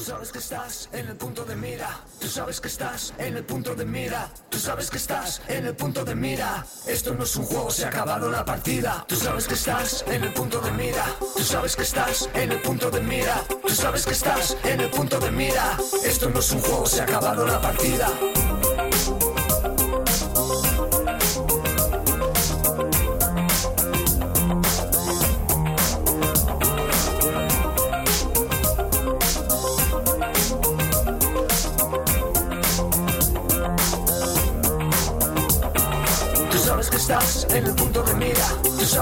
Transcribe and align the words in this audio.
Tú 0.00 0.06
sabes 0.06 0.32
que 0.32 0.38
estás 0.38 0.88
en 0.94 1.08
el 1.08 1.16
punto 1.16 1.44
de 1.44 1.54
mira. 1.54 2.00
Tú 2.18 2.26
sabes 2.26 2.58
que 2.58 2.68
estás 2.68 3.12
en 3.18 3.36
el 3.36 3.44
punto 3.44 3.74
de 3.74 3.84
mira. 3.84 4.30
Tú 4.48 4.58
sabes 4.58 4.88
que 4.88 4.96
estás 4.96 5.42
en 5.46 5.66
el 5.66 5.76
punto 5.76 6.06
de 6.06 6.14
mira. 6.14 6.64
Esto 6.86 7.12
no 7.12 7.24
es 7.24 7.36
un 7.36 7.44
juego, 7.44 7.70
se 7.70 7.84
ha 7.84 7.88
acabado 7.88 8.30
la 8.30 8.42
partida. 8.42 9.04
Tú 9.06 9.14
sabes 9.14 9.46
que 9.46 9.52
estás 9.52 10.02
en 10.06 10.24
el 10.24 10.32
punto 10.32 10.62
de 10.62 10.70
mira. 10.70 11.04
Tú 11.36 11.42
sabes 11.42 11.76
que 11.76 11.82
estás 11.82 12.30
en 12.32 12.50
el 12.50 12.62
punto 12.62 12.90
de 12.90 13.02
mira. 13.02 13.44
Tú 13.46 13.74
sabes 13.74 14.06
que 14.06 14.12
estás 14.12 14.56
en 14.64 14.80
el 14.80 14.88
punto 14.88 15.20
de 15.20 15.30
mira. 15.32 15.76
Esto 16.02 16.30
no 16.30 16.40
es 16.40 16.50
un 16.50 16.62
juego, 16.62 16.86
se 16.86 17.02
ha 17.02 17.04
acabado 17.04 17.44
la 17.44 17.60
partida. 17.60 18.08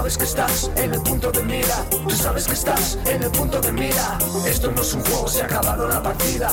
Sabes 0.09 0.17
que 0.17 0.23
estás 0.23 0.71
en 0.75 0.93
el 0.93 1.01
punto 1.01 1.31
de 1.31 1.43
mira. 1.43 1.85
Tú 1.89 2.15
sabes 2.15 2.47
que 2.47 2.53
estás 2.53 2.97
en 3.05 3.21
el 3.21 3.29
punto 3.29 3.61
de 3.61 3.71
mira. 3.71 4.17
Esto 4.47 4.71
no 4.71 4.81
es 4.81 4.93
un 4.95 5.03
juego, 5.03 5.27
se 5.27 5.43
ha 5.43 5.45
acabado 5.45 5.87
la 5.87 6.01
partida. 6.01 6.49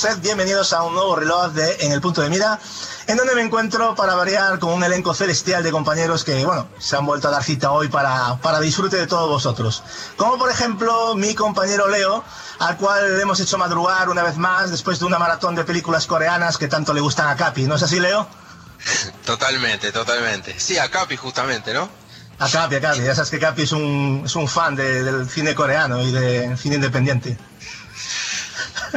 Sed 0.00 0.18
bienvenidos 0.22 0.72
a 0.72 0.82
un 0.82 0.94
nuevo 0.94 1.14
reloj 1.16 1.52
de 1.52 1.76
En 1.84 1.92
el 1.92 2.00
punto 2.00 2.22
de 2.22 2.30
mira, 2.30 2.58
en 3.06 3.16
donde 3.16 3.34
me 3.34 3.42
encuentro 3.42 3.94
para 3.94 4.14
variar 4.14 4.58
con 4.58 4.70
un 4.72 4.82
elenco 4.84 5.12
celestial 5.14 5.62
de 5.62 5.70
compañeros 5.70 6.24
que, 6.24 6.44
bueno, 6.44 6.68
se 6.78 6.96
han 6.96 7.04
vuelto 7.04 7.28
a 7.28 7.30
dar 7.30 7.42
cita 7.44 7.70
hoy 7.72 7.88
para, 7.88 8.36
para 8.40 8.60
disfrute 8.60 8.96
de 8.96 9.06
todos 9.06 9.28
vosotros. 9.28 9.82
Como 10.16 10.38
por 10.38 10.50
ejemplo 10.50 11.14
mi 11.16 11.34
compañero 11.34 11.88
Leo, 11.88 12.24
al 12.60 12.76
cual 12.76 13.16
le 13.16 13.22
hemos 13.22 13.40
hecho 13.40 13.58
madrugar 13.58 14.08
una 14.08 14.22
vez 14.22 14.36
más 14.36 14.70
después 14.70 14.98
de 15.00 15.04
una 15.04 15.18
maratón 15.18 15.54
de 15.54 15.64
películas 15.64 16.06
coreanas 16.06 16.56
que 16.56 16.68
tanto 16.68 16.94
le 16.94 17.00
gustan 17.00 17.28
a 17.28 17.36
Capi, 17.36 17.64
¿no 17.64 17.74
es 17.74 17.82
así 17.82 18.00
Leo? 18.00 18.26
Totalmente, 19.26 19.92
totalmente. 19.92 20.58
Sí, 20.58 20.78
a 20.78 20.90
Capi 20.90 21.16
justamente, 21.16 21.74
¿no? 21.74 21.88
A 22.38 22.48
Capi, 22.48 22.76
a 22.76 22.80
Capi, 22.80 23.00
ya 23.02 23.14
sabes 23.14 23.28
que 23.30 23.38
Capi 23.38 23.62
es 23.62 23.72
un, 23.72 24.22
es 24.24 24.34
un 24.34 24.48
fan 24.48 24.74
de- 24.74 25.02
del 25.02 25.28
cine 25.28 25.54
coreano 25.54 26.00
y 26.00 26.10
del 26.10 26.56
cine 26.56 26.76
independiente. 26.76 27.36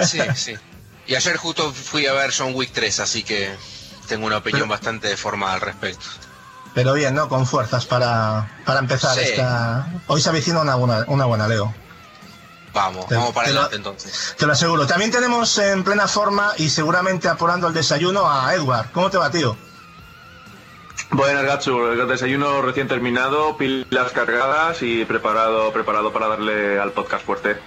Sí, 0.06 0.22
sí. 0.36 0.56
Y 1.06 1.16
ayer 1.16 1.38
justo 1.38 1.72
fui 1.74 2.06
a 2.08 2.14
ver 2.14 2.32
John 2.38 2.52
Wick 2.56 2.72
3, 2.74 3.00
así 3.02 3.24
que 3.24 3.56
tengo 4.08 4.26
una 4.26 4.38
opinión 4.38 4.62
Pero- 4.64 4.72
bastante 4.72 5.18
formada 5.18 5.54
al 5.56 5.62
respecto. 5.62 6.06
Pero 6.74 6.94
bien, 6.94 7.14
¿no? 7.14 7.30
Con 7.30 7.46
fuerzas 7.46 7.86
para, 7.86 8.60
para 8.66 8.80
empezar 8.80 9.14
Sí. 9.16 9.22
esta... 9.26 9.86
Hoy 10.08 10.20
se 10.22 10.30
avecina 10.30 10.60
una 10.62 10.74
buena, 10.76 11.06
una 11.08 11.26
buena, 11.26 11.48
Leo. 11.48 11.72
Vamos, 12.74 13.06
Te- 13.08 13.14
vamos 13.16 13.32
para 13.34 13.48
adelante 13.48 13.76
entonces. 13.76 14.34
Te 14.40 14.48
lo 14.48 14.54
aseguro. 14.54 14.88
También 14.88 15.12
tenemos 15.12 15.56
en 15.60 15.84
plena 15.84 16.08
forma 16.08 16.54
y 16.58 16.70
seguramente 16.70 17.28
apurando 17.28 17.68
el 17.68 17.74
desayuno 17.76 18.28
a 18.28 18.52
Edward. 18.56 18.90
¿Cómo 18.92 19.12
te 19.12 19.18
va, 19.18 19.30
tío? 19.30 19.56
Buenas, 21.12 21.44
Gatsu. 21.44 21.86
El 21.92 22.08
desayuno 22.08 22.64
recién 22.64 22.88
terminado, 22.88 23.56
pilas 23.58 24.12
cargadas 24.12 24.82
y 24.82 25.06
preparado, 25.06 25.72
preparado 25.72 26.12
para 26.12 26.28
darle 26.30 26.80
al 26.80 26.92
podcast 26.92 27.24
fuerte. 27.24 27.60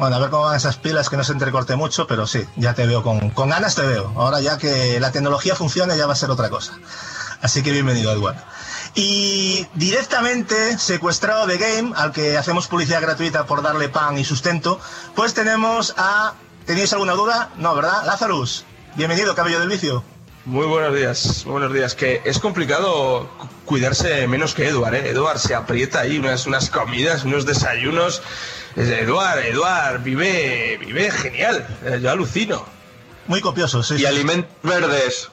Bueno, 0.00 0.16
a 0.16 0.18
ver 0.18 0.30
cómo 0.30 0.44
van 0.44 0.56
esas 0.56 0.78
pilas, 0.78 1.10
que 1.10 1.18
no 1.18 1.24
se 1.24 1.32
entrecorte 1.32 1.76
mucho, 1.76 2.06
pero 2.06 2.26
sí, 2.26 2.42
ya 2.56 2.72
te 2.72 2.86
veo 2.86 3.02
con, 3.02 3.28
con 3.30 3.50
ganas, 3.50 3.74
te 3.74 3.82
veo. 3.82 4.10
Ahora 4.16 4.40
ya 4.40 4.56
que 4.56 4.98
la 4.98 5.12
tecnología 5.12 5.54
funcione, 5.54 5.94
ya 5.98 6.06
va 6.06 6.14
a 6.14 6.16
ser 6.16 6.30
otra 6.30 6.48
cosa. 6.48 6.72
Así 7.42 7.62
que 7.62 7.70
bienvenido, 7.70 8.10
Edward. 8.10 8.36
Y 8.94 9.66
directamente 9.74 10.78
secuestrado 10.78 11.46
de 11.46 11.58
Game, 11.58 11.92
al 11.96 12.12
que 12.12 12.38
hacemos 12.38 12.66
publicidad 12.66 13.02
gratuita 13.02 13.44
por 13.44 13.60
darle 13.60 13.90
pan 13.90 14.16
y 14.16 14.24
sustento, 14.24 14.80
pues 15.14 15.34
tenemos 15.34 15.92
a... 15.98 16.32
¿Tenéis 16.64 16.92
alguna 16.94 17.12
duda? 17.12 17.50
No, 17.58 17.74
¿verdad? 17.74 18.02
Lazarus, 18.06 18.64
bienvenido, 18.96 19.34
cabello 19.34 19.60
del 19.60 19.68
vicio. 19.68 20.02
Muy 20.46 20.64
buenos 20.66 20.94
días, 20.94 21.42
muy 21.44 21.52
buenos 21.52 21.74
días. 21.74 21.94
Que 21.94 22.22
es 22.24 22.38
complicado 22.38 23.28
cu- 23.38 23.48
cuidarse 23.66 24.26
menos 24.28 24.54
que 24.54 24.66
Eduard, 24.66 24.94
¿eh? 24.94 25.10
Eduard 25.10 25.38
se 25.38 25.54
aprieta 25.54 26.00
ahí 26.00 26.16
unas, 26.18 26.46
unas 26.46 26.70
comidas, 26.70 27.24
unos 27.24 27.44
desayunos. 27.44 28.22
Es- 28.76 28.88
Eduard, 28.88 29.38
Eduard, 29.46 30.02
vive, 30.02 30.78
vive 30.80 31.10
genial. 31.10 31.66
Eh, 31.84 31.98
Yo 32.02 32.10
alucino. 32.10 32.64
Muy 33.26 33.40
copioso, 33.40 33.82
sí. 33.82 33.94
Y 33.94 33.98
sí. 33.98 34.06
alimentos 34.06 34.50
verdes. 34.62 35.28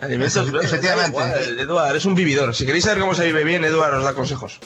Alimentos 0.00 0.50
verdes, 0.50 0.72
efectivamente. 0.72 1.18
Eduard 1.60 1.96
es 1.96 2.04
un 2.04 2.14
vividor. 2.14 2.54
Si 2.54 2.66
queréis 2.66 2.84
saber 2.84 3.00
cómo 3.00 3.14
se 3.14 3.24
vive 3.26 3.44
bien, 3.44 3.64
Eduard 3.64 3.94
os 3.94 4.04
da 4.04 4.14
consejos. 4.14 4.58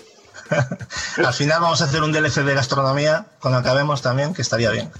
Al 1.25 1.35
final 1.35 1.61
vamos 1.61 1.81
a 1.83 1.85
hacer 1.85 2.03
un 2.03 2.13
DLC 2.13 2.43
de 2.43 2.55
gastronomía 2.55 3.27
cuando 3.41 3.59
acabemos 3.59 4.03
también, 4.03 4.35
que 4.35 4.43
estaría 4.43 4.71
bien. 4.71 4.91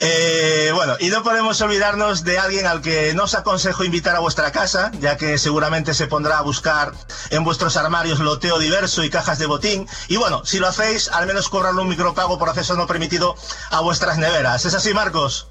Eh, 0.00 0.70
bueno, 0.74 0.96
y 0.98 1.08
no 1.08 1.22
podemos 1.22 1.60
olvidarnos 1.60 2.24
de 2.24 2.38
alguien 2.38 2.66
al 2.66 2.80
que 2.80 3.14
no 3.14 3.24
os 3.24 3.34
aconsejo 3.34 3.84
invitar 3.84 4.16
a 4.16 4.20
vuestra 4.20 4.52
casa, 4.52 4.90
ya 5.00 5.16
que 5.16 5.38
seguramente 5.38 5.94
se 5.94 6.06
pondrá 6.06 6.38
a 6.38 6.42
buscar 6.42 6.92
en 7.30 7.44
vuestros 7.44 7.76
armarios 7.76 8.18
loteo 8.20 8.58
diverso 8.58 9.04
y 9.04 9.10
cajas 9.10 9.38
de 9.38 9.46
botín. 9.46 9.88
Y 10.08 10.16
bueno, 10.16 10.44
si 10.44 10.58
lo 10.58 10.68
hacéis, 10.68 11.08
al 11.08 11.26
menos 11.26 11.48
cobrarle 11.48 11.82
un 11.82 11.88
micropago 11.88 12.38
por 12.38 12.48
acceso 12.48 12.76
no 12.76 12.86
permitido 12.86 13.36
a 13.70 13.80
vuestras 13.80 14.18
neveras. 14.18 14.64
¿Es 14.64 14.74
así, 14.74 14.94
Marcos? 14.94 15.48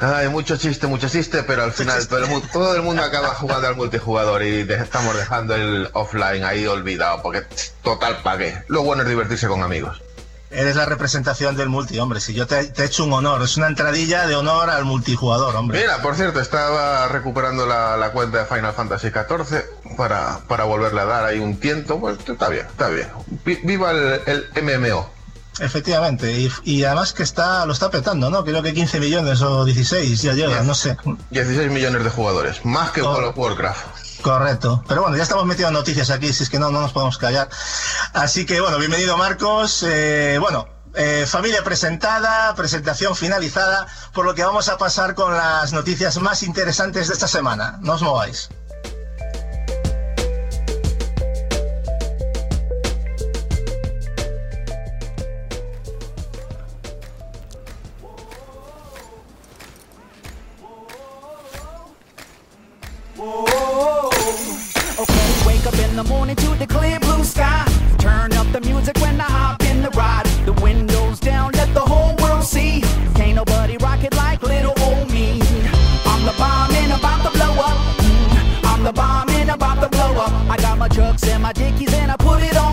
Ay, 0.00 0.28
mucho 0.28 0.56
chiste, 0.56 0.86
mucho 0.86 1.08
chiste, 1.08 1.42
pero 1.42 1.64
al 1.64 1.72
final 1.72 2.06
todo 2.06 2.20
el, 2.20 2.26
mundo, 2.28 2.48
todo 2.52 2.74
el 2.76 2.82
mundo 2.82 3.02
acaba 3.02 3.28
jugando 3.34 3.66
al 3.66 3.74
multijugador 3.76 4.42
y 4.44 4.60
estamos 4.70 5.16
dejando 5.16 5.56
el 5.56 5.90
offline 5.92 6.44
ahí 6.44 6.66
olvidado, 6.66 7.20
porque 7.22 7.44
total 7.82 8.18
pagué. 8.22 8.62
Lo 8.68 8.82
bueno 8.82 9.02
es 9.02 9.08
divertirse 9.08 9.48
con 9.48 9.62
amigos. 9.62 10.00
Eres 10.50 10.76
la 10.76 10.86
representación 10.86 11.56
del 11.56 11.68
multi, 11.68 11.98
hombre. 11.98 12.20
Si 12.20 12.32
yo 12.32 12.46
te, 12.46 12.64
te 12.68 12.82
he 12.82 12.86
hecho 12.86 13.04
un 13.04 13.12
honor, 13.12 13.42
es 13.42 13.56
una 13.58 13.66
entradilla 13.66 14.26
de 14.26 14.34
honor 14.34 14.70
al 14.70 14.84
multijugador, 14.86 15.54
hombre. 15.56 15.80
Mira, 15.80 16.00
por 16.00 16.14
cierto, 16.14 16.40
estaba 16.40 17.06
recuperando 17.08 17.66
la, 17.66 17.98
la 17.98 18.12
cuenta 18.12 18.38
de 18.38 18.44
Final 18.46 18.72
Fantasy 18.72 19.08
XIV 19.10 19.96
para, 19.98 20.38
para 20.48 20.64
volverle 20.64 21.00
a 21.02 21.04
dar 21.04 21.24
ahí 21.24 21.38
un 21.38 21.58
tiento. 21.60 21.98
Pues 22.00 22.16
está 22.26 22.48
bien, 22.48 22.66
está 22.66 22.88
bien. 22.88 23.08
Vi- 23.44 23.60
Viva 23.64 23.90
el, 23.90 24.22
el 24.24 24.62
MMO. 24.62 25.10
Efectivamente, 25.60 26.32
y, 26.40 26.52
y 26.64 26.84
además 26.84 27.12
que 27.12 27.22
está 27.22 27.66
lo 27.66 27.72
está 27.72 27.90
petando, 27.90 28.30
¿no? 28.30 28.44
Creo 28.44 28.62
que 28.62 28.72
15 28.72 29.00
millones 29.00 29.42
o 29.42 29.64
16 29.64 30.22
ya 30.22 30.32
llega, 30.34 30.62
no 30.62 30.74
sé. 30.74 30.96
16 31.30 31.70
millones 31.70 32.04
de 32.04 32.10
jugadores, 32.10 32.64
más 32.64 32.90
que 32.92 33.02
Oh. 33.02 33.10
World 33.12 33.28
of 33.30 33.38
Warcraft. 33.38 33.86
Correcto. 34.22 34.82
Pero 34.88 35.02
bueno, 35.02 35.16
ya 35.16 35.22
estamos 35.22 35.44
metidos 35.46 35.68
en 35.68 35.74
noticias 35.74 36.10
aquí, 36.10 36.32
si 36.32 36.42
es 36.42 36.50
que 36.50 36.58
no, 36.58 36.70
no 36.70 36.80
nos 36.80 36.92
podemos 36.92 37.18
callar. 37.18 37.48
Así 38.12 38.44
que 38.46 38.60
bueno, 38.60 38.78
bienvenido 38.78 39.16
Marcos. 39.16 39.84
Eh, 39.86 40.38
bueno, 40.40 40.66
eh, 40.94 41.24
familia 41.28 41.62
presentada, 41.62 42.54
presentación 42.56 43.14
finalizada, 43.14 43.86
por 44.12 44.24
lo 44.24 44.34
que 44.34 44.42
vamos 44.44 44.68
a 44.68 44.76
pasar 44.78 45.14
con 45.14 45.36
las 45.36 45.72
noticias 45.72 46.18
más 46.18 46.42
interesantes 46.42 47.08
de 47.08 47.14
esta 47.14 47.28
semana. 47.28 47.78
No 47.80 47.94
os 47.94 48.02
mováis. 48.02 48.48
The 66.58 66.66
clear 66.66 66.98
blue 67.00 67.22
sky. 67.22 67.64
Turn 67.98 68.32
up 68.32 68.50
the 68.52 68.60
music 68.60 68.96
when 68.98 69.20
I 69.20 69.24
hop 69.24 69.62
in 69.64 69.82
the 69.82 69.90
ride. 69.90 70.26
The 70.44 70.52
windows 70.54 71.20
down, 71.20 71.52
let 71.52 71.72
the 71.72 71.80
whole 71.80 72.16
world 72.16 72.44
see. 72.44 72.80
Can't 73.14 73.36
nobody 73.36 73.76
rock 73.76 74.02
it 74.02 74.14
like 74.16 74.42
little 74.42 74.74
old 74.82 75.10
me. 75.10 75.40
I'm 76.04 76.24
the 76.24 76.34
bomb 76.36 76.72
and 76.72 76.92
about 76.92 77.22
to 77.24 77.30
blow 77.36 77.54
up. 77.68 77.78
Mm, 77.98 78.70
I'm 78.70 78.82
the 78.82 78.92
bomb 78.92 79.28
and 79.30 79.50
about 79.50 79.80
to 79.82 79.88
blow 79.88 80.12
up. 80.24 80.32
I 80.50 80.56
got 80.56 80.78
my 80.78 80.88
chucks 80.88 81.26
and 81.28 81.42
my 81.42 81.52
dickies 81.52 81.94
and 81.94 82.10
I 82.10 82.16
put 82.16 82.42
it 82.42 82.56
on 82.56 82.67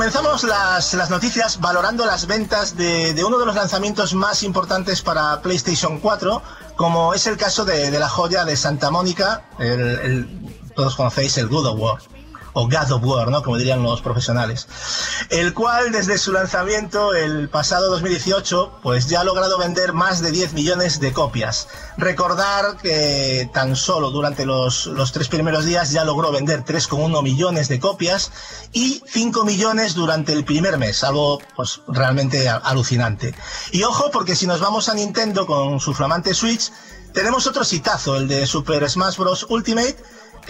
comenzamos 0.00 0.44
las, 0.44 1.10
noticias 1.10 1.60
valorando 1.60 2.06
las 2.06 2.26
ventas 2.26 2.74
de, 2.74 3.22
uno 3.22 3.38
de 3.38 3.44
los 3.44 3.54
lanzamientos 3.54 4.14
más 4.14 4.42
importantes 4.42 5.02
para 5.02 5.42
PlayStation 5.42 6.00
4, 6.00 6.40
como 6.74 7.12
es 7.12 7.26
el 7.26 7.36
caso 7.36 7.66
de, 7.66 7.90
la 7.90 8.08
joya 8.08 8.46
de 8.46 8.56
Santa 8.56 8.90
Mónica, 8.90 9.42
el, 9.58 9.78
el- 9.80 10.70
todos 10.74 10.96
conocéis 10.96 11.36
el 11.36 11.48
God 11.48 11.66
of 11.66 11.78
o 12.52 12.68
God 12.68 12.90
of 12.90 13.04
War, 13.04 13.28
¿no? 13.30 13.42
como 13.42 13.56
dirían 13.56 13.82
los 13.82 14.00
profesionales, 14.00 14.66
el 15.30 15.54
cual 15.54 15.92
desde 15.92 16.18
su 16.18 16.32
lanzamiento 16.32 17.14
el 17.14 17.48
pasado 17.48 17.90
2018 17.90 18.80
pues 18.82 19.08
ya 19.08 19.20
ha 19.20 19.24
logrado 19.24 19.58
vender 19.58 19.92
más 19.92 20.20
de 20.20 20.30
10 20.30 20.52
millones 20.54 21.00
de 21.00 21.12
copias. 21.12 21.68
Recordar 21.96 22.76
que 22.78 23.50
tan 23.52 23.76
solo 23.76 24.10
durante 24.10 24.46
los, 24.46 24.86
los 24.86 25.12
tres 25.12 25.28
primeros 25.28 25.64
días 25.64 25.90
ya 25.90 26.04
logró 26.04 26.32
vender 26.32 26.64
3,1 26.64 27.22
millones 27.22 27.68
de 27.68 27.80
copias 27.80 28.32
y 28.72 29.02
5 29.06 29.44
millones 29.44 29.94
durante 29.94 30.32
el 30.32 30.44
primer 30.44 30.78
mes, 30.78 31.04
algo 31.04 31.40
pues 31.56 31.80
realmente 31.88 32.48
alucinante. 32.48 33.34
Y 33.72 33.82
ojo 33.82 34.10
porque 34.10 34.36
si 34.36 34.46
nos 34.46 34.60
vamos 34.60 34.88
a 34.88 34.94
Nintendo 34.94 35.46
con 35.46 35.80
su 35.80 35.94
flamante 35.94 36.34
Switch, 36.34 36.70
tenemos 37.12 37.46
otro 37.46 37.64
citazo, 37.64 38.16
el 38.16 38.28
de 38.28 38.46
Super 38.46 38.88
Smash 38.88 39.16
Bros. 39.16 39.46
Ultimate, 39.48 39.96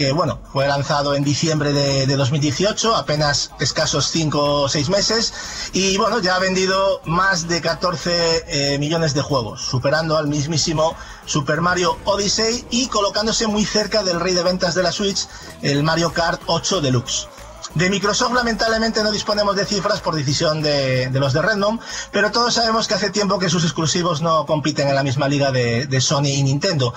que 0.01 0.11
bueno, 0.11 0.39
fue 0.51 0.67
lanzado 0.67 1.13
en 1.13 1.23
diciembre 1.23 1.73
de, 1.73 2.07
de 2.07 2.15
2018, 2.15 2.95
apenas 2.95 3.51
escasos 3.59 4.07
5 4.07 4.63
o 4.63 4.67
6 4.67 4.89
meses, 4.89 5.31
y 5.73 5.95
bueno, 5.97 6.17
ya 6.17 6.37
ha 6.37 6.39
vendido 6.39 7.01
más 7.05 7.47
de 7.47 7.61
14 7.61 8.45
eh, 8.47 8.79
millones 8.79 9.13
de 9.13 9.21
juegos, 9.21 9.61
superando 9.61 10.17
al 10.17 10.27
mismísimo 10.27 10.95
Super 11.27 11.61
Mario 11.61 11.99
Odyssey 12.05 12.65
y 12.71 12.87
colocándose 12.87 13.45
muy 13.45 13.63
cerca 13.63 14.01
del 14.01 14.19
rey 14.19 14.33
de 14.33 14.41
ventas 14.41 14.73
de 14.73 14.81
la 14.81 14.91
Switch, 14.91 15.27
el 15.61 15.83
Mario 15.83 16.11
Kart 16.11 16.41
8 16.47 16.81
Deluxe. 16.81 17.27
De 17.75 17.89
Microsoft 17.89 18.33
lamentablemente 18.33 19.01
no 19.01 19.11
disponemos 19.11 19.55
de 19.55 19.65
cifras 19.65 20.01
por 20.01 20.13
decisión 20.13 20.61
de, 20.61 21.09
los 21.13 21.31
de 21.31 21.41
Redmond, 21.41 21.79
pero 22.11 22.29
todos 22.31 22.53
sabemos 22.53 22.87
que 22.87 22.95
hace 22.95 23.09
tiempo 23.11 23.39
que 23.39 23.49
sus 23.49 23.63
exclusivos 23.63 24.21
no 24.21 24.45
compiten 24.45 24.89
en 24.89 24.95
la 24.95 25.03
misma 25.03 25.29
liga 25.29 25.51
de, 25.51 26.01
Sony 26.01 26.25
y 26.27 26.43
Nintendo. 26.43 26.93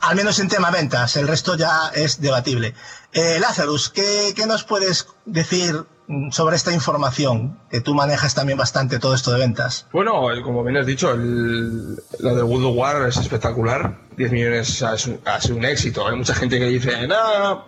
Al 0.00 0.14
menos 0.14 0.38
en 0.38 0.48
tema 0.48 0.70
ventas, 0.70 1.16
el 1.16 1.26
resto 1.26 1.56
ya 1.56 1.90
es 1.94 2.20
debatible. 2.20 2.74
Eh, 3.12 3.38
Lazarus, 3.40 3.88
¿qué, 3.90 4.32
¿qué 4.36 4.46
nos 4.46 4.62
puedes 4.64 5.08
decir 5.24 5.84
sobre 6.30 6.56
esta 6.56 6.72
información? 6.72 7.58
Que 7.70 7.80
tú 7.80 7.94
manejas 7.94 8.34
también 8.34 8.58
bastante 8.58 8.98
todo 9.00 9.14
esto 9.14 9.32
de 9.32 9.38
ventas. 9.40 9.86
Bueno, 9.92 10.22
como 10.44 10.62
bien 10.62 10.76
has 10.76 10.86
dicho, 10.86 11.10
el- 11.12 11.96
lo 12.20 12.34
de 12.36 12.42
of 12.42 12.76
War 12.76 13.08
es 13.08 13.16
espectacular. 13.16 13.98
10 14.16 14.30
millones 14.30 14.82
ha 14.82 14.96
sido 14.96 15.56
un 15.56 15.64
éxito. 15.64 16.06
Hay 16.06 16.16
mucha 16.16 16.34
gente 16.34 16.58
que 16.58 16.66
dice, 16.66 17.06
no, 17.06 17.64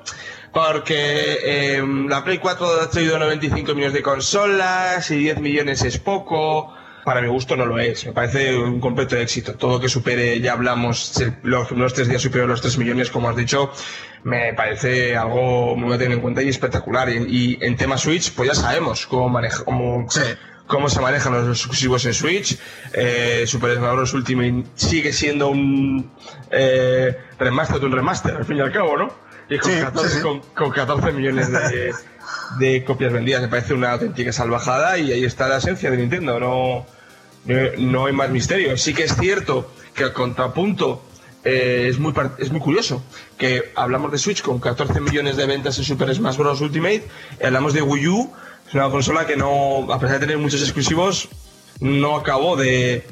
porque 0.54 1.74
em, 1.76 2.08
la 2.08 2.24
Play 2.24 2.38
4 2.38 2.82
ha 2.82 2.88
traído 2.88 3.18
95 3.18 3.74
millones 3.74 3.92
de 3.92 4.02
consolas 4.02 5.10
y 5.10 5.16
10 5.16 5.40
millones 5.40 5.82
es 5.82 5.98
poco. 5.98 6.72
Para 7.04 7.20
mi 7.20 7.28
gusto 7.28 7.54
no 7.54 7.66
lo 7.66 7.78
es. 7.78 8.06
Me 8.06 8.12
parece 8.12 8.56
un 8.56 8.80
completo 8.80 9.16
éxito. 9.16 9.54
Todo 9.56 9.78
que 9.78 9.90
supere, 9.90 10.40
ya 10.40 10.52
hablamos, 10.52 11.22
los 11.42 11.66
primeros 11.66 11.92
tres 11.92 12.08
días 12.08 12.22
superior 12.22 12.48
a 12.48 12.52
los 12.52 12.62
3 12.62 12.78
millones, 12.78 13.10
como 13.10 13.28
has 13.28 13.36
dicho, 13.36 13.70
me 14.22 14.54
parece 14.54 15.14
algo 15.14 15.76
muy 15.76 15.92
a 15.92 15.98
tener 15.98 16.12
en 16.12 16.20
cuenta 16.20 16.42
y 16.42 16.48
espectacular. 16.48 17.10
Y, 17.10 17.58
y 17.58 17.58
en 17.60 17.76
tema 17.76 17.98
Switch, 17.98 18.32
pues 18.32 18.48
ya 18.48 18.54
sabemos 18.54 19.06
cómo 19.06 19.28
maneja, 19.28 19.64
cómo, 19.64 20.06
cómo 20.66 20.88
se 20.88 21.00
manejan 21.00 21.34
los 21.34 21.58
exclusivos 21.58 22.06
en 22.06 22.14
Switch. 22.14 22.56
Eh, 22.94 23.44
Super 23.46 23.76
Smash 23.76 23.92
Bros. 23.92 24.14
Ultimate 24.14 24.64
sigue 24.76 25.12
siendo 25.12 25.48
un 25.48 26.10
eh, 26.50 27.14
remaster 27.38 27.80
de 27.80 27.86
un 27.86 27.92
remaster, 27.92 28.36
al 28.36 28.44
fin 28.46 28.56
y 28.56 28.60
al 28.60 28.72
cabo, 28.72 28.96
¿no? 28.96 29.23
Y 29.48 29.58
con, 29.58 29.70
Sí, 29.70 29.78
14, 29.80 30.08
sí, 30.08 30.16
sí. 30.16 30.22
Con, 30.22 30.40
con 30.40 30.70
14 30.70 31.12
millones 31.12 31.50
de, 31.52 31.92
de 32.58 32.84
copias 32.84 33.12
vendidas, 33.12 33.42
me 33.42 33.48
parece 33.48 33.74
una 33.74 33.92
auténtica 33.92 34.32
salvajada 34.32 34.98
y 34.98 35.12
ahí 35.12 35.24
está 35.24 35.48
la 35.48 35.58
esencia 35.58 35.90
de 35.90 35.96
Nintendo, 35.98 36.40
no, 36.40 36.86
no, 37.44 37.56
no 37.78 38.06
hay 38.06 38.12
más 38.12 38.30
misterio. 38.30 38.76
Sí 38.76 38.94
que 38.94 39.04
es 39.04 39.14
cierto 39.16 39.70
que 39.94 40.04
al 40.04 40.12
contrapunto 40.12 41.02
eh, 41.44 41.88
es, 41.90 41.98
muy, 41.98 42.14
es 42.38 42.50
muy 42.50 42.60
curioso 42.60 43.02
que 43.36 43.72
hablamos 43.76 44.10
de 44.12 44.18
Switch 44.18 44.40
con 44.42 44.60
14 44.60 45.00
millones 45.00 45.36
de 45.36 45.44
ventas 45.46 45.76
en 45.78 45.84
Super 45.84 46.14
Smash 46.14 46.36
Bros. 46.38 46.60
Ultimate 46.62 47.04
y 47.40 47.44
hablamos 47.44 47.74
de 47.74 47.82
Wii 47.82 48.08
U, 48.08 48.32
es 48.66 48.74
una 48.74 48.88
consola 48.90 49.26
que 49.26 49.36
no, 49.36 49.92
a 49.92 49.98
pesar 50.00 50.14
de 50.20 50.26
tener 50.26 50.38
muchos 50.38 50.62
exclusivos, 50.62 51.28
no 51.80 52.16
acabó 52.16 52.56
de, 52.56 53.06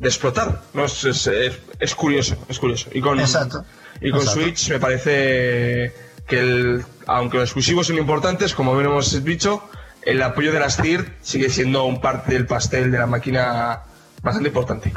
de 0.00 0.08
explotar. 0.08 0.62
No, 0.74 0.84
es, 0.84 1.04
es, 1.04 1.26
es- 1.28 1.58
es 1.78 1.94
curioso, 1.94 2.36
es 2.48 2.58
curioso. 2.58 2.88
Y 2.92 3.00
con, 3.00 3.20
Exacto. 3.20 3.64
Y 4.00 4.10
con 4.10 4.20
Exacto. 4.20 4.40
Switch 4.40 4.70
me 4.70 4.78
parece 4.78 5.92
que 6.26 6.40
el, 6.40 6.84
aunque 7.06 7.38
los 7.38 7.48
exclusivos 7.48 7.86
son 7.86 7.98
importantes, 7.98 8.54
como 8.54 8.74
bien 8.74 8.86
hemos 8.86 9.24
dicho, 9.24 9.62
el 10.02 10.22
apoyo 10.22 10.52
de 10.52 10.60
las 10.60 10.76
TIR 10.76 11.16
sigue 11.22 11.50
siendo 11.50 11.84
un 11.84 12.00
parte 12.00 12.32
del 12.34 12.46
pastel 12.46 12.90
de 12.90 12.98
la 12.98 13.06
máquina 13.06 13.80
bastante 14.22 14.48
importante. 14.48 14.92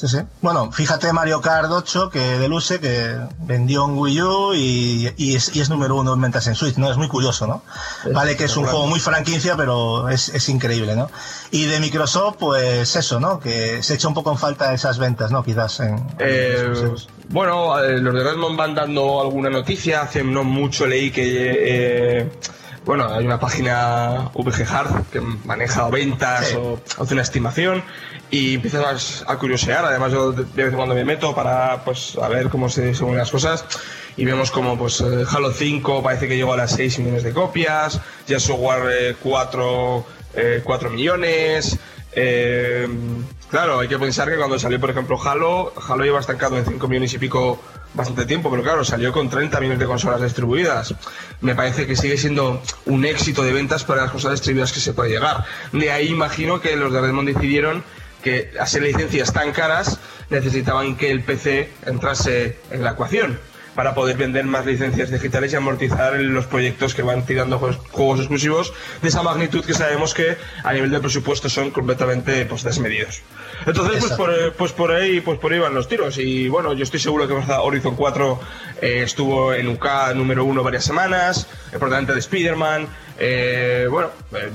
Sí, 0.00 0.08
sí. 0.08 0.18
Bueno, 0.40 0.72
fíjate 0.72 1.12
Mario 1.12 1.42
Kart 1.42 1.70
8 1.70 2.08
que 2.08 2.20
Deluxe 2.38 2.80
que 2.80 3.18
vendió 3.40 3.84
en 3.84 3.98
Wii 3.98 4.22
U 4.22 4.54
y, 4.54 5.12
y 5.18 5.36
es, 5.36 5.54
y 5.54 5.60
es 5.60 5.68
número 5.68 5.96
uno 5.96 6.14
en 6.14 6.20
ventas 6.22 6.46
en 6.46 6.54
Switch, 6.54 6.78
¿no? 6.78 6.90
Es 6.90 6.96
muy 6.96 7.08
curioso, 7.08 7.46
¿no? 7.46 7.62
Vale 8.10 8.34
que 8.34 8.44
es 8.44 8.56
un 8.56 8.64
juego 8.64 8.86
muy 8.86 8.98
franquicia, 8.98 9.56
pero 9.58 10.08
es, 10.08 10.30
es 10.30 10.48
increíble, 10.48 10.96
¿no? 10.96 11.10
Y 11.50 11.66
de 11.66 11.80
Microsoft, 11.80 12.36
pues 12.38 12.96
eso, 12.96 13.20
¿no? 13.20 13.40
Que 13.40 13.82
se 13.82 13.92
echa 13.92 14.08
un 14.08 14.14
poco 14.14 14.32
en 14.32 14.38
falta 14.38 14.72
esas 14.72 14.96
ventas, 14.96 15.32
¿no? 15.32 15.42
Quizás 15.42 15.80
en... 15.80 16.02
Eh, 16.18 16.72
bueno, 17.30 17.82
eh, 17.82 17.98
los 17.98 18.12
de 18.14 18.22
Redmond 18.24 18.56
van 18.56 18.74
dando 18.74 19.20
alguna 19.20 19.50
noticia. 19.50 20.02
Hace 20.02 20.22
no 20.24 20.44
mucho 20.44 20.86
leí 20.86 21.10
que. 21.10 21.52
eh, 22.20 22.28
bueno, 22.84 23.08
hay 23.12 23.24
una 23.26 23.38
página 23.38 24.30
VG 24.34 24.66
Hard 24.68 25.04
que 25.12 25.20
maneja 25.20 25.88
ventas 25.90 26.48
Sí. 26.48 26.56
o 26.56 26.80
hace 26.98 27.12
una 27.12 27.22
estimación 27.22 27.84
y 28.30 28.54
empiezas 28.54 29.22
a 29.28 29.36
curiosear. 29.36 29.84
Además, 29.84 30.12
yo 30.12 30.32
de 30.32 30.44
vez 30.44 30.68
en 30.70 30.76
cuando 30.76 30.94
me 30.94 31.04
meto 31.04 31.34
para 31.34 31.84
pues 31.84 32.16
a 32.20 32.26
ver 32.28 32.48
cómo 32.48 32.68
se 32.68 32.94
según 32.94 33.16
las 33.16 33.30
cosas 33.30 33.64
y 34.16 34.24
vemos 34.24 34.50
como 34.50 34.76
pues 34.78 35.00
eh, 35.02 35.24
Halo 35.30 35.52
5 35.52 36.02
parece 36.02 36.26
que 36.26 36.36
llegó 36.36 36.54
a 36.54 36.56
las 36.56 36.72
6 36.72 36.98
millones 37.00 37.22
de 37.22 37.32
copias, 37.32 38.00
ya 38.26 38.38
eh, 38.38 39.14
4, 39.22 40.06
eh, 40.34 40.60
4 40.64 40.90
millones. 40.90 41.78
Eh, 42.12 42.88
claro, 43.50 43.80
hay 43.80 43.88
que 43.88 43.98
pensar 43.98 44.28
que 44.28 44.36
cuando 44.36 44.58
salió, 44.58 44.80
por 44.80 44.90
ejemplo, 44.90 45.20
Halo, 45.22 45.72
Halo 45.88 46.04
lleva 46.04 46.20
estancado 46.20 46.56
en 46.56 46.64
5 46.64 46.88
millones 46.88 47.14
y 47.14 47.18
pico 47.18 47.60
bastante 47.94 48.24
tiempo, 48.26 48.50
pero 48.50 48.62
claro, 48.62 48.84
salió 48.84 49.12
con 49.12 49.28
30 49.28 49.58
millones 49.60 49.78
de 49.78 49.86
consolas 49.86 50.22
distribuidas. 50.22 50.94
Me 51.40 51.54
parece 51.54 51.86
que 51.86 51.96
sigue 51.96 52.16
siendo 52.16 52.62
un 52.86 53.04
éxito 53.04 53.42
de 53.42 53.52
ventas 53.52 53.84
para 53.84 54.02
las 54.02 54.10
consolas 54.10 54.38
distribuidas 54.38 54.72
que 54.72 54.80
se 54.80 54.92
puede 54.92 55.10
llegar. 55.10 55.44
De 55.72 55.90
ahí 55.90 56.08
imagino 56.08 56.60
que 56.60 56.76
los 56.76 56.92
de 56.92 57.00
Redmond 57.00 57.28
decidieron 57.28 57.84
que 58.22 58.52
a 58.60 58.66
ser 58.66 58.82
licencias 58.82 59.32
tan 59.32 59.52
caras 59.52 59.98
necesitaban 60.28 60.96
que 60.96 61.10
el 61.10 61.22
PC 61.22 61.70
entrase 61.86 62.58
en 62.70 62.84
la 62.84 62.92
ecuación 62.92 63.40
para 63.74 63.94
poder 63.94 64.16
vender 64.16 64.44
más 64.44 64.66
licencias 64.66 65.10
digitales 65.10 65.52
y 65.52 65.56
amortizar 65.56 66.18
los 66.20 66.46
proyectos 66.46 66.94
que 66.94 67.02
van 67.02 67.24
tirando 67.24 67.58
juegos, 67.58 68.20
exclusivos 68.20 68.72
de 69.02 69.08
esa 69.08 69.22
magnitud 69.22 69.64
que 69.64 69.74
sabemos 69.74 70.14
que 70.14 70.36
a 70.64 70.72
nivel 70.72 70.90
de 70.90 71.00
presupuesto 71.00 71.48
son 71.48 71.70
completamente 71.70 72.44
pues, 72.46 72.62
desmedidos. 72.62 73.22
Entonces, 73.66 74.00
pues 74.00 74.12
por, 74.12 74.30
eh, 74.30 74.52
pues 74.56 74.72
por 74.72 74.92
ahí 74.92 75.20
pues 75.20 75.38
por 75.38 75.52
ahí 75.52 75.58
van 75.58 75.74
los 75.74 75.88
tiros. 75.88 76.18
Y 76.18 76.48
bueno, 76.48 76.72
yo 76.72 76.82
estoy 76.82 77.00
seguro 77.00 77.28
que 77.28 77.34
Horizon 77.34 77.94
4 77.94 78.40
eh, 78.80 79.02
estuvo 79.04 79.52
en 79.52 79.68
UK 79.68 80.14
número 80.14 80.44
uno 80.44 80.62
varias 80.62 80.84
semanas, 80.84 81.46
protagonista 81.70 82.14
de 82.14 82.20
Spider-Man. 82.20 82.88
eh, 83.18 83.86
bueno, 83.90 84.10
eh, 84.32 84.50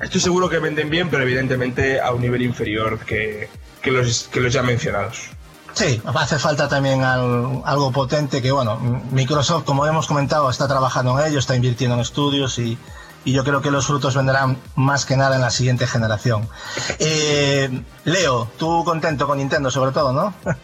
estoy 0.00 0.20
seguro 0.20 0.48
que 0.48 0.58
venden 0.58 0.90
bien, 0.90 1.08
pero 1.08 1.22
evidentemente 1.22 2.00
a 2.00 2.12
un 2.12 2.22
nivel 2.22 2.42
inferior 2.42 2.98
que, 3.00 3.48
que 3.82 3.90
los, 3.90 4.28
que 4.32 4.40
los 4.40 4.52
ya 4.52 4.62
mencionados. 4.62 5.30
Sí, 5.74 6.00
hace 6.04 6.38
falta 6.38 6.68
también 6.68 7.02
al- 7.04 7.62
algo 7.64 7.90
potente 7.92 8.42
que, 8.42 8.50
bueno, 8.52 8.76
Microsoft, 9.12 9.64
como 9.64 9.86
hemos 9.86 10.06
comentado, 10.06 10.50
está 10.50 10.66
trabajando 10.68 11.18
en 11.20 11.26
ello, 11.28 11.38
está 11.38 11.54
invirtiendo 11.56 11.94
en 11.94 12.00
estudios 12.02 12.58
y, 12.58 12.76
y 13.24 13.32
yo 13.32 13.44
creo 13.44 13.62
que 13.62 13.70
los 13.70 13.86
frutos 13.86 14.14
vendrán 14.14 14.58
más 14.74 15.04
que 15.06 15.16
nada 15.16 15.36
en 15.36 15.42
la 15.42 15.50
siguiente 15.50 15.86
generación. 15.86 16.48
Eh, 16.98 17.82
Leo, 18.04 18.50
tú 18.58 18.84
contento 18.84 19.26
con 19.26 19.38
Nintendo 19.38 19.70
sobre 19.70 19.92
todo, 19.92 20.12
¿no? 20.12 20.34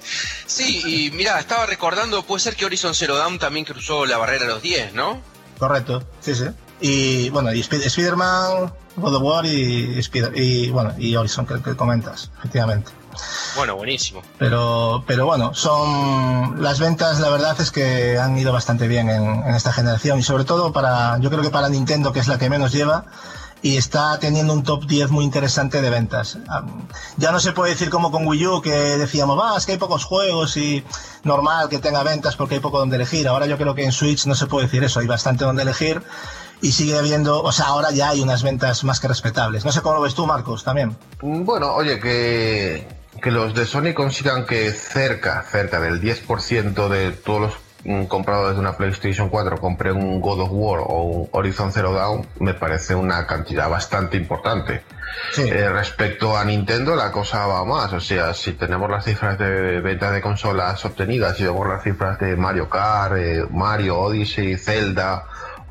Sí, 0.46 0.82
y 1.06 1.10
mira, 1.12 1.38
estaba 1.38 1.66
recordando, 1.66 2.22
puede 2.25 2.40
ser 2.40 2.56
que 2.56 2.64
Horizon 2.64 2.94
Zero 2.94 3.16
Dawn 3.16 3.38
también 3.38 3.64
cruzó 3.64 4.06
la 4.06 4.16
barrera 4.18 4.44
de 4.46 4.48
los 4.52 4.62
10, 4.62 4.94
¿no? 4.94 5.20
Correcto, 5.58 6.02
sí, 6.20 6.34
sí. 6.34 6.44
Y 6.80 7.30
bueno, 7.30 7.52
y 7.54 7.60
Sp- 7.64 7.80
Spider-Man, 7.84 8.72
God 8.96 9.14
of 9.16 9.22
War 9.22 9.46
y, 9.46 9.98
Spider- 9.98 10.32
y 10.36 10.68
bueno, 10.70 10.92
y 10.98 11.16
Horizon 11.16 11.46
que, 11.46 11.62
que 11.62 11.75
comentas, 11.76 12.30
efectivamente. 12.38 12.90
Bueno, 13.56 13.76
buenísimo. 13.76 14.23
Pero, 14.38 15.04
pero 15.06 15.26
bueno, 15.26 15.54
son 15.54 16.62
las 16.62 16.78
ventas, 16.80 17.20
la 17.20 17.30
verdad 17.30 17.61
es 17.61 17.70
que 17.70 18.18
han 18.18 18.38
ido 18.38 18.52
bastante 18.52 18.88
bien 18.88 19.08
en, 19.11 19.42
en 19.44 19.54
esta 19.54 19.73
generación 19.73 20.18
y 20.18 20.23
sobre 20.23 20.44
todo 20.44 20.73
para, 20.73 21.18
yo 21.18 21.30
creo 21.30 21.42
que 21.42 21.50
para 21.50 21.68
Nintendo, 21.68 22.12
que 22.12 22.20
es 22.20 22.28
la 22.28 22.38
que 22.38 22.50
menos 22.50 22.73
lleva, 22.73 23.06
y 23.62 23.76
está 23.76 24.18
teniendo 24.18 24.52
un 24.52 24.62
top 24.62 24.87
10 24.87 25.11
muy 25.11 25.25
interesante 25.25 25.80
de 25.80 25.90
ventas. 25.90 26.38
Ya 27.16 27.32
no 27.32 27.40
se 27.40 27.52
puede 27.52 27.73
decir 27.73 27.90
como 27.90 28.11
con 28.11 28.26
Wii 28.26 28.46
U, 28.46 28.62
que 28.62 28.70
decíamos, 28.70 29.38
va, 29.38 29.56
es 29.56 29.66
que 29.66 29.73
hay 29.73 29.78
pocos 29.78 30.04
juegos 30.04 30.56
y 30.56 30.85
normal 31.25 31.68
que 31.68 31.78
tenga 31.78 32.02
ventas 32.02 32.37
porque 32.37 32.54
hay 32.54 32.61
poco 32.61 32.78
donde 32.78 32.96
elegir. 32.96 33.26
Ahora 33.28 33.46
yo 33.46 33.56
creo 33.56 33.75
que 33.75 33.85
en 33.85 33.92
Switch 33.92 34.26
no 34.26 34.35
se 34.35 34.46
puede 34.46 34.66
decir 34.66 34.85
eso, 34.85 35.00
hay 35.00 35.06
bastante 35.06 35.44
donde 35.44 35.62
elegir 35.62 36.02
y 36.62 36.73
sigue 36.73 36.96
habiendo, 36.96 37.42
o 37.42 37.52
sea, 37.52 37.66
ahora 37.66 37.90
ya 37.90 38.11
hay 38.11 38.20
unas 38.20 38.42
ventas 38.42 38.85
más 38.85 39.00
que 39.00 39.08
respetables. 39.08 39.64
No 39.64 39.73
sé 39.73 39.80
cómo 39.82 39.96
lo 39.96 40.00
ves 40.00 40.14
tú, 40.14 40.26
Marcos, 40.26 40.62
también. 40.64 40.96
Bueno, 41.20 41.75
oye, 41.75 41.99
que, 41.99 42.87
que 43.20 43.30
los 43.30 43.54
de 43.54 43.66
Sony 43.66 43.92
consigan 43.94 44.46
que 44.46 44.70
cerca, 44.70 45.42
cerca 45.42 45.80
del 45.80 46.00
10% 46.00 46.88
de 46.88 47.12
todos 47.12 47.40
los 47.40 47.54
mm, 47.85 48.04
compradores 48.06 48.54
de 48.54 48.61
una 48.61 48.76
PlayStation 48.76 49.28
4 49.28 49.58
compren 49.58 49.96
un 49.96 50.20
God 50.20 50.40
of 50.40 50.49
War 50.52 50.80
o 50.85 51.02
un 51.02 51.28
Horizon 51.32 51.73
Zero 51.73 51.92
Dawn, 51.92 52.26
me 52.40 52.54
parece 52.54 52.94
una 52.94 53.26
cantidad 53.26 53.68
bastante 53.68 54.16
importante. 54.16 54.82
Sí. 55.32 55.42
Eh, 55.42 55.68
respecto 55.70 56.37
a 56.37 56.44
Nintendo, 56.44 56.94
la 56.94 57.11
cosa 57.11 57.46
va 57.46 57.64
más. 57.64 57.92
O 57.92 58.00
sea, 58.00 58.35
si 58.35 58.52
tenemos 58.52 58.90
las 58.90 59.04
cifras 59.04 59.38
de 59.38 59.80
venta 59.80 60.11
de 60.11 60.20
consolas 60.20 60.85
obtenidas, 60.85 61.37
si 61.37 61.44
vemos 61.44 61.66
las 61.66 61.82
cifras 61.82 62.18
de 62.18 62.37
Mario 62.37 62.68
Kart, 62.68 63.16
eh, 63.16 63.44
Mario, 63.50 63.99
Odyssey, 63.99 64.56
Zelda 64.56 65.25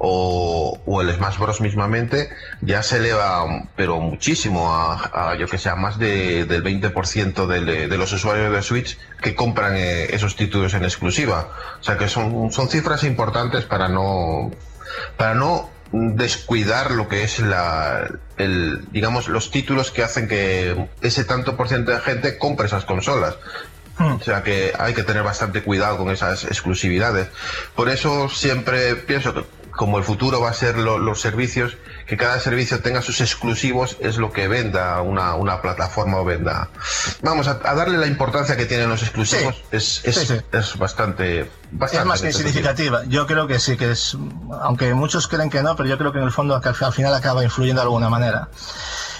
o, 0.07 0.79
o 0.85 1.01
el 1.01 1.11
Smash 1.13 1.37
Bros. 1.39 1.61
mismamente, 1.61 2.29
ya 2.61 2.83
se 2.83 2.97
eleva, 2.97 3.43
pero 3.75 3.99
muchísimo, 3.99 4.73
a, 4.73 5.31
a, 5.31 5.35
yo 5.35 5.47
que 5.47 5.57
sé, 5.57 5.69
a 5.69 5.75
más 5.75 5.97
de, 5.97 6.45
del 6.45 6.63
20% 6.63 7.47
del- 7.47 7.89
de 7.89 7.97
los 7.97 8.13
usuarios 8.13 8.51
de 8.53 8.61
Switch 8.61 8.97
que 9.21 9.33
compran 9.35 9.73
eh, 9.75 10.05
esos 10.15 10.35
títulos 10.35 10.73
en 10.75 10.83
exclusiva. 10.83 11.49
O 11.79 11.83
sea 11.83 11.97
que 11.97 12.07
son, 12.07 12.51
son 12.51 12.69
cifras 12.69 13.03
importantes 13.03 13.65
para 13.65 13.87
no, 13.87 14.51
para 15.17 15.33
no 15.33 15.69
descuidar 15.91 16.91
lo 16.91 17.07
que 17.07 17.23
es 17.23 17.39
la 17.39 18.09
el 18.37 18.85
digamos 18.91 19.27
los 19.27 19.49
títulos 19.51 19.91
que 19.91 20.03
hacen 20.03 20.27
que 20.27 20.87
ese 21.01 21.23
tanto 21.23 21.55
por 21.55 21.67
ciento 21.69 21.91
de 21.91 21.99
gente 21.99 22.37
compre 22.37 22.65
esas 22.65 22.83
consolas 22.85 23.35
o 23.99 24.19
sea 24.21 24.43
que 24.43 24.73
hay 24.77 24.93
que 24.93 25.03
tener 25.03 25.23
bastante 25.23 25.61
cuidado 25.63 25.97
con 25.97 26.09
esas 26.09 26.43
exclusividades 26.45 27.29
por 27.75 27.87
eso 27.87 28.27
siempre 28.29 28.95
pienso 28.95 29.33
que 29.33 29.45
como 29.75 29.97
el 29.97 30.03
futuro 30.03 30.39
va 30.41 30.49
a 30.49 30.53
ser 30.53 30.77
lo- 30.77 30.97
los 30.99 31.21
servicios 31.21 31.77
que 32.07 32.17
cada 32.17 32.39
servicio 32.39 32.81
tenga 32.81 33.01
sus 33.01 33.19
exclusivos 33.21 33.97
es 33.99 34.17
lo 34.17 34.31
que 34.31 34.47
venda 34.47 35.01
una, 35.01 35.35
una 35.35 35.61
plataforma 35.61 36.17
o 36.17 36.25
venda 36.25 36.69
vamos 37.21 37.47
a, 37.47 37.59
a 37.63 37.73
darle 37.75 37.97
la 37.97 38.07
importancia 38.07 38.55
que 38.57 38.65
tienen 38.65 38.89
los 38.89 39.01
exclusivos 39.01 39.55
Sí. 39.55 39.61
es, 39.71 40.01
es, 40.05 40.15
Sí, 40.15 40.25
sí. 40.27 40.41
es 40.51 40.77
bastante, 40.77 41.49
bastante 41.71 42.01
Es 42.01 42.05
más 42.07 42.21
que 42.21 42.31
significativa. 42.33 43.03
Yo 43.07 43.25
creo 43.27 43.47
que 43.47 43.59
sí, 43.59 43.75
que 43.77 43.91
es, 43.91 44.15
aunque 44.61 44.93
muchos 44.93 45.27
creen 45.27 45.49
que 45.49 45.61
no, 45.63 45.75
pero 45.75 45.89
yo 45.89 45.97
creo 45.97 46.11
que 46.11 46.19
en 46.19 46.25
el 46.25 46.31
fondo 46.31 46.55
al 46.63 46.93
final 46.93 47.13
acaba 47.13 47.43
influyendo 47.43 47.81
de 47.81 47.85
alguna 47.85 48.09
manera. 48.09 48.49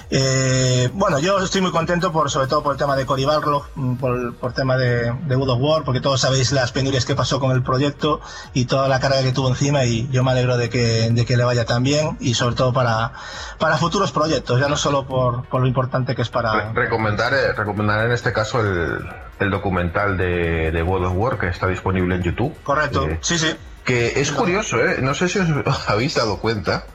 Eh, 0.09 0.89
bueno, 0.93 1.19
yo 1.19 1.39
estoy 1.39 1.61
muy 1.61 1.71
contento 1.71 2.11
por, 2.11 2.29
sobre 2.29 2.47
todo 2.47 2.61
por 2.63 2.73
el 2.73 2.77
tema 2.77 2.95
de 2.95 3.05
Cory 3.05 3.25
Barlog, 3.25 3.65
mm, 3.75 3.95
por, 3.95 4.35
por 4.35 4.53
tema 4.53 4.77
de, 4.77 5.11
de 5.11 5.35
God 5.35 5.49
of 5.49 5.59
War, 5.61 5.83
porque 5.83 5.99
todos 6.01 6.21
sabéis 6.21 6.51
las 6.51 6.71
penurias 6.71 7.05
que 7.05 7.15
pasó 7.15 7.39
con 7.39 7.51
el 7.51 7.63
proyecto 7.63 8.21
y 8.53 8.65
toda 8.65 8.87
la 8.87 8.99
carga 8.99 9.23
que 9.23 9.31
tuvo 9.31 9.49
encima 9.49 9.83
y 9.85 10.07
yo 10.11 10.23
me 10.23 10.31
alegro 10.31 10.57
de 10.57 10.69
que, 10.69 11.09
de 11.11 11.25
que 11.25 11.37
le 11.37 11.43
vaya 11.43 11.65
tan 11.65 11.83
bien 11.83 12.17
y 12.19 12.33
sobre 12.35 12.55
todo 12.55 12.71
para, 12.73 13.13
para 13.59 13.77
futuros 13.77 14.11
proyectos, 14.11 14.59
ya 14.59 14.67
no 14.67 14.77
solo 14.77 15.05
por, 15.07 15.45
por 15.49 15.61
lo 15.61 15.67
importante 15.67 16.15
que 16.15 16.21
es 16.21 16.29
para... 16.29 16.71
Re- 16.71 16.73
recomendar, 16.83 17.33
eh, 17.33 17.53
recomendar 17.53 18.05
en 18.05 18.11
este 18.11 18.31
caso 18.31 18.59
el, 18.61 18.99
el 19.39 19.49
documental 19.49 20.17
de, 20.17 20.71
de 20.71 20.81
God 20.83 21.05
of 21.05 21.13
War 21.15 21.37
que 21.39 21.47
está 21.47 21.67
disponible 21.67 22.15
en 22.15 22.21
YouTube. 22.23 22.55
Correcto, 22.63 23.07
Eh, 23.07 23.17
sí, 23.21 23.37
sí. 23.39 23.55
que 23.83 24.19
es 24.21 24.31
curioso, 24.31 24.77
¿eh? 24.77 24.97
no 25.01 25.13
sé 25.13 25.29
si 25.29 25.39
os 25.39 25.47
habéis 25.87 26.13
dado 26.15 26.37
cuenta, 26.37 26.85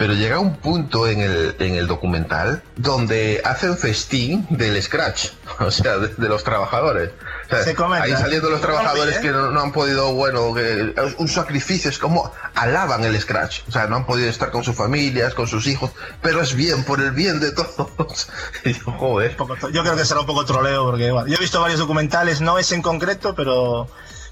pero 0.00 0.14
llega 0.14 0.38
un 0.38 0.56
punto 0.56 1.06
en 1.06 1.20
el, 1.20 1.54
en 1.58 1.74
el 1.74 1.86
documental 1.86 2.62
donde 2.74 3.42
hacen 3.44 3.76
festín 3.76 4.46
del 4.48 4.82
scratch, 4.82 5.28
o 5.60 5.70
sea, 5.70 5.98
de, 5.98 6.08
de 6.08 6.26
los 6.26 6.42
trabajadores. 6.42 7.10
O 7.44 7.50
sea, 7.50 7.64
Se 7.64 7.76
ahí 8.00 8.12
saliendo 8.12 8.48
los 8.48 8.62
trabajadores 8.62 9.18
¿eh? 9.18 9.20
que 9.20 9.30
no, 9.30 9.50
no 9.50 9.60
han 9.60 9.72
podido, 9.72 10.14
bueno, 10.14 10.54
que, 10.54 10.94
es 10.96 11.14
un 11.18 11.28
sacrificio, 11.28 11.90
es 11.90 11.98
como 11.98 12.32
alaban 12.54 13.04
el 13.04 13.20
scratch, 13.20 13.60
o 13.68 13.72
sea, 13.72 13.88
no 13.88 13.96
han 13.96 14.06
podido 14.06 14.30
estar 14.30 14.50
con 14.50 14.64
sus 14.64 14.74
familias, 14.74 15.34
con 15.34 15.46
sus 15.46 15.66
hijos, 15.66 15.90
pero 16.22 16.40
es 16.40 16.54
bien, 16.54 16.82
por 16.84 17.02
el 17.02 17.10
bien 17.10 17.38
de 17.38 17.52
todos. 17.52 18.28
Y 18.64 18.72
yo, 18.72 18.92
joder. 18.92 19.36
yo 19.70 19.82
creo 19.82 19.96
que 19.96 20.04
será 20.06 20.20
un 20.20 20.26
poco 20.26 20.46
troleo 20.46 20.84
porque 20.84 21.10
bueno, 21.10 21.28
yo 21.28 21.34
he 21.34 21.40
visto 21.40 21.60
varios 21.60 21.78
documentales, 21.78 22.40
no 22.40 22.58
es 22.58 22.72
en 22.72 22.80
concreto, 22.80 23.34
pero 23.34 23.86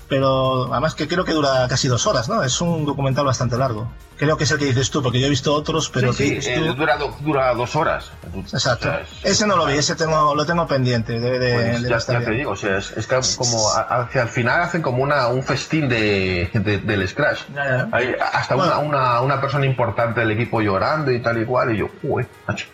pero 0.09 0.73
además 0.73 0.95
que 0.95 1.07
creo 1.07 1.25
que 1.25 1.33
dura 1.33 1.67
casi 1.69 1.87
dos 1.89 2.07
horas, 2.07 2.29
¿no? 2.29 2.43
Es 2.43 2.61
un 2.61 2.85
documental 2.87 3.25
bastante 3.27 3.57
largo. 3.59 3.91
Creo 4.17 4.37
que 4.37 4.45
es 4.45 4.51
el 4.51 4.59
que 4.59 4.65
dices 4.65 4.91
tú, 4.91 5.01
porque 5.03 5.21
yo 5.21 5.27
he 5.27 5.31
visto 5.31 5.55
otros, 5.55 5.91
pero 5.91 6.13
Sí, 6.13 6.35
que 6.37 6.43
sí, 6.43 6.51
eh, 6.51 6.57
tú. 6.67 6.75
dura, 6.75 6.97
do- 6.97 7.15
dura 7.21 7.55
dos 7.55 7.77
horas. 7.77 8.11
Exacto. 8.53 8.89
O 8.89 8.91
sea, 8.91 9.01
es- 9.03 9.09
Ese 9.25 9.47
no 9.47 9.57
lo 9.57 9.67
vi, 9.67 9.75
ese 9.75 9.95
tengo, 9.95 10.35
lo 10.35 10.45
tengo 10.45 10.67
pendiente. 10.67 11.21
Debe 11.21 11.39
de, 11.39 11.55
Pues 11.55 11.83
debe 11.83 12.21
ya, 12.21 12.25
te 12.25 12.31
digo, 12.33 12.51
o 12.53 12.57
sea, 12.57 12.79
es, 12.79 12.91
es 12.97 13.07
que 13.07 13.21
como 13.37 13.69
hacia 13.71 14.23
el 14.23 14.29
final 14.29 14.63
hacen 14.63 14.83
como 14.83 15.03
una, 15.05 15.29
un 15.29 15.43
festín 15.45 15.89
de, 15.89 16.51
de- 16.53 16.79
del 16.79 17.07
Scratch. 17.07 17.43
Ya, 17.55 17.65
ya. 17.65 17.89
Hay 17.93 18.15
hasta 18.33 18.55
Bueno. 18.57 18.81
una, 18.81 18.89
una, 18.89 19.21
una 19.21 19.41
persona 19.41 19.67
importante 19.67 20.21
del 20.21 20.33
equipo 20.33 20.61
llorando 20.61 21.13
y 21.13 21.21
tal 21.23 21.41
y 21.41 21.45
cual, 21.45 21.75
y 21.75 21.79
yo, 21.79 21.87
uy, 22.03 22.27
macho. 22.47 22.67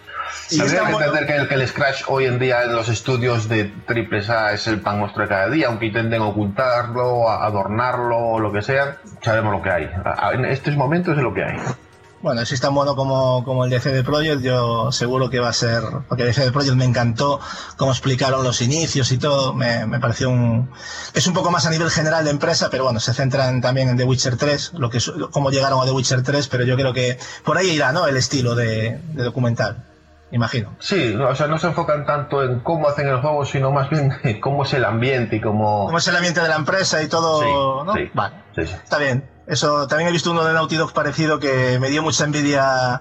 Está 0.50 0.64
que 0.86 0.92
entender 0.92 1.26
que 1.26 1.36
el, 1.36 1.48
que 1.48 1.54
el 1.54 1.68
Scratch 1.68 2.02
hoy 2.08 2.26
en 2.26 2.38
día 2.38 2.62
en 2.64 2.74
los 2.74 2.88
estudios 2.88 3.48
de 3.48 3.64
Triple 3.86 4.22
A 4.28 4.52
es 4.52 4.66
el 4.66 4.80
pan 4.80 5.00
nuestro 5.00 5.22
de 5.22 5.28
cada 5.28 5.48
día, 5.48 5.68
aunque 5.68 5.86
intenten 5.86 6.22
ocultarlo, 6.22 7.28
adornarlo 7.30 8.18
o 8.18 8.40
lo 8.40 8.52
que 8.52 8.62
sea, 8.62 8.98
sabemos 9.22 9.52
lo 9.52 9.62
que 9.62 9.70
hay. 9.70 9.90
En 10.32 10.44
estos 10.44 10.76
momentos 10.76 11.16
es 11.16 11.22
lo 11.22 11.32
que 11.32 11.44
hay. 11.44 11.56
Bueno, 12.24 12.42
si 12.46 12.54
es 12.54 12.60
tan 12.62 12.74
bueno 12.74 12.96
como, 12.96 13.44
como 13.44 13.66
el 13.66 13.70
de 13.70 13.80
CD 13.80 14.02
Projekt, 14.02 14.40
yo 14.40 14.90
seguro 14.90 15.28
que 15.28 15.40
va 15.40 15.50
a 15.50 15.52
ser. 15.52 15.82
Porque 16.08 16.22
el 16.22 16.28
de 16.28 16.32
CD 16.32 16.52
Projekt 16.52 16.74
me 16.74 16.86
encantó 16.86 17.38
cómo 17.76 17.90
explicaron 17.90 18.42
los 18.42 18.62
inicios 18.62 19.12
y 19.12 19.18
todo. 19.18 19.52
Me, 19.52 19.84
me 19.86 20.00
pareció 20.00 20.30
un. 20.30 20.70
Es 21.12 21.26
un 21.26 21.34
poco 21.34 21.50
más 21.50 21.66
a 21.66 21.70
nivel 21.70 21.90
general 21.90 22.24
de 22.24 22.30
empresa, 22.30 22.70
pero 22.70 22.84
bueno, 22.84 22.98
se 22.98 23.12
centran 23.12 23.60
también 23.60 23.90
en 23.90 23.98
The 23.98 24.04
Witcher 24.04 24.38
3, 24.38 24.72
lo 24.78 24.88
que, 24.88 25.00
cómo 25.30 25.50
llegaron 25.50 25.82
a 25.82 25.84
The 25.84 25.90
Witcher 25.90 26.22
3, 26.22 26.48
pero 26.48 26.64
yo 26.64 26.76
creo 26.76 26.94
que 26.94 27.18
por 27.44 27.58
ahí 27.58 27.68
irá, 27.68 27.92
¿no? 27.92 28.06
El 28.06 28.16
estilo 28.16 28.54
de, 28.54 29.00
de 29.12 29.22
documental. 29.22 29.84
Imagino. 30.34 30.74
Sí, 30.80 31.12
no, 31.14 31.28
o 31.28 31.34
sea, 31.36 31.46
no 31.46 31.58
se 31.58 31.68
enfocan 31.68 32.04
tanto 32.04 32.42
en 32.42 32.58
cómo 32.58 32.88
hacen 32.88 33.06
el 33.06 33.20
juego, 33.20 33.44
sino 33.44 33.70
más 33.70 33.88
bien 33.88 34.12
en 34.24 34.40
cómo 34.40 34.64
es 34.64 34.72
el 34.74 34.84
ambiente 34.84 35.36
y 35.36 35.40
cómo... 35.40 35.86
Cómo 35.86 35.98
es 35.98 36.08
el 36.08 36.16
ambiente 36.16 36.40
de 36.40 36.48
la 36.48 36.56
empresa 36.56 37.00
y 37.04 37.08
todo, 37.08 37.40
Sí, 37.40 37.48
¿no? 37.86 37.94
sí. 37.94 38.10
Vale. 38.12 38.34
Sí. 38.56 38.62
Está 38.62 38.98
bien. 38.98 39.30
Eso 39.46 39.86
también 39.86 40.08
he 40.08 40.12
visto 40.12 40.32
uno 40.32 40.42
de 40.44 40.52
Naughty 40.52 40.74
Dog 40.74 40.92
parecido 40.92 41.38
que 41.38 41.78
me 41.78 41.88
dio 41.88 42.02
mucha 42.02 42.24
envidia, 42.24 43.00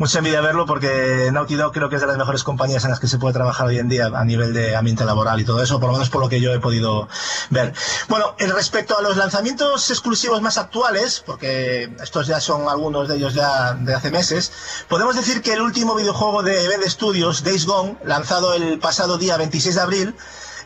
mucha 0.00 0.18
envidia 0.18 0.40
verlo 0.40 0.64
porque 0.64 1.28
Naughty 1.30 1.56
Dog 1.56 1.74
creo 1.74 1.90
que 1.90 1.96
es 1.96 2.00
de 2.00 2.06
las 2.06 2.16
mejores 2.16 2.42
compañías 2.42 2.84
en 2.84 2.90
las 2.90 2.98
que 2.98 3.06
se 3.06 3.18
puede 3.18 3.34
trabajar 3.34 3.66
hoy 3.66 3.78
en 3.78 3.90
día 3.90 4.06
a 4.06 4.24
nivel 4.24 4.54
de 4.54 4.74
ambiente 4.74 5.04
laboral 5.04 5.38
y 5.38 5.44
todo 5.44 5.62
eso, 5.62 5.78
por 5.78 5.90
lo 5.90 5.92
menos 5.92 6.08
por 6.08 6.22
lo 6.22 6.30
que 6.30 6.40
yo 6.40 6.54
he 6.54 6.58
podido 6.58 7.06
ver. 7.50 7.74
Bueno, 8.08 8.34
en 8.38 8.50
respecto 8.50 8.96
a 8.96 9.02
los 9.02 9.18
lanzamientos 9.18 9.90
exclusivos 9.90 10.40
más 10.40 10.56
actuales, 10.56 11.22
porque 11.26 11.94
estos 12.02 12.26
ya 12.26 12.40
son 12.40 12.66
algunos 12.66 13.08
de 13.08 13.16
ellos 13.16 13.34
ya 13.34 13.74
de 13.74 13.94
hace 13.94 14.10
meses, 14.10 14.52
podemos 14.88 15.16
decir 15.16 15.42
que 15.42 15.52
el 15.52 15.60
último 15.60 15.94
videojuego 15.94 16.42
de 16.42 16.66
Bed 16.66 16.88
Studios, 16.88 17.44
Days 17.44 17.66
Gone, 17.66 17.98
lanzado 18.02 18.54
el 18.54 18.78
pasado 18.78 19.18
día 19.18 19.36
26 19.36 19.74
de 19.74 19.80
abril, 19.82 20.16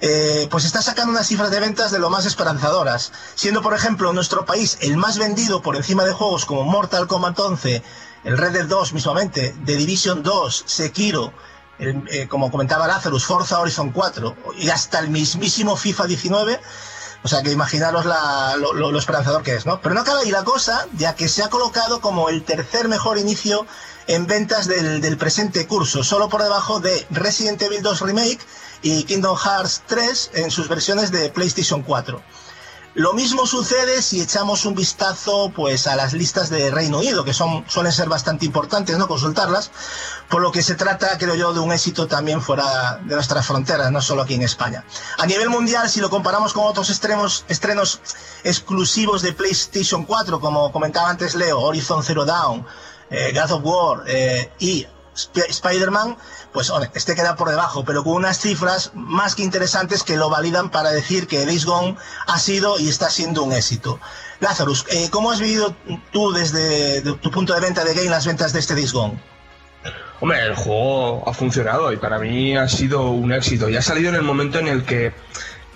eh, 0.01 0.47
pues 0.49 0.65
está 0.65 0.81
sacando 0.81 1.11
unas 1.11 1.27
cifras 1.27 1.51
de 1.51 1.59
ventas 1.59 1.91
de 1.91 1.99
lo 1.99 2.09
más 2.09 2.25
esperanzadoras, 2.25 3.11
siendo 3.35 3.63
por 3.63 3.75
ejemplo 3.75 4.13
nuestro 4.13 4.45
país 4.45 4.79
el 4.81 4.97
más 4.97 5.19
vendido 5.19 5.61
por 5.61 5.75
encima 5.75 6.05
de 6.05 6.13
juegos 6.13 6.45
como 6.45 6.63
Mortal 6.63 7.09
Kombat 7.09 7.39
11, 7.39 7.83
el 8.25 8.37
Red 8.39 8.53
Dead 8.53 8.67
2 8.67 8.93
mismamente, 8.93 9.55
The 9.65 9.77
Division 9.77 10.23
2, 10.23 10.65
Sekiro, 10.67 11.33
el, 11.79 12.03
eh, 12.11 12.27
como 12.29 12.51
comentaba 12.51 12.87
Lazarus, 12.87 13.25
Forza 13.25 13.61
Horizon 13.61 13.91
4 13.91 14.37
y 14.59 14.71
hasta 14.71 14.99
el 15.01 15.11
mismísimo 15.11 15.77
FIFA 15.77 16.07
19. 16.07 16.61
O 17.23 17.29
sea 17.29 17.43
que 17.43 17.51
imaginaros 17.51 18.05
la- 18.05 18.55
lo, 18.59 18.73
lo- 18.75 18.99
esperanzador 18.99 19.43
que 19.43 19.55
es, 19.55 19.65
¿no? 19.65 19.81
Pero 19.81 19.95
no 19.95 20.03
acaba 20.03 20.21
ahí 20.21 20.31
la 20.31 20.45
cosa, 20.45 20.87
ya 20.99 21.15
que 21.15 21.27
se 21.29 21.43
ha 21.43 21.49
colocado 21.49 22.01
como 22.03 22.29
el 22.29 22.45
tercer 22.45 22.87
mejor 22.89 23.17
inicio 23.19 23.67
en 24.07 24.27
ventas 24.27 24.67
del, 24.67 25.01
del 25.01 25.17
presente 25.17 25.67
curso, 25.67 26.05
solo 26.05 26.29
por 26.29 26.43
debajo 26.43 26.81
de 26.81 27.07
Resident 27.11 27.63
Evil 27.63 27.81
2 27.83 28.01
Remake 28.03 28.41
y 28.83 29.05
Kingdom 29.05 29.37
Hearts 29.39 29.83
3 29.87 30.31
en 30.35 30.51
sus 30.51 30.69
versiones 30.69 31.11
de 31.11 31.31
PlayStation 31.31 31.83
4. 31.83 32.23
Lo 32.97 33.13
mismo 33.13 33.45
sucede 33.45 34.01
si 34.03 34.21
echamos 34.21 34.65
un 34.67 34.77
vistazo 34.77 35.51
pues 35.55 35.89
a 35.89 35.97
las 35.97 36.13
listas 36.13 36.49
de 36.49 36.71
Reino 36.71 36.99
Unido, 36.99 37.25
que 37.25 37.35
son 37.35 37.65
suelen 37.69 37.91
ser 37.93 38.09
bastante 38.09 38.47
importantes, 38.47 38.97
¿no? 38.97 39.09
Consultarlas, 39.09 39.73
por 40.31 40.41
lo 40.41 40.53
que 40.53 40.63
se 40.63 40.77
trata, 40.77 41.19
creo 41.19 41.35
yo, 41.35 41.53
de 41.53 41.59
un 41.59 41.73
éxito 41.73 42.07
también 42.07 42.41
fuera 42.41 43.01
de 43.05 43.17
nuestras 43.17 43.45
fronteras, 43.47 43.91
no 43.91 44.01
solo 44.01 44.23
aquí 44.23 44.35
en 44.35 44.43
España. 44.43 44.85
A 45.19 45.27
nivel 45.27 45.51
mundial, 45.51 45.91
si 45.91 46.01
lo 46.01 46.09
comparamos 46.09 46.53
con 46.53 46.67
otros 46.67 46.89
estrenos 46.89 47.45
exclusivos 48.45 49.23
de 49.23 49.33
PlayStation 49.33 50.05
4, 50.05 50.39
como 50.39 50.71
comentaba 50.71 51.11
antes 51.11 51.35
Leo, 51.35 51.61
Horizon 51.61 52.03
Zero 52.05 52.25
Dawn, 52.25 52.65
eh, 53.11 53.33
God 53.35 53.51
of 53.51 53.61
War 53.65 54.05
eh, 54.07 54.53
y 54.61 54.87
Sp- 55.15 55.47
Spider-Man, 55.49 56.17
pues 56.55 56.71
hombre, 56.71 56.89
este 56.95 57.17
queda 57.17 57.35
por 57.35 57.51
debajo, 57.51 57.85
pero 57.85 58.05
con 58.05 58.13
unas 58.15 58.39
cifras 58.39 58.93
más 58.95 59.35
que 59.35 59.43
interesantes 59.43 60.05
que 60.05 60.17
lo 60.17 60.31
validan 60.31 60.71
para 60.71 60.93
decir 60.93 61.27
que 61.27 61.45
Days 61.45 61.67
Gone 61.67 61.97
ha 62.29 62.39
sido 62.39 62.79
y 62.79 62.89
está 62.89 63.11
siendo 63.11 63.43
un 63.43 63.53
éxito. 63.53 63.99
Lazarus, 64.39 64.87
eh, 64.89 65.09
¿cómo 65.11 65.33
has 65.33 65.41
vivido 65.41 65.75
tú 66.13 66.33
desde 66.33 67.01
de 67.01 67.13
tu 67.15 67.31
punto 67.33 67.55
de 67.55 67.61
venta 67.61 67.83
de 67.85 67.93
game 67.93 68.09
las 68.09 68.25
ventas 68.25 68.53
de 68.53 68.61
este 68.61 68.75
Days 68.75 68.93
Gone? 68.93 69.21
Hombre, 70.21 70.47
el 70.47 70.55
juego 70.55 71.29
ha 71.29 71.35
funcionado 71.35 71.93
y 71.93 71.97
para 71.97 72.21
mí 72.21 72.57
ha 72.57 72.69
sido 72.69 73.11
un 73.11 73.33
éxito. 73.33 73.69
Y 73.69 73.77
ha 73.77 73.83
salido 73.83 74.11
en 74.11 74.15
el 74.15 74.23
momento 74.23 74.61
en 74.61 74.69
el 74.69 74.85
que 74.85 75.13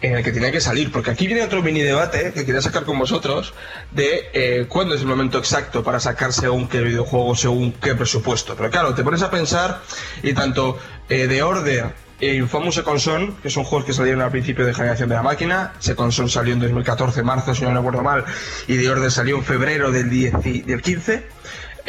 en 0.01 0.15
el 0.17 0.23
que 0.23 0.31
tenía 0.33 0.53
que 0.53 0.61
salir, 0.61 0.93
porque 0.93 1.11
aquí 1.11 1.27
viene 1.27 1.43
otro 1.43 1.63
mini 1.63 1.81
debate 1.81 2.33
que 2.33 2.45
quería 2.47 2.61
sacar 2.61 2.85
con 2.85 2.99
vosotros 2.99 3.53
de 3.91 4.29
eh, 4.33 4.67
cuándo 4.69 4.95
es 4.95 5.01
el 5.01 5.07
momento 5.09 5.39
exacto 5.39 5.83
para 5.83 5.99
sacar 6.01 6.33
según 6.33 6.69
qué 6.69 6.81
videojuego, 6.83 7.35
según 7.35 7.73
qué 7.73 7.95
presupuesto. 7.95 8.55
Pero 8.57 8.71
claro, 8.71 8.95
te 8.95 9.03
pones 9.03 9.23
a 9.23 9.31
pensar 9.31 9.81
y 10.23 10.33
tanto 10.35 10.79
eh, 11.09 11.27
The 11.29 11.43
Order 11.43 12.09
e 12.21 12.35
Infamous 12.35 12.75
Second 12.77 12.99
Son, 12.99 13.37
que 13.37 13.49
son 13.51 13.63
juegos 13.65 13.87
que 13.87 13.93
salieron 13.93 14.23
al 14.23 14.31
principio 14.31 14.67
de 14.67 14.75
generación 14.75 15.09
de 15.09 15.15
la 15.15 15.23
máquina, 15.23 15.73
Second 15.79 16.11
Son 16.13 16.29
salió 16.29 16.53
en 16.53 16.61
2014, 16.61 17.23
marzo, 17.23 17.55
si 17.55 17.63
no 17.65 17.73
recuerdo 17.73 18.03
mal, 18.03 18.25
y 18.67 18.77
The 18.77 18.91
Order 18.91 19.11
salió 19.11 19.37
en 19.37 19.45
febrero 19.45 19.93
del, 19.93 20.11
10 20.11 20.35
y- 20.45 20.63
del 20.63 20.83
15. 20.83 21.27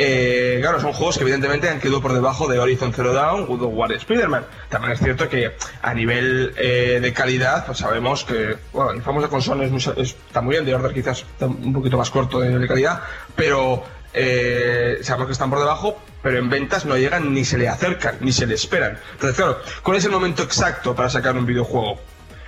Eh, 0.01 0.59
claro, 0.62 0.79
son 0.79 0.93
juegos 0.93 1.17
que 1.17 1.23
evidentemente 1.23 1.67
han 1.67 1.81
quedado 1.81 2.01
por 2.01 2.13
debajo 2.13 2.47
de 2.47 2.57
Horizon 2.57 2.93
Zero 2.93 3.12
Dawn, 3.12 3.45
God 3.45 3.63
of 3.63 3.73
War 3.73 3.91
Spider-Man. 3.91 4.45
También 4.69 4.93
es 4.93 4.99
cierto 4.99 5.27
que 5.27 5.51
a 5.81 5.93
nivel 5.93 6.53
eh, 6.55 6.99
de 7.01 7.12
calidad, 7.12 7.65
pues 7.65 7.79
sabemos 7.79 8.23
que, 8.23 8.55
bueno, 8.71 8.91
el 8.91 9.01
famoso 9.01 9.29
console 9.29 9.69
está 9.97 10.39
muy 10.39 10.53
bien, 10.53 10.63
de 10.63 10.73
Order 10.73 10.93
quizás 10.93 11.25
un 11.41 11.73
poquito 11.73 11.97
más 11.97 12.09
corto 12.12 12.39
de 12.39 12.65
calidad, 12.65 13.01
pero 13.35 13.83
eh, 14.13 14.99
sabemos 15.01 15.27
que 15.27 15.33
están 15.33 15.49
por 15.49 15.59
debajo, 15.59 15.99
pero 16.23 16.38
en 16.38 16.49
ventas 16.49 16.85
no 16.85 16.95
llegan 16.95 17.33
ni 17.33 17.43
se 17.43 17.57
le 17.57 17.67
acercan, 17.67 18.19
ni 18.21 18.31
se 18.31 18.47
le 18.47 18.55
esperan. 18.55 18.97
Entonces, 19.12 19.35
claro, 19.35 19.59
¿cuál 19.83 19.97
es 19.97 20.05
el 20.05 20.12
momento 20.12 20.43
exacto 20.43 20.95
para 20.95 21.09
sacar 21.09 21.35
un 21.35 21.45
videojuego? 21.45 21.99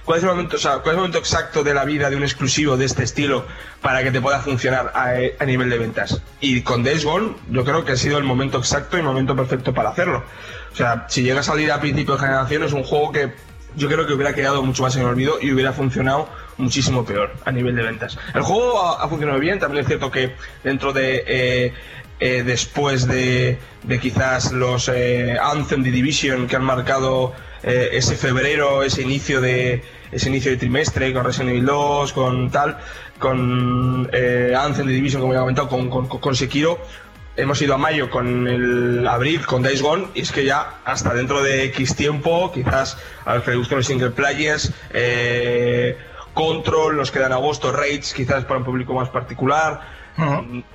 ¿Cuál 0.06 0.18
es, 0.18 0.24
el 0.24 0.30
momento, 0.30 0.56
o 0.56 0.60
sea, 0.60 0.80
¿Cuál 0.80 0.88
es 0.88 0.92
el 0.92 0.98
momento 0.98 1.18
exacto 1.18 1.64
de 1.64 1.74
la 1.74 1.86
vida 1.86 2.10
de 2.10 2.16
un 2.16 2.24
exclusivo 2.24 2.78
de 2.78 2.86
este 2.86 3.04
estilo 3.04 3.46
para 3.82 4.04
que 4.04 4.12
te 4.12 4.20
pueda 4.20 4.40
funcionar 4.40 4.92
a, 4.96 5.46
nivel 5.46 5.70
de 5.70 5.78
ventas? 5.78 6.22
Y 6.40 6.62
con 6.62 6.84
Days 6.84 7.06
Gone 7.06 7.36
yo 7.50 7.64
creo 7.64 7.86
que 7.86 7.94
ha 7.94 7.98
sido 7.98 8.18
el 8.18 8.24
momento 8.24 8.58
exacto 8.58 8.98
y 8.98 9.02
el 9.02 9.06
momento 9.06 9.36
perfecto 9.36 9.74
para 9.74 9.90
hacerlo. 9.90 10.24
O 10.72 10.76
sea, 10.76 11.06
si 11.10 11.24
llega 11.24 11.42
a 11.42 11.44
salir 11.44 11.72
a 11.72 11.80
principio 11.80 12.16
de 12.16 12.22
generación 12.22 12.64
es 12.64 12.74
un 12.74 12.84
juego 12.84 13.12
que 13.12 13.34
yo 13.76 13.88
creo 13.88 14.06
que 14.06 14.14
hubiera 14.14 14.34
quedado 14.34 14.62
mucho 14.64 14.84
más 14.84 14.96
en 14.96 15.06
olvido 15.06 15.38
y 15.42 15.52
hubiera 15.52 15.72
funcionado 15.72 16.28
muchísimo 16.58 17.06
peor 17.06 17.34
a 17.46 17.52
nivel 17.52 17.76
de 17.76 17.84
ventas. 17.84 18.18
El 18.34 18.42
juego 18.42 18.98
ha, 19.00 19.08
funcionado 19.08 19.40
bien, 19.40 19.60
también 19.60 19.82
es 19.82 19.88
cierto 19.88 20.12
que 20.12 20.36
dentro 20.64 20.94
de... 20.94 21.24
eh, 21.28 21.74
eh, 22.24 22.44
después 22.44 23.08
de, 23.08 23.58
de 23.82 24.00
quizás 24.00 24.52
los 24.52 24.90
eh, 24.90 25.40
Anthem 25.42 25.82
de 25.82 25.90
Division 25.90 26.46
que 26.48 26.56
han 26.56 26.64
marcado 26.64 27.34
eh, 27.64 27.90
ese 27.94 28.16
febrero, 28.16 28.84
ese 28.84 29.02
inicio 29.02 29.42
de 29.42 29.84
ese 30.12 30.30
inicio 30.30 30.52
de 30.52 30.58
trimestre 30.58 31.14
con 31.14 31.24
Resident 31.24 31.52
Evil 31.52 31.66
2, 31.66 32.14
con 32.14 32.52
tal, 32.52 32.78
con 33.18 34.10
eh, 34.12 34.54
Anthem 34.58 34.88
de 34.88 34.94
Division 34.94 35.22
como 35.22 35.34
ya 35.34 35.40
he 35.40 35.42
comentado, 35.42 35.70
con, 35.70 35.90
con, 35.90 36.08
con 36.08 36.36
Sekiro. 36.36 36.80
Hemos 37.38 37.62
ido 37.62 37.76
a 37.76 37.78
mayo 37.78 38.10
con 38.10 38.46
el 38.46 39.08
abril, 39.08 39.46
con 39.46 39.62
Days 39.62 39.82
Gone, 39.82 40.08
y 40.14 40.22
es 40.22 40.34
que 40.34 40.44
ya 40.44 40.82
hasta 40.84 41.14
dentro 41.14 41.42
de 41.42 41.64
X 41.66 41.96
tiempo, 41.96 42.52
quizás 42.52 42.98
a 43.24 43.36
los 43.36 43.44
que 43.46 43.52
les 43.52 43.72
los 43.72 43.86
single 43.86 44.12
players, 44.12 44.74
eh, 44.94 45.98
Control, 46.34 46.98
nos 46.98 47.12
quedan 47.12 47.32
agosto, 47.32 47.72
Raids, 47.72 48.14
quizás 48.14 48.46
para 48.46 48.60
un 48.60 48.66
público 48.66 48.94
más 48.94 49.10
particular, 49.10 49.82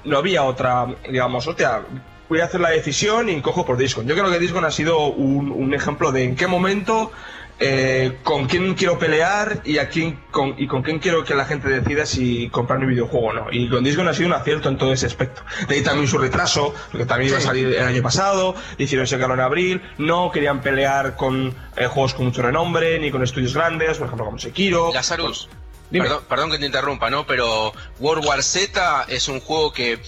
no 0.05 0.19
había 0.19 0.43
otra, 0.43 0.87
digamos, 1.09 1.47
hostia, 1.47 1.83
voy 2.29 2.41
a 2.41 2.45
hacer 2.45 2.61
la 2.61 2.71
decisión 2.71 3.29
y 3.29 3.41
cojo 3.41 3.65
por 3.65 3.77
Discord. 3.77 4.07
Yo 4.07 4.15
creo 4.15 4.31
que 4.31 4.39
Discord 4.39 4.65
ha 4.65 4.71
sido 4.71 5.07
un, 5.07 5.51
un 5.51 5.75
ejemplo 5.75 6.13
de 6.13 6.25
en 6.25 6.37
qué 6.37 6.47
momento, 6.47 7.13
eh, 7.59 8.19
con 8.23 8.47
quién 8.47 8.75
quiero 8.75 8.99
pelear 8.99 9.63
y 9.65 9.79
a 9.79 9.89
quién 9.89 10.21
con, 10.31 10.55
y 10.59 10.67
con 10.67 10.83
quién 10.83 10.99
quiero 10.99 11.25
que 11.25 11.35
la 11.35 11.47
gente 11.47 11.69
decida 11.69 12.05
si 12.05 12.51
comprar 12.51 12.79
mi 12.79 12.87
videojuego 12.87 13.29
o 13.29 13.33
no. 13.33 13.47
Y 13.51 13.71
con 13.71 13.83
Discord 13.83 14.09
ha 14.09 14.15
sido 14.15 14.29
un 14.29 14.35
acierto 14.35 14.69
en 14.69 14.77
todo 14.77 14.93
ese 14.93 15.07
aspecto. 15.07 15.43
De 15.67 15.77
ahí 15.77 15.83
también 15.83 16.07
su 16.07 16.19
retraso, 16.19 16.75
porque 16.91 17.07
también 17.07 17.31
iba 17.31 17.39
a 17.39 17.43
salir 17.43 17.69
el 17.69 17.83
año 17.83 18.03
pasado, 18.03 18.55
hicieron 18.77 19.07
sacarlo 19.07 19.35
en 19.35 19.41
abril, 19.41 19.83
no 19.97 20.31
querían 20.31 20.61
pelear 20.61 21.17
con 21.17 21.55
eh, 21.77 21.87
juegos 21.87 22.13
con 22.13 22.27
mucho 22.27 22.43
renombre, 22.43 22.99
ni 22.99 23.11
con 23.11 23.23
estudios 23.23 23.55
grandes, 23.55 23.97
por 23.97 24.07
ejemplo 24.09 24.27
como 24.27 24.39
Sekiro. 24.39 24.93
Lazarus, 24.93 25.49
Dime. 25.91 26.05
perdón, 26.05 26.25
perdón 26.29 26.51
que 26.51 26.59
te 26.59 26.67
interrumpa, 26.67 27.09
¿no? 27.09 27.27
Pero 27.27 27.73
World 28.01 28.27
War 28.27 28.43
Z 28.43 29.07
es 29.09 29.29
un 29.29 29.41
juego 29.41 29.73
que, 29.73 29.99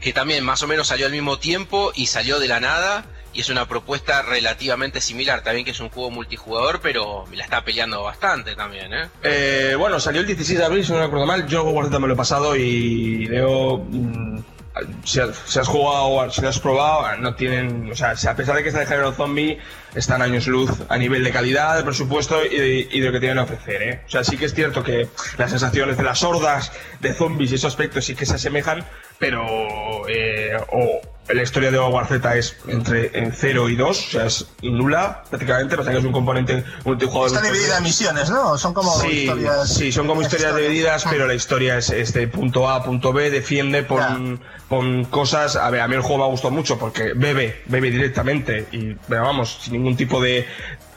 que 0.00 0.12
también 0.12 0.44
más 0.44 0.62
o 0.62 0.66
menos 0.66 0.88
salió 0.88 1.06
al 1.06 1.12
mismo 1.12 1.38
tiempo 1.38 1.92
y 1.94 2.06
salió 2.06 2.38
de 2.38 2.48
la 2.48 2.60
nada. 2.60 3.04
Y 3.34 3.40
es 3.42 3.50
una 3.50 3.68
propuesta 3.68 4.22
relativamente 4.22 5.00
similar. 5.00 5.42
También 5.42 5.64
que 5.64 5.72
es 5.72 5.80
un 5.80 5.90
juego 5.90 6.10
multijugador, 6.10 6.80
pero 6.80 7.24
la 7.32 7.44
está 7.44 7.62
peleando 7.62 8.02
bastante 8.02 8.56
también, 8.56 8.92
¿eh? 8.92 9.08
Eh, 9.22 9.74
bueno, 9.78 10.00
salió 10.00 10.22
el 10.22 10.26
16 10.26 10.58
de 10.58 10.64
abril, 10.64 10.84
si 10.84 10.92
no 10.92 11.00
recuerdo 11.00 11.26
mal. 11.26 11.46
Yo 11.46 11.62
Z 11.62 11.98
me 11.98 12.08
lo 12.08 12.14
he 12.14 12.16
pasado 12.16 12.56
y 12.56 13.26
Leo 13.26 13.78
mm, 13.78 14.38
si 15.04 15.20
has, 15.20 15.36
si 15.46 15.58
has 15.58 15.68
jugado, 15.68 16.30
si 16.30 16.40
lo 16.40 16.48
has 16.48 16.58
probado, 16.60 17.16
no 17.18 17.34
tienen, 17.34 17.90
o 17.90 17.96
sea, 17.96 18.16
si 18.16 18.26
a 18.26 18.36
pesar 18.36 18.56
de 18.56 18.62
que 18.62 18.68
está 18.68 18.80
de 18.80 18.86
género 18.86 19.12
zombie, 19.12 19.58
están 19.94 20.22
años 20.22 20.46
luz 20.46 20.70
a 20.88 20.96
nivel 20.96 21.24
de 21.24 21.30
calidad, 21.30 21.76
de 21.76 21.84
presupuesto 21.84 22.44
y 22.44 22.56
de, 22.56 22.88
y 22.90 23.00
de 23.00 23.06
lo 23.06 23.12
que 23.12 23.20
tienen 23.20 23.38
a 23.38 23.42
ofrecer, 23.42 23.82
¿eh? 23.82 24.02
O 24.06 24.10
sea, 24.10 24.24
sí 24.24 24.36
que 24.36 24.46
es 24.46 24.54
cierto 24.54 24.82
que 24.82 25.08
las 25.36 25.50
sensaciones 25.50 25.96
de 25.96 26.02
las 26.02 26.22
hordas 26.22 26.72
de 27.00 27.14
zombies 27.14 27.52
y 27.52 27.54
esos 27.56 27.72
aspectos 27.72 28.04
sí 28.04 28.14
que 28.14 28.26
se 28.26 28.34
asemejan, 28.34 28.84
pero 29.18 29.44
eh, 30.08 30.56
o 30.72 31.00
la 31.32 31.42
historia 31.42 31.70
de 31.70 31.78
Hogwarts 31.78 32.08
Z 32.08 32.36
es 32.36 32.56
entre 32.68 33.10
0 33.34 33.68
y 33.68 33.76
2, 33.76 34.06
o 34.06 34.10
sea, 34.10 34.24
es 34.24 34.46
nula 34.62 35.24
prácticamente, 35.28 35.76
pasa 35.76 35.90
que 35.90 35.98
es 35.98 36.04
un 36.04 36.12
componente 36.12 36.64
multijugador. 36.84 37.26
Está 37.28 37.42
dividida 37.42 37.76
en 37.78 37.82
misiones, 37.84 38.30
¿no? 38.30 38.56
Son 38.56 38.72
como 38.72 38.98
Sí, 38.98 39.24
historias. 39.24 39.68
sí, 39.74 39.92
son 39.92 40.06
como 40.06 40.22
historias 40.22 40.56
divididas, 40.56 41.04
pero 41.10 41.26
la 41.26 41.34
historia 41.34 41.76
es 41.76 41.90
este 41.90 42.28
punto 42.28 42.68
A, 42.70 42.82
punto 42.82 43.12
B, 43.12 43.30
defiende 43.30 43.86
con, 43.86 44.40
con 44.70 45.04
cosas. 45.04 45.56
A 45.56 45.68
ver, 45.68 45.82
a 45.82 45.88
mí 45.88 45.96
el 45.96 46.00
juego 46.00 46.18
me 46.18 46.24
ha 46.24 46.28
gustado 46.28 46.52
mucho 46.54 46.78
porque 46.78 47.12
bebe, 47.14 47.60
bebe 47.66 47.90
directamente 47.90 48.66
y 48.72 48.96
vamos, 49.08 49.58
sin 49.62 49.74
ningún 49.74 49.96
tipo 49.96 50.22
de. 50.22 50.46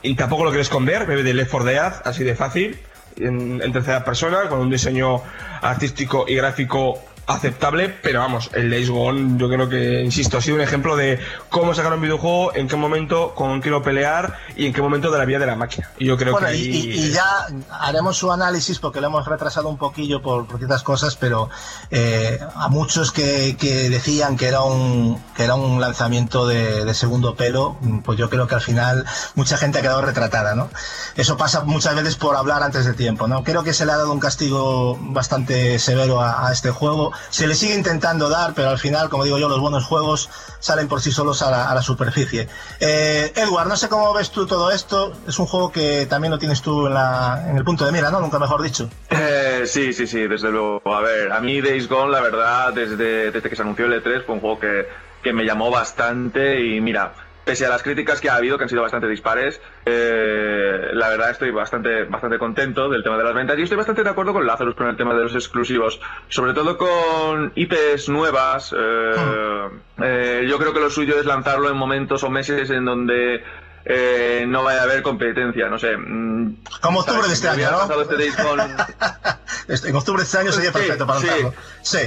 Y 0.02 0.16
tampoco 0.16 0.46
lo 0.46 0.52
quiero 0.52 0.62
esconder, 0.64 1.06
bebe 1.06 1.24
de 1.24 1.34
Left 1.34 1.52
4 1.52 1.68
Dead, 1.70 1.94
así 2.06 2.24
de 2.24 2.36
fácil, 2.36 2.80
en, 3.18 3.62
en 3.62 3.74
tercera 3.74 4.06
persona, 4.06 4.48
con 4.48 4.60
un 4.60 4.70
diseño 4.70 5.22
artístico 5.62 6.26
y 6.28 6.36
gráfico 6.36 7.00
aceptable, 7.28 7.90
pero 8.02 8.20
vamos, 8.20 8.50
el 8.54 8.70
Days 8.70 8.90
Gone 8.90 9.38
yo 9.38 9.48
creo 9.48 9.70
que, 9.70 10.02
insisto, 10.02 10.38
ha 10.38 10.42
sido 10.42 10.56
un 10.58 10.62
ejemplo 10.62 10.96
de 10.96 11.20
cómo 11.50 11.74
sacar 11.74 11.94
un 11.94 12.02
videojuego, 12.02 12.54
en 12.56 12.68
qué 12.68 12.76
momento, 12.76 13.34
con 13.36 13.62
quiero 13.62 13.82
pelear 13.82 14.38
y 14.56 14.66
en 14.66 14.74
qué 14.74 14.82
momento 14.82 15.10
de 15.12 15.18
la 15.20 15.26
vía 15.26 15.40
de 15.40 15.46
la 15.46 15.56
máquina. 15.56 15.90
Y 15.98 16.06
yo 16.08 16.18
creo 16.18 16.34
Bueno, 16.34 16.48
que 16.48 16.58
y, 16.58 16.60
ahí- 16.72 16.92
y- 17.08 17.12
ya 17.12 17.48
haremos 17.80 18.18
su 18.18 18.32
análisis 18.32 18.80
porque 18.80 19.00
lo 19.02 19.08
hemos 19.08 19.26
retrasado 19.28 19.70
un 19.70 19.78
poquillo 19.78 20.22
por, 20.22 20.46
por 20.48 20.58
ciertas 20.58 20.84
cosas, 20.84 21.16
pero 21.16 21.50
eh, 21.90 22.40
a 22.56 22.68
muchos 22.68 23.12
que, 23.12 23.56
que 23.58 23.90
decían 23.90 24.36
que 24.36 24.48
era 24.48 24.62
un 24.62 25.22
que 25.36 25.44
era 25.44 25.56
un 25.56 25.80
lanzamiento 25.80 26.46
de, 26.48 26.84
de 26.86 26.94
segundo 26.94 27.36
pelo, 27.36 27.78
pues 28.04 28.18
yo 28.18 28.30
creo 28.30 28.48
que 28.48 28.56
al 28.56 28.62
final 28.62 29.06
mucha 29.36 29.58
gente 29.58 29.80
ha 29.80 29.82
quedado 29.82 30.02
retratada, 30.02 30.56
¿no? 30.56 30.70
Eso 31.16 31.38
pasa 31.38 31.64
muchas 31.64 31.96
veces 31.96 32.16
por 32.16 32.36
hablar 32.36 32.62
antes 32.64 32.86
de 32.86 32.94
tiempo, 32.94 33.28
¿no? 33.28 33.44
Creo 33.44 33.64
que 33.64 33.74
se 33.74 33.86
le 33.86 33.92
ha 33.94 33.98
dado 33.98 34.12
un 34.12 34.20
castigo 34.20 34.98
bastante 35.02 35.80
severo 35.80 36.22
a, 36.22 36.48
a 36.48 36.52
este 36.52 36.72
juego. 36.72 37.11
Se 37.30 37.47
le 37.47 37.56
sigue 37.56 37.76
intentando 37.76 38.30
dar, 38.30 38.54
pero 38.54 38.69
al 38.69 38.78
final, 38.78 39.10
como 39.10 39.24
digo 39.24 39.38
yo, 39.38 39.50
los 39.50 39.60
buenos 39.60 39.86
juegos 39.86 40.30
salen 40.60 40.88
por 40.88 41.02
sí 41.02 41.12
solos 41.12 41.41
a 41.41 41.74
la, 41.74 41.82
superficie. 41.82 42.47
Eh, 42.80 43.34
Edward, 43.36 43.67
no 43.67 43.76
sé 43.76 43.89
cómo 43.89 44.13
ves 44.13 44.32
tú 44.32 44.45
todo 44.45 44.71
esto. 44.71 45.13
Es 45.28 45.39
un 45.39 45.47
juego 45.47 45.71
que 45.71 46.06
también 46.06 46.32
lo 46.32 46.39
tienes 46.39 46.62
tú 46.62 46.88
en, 46.88 47.58
el 47.58 47.63
punto 47.63 47.86
de 47.86 47.91
mira, 47.91 48.12
¿no? 48.12 48.19
Nunca 48.19 48.39
mejor 48.39 48.62
dicho. 48.62 48.89
Eh, 49.10 49.63
sí, 49.65 49.93
sí, 49.93 50.06
sí, 50.08 50.28
desde 50.28 50.52
luego. 50.52 50.82
A 50.86 51.02
ver, 51.02 51.32
a 51.32 51.39
mí 51.39 51.62
Days 51.62 51.88
Gone, 51.88 52.12
la 52.12 52.21
verdad, 52.21 52.74
desde, 52.74 53.32
que 53.41 53.56
se 53.56 53.62
anunció 53.62 53.86
el 53.86 54.04
E3, 54.04 54.26
fue 54.26 54.36
un 54.36 54.41
juego 54.41 54.60
que 54.60 55.34
me 55.34 55.43
llamó 55.43 55.71
bastante 55.71 56.60
y 56.63 56.82
mira, 56.82 57.13
pese 57.43 57.65
a 57.65 57.69
las 57.69 57.82
críticas 57.84 58.21
que 58.21 58.30
ha 58.30 58.36
habido, 58.36 58.58
que 58.58 58.63
han 58.65 58.69
sido 58.69 58.82
bastante 58.84 59.08
dispares, 59.08 59.60
eh, 59.86 60.89
la 60.93 61.10
verdad 61.10 61.32
estoy 61.32 61.51
bastante, 61.51 62.04
bastante 62.06 62.38
contento 62.38 62.88
del 62.89 63.04
tema 63.04 63.17
de 63.17 63.23
las 63.23 63.34
ventas 63.34 63.58
y 63.58 63.63
estoy 63.63 63.77
bastante 63.77 64.04
de 64.04 64.10
acuerdo 64.10 64.34
con 64.34 64.45
Lazarus 64.45 64.75
con 64.75 64.88
el 64.88 64.95
tema 64.97 65.13
de 65.15 65.23
los 65.23 65.34
exclusivos, 65.36 65.99
sobre 66.30 66.54
todo 66.54 66.77
con 66.77 67.51
IPs 67.56 68.10
nuevas. 68.10 68.73
eh, 68.77 69.69
eh, 70.04 70.45
yo 70.47 70.58
creo 70.60 70.73
que 70.73 70.80
lo 70.80 70.89
suyo 70.89 71.19
es 71.19 71.25
lanzarlo 71.25 71.69
en 71.69 71.77
momentos 71.77 72.23
o 72.23 72.30
meses 72.30 72.69
en 72.69 72.86
donde 72.86 73.43
eh, 73.86 74.45
no 74.47 74.63
vaya 74.63 74.82
a 74.82 74.84
haber 74.84 75.01
competencia, 75.01 75.67
no 75.67 75.80
sé. 75.80 75.97
mm, 75.97 76.58
Como 76.82 76.99
octubre 76.99 77.23
¿sabes? 77.23 77.41
de 77.41 77.47
este 77.47 77.63
año, 77.65 77.71
¿no? 77.71 78.01
este 78.01 78.15
Este- 79.67 79.89
En 79.89 79.95
octubre 79.95 80.19
de 80.21 80.25
este 80.25 80.38
año 80.38 80.51
sería 80.51 80.69
Sí, 80.71 80.77
perfecto 80.77 81.08
para 81.08 81.19
sí. 81.19 81.25
lanzarlo. 81.27 81.54
Sí. 81.82 81.97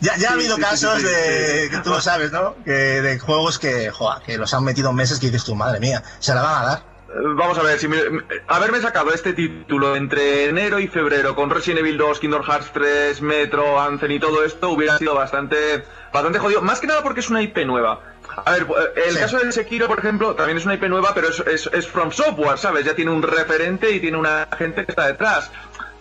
Ya, 0.00 0.16
ya 0.16 0.28
ha 0.28 0.32
Sí, 0.32 0.34
habido 0.34 0.56
sí, 0.56 0.62
sí, 0.62 0.68
casos 0.68 0.98
sí, 1.00 1.06
de, 1.06 1.62
sí. 1.64 1.70
que 1.70 1.78
tú 1.78 1.90
lo 1.90 2.00
sabes, 2.00 2.32
¿no? 2.32 2.54
Que 2.64 2.70
de 2.72 3.18
juegos 3.18 3.58
que, 3.58 3.90
joa, 3.90 4.22
que 4.24 4.36
los 4.38 4.52
han 4.54 4.64
metido 4.64 4.92
meses 4.92 5.18
que 5.18 5.26
dices 5.26 5.44
tú, 5.44 5.54
madre 5.54 5.80
mía, 5.80 6.02
se 6.18 6.34
la 6.34 6.42
van 6.42 6.62
a 6.62 6.66
dar. 6.66 6.78
Eh, 6.78 7.12
Vamos 7.36 7.56
a 7.58 7.62
ver, 7.62 7.78
si 7.78 7.86
me- 7.88 8.02
haberme 8.48 8.80
sacado 8.80 9.12
este 9.14 9.32
título 9.34 9.94
entre 9.96 10.46
enero 10.46 10.78
y 10.80 10.88
febrero 10.88 11.34
con 11.36 11.48
Resident 11.50 11.80
Evil 11.80 11.96
2, 11.96 12.18
Kingdom 12.20 12.42
Hearts 12.42 12.70
3, 12.74 13.20
Metro, 13.22 13.80
Anthem 13.80 14.10
y 14.10 14.18
todo 14.20 14.44
esto 14.44 14.70
hubiera 14.70 14.98
sido 14.98 15.14
bastante, 15.14 15.84
bastante 16.12 16.38
jodido. 16.40 16.60
Más 16.62 16.80
que 16.80 16.86
nada 16.88 17.02
porque 17.02 17.20
es 17.20 17.30
una 17.30 17.40
IP 17.42 17.58
nueva. 17.64 18.00
A 18.46 18.50
ver, 18.50 18.62
eh, 18.62 19.02
el 19.06 19.14
Sí. 19.14 19.20
caso 19.20 19.38
de 19.38 19.52
Sekiro, 19.52 19.86
por 19.86 20.00
ejemplo, 20.00 20.34
también 20.34 20.58
es 20.58 20.64
una 20.64 20.74
IP 20.74 20.88
nueva, 20.88 21.12
pero 21.14 21.28
es, 21.28 21.38
es, 21.46 21.70
es 21.72 21.86
From 21.86 22.10
Software, 22.10 22.58
¿sabes? 22.58 22.84
Ya 22.84 22.94
tiene 22.96 23.12
un 23.12 23.22
referente 23.22 23.92
y 23.92 24.00
tiene 24.00 24.16
una 24.16 24.48
gente 24.58 24.84
que 24.84 24.90
está 24.90 25.06
detrás. 25.06 25.52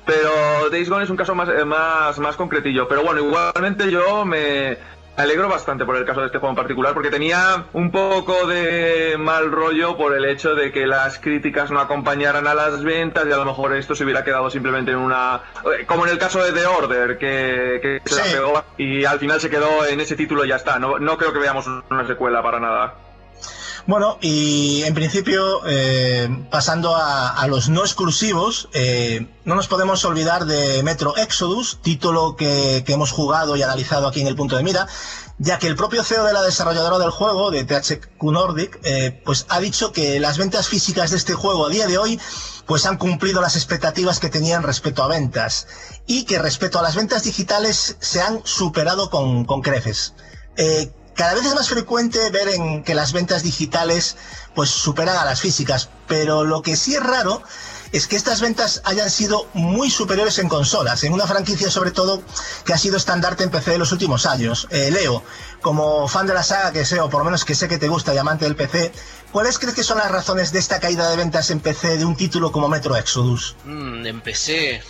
Pero 0.05 0.69
Days 0.69 0.89
Gone 0.89 1.03
es 1.03 1.09
un 1.09 1.17
caso 1.17 1.33
más, 1.35 1.49
eh, 1.49 1.65
más, 1.65 2.19
más 2.19 2.35
concretillo. 2.35 2.87
Pero 2.87 3.03
bueno, 3.03 3.21
igualmente 3.21 3.89
yo 3.89 4.25
me 4.25 4.77
alegro 5.15 5.47
bastante 5.47 5.85
por 5.85 5.95
el 5.95 6.05
caso 6.05 6.21
de 6.21 6.25
este 6.25 6.39
juego 6.39 6.49
en 6.53 6.55
particular, 6.55 6.93
porque 6.95 7.11
tenía 7.11 7.65
un 7.73 7.91
poco 7.91 8.47
de 8.47 9.15
mal 9.19 9.51
rollo 9.51 9.95
por 9.95 10.15
el 10.15 10.25
hecho 10.25 10.55
de 10.55 10.71
que 10.71 10.87
las 10.87 11.19
críticas 11.19 11.69
no 11.69 11.79
acompañaran 11.79 12.47
a 12.47 12.55
las 12.55 12.83
ventas 12.83 13.23
y 13.27 13.31
a 13.31 13.37
lo 13.37 13.45
mejor 13.45 13.75
esto 13.75 13.93
se 13.93 14.03
hubiera 14.05 14.23
quedado 14.23 14.49
simplemente 14.49 14.89
en 14.91 14.97
una... 14.97 15.41
eh, 15.79 15.85
Como 15.85 16.05
en 16.07 16.13
el 16.13 16.17
caso 16.17 16.43
de 16.43 16.51
The 16.51 16.65
Order, 16.65 17.17
que, 17.19 17.79
que 17.81 18.01
se 18.09 18.15
la 18.15 18.23
Sí. 18.23 18.33
pegó 18.33 18.63
y 18.77 19.05
al 19.05 19.19
final 19.19 19.39
se 19.39 19.51
quedó 19.51 19.85
en 19.85 19.99
ese 20.01 20.15
título 20.15 20.45
y 20.45 20.49
ya 20.49 20.55
está. 20.55 20.79
No, 20.79 20.97
no 20.97 21.15
creo 21.17 21.31
que 21.31 21.39
veamos 21.39 21.67
una 21.91 22.07
secuela 22.07 22.41
para 22.41 22.59
nada. 22.59 22.95
Bueno, 23.85 24.17
y 24.21 24.83
en 24.83 24.93
principio, 24.93 25.61
eh, 25.67 26.29
pasando 26.49 26.95
a, 26.95 27.29
a 27.29 27.47
los 27.47 27.67
no 27.67 27.81
exclusivos, 27.81 28.69
eh, 28.73 29.27
no 29.43 29.55
nos 29.55 29.67
podemos 29.67 30.05
olvidar 30.05 30.45
de 30.45 30.81
Metro 30.83 31.17
Exodus, 31.17 31.79
título 31.81 32.37
que, 32.37 32.83
que 32.85 32.93
hemos 32.93 33.11
jugado 33.11 33.57
y 33.57 33.61
analizado 33.61 34.07
aquí 34.07 34.21
en 34.21 34.27
el 34.27 34.37
punto 34.37 34.55
de 34.55 34.63
mira, 34.63 34.87
ya 35.37 35.59
que 35.59 35.67
el 35.67 35.75
propio 35.75 36.01
CEO 36.03 36.23
de 36.23 36.31
la 36.31 36.41
desarrolladora 36.43 36.97
del 36.97 37.09
juego, 37.09 37.51
de 37.51 37.65
THQ 37.65 38.23
Nordic, 38.23 38.79
eh, 38.83 39.21
pues 39.25 39.45
ha 39.49 39.59
dicho 39.59 39.91
que 39.91 40.17
las 40.21 40.37
ventas 40.37 40.69
físicas 40.69 41.11
de 41.11 41.17
este 41.17 41.33
juego 41.33 41.65
a 41.65 41.69
día 41.69 41.85
de 41.85 41.97
hoy 41.97 42.19
pues 42.65 42.85
han 42.85 42.97
cumplido 42.97 43.41
las 43.41 43.57
expectativas 43.57 44.21
que 44.21 44.29
tenían 44.29 44.63
respecto 44.63 45.03
a 45.03 45.07
ventas 45.09 45.67
y 46.07 46.23
que 46.23 46.39
respecto 46.39 46.79
a 46.79 46.83
las 46.83 46.95
ventas 46.95 47.23
digitales 47.23 47.97
se 47.99 48.21
han 48.21 48.39
superado 48.45 49.09
con, 49.09 49.43
con 49.43 49.61
creces. 49.61 50.13
Eh, 50.55 50.89
cada 51.15 51.35
vez 51.35 51.45
es 51.45 51.53
más 51.53 51.69
frecuente 51.69 52.29
ver 52.31 52.49
en 52.49 52.83
que 52.83 52.95
las 52.95 53.13
ventas 53.13 53.43
digitales 53.43 54.17
pues 54.55 54.69
superan 54.69 55.17
a 55.17 55.25
las 55.25 55.41
físicas, 55.41 55.89
pero 56.07 56.43
lo 56.43 56.61
que 56.61 56.75
sí 56.75 56.95
es 56.95 57.03
raro 57.03 57.41
es 57.91 58.07
que 58.07 58.15
estas 58.15 58.41
ventas 58.41 58.81
hayan 58.85 59.09
sido 59.09 59.47
muy 59.53 59.91
superiores 59.91 60.39
en 60.39 60.49
consolas, 60.49 61.03
en 61.03 61.13
una 61.13 61.27
franquicia 61.27 61.69
sobre 61.69 61.91
todo 61.91 62.23
que 62.65 62.73
ha 62.73 62.77
sido 62.77 62.97
estandarte 62.97 63.43
en 63.43 63.51
PC 63.51 63.73
en 63.73 63.79
los 63.79 63.91
últimos 63.91 64.25
años. 64.25 64.67
Eh, 64.71 64.89
Leo, 64.89 65.23
como 65.61 66.07
fan 66.07 66.25
de 66.25 66.33
la 66.33 66.41
saga 66.41 66.71
que 66.71 66.85
sé, 66.85 66.99
o 66.99 67.09
por 67.09 67.19
lo 67.19 67.25
menos 67.25 67.45
que 67.45 67.53
sé 67.53 67.67
que 67.67 67.77
te 67.77 67.87
gusta 67.87 68.13
y 68.13 68.17
amante 68.17 68.45
del 68.45 68.55
PC, 68.55 68.91
¿cuáles 69.31 69.59
crees 69.59 69.75
que 69.75 69.83
son 69.83 69.99
las 69.99 70.09
razones 70.09 70.51
de 70.51 70.57
esta 70.57 70.79
caída 70.79 71.07
de 71.09 71.17
ventas 71.17 71.51
en 71.51 71.59
PC 71.59 71.99
de 71.99 72.05
un 72.05 72.15
título 72.15 72.51
como 72.51 72.67
Metro 72.67 72.97
Exodus? 72.97 73.55
Mm, 73.63 74.07
empecé. 74.07 74.81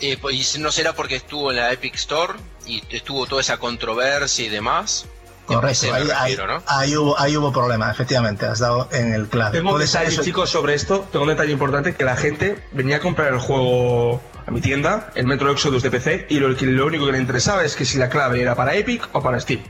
Eh, 0.00 0.18
pues, 0.20 0.58
no 0.58 0.70
será 0.72 0.94
porque 0.94 1.16
estuvo 1.16 1.50
en 1.50 1.56
la 1.56 1.72
Epic 1.72 1.94
Store 1.94 2.34
y 2.66 2.82
estuvo 2.90 3.26
toda 3.26 3.40
esa 3.40 3.56
controversia 3.56 4.44
y 4.44 4.48
demás. 4.50 5.06
Correcto, 5.46 5.92
ahí, 5.92 6.02
ahí- 6.02 6.30
refiero, 6.32 6.46
¿no? 6.46 6.62
ahí 6.66 6.96
hubo, 6.96 7.18
ahí 7.18 7.36
hubo 7.36 7.52
problema, 7.52 7.90
efectivamente, 7.90 8.46
has 8.46 8.60
dado 8.60 8.88
en 8.92 9.12
el 9.12 9.28
clave. 9.28 9.58
Tengo 9.58 9.72
un 9.74 9.80
detalle, 9.80 10.08
eso- 10.08 10.22
chicos, 10.22 10.50
sobre 10.50 10.74
esto. 10.74 11.06
Tengo 11.10 11.24
un 11.24 11.28
detalle 11.30 11.52
importante, 11.52 11.94
que 11.94 12.04
la 12.04 12.16
gente 12.16 12.62
venía 12.72 12.96
a 12.96 13.00
comprar 13.00 13.32
el 13.32 13.38
juego 13.40 14.20
a 14.46 14.50
mi 14.50 14.60
tienda, 14.60 15.10
el 15.14 15.26
Metro 15.26 15.50
Exodus 15.50 15.82
de 15.82 15.90
PC, 15.90 16.26
y 16.30 16.38
lo, 16.40 16.86
único 16.86 17.06
que 17.06 17.12
le 17.12 17.18
interesaba 17.18 17.64
es 17.64 17.74
que 17.76 17.84
si 17.84 17.98
la 17.98 18.08
clave 18.08 18.40
era 18.40 18.54
para 18.54 18.74
Epic 18.74 19.08
o 19.12 19.22
para 19.22 19.38
Steam. 19.40 19.62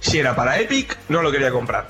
Si 0.00 0.18
era 0.18 0.34
para 0.34 0.58
Epic, 0.58 0.96
no 1.08 1.22
lo 1.22 1.30
quería 1.30 1.50
comprar. 1.50 1.86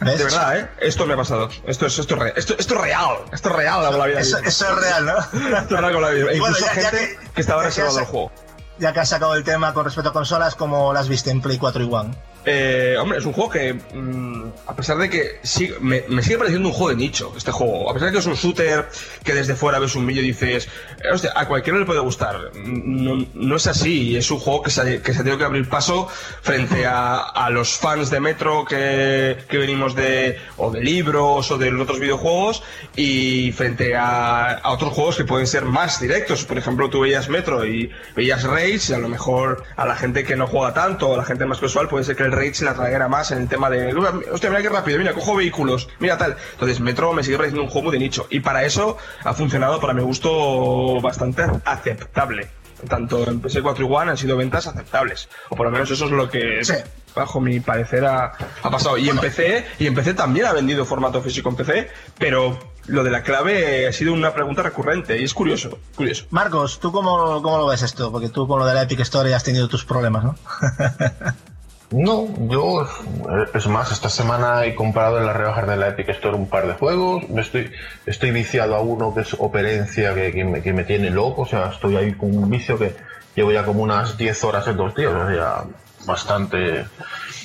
¿Ves? 0.00 0.18
De 0.18 0.24
verdad, 0.24 0.58
¿eh? 0.58 0.68
Esto 0.80 1.06
me 1.06 1.14
ha 1.14 1.16
pasado. 1.16 1.48
Esto 1.66 1.86
es, 1.86 1.98
esto 1.98 2.22
esto, 2.36 2.54
esto 2.58 2.74
es 2.74 2.80
real. 2.80 3.16
Esto 3.32 3.48
es 3.48 3.54
real 3.56 3.86
con 3.86 3.98
la 3.98 4.06
vida. 4.06 4.20
Eso, 4.20 4.38
es 4.38 4.60
real, 4.76 5.06
¿no? 5.06 5.18
Esto 5.18 5.74
es 5.76 5.80
real 5.80 5.92
con 5.92 6.02
la 6.02 6.10
vida. 6.10 6.24
Bueno, 6.24 6.36
Incluso 6.48 6.66
ya 6.66 6.72
gente 6.72 7.18
que- 7.20 7.28
que, 7.32 7.40
estaba 7.40 7.64
has- 7.64 7.78
el 7.78 7.86
juego. 8.04 8.30
Ya 8.78 8.92
que 8.92 9.00
has 9.00 9.08
sacado 9.08 9.34
el 9.36 9.44
tema 9.44 9.72
con 9.72 9.84
respecto 9.84 10.10
a 10.10 10.12
consolas, 10.12 10.56
¿cómo 10.56 10.92
las 10.92 11.08
viste 11.08 11.30
en 11.30 11.40
Play 11.40 11.58
4 11.58 11.82
y 11.84 11.88
One? 11.90 12.14
Eh, 12.46 12.96
hombre, 13.00 13.18
es 13.18 13.24
un 13.24 13.32
juego 13.32 13.50
que, 13.50 13.72
mm, 13.72 14.44
a 14.66 14.76
pesar 14.76 14.98
de 14.98 15.08
que 15.08 15.40
me, 15.80 16.22
sigue 16.22 16.36
pareciendo 16.36 16.68
un 16.68 16.74
juego 16.74 16.90
de 16.90 16.96
nicho, 16.96 17.32
este 17.36 17.50
juego. 17.50 17.90
A 17.90 17.94
pesar 17.94 18.08
de 18.08 18.12
que 18.12 18.18
es 18.18 18.26
un 18.26 18.34
shooter, 18.34 18.88
que 19.22 19.34
desde 19.34 19.54
fuera 19.54 19.78
ves 19.78 19.94
un 19.94 20.06
vídeo 20.06 20.22
y 20.22 20.26
dices, 20.26 20.68
eh, 21.02 21.28
a 21.34 21.46
cualquiera 21.46 21.78
le 21.78 21.86
puede 21.86 22.00
gustar. 22.00 22.50
No, 22.54 23.56
es 23.56 23.66
así, 23.66 24.16
es 24.16 24.30
un 24.30 24.38
juego 24.38 24.62
que 24.62 24.70
se, 24.70 25.00
que 25.00 25.12
ha 25.12 25.16
tenido 25.16 25.38
que 25.38 25.44
abrir 25.44 25.68
paso 25.68 26.08
frente 26.42 26.84
a, 26.86 27.48
los 27.50 27.76
fans 27.78 28.10
de 28.10 28.20
Metro 28.20 28.64
que, 28.64 29.36
venimos 29.50 29.94
de, 29.94 30.38
o 30.56 30.70
de 30.70 30.80
libros 30.80 31.50
o 31.50 31.58
de 31.58 31.70
los 31.70 31.82
otros 31.82 32.00
videojuegos, 32.00 32.62
y 32.96 33.52
frente 33.52 33.94
a, 33.96 34.60
otros 34.64 34.92
juegos 34.92 35.16
que 35.16 35.24
pueden 35.24 35.46
ser 35.46 35.64
más 35.64 36.00
directos. 36.00 36.44
Por 36.44 36.58
ejemplo, 36.58 36.90
tú 36.90 37.00
veías 37.00 37.28
Metro 37.28 37.64
y 37.64 37.90
veías 38.14 38.42
Rage, 38.42 38.80
y 38.90 38.92
a 38.92 38.98
lo 38.98 39.08
mejor 39.08 39.62
a 39.76 39.86
la 39.86 39.96
gente 39.96 40.24
que 40.24 40.36
no 40.36 40.46
juega 40.46 40.74
tanto, 40.74 41.08
o 41.08 41.14
a 41.14 41.18
la 41.18 41.24
gente 41.24 41.46
más 41.46 41.58
casual, 41.58 41.88
puede 41.88 42.04
ser 42.04 42.16
que 42.16 42.33
Rage 42.34 42.64
la 42.64 42.74
traiera 42.74 43.08
más 43.08 43.30
en 43.30 43.38
el 43.38 43.48
tema 43.48 43.70
de, 43.70 43.94
hostia, 44.32 44.50
mira 44.50 44.62
qué 44.62 44.68
rápido, 44.68 44.98
mira, 44.98 45.12
cojo 45.12 45.36
vehículos, 45.36 45.88
mira 46.00 46.18
tal. 46.18 46.36
Entonces, 46.52 46.80
Metro 46.80 47.12
me 47.12 47.22
sigue 47.24 47.36
pareciendo 47.36 47.62
un 47.64 47.70
juego 47.70 47.86
muy 47.88 47.92
de 47.92 47.98
nicho, 48.04 48.26
y 48.30 48.40
para 48.40 48.64
eso 48.64 48.96
ha 49.24 49.32
funcionado, 49.34 49.80
para 49.80 49.92
mi 49.94 50.02
gusto, 50.02 51.00
bastante 51.00 51.44
aceptable. 51.64 52.48
Tanto 52.88 53.26
en 53.26 53.40
PS4 53.40 53.80
y 53.80 53.82
One 53.84 54.10
han 54.10 54.16
sido 54.18 54.36
ventas 54.36 54.66
aceptables, 54.66 55.28
o 55.48 55.56
por 55.56 55.64
lo 55.66 55.72
menos 55.72 55.90
eso 55.90 56.04
es 56.04 56.10
lo 56.10 56.28
que 56.28 56.62
Sí. 56.64 56.74
bajo 57.14 57.40
mi 57.40 57.60
parecer 57.60 58.04
ha, 58.04 58.32
ha 58.62 58.70
pasado. 58.70 58.98
Y 58.98 59.08
en 59.08 59.16
PC, 59.18 59.64
y 59.78 59.86
en 59.86 59.94
PC 59.94 60.12
también 60.12 60.46
ha 60.46 60.52
vendido 60.52 60.84
formato 60.84 61.22
físico 61.22 61.48
en 61.48 61.56
PC, 61.56 61.88
pero 62.18 62.58
lo 62.86 63.02
de 63.02 63.10
la 63.10 63.22
clave 63.22 63.86
ha 63.88 63.92
sido 63.92 64.12
una 64.12 64.34
pregunta 64.34 64.62
recurrente 64.62 65.18
y 65.18 65.24
es 65.24 65.32
curioso, 65.32 65.78
curioso. 65.96 66.26
Marcos, 66.28 66.78
¿tú 66.78 66.92
cómo, 66.92 67.40
cómo 67.40 67.56
lo 67.56 67.66
ves 67.68 67.80
esto? 67.80 68.12
Porque 68.12 68.28
tú 68.28 68.46
con 68.46 68.58
lo 68.58 68.66
de 68.66 68.74
la 68.74 68.82
Epic 68.82 69.00
Story 69.00 69.32
has 69.32 69.44
tenido 69.44 69.66
tus 69.66 69.84
problemas, 69.86 70.24
¿no? 70.24 70.34
No, 71.90 72.26
yo, 72.48 72.82
eh, 72.82 73.44
es 73.54 73.66
más, 73.66 73.92
esta 73.92 74.08
semana 74.08 74.64
he 74.64 74.74
comprado 74.74 75.18
en 75.18 75.26
las 75.26 75.36
rebajas 75.36 75.68
de 75.68 75.76
la 75.76 75.88
Epic 75.88 76.08
Store 76.10 76.36
un 76.36 76.48
par 76.48 76.66
de 76.66 76.74
juegos. 76.74 77.28
Me 77.28 77.42
estoy, 77.42 77.70
estoy 78.06 78.30
viciado 78.30 78.74
a 78.74 78.80
uno 78.80 79.14
que 79.14 79.20
es 79.20 79.34
Operencia, 79.38 80.14
que, 80.14 80.32
que 80.32 80.44
me, 80.44 80.62
que 80.62 80.72
me 80.72 80.84
tiene 80.84 81.10
loco. 81.10 81.42
O 81.42 81.46
sea, 81.46 81.70
estoy 81.70 81.96
ahí 81.96 82.12
con 82.14 82.36
un 82.36 82.50
vicio 82.50 82.78
que 82.78 82.94
llevo 83.36 83.52
ya 83.52 83.64
como 83.64 83.82
unas 83.82 84.16
10 84.16 84.44
horas 84.44 84.66
en 84.66 84.76
dos 84.76 84.94
días. 84.94 85.12
O 85.12 85.28
sea, 85.28 85.64
bastante. 86.06 86.84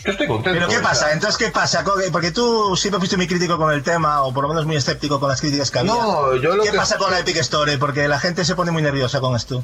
Yo 0.10 0.13
estoy 0.13 0.28
contento. 0.28 0.58
Pero 0.60 0.67
¿qué 0.72 0.80
pasa? 0.80 1.12
Entonces, 1.13 1.38
¿qué 1.38 1.52
pasa? 1.52 1.84
Co- 1.84 1.93
Porque 2.12 2.32
tú 2.32 2.76
siempre 2.76 2.98
fuiste 3.00 3.15
muy 3.15 3.28
crítico 3.28 3.58
con 3.58 3.72
el 3.72 3.84
tema, 3.84 4.24
o 4.24 4.34
por 4.34 4.41
lo 4.43 4.50
menos 4.50 4.65
muy 4.65 4.76
escéptico 4.76 5.19
con 5.19 5.30
las 5.30 5.39
críticas 5.39 5.69
que 5.69 5.80
había. 5.80 5.91
No, 5.93 6.36
yo 6.38 6.56
lo 6.56 6.63
¿Qué 6.63 6.72
que- 6.72 6.78
pasa 6.78 6.98
con 6.98 7.12
la 7.12 7.19
Epic 7.19 7.38
Story? 7.38 7.78
Porque 7.78 8.08
la 8.08 8.19
gente 8.19 8.43
se 8.43 8.56
pone 8.56 8.72
muy 8.72 8.82
nerviosa 8.82 9.19
con 9.19 9.36
esto. 9.36 9.63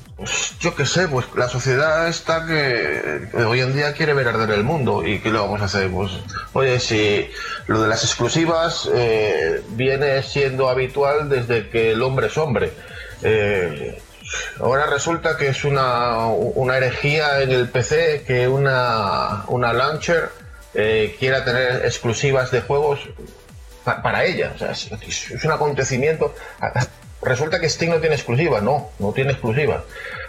Yo 0.60 0.76
qué 0.76 0.86
sé, 0.86 1.08
pues 1.08 1.26
la 1.36 1.50
sociedad 1.50 2.08
está 2.08 2.46
que 2.46 3.28
eh, 3.34 3.44
hoy 3.44 3.62
en 3.62 3.74
día 3.74 3.94
quiere 3.94 4.14
ver 4.14 4.28
arder 4.28 4.52
el 4.52 4.64
mundo 4.64 5.04
y 5.06 5.20
¿qué 5.20 5.32
le 5.32 5.40
vamos 5.40 5.62
a 5.62 5.66
hacer? 5.66 5.90
Pues, 5.90 6.12
oye, 6.54 6.80
si 6.80 7.28
lo 7.68 7.82
de 7.82 7.88
las 7.88 8.04
exclusivas 8.04 8.88
eh, 8.94 9.64
viene 9.70 10.22
siendo 10.22 10.70
habitual 10.70 11.28
desde 11.30 11.70
que 11.70 11.92
el 11.94 12.04
hombre 12.04 12.28
es 12.28 12.38
hombre. 12.38 12.72
Eh, 13.24 14.00
ahora 14.60 14.86
resulta 14.88 15.38
que 15.38 15.48
es 15.50 15.64
una, 15.66 16.28
una 16.28 16.78
herejía 16.78 17.42
en 17.42 17.52
el 17.52 17.70
PC 17.70 18.24
que 18.26 18.48
una, 18.48 19.44
una 19.48 19.74
launcher 19.74 20.30
eh, 20.74 21.16
quiera 21.20 21.44
tener 21.46 21.86
exclusivas 21.86 22.52
de 22.52 22.62
juegos 22.62 23.00
pa- 23.84 24.02
para 24.02 24.24
ella. 24.26 24.52
O 24.56 24.58
sea, 24.58 24.72
es, 24.72 24.92
es 25.32 25.44
un 25.44 25.52
acontecimiento. 25.52 26.34
Resulta 27.22 27.60
que 27.60 27.70
Steam 27.70 27.92
no 27.92 28.00
tiene 28.00 28.16
exclusiva, 28.16 28.62
no, 28.62 28.90
no 29.00 29.12
tiene 29.12 29.32
exclusiva. 29.32 29.84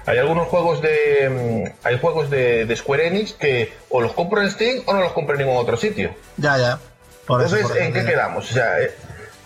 Hay 0.07 0.19
algunos 0.19 0.47
juegos 0.49 0.81
de 0.81 1.65
mm, 1.75 1.87
hay 1.87 1.99
juegos 1.99 2.31
de, 2.31 2.65
de 2.65 2.77
Square 2.77 3.09
Enix 3.09 3.33
que 3.33 3.73
o 3.91 4.01
los 4.01 4.13
compro 4.13 4.41
en 4.41 4.51
Steam 4.51 4.83
o 4.87 4.95
no 4.95 5.01
los 5.01 5.13
compro 5.13 5.35
en 5.35 5.41
ningún 5.45 5.57
otro 5.61 5.77
sitio. 5.77 6.15
Ya, 6.37 6.57
ya. 6.57 6.79
Por 7.27 7.43
Entonces, 7.43 7.67
eso, 7.67 7.75
¿en 7.77 7.93
qué 7.93 8.03
ya. 8.05 8.09
quedamos? 8.09 8.49
O 8.51 8.55
sea, 8.55 8.81
eh, 8.81 8.95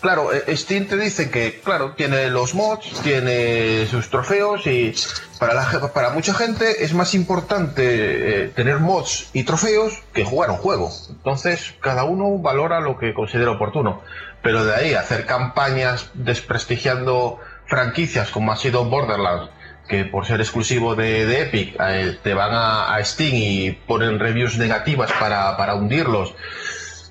claro, 0.00 0.32
eh, 0.32 0.56
Steam 0.56 0.86
te 0.86 0.96
dice 0.96 1.30
que, 1.30 1.60
claro, 1.60 1.92
tiene 1.92 2.28
los 2.30 2.54
mods, 2.54 3.00
tiene 3.02 3.86
sus 3.86 4.10
trofeos 4.10 4.66
y 4.66 4.94
para, 5.38 5.54
la, 5.54 5.92
para 5.92 6.10
mucha 6.10 6.34
gente 6.34 6.84
es 6.84 6.94
más 6.94 7.14
importante 7.14 8.44
eh, 8.44 8.48
tener 8.48 8.80
mods 8.80 9.30
y 9.32 9.44
trofeos 9.44 10.02
que 10.12 10.24
jugar 10.24 10.50
un 10.50 10.56
juego. 10.56 10.90
Entonces, 11.08 11.74
cada 11.80 12.04
uno 12.04 12.38
valora 12.38 12.80
lo 12.80 12.98
que 12.98 13.14
considera 13.14 13.52
oportuno. 13.52 14.02
Pero 14.42 14.64
de 14.64 14.74
ahí 14.74 14.94
hacer 14.94 15.26
campañas 15.26 16.10
desprestigiando 16.14 17.38
franquicias 17.66 18.30
como 18.30 18.52
ha 18.52 18.56
sido 18.56 18.84
Borderlands, 18.84 19.50
que 19.88 20.04
por 20.04 20.26
ser 20.26 20.40
exclusivo 20.40 20.94
de, 20.94 21.26
de 21.26 21.42
Epic 21.42 21.76
eh, 21.80 22.18
te 22.22 22.34
van 22.34 22.52
a, 22.52 22.94
a 22.94 23.04
Steam 23.04 23.34
y 23.34 23.72
ponen 23.72 24.18
reviews 24.18 24.56
negativas 24.56 25.12
para, 25.18 25.56
para 25.56 25.74
hundirlos. 25.74 26.34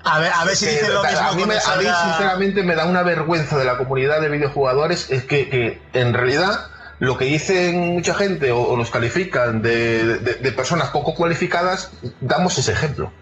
A 0.04 0.18
ver, 0.18 0.32
a 0.32 0.44
ver 0.44 0.56
si 0.56 0.66
dicen 0.66 0.94
lo 0.94 1.02
mismo 1.04 1.18
a, 1.28 1.32
mí, 1.34 1.44
me- 1.46 1.58
cuando 1.58 1.72
a 1.72 1.76
mí, 1.76 1.84
sinceramente 2.10 2.62
me 2.62 2.74
da 2.74 2.86
una 2.86 3.02
vergüenza 3.02 3.58
de 3.58 3.64
la 3.64 3.76
comunidad 3.76 4.20
de 4.20 4.28
videojugadores 4.30 5.10
es 5.10 5.24
que, 5.24 5.48
que 5.48 5.80
en 5.92 6.14
realidad 6.14 6.68
lo 7.00 7.16
que 7.18 7.26
dicen 7.26 7.94
mucha 7.94 8.14
gente 8.14 8.50
o, 8.52 8.60
o 8.62 8.76
nos 8.76 8.90
califican 8.90 9.62
de, 9.62 10.18
de- 10.18 10.34
de 10.34 10.52
personas 10.52 10.88
poco 10.88 11.14
cualificadas 11.14 11.90
damos 12.20 12.56
ese 12.58 12.72
ejemplo. 12.72 13.12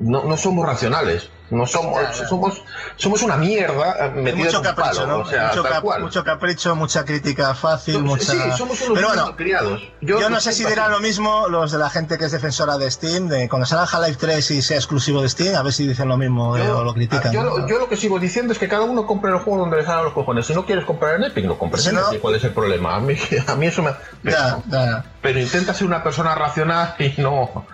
No, 0.00 0.24
no 0.24 0.36
somos 0.36 0.66
racionales 0.66 1.28
no 1.52 1.66
somos 1.66 2.00
somos 2.28 2.62
somos 2.96 3.22
una 3.22 3.36
mierda 3.36 4.06
eh, 4.06 4.10
metida 4.10 4.44
mucho 4.44 4.50
en 4.50 4.56
un 4.56 4.62
capricho, 4.62 4.90
palo 5.02 5.06
¿no? 5.06 5.18
o 5.18 5.24
sea 5.26 5.48
mucho, 5.48 5.62
tal 5.62 5.72
cap- 5.72 5.82
cual 5.82 6.02
mucho 6.02 6.24
capricho, 6.24 6.74
mucha 6.76 7.04
crítica 7.04 7.54
fácil, 7.54 7.94
Somos- 7.96 8.08
mucha... 8.10 8.32
sí, 8.32 8.38
somos 8.56 8.80
unos 8.80 8.94
Pero 8.94 9.08
bueno, 9.08 9.26
malcriados. 9.26 9.80
yo, 10.00 10.18
Yo 10.20 10.30
no 10.30 10.40
sé 10.40 10.52
si 10.52 10.64
dirán 10.64 10.90
lo 10.90 11.00
mismo 11.00 11.48
los 11.48 11.70
de 11.72 11.78
la 11.78 11.90
gente 11.90 12.18
que 12.18 12.24
es 12.24 12.32
defensora 12.32 12.78
de 12.78 12.90
Steam, 12.90 13.28
de 13.28 13.48
cuando 13.48 13.66
salga 13.66 13.84
Half-Life 13.84 14.18
3 14.18 14.50
y 14.52 14.62
sea 14.62 14.76
exclusivo 14.78 15.20
de 15.22 15.28
Steam, 15.28 15.54
a 15.54 15.62
ver 15.62 15.72
si 15.72 15.86
dicen 15.86 16.08
lo 16.08 16.16
mismo 16.16 16.56
eh, 16.56 16.68
o 16.70 16.82
lo 16.82 16.94
critican. 16.94 17.32
Yo, 17.32 17.42
¿no? 17.42 17.58
lo- 17.58 17.68
yo 17.68 17.78
lo 17.78 17.88
que 17.88 17.96
sigo 17.96 18.18
diciendo 18.18 18.52
es 18.52 18.58
que 18.58 18.68
cada 18.68 18.82
uno 18.84 19.06
compre 19.06 19.30
el 19.30 19.38
juego 19.38 19.60
donde 19.60 19.76
le 19.76 19.84
salgan 19.84 20.04
los 20.04 20.14
cojones. 20.14 20.46
Si 20.46 20.54
no 20.54 20.64
quieres 20.66 20.84
comprar 20.84 21.16
en 21.16 21.24
Epic, 21.24 21.44
no 21.44 21.58
compres 21.58 21.86
en 21.86 21.98
Epic. 21.98 22.20
¿Cuál 22.20 22.36
es 22.36 22.44
el 22.44 22.52
problema? 22.52 22.96
A 22.96 23.00
mí, 23.00 23.14
a 23.46 23.54
mí 23.56 23.66
eso 23.66 23.82
me... 23.82 23.90
Ya, 24.22 24.58
ya. 24.70 25.04
Pero 25.20 25.38
intenta 25.38 25.74
ser 25.74 25.86
una 25.86 26.02
persona 26.02 26.34
racional 26.34 26.94
y 26.98 27.20
no... 27.20 27.66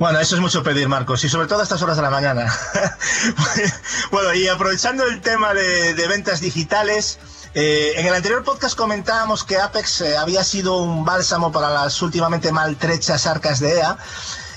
Bueno, 0.00 0.18
eso 0.18 0.34
es 0.34 0.40
mucho 0.40 0.62
pedir, 0.62 0.88
Marcos, 0.88 1.22
y 1.24 1.28
sobre 1.28 1.46
todo 1.46 1.60
a 1.60 1.62
estas 1.62 1.82
horas 1.82 1.96
de 1.96 2.02
la 2.02 2.08
mañana. 2.08 2.50
bueno, 4.10 4.32
y 4.32 4.48
aprovechando 4.48 5.04
el 5.04 5.20
tema 5.20 5.52
de, 5.52 5.92
ventas 6.08 6.40
digitales, 6.40 7.18
eh, 7.52 7.92
en 7.96 8.06
el 8.06 8.14
anterior 8.14 8.42
podcast 8.42 8.78
comentábamos 8.78 9.44
que 9.44 9.58
Apex 9.58 10.00
eh, 10.00 10.16
había 10.16 10.42
sido 10.42 10.78
un 10.78 11.04
bálsamo 11.04 11.52
para 11.52 11.68
las 11.68 12.00
últimamente 12.00 12.50
maltrechas 12.50 13.26
arcas 13.26 13.60
de 13.60 13.76
EA. 13.76 13.98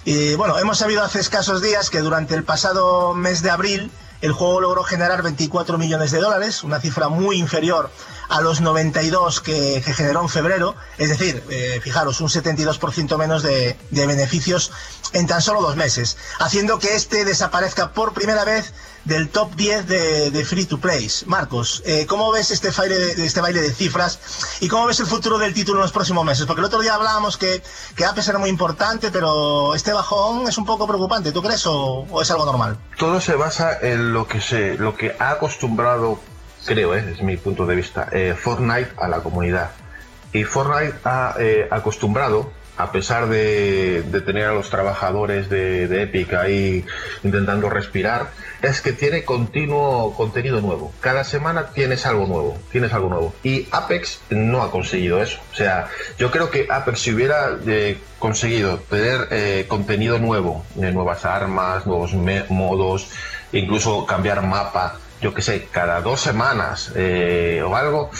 Y 0.06 0.36
bueno, 0.36 0.58
hemos 0.60 0.77
sabido 0.77 1.03
hace 1.03 1.19
escasos 1.19 1.62
días 1.62 1.89
que 1.89 1.99
durante 1.99 2.36
el 2.36 2.45
pasado 2.45 3.13
mes 3.13 3.41
de 3.41 3.51
abril 3.51 3.91
el 4.21 4.32
juego 4.32 4.62
logró 4.62 4.84
generar 4.86 5.23
24 5.23 5.77
millones 5.77 6.12
de 6.12 6.21
dólares, 6.21 6.63
una 6.63 6.79
cifra 6.79 7.10
muy 7.10 7.38
inferior 7.38 7.91
a 8.34 8.41
los 8.41 8.62
92 8.62 9.41
que, 9.41 9.80
generó 9.96 10.22
en 10.22 10.28
febrero, 10.28 10.76
es 10.98 11.10
decir, 11.10 11.43
eh, 11.52 11.80
fijaros, 11.84 12.19
un 12.19 12.30
72% 12.30 13.15
menos 13.15 13.43
de, 13.43 13.78
beneficios 13.91 14.72
en 15.13 15.28
tan 15.28 15.39
solo 15.39 15.62
dos 15.62 15.76
meses, 15.76 16.17
haciendo 16.39 16.80
que 16.80 16.96
este 16.96 17.26
desaparezca 17.26 17.93
por 17.93 18.13
primera 18.13 18.43
vez 18.43 18.74
del 19.06 19.30
top 19.30 19.54
10 19.54 19.86
de, 19.86 20.46
free 20.46 20.65
to 20.65 20.80
plays. 20.80 21.28
Marcos, 21.28 21.84
eh, 21.86 22.08
¿cómo 22.08 22.32
ves 22.32 22.50
este 22.50 22.72
baile, 22.72 22.98
de, 22.98 23.24
este 23.24 23.39
baile 23.39 23.62
de 23.62 23.72
cifras 23.72 24.19
y 24.62 24.67
cómo 24.67 24.88
ves 24.88 25.00
el 25.00 25.06
futuro 25.06 25.38
del 25.38 25.54
título 25.54 25.78
en 25.78 25.84
los 25.84 25.91
próximos 25.91 26.26
meses? 26.26 26.48
Porque 26.48 26.62
el 26.62 26.65
otro 26.65 26.82
día 26.82 26.96
hablábamos 26.96 27.38
que, 27.38 27.62
que 27.96 28.04
Apex 28.04 28.30
era 28.30 28.39
muy 28.39 28.50
importante, 28.50 29.12
pero 29.12 29.76
este 29.76 29.93
bajón 29.93 30.48
es 30.48 30.58
un 30.58 30.65
poco 30.65 30.88
preocupante, 30.88 31.32
¿tú 31.32 31.43
crees 31.43 31.67
o, 31.67 32.08
o 32.10 32.22
es 32.24 32.32
algo 32.32 32.48
normal? 32.48 32.80
Todo 32.98 33.22
se 33.22 33.36
basa 33.36 33.78
en 33.80 34.12
lo 34.12 34.28
que 34.28 34.41
se, 34.41 34.76
lo 34.80 34.96
que 34.96 35.15
ha 35.19 35.30
acostumbrado, 35.30 36.19
creo, 36.65 36.95
eh, 36.95 37.04
es 37.12 37.21
mi 37.21 37.38
punto 37.38 37.65
de 37.65 37.76
vista, 37.76 38.10
eh, 38.12 38.36
Fortnite 38.38 38.91
a 38.97 39.08
la 39.08 39.19
comunidad. 39.19 39.71
Y 40.34 40.43
Fortnite 40.43 40.95
ha 41.04 41.36
eh, 41.39 41.67
acostumbrado, 41.69 42.52
a 42.76 42.91
pesar 42.91 43.28
de, 43.28 44.04
tener 44.26 44.47
a 44.47 44.54
los 44.54 44.69
trabajadores 44.71 45.47
de, 45.47 46.02
Epic 46.02 46.34
ahí 46.34 46.84
intentando 47.23 47.69
respirar, 47.69 48.32
es 48.63 48.82
que 48.82 48.93
tiene 48.93 49.23
continuo 49.23 50.15
contenido 50.15 50.60
nuevo. 50.60 50.91
Cada 50.99 51.23
semana 51.23 51.67
tienes 51.67 52.08
algo 52.08 52.26
nuevo, 52.26 52.58
tienes 52.71 52.91
algo 52.93 53.10
nuevo. 53.10 53.36
Y 53.43 53.67
Apex 53.71 54.21
no 54.32 54.63
ha 54.63 54.71
conseguido 54.71 55.21
eso. 55.21 55.39
O 55.52 55.56
sea, 55.56 55.88
yo 56.17 56.32
creo 56.32 56.49
que 56.49 56.65
Apex 56.67 56.99
si 56.99 57.13
hubiera 57.13 57.58
eh, 57.67 57.99
conseguido 58.17 58.80
tener 58.80 59.28
eh, 59.30 59.65
contenido 59.67 60.17
nuevo, 60.17 60.65
de 60.73 60.91
nuevas 60.91 61.26
armas, 61.26 61.86
nuevos 61.86 62.13
modos, 62.49 63.10
incluso 63.52 64.08
cambiar 64.08 64.41
mapa, 64.41 64.97
yo 65.23 65.33
que 65.33 65.41
sé, 65.41 65.67
cada 65.71 66.01
dos 66.01 66.19
semanas 66.21 66.91
eh, 66.95 67.63
o 67.65 67.75
algo, 67.75 68.12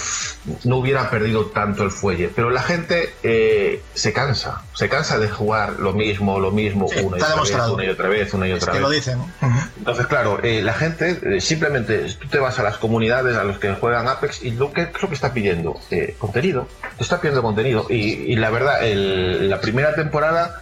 no 0.64 0.78
hubiera 0.78 1.10
perdido 1.10 1.48
tanto 1.48 1.84
el 1.84 1.92
fuelle. 1.92 2.30
Pero 2.34 2.50
la 2.50 2.62
gente 2.64 3.14
eh, 3.24 3.82
se 3.94 4.14
cansa, 4.14 4.62
se 4.74 4.88
cansa 4.90 5.20
de 5.20 5.28
jugar 5.30 5.74
lo 5.80 5.94
mismo, 5.94 6.40
lo 6.40 6.50
mismo, 6.52 6.88
Sí, 6.88 7.00
una, 7.02 7.18
y 7.18 7.22
otra 7.22 7.36
vez, 7.36 7.54
una 7.74 7.84
y 7.86 7.90
otra 7.90 8.08
vez, 8.10 8.34
una 8.34 8.48
y 8.48 8.52
Es 8.54 8.58
otra 8.64 8.72
que 8.74 8.78
vez. 8.80 8.82
lo 8.82 8.90
dicen. 8.90 9.18
¿no? 9.20 9.30
Entonces, 9.78 10.08
claro, 10.08 10.40
eh, 10.42 10.62
la 10.62 10.74
gente 10.74 11.20
eh, 11.24 11.42
simplemente, 11.42 12.06
tú 12.20 12.28
te 12.30 12.40
vas 12.40 12.58
a 12.60 12.64
las 12.64 12.78
comunidades, 12.78 13.36
a 13.38 13.44
los 13.44 13.60
que 13.60 13.74
juegan 13.74 14.08
Apex, 14.08 14.42
y 14.44 14.52
lo 14.52 14.72
que, 14.72 14.86
¿qué 14.90 14.96
es 14.96 15.02
lo 15.02 15.10
que 15.10 15.16
está 15.16 15.34
pidiendo? 15.34 15.80
Eh, 15.92 16.16
contenido. 16.18 16.68
Te 16.98 17.04
está 17.04 17.20
pidiendo 17.20 17.42
contenido. 17.42 17.86
Y, 17.90 18.32
y 18.32 18.36
la 18.38 18.50
verdad, 18.50 18.84
el- 18.88 19.50
la 19.50 19.60
primera 19.60 19.94
temporada 19.94 20.62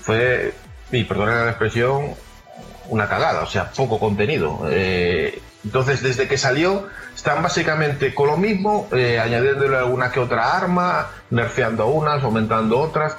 fue, 0.00 0.54
y 0.90 1.04
perdona 1.04 1.44
la 1.44 1.50
expresión, 1.50 2.14
una 2.88 3.08
cagada, 3.08 3.42
o 3.42 3.46
sea, 3.46 3.70
poco 3.70 3.98
contenido. 4.00 4.66
Eh, 4.70 5.40
entonces, 5.64 6.02
desde 6.02 6.26
que 6.28 6.36
salió, 6.38 6.88
están 7.14 7.42
básicamente 7.42 8.14
con 8.14 8.26
lo 8.28 8.36
mismo, 8.36 8.88
eh, 8.92 9.20
añadiéndole 9.20 9.76
alguna 9.76 10.10
que 10.10 10.20
otra 10.20 10.56
arma, 10.56 11.08
nerfeando 11.30 11.86
unas, 11.86 12.22
aumentando 12.22 12.78
otras. 12.80 13.14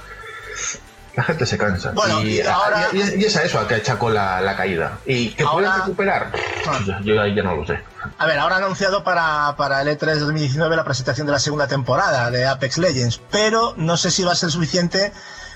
La 1.15 1.23
gente 1.23 1.45
se 1.45 1.59
cansa. 1.59 1.91
Bueno, 1.91 2.23
y, 2.23 2.37
y 2.37 2.41
ahora- 2.41 2.87
y 2.91 2.99
es, 3.01 3.15
y 3.15 3.23
es 3.25 3.35
a 3.37 3.43
eso 3.43 3.59
a 3.59 3.67
que 3.67 3.75
achacó 3.75 4.09
la, 4.09 4.41
la 4.41 4.55
caída. 4.55 4.97
¿Y 5.05 5.29
que 5.29 5.43
pueden 5.45 5.69
Ahora- 5.69 5.83
recuperar? 5.85 6.31
Ah. 6.67 6.99
Yo, 7.03 7.21
ahí 7.21 7.35
ya 7.35 7.43
no 7.43 7.55
lo 7.55 7.67
sé. 7.67 7.79
A 8.17 8.25
ver, 8.25 8.39
ahora 8.39 8.57
han 8.57 8.63
anunciado 8.63 9.03
para, 9.03 9.53
para 9.55 9.81
el 9.83 9.89
E 9.89 9.97
E3 9.99 10.15
2019 10.15 10.75
la 10.75 10.83
presentación 10.83 11.27
de 11.27 11.33
la 11.33 11.39
segunda 11.39 11.67
temporada 11.67 12.31
de 12.31 12.47
Apex 12.47 12.79
Legends, 12.79 13.21
pero 13.29 13.75
no 13.77 13.95
sé 13.95 14.09
si 14.09 14.23
va 14.23 14.31
a 14.31 14.35
ser 14.35 14.49
suficiente 14.49 15.13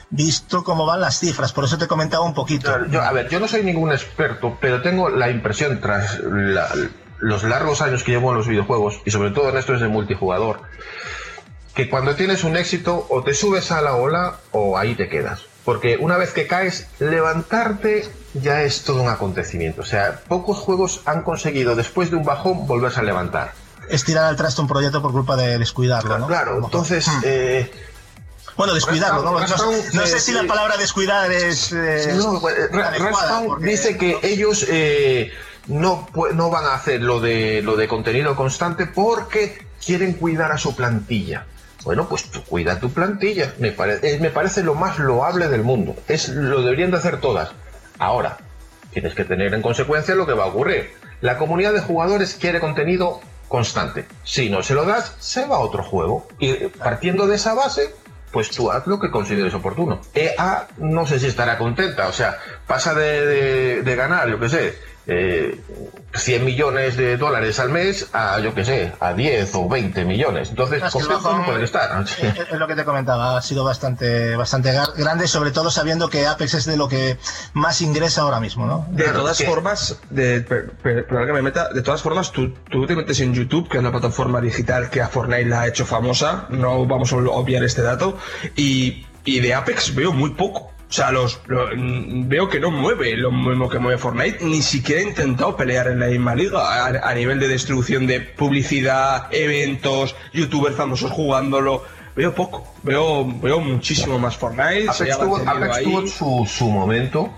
visto 0.09 0.63
cómo 0.63 0.85
van 0.85 1.01
las 1.01 1.19
cifras, 1.19 1.51
por 1.53 1.65
eso 1.65 1.77
te 1.77 1.87
comentaba 1.87 2.23
un 2.23 2.33
poquito. 2.33 2.71
Yo- 2.85 2.91
yo- 2.91 3.01
a 3.01 3.11
ver, 3.11 3.27
yo 3.29 3.39
no 3.39 3.47
soy 3.47 3.63
ningún 3.63 3.91
experto, 3.91 4.57
pero 4.61 4.81
tengo 4.81 5.09
la 5.09 5.29
impresión, 5.29 5.79
tras 5.81 6.19
la- 6.19 6.69
los 7.19 7.43
largos 7.43 7.81
años 7.81 8.03
que 8.03 8.11
llevo 8.11 8.31
en 8.31 8.37
los 8.37 8.47
videojuegos, 8.47 9.01
y 9.05 9.11
sobre 9.11 9.31
todo 9.31 9.49
en 9.49 9.57
estos 9.57 9.81
de 9.81 9.87
multijugador, 9.87 10.61
que 11.73 11.89
cuando 11.89 12.15
tienes 12.15 12.43
un 12.43 12.55
éxito, 12.57 13.05
o 13.09 13.23
te 13.23 13.33
subes 13.33 13.71
a 13.71 13.81
la 13.81 13.95
ola 13.95 14.37
o 14.51 14.77
ahí 14.77 14.95
te 14.95 15.09
quedas. 15.09 15.41
Porque 15.65 15.97
una 15.99 16.15
vez 16.17 16.31
que 16.31 16.47
caes, 16.47 16.87
levantarte 16.99 18.07
ya 18.33 18.61
es 18.63 18.83
todo 18.83 19.01
un 19.01 19.09
acontecimiento. 19.09 19.81
O 19.81 19.85
sea, 19.85 20.21
pocos 20.27 20.57
juegos 20.57 21.01
han 21.05 21.23
conseguido 21.23 21.75
después 21.75 22.09
de 22.09 22.15
un 22.15 22.23
bajón 22.23 22.65
volverse 22.67 23.01
a 23.01 23.03
levantar. 23.03 23.51
Es 23.89 24.03
tirar 24.05 24.25
al 24.25 24.35
traste 24.37 24.61
un 24.61 24.67
proyecto 24.67 25.01
por 25.01 25.11
culpa 25.11 25.35
de 25.35 25.57
descuidarlo, 25.59 26.17
¿no? 26.19 26.27
Claro, 26.27 26.57
entonces... 26.63 27.07
Hmm. 27.07 27.21
eh, 27.23 27.71
Bueno, 28.57 28.73
descuidarlo, 28.73 29.21
¿no? 29.23 29.31
No, 29.33 29.39
Respawn, 29.39 29.75
no 29.93 30.05
sé 30.07 30.17
eh, 30.17 30.19
si 30.19 30.31
la 30.31 30.43
palabra 30.43 30.77
descuidar 30.77 31.31
es. 31.31 31.71
eh, 31.71 32.13
No, 32.15 32.41
pues, 32.41 32.55
adecuada, 32.73 33.41
porque- 33.45 33.65
dice 33.65 33.97
que 33.97 34.19
ellos 34.23 34.65
eh, 34.67 35.31
no, 35.67 36.09
no 36.33 36.49
van 36.49 36.65
a 36.65 36.73
hacer 36.73 37.01
lo 37.01 37.19
de, 37.19 37.61
lo 37.61 37.75
de 37.75 37.87
contenido 37.87 38.35
constante 38.35 38.87
porque 38.87 39.65
quieren 39.85 40.13
cuidar 40.13 40.51
a 40.51 40.57
su 40.57 40.75
plantilla. 40.75 41.45
Bueno, 41.83 42.09
pues 42.09 42.23
tú 42.31 42.43
cuida 42.43 42.79
tu 42.79 42.91
plantilla. 42.91 43.53
Me, 43.59 43.71
pare- 43.71 43.99
eh, 44.01 44.17
me 44.19 44.31
parece 44.31 44.63
lo 44.63 44.73
más 44.73 44.97
loable 44.99 45.47
del 45.47 45.61
mundo. 45.63 45.95
Es 46.07 46.27
lo 46.29 46.61
deberían 46.63 46.91
de 46.91 46.97
hacer 46.97 47.21
todas. 47.21 47.51
Ahora, 47.99 48.37
tienes 48.91 49.13
que 49.13 49.23
tener 49.23 49.53
en 49.53 49.61
consecuencia 49.61 50.15
lo 50.15 50.25
que 50.25 50.33
va 50.33 50.45
a 50.45 50.47
ocurrir. 50.47 50.91
La 51.21 51.37
comunidad 51.37 51.73
de 51.73 51.79
jugadores 51.81 52.35
quiere 52.39 52.59
contenido 52.59 53.21
constante. 53.47 54.05
Si 54.23 54.49
no 54.49 54.63
se 54.63 54.73
lo 54.73 54.83
das, 54.85 55.13
se 55.19 55.45
va 55.45 55.57
a 55.57 55.59
otro 55.59 55.83
juego. 55.83 56.27
Y 56.39 56.53
partiendo 56.67 57.27
de 57.27 57.35
esa 57.37 57.53
base, 57.53 57.93
pues 58.37 58.51
tú 58.51 58.69
haz 58.69 58.85
lo 58.85 58.99
que 58.99 59.09
consideres 59.09 59.51
oportuno. 59.55 59.99
EA 60.13 60.67
no 60.77 61.07
sé 61.07 61.19
si 61.19 61.25
estará 61.25 61.57
contenta, 61.57 62.07
o 62.07 62.11
sea, 62.11 62.37
pasa 62.67 62.93
de, 62.93 63.95
ganar, 63.97 64.29
yo 64.29 64.39
qué 64.39 64.47
sé, 64.47 64.75
eh, 65.07 65.59
100 66.13 66.43
millones 66.45 66.97
de 66.97 67.15
dólares 67.17 67.59
al 67.59 67.69
mes 67.69 68.07
a, 68.13 68.39
yo 68.39 68.53
qué 68.53 68.65
sé, 68.65 68.93
a 68.99 69.13
10 69.13 69.53
o 69.55 69.69
20 69.69 70.03
millones. 70.05 70.49
Entonces, 70.49 70.81
Es 70.83 70.91
que 70.93 70.99
bajón- 70.99 71.39
no 71.39 71.45
pueden 71.45 71.63
estar. 71.63 71.95
¿no? 71.95 72.01
Es 72.01 72.17
es 72.51 72.59
lo 72.59 72.67
que 72.67 72.75
te 72.75 72.83
comentaba, 72.85 73.37
ha 73.37 73.41
sido 73.41 73.63
bastante, 73.63 74.35
bastante 74.35 74.73
grande, 74.97 75.27
sobre 75.27 75.51
todo 75.51 75.69
sabiendo 75.69 76.09
que 76.09 76.25
Apex 76.27 76.53
es 76.55 76.65
de 76.65 76.77
lo 76.77 76.87
que 76.87 77.17
más 77.53 77.81
ingresa 77.81 78.21
ahora 78.21 78.39
mismo, 78.39 78.65
¿no? 78.65 78.85
De 78.89 79.03
Claro, 79.03 79.19
todas 79.19 79.37
que- 79.37 79.45
formas, 79.45 79.99
de, 80.09 80.41
per- 80.41 80.71
per- 80.71 81.05
perdón 81.07 81.27
que 81.27 81.33
me 81.33 81.41
meta, 81.41 81.69
de 81.69 81.81
todas 81.81 82.01
formas, 82.01 82.31
tú, 82.31 82.53
tú 82.69 82.85
te 82.85 82.95
metes 82.95 83.19
en 83.19 83.33
YouTube, 83.33 83.69
que 83.69 83.77
es 83.77 83.83
la 83.83 83.91
plataforma 83.91 84.41
digital 84.41 84.89
que 84.89 85.01
a 85.01 85.07
Fortnite 85.07 85.45
la 85.45 85.61
ha 85.61 85.67
hecho 85.67 85.85
famosa, 85.85 86.45
no 86.49 86.85
vamos 86.85 87.13
a 87.13 87.17
obviar 87.17 87.63
este 87.63 87.81
dato, 87.81 88.17
y, 88.55 89.05
y 89.23 89.39
de 89.39 89.53
Apex 89.53 89.93
veo 89.93 90.11
muy 90.11 90.31
poco. 90.31 90.71
O 90.89 90.93
sea, 90.93 91.11
los, 91.11 91.41
lo- 91.47 91.67
mm, 91.75 92.29
veo 92.29 92.47
que 92.47 92.59
no 92.61 92.71
mueve 92.71 93.15
lo 93.17 93.29
mismo 93.31 93.67
que 93.67 93.77
mueve 93.77 93.97
Fortnite, 93.97 94.43
ni 94.45 94.61
siquiera 94.61 95.01
ha 95.01 95.03
intentado 95.03 95.55
pelear 95.57 95.87
en 95.87 95.99
la 95.99 96.07
misma 96.07 96.33
liga 96.33 96.59
a, 96.85 97.09
a 97.09 97.13
nivel 97.13 97.39
de 97.39 97.49
distribución 97.49 98.07
de 98.07 98.21
publicidad, 98.21 99.27
eventos, 99.31 100.15
youtubers 100.33 100.75
famosos 100.75 101.11
jugándolo. 101.11 101.83
Veo 102.15 102.33
poco, 102.33 102.73
veo, 102.83 103.25
veo 103.41 103.59
muchísimo 103.59 104.17
más 104.17 104.37
Fortnite. 104.37 104.87
Apex 104.89 105.19
tuvo, 105.19 105.37
Apex 105.45 106.11
su, 106.11 106.45
su 106.49 106.69
momento, 106.69 107.29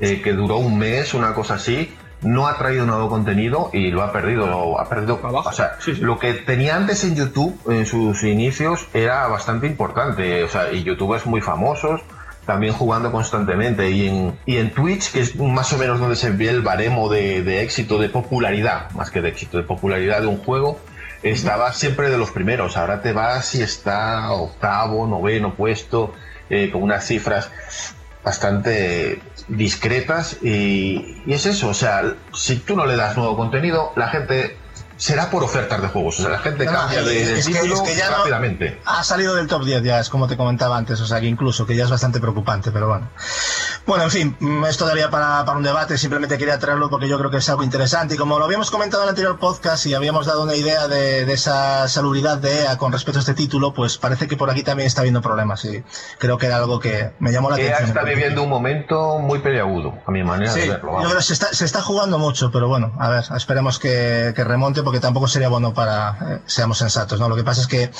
eh, 0.00 0.20
que 0.20 0.32
duró 0.32 0.56
un 0.58 0.76
mes, 0.78 1.14
una 1.14 1.32
cosa 1.34 1.54
así. 1.54 1.90
No 2.20 2.48
ha 2.48 2.58
traído 2.58 2.84
nuevo 2.84 3.08
contenido 3.08 3.70
y 3.72 3.92
lo 3.92 4.02
ha 4.02 4.12
perdido. 4.12 4.78
Ha 4.80 4.88
perdido. 4.88 5.20
Abajo. 5.22 5.48
O 5.48 5.52
sea, 5.52 5.76
Sí, 5.78 5.94
sí. 5.94 6.00
lo 6.00 6.18
que 6.18 6.34
tenía 6.34 6.74
antes 6.74 7.04
en 7.04 7.14
YouTube, 7.14 7.56
en 7.70 7.86
sus 7.86 8.24
inicios, 8.24 8.86
era 8.92 9.28
bastante 9.28 9.68
importante. 9.68 10.42
O 10.42 10.48
sea, 10.48 10.72
y 10.72 10.82
youtubers 10.82 11.26
muy 11.26 11.40
famosos, 11.40 12.00
también 12.48 12.72
jugando 12.72 13.12
constantemente. 13.12 13.90
Y 13.90 14.08
en, 14.08 14.38
y 14.46 14.56
en 14.56 14.72
Twitch, 14.72 15.12
que 15.12 15.20
es 15.20 15.36
más 15.36 15.70
o 15.74 15.76
menos 15.76 16.00
donde 16.00 16.16
se 16.16 16.30
ve 16.30 16.48
el 16.48 16.62
baremo 16.62 17.10
de, 17.10 17.42
de 17.42 17.60
éxito, 17.60 17.98
de 17.98 18.08
popularidad, 18.08 18.90
más 18.92 19.10
que 19.10 19.20
de 19.20 19.28
éxito, 19.28 19.58
de 19.58 19.64
popularidad 19.64 20.22
de 20.22 20.28
un 20.28 20.38
juego, 20.38 20.80
estaba 21.22 21.74
siempre 21.74 22.08
de 22.08 22.16
los 22.16 22.30
primeros. 22.30 22.78
Ahora 22.78 23.02
te 23.02 23.12
vas 23.12 23.54
y 23.54 23.60
está 23.60 24.32
octavo, 24.32 25.06
noveno 25.06 25.56
puesto, 25.56 26.14
eh, 26.48 26.70
con 26.70 26.84
unas 26.84 27.06
cifras 27.06 27.50
bastante 28.24 29.20
discretas 29.48 30.38
y, 30.42 31.20
y 31.26 31.34
es 31.34 31.44
eso, 31.44 31.68
o 31.68 31.74
sea, 31.74 32.14
si 32.32 32.56
tú 32.56 32.76
no 32.76 32.86
le 32.86 32.96
das 32.96 33.16
nuevo 33.16 33.36
contenido, 33.36 33.92
la 33.94 34.08
gente 34.08 34.56
será 34.98 35.30
por 35.30 35.42
ofertas 35.42 35.80
de 35.80 35.88
juegos, 35.88 36.18
o 36.18 36.22
sea, 36.22 36.30
la 36.32 36.38
gente 36.40 36.66
No, 36.66 36.72
no, 36.72 36.78
cambia 36.80 37.02
de, 37.02 37.04
de 37.14 37.38
es 37.38 37.46
que- 37.46 37.52
es 37.58 37.80
que 37.80 37.94
ya 37.96 38.10
no- 38.10 38.16
rápidamente. 38.18 38.80
Ha 38.84 39.02
salido 39.04 39.34
del 39.34 39.46
top 39.46 39.64
10 39.64 39.82
ya, 39.82 40.00
es 40.00 40.10
como 40.10 40.26
te 40.28 40.36
comentaba 40.36 40.76
antes, 40.76 41.00
o 41.00 41.06
sea 41.06 41.20
que 41.20 41.26
incluso, 41.26 41.64
que 41.64 41.74
ya 41.74 41.84
es 41.84 41.90
bastante 41.90 42.20
preocupante, 42.20 42.70
pero 42.70 42.88
bueno. 42.88 43.08
Bueno, 43.86 44.04
en 44.04 44.10
fin, 44.10 44.36
mm, 44.38 44.64
esto 44.66 44.84
daría 44.86 45.08
para, 45.08 45.44
para 45.46 45.56
un 45.56 45.64
debate, 45.64 45.96
simplemente 45.96 46.36
quería 46.36 46.58
traerlo 46.58 46.90
porque 46.90 47.08
yo 47.08 47.18
creo 47.18 47.30
que 47.30 47.38
es 47.38 47.48
algo 47.48 47.62
interesante 47.62 48.16
y 48.16 48.18
como 48.18 48.38
lo 48.38 48.44
habíamos 48.44 48.70
comentado 48.70 49.02
en 49.02 49.06
el 49.06 49.10
anterior 49.10 49.38
podcast 49.38 49.86
y 49.86 49.94
habíamos 49.94 50.26
dado 50.26 50.42
una 50.42 50.54
idea 50.56 50.88
de, 50.88 51.24
de 51.24 51.32
esa 51.32 51.88
salubridad 51.88 52.36
de 52.38 52.64
EA 52.64 52.76
con 52.76 52.92
respecto 52.92 53.18
a 53.18 53.20
este 53.20 53.32
título, 53.34 53.72
pues 53.72 53.96
parece 53.96 54.28
que 54.28 54.36
por 54.36 54.50
aquí 54.50 54.62
también 54.62 54.88
está 54.88 55.00
habiendo 55.00 55.22
problemas 55.22 55.64
y 55.64 55.82
creo 56.18 56.36
que 56.36 56.46
era 56.46 56.56
algo 56.56 56.80
que 56.80 57.12
me 57.20 57.32
llamó 57.32 57.48
la 57.50 57.56
EA 57.58 57.76
atención. 57.76 57.96
está 57.96 58.02
viviendo 58.02 58.42
un 58.42 58.50
momento 58.50 59.18
muy 59.20 59.38
peleagudo, 59.38 59.94
a 60.06 60.10
mi 60.10 60.22
manera 60.22 60.52
Sí, 60.52 60.60
de 60.60 60.66
yo 60.66 60.72
verlo. 60.72 60.88
creo 60.90 61.00
vamos. 61.02 61.14
que 61.14 61.22
se 61.22 61.32
está, 61.32 61.46
se 61.54 61.64
está 61.64 61.80
jugando 61.80 62.18
mucho, 62.18 62.50
pero 62.50 62.68
bueno, 62.68 62.92
a 62.98 63.08
ver, 63.08 63.24
esperemos 63.36 63.78
que, 63.78 64.32
que 64.36 64.44
remonte 64.44 64.82
porque 64.88 65.00
tampoco 65.00 65.28
sería 65.28 65.50
bueno 65.50 65.74
para, 65.74 66.16
eh, 66.30 66.38
seamos 66.46 66.78
sensatos, 66.78 67.20
¿no? 67.20 67.28
Lo 67.28 67.36
que 67.36 67.44
pasa 67.44 67.60
es 67.60 67.66
que 67.66 67.90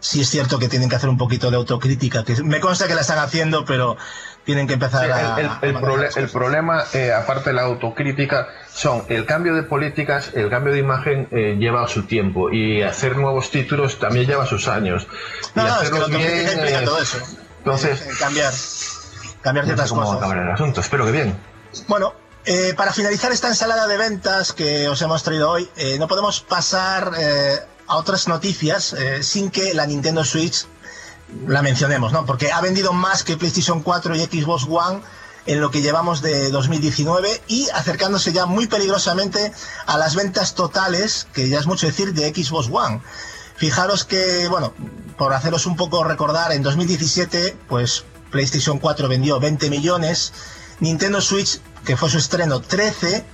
sí 0.00 0.20
es 0.22 0.28
cierto 0.28 0.58
que 0.58 0.68
tienen 0.68 0.88
que 0.88 0.96
hacer 0.96 1.08
un 1.08 1.16
poquito 1.16 1.50
de 1.52 1.56
autocrítica, 1.56 2.24
que 2.24 2.42
me 2.42 2.58
consta 2.58 2.88
que 2.88 2.96
la 2.96 3.02
están 3.02 3.18
haciendo, 3.20 3.64
pero 3.64 3.96
tienen 4.44 4.66
que 4.66 4.72
empezar 4.74 5.04
Sí, 5.04 5.10
a... 5.12 5.20
el, 5.38 5.44
el- 5.70 5.76
a 5.76 5.80
las 5.80 6.16
el 6.16 6.24
cosas. 6.24 6.30
problema, 6.32 6.82
eh, 6.94 7.12
aparte 7.12 7.50
de 7.50 7.54
la 7.54 7.62
autocrítica, 7.62 8.48
son 8.74 9.04
el 9.08 9.24
cambio 9.24 9.54
de 9.54 9.62
políticas, 9.62 10.30
el 10.34 10.50
cambio 10.50 10.72
de 10.72 10.80
imagen 10.80 11.28
eh, 11.30 11.54
lleva 11.60 11.86
su 11.86 12.06
tiempo 12.06 12.50
y 12.50 12.82
hacer 12.82 13.16
nuevos 13.16 13.52
títulos 13.52 14.00
también 14.00 14.26
lleva 14.26 14.44
sus 14.46 14.66
años. 14.66 15.06
No, 15.54 15.62
y 15.62 15.66
no, 15.70 15.80
es 15.82 15.90
que 15.90 15.98
la 15.98 16.04
autocrítica 16.06 16.52
implica 16.54 16.84
todo 16.84 16.98
eso. 16.98 17.18
Entonces, 17.58 18.00
Eh, 18.00 18.10
cambiar, 18.18 18.52
cambiar 19.42 19.64
no 19.64 19.70
sé 19.70 19.74
ciertas 19.76 19.90
cómo 19.90 20.00
va 20.00 20.06
a 20.08 20.10
cosas. 20.16 20.28
acabar 20.28 20.44
el 20.48 20.52
asunto, 20.52 20.80
espero 20.80 21.06
que 21.06 21.12
bien. 21.12 21.36
Bueno, 21.86 22.12
eh, 22.44 22.74
para 22.76 22.92
finalizar 22.92 23.30
esta 23.32 23.48
ensalada 23.48 23.86
de 23.86 23.96
ventas 23.96 24.52
que 24.52 24.88
os 24.88 25.00
hemos 25.02 25.22
traído 25.22 25.50
hoy, 25.50 25.68
eh, 25.76 25.96
no 25.98 26.08
podemos 26.08 26.40
pasar 26.40 27.12
eh, 27.16 27.60
a 27.86 27.96
otras 27.96 28.26
noticias 28.26 28.94
sin 29.20 29.50
que 29.50 29.74
la 29.74 29.86
Nintendo 29.86 30.24
Switch 30.24 30.66
la 31.46 31.62
mencionemos, 31.62 32.12
¿no? 32.12 32.24
Porque 32.24 32.52
ha 32.52 32.60
vendido 32.60 32.92
más 32.92 33.22
que 33.22 33.36
PlayStation 33.36 33.82
4 33.82 34.16
y 34.16 34.20
Xbox 34.20 34.66
One 34.68 35.00
en 35.46 35.60
lo 35.60 35.70
que 35.70 35.82
llevamos 35.82 36.22
de 36.22 36.50
2019 36.50 37.42
y 37.48 37.68
acercándose 37.70 38.32
ya 38.32 38.46
muy 38.46 38.66
peligrosamente 38.66 39.52
a 39.86 39.98
las 39.98 40.14
ventas 40.14 40.54
totales, 40.54 41.26
que 41.32 41.48
ya 41.48 41.58
es 41.58 41.66
mucho 41.66 41.86
decir, 41.86 42.12
de 42.14 42.32
Xbox 42.32 42.68
One. 42.70 43.02
Fijaros 43.56 44.04
que, 44.04 44.48
bueno, 44.48 44.72
por 45.18 45.32
haceros 45.34 45.66
un 45.66 45.76
poco 45.76 46.04
recordar, 46.04 46.52
en 46.52 46.62
2017, 46.62 47.56
pues 47.68 48.04
PlayStation 48.30 48.78
4 48.78 49.08
vendió 49.08 49.38
20 49.38 49.68
millones, 49.70 50.32
Nintendo 50.82 51.20
Switch, 51.20 51.60
que 51.84 51.96
fue 51.96 52.10
su 52.10 52.18
estreno, 52.18 52.60
13, 52.60 53.24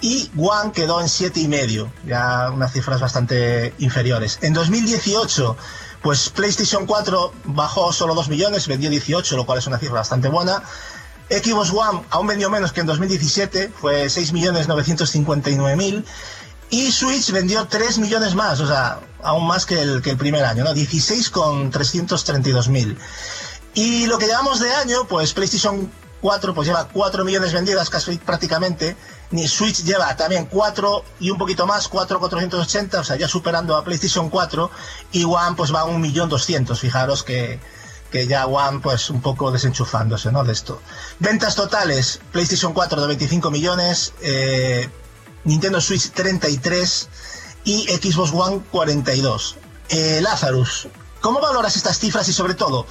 y 0.00 0.32
One 0.36 0.72
quedó 0.72 1.00
en 1.00 1.08
siete 1.08 1.38
y 1.38 1.46
medio, 1.46 1.92
ya 2.04 2.50
unas 2.52 2.72
cifras 2.72 3.00
bastante 3.00 3.72
inferiores. 3.78 4.40
En 4.42 4.52
2018, 4.52 5.56
pues 6.02 6.28
PlayStation 6.30 6.86
4 6.86 7.32
bajó 7.44 7.92
solo 7.92 8.16
2 8.16 8.28
millones, 8.28 8.66
vendió 8.66 8.90
18, 8.90 9.36
lo 9.36 9.46
cual 9.46 9.60
es 9.60 9.68
una 9.68 9.78
cifra 9.78 9.94
bastante 9.94 10.26
buena. 10.28 10.64
Xbox 11.30 11.70
One 11.70 12.02
aún 12.10 12.26
vendió 12.26 12.50
menos 12.50 12.72
que 12.72 12.80
en 12.80 12.86
2017, 12.86 13.70
fue 13.80 14.06
6.959.000. 14.06 16.04
Y 16.70 16.90
Switch 16.90 17.30
vendió 17.30 17.68
3 17.68 17.98
millones 17.98 18.34
más, 18.34 18.58
o 18.58 18.66
sea, 18.66 18.98
aún 19.22 19.46
más 19.46 19.66
que 19.66 19.80
el, 19.80 20.02
que 20.02 20.10
el 20.10 20.16
primer 20.16 20.44
año, 20.44 20.64
¿no? 20.64 20.74
16,332.000. 20.74 22.96
Y 23.74 24.06
lo 24.06 24.18
que 24.18 24.26
llevamos 24.26 24.58
de 24.58 24.74
año, 24.74 25.06
pues 25.08 25.32
PlayStation 25.32 25.88
4 26.20 26.54
pues 26.54 26.66
lleva 26.66 26.88
4 26.88 27.24
millones 27.24 27.52
vendidas 27.52 27.90
casi 27.90 28.16
prácticamente. 28.18 28.96
Ni 29.30 29.46
Switch 29.46 29.84
lleva 29.84 30.16
también 30.16 30.46
4 30.46 31.04
y 31.20 31.30
un 31.30 31.38
poquito 31.38 31.66
más, 31.66 31.88
4,480, 31.88 33.00
o 33.00 33.04
sea, 33.04 33.16
ya 33.16 33.28
superando 33.28 33.76
a 33.76 33.84
PlayStation 33.84 34.30
4. 34.30 34.70
Y 35.12 35.24
One 35.24 35.54
pues 35.56 35.74
va 35.74 35.82
a 35.82 35.86
1.200.000, 35.86 36.76
fijaros 36.76 37.22
que, 37.22 37.60
que 38.10 38.26
ya 38.26 38.46
One 38.46 38.80
pues 38.80 39.10
un 39.10 39.20
poco 39.20 39.50
desenchufándose, 39.50 40.32
¿no? 40.32 40.44
De 40.44 40.52
esto. 40.52 40.80
Ventas 41.18 41.54
totales, 41.54 42.20
PlayStation 42.32 42.72
4 42.72 43.00
de 43.00 43.06
25 43.06 43.50
millones, 43.50 44.14
eh, 44.22 44.88
Nintendo 45.44 45.80
Switch 45.80 46.10
33 46.10 47.08
y 47.64 47.82
Xbox 47.88 48.32
One 48.32 48.62
42. 48.70 49.56
Eh, 49.90 50.20
Lazarus, 50.22 50.88
¿cómo 51.20 51.40
valoras 51.40 51.76
estas 51.76 51.98
cifras 51.98 52.28
y 52.28 52.32
sobre 52.32 52.54
todo 52.54 52.86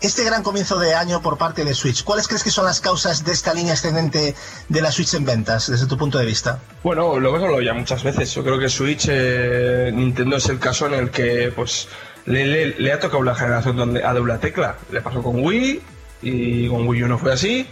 este 0.00 0.24
gran 0.24 0.42
comienzo 0.42 0.78
de 0.78 0.94
año 0.94 1.22
por 1.22 1.38
parte 1.38 1.64
de 1.64 1.74
Switch? 1.74 2.04
¿Cuáles 2.04 2.28
crees 2.28 2.44
que 2.44 2.50
son 2.50 2.64
las 2.64 2.80
causas 2.80 3.24
de 3.24 3.32
esta 3.32 3.54
línea 3.54 3.74
ascendente 3.74 4.34
de 4.68 4.80
la 4.80 4.92
Switch 4.92 5.14
en 5.14 5.24
ventas 5.24 5.70
desde 5.70 5.86
tu 5.86 5.96
punto 5.96 6.18
de 6.18 6.26
vista? 6.26 6.60
Bueno, 6.82 7.18
lo 7.18 7.30
hemos 7.30 7.42
hablado 7.42 7.62
ya 7.62 7.74
muchas 7.74 8.02
veces. 8.02 8.32
Yo 8.34 8.44
creo 8.44 8.58
que 8.58 8.68
Switch, 8.68 9.06
eh, 9.08 9.90
Nintendo 9.94 10.36
es 10.36 10.48
el 10.48 10.58
caso 10.58 10.86
en 10.86 10.94
el 10.94 11.10
que 11.10 11.52
pues 11.54 11.88
le, 12.26 12.92
ha 12.92 13.00
tocado 13.00 13.22
la 13.22 13.34
generación 13.34 13.76
donde 13.76 14.04
a 14.04 14.12
doble 14.12 14.38
tecla. 14.38 14.76
Le 14.90 15.00
pasó 15.00 15.22
con 15.22 15.44
Wii 15.44 15.80
y 16.22 16.68
con 16.68 16.86
Wii 16.86 17.04
U 17.04 17.08
no 17.08 17.18
fue 17.18 17.32
así. 17.32 17.66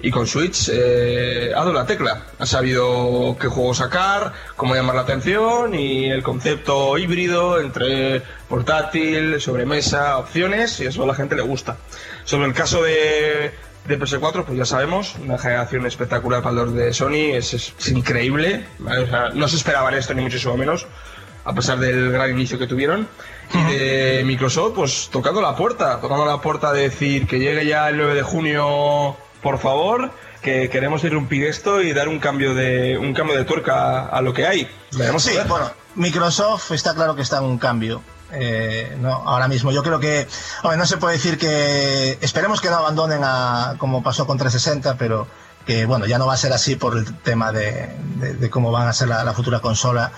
Y 0.00 0.10
con 0.12 0.26
Switch 0.28 0.70
eh, 0.72 1.50
ha 1.54 1.58
dado 1.58 1.72
la 1.72 1.84
tecla. 1.84 2.22
Ha 2.38 2.46
sabido 2.46 3.36
qué 3.40 3.48
juego 3.48 3.74
sacar, 3.74 4.32
cómo 4.54 4.74
llamar 4.76 4.94
la 4.94 5.02
atención 5.02 5.74
y 5.74 6.08
el 6.08 6.22
concepto 6.22 6.96
híbrido 6.98 7.60
entre 7.60 8.22
portátil, 8.48 9.40
sobremesa, 9.40 10.18
opciones, 10.18 10.78
y 10.80 10.86
eso 10.86 11.02
a 11.02 11.06
la 11.06 11.14
gente 11.14 11.34
le 11.34 11.42
gusta. 11.42 11.78
Sobre 12.24 12.46
el 12.46 12.54
caso 12.54 12.82
de, 12.82 13.52
de 13.88 13.98
PS4, 13.98 14.44
pues 14.44 14.56
ya 14.56 14.64
sabemos, 14.64 15.16
una 15.22 15.36
generación 15.38 15.84
espectacular 15.86 16.42
para 16.42 16.54
los 16.54 16.74
de 16.74 16.92
Sony, 16.92 17.32
es, 17.34 17.54
es- 17.54 17.74
es 17.78 17.88
increíble. 17.88 18.66
O 18.84 19.06
sea, 19.06 19.30
no 19.34 19.48
se 19.48 19.56
esperaban 19.56 19.94
esto 19.94 20.14
ni 20.14 20.22
muchísimo 20.22 20.56
menos, 20.56 20.86
a 21.44 21.54
pesar 21.54 21.78
del 21.78 22.12
gran 22.12 22.30
inicio 22.30 22.56
que 22.58 22.66
tuvieron. 22.68 23.08
Y 23.52 23.72
de 23.74 24.22
Microsoft, 24.26 24.74
pues 24.76 25.08
tocando 25.10 25.40
la 25.40 25.56
puerta, 25.56 26.00
tocando 26.00 26.24
la 26.26 26.40
puerta 26.40 26.72
de 26.72 26.82
decir 26.82 27.26
que 27.26 27.38
llegue 27.40 27.66
ya 27.66 27.88
el 27.88 27.96
9 27.96 28.14
de 28.14 28.22
junio, 28.22 29.16
por 29.42 29.58
favor, 29.58 30.10
que 30.42 30.68
queremos 30.70 31.04
irrumpir 31.04 31.44
esto 31.46 31.80
y 31.82 31.92
dar 31.92 32.08
un 32.08 32.18
cambio 32.18 32.54
de 32.54 32.96
un 32.98 33.12
cambio 33.14 33.36
de 33.36 33.44
tuerca 33.44 34.06
a 34.06 34.20
lo 34.20 34.32
que 34.32 34.46
hay. 34.46 34.68
Veremos 34.92 35.22
Sí, 35.22 35.32
bueno, 35.48 35.70
Microsoft 35.94 36.72
está 36.72 36.94
claro 36.94 37.14
que 37.14 37.22
está 37.22 37.38
en 37.38 37.44
un 37.44 37.58
cambio. 37.58 38.02
eh, 38.32 38.94
no, 39.00 39.10
ahora 39.12 39.48
mismo 39.48 39.72
yo 39.72 39.82
creo 39.82 39.98
que 39.98 40.26
hombre, 40.62 40.76
no 40.76 40.84
se 40.86 40.98
puede 40.98 41.14
decir 41.14 41.38
que 41.38 42.18
esperemos 42.20 42.60
que 42.60 42.68
no 42.68 42.76
abandonen 42.76 43.20
a 43.24 43.76
como 43.78 44.02
pasó 44.02 44.26
con 44.26 44.36
360 44.36 44.96
pero 44.98 45.26
que 45.68 45.84
bueno 45.84 46.06
ya 46.06 46.16
no 46.16 46.26
va 46.26 46.32
a 46.32 46.38
ser 46.38 46.54
así 46.54 46.76
por 46.76 46.96
el 46.96 47.04
tema 47.18 47.52
de, 47.52 47.94
cómo 48.50 48.72
van 48.72 48.88
a 48.88 48.94
ser 48.94 49.08
la, 49.08 49.22
la 49.22 49.34
futura 49.34 49.60
consola 49.60 50.12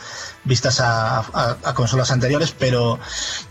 vistas 0.44 0.78
a, 0.80 1.56
consolas 1.74 2.12
anteriores 2.12 2.54
pero 2.56 3.00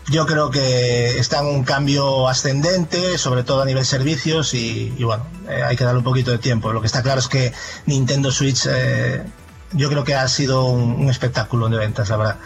yo 0.08 0.24
creo 0.24 0.50
que 0.50 1.18
está 1.18 1.40
en 1.40 1.46
un 1.46 1.62
cambio 1.62 2.26
ascendente 2.26 3.18
sobre 3.18 3.44
todo 3.44 3.60
a 3.60 3.66
nivel 3.66 3.84
servicios 3.84 4.54
y, 4.54 4.88
bueno 5.04 5.26
eh, 5.50 5.62
hay 5.62 5.76
que 5.76 5.84
darle 5.84 5.98
un 5.98 6.04
poquito 6.04 6.30
de 6.30 6.38
tiempo 6.38 6.72
lo 6.72 6.80
que 6.80 6.86
está 6.86 7.02
claro 7.02 7.20
es 7.20 7.28
que 7.28 7.52
Nintendo 7.84 8.32
Switch 8.32 8.66
eh, 8.66 9.22
yo 9.72 9.88
creo 9.88 10.04
que 10.04 10.14
ha 10.14 10.26
sido 10.26 10.64
un, 10.64 10.94
un 10.94 11.10
espectáculo 11.10 11.68
de 11.68 11.78
ventas, 11.78 12.08
la 12.08 12.16
verdad. 12.16 12.36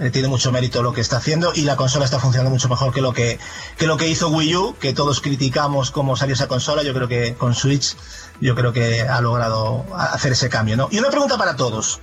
Eh, 0.00 0.10
tiene 0.10 0.28
mucho 0.28 0.52
mérito 0.52 0.82
lo 0.82 0.92
que 0.92 1.00
está 1.00 1.16
haciendo 1.16 1.52
y 1.54 1.62
la 1.62 1.76
consola 1.76 2.04
está 2.04 2.20
funcionando 2.20 2.50
mucho 2.50 2.68
mejor 2.68 2.92
que 2.92 3.00
lo 3.00 3.12
que, 3.12 3.38
que 3.76 3.86
lo 3.86 3.96
que 3.96 4.06
hizo 4.08 4.28
Wii 4.28 4.56
U, 4.56 4.76
que 4.78 4.92
todos 4.92 5.20
criticamos 5.20 5.90
cómo 5.90 6.16
salió 6.16 6.34
esa 6.34 6.46
consola. 6.46 6.82
Yo 6.82 6.94
creo 6.94 7.08
que 7.08 7.34
con 7.34 7.54
Switch, 7.54 7.96
yo 8.40 8.54
creo 8.54 8.72
que 8.72 9.02
ha 9.02 9.20
logrado 9.20 9.84
hacer 9.96 10.32
ese 10.32 10.48
cambio, 10.48 10.76
¿no? 10.76 10.88
Y 10.90 10.98
una 10.98 11.10
pregunta 11.10 11.36
para 11.38 11.56
todos. 11.56 12.00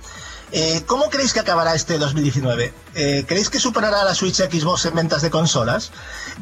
Eh, 0.52 0.82
¿Cómo 0.86 1.10
creéis 1.10 1.32
que 1.32 1.40
acabará 1.40 1.74
este 1.74 1.98
2019? 1.98 2.72
Eh, 2.94 3.24
¿Creéis 3.26 3.50
que 3.50 3.58
superará 3.58 4.04
la 4.04 4.14
Switch 4.14 4.36
Xbox 4.36 4.84
en 4.86 4.94
ventas 4.94 5.22
de 5.22 5.30
consolas? 5.30 5.90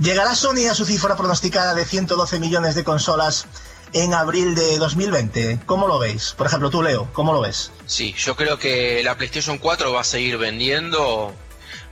¿Llegará 0.00 0.34
Sony 0.34 0.66
a 0.70 0.74
su 0.74 0.84
cifra 0.84 1.16
pronosticada 1.16 1.74
de 1.74 1.84
112 1.84 2.38
millones 2.38 2.74
de 2.74 2.84
consolas 2.84 3.46
en 3.94 4.12
abril 4.12 4.54
de 4.54 4.78
2020? 4.78 5.60
¿Cómo 5.64 5.88
lo 5.88 5.98
veis? 5.98 6.34
Por 6.36 6.46
ejemplo, 6.46 6.68
tú, 6.68 6.82
Leo, 6.82 7.08
¿cómo 7.14 7.32
lo 7.32 7.40
ves? 7.40 7.70
Sí, 7.86 8.14
yo 8.18 8.36
creo 8.36 8.58
que 8.58 9.02
la 9.02 9.16
PlayStation 9.16 9.56
4 9.56 9.92
va 9.92 10.02
a 10.02 10.04
seguir 10.04 10.36
vendiendo. 10.36 11.32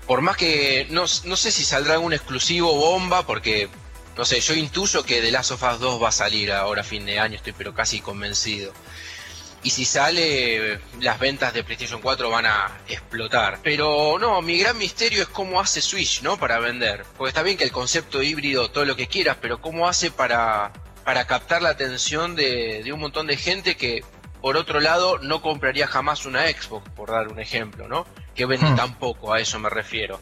Por 0.06 0.20
más 0.20 0.36
que 0.36 0.86
no, 0.90 1.04
no 1.24 1.36
sé 1.36 1.50
si 1.50 1.64
saldrá 1.64 1.94
algún 1.94 2.12
exclusivo 2.12 2.74
bomba, 2.74 3.26
porque 3.26 3.70
no 4.16 4.24
sé, 4.24 4.40
yo 4.40 4.54
intuyo 4.54 5.04
que 5.04 5.20
The 5.20 5.30
Last 5.30 5.52
of 5.52 5.62
Us 5.62 5.80
2 5.80 6.02
va 6.02 6.08
a 6.08 6.12
salir 6.12 6.52
ahora 6.52 6.82
a 6.82 6.84
fin 6.84 7.04
de 7.06 7.18
año, 7.18 7.36
estoy 7.36 7.52
pero 7.52 7.74
casi 7.74 8.00
convencido. 8.00 8.72
Y 9.64 9.70
si 9.70 9.84
sale, 9.84 10.80
las 11.00 11.20
ventas 11.20 11.54
de 11.54 11.62
PlayStation 11.62 12.00
4 12.00 12.28
van 12.28 12.46
a 12.46 12.80
explotar. 12.88 13.60
Pero 13.62 14.18
no, 14.18 14.42
mi 14.42 14.58
gran 14.58 14.76
misterio 14.76 15.22
es 15.22 15.28
cómo 15.28 15.60
hace 15.60 15.80
Switch, 15.80 16.20
¿no? 16.22 16.36
Para 16.36 16.58
vender. 16.58 17.04
Porque 17.16 17.28
está 17.28 17.42
bien 17.44 17.56
que 17.56 17.62
el 17.62 17.70
concepto 17.70 18.22
híbrido, 18.22 18.70
todo 18.72 18.84
lo 18.84 18.96
que 18.96 19.06
quieras, 19.06 19.36
pero 19.40 19.60
cómo 19.60 19.86
hace 19.88 20.10
para, 20.10 20.72
para 21.04 21.26
captar 21.28 21.62
la 21.62 21.68
atención 21.70 22.34
de, 22.34 22.82
de 22.82 22.92
un 22.92 22.98
montón 22.98 23.28
de 23.28 23.36
gente 23.36 23.76
que, 23.76 24.04
por 24.40 24.56
otro 24.56 24.80
lado, 24.80 25.18
no 25.18 25.40
compraría 25.40 25.86
jamás 25.86 26.26
una 26.26 26.42
Xbox, 26.48 26.90
por 26.90 27.12
dar 27.12 27.28
un 27.28 27.38
ejemplo, 27.38 27.86
¿no? 27.86 28.04
Que 28.34 28.46
vende 28.46 28.72
Hmm. 28.72 28.74
tan 28.74 28.98
poco, 28.98 29.32
a 29.32 29.38
eso 29.40 29.60
me 29.60 29.70
refiero. 29.70 30.20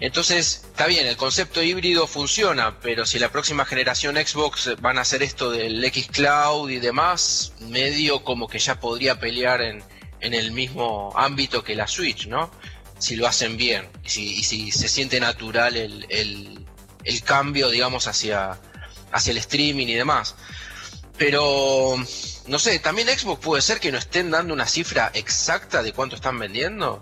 Entonces, 0.00 0.62
está 0.66 0.86
bien, 0.86 1.06
el 1.06 1.16
concepto 1.16 1.60
híbrido 1.62 2.06
funciona, 2.06 2.78
pero 2.80 3.04
si 3.04 3.18
la 3.18 3.30
próxima 3.32 3.64
generación 3.64 4.16
Xbox 4.16 4.80
van 4.80 4.96
a 4.98 5.00
hacer 5.00 5.22
esto 5.24 5.50
del 5.50 5.84
X 5.86 6.06
Cloud 6.12 6.70
y 6.70 6.78
demás, 6.78 7.52
medio 7.60 8.22
como 8.22 8.46
que 8.46 8.60
ya 8.60 8.78
podría 8.78 9.18
pelear 9.18 9.60
en, 9.60 9.82
en 10.20 10.34
el 10.34 10.52
mismo 10.52 11.12
ámbito 11.16 11.64
que 11.64 11.74
la 11.74 11.88
Switch, 11.88 12.28
¿no? 12.28 12.50
Si 13.00 13.16
lo 13.16 13.26
hacen 13.26 13.56
bien 13.56 13.88
y 14.04 14.08
si, 14.08 14.34
y 14.38 14.42
si 14.44 14.70
se 14.70 14.88
siente 14.88 15.18
natural 15.20 15.76
el, 15.76 16.06
el- 16.08 16.64
el 17.04 17.22
cambio, 17.22 17.70
digamos, 17.70 18.06
hacia, 18.06 18.58
hacia 19.12 19.30
el 19.30 19.38
streaming 19.38 19.86
y 19.86 19.94
demás. 19.94 20.34
Pero, 21.16 21.96
no 22.46 22.58
sé, 22.58 22.78
también 22.78 23.08
Xbox 23.08 23.40
puede 23.42 23.62
ser 23.62 23.80
que 23.80 23.90
no 23.90 23.98
estén 23.98 24.30
dando 24.30 24.52
una 24.54 24.66
cifra 24.66 25.10
exacta 25.14 25.82
de 25.82 25.92
cuánto 25.92 26.16
están 26.16 26.38
vendiendo. 26.38 27.00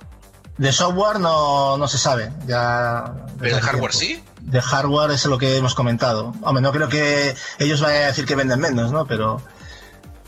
De 0.58 0.72
software 0.72 1.20
no, 1.20 1.76
no 1.76 1.88
se 1.88 1.98
sabe. 1.98 2.32
Ya 2.46 3.12
Pero 3.38 3.56
de 3.56 3.62
hardware 3.62 3.92
tiempo. 3.92 4.22
sí. 4.22 4.22
De 4.40 4.60
hardware 4.60 5.10
es 5.10 5.26
lo 5.26 5.38
que 5.38 5.56
hemos 5.56 5.74
comentado. 5.74 6.32
Hombre, 6.42 6.62
no 6.62 6.72
creo 6.72 6.88
que 6.88 7.34
ellos 7.58 7.80
vayan 7.80 8.04
a 8.04 8.06
decir 8.06 8.24
que 8.26 8.36
venden 8.36 8.60
menos, 8.60 8.92
¿no? 8.92 9.06
Pero, 9.06 9.42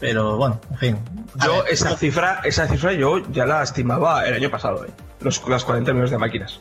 pero 0.01 0.37
bueno, 0.37 0.61
en 0.73 0.79
fin. 0.79 0.99
Yo 1.45 1.63
ver, 1.63 1.73
esa 1.73 1.97
cifra, 1.97 2.41
esa 2.45 2.67
cifra 2.67 2.93
yo 2.93 3.19
ya 3.31 3.47
la 3.47 3.63
estimaba 3.63 4.27
el 4.27 4.35
año 4.35 4.51
pasado, 4.51 4.85
¿eh? 4.85 4.91
Los, 5.21 5.41
las 5.49 5.65
40 5.65 5.93
millones 5.93 6.11
de 6.11 6.19
máquinas. 6.19 6.61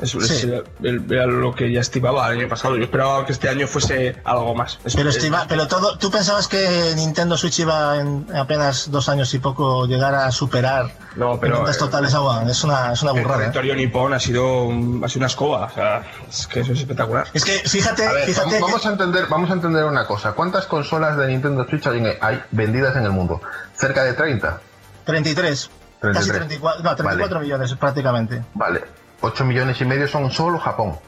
Eso 0.00 0.18
es 0.18 0.28
Sí. 0.28 0.48
eh, 0.50 0.62
el- 0.82 1.12
era 1.12 1.26
lo 1.26 1.54
que 1.54 1.70
ya 1.70 1.80
estimaba 1.80 2.26
el 2.32 2.38
año 2.38 2.48
pasado. 2.48 2.76
Yo 2.76 2.84
esperaba 2.84 3.26
que 3.26 3.32
este 3.32 3.48
año 3.48 3.66
fuese 3.66 4.16
algo 4.24 4.54
más. 4.54 4.78
Es- 4.84 4.96
Pero, 4.96 5.10
es- 5.10 5.16
estima- 5.16 5.44
pero 5.48 5.68
todo, 5.68 5.98
¿tú 5.98 6.10
pensabas 6.10 6.48
que 6.48 6.92
Nintendo 6.96 7.36
Switch 7.36 7.58
iba 7.60 7.98
en 7.98 8.26
apenas 8.34 8.90
dos 8.90 9.08
años 9.08 9.32
y 9.34 9.38
poco 9.38 9.86
llegar 9.86 10.14
a 10.14 10.30
superar 10.32 10.90
No, 11.16 11.38
pero, 11.38 11.54
en 11.56 11.60
ventas 11.64 11.76
eh, 11.76 11.78
totales 11.80 12.14
a 12.14 12.20
One? 12.22 12.50
Es 12.50 12.64
una, 12.64 12.92
es 12.92 13.02
una 13.02 13.12
el 13.12 13.22
burrada. 13.22 13.40
¿eh? 13.40 13.44
territorio 13.46 13.74
nipón 13.76 14.14
ha 14.14 14.20
sido, 14.20 14.64
un- 14.64 15.02
ha 15.04 15.08
sido 15.08 15.20
una 15.20 15.26
escoba. 15.26 15.66
O 15.66 15.74
sea, 15.74 16.02
es 16.28 16.46
que 16.46 16.60
eso 16.60 16.72
es 16.72 16.80
espectacular. 16.80 17.26
Es 17.34 17.44
que 17.44 17.52
fíjate, 17.68 18.06
A 18.06 18.12
ver, 18.12 18.24
fíjate 18.24 18.46
vamos, 18.46 18.54
que- 18.54 18.60
vamos 18.72 18.86
a 18.86 18.88
entender, 18.90 19.26
vamos 19.28 19.50
a 19.50 19.52
entender 19.54 19.84
una 19.84 20.06
cosa. 20.06 20.32
¿Cuántas 20.32 20.66
consolas 20.66 21.16
de 21.18 21.26
Nintendo 21.26 21.66
Switch 21.68 21.86
hay, 21.86 22.02
hay 22.20 22.42
vendidas 22.52 22.96
en 22.96 23.04
el 23.04 23.10
mundo? 23.10 23.40
Cerca 23.74 24.02
de 24.04 24.14
30. 24.14 24.60
33, 25.04 25.68
casi 26.00 26.30
33. 26.30 26.38
34, 26.38 26.82
no, 26.84 26.96
34 26.96 27.34
Vale. 27.36 27.44
millones 27.46 27.74
prácticamente. 27.74 28.42
Vale. 28.54 28.84
8 29.20 29.44
millones 29.44 29.80
y 29.80 29.84
medio 29.84 30.08
son 30.08 30.30
solo 30.30 30.58
Japón. 30.58 30.98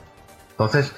Entonces, 0.51 0.93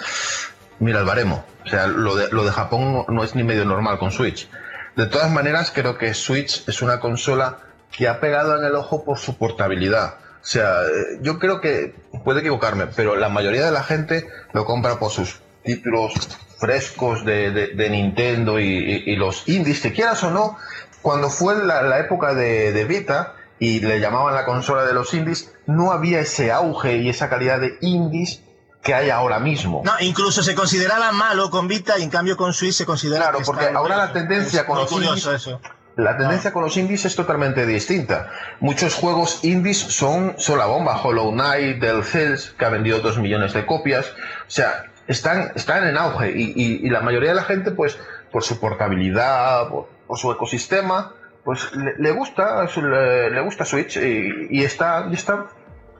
mira 0.78 1.00
el 1.00 1.06
baremo. 1.06 1.44
O 1.64 1.68
sea, 1.68 1.86
lo 1.86 2.16
de, 2.16 2.28
lo 2.30 2.44
de 2.44 2.50
Japón 2.50 3.04
no, 3.08 3.24
es 3.24 3.34
ni 3.34 3.42
medio 3.42 3.64
normal 3.64 3.98
con 3.98 4.10
Switch. 4.10 4.48
De 4.96 5.06
todas 5.06 5.30
maneras, 5.30 5.72
creo 5.74 5.96
que 5.96 6.12
Switch 6.14 6.68
es 6.68 6.82
una 6.82 7.00
consola 7.00 7.58
que 7.90 8.08
ha 8.08 8.20
pegado 8.20 8.58
en 8.58 8.64
el 8.64 8.74
ojo 8.74 9.04
por 9.04 9.18
su 9.18 9.36
portabilidad. 9.36 10.16
O 10.42 10.46
sea, 10.46 10.82
eh, 10.82 11.18
yo 11.22 11.38
creo 11.38 11.60
que, 11.60 11.94
puede 12.24 12.40
equivocarme, 12.40 12.86
pero 12.88 13.16
la 13.16 13.28
mayoría 13.28 13.64
de 13.64 13.70
la 13.72 13.82
gente 13.82 14.28
lo 14.52 14.64
compra 14.66 14.98
por 14.98 15.10
sus 15.10 15.40
títulos 15.62 16.12
frescos 16.58 17.24
de, 17.24 17.50
de- 17.50 17.90
Nintendo 17.90 18.60
y, 18.60 19.16
los 19.16 19.48
indies, 19.48 19.80
que 19.80 19.92
quieras 19.92 20.22
o 20.24 20.30
no, 20.30 20.58
cuando 21.00 21.30
fue 21.30 21.64
la, 21.64 21.98
época 21.98 22.34
de 22.34 22.84
Vita 22.84 23.34
y 23.66 23.80
le 23.80 24.00
llamaban 24.00 24.34
la 24.34 24.44
consola 24.44 24.84
de 24.84 24.92
los 24.92 25.12
indies, 25.14 25.52
no 25.66 25.92
había 25.92 26.20
ese 26.20 26.52
auge 26.52 26.98
y 26.98 27.08
esa 27.08 27.28
calidad 27.30 27.60
de 27.60 27.78
indies 27.80 28.42
que 28.82 28.92
hay 28.94 29.08
ahora 29.10 29.38
mismo. 29.38 29.80
No, 29.84 29.92
incluso 30.00 30.42
se 30.42 30.54
consideraba 30.54 31.10
malo 31.12 31.48
con 31.50 31.66
Vita 31.68 31.98
y 31.98 32.02
en 32.02 32.10
cambio 32.10 32.36
con 32.36 32.52
Switch 32.52 32.74
se 32.74 32.84
considera 32.84 33.22
Claro, 33.22 33.38
que 33.38 33.44
porque 33.44 33.66
ahora 33.68 33.96
la 33.96 34.12
tendencia 34.12 34.60
Es 34.60 34.66
con 34.66 34.78
los 34.78 34.92
indies- 34.92 35.26
eso. 35.34 35.60
La 35.96 36.16
tendencia 36.18 36.52
con 36.52 36.62
los 36.64 36.76
indies 36.76 37.04
es 37.04 37.14
totalmente 37.14 37.64
distinta. 37.66 38.28
Muchos 38.60 38.94
juegos 38.94 39.44
indies 39.44 39.78
son, 39.78 40.34
son 40.38 40.58
la 40.58 40.66
bomba. 40.66 41.00
Hollow 41.00 41.30
Knight, 41.30 41.78
Del 41.80 42.02
Hills, 42.02 42.52
que 42.58 42.64
ha 42.64 42.68
vendido 42.68 42.98
dos 42.98 43.16
millones 43.18 43.52
de 43.54 43.64
copias. 43.64 44.06
O 44.06 44.50
sea, 44.50 44.86
están, 45.06 45.52
están 45.54 45.86
en 45.86 45.96
auge. 45.96 46.32
Y, 46.36 46.52
y- 46.56 46.80
y 46.86 46.90
la 46.90 47.00
mayoría 47.00 47.28
de 47.30 47.36
la 47.36 47.44
gente, 47.44 47.70
pues, 47.70 47.96
por 48.32 48.42
su 48.42 48.58
portabilidad, 48.58 49.68
por, 49.68 49.88
por 50.08 50.18
su 50.18 50.32
ecosistema, 50.32 51.12
pues 51.44 51.74
le, 51.74 51.94
le 51.98 52.10
gusta 52.12 52.66
su- 52.68 52.82
le, 52.82 53.30
le 53.30 53.40
gusta 53.40 53.64
Switch 53.64 53.96
y, 53.96 54.46
y 54.50 54.62
está, 54.64 55.06
y 55.10 55.14
está 55.14 55.46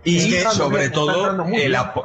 Y 0.05 0.31
sobre 0.53 0.91
todo 0.91 1.31
el, 1.59 1.75
apo- 1.77 2.03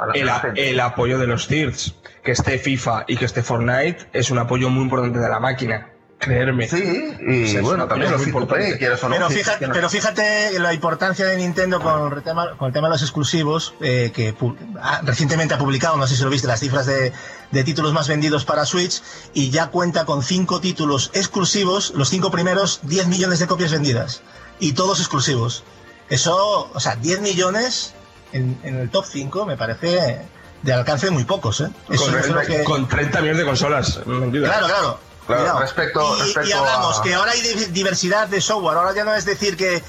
el 0.56 0.80
apoyo 0.80 1.18
de 1.20 1.28
los 1.28 1.48
tiers. 1.48 1.96
Que 2.24 2.32
esté 2.34 2.58
FIFA 2.60 3.06
y 3.08 3.16
que 3.18 3.26
esté 3.26 3.42
Fortnite 3.44 4.08
es 4.14 4.30
un 4.30 4.38
apoyo 4.40 4.70
muy 4.70 4.84
importante 4.84 5.20
de 5.20 5.30
la 5.30 5.40
máquina. 5.40 5.88
Creerme. 6.20 6.68
Sí, 6.68 6.78
y 6.78 7.44
O 7.44 7.48
sea, 7.48 7.60
es 7.60 7.62
bueno, 7.66 7.88
también 7.88 8.12
los 8.12 8.28
importante. 8.28 8.78
quieras 8.78 9.02
o 9.04 9.08
no, 9.10 9.16
Pero 9.16 9.30
fíjate, 9.30 9.60
que 9.60 9.68
no- 9.68 9.74
pero 9.74 9.90
fíjate 9.90 10.60
la 10.60 10.74
importancia 10.74 11.26
de 11.26 11.38
Nintendo 11.38 11.80
con 11.82 12.12
el 12.14 12.22
tema, 12.24 12.58
con 12.58 12.68
el 12.68 12.74
tema 12.74 12.88
de 12.90 12.94
los 12.96 13.02
exclusivos, 13.02 13.74
eh, 13.80 14.12
que 14.14 14.36
pu- 14.36 14.58
ha- 14.82 15.02
recientemente 15.02 15.54
ha 15.54 15.58
publicado, 15.58 15.96
no 15.96 16.06
sé 16.08 16.18
si 16.18 16.24
lo 16.24 16.30
viste, 16.30 16.46
las 16.48 16.60
cifras 16.60 16.86
de, 16.86 17.14
de 17.52 17.64
títulos 17.64 17.94
más 17.94 18.10
vendidos 18.10 18.44
para 18.44 18.66
Switch 18.66 19.02
y 19.34 19.50
ya 19.50 19.68
cuenta 19.68 20.04
con 20.06 20.22
cinco 20.22 20.60
títulos 20.60 21.10
exclusivos, 21.14 21.94
los 21.96 22.10
cinco 22.10 22.32
primeros, 22.32 22.82
10 22.84 23.08
millones 23.08 23.40
de 23.40 23.48
copias 23.48 23.72
vendidas 23.72 24.22
y 24.60 24.74
todos 24.74 25.00
exclusivos. 25.00 25.64
Eso, 26.10 26.70
o 26.74 26.80
sea, 26.82 26.98
10 26.98 27.22
millones 27.22 27.94
en, 28.34 28.60
en 28.64 28.76
el 28.76 28.90
top 28.90 29.06
5 29.10 29.46
me 29.46 29.56
parece 29.56 30.22
de 30.64 30.74
alcance 30.74 31.10
muy 31.12 31.24
pocos, 31.24 31.62
¿eh? 31.62 31.70
Eso 31.90 32.06
Con, 32.08 32.20
es 32.20 32.28
lo 32.28 32.42
que- 32.42 32.64
con 32.66 32.88
30 32.90 33.22
millones 33.22 33.40
de 33.40 33.46
consolas. 33.46 34.00
Claro, 34.04 34.68
claro. 34.68 35.00
Claro, 35.30 35.44
Cuidado. 35.44 35.60
respecto- 35.62 36.18
y, 36.18 36.22
respecto 36.22 36.50
y 36.50 36.52
hablamos 36.54 37.00
a- 37.00 37.02
que 37.04 37.14
ahora 37.14 37.32
hay 37.34 37.42
di- 37.42 37.66
diversidad 37.66 38.28
de 38.28 38.42
software. 38.42 38.78
Ahora 38.78 38.94
ya 38.96 39.04
no 39.04 39.14
es 39.14 39.26
decir 39.26 39.56
que, 39.56 39.84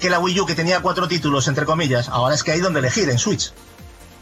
que 0.00 0.08
la 0.08 0.20
Wii 0.20 0.40
U, 0.40 0.46
que 0.46 0.54
tenía 0.54 0.80
cuatro 0.80 1.08
títulos, 1.08 1.48
entre 1.48 1.64
comillas, 1.66 2.08
ahora 2.08 2.34
es 2.36 2.44
que 2.44 2.52
hay 2.52 2.60
donde 2.60 2.78
elegir 2.78 3.08
en 3.10 3.18
Switch. 3.18 3.52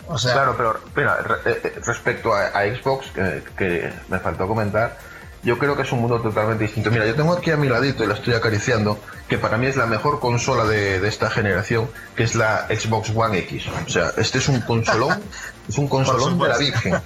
O 0.09 0.19
sea, 0.19 0.33
Claro, 0.33 0.55
pero 0.57 0.81
mira, 0.97 1.19
eh, 1.45 1.61
eh, 1.63 1.81
respecto 1.85 2.33
a, 2.35 2.47
a 2.47 2.63
Xbox, 2.65 3.07
que, 3.15 3.45
que 3.57 3.93
me 4.09 4.19
faltó 4.19 4.49
comentar, 4.49 4.99
yo 5.43 5.59
creo 5.59 5.77
que 5.77 5.83
es 5.83 5.93
un 5.93 6.01
mundo 6.01 6.21
totalmente 6.23 6.65
distinto. 6.65 6.91
Mira, 6.91 7.05
yo 7.07 7.15
tengo 7.15 7.33
aquí 7.35 7.51
a 7.51 7.57
mi 7.57 7.69
ladito 7.69 8.03
y 8.05 8.07
la 8.07 8.15
estoy 8.15 8.33
acariciando, 8.35 8.99
que 9.29 9.37
para 9.39 9.59
mí 9.59 9.67
es 9.67 9.77
la 9.77 9.87
mejor 9.87 10.21
consola 10.21 10.65
de, 10.65 11.01
de 11.01 11.09
esta 11.09 11.29
generación, 11.31 11.91
que 12.17 12.23
es 12.25 12.35
la 12.35 12.67
Xbox 12.69 13.11
One 13.15 13.39
X. 13.41 13.65
O 13.87 13.91
sea, 13.91 14.13
este 14.17 14.39
es 14.39 14.49
un 14.49 14.61
consolón, 14.63 15.23
es 15.69 15.77
un 15.77 15.87
consolón 15.89 16.39
de 16.39 16.49
la 16.49 16.57
Virgen. 16.59 17.01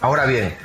Ahora 0.00 0.26
bien, 0.26 0.56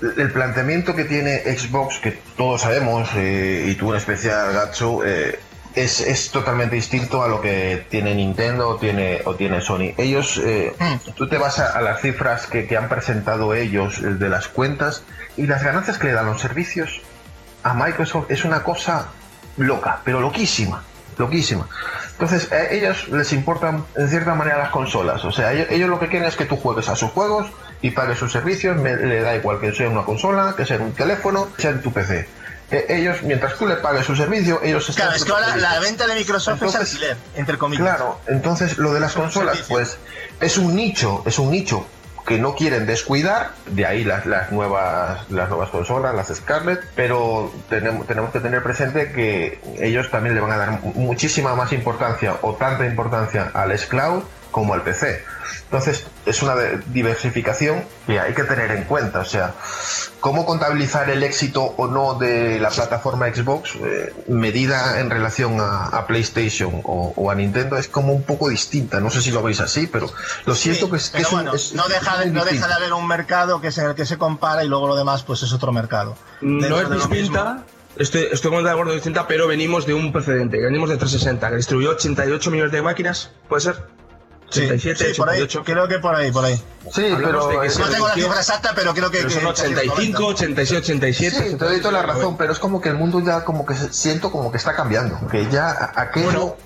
el 0.00 0.30
planteamiento 0.30 0.94
que 0.94 1.04
tiene 1.04 1.38
Xbox, 1.38 1.98
que 1.98 2.18
todos 2.36 2.62
sabemos, 2.62 3.08
eh, 3.16 3.66
y 3.68 3.74
tú 3.74 3.90
en 3.92 3.96
especial, 3.96 4.52
Gacho, 4.52 5.04
eh, 5.04 5.38
es, 5.74 6.00
es 6.00 6.30
totalmente 6.30 6.76
distinto 6.76 7.22
a 7.22 7.28
lo 7.28 7.40
que 7.40 7.86
tiene 7.90 8.14
Nintendo 8.14 8.68
o 8.68 8.76
tiene, 8.76 9.22
o 9.24 9.34
tiene 9.34 9.60
Sony. 9.60 9.92
Ellos, 9.96 10.40
eh, 10.42 10.74
tú 11.14 11.28
te 11.28 11.38
vas 11.38 11.58
a, 11.58 11.78
a 11.78 11.82
las 11.82 12.00
cifras 12.00 12.46
que, 12.46 12.66
que 12.66 12.76
han 12.76 12.88
presentado 12.88 13.54
ellos 13.54 14.00
de 14.00 14.28
las 14.28 14.48
cuentas 14.48 15.02
y 15.36 15.46
las 15.46 15.62
ganancias 15.62 15.98
que 15.98 16.06
le 16.08 16.12
dan 16.12 16.26
los 16.26 16.40
servicios 16.40 17.00
a 17.62 17.74
Microsoft 17.74 18.30
es 18.30 18.44
una 18.44 18.62
cosa 18.62 19.08
loca, 19.56 20.00
pero 20.04 20.20
loquísima, 20.20 20.82
loquísima. 21.18 21.68
Entonces, 22.12 22.50
a 22.52 22.70
ellos 22.70 23.08
les 23.08 23.32
importan 23.34 23.84
en 23.96 24.08
cierta 24.08 24.34
manera 24.34 24.56
las 24.56 24.70
consolas. 24.70 25.24
O 25.26 25.32
sea, 25.32 25.52
ellos, 25.52 25.66
ellos 25.68 25.90
lo 25.90 25.98
que 25.98 26.08
quieren 26.08 26.26
es 26.26 26.36
que 26.36 26.46
tú 26.46 26.56
juegues 26.56 26.88
a 26.88 26.96
sus 26.96 27.10
juegos 27.10 27.48
y 27.82 27.90
pagues 27.90 28.18
sus 28.18 28.32
servicios. 28.32 28.76
Me, 28.76 28.96
le 28.96 29.20
da 29.20 29.34
igual 29.36 29.60
que 29.60 29.72
sea 29.74 29.88
una 29.88 30.04
consola, 30.04 30.54
que 30.56 30.64
sea 30.66 30.78
un 30.78 30.92
teléfono, 30.92 31.48
que 31.54 31.62
sea 31.62 31.70
en 31.72 31.82
tu 31.82 31.92
PC. 31.92 32.28
Eh, 32.70 32.86
ellos, 32.88 33.22
mientras 33.22 33.54
tú 33.56 33.66
le 33.66 33.76
pagues 33.76 34.04
su 34.06 34.16
servicio, 34.16 34.60
ellos 34.62 34.88
están 34.88 35.04
Claro, 35.06 35.16
es 35.16 35.24
que 35.24 35.30
ahora 35.32 35.56
la 35.56 35.78
venta 35.78 36.04
de 36.06 36.14
Microsoft 36.16 36.54
Entonces, 36.54 36.80
es 36.82 36.94
alquiler, 36.94 37.16
entre 37.36 37.58
comillas. 37.58 37.82
Claro, 37.82 38.18
entonces 38.26 38.76
lo 38.78 38.92
de 38.92 38.98
las 39.00 39.12
consolas, 39.12 39.62
pues 39.68 39.98
es 40.40 40.58
un 40.58 40.74
nicho, 40.74 41.22
es 41.26 41.38
un 41.38 41.50
nicho 41.52 41.86
que 42.26 42.38
no 42.38 42.56
quieren 42.56 42.84
descuidar, 42.86 43.52
de 43.66 43.86
ahí 43.86 44.02
las, 44.02 44.26
las 44.26 44.50
nuevas 44.50 45.30
las 45.30 45.48
nuevas 45.48 45.68
consolas, 45.70 46.12
las 46.12 46.26
Scarlett, 46.36 46.82
pero 46.96 47.52
tenemos, 47.68 48.04
tenemos 48.08 48.32
que 48.32 48.40
tener 48.40 48.64
presente 48.64 49.12
que 49.12 49.60
ellos 49.78 50.10
también 50.10 50.34
le 50.34 50.40
van 50.40 50.50
a 50.50 50.56
dar 50.56 50.70
mu- 50.82 50.92
muchísima 50.94 51.54
más 51.54 51.72
importancia 51.72 52.34
o 52.42 52.54
tanta 52.54 52.84
importancia 52.84 53.52
al 53.54 53.78
xCloud 53.78 54.24
como 54.56 54.72
al 54.72 54.80
PC. 54.80 55.22
Entonces, 55.64 56.06
es 56.24 56.42
una 56.42 56.54
diversificación 56.86 57.84
que 58.06 58.18
hay 58.18 58.32
que 58.32 58.44
tener 58.44 58.70
en 58.70 58.84
cuenta. 58.84 59.18
O 59.20 59.24
sea, 59.26 59.52
cómo 60.20 60.46
contabilizar 60.46 61.10
el 61.10 61.22
éxito 61.22 61.62
o 61.76 61.86
no 61.88 62.14
de 62.14 62.58
la 62.58 62.70
plataforma 62.70 63.26
Xbox, 63.28 63.74
eh, 63.74 64.14
medida 64.28 64.98
en 65.00 65.10
relación 65.10 65.60
a, 65.60 65.88
a 65.88 66.06
PlayStation 66.06 66.80
o, 66.84 67.12
o 67.14 67.30
a 67.30 67.34
Nintendo, 67.34 67.76
es 67.76 67.86
como 67.88 68.14
un 68.14 68.22
poco 68.22 68.48
distinta. 68.48 68.98
No 68.98 69.10
sé 69.10 69.20
si 69.20 69.30
lo 69.30 69.42
veis 69.42 69.60
así, 69.60 69.86
pero 69.88 70.10
lo 70.46 70.54
siento 70.54 70.86
Sí, 70.86 70.90
que 70.90 70.96
es, 70.96 71.10
que 71.10 71.22
un- 71.24 71.30
bueno, 71.32 71.52
es- 71.54 71.74
no, 71.74 71.82
es 71.86 71.88
deja 71.92 72.16
de, 72.18 72.30
no 72.30 72.44
deja 72.46 72.66
de 72.66 72.72
haber 72.72 72.94
un 72.94 73.06
mercado 73.06 73.60
que 73.60 73.68
es 73.68 73.76
en 73.76 73.86
el 73.90 73.94
que 73.94 74.06
se 74.06 74.16
compara 74.16 74.64
y 74.64 74.68
luego 74.68 74.88
lo 74.88 74.96
demás 74.96 75.22
pues 75.22 75.42
es 75.42 75.52
otro 75.52 75.70
mercado. 75.70 76.16
No 76.40 76.80
es 76.80 76.88
distinta, 76.90 77.64
estoy, 77.98 78.26
estoy 78.32 78.62
de 78.64 78.70
acuerdo 78.70 78.94
distinta, 78.94 79.26
pero 79.28 79.46
venimos 79.46 79.84
de 79.84 79.92
un 79.92 80.12
precedente, 80.14 80.58
venimos 80.62 80.88
de 80.88 80.96
360, 80.96 81.50
que 81.50 81.56
distribuyó 81.56 81.90
88 81.90 82.50
millones 82.50 82.72
de 82.72 82.80
máquinas, 82.80 83.30
¿puede 83.50 83.60
ser? 83.60 83.95
Sí, 84.48 84.60
87, 84.62 85.12
sí, 85.14 85.18
por 85.18 85.28
ahí, 85.28 85.42
88. 85.42 85.64
creo 85.64 85.88
que 85.88 85.98
por 85.98 86.14
ahí, 86.14 86.30
por 86.30 86.44
ahí. 86.44 86.54
Sí, 86.92 87.04
Hablamos 87.06 87.46
pero 87.46 87.46
de 87.48 87.66
que 87.66 87.70
se 87.70 87.80
No 87.80 87.88
tengo 87.88 88.08
la 88.08 88.14
cifra 88.14 88.38
exacta, 88.38 88.72
pero 88.74 88.94
creo 88.94 89.10
que... 89.10 89.18
pero 89.18 89.30
son 89.30 89.40
que- 89.42 89.48
85, 89.48 90.26
86, 90.26 90.80
87. 90.80 91.36
Sí, 91.50 91.56
te 91.56 91.64
doy 91.64 91.78
toda 91.80 91.92
la 91.92 92.02
razón, 92.02 92.36
pero 92.36 92.52
es 92.52 92.58
como 92.58 92.80
que 92.80 92.88
el 92.90 92.94
mundo 92.94 93.20
ya 93.24 93.44
como 93.44 93.66
que 93.66 93.74
se- 93.74 93.92
siento 93.92 94.30
como 94.30 94.50
que 94.52 94.58
está 94.58 94.74
cambiando, 94.76 95.18
que 95.28 95.48
ya 95.50 95.70
a- 95.70 96.00
aquello... 96.02 96.26
Bueno, 96.26 96.56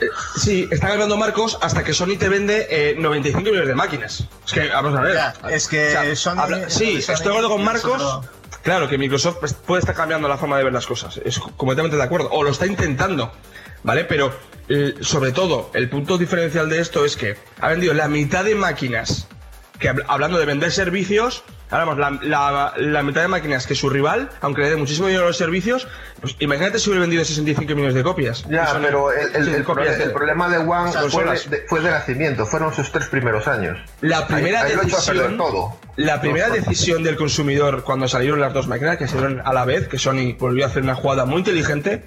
eh, 0.00 0.06
sí, 0.36 0.68
está 0.70 0.88
cambiando 0.88 1.16
Marcos 1.16 1.58
hasta 1.62 1.82
que 1.82 1.94
Sony 1.94 2.18
te 2.18 2.28
vende 2.28 2.66
eh, 2.70 2.94
95 2.98 3.40
millones 3.42 3.68
de 3.68 3.74
máquinas. 3.74 4.24
Es 4.46 4.52
que, 4.52 4.68
vamos 4.68 4.98
a 4.98 5.00
ver. 5.00 5.14
Ya, 5.14 5.34
es 5.48 5.66
que 5.66 6.14
Sony- 6.16 6.38
habla- 6.38 6.68
sí, 6.68 7.00
Sony 7.00 7.14
estoy 7.14 7.32
de 7.32 7.38
acuerdo 7.38 7.48
con 7.48 7.64
Marcos. 7.64 8.20
Claro 8.62 8.86
que 8.90 8.98
Microsoft 8.98 9.36
pues, 9.40 9.54
puede 9.54 9.80
estar 9.80 9.94
cambiando 9.94 10.28
la 10.28 10.36
forma 10.36 10.58
de 10.58 10.64
ver 10.64 10.72
las 10.74 10.86
cosas. 10.86 11.18
Es 11.24 11.38
completamente 11.38 11.96
de 11.96 12.02
acuerdo. 12.02 12.28
O 12.30 12.42
lo 12.42 12.50
está 12.50 12.66
intentando. 12.66 13.32
¿Vale? 13.82 14.04
Pero, 14.04 14.32
eh, 14.68 14.94
sobre 15.00 15.32
todo, 15.32 15.70
el 15.74 15.88
punto 15.88 16.18
diferencial 16.18 16.68
de 16.68 16.80
esto 16.80 17.04
es 17.04 17.16
que 17.16 17.36
ha 17.60 17.68
vendido 17.68 17.94
la 17.94 18.08
mitad 18.08 18.44
de 18.44 18.54
máquinas. 18.54 19.26
Que 19.78 19.90
habl- 19.90 20.04
hablando 20.08 20.38
de 20.38 20.44
vender 20.44 20.70
servicios, 20.70 21.42
hablamos 21.70 21.96
la, 21.96 22.10
la, 22.22 22.74
la 22.76 23.02
mitad 23.02 23.22
de 23.22 23.28
máquinas 23.28 23.66
que 23.66 23.74
su 23.74 23.88
rival, 23.88 24.28
aunque 24.42 24.60
le 24.60 24.68
dé 24.68 24.76
muchísimo 24.76 25.06
dinero 25.06 25.24
a 25.24 25.28
los 25.28 25.38
servicios, 25.38 25.88
pues 26.20 26.36
imagínate 26.38 26.78
si 26.78 26.90
hubiera 26.90 27.00
vendido 27.00 27.24
65 27.24 27.74
millones 27.74 27.94
de 27.94 28.02
copias. 28.02 28.44
Ya, 28.50 28.66
son- 28.66 28.82
pero 28.82 29.10
el, 29.10 29.34
el- 29.48 29.64
copias 29.64 29.96
de- 29.96 30.04
el 30.04 30.12
problema 30.12 30.50
de 30.50 30.58
One 30.58 30.92
fue 31.08 31.24
de, 31.24 31.30
de- 31.48 31.64
fue 31.66 31.80
de 31.80 31.90
nacimiento, 31.90 32.44
fueron 32.44 32.74
sus 32.74 32.92
tres 32.92 33.06
primeros 33.06 33.48
años. 33.48 33.78
La 34.02 34.26
primera 34.26 34.60
Ahí- 34.64 34.72
ahí 34.72 34.76
lo 34.76 34.82
echó 34.82 34.98
a 34.98 35.00
perder 35.00 35.14
decisión, 35.30 35.38
todo. 35.38 35.80
La 36.04 36.20
primera 36.20 36.48
decisión 36.50 37.02
del 37.02 37.16
consumidor 37.16 37.82
cuando 37.84 38.08
salieron 38.08 38.40
las 38.40 38.52
dos 38.52 38.66
máquinas, 38.66 38.96
que 38.96 39.06
salieron 39.06 39.42
a 39.44 39.52
la 39.52 39.64
vez, 39.64 39.88
que 39.88 39.98
Sony 39.98 40.34
volvió 40.38 40.64
a 40.64 40.68
hacer 40.68 40.82
una 40.82 40.94
jugada 40.94 41.24
muy 41.24 41.38
inteligente, 41.38 42.04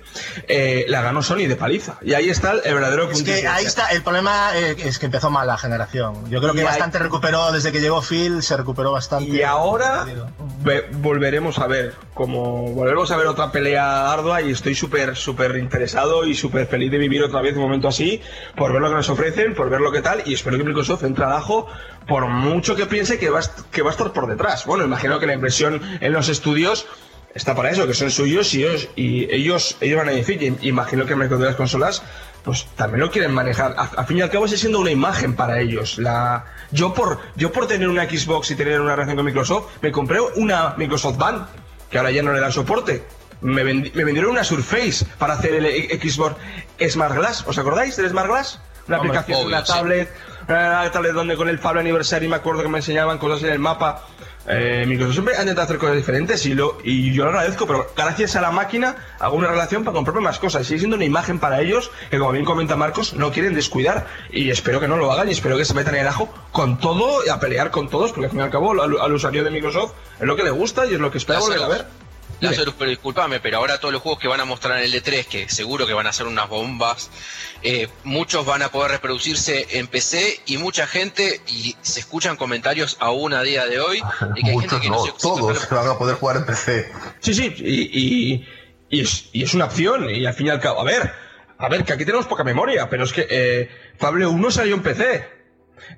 eh, 0.47 0.85
la 0.87 1.01
ganó 1.01 1.21
Sony 1.21 1.47
de 1.47 1.55
paliza. 1.55 1.97
Y 2.01 2.13
ahí 2.13 2.29
está 2.29 2.53
el, 2.63 2.73
verdadero 2.73 3.09
Es 3.11 3.23
que 3.23 3.47
ahí 3.47 3.65
está, 3.65 3.87
el 3.89 4.01
problema 4.03 4.51
eh, 4.55 4.75
es 4.83 4.99
que 4.99 5.05
empezó 5.05 5.29
mal 5.29 5.47
la 5.47 5.57
generación. 5.57 6.29
Yo 6.29 6.41
creo 6.41 6.53
que 6.53 6.63
bastante 6.63 6.99
recuperó 6.99 7.51
desde 7.51 7.71
que 7.71 7.81
llegó 7.81 8.01
Phil, 8.01 8.41
se 8.41 8.57
recuperó 8.57 8.91
bastante. 8.91 9.29
Y 9.29 9.41
ahora 9.43 10.05
ve- 10.63 10.85
volveremos 10.93 11.59
a 11.59 11.67
ver, 11.67 11.93
como 12.13 12.71
volveremos 12.73 13.11
a 13.11 13.17
ver 13.17 13.27
otra 13.27 13.51
pelea 13.51 14.11
ardua 14.11 14.41
y 14.41 14.51
estoy 14.51 14.75
súper, 14.75 15.15
súper 15.15 15.55
interesado 15.57 16.25
y 16.25 16.33
súper 16.35 16.67
feliz 16.67 16.91
de 16.91 16.97
vivir 16.97 17.23
otra 17.23 17.41
vez 17.41 17.55
un 17.55 17.61
momento 17.63 17.87
así, 17.87 18.21
por 18.55 18.71
ver 18.73 18.81
lo 18.81 18.89
que 18.89 18.95
nos 18.95 19.09
ofrecen, 19.09 19.53
por 19.55 19.69
ver 19.69 19.81
lo 19.81 19.91
que 19.91 20.01
tal, 20.01 20.23
y 20.25 20.33
espero 20.33 20.57
que 20.57 20.63
Microsoft 20.63 21.03
entre 21.03 21.25
al 21.25 21.33
ajo, 21.33 21.67
por 22.07 22.27
mucho 22.27 22.75
que 22.75 22.85
piense 22.85 23.19
que 23.19 23.29
va, 23.29 23.41
que 23.71 23.81
va 23.81 23.89
a 23.89 23.91
estar 23.91 24.11
por 24.13 24.27
detrás. 24.27 24.65
Bueno, 24.65 24.83
imagino 24.85 25.19
que 25.19 25.27
la 25.27 25.33
inversión 25.33 25.81
en 26.01 26.11
los 26.13 26.29
estudios 26.29 26.85
está 27.33 27.55
para 27.55 27.71
eso, 27.71 27.87
que 27.87 27.93
son 27.93 28.11
suyos 28.11 28.53
y 28.53 28.63
ellos, 28.63 28.89
y 28.95 29.33
ellos, 29.33 29.77
ellos 29.81 29.97
van 29.97 30.09
a 30.09 30.11
decir, 30.11 30.55
imagino 30.61 31.05
que 31.05 31.13
el 31.13 31.19
mercado 31.19 31.41
de 31.41 31.47
las 31.47 31.55
consolas, 31.55 32.03
pues 32.43 32.67
también 32.75 32.99
lo 32.99 33.09
quieren 33.09 33.31
manejar. 33.33 33.73
A, 33.77 33.83
a 33.83 34.03
fin 34.05 34.17
y 34.17 34.21
al 34.21 34.29
cabo 34.29 34.47
sigue 34.47 34.59
siendo 34.59 34.79
una 34.79 34.91
imagen 34.91 35.35
para 35.35 35.59
ellos. 35.59 35.97
La, 35.97 36.45
yo 36.71 36.93
por, 36.93 37.19
yo 37.35 37.51
por 37.51 37.67
tener 37.67 37.87
una 37.87 38.03
Xbox 38.07 38.51
y 38.51 38.55
tener 38.55 38.79
una 38.81 38.91
relación 38.95 39.15
con 39.15 39.25
Microsoft, 39.25 39.65
me 39.81 39.91
compré 39.91 40.19
una 40.35 40.75
Microsoft 40.77 41.17
Band, 41.17 41.45
que 41.89 41.97
ahora 41.97 42.11
ya 42.11 42.21
no 42.21 42.33
le 42.33 42.39
da 42.39 42.51
soporte. 42.51 43.03
Me, 43.41 43.63
vendi- 43.65 43.91
me 43.93 44.03
vendieron 44.03 44.31
una 44.31 44.43
Surface 44.43 45.05
para 45.17 45.33
hacer 45.33 45.55
el 45.55 45.65
e- 45.65 45.99
Xbox 45.99 46.35
Smart 46.89 47.15
Glass. 47.15 47.43
¿Os 47.47 47.57
acordáis 47.57 47.95
del 47.97 48.09
Smart 48.09 48.27
Glass? 48.27 48.59
Una 48.87 48.99
Hombre, 48.99 49.17
aplicación, 49.17 49.37
obvio, 49.47 49.57
una 49.57 49.65
sí. 49.65 49.73
Tablet, 50.47 50.81
una 50.81 50.91
tablet 50.91 51.13
donde 51.13 51.35
con 51.35 51.49
el 51.49 51.59
Fabio 51.59 51.81
Anniversary 51.81 52.27
me 52.27 52.35
acuerdo 52.35 52.63
que 52.63 52.69
me 52.69 52.79
enseñaban 52.79 53.17
cosas 53.17 53.43
en 53.43 53.49
el 53.49 53.59
mapa. 53.59 54.03
Eh, 54.45 54.83
Microsoft 54.85 55.13
siempre 55.13 55.35
ha 55.37 55.41
intentado 55.41 55.65
hacer 55.65 55.77
cosas 55.77 55.95
diferentes 55.95 56.45
y, 56.45 56.53
lo, 56.53 56.77
y 56.83 57.13
yo 57.13 57.23
lo 57.23 57.29
agradezco, 57.29 57.65
pero 57.65 57.87
gracias 57.95 58.35
a 58.35 58.41
la 58.41 58.51
máquina 58.51 58.95
hago 59.19 59.37
una 59.37 59.47
relación 59.47 59.85
para 59.85 59.95
comprarme 59.95 60.21
más 60.21 60.37
cosas. 60.39 60.67
Sigue 60.67 60.79
siendo 60.79 60.97
una 60.97 61.05
imagen 61.05 61.39
para 61.39 61.61
ellos 61.61 61.91
que, 62.09 62.19
como 62.19 62.31
bien 62.31 62.43
comenta 62.43 62.75
Marcos, 62.75 63.13
no 63.13 63.31
quieren 63.31 63.53
descuidar. 63.53 64.05
Y 64.31 64.49
espero 64.49 64.79
que 64.81 64.87
no 64.87 64.97
lo 64.97 65.11
hagan 65.11 65.29
y 65.29 65.31
espero 65.31 65.57
que 65.57 65.63
se 65.63 65.73
metan 65.73 65.95
en 65.95 66.01
el 66.01 66.07
ajo 66.07 66.29
con 66.51 66.77
todo 66.77 67.25
y 67.25 67.29
a 67.29 67.39
pelear 67.39 67.71
con 67.71 67.89
todos, 67.89 68.11
porque 68.11 68.25
al 68.25 68.31
fin 68.31 68.39
y 68.41 68.43
al 68.43 68.49
cabo 68.49 68.71
al, 68.81 68.99
al 68.99 69.13
usuario 69.13 69.43
de 69.43 69.51
Microsoft 69.51 69.93
es 70.19 70.27
lo 70.27 70.35
que 70.35 70.43
le 70.43 70.51
gusta 70.51 70.85
y 70.85 70.93
es 70.93 70.99
lo 70.99 71.09
que 71.09 71.19
espera 71.19 71.39
volver 71.39 71.63
a 71.63 71.67
ver. 71.67 71.85
Lázaro, 72.43 72.73
pero 72.77 72.89
discúlpame, 72.89 73.39
pero 73.39 73.57
ahora 73.57 73.79
todos 73.79 73.93
los 73.93 74.01
juegos 74.01 74.19
que 74.19 74.27
van 74.27 74.39
a 74.39 74.45
mostrar 74.45 74.77
en 74.77 74.85
el 74.85 74.93
E3, 74.93 75.25
que 75.25 75.49
seguro 75.49 75.87
que 75.87 75.93
van 75.93 76.07
a 76.07 76.13
ser 76.13 76.27
unas 76.27 76.47
bombas, 76.49 77.09
eh, 77.61 77.87
muchos 78.03 78.45
van 78.45 78.61
a 78.61 78.69
poder 78.69 78.91
reproducirse 78.91 79.79
en 79.79 79.87
PC 79.87 80.41
y 80.45 80.57
mucha 80.57 80.87
gente, 80.87 81.41
y 81.47 81.75
se 81.81 82.01
escuchan 82.01 82.35
comentarios 82.37 82.97
aún 82.99 83.33
a 83.33 83.41
día 83.41 83.65
de 83.65 83.79
hoy, 83.79 84.01
de 84.35 84.41
que 84.41 84.49
hay 84.49 84.59
gente 84.59 84.75
Muchos 84.75 84.81
que 84.81 84.89
no, 84.89 84.95
no, 84.97 85.05
se 85.05 85.11
todos 85.13 85.69
van 85.69 85.87
a 85.87 85.97
poder 85.97 86.15
jugar 86.15 86.37
en 86.37 86.45
PC. 86.45 86.91
Sí, 87.19 87.33
sí, 87.33 87.53
y, 87.57 87.81
y, 87.81 88.47
y 88.89 89.01
es, 89.01 89.29
y 89.31 89.43
es 89.43 89.53
una 89.53 89.65
opción, 89.65 90.09
y 90.09 90.25
al 90.25 90.33
fin 90.33 90.47
y 90.47 90.49
al 90.49 90.59
cabo, 90.59 90.81
a 90.81 90.83
ver, 90.83 91.13
a 91.57 91.69
ver, 91.69 91.85
que 91.85 91.93
aquí 91.93 92.05
tenemos 92.05 92.27
poca 92.27 92.43
memoria, 92.43 92.89
pero 92.89 93.05
es 93.05 93.13
que 93.13 93.25
eh, 93.29 93.69
Fable 93.97 94.25
1 94.27 94.51
salió 94.51 94.75
en 94.75 94.83
PC. 94.83 95.42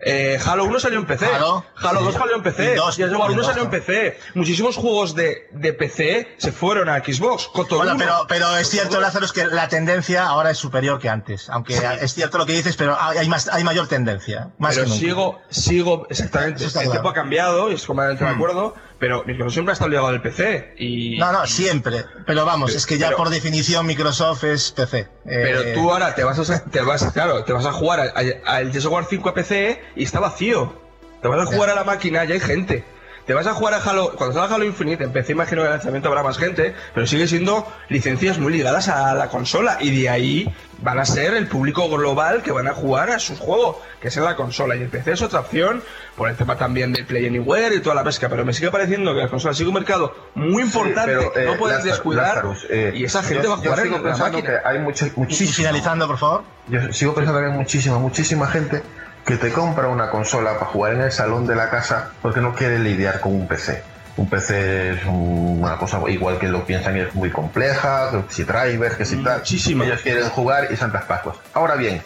Eh, 0.01 0.39
Halo 0.45 0.65
1 0.65 0.79
salió 0.79 0.99
en 0.99 1.05
PC. 1.05 1.25
Halo, 1.25 1.65
Halo 1.75 1.99
sí. 1.99 2.05
2 2.05 2.13
salió 2.15 2.35
en 2.35 2.43
PC. 2.43 2.63
Y 2.63 2.67
y 2.67 3.03
1 3.03 3.33
dos, 3.35 3.45
salió 3.45 3.63
en. 3.63 3.69
PC. 3.69 4.19
Muchísimos 4.33 4.75
juegos 4.75 5.15
de, 5.15 5.47
de 5.51 5.73
PC 5.73 6.35
se 6.37 6.51
fueron 6.51 6.89
a 6.89 6.97
Xbox. 7.03 7.47
Kotor 7.47 7.77
Bueno, 7.79 7.93
1. 7.95 7.99
pero, 8.03 8.25
pero 8.27 8.57
es 8.57 8.69
cierto, 8.69 8.99
Lázaro, 8.99 9.25
es 9.25 9.31
que 9.33 9.45
la 9.45 9.67
tendencia 9.67 10.25
ahora 10.27 10.51
es 10.51 10.57
superior 10.57 10.99
que 10.99 11.09
antes. 11.09 11.49
Aunque 11.49 11.75
es 12.01 12.13
cierto 12.13 12.37
lo 12.37 12.45
que 12.45 12.53
dices, 12.53 12.75
pero 12.77 12.97
hay, 12.99 13.27
más, 13.29 13.47
hay 13.49 13.63
mayor 13.63 13.87
tendencia. 13.87 14.49
Más 14.57 14.75
pero 14.75 14.83
que 14.85 14.89
nunca. 14.91 14.99
sigo, 15.05 15.41
sigo, 15.49 16.07
exactamente. 16.09 16.57
Eso 16.65 16.67
el 16.67 16.73
claro. 16.73 16.91
tiempo 16.91 17.09
ha 17.09 17.13
cambiado 17.13 17.71
y 17.71 17.75
es 17.75 17.85
completamente 17.85 18.23
de 18.25 18.31
Mm. 18.31 18.35
acuerdo, 18.35 18.75
pero 18.99 19.23
Microsoft 19.25 19.53
siempre 19.53 19.71
ha 19.71 19.73
estado 19.73 19.89
ligado 19.89 20.07
al 20.07 20.21
PC. 20.21 20.73
Y, 20.77 21.17
No, 21.17 21.31
no, 21.31 21.45
siempre. 21.47 22.05
Pero 22.25 22.45
vamos, 22.45 22.71
Pero- 22.71 22.77
es 22.77 22.85
que 22.85 22.97
ya 22.97 23.07
pero- 23.07 23.17
por 23.17 23.29
definición 23.29 23.85
Microsoft 23.85 24.43
es 24.45 24.71
PC. 24.71 25.07
Pero 25.23 25.61
Eh, 25.61 25.73
tú 25.73 25.91
ahora 25.91 26.15
te 26.15 26.23
vas 26.23 26.49
a, 26.49 26.63
te 26.63 26.81
vas, 26.81 27.11
claro, 27.13 27.43
te 27.43 27.53
vas 27.53 27.65
a 27.65 27.71
jugar 27.71 27.99
al- 28.15 28.41
al 28.45 28.71
Gears 28.71 28.85
of 28.85 28.93
War 28.93 29.05
5 29.09 29.29
a 29.29 29.33
PC 29.33 29.81
y 29.95 30.03
está 30.03 30.19
vacío. 30.19 30.79
Te 31.21 31.27
vas 31.27 31.39
a 31.39 31.45
jugar 31.45 31.69
a 31.71 31.75
la 31.75 31.83
máquina 31.83 32.23
y 32.25 32.31
hay 32.33 32.39
gente. 32.39 32.83
Te 33.25 33.33
vas 33.33 33.47
a 33.47 33.53
jugar 33.53 33.73
a 33.73 33.77
Halo, 33.77 34.11
cuando 34.15 34.39
salga 34.39 34.55
Halo 34.55 34.65
Infinite, 34.65 35.03
empecé, 35.03 35.31
imagino 35.31 35.61
que 35.61 35.67
el 35.67 35.73
lanzamiento 35.73 36.09
habrá 36.09 36.21
más 36.21 36.37
gente, 36.37 36.75
pero 36.93 37.07
sigue 37.07 37.27
siendo 37.27 37.67
licencias 37.89 38.37
muy 38.37 38.53
ligadas 38.53 38.87
a 38.87 39.13
la 39.15 39.29
consola 39.29 39.77
y 39.81 39.99
de 39.99 40.09
ahí 40.09 40.53
van 40.83 40.99
a 40.99 41.05
ser 41.05 41.33
el 41.33 41.47
público 41.47 41.89
global 41.89 42.43
que 42.43 42.51
van 42.51 42.67
a 42.67 42.73
jugar 42.73 43.09
a 43.09 43.17
su 43.17 43.35
juego, 43.35 43.81
que 43.99 44.09
es 44.09 44.17
en 44.17 44.25
la 44.25 44.35
consola. 44.35 44.75
Y 44.75 44.81
el 44.83 44.89
PC 44.89 45.13
es 45.13 45.21
otra 45.23 45.39
opción, 45.39 45.81
por 46.15 46.29
el 46.29 46.35
tema 46.35 46.55
también 46.55 46.93
del 46.93 47.05
Play 47.05 47.25
Anywhere 47.25 47.75
y 47.75 47.79
toda 47.79 47.95
la 47.95 48.03
pesca, 48.03 48.29
pero 48.29 48.45
me 48.45 48.53
sigue 48.53 48.69
pareciendo 48.69 49.13
que 49.15 49.21
la 49.21 49.27
consola 49.29 49.53
sigue 49.55 49.69
un 49.69 49.75
mercado 49.75 50.13
muy 50.35 50.61
importante, 50.63 51.15
pero, 51.17 51.35
eh, 51.35 51.45
no 51.45 51.57
puedes 51.57 51.77
Lázaro- 51.77 51.91
descuidar, 51.91 52.27
Lázaro, 52.45 52.55
eh, 52.69 52.93
y 52.95 53.05
esa 53.05 53.23
gente 53.23 53.43
yo- 53.43 53.49
va 53.49 53.55
a 53.55 53.57
jugar 53.57 53.77
yo 53.79 53.83
sigo 53.85 53.95
en 53.97 54.03
la 54.03 54.17
máquina. 54.17 54.41
que 54.43 54.67
hay 54.67 54.79
mucha, 54.79 55.07
Y 55.07 55.11
muchísima, 55.15 55.55
finalizando, 55.55 56.05
por 56.07 56.17
favor. 56.19 56.43
yo 56.67 56.93
sigo 56.93 57.15
pensando 57.15 57.39
que 57.39 57.45
hay 57.47 57.51
muchísima, 57.53 57.97
muchísima 57.97 58.47
gente 58.47 58.83
que 59.25 59.37
te 59.37 59.51
compra 59.51 59.87
una 59.87 60.09
consola 60.09 60.53
para 60.53 60.65
jugar 60.67 60.93
en 60.93 61.01
el 61.01 61.11
salón 61.11 61.47
de 61.47 61.55
la 61.55 61.69
casa 61.69 62.11
porque 62.21 62.41
no 62.41 62.53
quiere 62.53 62.79
lidiar 62.79 63.19
con 63.19 63.33
un 63.33 63.47
PC. 63.47 63.83
Un 64.17 64.29
PC 64.29 64.91
es 64.91 65.05
un- 65.05 65.59
una 65.63 65.77
cosa 65.77 65.99
igual 66.07 66.37
que 66.37 66.47
lo 66.47 66.63
piensan 66.65 66.95
es 66.97 67.13
muy 67.15 67.31
compleja, 67.31 68.11
que 68.11 68.33
si 68.33 68.43
drivers, 68.43 68.95
que 68.95 69.05
si 69.05 69.17
tal. 69.23 69.39
Muchísimo. 69.39 69.83
Ellos 69.83 70.01
quieren 70.01 70.29
jugar 70.29 70.67
y 70.71 70.75
Santas 70.77 71.03
Pascuas. 71.05 71.37
Ahora 71.53 71.75
bien, 71.75 72.01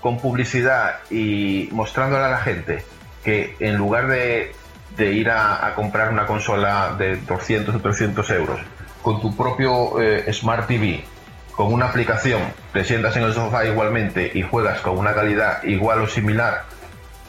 con 0.00 0.18
publicidad 0.20 0.96
y 1.10 1.68
mostrándole 1.72 2.24
a 2.24 2.28
la 2.28 2.38
gente 2.38 2.84
que 3.24 3.56
en 3.58 3.76
lugar 3.76 4.06
de, 4.06 4.54
de 4.96 5.12
ir 5.12 5.30
a, 5.30 5.66
a 5.66 5.74
comprar 5.74 6.12
una 6.12 6.26
consola 6.26 6.94
de 6.96 7.16
200 7.16 7.74
o 7.74 7.80
300 7.80 8.30
euros, 8.30 8.60
con 9.02 9.20
tu 9.20 9.34
propio 9.36 10.00
eh, 10.00 10.32
Smart 10.32 10.66
TV, 10.68 11.02
con 11.58 11.72
una 11.72 11.86
aplicación, 11.86 12.40
te 12.72 12.84
sientas 12.84 13.16
en 13.16 13.24
el 13.24 13.34
sofá 13.34 13.66
igualmente 13.66 14.30
y 14.32 14.42
juegas 14.42 14.80
con 14.80 14.96
una 14.96 15.12
calidad 15.12 15.60
igual 15.64 16.02
o 16.02 16.06
similar, 16.06 16.62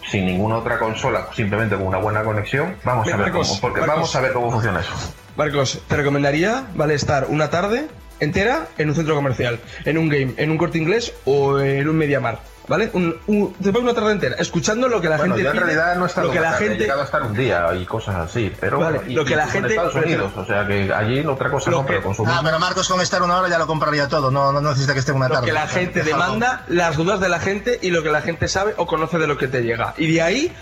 sin 0.08 0.28
ninguna 0.28 0.58
otra 0.58 0.78
consola, 0.78 1.30
simplemente 1.36 1.76
con 1.76 1.88
una 1.88 1.98
buena 1.98 2.22
conexión, 2.22 2.76
vamos 2.84 3.08
a 3.08 3.18
ver 3.18 3.32
Marcos, 3.32 3.48
cómo, 3.48 3.62
porque 3.62 3.80
Marcos. 3.80 3.96
vamos 3.96 4.16
a 4.16 4.22
ver 4.22 4.34
cómo 4.34 4.52
funciona 4.52 4.82
eso. 4.82 4.94
Marcos, 5.36 5.82
te 5.88 5.96
recomendaría, 5.96 6.64
vale, 6.76 6.94
estar 6.94 7.26
una 7.28 7.50
tarde 7.50 7.88
entera 8.20 8.68
en 8.78 8.90
un 8.90 8.96
centro 8.96 9.16
comercial, 9.16 9.60
en 9.86 9.98
un 9.98 10.10
game, 10.10 10.36
en 10.38 10.52
un 10.52 10.60
corte 10.60 10.78
inglés 10.78 11.12
o 11.26 11.60
en 11.60 11.90
un 11.90 11.98
Mediamar, 11.98 12.38
¿vale? 12.70 12.90
Un, 12.94 13.20
un- 13.28 13.54
te 13.56 13.74
pones 13.74 13.82
una 13.92 13.94
tarde 13.94 14.12
entera, 14.14 14.36
escuchando 14.40 14.88
lo 14.88 15.02
que 15.02 15.10
la 15.10 15.18
Bueno, 15.18 15.34
gente 15.36 15.44
yo 15.44 15.50
en 15.50 15.58
pide, 15.58 15.66
realidad 15.66 15.96
no 15.98 16.06
he 16.06 16.08
estado 16.08 16.28
lo 16.28 16.34
que 16.34 16.40
la 16.40 16.52
tarde, 16.52 16.66
he 16.66 16.68
gente, 16.70 16.84
llegado 16.84 17.02
a 17.02 17.04
estar 17.04 17.22
un 17.24 17.34
día 17.34 17.68
y 17.76 17.86
cosas 17.86 18.16
así, 18.16 18.54
pero 18.60 18.80
Vale, 18.80 19.00
bueno, 19.00 19.12
y- 19.12 19.16
lo 19.16 19.26
que 19.26 19.34
y 19.34 19.36
la 19.36 19.44
en 19.44 19.50
gente- 19.50 19.70
Estados 19.70 19.96
Unidos, 19.96 20.32
o 20.38 20.46
sea 20.46 20.66
que 20.66 20.94
allí 20.94 21.26
otra 21.26 21.50
cosa 21.52 21.72
Lo 21.72 21.78
no, 21.82 21.86
pero 21.86 22.00
que- 22.00 22.06
consumir. 22.06 22.32
Ah, 22.34 22.40
pero 22.44 22.60
Marcos 22.60 22.88
con 22.88 23.02
estar 23.02 23.22
una 23.22 23.38
hora 23.40 23.50
ya 23.50 23.58
lo 23.58 23.68
compraría 23.68 24.08
todo, 24.08 24.32
no, 24.32 24.54
no 24.54 24.62
necesita 24.62 24.94
que 24.94 25.00
esté 25.00 25.12
una 25.12 25.28
lo 25.28 25.34
tarde. 25.36 25.48
que 25.48 25.54
la 25.54 25.68
gente 25.68 26.04
demanda, 26.04 26.64
las 26.70 26.96
dudas 26.96 27.20
de 27.20 27.28
la 27.28 27.40
gente 27.40 27.80
y 27.82 27.90
lo 27.90 28.02
que 28.04 28.12
la 28.12 28.22
gente 28.22 28.48
sabe 28.48 28.74
o 28.78 28.86
conoce 28.88 29.18
de 29.18 29.28
lo 29.28 29.38
que 29.38 29.48
te 29.48 29.62
llega. 29.64 29.94
Y 29.98 30.14
de 30.14 30.22
ahí, 30.22 30.54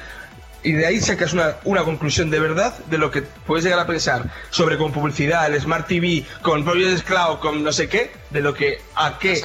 y 0.63 0.71
de 0.71 0.85
ahí 0.85 0.99
sacas 0.99 1.33
una, 1.33 1.55
una 1.65 1.83
conclusión 1.83 2.29
de 2.29 2.39
verdad 2.39 2.73
de 2.89 2.97
lo 2.97 3.11
que 3.11 3.21
puedes 3.21 3.63
llegar 3.63 3.79
a 3.79 3.85
pensar 3.85 4.23
sobre 4.49 4.77
con 4.77 4.91
publicidad, 4.91 5.45
el 5.45 5.59
Smart 5.61 5.87
TV, 5.87 6.25
con 6.41 6.63
Project 6.65 7.05
Cloud, 7.05 7.39
con 7.39 7.63
no 7.63 7.71
sé 7.71 7.87
qué, 7.89 8.11
de 8.31 8.41
lo 8.41 8.53
que 8.53 8.81
a 8.95 9.17
qué, 9.19 9.41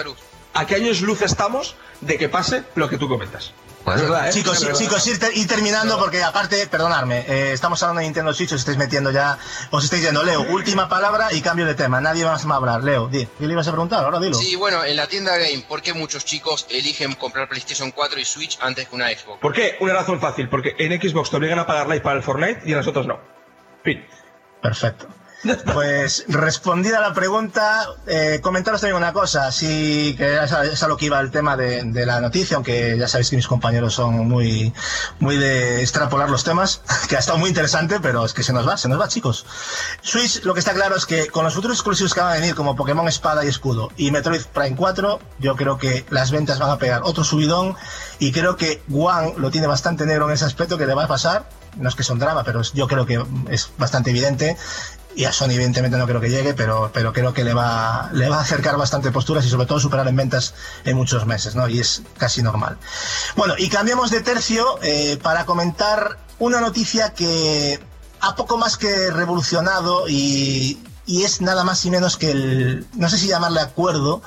a 0.55 0.67
qué 0.67 0.75
años 0.77 1.01
luz 1.03 1.23
estamos 1.23 1.77
de 2.03 2.19
que 2.19 2.29
pase 2.29 2.63
lo 2.75 2.89
que 2.89 2.99
tú 2.99 3.09
comentas. 3.09 3.53
Bueno, 3.85 4.01
Es 4.01 4.09
verdad, 4.09 4.29
¿eh? 4.29 4.33
Chicos, 4.33 4.79
chicos, 4.79 5.07
ir, 5.09 5.19
ter- 5.19 5.37
ir 5.37 5.49
terminando 5.49 5.99
porque 5.99 6.23
aparte, 6.23 6.69
perdonadme, 6.69 7.25
eh, 7.27 7.53
estamos 7.53 7.83
hablando 7.83 7.99
de 7.99 8.05
Nintendo 8.07 8.33
Switch, 8.33 8.53
os 8.53 8.61
estáis 8.61 8.79
metiendo 8.79 9.11
ya, 9.11 9.37
os 9.73 9.83
estáis 9.83 10.03
yendo. 10.05 10.23
Leo, 10.23 10.43
última 10.51 10.89
palabra 10.89 11.33
y 11.33 11.41
cambio 11.41 11.67
de 11.67 11.75
tema. 11.75 12.01
Nadie 12.01 12.25
más 12.25 12.49
va 12.49 12.55
a 12.55 12.57
hablar. 12.59 12.85
Leo, 12.85 13.09
di, 13.09 13.27
¿qué 13.27 13.45
le 13.47 13.53
ibas 13.55 13.67
a 13.67 13.73
preguntar? 13.73 14.05
Ahora 14.05 14.21
dilo. 14.21 14.37
Sí, 14.37 14.55
bueno, 14.55 14.85
en 14.85 14.95
la 14.95 15.09
tienda 15.09 15.37
Game, 15.37 15.65
¿por 15.69 15.83
qué 15.83 15.95
muchos 15.95 16.25
chicos 16.25 16.65
eligen 16.71 17.15
comprar 17.17 17.49
PlayStation 17.49 17.91
4 17.91 18.21
y 18.21 18.25
Switch 18.25 18.57
antes 18.61 18.87
que 18.89 18.95
una 18.95 19.09
Xbox? 19.09 19.41
¿Por 19.41 19.53
qué? 19.53 19.77
Una 19.81 19.95
razón 19.95 20.21
fácil, 20.21 20.49
porque 20.49 20.77
en 20.79 20.93
Xbox 21.01 21.31
te 21.31 21.37
obligan 21.39 21.59
a 21.59 21.67
pagar 21.67 21.89
live 21.89 22.03
para 22.03 22.17
el 22.19 22.23
Fortnite 22.23 22.63
y 22.65 22.71
en 22.71 22.77
las 22.77 22.87
otras 22.87 23.07
no. 23.07 23.19
Fin. 23.83 24.07
Perfecto. 24.63 25.09
Pues 25.73 26.25
respondida 26.29 27.01
la 27.01 27.13
pregunta, 27.15 27.87
eh, 28.07 28.39
comentaros 28.41 28.81
también 28.81 28.97
una 28.97 29.13
cosa, 29.13 29.51
sí 29.51 30.15
que 30.17 30.41
es 30.41 30.83
a, 30.83 30.89
lo 30.89 30.97
que 30.97 31.07
iba 31.07 31.19
el 31.19 31.33
tema 31.33 31.57
de, 31.57 32.07
la 32.07 32.21
noticia, 32.21 32.55
aunque 32.55 32.97
ya 32.97 33.09
sabéis 33.09 33.31
que 33.31 33.37
mis 33.37 33.49
compañeros 33.49 33.95
son 33.95 34.29
muy, 34.29 34.73
muy 35.19 35.37
de 35.37 35.81
extrapolar 35.81 36.31
los 36.31 36.45
temas, 36.45 36.83
que 37.09 37.17
ha 37.17 37.19
estado 37.19 37.39
muy 37.39 37.49
interesante, 37.49 37.99
pero 38.01 38.25
es 38.25 38.35
que 38.35 38.45
se 38.45 38.53
nos 38.53 38.69
va, 38.69 38.77
se 38.77 38.89
nos 38.89 39.01
va 39.01 39.09
chicos. 39.09 39.45
Switch, 40.01 40.45
lo 40.45 40.55
que 40.55 40.61
está 40.61 40.75
claro 40.75 40.95
es 40.95 41.07
que 41.07 41.27
con 41.27 41.45
los 41.45 41.55
futuros 41.55 41.79
exclusivos 41.79 42.15
que 42.15 42.21
van 42.21 42.31
a 42.31 42.41
venir 42.41 42.55
como 42.55 42.77
Pokémon 42.77 43.09
Espada 43.09 43.45
y 43.45 43.49
Escudo 43.49 43.91
y 43.97 44.13
Metroid 44.13 44.43
Prime 44.53 44.77
4, 44.77 45.19
yo 45.41 45.57
creo 45.57 45.77
que 45.77 46.05
las 46.11 46.31
ventas 46.31 46.61
van 46.61 46.71
a 46.71 46.79
pegar 46.79 47.03
otro 47.03 47.25
subidón 47.25 47.75
y 48.21 48.31
creo 48.31 48.57
que 48.57 48.81
One 48.93 49.35
lo 49.39 49.51
tiene 49.51 49.67
bastante 49.67 50.07
negro 50.07 50.29
en 50.29 50.35
ese 50.35 50.45
aspecto 50.45 50.79
que 50.79 50.87
le 50.87 50.95
va 50.95 51.05
a 51.05 51.09
pasar, 51.09 51.49
no 51.77 51.89
es 51.89 51.95
que 51.95 52.05
son 52.05 52.19
drama, 52.19 52.45
pero 52.45 52.63
yo 52.63 52.87
creo 52.87 53.07
que 53.07 53.25
es 53.51 53.71
bastante 53.79 54.11
evidente 54.11 54.57
y 55.15 55.25
a 55.25 55.33
Sony 55.33 55.51
evidentemente 55.51 55.97
no 55.97 56.07
creo 56.07 56.21
que 56.21 56.31
llegue, 56.31 56.55
pero, 56.55 56.91
pero 56.93 57.13
creo 57.13 57.33
que 57.33 57.45
le 57.45 57.55
va, 57.55 58.11
le 58.13 58.29
va 58.29 58.39
a 58.39 58.41
acercar 58.41 58.77
bastante 58.77 59.11
posturas 59.11 59.45
y 59.45 59.51
sobre 59.51 59.67
todo 59.67 59.81
superar 59.81 60.09
en 60.09 60.17
ventas 60.17 60.55
en 60.85 60.97
muchos 60.97 61.27
meses, 61.27 61.55
¿no? 61.55 61.69
Y 61.69 61.81
es 61.81 62.03
casi 62.19 62.43
normal. 62.43 62.79
Bueno, 63.37 63.55
y 63.59 63.69
cambiamos 63.69 64.11
de 64.11 64.21
tercio 64.21 64.79
eh, 64.83 65.19
para 65.23 65.45
comentar 65.45 66.19
una 66.39 66.61
noticia 66.61 67.13
que 67.15 67.81
ha 68.21 68.37
poco 68.37 68.57
más 68.57 68.77
que 68.77 69.11
revolucionado 69.11 70.09
y, 70.09 70.81
y 71.07 71.25
es 71.25 71.41
nada 71.41 71.65
más 71.65 71.85
y 71.85 71.91
menos 71.91 72.17
que 72.17 72.31
el, 72.31 72.87
no 72.95 73.09
sé 73.09 73.19
si 73.19 73.27
llamarle 73.27 73.61
acuerdo, 73.61 74.23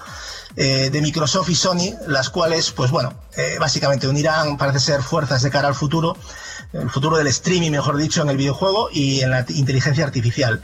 eh, 0.57 0.89
de 0.89 1.01
Microsoft 1.01 1.49
y 1.49 1.55
Sony, 1.55 1.93
las 2.07 2.29
cuales, 2.29 2.71
pues 2.71 2.89
bueno, 2.89 3.13
eh, 3.35 3.57
básicamente 3.59 4.07
unirán, 4.07 4.55
parece 4.57 4.79
ser, 4.79 5.03
fuerzas 5.03 5.41
de 5.41 5.51
cara 5.51 5.67
al 5.67 5.75
futuro, 5.75 6.15
el 6.73 6.89
futuro 6.89 7.17
del 7.17 7.27
streaming, 7.27 7.71
mejor 7.71 7.97
dicho, 7.97 8.21
en 8.21 8.29
el 8.29 8.37
videojuego 8.37 8.89
y 8.91 9.21
en 9.21 9.31
la 9.31 9.45
inteligencia 9.49 10.03
artificial. 10.03 10.61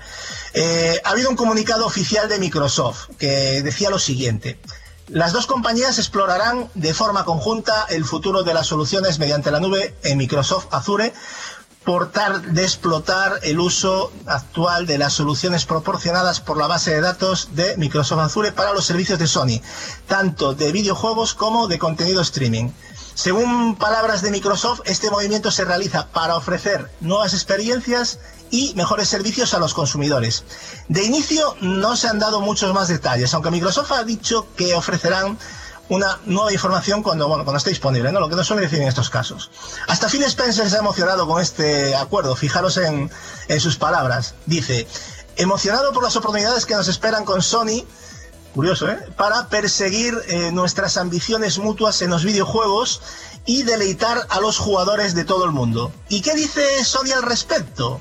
Eh, 0.54 1.00
ha 1.04 1.10
habido 1.10 1.30
un 1.30 1.36
comunicado 1.36 1.86
oficial 1.86 2.28
de 2.28 2.40
Microsoft 2.40 3.10
que 3.18 3.62
decía 3.62 3.90
lo 3.90 4.00
siguiente. 4.00 4.60
Las 5.08 5.34
dos 5.34 5.46
compañías 5.46 5.98
explorarán 5.98 6.70
de 6.74 6.94
forma 6.94 7.26
conjunta 7.26 7.86
el 7.90 8.06
futuro 8.06 8.44
de 8.44 8.54
las 8.54 8.68
soluciones 8.68 9.20
mediante 9.20 9.52
la 9.52 9.60
nube 9.60 9.96
en 10.04 10.18
Microsoft 10.18 10.68
Azure 10.72 11.14
por 11.84 12.12
tal 12.12 12.54
de 12.54 12.64
explotar 12.64 13.40
el 13.42 13.60
uso 13.60 14.12
actual 14.28 14.86
de 14.86 14.98
las 14.98 15.14
soluciones 15.14 15.66
proporcionadas 15.66 16.40
por 16.40 16.58
la 16.58 16.68
base 16.68 16.92
de 16.92 17.02
datos 17.02 17.50
de 17.56 17.76
Microsoft 17.78 18.20
Azure 18.20 18.52
para 18.52 18.74
los 18.74 18.86
servicios 18.86 19.18
de 19.18 19.28
Sony, 19.28 19.62
tanto 20.08 20.54
de 20.54 20.72
videojuegos 20.72 21.34
como 21.34 21.68
de 21.68 21.80
contenido 21.80 22.22
streaming. 22.22 22.70
Según 23.22 23.76
palabras 23.76 24.24
de 24.24 24.32
Microsoft, 24.32 24.80
este 24.86 25.12
movimiento 25.12 25.52
se 25.52 25.64
realiza 25.64 26.08
para 26.08 26.36
ofrecer 26.36 26.90
nuevas 27.02 27.36
experiencias 27.36 28.18
y 28.50 28.74
mejores 28.74 29.10
servicios 29.10 29.54
a 29.54 29.60
los 29.60 29.76
consumidores. 29.76 30.44
De 30.88 31.04
inicio 31.04 31.56
no 31.62 31.96
se 31.96 32.08
han 32.08 32.18
dado 32.18 32.42
muchos 32.42 32.74
más 32.74 32.88
detalles, 32.88 33.32
aunque 33.36 33.52
Microsoft 33.52 33.92
ha 33.92 34.04
dicho 34.04 34.48
que 34.56 34.74
ofrecerán 34.74 35.38
una 35.90 36.18
nueva 36.26 36.52
información 36.52 37.04
cuando, 37.04 37.28
bueno, 37.28 37.44
cuando 37.44 37.60
esté 37.60 37.70
disponible, 37.70 38.12
¿no? 38.12 38.22
Lo 38.22 38.28
que 38.28 38.36
no 38.36 38.44
suele 38.44 38.64
decir 38.64 38.82
en 38.82 38.88
estos 38.88 39.12
casos. 39.12 39.52
Hasta 39.88 40.10
Phil 40.10 40.24
Spencer 40.24 40.68
se 40.68 40.78
ha 40.78 40.80
emocionado 40.80 41.28
con 41.28 41.40
este 41.40 41.96
acuerdo. 41.96 42.36
Fijaros 42.36 42.78
en, 42.78 43.12
en 43.48 43.60
sus 43.60 43.78
palabras. 43.78 44.34
Dice, 44.48 44.88
emocionado 45.36 45.94
por 45.94 46.02
las 46.02 46.16
oportunidades 46.16 46.66
que 46.66 46.74
nos 46.74 46.88
esperan 46.88 47.24
con 47.24 47.44
Sony, 47.44 47.86
curioso, 48.54 48.90
¿eh? 48.90 48.98
Para 49.18 49.48
perseguir 49.48 50.14
eh, 50.28 50.52
nuestras 50.52 50.98
ambiciones 50.98 51.58
mutuas 51.58 52.02
en 52.02 52.10
los 52.10 52.24
videojuegos 52.24 53.02
y 53.46 53.64
deleitar 53.64 54.28
a 54.30 54.40
los 54.40 54.58
jugadores 54.58 55.16
de 55.16 55.26
todo 55.26 55.46
el 55.46 55.52
mundo. 55.52 55.92
¿Y 56.10 56.22
qué 56.22 56.36
dice 56.36 56.84
Sony 56.84 57.12
al 57.16 57.24
respecto? 57.24 58.00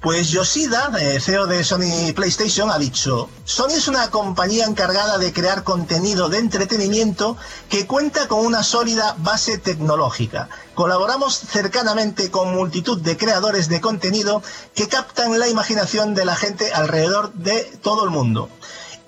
Pues 0.00 0.28
Yoshida, 0.28 0.92
eh, 1.00 1.18
CEO 1.20 1.46
de 1.46 1.64
Sony 1.64 2.12
PlayStation, 2.14 2.70
ha 2.70 2.78
dicho, 2.78 3.28
Sony 3.44 3.72
es 3.76 3.88
una 3.88 4.10
compañía 4.10 4.66
encargada 4.66 5.18
de 5.18 5.32
crear 5.32 5.64
contenido 5.64 6.28
de 6.28 6.38
entretenimiento 6.38 7.36
que 7.70 7.86
cuenta 7.86 8.28
con 8.28 8.44
una 8.44 8.62
sólida 8.62 9.16
base 9.18 9.58
tecnológica. 9.58 10.48
Colaboramos 10.74 11.36
cercanamente 11.36 12.30
con 12.30 12.54
multitud 12.54 13.00
de 13.00 13.16
creadores 13.16 13.68
de 13.68 13.80
contenido 13.80 14.42
que 14.74 14.86
captan 14.86 15.40
la 15.40 15.48
imaginación 15.48 16.14
de 16.14 16.26
la 16.26 16.36
gente 16.36 16.72
alrededor 16.72 17.32
de 17.32 17.64
todo 17.82 18.04
el 18.04 18.10
mundo. 18.10 18.50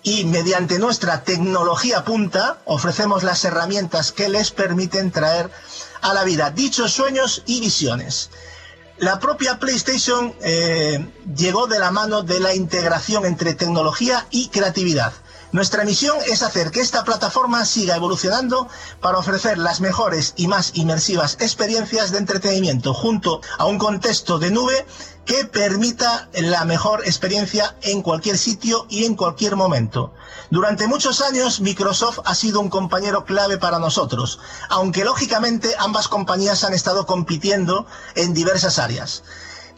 Y 0.03 0.25
mediante 0.25 0.79
nuestra 0.79 1.25
tecnología 1.25 2.05
punta 2.05 2.59
ofrecemos 2.65 3.23
las 3.25 3.45
herramientas 3.45 4.13
que 4.13 4.29
les 4.29 4.51
permiten 4.51 5.11
traer 5.11 5.51
a 6.01 6.15
la 6.15 6.25
vida 6.25 6.51
dichos 6.51 6.93
sueños 6.93 7.43
y 7.47 7.61
visiones. 7.61 8.31
La 8.99 9.21
propia 9.21 9.59
PlayStation 9.59 10.35
eh, 10.43 11.09
llegó 11.37 11.67
de 11.67 11.79
la 11.79 11.91
mano 11.91 12.23
de 12.23 12.41
la 12.41 12.55
integración 12.55 13.27
entre 13.27 13.55
tecnología 13.55 14.27
y 14.31 14.49
creatividad. 14.49 15.13
Nuestra 15.51 15.85
misión 15.85 16.19
es 16.27 16.43
hacer 16.43 16.71
que 16.71 16.81
esta 16.81 17.05
plataforma 17.05 17.65
siga 17.65 17.97
evolucionando 17.97 18.69
para 19.01 19.17
ofrecer 19.17 19.57
las 19.57 19.81
mejores 19.81 20.35
y 20.37 20.47
más 20.47 20.73
inmersivas 20.75 21.39
experiencias 21.41 22.13
de 22.13 22.19
entretenimiento 22.19 22.93
junto 22.93 23.41
a 23.57 23.65
un 23.65 23.79
contexto 23.79 24.39
de 24.39 24.51
nube 24.51 24.85
que 25.25 25.47
permita 25.47 26.29
la 26.35 26.67
mejor 26.67 27.03
experiencia 27.07 27.77
en 27.81 28.03
cualquier 28.03 28.37
sitio 28.37 28.87
y 28.91 29.07
en 29.07 29.15
cualquier 29.15 29.57
momento. 29.57 30.13
Durante 30.51 30.87
muchos 30.87 31.23
años 31.23 31.61
Microsoft 31.61 32.21
ha 32.27 32.35
sido 32.35 32.61
un 32.61 32.69
compañero 32.69 33.25
clave 33.25 33.57
para 33.57 33.79
nosotros, 33.79 34.41
aunque 34.69 35.05
lógicamente 35.05 35.75
ambas 35.79 36.09
compañías 36.09 36.63
han 36.63 36.75
estado 36.75 37.07
compitiendo 37.07 37.87
en 38.15 38.35
diversas 38.35 38.79
áreas. 38.79 39.23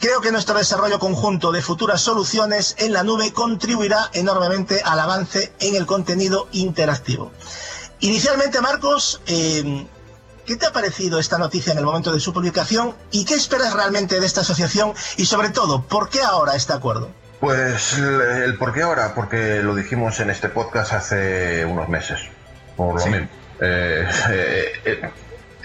Creo 0.01 0.19
que 0.19 0.31
nuestro 0.31 0.57
desarrollo 0.57 0.97
conjunto 0.99 1.51
de 1.51 1.61
futuras 1.61 2.01
soluciones 2.01 2.75
en 2.79 2.91
la 2.91 3.03
nube 3.03 3.31
contribuirá 3.33 4.09
enormemente 4.13 4.81
al 4.83 4.99
avance 4.99 5.53
en 5.59 5.75
el 5.75 5.85
contenido 5.85 6.47
interactivo. 6.53 7.31
Inicialmente, 7.99 8.61
Marcos, 8.61 9.21
eh, 9.27 9.85
¿qué 10.47 10.55
te 10.55 10.65
ha 10.65 10.71
parecido 10.73 11.19
esta 11.19 11.37
noticia 11.37 11.71
en 11.73 11.77
el 11.77 11.85
momento 11.85 12.11
de 12.11 12.19
su 12.19 12.33
publicación 12.33 12.95
y 13.11 13.25
qué 13.25 13.35
esperas 13.35 13.73
realmente 13.73 14.19
de 14.19 14.25
esta 14.25 14.41
asociación 14.41 14.93
y 15.17 15.25
sobre 15.25 15.49
todo, 15.51 15.83
¿por 15.83 16.09
qué 16.09 16.21
ahora 16.23 16.55
este 16.55 16.73
acuerdo? 16.73 17.11
Pues 17.39 17.93
el, 17.93 18.21
el 18.21 18.57
por 18.57 18.73
qué 18.73 18.81
ahora, 18.81 19.13
porque 19.13 19.61
lo 19.61 19.75
dijimos 19.75 20.19
en 20.19 20.31
este 20.31 20.49
podcast 20.49 20.93
hace 20.93 21.63
unos 21.65 21.89
meses, 21.89 22.19
por 22.75 22.95
lo 22.95 22.99
Sí. 23.01 23.09
mismo. 23.09 23.27
Eh, 23.59 24.07
eh, 24.31 24.71
eh, 24.85 25.11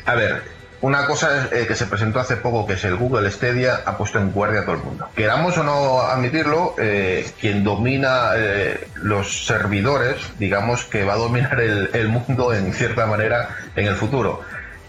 a 0.05 0.14
ver, 0.14 0.43
una 0.81 1.07
cosa 1.07 1.49
eh, 1.53 1.66
que 1.66 1.74
se 1.74 1.87
presentó 1.87 2.20
hace 2.20 2.37
poco, 2.37 2.66
que 2.66 2.74
es 2.74 2.85
el 2.85 2.97
Google 2.97 3.31
Stadia, 3.31 3.81
ha 3.85 3.97
puesto 3.97 4.18
en 4.18 4.31
guardia 4.33 4.61
a 4.61 4.64
todo 4.64 4.74
el 4.77 4.83
mundo. 4.83 5.09
Queramos 5.14 5.57
o 5.59 5.64
no 5.64 6.01
admitirlo, 6.01 6.74
eh, 6.79 7.27
quien 7.41 7.64
domina 7.64 8.33
eh, 8.37 8.89
los 8.97 9.47
servidores, 9.47 10.16
digamos 10.39 10.85
que 10.85 11.05
va 11.05 11.14
a 11.14 11.18
dominar 11.18 11.61
el, 11.61 11.91
el 11.93 12.09
mundo 12.09 12.53
en 12.53 12.72
cierta 12.72 13.07
manera 13.07 13.49
en 13.74 13.87
el 13.87 13.95
futuro. 13.95 14.43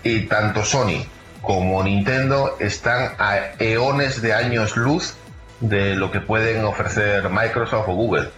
Y 0.04 0.22
tanto 0.22 0.64
Sony 0.64 1.06
como 1.42 1.82
Nintendo 1.84 2.58
están 2.60 3.14
a 3.20 3.38
eones 3.60 4.22
de 4.22 4.34
años 4.34 4.76
luz 4.76 5.16
de 5.62 5.96
lo 5.96 6.12
que 6.12 6.20
pueden 6.20 6.66
ofrecer 6.66 7.30
Microsoft 7.30 7.88
o 7.88 7.94
Google. 7.94 8.30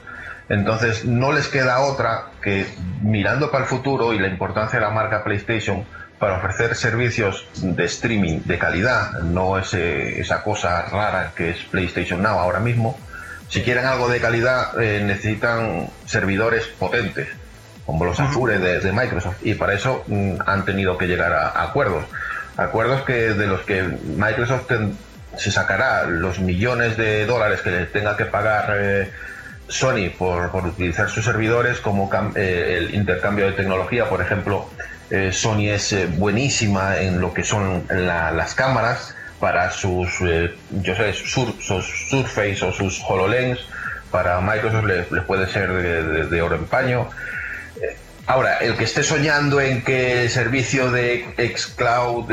Entonces 0.49 1.05
no 1.05 1.31
les 1.31 1.47
queda 1.47 1.79
otra 1.81 2.25
que 2.41 2.67
mirando 3.01 3.51
para 3.51 3.63
el 3.63 3.69
futuro 3.69 4.13
y 4.13 4.19
la 4.19 4.27
importancia 4.27 4.79
de 4.79 4.85
la 4.85 4.91
marca 4.91 5.23
PlayStation 5.23 5.85
para 6.19 6.37
ofrecer 6.37 6.75
servicios 6.75 7.47
de 7.55 7.85
streaming 7.85 8.41
de 8.45 8.57
calidad, 8.59 9.11
no 9.23 9.57
ese- 9.57 10.19
esa 10.19 10.43
cosa 10.43 10.81
rara 10.83 11.31
que 11.35 11.51
es 11.51 11.57
PlayStation 11.71 12.21
Now 12.21 12.39
ahora 12.39 12.59
mismo. 12.59 12.99
Si 13.47 13.61
quieren 13.63 13.85
algo 13.85 14.09
de 14.09 14.19
calidad 14.19 14.79
eh, 14.81 15.01
necesitan 15.03 15.89
servidores 16.05 16.65
potentes, 16.77 17.29
como 17.85 18.05
los 18.05 18.19
Azure 18.19 18.59
de, 18.59 18.79
de 18.81 18.91
Microsoft, 18.91 19.37
y 19.41 19.55
para 19.55 19.73
eso 19.73 20.03
mm, 20.07 20.35
han 20.45 20.65
tenido 20.65 20.97
que 20.97 21.07
llegar 21.07 21.33
a, 21.33 21.47
a 21.49 21.63
acuerdos. 21.63 22.05
Acuerdos 22.57 23.01
que 23.03 23.13
de 23.33 23.47
los 23.47 23.61
que 23.61 23.81
Microsoft 23.83 24.67
ten- 24.67 24.97
se 25.37 25.51
sacará 25.51 26.03
los 26.05 26.39
millones 26.39 26.97
de 26.97 27.25
dólares 27.25 27.61
que 27.61 27.71
le 27.71 27.85
tenga 27.85 28.17
que 28.17 28.25
pagar 28.25 28.73
eh, 28.77 29.09
Sony 29.67 30.09
por, 30.17 30.51
por 30.51 30.65
utilizar 30.65 31.09
sus 31.09 31.23
servidores 31.23 31.79
como 31.79 32.09
cam- 32.09 32.33
eh, 32.35 32.75
el 32.77 32.93
intercambio 32.93 33.45
de 33.45 33.53
tecnología, 33.53 34.09
por 34.09 34.21
ejemplo, 34.21 34.69
eh, 35.11 35.31
Sony 35.33 35.69
es 35.69 35.91
eh, 35.93 36.07
buenísima 36.07 36.97
en 36.97 37.19
lo 37.21 37.33
que 37.33 37.43
son 37.43 37.85
la- 37.89 38.31
las 38.31 38.53
cámaras 38.53 39.15
para 39.39 39.71
sus, 39.71 40.09
eh, 40.21 40.53
yo 40.81 40.95
sé, 40.95 41.13
sus 41.13 41.55
Surface 42.09 42.63
o 42.65 42.71
sus 42.71 43.01
HoloLens, 43.07 43.59
para 44.11 44.41
Microsoft 44.41 44.85
les, 44.85 45.05
puede 45.25 45.47
ser 45.47 45.71
de, 45.71 46.25
de- 46.25 46.41
oro 46.41 46.55
en 46.55 46.65
paño. 46.65 47.09
Ahora, 48.27 48.57
el 48.57 48.75
que 48.75 48.83
esté 48.83 49.01
soñando 49.03 49.59
en 49.61 49.83
que 49.83 50.23
el 50.23 50.29
servicio 50.29 50.91
de 50.91 51.25
xCloud 51.55 52.25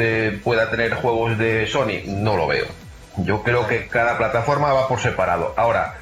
pueda 0.45 0.71
tener 0.71 0.95
juegos 0.95 1.39
de 1.39 1.67
Sony, 1.67 2.03
no 2.07 2.37
lo 2.37 2.47
veo. 2.47 2.67
Yo 3.19 3.43
creo 3.43 3.67
que 3.67 3.87
cada 3.87 4.19
plataforma 4.19 4.73
va 4.75 4.89
por 4.89 5.01
separado. 5.01 5.55
Ahora, 5.57 5.95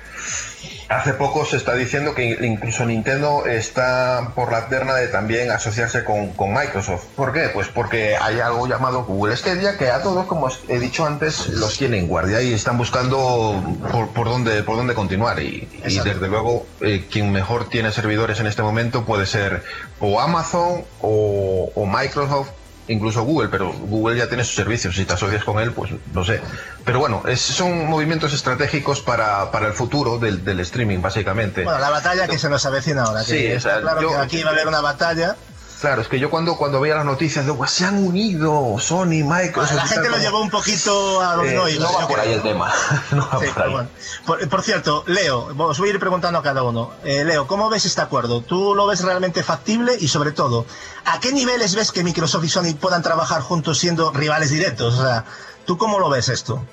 hace 0.88 1.14
poco 1.14 1.44
se 1.44 1.56
está 1.56 1.74
diciendo 1.74 2.14
que 2.14 2.38
incluso 2.42 2.84
Nintendo 2.84 3.46
está 3.46 4.32
por 4.34 4.52
la 4.52 4.68
terna 4.68 4.94
de 4.94 5.08
también 5.08 5.50
asociarse 5.50 6.04
con, 6.04 6.32
con 6.32 6.52
Microsoft. 6.52 7.04
¿Por 7.16 7.32
qué? 7.32 7.50
Pues 7.52 7.68
porque 7.68 8.16
hay 8.16 8.40
algo 8.40 8.66
llamado 8.66 9.04
Google 9.04 9.36
Stadia 9.36 9.76
que 9.76 9.90
a 9.90 10.02
todos, 10.02 10.26
como 10.26 10.48
he 10.68 10.78
dicho 10.78 11.06
antes, 11.06 11.48
los 11.48 11.76
tiene 11.78 11.98
en 11.98 12.08
guardia 12.08 12.42
y 12.42 12.52
están 12.52 12.78
buscando 12.78 13.62
por, 13.90 14.08
por 14.08 14.28
dónde 14.28 14.62
por 14.62 14.76
dónde 14.76 14.94
continuar. 14.94 15.40
Y, 15.40 15.68
desde 15.84 16.28
luego, 16.28 16.66
eh, 16.80 17.06
quien 17.10 17.32
mejor 17.32 17.68
tiene 17.68 17.90
servidores 17.92 18.40
en 18.40 18.46
este 18.46 18.62
momento 18.62 19.04
puede 19.04 19.26
ser 19.26 19.62
o 20.00 20.20
Amazon 20.20 20.84
o, 21.00 21.70
o 21.74 21.86
Microsoft 21.86 22.50
incluso 22.88 23.22
Google, 23.22 23.48
pero 23.48 23.72
Google 23.72 24.16
ya 24.18 24.28
tiene 24.28 24.44
sus 24.44 24.54
servicios, 24.54 24.94
si 24.94 25.04
te 25.04 25.14
asocias 25.14 25.44
con 25.44 25.58
él, 25.60 25.72
pues 25.72 25.90
no 26.12 26.24
sé. 26.24 26.40
Pero 26.84 26.98
bueno, 26.98 27.22
es- 27.26 27.40
son 27.40 27.86
movimientos 27.86 28.32
estratégicos 28.34 29.00
para, 29.00 29.50
para 29.50 29.68
el 29.68 29.72
futuro 29.72 30.18
del, 30.18 30.44
del 30.44 30.60
streaming, 30.60 31.00
básicamente. 31.00 31.64
Bueno, 31.64 31.78
la 31.78 31.90
batalla 31.90 32.28
que 32.28 32.38
se 32.38 32.48
nos 32.50 32.64
avecina 32.66 33.04
ahora. 33.04 33.20
que 33.24 33.26
Sí, 33.32 33.46
está 33.46 33.80
claro 33.80 34.02
yo- 34.02 34.08
que 34.10 34.16
aquí 34.16 34.42
va 34.42 34.50
a 34.50 34.52
haber 34.52 34.68
una 34.68 34.80
batalla. 34.80 35.36
Claro, 35.84 36.00
es 36.00 36.08
que 36.08 36.18
yo 36.18 36.30
cuando, 36.30 36.56
cuando 36.56 36.80
veía 36.80 36.94
las 36.94 37.04
noticias, 37.04 37.44
digo, 37.44 37.66
se 37.66 37.84
han 37.84 38.02
unido 38.02 38.76
Sony, 38.78 39.20
Microsoft. 39.22 39.74
la 39.76 39.86
gente 39.86 40.08
lo 40.08 40.16
llevó 40.16 40.40
un 40.40 40.48
poquito 40.48 41.20
a 41.20 41.34
donde 41.36 41.52
Eh, 41.52 41.78
no 41.78 41.84
no 41.84 41.92
va 41.92 42.08
por 42.08 42.18
ahí 42.18 42.32
el 42.32 42.40
tema. 42.40 42.72
no 43.10 43.28
va 43.30 43.38
Sí, 43.38 43.46
por 43.52 43.62
ahí. 43.64 43.72
bueno. 43.72 43.88
por, 44.24 44.48
por 44.48 44.62
cierto, 44.62 45.04
Leo, 45.06 45.48
os 45.58 45.78
voy 45.78 45.90
a 45.90 45.92
ir 45.92 46.00
preguntando 46.00 46.38
a 46.38 46.42
cada 46.42 46.62
uno. 46.62 46.92
Eh, 47.04 47.22
Leo, 47.26 47.46
¿cómo 47.46 47.68
ves 47.68 47.84
este 47.84 48.00
acuerdo? 48.00 48.40
¿Tú 48.40 48.74
lo 48.74 48.86
ves 48.86 49.02
realmente 49.02 49.42
factible? 49.42 49.94
Y 50.00 50.08
sobre 50.08 50.32
todo, 50.32 50.64
¿a 51.04 51.20
qué 51.20 51.32
niveles 51.32 51.74
ves 51.74 51.92
que 51.92 52.02
Microsoft 52.02 52.44
y 52.44 52.48
Sony 52.48 52.74
puedan 52.80 53.02
trabajar 53.02 53.42
juntos 53.42 53.76
siendo 53.78 54.10
rivales 54.10 54.48
directos? 54.48 54.94
O 54.98 55.02
sea, 55.02 55.26
¿tú 55.66 55.76
cómo 55.76 55.98
lo 55.98 56.08
ves 56.08 56.30
esto? 56.30 56.64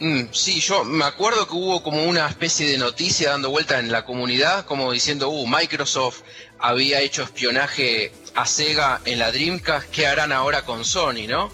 Mm, 0.00 0.32
sí, 0.32 0.60
yo 0.60 0.82
me 0.82 1.04
acuerdo 1.04 1.46
que 1.46 1.52
hubo 1.52 1.82
como 1.82 2.04
una 2.04 2.26
especie 2.26 2.66
de 2.66 2.78
noticia 2.78 3.30
dando 3.30 3.50
vuelta 3.50 3.78
en 3.78 3.92
la 3.92 4.06
comunidad, 4.06 4.64
como 4.64 4.90
diciendo, 4.92 5.28
uh, 5.28 5.46
Microsoft 5.46 6.22
había 6.58 7.00
hecho 7.02 7.22
espionaje 7.22 8.10
a 8.34 8.46
Sega 8.46 9.02
en 9.04 9.18
la 9.18 9.30
Dreamcast, 9.30 9.90
¿qué 9.90 10.06
harán 10.06 10.32
ahora 10.32 10.64
con 10.64 10.86
Sony, 10.86 11.26
no? 11.28 11.52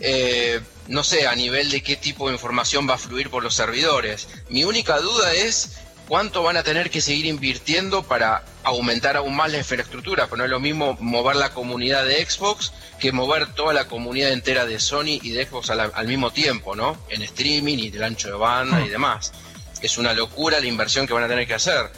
Eh, 0.00 0.60
no 0.88 1.04
sé 1.04 1.26
a 1.26 1.34
nivel 1.34 1.70
de 1.70 1.82
qué 1.82 1.96
tipo 1.96 2.28
de 2.28 2.34
información 2.34 2.88
va 2.88 2.94
a 2.94 2.98
fluir 2.98 3.28
por 3.28 3.42
los 3.42 3.54
servidores. 3.54 4.28
Mi 4.48 4.64
única 4.64 4.98
duda 5.00 5.34
es 5.34 5.76
cuánto 6.08 6.42
van 6.42 6.56
a 6.56 6.62
tener 6.62 6.90
que 6.90 7.00
seguir 7.00 7.26
invirtiendo 7.26 8.02
para 8.02 8.44
aumentar 8.62 9.16
aún 9.16 9.36
más 9.36 9.50
la 9.50 9.58
infraestructura, 9.58 10.26
pero 10.26 10.38
no 10.38 10.44
es 10.44 10.50
lo 10.50 10.60
mismo 10.60 10.96
mover 11.00 11.36
la 11.36 11.50
comunidad 11.50 12.04
de 12.04 12.24
Xbox 12.24 12.72
que 12.98 13.12
mover 13.12 13.52
toda 13.54 13.72
la 13.72 13.86
comunidad 13.86 14.32
entera 14.32 14.66
de 14.66 14.80
Sony 14.80 15.20
y 15.22 15.30
de 15.30 15.46
Xbox 15.46 15.70
al, 15.70 15.92
al 15.94 16.08
mismo 16.08 16.30
tiempo, 16.30 16.74
¿no? 16.74 16.96
En 17.08 17.22
streaming 17.22 17.78
y 17.78 17.90
del 17.90 18.04
ancho 18.04 18.28
de 18.28 18.34
banda 18.34 18.84
y 18.84 18.88
demás. 18.88 19.32
Es 19.82 19.98
una 19.98 20.14
locura 20.14 20.60
la 20.60 20.66
inversión 20.66 21.06
que 21.06 21.12
van 21.12 21.24
a 21.24 21.28
tener 21.28 21.46
que 21.46 21.54
hacer. 21.54 21.90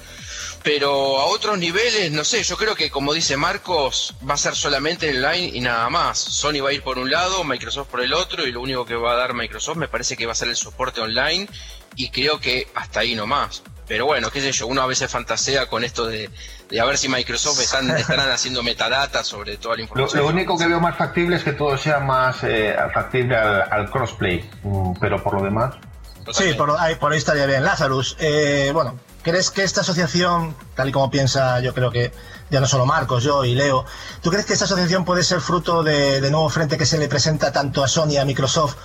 Pero 0.67 1.21
a 1.21 1.27
otros 1.27 1.59
niveles, 1.59 2.11
no 2.11 2.25
sé, 2.25 2.43
yo 2.43 2.57
creo 2.57 2.75
que 2.75 2.91
como 2.91 3.15
dice 3.15 3.37
Marcos, 3.37 4.15
va 4.29 4.35
a 4.35 4.37
ser 4.37 4.57
solamente 4.57 5.09
online 5.09 5.53
y 5.55 5.61
nada 5.61 5.89
más. 5.91 6.19
Sony 6.19 6.61
va 6.61 6.71
a 6.71 6.73
ir 6.73 6.83
por 6.83 6.99
un 6.99 7.09
lado, 7.09 7.45
Microsoft 7.45 7.87
por 7.87 8.03
el 8.03 8.13
otro, 8.13 8.45
y 8.45 8.51
lo 8.51 8.61
único 8.61 8.85
que 8.85 8.97
va 8.97 9.13
a 9.13 9.17
dar 9.17 9.33
Microsoft 9.33 9.77
me 9.77 9.87
parece 9.87 10.17
que 10.17 10.27
va 10.27 10.33
a 10.33 10.35
ser 10.35 10.49
el 10.49 10.57
soporte 10.57 11.01
online, 11.01 11.49
y 11.95 12.09
creo 12.09 12.41
que 12.41 12.67
hasta 12.75 12.99
ahí 12.99 13.15
nomás. 13.15 13.63
Pero 13.89 14.07
bueno, 14.07 14.31
qué 14.31 14.41
sé 14.41 14.51
yo, 14.53 14.67
uno 14.67 14.83
a 14.83 14.87
veces 14.87 15.11
fantasea 15.11 15.67
con 15.67 15.85
esto 15.85 16.07
de, 16.07 16.29
de 16.69 16.81
a 16.81 16.85
ver 16.85 16.99
si 16.99 17.09
Microsoft 17.09 17.61
están, 17.61 17.91
estarán 17.97 18.31
haciendo 18.31 18.63
metadata 18.63 19.23
sobre 19.23 19.57
toda 19.59 19.77
la 19.77 19.83
información. 19.83 20.23
lo 20.23 20.29
único 20.29 20.59
que 20.59 20.67
veo 20.67 20.81
más 20.81 20.97
factible 20.97 21.37
es 21.37 21.45
que 21.45 21.53
todo 21.53 21.79
sea 21.79 22.01
más 22.01 22.39
eh, 22.43 22.75
factible 22.93 23.37
al, 23.37 23.63
al 23.71 23.91
crossplay, 23.91 24.49
Mm, 24.63 24.95
pero 25.01 25.23
por 25.23 25.35
lo 25.35 25.43
demás. 25.43 25.75
Sí, 26.33 26.55
por 26.55 26.75
ahí, 26.81 26.97
por 26.97 27.13
ahí 27.13 27.19
estaría 27.19 27.47
bien. 27.47 27.63
Lazarus, 27.63 28.17
eh, 28.19 28.71
bueno, 28.75 28.99
¿crees 29.23 29.53
que 29.53 29.63
esta 29.63 29.83
asociación, 29.83 30.57
tal 30.75 30.89
y 30.89 30.93
como 30.93 31.09
piensa 31.09 31.61
yo 31.61 31.73
creo 31.73 31.93
que 31.93 32.11
ya 32.51 32.59
no 32.59 32.67
solo 32.67 32.85
Marcos, 32.87 33.23
yo 33.23 33.45
y 33.45 33.55
Leo, 33.55 33.85
¿tú 34.23 34.31
crees 34.31 34.45
que 34.47 34.53
esta 34.55 34.65
asociación 34.65 35.05
puede 35.05 35.23
ser 35.23 35.41
fruto 35.41 35.85
de, 35.85 36.21
de 36.21 36.31
nuevo 36.33 36.49
frente 36.49 36.77
que 36.77 36.87
se 36.87 36.99
le 36.99 37.07
presenta 37.09 37.53
tanto 37.53 37.85
a 37.85 37.89
Sony 37.89 38.11
y 38.11 38.17
a 38.17 38.25
Microsoft 38.25 38.77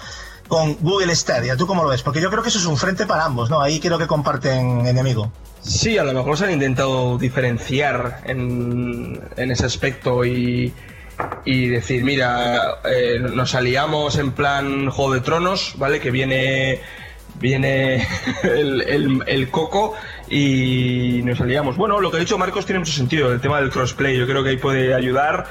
con 0.52 0.76
Google 0.82 1.16
Stadia? 1.16 1.56
¿Tú 1.56 1.66
cómo 1.66 1.82
lo 1.82 1.88
ves? 1.88 2.04
Porque 2.04 2.20
yo 2.20 2.30
creo 2.30 2.44
que 2.44 2.50
eso 2.50 2.60
es 2.60 2.66
un 2.66 2.76
frente 2.76 3.06
para 3.06 3.24
ambos, 3.24 3.50
¿no? 3.50 3.62
Ahí 3.62 3.80
creo 3.80 3.98
que 3.98 4.06
comparten 4.06 4.86
enemigo. 4.86 5.32
Sí, 5.62 5.98
a 5.98 6.04
lo 6.04 6.12
mejor 6.12 6.38
se 6.38 6.44
han 6.44 6.52
intentado 6.52 7.18
diferenciar 7.18 8.20
en, 8.26 9.22
en 9.38 9.52
ese 9.52 9.66
aspecto 9.66 10.26
y, 10.26 10.74
decir, 11.46 12.04
mira, 12.04 12.80
eh, 12.84 13.18
nos 13.34 13.56
aliamos 13.56 14.18
en 14.18 14.34
plan 14.34 14.90
Juego 14.90 15.14
de 15.14 15.22
Tronos, 15.22 15.76
¿vale? 15.78 16.02
Que 16.02 16.12
viene 16.12 16.82
viene 17.40 18.06
el 18.44 19.50
coco 19.52 19.96
y 20.30 21.22
nos 21.24 21.40
aliamos. 21.40 21.78
Bueno, 21.78 22.02
lo 22.02 22.12
que 22.12 22.18
ha 22.18 22.20
dicho 22.20 22.38
Marcos 22.38 22.66
tiene 22.66 22.80
mucho 22.80 22.92
sentido, 22.92 23.32
el 23.32 23.40
tema 23.40 23.62
del 23.62 23.70
crossplay, 23.70 24.18
yo 24.18 24.28
creo 24.28 24.44
que 24.44 24.50
ahí 24.50 24.58
puede 24.58 24.94
ayudar 24.94 25.48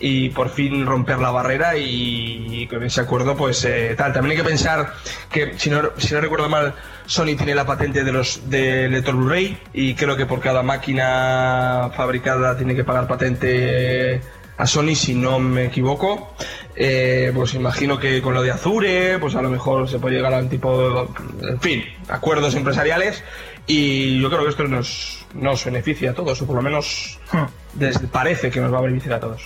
y 0.00 0.30
por 0.30 0.48
fin 0.48 0.86
romper 0.86 1.18
la 1.18 1.30
barrera 1.30 1.76
y, 1.76 2.66
con 2.70 2.82
ese 2.82 3.02
acuerdo 3.02 3.36
pues 3.36 3.64
eh, 3.64 3.94
tal. 3.96 4.12
También 4.12 4.32
hay 4.32 4.42
que 4.42 4.48
pensar 4.48 4.94
que 5.30 5.58
si 5.58 5.68
no, 5.70 5.90
si 5.98 6.14
no 6.14 6.20
recuerdo 6.20 6.48
mal 6.48 6.74
Sony 7.06 7.36
tiene 7.36 7.54
la 7.54 7.66
patente 7.66 8.02
de 8.04 8.12
los 8.12 8.48
de 8.48 8.88
lector 8.88 9.14
Blu-ray 9.16 9.58
y 9.74 9.94
creo 9.94 10.16
que 10.16 10.26
por 10.26 10.40
cada 10.40 10.62
máquina 10.62 11.90
fabricada 11.96 12.56
tiene 12.56 12.74
que 12.74 12.84
pagar 12.84 13.06
patente 13.06 14.20
a 14.56 14.66
Sony 14.66 14.94
si 14.94 15.14
no 15.14 15.38
me 15.38 15.66
equivoco. 15.66 16.34
Eh, 16.76 17.32
pues 17.34 17.52
imagino 17.54 17.98
que 17.98 18.22
con 18.22 18.32
lo 18.32 18.42
de 18.42 18.52
Azure 18.52 19.18
pues 19.18 19.34
a 19.34 19.42
lo 19.42 19.50
mejor 19.50 19.88
se 19.88 19.98
puede 19.98 20.16
llegar 20.16 20.32
a 20.32 20.38
un 20.38 20.48
tipo 20.48 21.08
de, 21.42 21.48
en 21.50 21.60
fin, 21.60 21.84
acuerdos 22.08 22.54
empresariales 22.54 23.22
y 23.66 24.20
yo 24.20 24.30
creo 24.30 24.44
que 24.44 24.50
esto 24.50 24.64
nos, 24.64 25.26
nos 25.34 25.64
beneficia 25.64 26.12
a 26.12 26.14
todos 26.14 26.40
o 26.40 26.46
por 26.46 26.56
lo 26.56 26.62
menos 26.62 27.18
Hmm. 27.32 27.44
desde- 27.74 28.08
parece 28.08 28.50
que 28.50 28.60
nos 28.60 28.72
va 28.74 28.78
a 28.78 28.82
beneficiar 28.82 29.14
a 29.14 29.20
todos. 29.20 29.42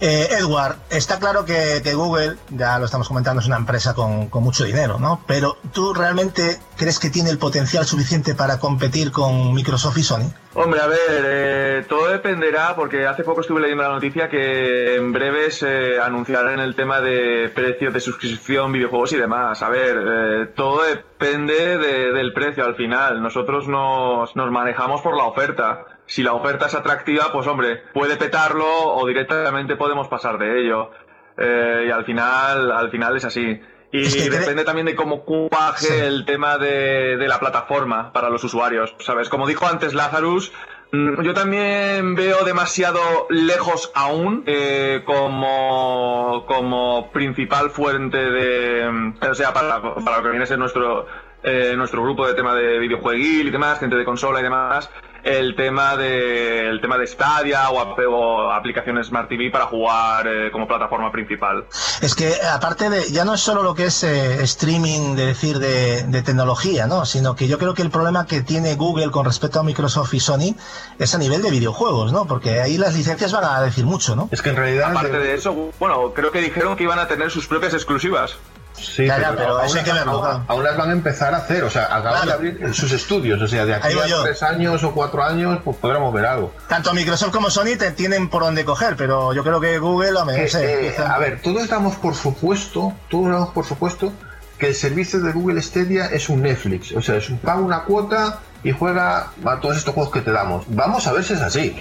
Eh, 0.00 0.28
Edward, 0.38 0.76
está 0.90 1.18
claro 1.18 1.44
que, 1.44 1.80
Google, 1.94 2.36
ya 2.50 2.78
lo 2.78 2.84
estamos 2.84 3.08
comentando, 3.08 3.40
es 3.40 3.48
una 3.48 3.56
empresa 3.56 3.94
con, 3.94 4.30
mucho 4.32 4.62
dinero, 4.64 4.98
¿no? 5.00 5.24
Pero 5.26 5.56
¿tú 5.72 5.92
realmente 5.92 6.60
crees 6.76 7.00
que 7.00 7.10
tiene 7.10 7.30
el 7.30 7.38
potencial 7.38 7.84
suficiente 7.84 8.36
para 8.36 8.60
competir 8.60 9.10
con 9.10 9.52
Microsoft 9.54 9.98
y 9.98 10.02
Sony? 10.04 10.32
Hombre, 10.54 10.80
a 10.80 10.86
ver, 10.86 10.98
eh, 11.24 11.84
todo 11.88 12.08
dependerá, 12.08 12.76
porque 12.76 13.06
hace 13.08 13.24
poco 13.24 13.40
estuve 13.40 13.60
leyendo 13.60 13.82
la 13.82 13.88
noticia 13.90 14.28
que 14.28 14.94
en 14.96 15.12
breve 15.12 15.50
se 15.50 16.00
anunciarán 16.00 16.60
el 16.60 16.76
tema 16.76 17.00
de 17.00 17.50
precios 17.52 17.92
de 17.92 18.00
suscripción, 18.00 18.70
videojuegos 18.72 19.12
y 19.12 19.16
demás. 19.16 19.62
A 19.62 19.68
ver, 19.68 19.96
eh, 20.00 20.46
todo 20.54 20.84
depende 20.84 21.76
de- 21.78 22.12
del 22.12 22.32
precio 22.32 22.64
al 22.64 22.76
final. 22.76 23.20
Nosotros 23.20 23.66
nos, 23.66 24.34
nos 24.36 24.50
manejamos 24.52 25.00
por 25.00 25.16
la 25.16 25.24
oferta. 25.24 25.84
Si 26.08 26.22
la 26.24 26.32
oferta 26.32 26.66
es 26.66 26.74
atractiva, 26.74 27.30
pues 27.32 27.46
hombre, 27.46 27.82
puede 27.94 28.16
petarlo 28.16 28.66
o 28.66 29.06
directamente 29.06 29.76
podemos 29.76 30.08
pasar 30.08 30.38
de 30.38 30.60
ello. 30.62 30.90
Eh, 31.36 31.84
y 31.86 31.90
al 31.92 32.04
final, 32.04 32.72
al 32.72 32.90
final 32.90 33.16
es 33.16 33.24
así. 33.26 33.60
Y 33.92 34.02
Es 34.02 34.16
que 34.16 34.22
cre- 34.30 34.40
depende 34.40 34.64
también 34.64 34.86
de 34.86 34.96
cómo 34.96 35.22
cuaje 35.24 35.86
Sí. 35.86 35.94
el 36.00 36.24
tema 36.24 36.58
de, 36.58 37.16
de 37.16 37.28
la 37.28 37.38
plataforma 37.38 38.12
para 38.12 38.28
los 38.28 38.42
usuarios, 38.42 38.94
¿sabes? 38.98 39.28
Como 39.28 39.46
dijo 39.46 39.66
antes 39.66 39.94
Lazarus, 39.94 40.52
mm, 40.92 41.22
yo 41.22 41.32
también 41.32 42.14
veo 42.14 42.44
demasiado 42.44 43.00
lejos 43.30 43.90
aún 43.94 44.42
eh, 44.46 45.02
como, 45.06 46.44
como 46.46 47.10
principal 47.12 47.70
fuente 47.70 48.18
de... 48.18 49.12
O 49.30 49.34
sea, 49.34 49.52
para, 49.52 49.80
para 49.80 50.16
lo 50.18 50.22
que 50.22 50.28
viene 50.30 50.44
a 50.44 50.46
ser 50.46 50.58
nuestro, 50.58 51.06
eh, 51.42 51.74
nuestro 51.76 52.02
grupo 52.02 52.26
de 52.26 52.34
tema 52.34 52.54
de 52.54 52.78
videojueguil 52.78 53.48
y 53.48 53.50
demás, 53.50 53.78
gente 53.80 53.96
de 53.96 54.04
consola 54.04 54.40
y 54.40 54.42
demás, 54.42 54.90
el 55.22 55.56
tema 55.56 55.96
de, 55.96 56.68
el 56.68 56.80
tema 56.80 56.98
de 56.98 57.06
Stadia 57.06 57.70
o, 57.70 57.78
o 57.78 58.50
aplicaciones 58.50 59.08
Smart 59.08 59.28
TV 59.28 59.50
para 59.50 59.66
jugar 59.66 60.26
eh, 60.26 60.50
como 60.50 60.66
plataforma 60.66 61.10
principal. 61.10 61.66
Es 62.00 62.14
que 62.14 62.34
aparte 62.52 62.90
de, 62.90 63.10
ya 63.10 63.24
no 63.24 63.34
es 63.34 63.40
solo 63.40 63.62
lo 63.62 63.74
que 63.74 63.86
es 63.86 64.02
eh, 64.04 64.42
streaming, 64.42 65.16
de 65.16 65.26
decir, 65.26 65.58
de, 65.58 66.04
de 66.04 66.22
tecnología, 66.22 66.86
¿no? 66.86 67.04
Sino 67.04 67.34
que 67.36 67.48
yo 67.48 67.58
creo 67.58 67.74
que 67.74 67.82
el 67.82 67.90
problema 67.90 68.26
que 68.26 68.42
tiene 68.42 68.74
Google 68.74 69.10
con 69.10 69.24
respecto 69.24 69.60
a 69.60 69.62
Microsoft 69.62 70.14
y 70.14 70.20
Sony 70.20 70.54
es 70.98 71.14
a 71.14 71.18
nivel 71.18 71.42
de 71.42 71.50
videojuegos, 71.50 72.12
¿no? 72.12 72.26
Porque 72.26 72.60
ahí 72.60 72.78
las 72.78 72.94
licencias 72.94 73.32
van 73.32 73.44
a 73.44 73.60
decir 73.62 73.84
mucho, 73.84 74.16
¿no? 74.16 74.28
Es 74.30 74.42
que 74.42 74.50
en 74.50 74.56
realidad. 74.56 74.90
Aparte 74.90 75.18
de 75.18 75.34
eso, 75.34 75.72
bueno, 75.78 76.12
creo 76.14 76.30
que 76.30 76.40
dijeron 76.40 76.76
que 76.76 76.84
iban 76.84 76.98
a 76.98 77.08
tener 77.08 77.30
sus 77.30 77.46
propias 77.46 77.74
exclusivas. 77.74 78.36
Sí, 78.80 79.06
pero 79.08 79.56
aún 79.58 79.64
eso 79.66 79.78
hay 79.78 79.84
que 79.84 79.92
verlo, 79.92 80.24
aún- 80.24 80.44
aún 80.48 80.64
las 80.64 80.76
van 80.76 80.90
a 80.90 80.92
empezar 80.92 81.34
a 81.34 81.38
hacer, 81.38 81.64
o 81.64 81.70
sea, 81.70 81.84
acaban 81.86 82.22
Claro. 82.22 82.26
de 82.26 82.32
abrir 82.32 82.74
sus 82.74 82.92
estudios, 82.92 83.40
o 83.42 83.46
sea, 83.48 83.64
de 83.66 83.74
aquí 83.74 83.88
a 83.98 84.06
yo. 84.06 84.22
tres 84.22 84.42
años 84.42 84.82
o 84.84 84.92
cuatro 84.92 85.22
años, 85.24 85.58
pues 85.64 85.76
podremos 85.76 86.12
ver 86.14 86.26
algo. 86.26 86.52
Tanto 86.68 86.92
Microsoft 86.94 87.30
como 87.32 87.50
Sony 87.50 87.76
te 87.78 87.90
tienen 87.92 88.28
por 88.28 88.42
donde 88.42 88.64
coger, 88.64 88.96
pero 88.96 89.32
yo 89.32 89.42
creo 89.42 89.60
que 89.60 89.78
Google, 89.78 90.18
Que, 90.34 90.48
sé, 90.48 90.88
eh, 90.88 90.94
a 90.98 91.18
ver, 91.18 91.40
todos 91.42 91.68
damos 91.68 91.96
por 91.96 92.14
supuesto, 92.14 92.92
todos 93.10 93.26
damos 93.30 93.50
por 93.50 93.64
supuesto 93.66 94.12
que 94.58 94.68
el 94.68 94.74
servicio 94.74 95.20
de 95.20 95.32
Google 95.32 95.60
Stadia 95.62 96.06
es 96.06 96.28
un 96.28 96.42
Netflix, 96.42 96.92
o 96.92 97.00
sea, 97.02 97.16
es 97.16 97.28
un 97.30 97.38
paga 97.38 97.60
una 97.60 97.84
cuota 97.84 98.40
y 98.64 98.72
juega 98.72 99.30
a 99.44 99.60
todos 99.60 99.76
estos 99.76 99.94
juegos 99.94 100.12
que 100.12 100.20
te 100.20 100.32
damos. 100.32 100.64
Vamos 100.68 101.06
a 101.06 101.12
ver 101.12 101.22
si 101.24 101.34
es 101.34 101.40
así. 101.40 101.80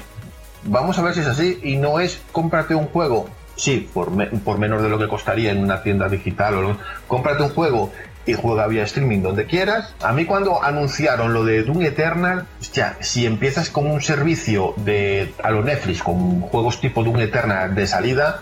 Vamos 0.64 0.98
a 1.00 1.02
ver 1.02 1.14
si 1.14 1.22
es 1.22 1.28
así 1.28 1.60
y 1.64 1.78
no 1.78 2.00
es 2.00 2.20
cómprate 2.32 2.76
un 2.76 2.88
juego, 2.88 3.30
sí, 3.58 3.90
por, 3.94 4.12
me- 4.12 4.28
por 4.28 4.58
menos 4.58 4.82
de 4.82 4.88
lo 4.90 4.98
que 4.98 5.08
costaría 5.10 5.52
en 5.52 5.58
una 5.62 5.84
tienda 5.84 6.08
digital 6.08 6.56
o 6.56 6.62
lo- 6.62 6.78
cómprate 7.08 7.44
un 7.44 7.50
juego 7.50 7.92
y 8.26 8.34
juega 8.34 8.68
vía 8.68 8.84
streaming 8.84 9.22
donde 9.22 9.46
quieras. 9.46 9.94
A 10.02 10.12
mí 10.14 10.26
cuando 10.26 10.62
anunciaron 10.64 11.34
lo 11.34 11.44
de 11.46 11.64
Doom 11.64 11.82
Eternal, 11.84 12.46
hostia, 12.60 12.98
si 13.00 13.26
empiezas 13.26 13.70
con 13.70 13.88
un 13.88 14.02
servicio 14.02 14.74
de 14.78 15.34
a 15.44 15.50
lo 15.52 15.64
Netflix 15.64 16.04
con 16.04 16.42
juegos 16.42 16.80
tipo 16.82 17.04
Doom 17.04 17.20
Eternal 17.20 17.74
de 17.76 17.88
salida, 17.88 18.42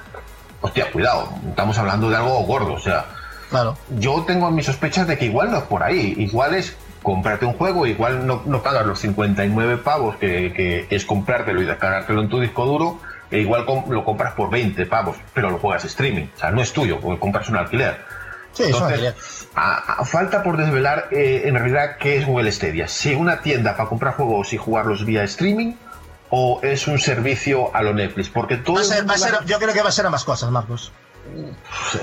hostia, 0.62 0.92
cuidado, 0.92 1.30
estamos 1.50 1.78
hablando 1.78 2.10
de 2.10 2.16
algo 2.16 2.40
gordo, 2.46 2.74
o 2.74 2.80
sea, 2.80 3.06
claro. 3.52 3.78
yo 4.00 4.24
tengo 4.26 4.50
mis 4.50 4.66
sospechas 4.66 5.08
de 5.08 5.18
que 5.20 5.26
igual 5.26 5.52
no 5.52 5.58
es 5.58 5.64
por 5.66 5.84
ahí, 5.84 6.16
igual 6.18 6.56
es 6.56 6.76
comprarte 7.04 7.46
un 7.46 7.54
juego, 7.54 7.86
igual 7.86 8.26
no, 8.26 8.42
no 8.48 8.64
pagas 8.64 8.88
los 8.88 8.98
59 9.00 9.78
pavos 9.78 10.16
que, 10.16 10.52
que 10.56 10.88
es 10.90 11.06
comprártelo 11.06 11.62
y 11.62 11.66
descargártelo 11.66 12.24
en 12.24 12.30
tu 12.30 12.40
disco 12.40 12.66
duro, 12.66 13.00
e 13.32 13.40
igual 13.40 13.66
lo 13.90 14.04
compras 14.06 14.34
por 14.34 14.50
20 14.50 14.86
pavos, 14.86 15.18
pero 15.34 15.50
lo 15.50 15.58
juegas 15.60 15.84
streaming, 15.86 16.28
o 16.36 16.40
sea, 16.40 16.52
no 16.52 16.62
es 16.62 16.72
tuyo, 16.74 17.00
porque 17.00 17.20
compras 17.20 17.50
un 17.50 17.58
alquiler. 17.58 17.98
Sí, 18.54 18.64
Entonces, 18.64 19.14
a- 19.56 20.02
a- 20.02 20.06
falta 20.06 20.42
por 20.44 20.56
desvelar 20.58 21.10
eh, 21.12 21.42
en 21.46 21.56
realidad 21.56 21.98
qué 22.00 22.18
es 22.18 22.26
Google 22.26 22.50
Stadia. 22.52 22.88
Si 22.88 23.14
una 23.14 23.42
tienda 23.42 23.76
para 23.76 23.90
comprar 23.90 24.14
juegos 24.16 24.54
y 24.54 24.58
jugarlos 24.58 25.04
vía 25.06 25.24
streaming 25.24 25.74
o 26.30 26.60
es 26.64 26.88
un 26.88 26.98
servicio 27.00 27.76
a 27.76 27.82
lo 27.84 27.94
Netflix. 27.94 28.30
Porque 28.30 28.56
todo 28.58 28.78
Va 28.78 28.84
ser- 28.84 29.06
ser- 29.18 29.46
yo 29.46 29.60
creo 29.60 29.74
que 29.74 29.82
va 29.82 29.90
a 29.90 29.92
ser 29.92 30.06
ambas 30.06 30.24
cosas, 30.24 30.50
Marcos. 30.52 30.92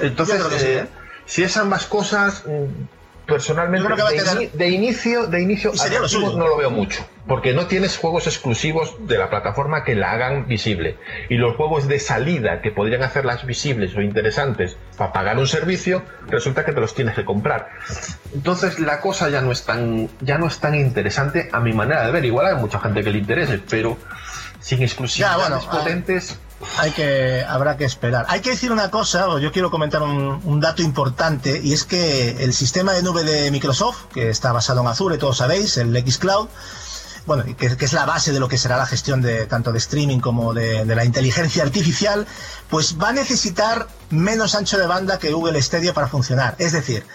Entonces, 0.01 0.43
sí, 0.59 0.67
eh, 0.67 0.79
¿eh? 0.81 0.87
si 1.27 1.43
es 1.43 1.57
ambas 1.57 1.87
cosas, 1.87 2.45
mm, 2.47 2.85
personalmente 3.27 3.89
creo 3.89 4.07
que 4.09 4.51
de, 4.53 4.69
inicio, 4.69 5.27
de 5.27 5.43
inicio 5.43 5.73
lo 5.73 6.37
no 6.37 6.49
lo 6.49 6.57
veo 6.57 6.71
mucho. 6.71 7.05
Porque 7.27 7.53
no 7.53 7.67
tienes 7.67 7.97
juegos 7.97 8.27
exclusivos 8.27 8.97
de 9.07 9.17
la 9.17 9.31
plataforma 9.31 9.85
que 9.85 9.95
la 9.95 10.11
hagan 10.13 10.49
visible. 10.49 10.99
Y 11.29 11.37
los 11.37 11.57
juegos 11.57 11.87
de 11.87 12.01
salida 12.01 12.61
que 12.61 12.73
podrían 12.73 13.03
hacerlas 13.03 13.47
visibles 13.47 13.95
o 13.95 14.03
interesantes 14.03 14.77
para 14.97 15.13
pagar 15.13 15.39
un 15.39 15.47
servicio, 15.47 16.03
resulta 16.29 16.65
que 16.65 16.73
te 16.73 16.81
los 16.81 16.95
tienes 16.95 17.15
que 17.15 17.25
comprar. 17.25 17.69
Entonces 18.35 18.81
la 18.81 19.01
cosa 19.01 19.29
ya 19.29 19.41
no 19.41 19.53
es 19.53 19.65
tan, 19.65 20.09
ya 20.21 20.39
no 20.39 20.49
es 20.49 20.59
tan 20.59 20.75
interesante 20.75 21.49
a 21.53 21.61
mi 21.61 21.73
manera 21.73 22.05
de 22.05 22.13
ver. 22.13 22.25
Igual 22.25 22.47
hay 22.47 22.57
mucha 22.57 22.81
gente 22.81 23.05
que 23.05 23.11
le 23.11 23.19
interese, 23.19 23.61
pero 23.71 23.97
sin 24.61 24.83
exclusividades 24.83 25.49
Ya, 25.49 25.49
bueno, 25.49 25.63
ah. 25.69 25.71
Hay 26.79 26.93
que, 26.93 27.45
habrá 27.47 27.77
que 27.77 27.85
esperar. 27.85 28.27
Hay 28.29 28.41
que 28.41 28.51
decir 28.51 28.73
una 28.73 28.91
cosa, 28.91 29.29
o 29.29 29.39
yo 29.39 29.53
quiero 29.53 29.71
comentar 29.71 30.03
un, 30.03 30.61
dato 30.61 30.83
importante, 30.83 31.61
y 31.63 31.73
es 31.73 31.85
que 31.85 32.43
el 32.43 32.55
sistema 32.55 32.93
de 32.93 33.03
nube 33.03 33.25
de 33.25 33.51
Microsoft, 33.51 34.05
que 34.13 34.31
está 34.31 34.53
basado 34.53 34.81
en 34.81 34.87
Azure, 34.87 35.19
todos 35.19 35.39
sabéis, 35.39 35.77
el 35.77 35.97
xCloud, 35.97 36.49
bueno, 37.27 37.45
que 37.57 37.67
es 37.67 37.93
la 37.93 38.05
base 38.05 38.33
de 38.33 38.41
lo 38.41 38.49
que 38.49 38.59
será 38.59 38.77
la 38.77 38.87
gestión 38.87 39.23
de 39.23 39.47
tanto 39.47 39.71
de 39.71 39.79
streaming 39.79 40.19
como 40.19 40.55
de, 40.55 40.85
de 40.85 40.95
la 40.95 41.05
inteligencia 41.05 41.63
artificial, 41.63 42.27
pues 42.69 42.97
va 43.01 43.11
a 43.11 43.13
necesitar 43.13 43.87
menos 44.11 44.55
ancho 44.55 44.79
de 44.79 44.87
banda 44.87 45.19
que 45.19 45.33
Google 45.33 45.61
Stadia 45.63 45.95
para 45.95 46.09
funcionar. 46.09 46.57
Es 46.59 46.73
decir, 46.73 47.07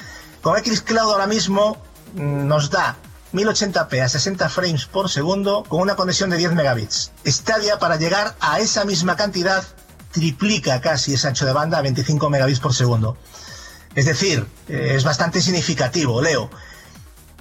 con 0.41 0.57
xCloud 0.57 1.11
ahora 1.11 1.27
mismo 1.27 1.77
mm, 2.15 2.47
nos 2.47 2.69
da 2.69 2.95
1080p 3.33 4.01
a 4.01 4.09
60 4.09 4.49
frames 4.49 4.85
por 4.85 5.09
segundo 5.09 5.63
con 5.67 5.81
una 5.81 5.95
conexión 5.95 6.29
de 6.29 6.37
10 6.37 6.53
megabits. 6.53 7.11
Stadia 7.25 7.79
para 7.79 7.97
llegar 7.97 8.35
a 8.39 8.59
esa 8.59 8.85
misma 8.85 9.15
cantidad 9.15 9.63
triplica 10.11 10.81
casi 10.81 11.13
ese 11.13 11.27
ancho 11.27 11.45
de 11.45 11.53
banda 11.53 11.77
a 11.77 11.81
25 11.81 12.29
megabits 12.29 12.59
por 12.59 12.73
segundo. 12.73 13.17
Es 13.95 14.05
decir, 14.05 14.45
eh, 14.69 14.93
es 14.95 15.03
bastante 15.03 15.41
significativo, 15.41 16.21
Leo. 16.21 16.49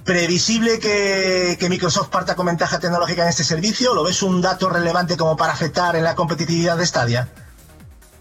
¿Previsible 0.04 0.78
que, 0.78 1.58
Microsoft 1.68 2.10
parta 2.10 2.36
con 2.36 2.46
ventaja 2.46 2.78
tecnológica 2.78 3.24
en 3.24 3.28
este 3.28 3.42
servicio? 3.42 3.92
¿Lo 3.92 4.04
ves 4.04 4.22
un 4.22 4.40
dato 4.40 4.68
relevante 4.68 5.16
como 5.16 5.36
para 5.36 5.52
afectar 5.52 5.96
en 5.96 6.04
la 6.04 6.14
competitividad 6.14 6.76
de 6.76 6.86
Stadia? 6.86 7.28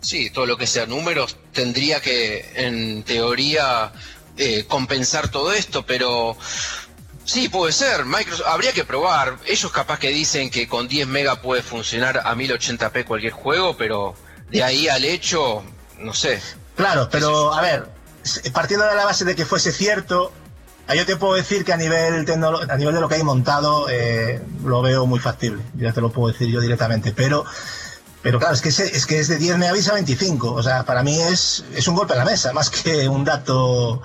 Sí, 0.02 0.32
todo 0.32 0.48
lo 0.48 0.58
que 0.58 0.66
sea 0.66 0.88
números 0.88 1.38
tendría 1.54 2.02
que, 2.02 2.52
en 2.56 3.04
teoría, 3.04 3.92
eh, 4.36 4.66
compensar 4.68 5.30
todo 5.30 5.54
esto, 5.54 5.86
pero 5.86 6.36
sí, 7.26 7.50
puede 7.50 7.74
ser. 7.74 8.06
Microsoft, 8.06 8.48
habría 8.48 8.72
que 8.72 8.84
probar. 8.84 9.38
Ellos 9.46 9.72
capaz 9.72 10.00
que 10.00 10.10
dicen 10.10 10.50
que 10.50 10.68
con 10.68 10.88
10 10.88 11.08
mega 11.08 11.42
puede 11.42 11.62
funcionar 11.62 12.20
a 12.20 12.36
1080p 12.36 13.06
cualquier 13.06 13.34
juego, 13.34 13.76
pero 13.78 14.16
de 14.50 14.64
ahí 14.64 14.88
al 14.88 15.04
hecho, 15.04 15.64
no 16.00 16.14
sé. 16.14 16.42
Claro, 16.76 17.10
pero 17.12 17.54
a 17.54 17.62
ver, 17.62 17.90
partiendo 18.54 18.86
de 18.86 18.96
la 18.96 19.06
base 19.06 19.26
de 19.26 19.36
que 19.36 19.46
fuese 19.46 19.72
cierto, 19.72 20.32
yo 20.94 21.06
te 21.06 21.16
puedo 21.16 21.34
decir 21.34 21.66
que 21.66 21.74
a 21.74 21.78
nivel 21.78 22.26
a 22.30 22.78
nivel 22.78 22.96
de 22.96 23.02
lo 23.02 23.10
que 23.10 23.16
hay 23.16 23.24
montado 23.24 23.90
eh, 23.90 24.42
lo 24.64 24.82
veo 24.82 25.06
muy 25.06 25.20
factible. 25.20 25.64
Ya 25.76 25.94
te 25.94 26.02
lo 26.02 26.12
puedo 26.12 26.32
decir 26.32 26.50
yo 26.50 26.62
directamente, 26.62 27.12
pero 27.12 27.46
pero 28.22 28.40
claro, 28.40 28.56
es 28.56 28.62
que 28.62 28.70
es, 28.70 28.80
es 28.80 29.06
que 29.06 29.20
es 29.20 29.28
de 29.28 29.38
10 29.38 29.58
megabits 29.58 29.88
a 29.90 29.94
25, 29.94 30.52
o 30.52 30.64
sea, 30.64 30.84
para 30.84 31.04
mí 31.04 31.20
es 31.20 31.64
es 31.74 31.88
un 31.88 31.96
golpe 31.96 32.14
a 32.14 32.18
la 32.18 32.26
mesa 32.26 32.54
más 32.54 32.70
que 32.70 33.08
un 33.08 33.24
dato, 33.24 34.02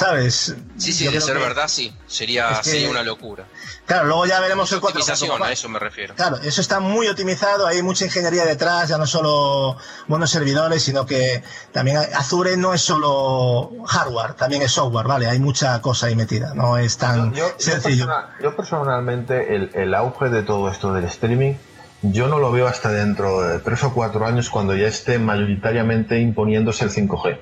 ¿sabes? 0.00 0.54
Sí, 0.78 0.92
sí, 0.92 1.04
Yo 1.04 1.10
de 1.12 1.20
ser 1.20 1.36
que- 1.36 1.42
verdad, 1.42 1.68
sí. 1.68 1.94
Sería, 2.06 2.50
es 2.52 2.58
que- 2.60 2.70
sería 2.70 2.88
una 2.90 3.02
locura. 3.02 3.44
Claro, 3.84 4.06
luego 4.06 4.24
ya 4.26 4.40
veremos 4.40 4.72
el 4.72 4.80
4K. 4.80 4.88
Optimización, 5.02 5.30
cómo 5.30 5.40
va. 5.44 5.48
a 5.48 5.52
eso 5.52 5.68
me 5.68 5.78
refiero. 5.78 6.14
Claro, 6.14 6.36
eso 6.38 6.60
está 6.62 6.80
muy 6.80 7.06
optimizado, 7.08 7.66
hay 7.66 7.82
mucha 7.82 8.06
ingeniería 8.06 8.44
detrás, 8.46 8.88
ya 8.88 8.96
no 8.98 9.06
solo 9.06 9.76
buenos 10.08 10.30
servidores, 10.30 10.82
sino 10.82 11.04
que 11.04 11.42
también 11.72 11.98
hay- 11.98 12.06
Azure 12.14 12.56
no 12.56 12.72
es 12.72 12.80
solo 12.80 13.72
hardware, 13.86 14.34
también 14.34 14.62
es 14.62 14.72
software, 14.72 15.06
¿vale? 15.06 15.26
Hay 15.28 15.38
mucha 15.38 15.80
cosa 15.82 16.06
ahí 16.06 16.16
metida, 16.16 16.54
no 16.54 16.78
es 16.78 16.96
tan 16.96 17.32
Yo, 17.34 17.46
yo 17.48 17.54
sencillo. 17.58 18.06
persona- 18.06 18.36
yo 18.42 18.56
personalmente, 18.56 19.54
el, 19.54 19.70
el 19.74 19.94
auge 19.94 20.30
de 20.30 20.42
todo 20.42 20.70
esto 20.70 20.94
del 20.94 21.04
streaming, 21.04 21.54
yo 22.02 22.26
no 22.28 22.38
lo 22.38 22.50
veo 22.50 22.66
hasta 22.66 22.90
dentro 22.90 23.42
de 23.42 23.58
tres 23.58 23.82
o 23.84 23.92
cuatro 23.92 24.24
años 24.26 24.48
cuando 24.48 24.74
ya 24.74 24.86
esté 24.86 25.18
mayoritariamente 25.18 26.18
imponiéndose 26.20 26.84
el 26.84 26.90
5G. 26.90 27.38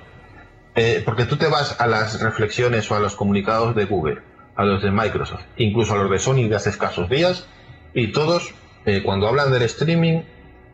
Eh, 0.81 1.03
porque 1.05 1.25
tú 1.25 1.37
te 1.37 1.49
vas 1.49 1.81
a 1.81 1.89
las 1.89 2.21
reflexiones 2.23 2.89
o 2.89 2.95
a 2.95 3.01
los 3.01 3.17
comunicados 3.17 3.75
de 3.75 3.85
Google, 3.85 4.23
a 4.55 4.65
los 4.65 4.81
de 4.81 4.93
Microsoft, 4.93 5.43
incluso 5.57 5.93
a 5.95 5.97
los 5.97 6.09
de 6.09 6.21
Sony 6.21 6.49
de 6.49 6.55
hace 6.55 6.71
escasos 6.71 7.09
días, 7.09 7.49
y 7.95 8.13
todos, 8.13 8.55
eh, 8.87 9.03
cuando 9.05 9.27
hablan 9.27 9.51
del 9.51 9.63
streaming, 9.63 10.23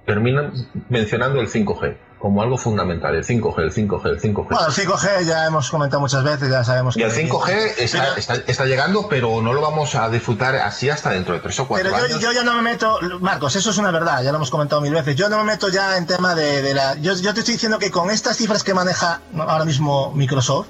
terminan 0.05 0.53
mencionando 0.91 1.41
el 1.41 1.49
5G. 1.49 1.97
Como 2.25 2.41
algo 2.41 2.57
fundamental, 2.57 3.15
el 3.15 3.23
5G, 3.23 3.59
el 3.59 3.71
5G, 3.71 4.07
el 4.07 4.19
5G. 4.19 4.49
Bueno, 4.49 4.67
el 4.67 4.73
5G 4.73 5.25
ya 5.27 5.45
hemos 5.45 5.69
comentado 5.69 6.01
muchas 6.01 6.25
veces, 6.25 6.49
ya 6.49 6.65
sabemos 6.65 6.97
y 6.97 7.01
que... 7.01 7.05
el 7.05 7.13
5G 7.13 7.75
está, 7.77 8.15
está, 8.17 8.35
está 8.47 8.65
llegando, 8.65 9.11
pero 9.11 9.43
no 9.43 9.53
lo 9.53 9.61
vamos 9.61 9.95
a 9.95 10.09
disfrutar 10.09 10.57
así 10.57 10.89
hasta 10.89 11.11
dentro 11.11 11.35
de 11.35 11.41
tres 11.41 11.61
o 11.61 11.69
cuatro 11.69 11.85
Pero 11.87 11.99
yo, 11.99 12.05
años. 12.07 12.21
yo 12.21 12.33
ya 12.33 12.43
no 12.43 12.55
me 12.55 12.63
meto, 12.63 12.99
Marcos, 13.21 13.57
eso 13.57 13.69
es 13.69 13.77
una 13.77 13.91
verdad, 13.91 14.23
ya 14.23 14.31
lo 14.31 14.37
hemos 14.37 14.49
comentado 14.49 14.81
mil 14.81 14.95
veces. 14.95 15.17
Yo 15.17 15.29
no 15.29 15.37
me 15.37 15.45
meto 15.45 15.69
ya 15.69 15.99
en 15.99 16.07
tema 16.07 16.35
de, 16.35 16.63
de 16.63 16.73
la. 16.73 16.95
Yo, 16.95 17.13
yo 17.13 17.35
te 17.35 17.41
estoy 17.41 17.57
diciendo 17.57 17.79
que 17.79 17.91
con 17.91 18.11
estas 18.11 18.39
cifras 18.39 18.65
que 18.65 18.73
maneja 18.73 19.21
ahora 19.37 19.67
mismo 19.67 20.11
Microsoft, 20.15 20.69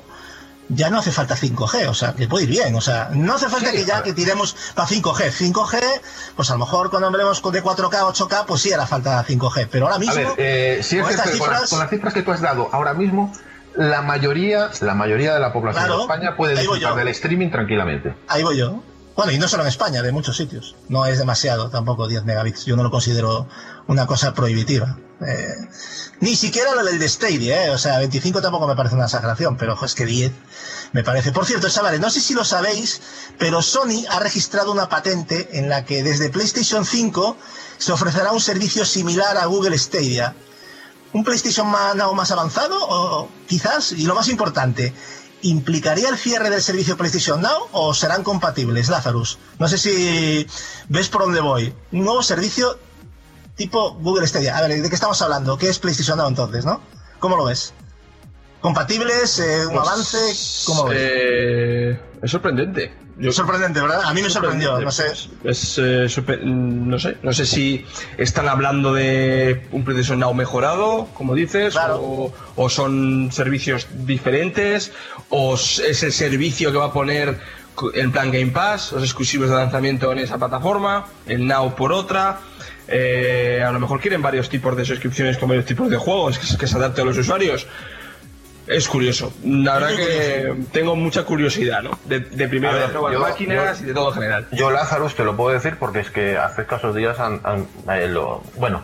ya 0.68 0.88
no 0.90 0.98
hace 0.98 1.12
falta 1.12 1.36
5G, 1.36 1.88
o 1.88 1.94
sea, 1.94 2.14
que 2.14 2.26
puede 2.26 2.44
ir 2.44 2.50
bien, 2.50 2.74
o 2.74 2.80
sea, 2.80 3.10
no 3.12 3.34
hace 3.34 3.48
falta 3.48 3.70
Sí, 3.70 3.76
que 3.78 3.84
ya 3.84 4.02
que 4.02 4.12
tiremos 4.14 4.56
para 4.74 4.88
5G. 4.88 5.30
5G, 5.30 5.80
pues 6.36 6.50
a 6.50 6.54
lo 6.54 6.60
mejor 6.60 6.90
cuando 6.90 7.08
hablemos 7.08 7.42
de 7.42 7.62
4K, 7.62 8.12
8K, 8.14 8.44
pues 8.46 8.62
sí 8.62 8.72
hará 8.72 8.86
falta 8.86 9.22
5G, 9.24 9.68
pero 9.70 9.84
ahora 9.86 9.96
A 9.96 9.98
mismo. 9.98 10.14
ver, 10.14 10.28
eh, 10.38 10.80
si 10.82 10.96
es 10.96 11.02
con 11.02 11.10
cierto 11.12 11.22
estas 11.28 11.30
que 11.32 11.38
con, 11.38 11.50
las- 11.50 11.60
cifras- 11.60 11.70
con 11.70 11.78
las 11.80 11.90
cifras 11.90 12.14
que 12.14 12.22
tú 12.22 12.32
has 12.32 12.40
dado 12.40 12.68
ahora 12.72 12.94
mismo, 12.94 13.32
la 13.76 14.02
mayoría, 14.02 14.70
la 14.80 14.94
mayoría 14.94 15.34
de 15.34 15.40
la 15.40 15.52
población 15.52 15.84
Claro, 15.84 15.96
de 15.98 16.02
España 16.04 16.36
puede 16.36 16.56
disfrutar 16.56 16.94
del 16.94 17.08
streaming 17.08 17.50
tranquilamente. 17.50 18.14
Ahí 18.28 18.42
voy 18.42 18.56
yo. 18.56 18.82
Bueno, 19.16 19.30
y 19.30 19.38
no 19.38 19.46
solo 19.46 19.62
en 19.62 19.68
España, 19.68 20.02
de 20.02 20.10
muchos 20.10 20.36
sitios. 20.36 20.74
No 20.88 21.06
es 21.06 21.18
demasiado 21.18 21.70
tampoco 21.70 22.08
10 22.08 22.24
megabits. 22.24 22.64
Yo 22.64 22.74
no 22.76 22.82
lo 22.82 22.90
considero 22.90 23.46
una 23.86 24.06
cosa 24.06 24.34
prohibitiva. 24.34 24.98
Eh, 25.24 25.54
ni 26.20 26.34
siquiera 26.34 26.74
lo 26.74 26.84
del 26.84 26.98
de 26.98 27.08
Stadia, 27.08 27.66
¿eh? 27.66 27.70
O 27.70 27.78
sea, 27.78 27.98
25 27.98 28.42
tampoco 28.42 28.66
me 28.66 28.74
parece 28.74 28.96
una 28.96 29.04
exageración, 29.04 29.56
pero 29.56 29.78
es 29.84 29.94
que 29.94 30.04
10 30.04 30.32
me 30.92 31.04
parece. 31.04 31.30
Por 31.30 31.46
cierto, 31.46 31.68
chavales, 31.68 32.00
no 32.00 32.10
sé 32.10 32.20
si 32.20 32.34
lo 32.34 32.44
sabéis, 32.44 33.00
pero 33.38 33.62
Sony 33.62 34.04
ha 34.10 34.18
registrado 34.18 34.72
una 34.72 34.88
patente 34.88 35.58
en 35.58 35.68
la 35.68 35.84
que 35.84 36.02
desde 36.02 36.30
PlayStation 36.30 36.84
5 36.84 37.36
se 37.78 37.92
ofrecerá 37.92 38.32
un 38.32 38.40
servicio 38.40 38.84
similar 38.84 39.36
a 39.36 39.46
Google 39.46 39.78
Stadia. 39.78 40.34
¿Un 41.12 41.22
PlayStation 41.22 41.68
más, 41.68 41.94
Now 41.94 42.12
más 42.14 42.32
avanzado? 42.32 42.76
O 42.80 43.28
quizás, 43.46 43.92
y 43.92 44.04
lo 44.06 44.16
más 44.16 44.28
importante, 44.28 44.92
¿implicaría 45.44 46.08
el 46.08 46.16
cierre 46.16 46.48
del 46.48 46.62
servicio 46.62 46.96
PlayStation 46.96 47.40
Now 47.40 47.68
o 47.72 47.92
serán 47.94 48.22
compatibles, 48.22 48.88
Lazarus? 48.88 49.38
No 49.58 49.68
sé 49.68 49.78
si 49.78 50.46
ves 50.88 51.08
por 51.08 51.22
dónde 51.22 51.40
voy. 51.40 51.74
Un 51.92 52.04
nuevo 52.04 52.22
servicio 52.22 52.78
tipo 53.54 53.92
Google 53.94 54.26
Stadia. 54.26 54.56
A 54.56 54.62
ver, 54.66 54.82
¿de 54.82 54.88
qué 54.88 54.94
estamos 54.94 55.20
hablando? 55.20 55.58
¿Qué 55.58 55.68
es 55.68 55.78
PlayStation 55.78 56.16
Now 56.16 56.28
entonces, 56.28 56.64
no? 56.64 56.80
¿Cómo 57.18 57.36
lo 57.36 57.44
ves? 57.44 57.74
¿Compatibles? 58.68 59.38
Eh, 59.40 59.66
¿Un 59.66 59.74
Pues, 59.74 59.86
avance? 59.88 60.18
¿Cómo 60.64 60.88
eh, 60.90 61.98
es 62.22 62.30
sorprendente. 62.30 62.92
Yo- 63.18 63.30
Sorprendente, 63.30 63.78
¿verdad? 63.78 64.00
A 64.06 64.14
mí 64.14 64.22
me 64.22 64.30
sorprendió, 64.30 64.80
no 64.80 64.90
sé. 64.90 65.04
Es, 65.44 65.78
eh, 65.78 66.06
no 66.42 66.98
sé, 66.98 67.18
no 67.22 67.32
sé 67.34 67.44
si 67.44 67.84
están 68.16 68.48
hablando 68.48 68.94
de 68.94 69.66
un 69.70 69.84
PlayStation 69.84 70.18
Now 70.18 70.32
mejorado, 70.32 71.08
como 71.12 71.34
dices, 71.34 71.74
Claro. 71.74 72.00
o, 72.00 72.32
o 72.56 72.68
son 72.70 73.28
servicios 73.32 73.86
diferentes, 74.06 74.92
o 75.28 75.56
es 75.56 76.02
el 76.02 76.12
servicio 76.14 76.72
que 76.72 76.78
va 76.78 76.86
a 76.86 76.92
poner 76.94 77.38
en 77.92 78.12
plan 78.12 78.32
Game 78.32 78.50
Pass, 78.50 78.92
los 78.92 79.02
exclusivos 79.04 79.50
de 79.50 79.56
lanzamiento 79.56 80.10
en 80.10 80.20
esa 80.20 80.38
plataforma, 80.38 81.04
el 81.26 81.46
Now 81.46 81.74
por 81.76 81.92
otra. 81.92 82.40
Eh, 82.88 83.62
a 83.62 83.70
lo 83.72 83.78
mejor 83.80 84.00
quieren 84.00 84.22
varios 84.22 84.48
tipos 84.48 84.74
de 84.74 84.86
suscripciones 84.86 85.36
con 85.36 85.50
varios 85.50 85.66
tipos 85.66 85.90
de 85.90 85.98
juegos 85.98 86.38
que, 86.38 86.56
que 86.56 86.66
se 86.66 86.76
adapte 86.78 87.02
a 87.02 87.04
los 87.04 87.18
usuarios. 87.18 87.66
Es 88.66 88.88
curioso. 88.88 89.32
La 89.44 89.74
verdad 89.74 89.96
que 89.96 90.54
tengo 90.72 90.96
mucha 90.96 91.24
curiosidad, 91.24 91.82
¿no? 91.82 91.90
De, 92.06 92.20
de 92.20 92.48
primero 92.48 92.72
ver, 92.74 92.86
de 92.88 92.92
nuevas 92.94 93.12
yo- 93.12 93.20
máquinas 93.20 93.78
yo- 93.78 93.84
y 93.84 93.88
de 93.88 93.94
todo 93.94 94.08
en 94.08 94.14
general. 94.14 94.46
Yo, 94.52 94.70
Lázaro, 94.70 95.08
te 95.10 95.22
lo 95.24 95.36
puedo 95.36 95.54
decir 95.54 95.76
porque 95.78 96.00
es 96.00 96.10
que 96.10 96.38
hace 96.38 96.62
escasos 96.62 96.94
días 96.94 97.20
han, 97.20 97.40
han- 97.44 97.66
eh, 97.94 98.08
lo- 98.08 98.42
bueno, 98.56 98.82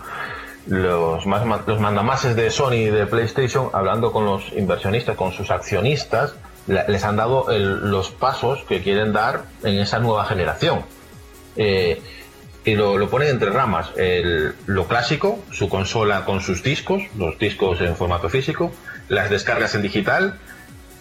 los, 0.66 1.24
más, 1.26 1.42
los 1.66 1.80
mandamases 1.80 2.36
de 2.36 2.50
Sony 2.50 2.72
y 2.74 2.90
de 2.90 3.06
PlayStation, 3.06 3.70
hablando 3.72 4.12
con 4.12 4.26
los 4.26 4.52
inversionistas, 4.52 5.16
con 5.16 5.32
sus 5.32 5.50
accionistas, 5.50 6.34
les 6.66 7.02
han 7.04 7.16
dado 7.16 7.50
el- 7.50 7.90
los 7.90 8.10
pasos 8.10 8.62
que 8.68 8.82
quieren 8.82 9.12
dar 9.14 9.44
en 9.64 9.78
esa 9.78 9.98
nueva 9.98 10.26
generación. 10.26 10.82
Eh, 11.56 12.00
y 12.66 12.74
lo, 12.74 12.98
lo 12.98 13.08
ponen 13.08 13.28
entre 13.28 13.48
ramas. 13.50 13.90
El- 13.96 14.54
lo 14.66 14.86
clásico, 14.86 15.38
su 15.50 15.70
consola 15.70 16.26
con 16.26 16.42
sus 16.42 16.62
discos, 16.62 17.02
los 17.16 17.38
discos 17.38 17.80
en 17.80 17.96
formato 17.96 18.28
físico, 18.28 18.70
las 19.10 19.28
descargas 19.28 19.74
en 19.74 19.82
digital 19.82 20.38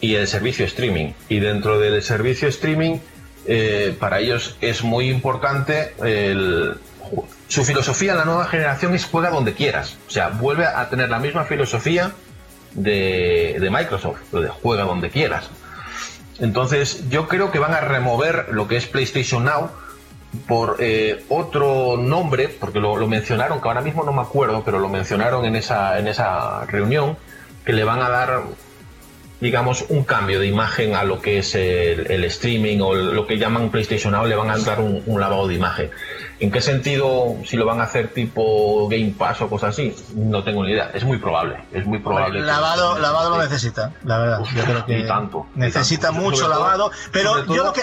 y 0.01 0.15
el 0.15 0.27
servicio 0.27 0.65
streaming. 0.65 1.13
Y 1.29 1.39
dentro 1.39 1.79
del 1.79 2.03
servicio 2.03 2.49
streaming, 2.49 2.97
eh, 3.45 3.95
para 3.97 4.19
ellos 4.19 4.57
es 4.59 4.83
muy 4.83 5.09
importante 5.09 5.93
su 7.47 7.65
filosofía 7.65 8.11
en 8.11 8.17
la 8.19 8.25
nueva 8.25 8.45
generación 8.45 8.93
es 8.93 9.05
juega 9.05 9.29
donde 9.29 9.53
quieras. 9.53 9.97
O 10.07 10.11
sea, 10.11 10.29
vuelve 10.29 10.65
a 10.65 10.87
tener 10.89 11.09
la 11.09 11.19
misma 11.19 11.45
filosofía 11.45 12.11
de, 12.73 13.57
de 13.59 13.69
Microsoft, 13.69 14.19
lo 14.31 14.41
de 14.41 14.49
juega 14.49 14.83
donde 14.83 15.09
quieras. 15.09 15.49
Entonces, 16.39 17.09
yo 17.09 17.27
creo 17.27 17.51
que 17.51 17.59
van 17.59 17.73
a 17.73 17.81
remover 17.81 18.47
lo 18.51 18.67
que 18.67 18.77
es 18.77 18.85
PlayStation 18.85 19.43
Now 19.45 19.71
por 20.47 20.77
eh, 20.79 21.25
otro 21.29 21.97
nombre, 21.97 22.49
porque 22.49 22.79
lo, 22.79 22.95
lo 22.97 23.07
mencionaron, 23.07 23.59
que 23.59 23.67
ahora 23.67 23.81
mismo 23.81 24.03
no 24.03 24.13
me 24.13 24.21
acuerdo, 24.21 24.63
pero 24.63 24.79
lo 24.79 24.87
mencionaron 24.87 25.43
en 25.45 25.55
esa, 25.55 25.97
en 25.97 26.07
esa 26.07 26.65
reunión, 26.65 27.17
que 27.69 27.73
le 27.75 27.83
van 27.83 28.01
a 28.01 28.09
dar, 28.09 28.41
digamos, 29.39 29.85
un 29.89 30.03
cambio 30.03 30.39
de 30.39 30.47
imagen 30.47 30.95
a 30.95 31.03
lo 31.03 31.21
que 31.21 31.37
es 31.37 31.53
el, 31.53 32.09
el 32.09 32.23
streaming 32.23 32.79
o 32.81 32.95
lo 32.95 33.27
que 33.27 33.37
llaman 33.37 33.69
PlayStation 33.69 34.11
Now, 34.11 34.25
le 34.25 34.35
van 34.35 34.49
a 34.49 34.57
dar 34.57 34.79
un, 34.81 35.03
un 35.05 35.19
lavado 35.21 35.47
de 35.47 35.53
imagen. 35.53 35.91
¿En 36.39 36.49
qué 36.49 36.61
sentido, 36.61 37.35
si 37.45 37.57
lo 37.57 37.67
van 37.67 37.79
a 37.79 37.83
hacer 37.83 38.07
tipo 38.07 38.87
Game 38.89 39.13
Pass 39.15 39.41
o 39.41 39.49
cosas 39.49 39.69
así? 39.75 39.95
No 40.15 40.43
tengo 40.43 40.63
ni 40.63 40.71
idea. 40.71 40.89
Es 40.95 41.03
muy 41.03 41.17
probable, 41.19 41.57
es 41.71 41.85
muy 41.85 41.99
probable. 41.99 42.39
Lavado, 42.39 42.97
lavado 42.97 43.37
lo 43.37 43.43
necesita, 43.43 43.93
la 44.03 44.17
verdad. 44.17 44.41
Uf, 44.41 44.51
Yo 44.55 44.63
creo 44.63 44.85
que 44.87 44.97
y 44.97 45.05
tanto, 45.05 45.45
y 45.55 45.59
necesita 45.59 46.07
tanto. 46.07 46.21
mucho 46.23 46.45
todo- 46.45 46.49
lavado, 46.49 46.91
pero 47.11 47.45
yo 47.45 47.65
lo 47.65 47.71
que 47.73 47.81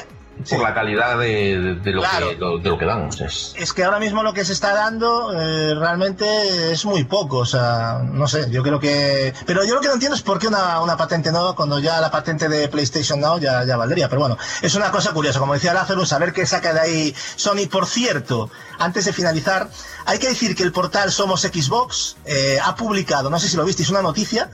por 0.50 0.60
la 0.60 0.74
calidad 0.74 1.18
de, 1.18 1.26
de- 1.58 1.74
de 1.76 1.90
lo, 1.92 2.00
Claro. 2.02 2.28
que, 2.30 2.36
de 2.36 2.68
lo 2.70 2.78
que 2.78 2.84
dan. 2.84 3.08
es- 3.20 3.52
es 3.56 3.72
que 3.72 3.84
ahora 3.84 3.98
mismo 3.98 4.22
lo 4.22 4.32
que 4.32 4.44
se 4.44 4.52
está 4.52 4.74
dando 4.74 5.32
eh, 5.32 5.74
realmente 5.74 6.72
es 6.72 6.84
muy 6.84 7.04
poco, 7.04 7.38
o 7.38 7.46
sea, 7.46 8.00
no 8.02 8.26
sé, 8.28 8.46
yo 8.50 8.62
creo 8.62 8.78
que... 8.80 9.34
Pero 9.46 9.64
yo 9.64 9.74
lo 9.74 9.80
que 9.80 9.88
no 9.88 9.94
entiendo 9.94 10.16
es 10.16 10.22
por 10.22 10.38
qué 10.38 10.48
una, 10.48 10.80
una 10.80 10.96
patente 10.96 11.32
nueva 11.32 11.54
cuando 11.54 11.78
ya 11.78 12.00
la 12.00 12.10
patente 12.10 12.48
de 12.48 12.68
PlayStation 12.68 13.20
Now 13.20 13.38
ya, 13.38 13.64
ya 13.64 13.76
valdría, 13.76 14.08
pero 14.08 14.20
bueno, 14.20 14.36
es 14.62 14.74
una 14.74 14.90
cosa 14.90 15.12
curiosa, 15.12 15.38
como 15.38 15.54
decía 15.54 15.74
Lázaro, 15.74 16.04
saber 16.06 16.32
qué 16.32 16.46
saca 16.46 16.72
de 16.72 16.80
ahí 16.80 17.14
Sony. 17.36 17.66
Por 17.70 17.86
cierto, 17.86 18.50
antes 18.78 19.04
de 19.06 19.12
finalizar, 19.12 19.68
hay 20.04 20.18
que 20.18 20.28
decir 20.28 20.54
que 20.54 20.62
el 20.62 20.72
portal 20.72 21.10
Somos 21.12 21.42
Xbox 21.42 22.16
eh, 22.24 22.58
ha 22.62 22.74
publicado, 22.76 23.30
no 23.30 23.38
sé 23.40 23.48
si 23.48 23.56
lo 23.56 23.64
visteis, 23.64 23.90
una 23.90 24.02
noticia 24.02 24.50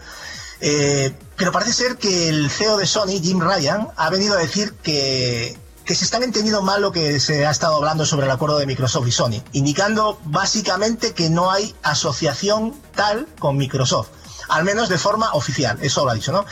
eh, 0.64 1.12
pero 1.36 1.50
parece 1.50 1.72
ser 1.72 1.96
que 1.96 2.28
el 2.28 2.48
CEO 2.48 2.76
de 2.76 2.86
Sony, 2.86 3.20
Jim 3.20 3.40
Ryan, 3.40 3.88
ha 3.96 4.10
venido 4.10 4.34
a 4.34 4.38
decir 4.38 4.74
que, 4.82 5.58
que 5.92 5.96
se 5.96 6.06
están 6.06 6.22
entendiendo 6.22 6.62
mal 6.62 6.80
lo 6.80 6.90
que 6.90 7.20
se 7.20 7.46
ha 7.46 7.50
estado 7.50 7.76
hablando 7.76 8.06
sobre 8.06 8.24
el 8.24 8.32
acuerdo 8.32 8.56
de 8.56 8.64
Microsoft 8.64 9.06
y 9.08 9.12
Sony, 9.12 9.42
indicando 9.52 10.18
básicamente 10.24 11.12
que 11.12 11.28
no 11.28 11.50
hay 11.50 11.74
asociación 11.82 12.74
tal 12.94 13.26
con 13.38 13.58
Microsoft, 13.58 14.08
al 14.48 14.64
menos 14.64 14.88
de 14.88 14.96
forma 14.96 15.34
oficial, 15.34 15.78
eso 15.82 16.02
lo 16.06 16.12
ha 16.12 16.14
dicho, 16.14 16.32
¿no? 16.32 16.46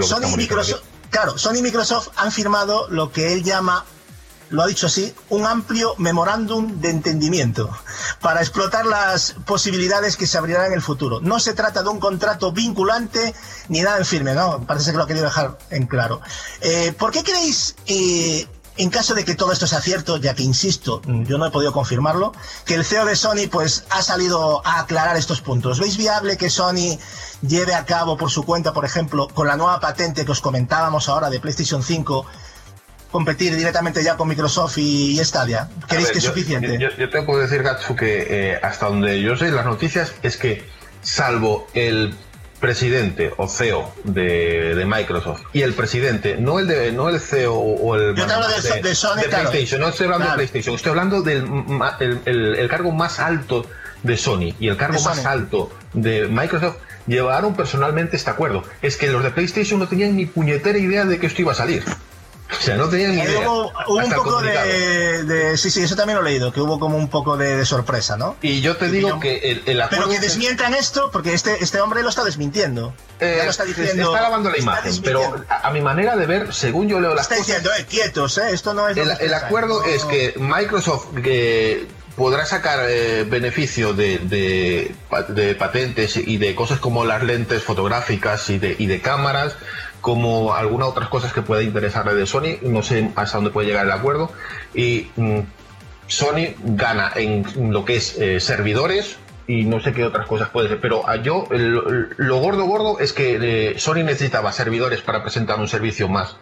Sony 0.00 0.32
y 0.32 0.36
Microsoft, 0.38 0.80
claro, 1.10 1.36
Sony 1.36 1.56
y 1.56 1.62
Microsoft 1.62 2.08
han 2.16 2.32
firmado 2.32 2.88
lo 2.88 3.12
que 3.12 3.34
él 3.34 3.42
llama 3.44 3.84
lo 4.48 4.62
ha 4.62 4.66
dicho 4.66 4.86
así, 4.86 5.14
un 5.28 5.46
amplio 5.46 5.94
memorándum 5.98 6.80
de 6.80 6.90
entendimiento 6.90 7.70
para 8.20 8.40
explotar 8.40 8.84
las 8.84 9.34
posibilidades 9.44 10.16
que 10.16 10.26
se 10.26 10.38
abrirán 10.38 10.66
en 10.66 10.72
el 10.72 10.82
futuro. 10.82 11.20
No 11.20 11.38
se 11.38 11.54
trata 11.54 11.82
de 11.82 11.88
un 11.88 12.00
contrato 12.00 12.50
vinculante 12.50 13.32
ni 13.68 13.80
nada 13.80 13.98
en 13.98 14.04
firme, 14.04 14.34
¿no? 14.34 14.66
Parece 14.66 14.90
que 14.90 14.96
lo 14.96 15.04
ha 15.04 15.06
querido 15.06 15.26
dejar 15.26 15.56
en 15.70 15.86
claro. 15.86 16.20
Eh, 16.60 16.92
¿Por 16.98 17.12
qué 17.12 17.22
creéis, 17.22 17.76
eh, 17.86 18.48
en 18.82 18.90
caso 18.90 19.14
de 19.14 19.24
que 19.24 19.34
todo 19.34 19.52
esto 19.52 19.66
sea 19.66 19.80
cierto, 19.80 20.16
ya 20.16 20.34
que 20.34 20.42
insisto, 20.42 21.02
yo 21.06 21.38
no 21.38 21.46
he 21.46 21.50
podido 21.50 21.72
confirmarlo, 21.72 22.32
que 22.64 22.74
el 22.74 22.84
CEO 22.84 23.04
de 23.04 23.16
Sony 23.16 23.48
pues 23.50 23.84
ha 23.90 24.02
salido 24.02 24.66
a 24.66 24.80
aclarar 24.80 25.16
estos 25.16 25.40
puntos? 25.40 25.78
¿Veis 25.80 25.96
viable 25.96 26.36
que 26.36 26.48
Sony 26.50 26.98
lleve 27.42 27.74
a 27.74 27.84
cabo 27.84 28.16
por 28.16 28.30
su 28.30 28.42
cuenta, 28.44 28.72
por 28.72 28.84
ejemplo, 28.84 29.28
con 29.28 29.46
la 29.46 29.56
nueva 29.56 29.80
patente 29.80 30.24
que 30.24 30.32
os 30.32 30.40
comentábamos 30.40 31.08
ahora 31.08 31.30
de 31.30 31.40
PlayStation 31.40 31.82
5, 31.82 32.26
competir 33.10 33.56
directamente 33.56 34.02
ya 34.04 34.16
con 34.16 34.28
Microsoft 34.28 34.78
y, 34.78 35.18
Stadia? 35.24 35.68
¿Creéis 35.88 36.06
ver, 36.08 36.12
que 36.12 36.18
es 36.18 36.24
yo- 36.24 36.30
suficiente? 36.30 36.78
Yo, 36.78 36.88
yo 36.96 37.10
te 37.10 37.22
puedo 37.22 37.40
decir, 37.40 37.62
Gatsu, 37.62 37.96
que 37.96 38.26
eh, 38.52 38.60
hasta 38.62 38.86
donde 38.86 39.20
yo 39.20 39.36
sé 39.36 39.50
las 39.50 39.66
noticias 39.66 40.12
es 40.22 40.36
que, 40.36 40.68
salvo 41.02 41.66
el 41.74 42.14
presidente 42.60 43.32
o 43.36 43.48
CEO 43.48 43.92
de, 44.04 44.74
de 44.74 44.84
Microsoft 44.86 45.42
y 45.52 45.62
el 45.62 45.72
presidente, 45.74 46.36
no 46.38 46.58
el 46.58 46.66
de, 46.66 46.92
no 46.92 47.08
el 47.08 47.18
CEO 47.20 47.54
o 47.54 47.96
el 47.96 48.14
Yo 48.14 48.26
te 48.26 48.32
hablo 48.32 48.46
de- 48.48 48.82
de 48.82 48.94
Sony, 48.94 49.14
claro. 49.28 49.50
PlayStation, 49.50 49.80
no 49.80 49.88
estoy 49.88 50.04
hablando 50.04 50.26
Claro. 50.26 50.40
de 50.40 50.46
PlayStation, 50.48 50.74
estoy 50.76 50.90
hablando 50.90 51.22
del 51.22 51.44
el, 52.00 52.20
el- 52.26 52.54
el 52.56 52.68
cargo 52.68 52.92
más 52.92 53.18
alto 53.18 53.66
de 54.02 54.16
Sony 54.16 54.54
y 54.60 54.68
el 54.68 54.76
cargo 54.76 55.00
más 55.00 55.24
alto 55.26 55.70
de 55.94 56.28
Microsoft 56.28 56.76
llevaron 57.06 57.54
personalmente 57.56 58.16
este 58.16 58.30
acuerdo. 58.30 58.62
Es 58.82 58.96
que 58.96 59.08
los 59.08 59.22
de 59.24 59.30
PlayStation 59.30 59.80
no 59.80 59.88
tenían 59.88 60.16
ni 60.16 60.26
puñetera 60.26 60.78
idea 60.78 61.04
de 61.04 61.18
que 61.18 61.26
esto 61.26 61.42
iba 61.42 61.52
a 61.52 61.56
salir. 61.56 61.82
O 62.58 62.62
sea, 62.62 62.76
no 62.76 62.88
tenían 62.88 63.14
ni 63.14 63.20
Ahí 63.20 63.28
idea. 63.28 63.48
Hubo, 63.48 63.72
hubo 63.86 63.96
un 63.96 64.10
poco 64.12 64.40
de, 64.42 65.24
de- 65.24 65.56
Sí, 65.56 65.70
sí, 65.70 65.82
eso 65.82 65.96
también 65.96 66.18
lo 66.18 66.26
he 66.26 66.30
leído, 66.30 66.52
que 66.52 66.60
hubo 66.60 66.78
como 66.78 66.96
un 66.96 67.08
poco 67.08 67.36
de, 67.36 67.56
de 67.56 67.64
sorpresa, 67.64 68.16
¿no? 68.16 68.36
Y 68.42 68.60
yo 68.60 68.76
te 68.76 68.88
digo 68.88 69.18
que 69.20 69.36
el, 69.38 69.58
el 69.58 69.62
Pero 69.64 69.84
acuerdo... 69.84 70.08
que 70.10 70.18
desmientan 70.20 70.74
esto, 70.74 71.10
porque 71.12 71.32
este, 71.32 71.62
este 71.62 71.80
hombre 71.80 72.02
lo 72.02 72.08
está 72.08 72.24
desmintiendo. 72.24 72.92
Eh, 73.20 73.34
ya 73.38 73.44
lo 73.44 73.50
está 73.50 73.64
diciendo. 73.64 74.14
está 74.14 74.22
lavando 74.22 74.50
la 74.50 74.56
está 74.56 74.62
imagen, 74.72 75.02
pero 75.02 75.44
a, 75.48 75.68
a 75.68 75.70
mi 75.70 75.80
manera 75.80 76.16
de 76.16 76.26
ver, 76.26 76.52
según 76.54 76.88
yo 76.88 77.00
leo 77.00 77.14
las 77.14 77.22
está 77.30 77.36
cosas, 77.36 77.46
diciendo, 77.46 77.70
eh, 77.78 77.86
quietos, 77.88 78.38
eh, 78.38 78.50
esto 78.52 78.74
no 78.74 78.88
es. 78.88 78.96
el, 78.96 79.10
el 79.20 79.34
acuerdo 79.34 79.80
no- 79.80 79.86
es 79.86 80.04
que 80.04 80.34
Microsoft 80.36 81.06
que 81.22 81.86
podrá 82.16 82.44
sacar 82.44 82.80
eh, 82.88 83.24
beneficio 83.24 83.94
de, 83.94 84.18
de, 84.18 84.94
de 85.28 85.54
patentes 85.54 86.16
y 86.16 86.36
de 86.36 86.54
cosas 86.54 86.78
como 86.78 87.04
las 87.04 87.22
lentes 87.22 87.62
fotográficas 87.62 88.50
y 88.50 88.58
de, 88.58 88.76
y 88.78 88.86
de 88.86 89.00
cámaras, 89.00 89.54
como 90.00 90.54
algunas 90.54 90.88
otras 90.88 91.08
cosas 91.08 91.32
que 91.32 91.42
pueda 91.42 91.62
interesarle 91.62 92.14
de 92.14 92.26
Sony, 92.26 92.56
no 92.62 92.82
sé 92.82 93.10
hasta 93.16 93.36
dónde 93.38 93.50
puede 93.50 93.68
llegar 93.68 93.84
el 93.86 93.92
acuerdo, 93.92 94.30
y 94.74 95.08
mm, 95.16 95.38
Sony 96.06 96.54
gana 96.64 97.12
en 97.14 97.44
lo 97.72 97.84
que 97.84 97.96
es 97.96 98.18
eh, 98.18 98.40
servidores 98.40 99.18
y 99.46 99.64
no 99.64 99.80
sé 99.80 99.92
qué 99.92 100.04
otras 100.04 100.26
cosas 100.26 100.48
puede 100.48 100.68
ser, 100.68 100.80
pero 100.80 101.08
a 101.08 101.16
yo 101.16 101.46
el- 101.50 102.08
lo 102.16 102.36
gordo 102.38 102.64
gordo 102.64 102.98
es 103.00 103.12
que 103.12 103.38
eh, 103.72 103.78
Sony 103.78 104.02
necesitaba 104.04 104.52
servidores 104.52 105.00
para 105.02 105.22
presentar 105.22 105.58
un 105.58 105.68
servicio 105.68 106.08
más, 106.08 106.36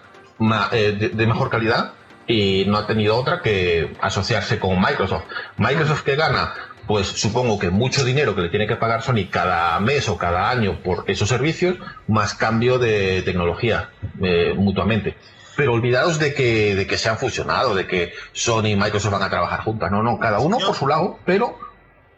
eh, 0.73 0.97
de, 0.99 1.09
de 1.11 1.27
mejor 1.27 1.51
calidad 1.51 1.93
y 2.27 2.65
no 2.67 2.77
ha 2.79 2.87
tenido 2.87 3.17
otra 3.17 3.41
que 3.41 3.97
asociarse 4.03 4.59
con 4.59 4.79
Microsoft. 4.81 5.25
Microsoft 5.57 6.03
que 6.03 6.17
gana, 6.17 6.53
pues 6.89 7.07
supongo 7.07 7.59
que 7.59 7.71
mucho 7.71 8.03
dinero 8.03 8.35
que 8.35 8.41
le 8.41 8.49
tiene 8.49 8.67
que 8.67 8.77
pagar 8.77 9.03
Sony 9.03 9.29
cada 9.31 9.79
mes 9.79 10.09
o 10.09 10.17
cada 10.17 10.49
año 10.49 10.83
por 10.83 11.05
esos 11.07 11.29
servicios, 11.29 11.77
más 12.09 12.33
cambio 12.33 12.79
de 12.79 13.21
tecnología 13.23 13.91
eh, 14.23 14.55
mutuamente. 14.57 15.15
Pero 15.55 15.75
olvidaos 15.75 16.19
de 16.19 16.33
que, 16.33 16.75
de 16.75 16.87
que 16.87 16.97
se 16.97 17.11
han 17.11 17.19
fusionado, 17.19 17.75
de 17.75 17.87
que 17.87 18.15
Sony 18.33 18.69
y 18.69 18.77
Microsoft 18.77 19.13
van 19.13 19.23
a 19.23 19.29
trabajar 19.29 19.61
juntas. 19.65 19.91
No, 19.91 20.03
no, 20.03 20.19
cada 20.19 20.39
uno 20.39 20.59
por 20.59 20.75
su 20.75 20.87
lado, 20.87 21.19
pero 21.27 21.59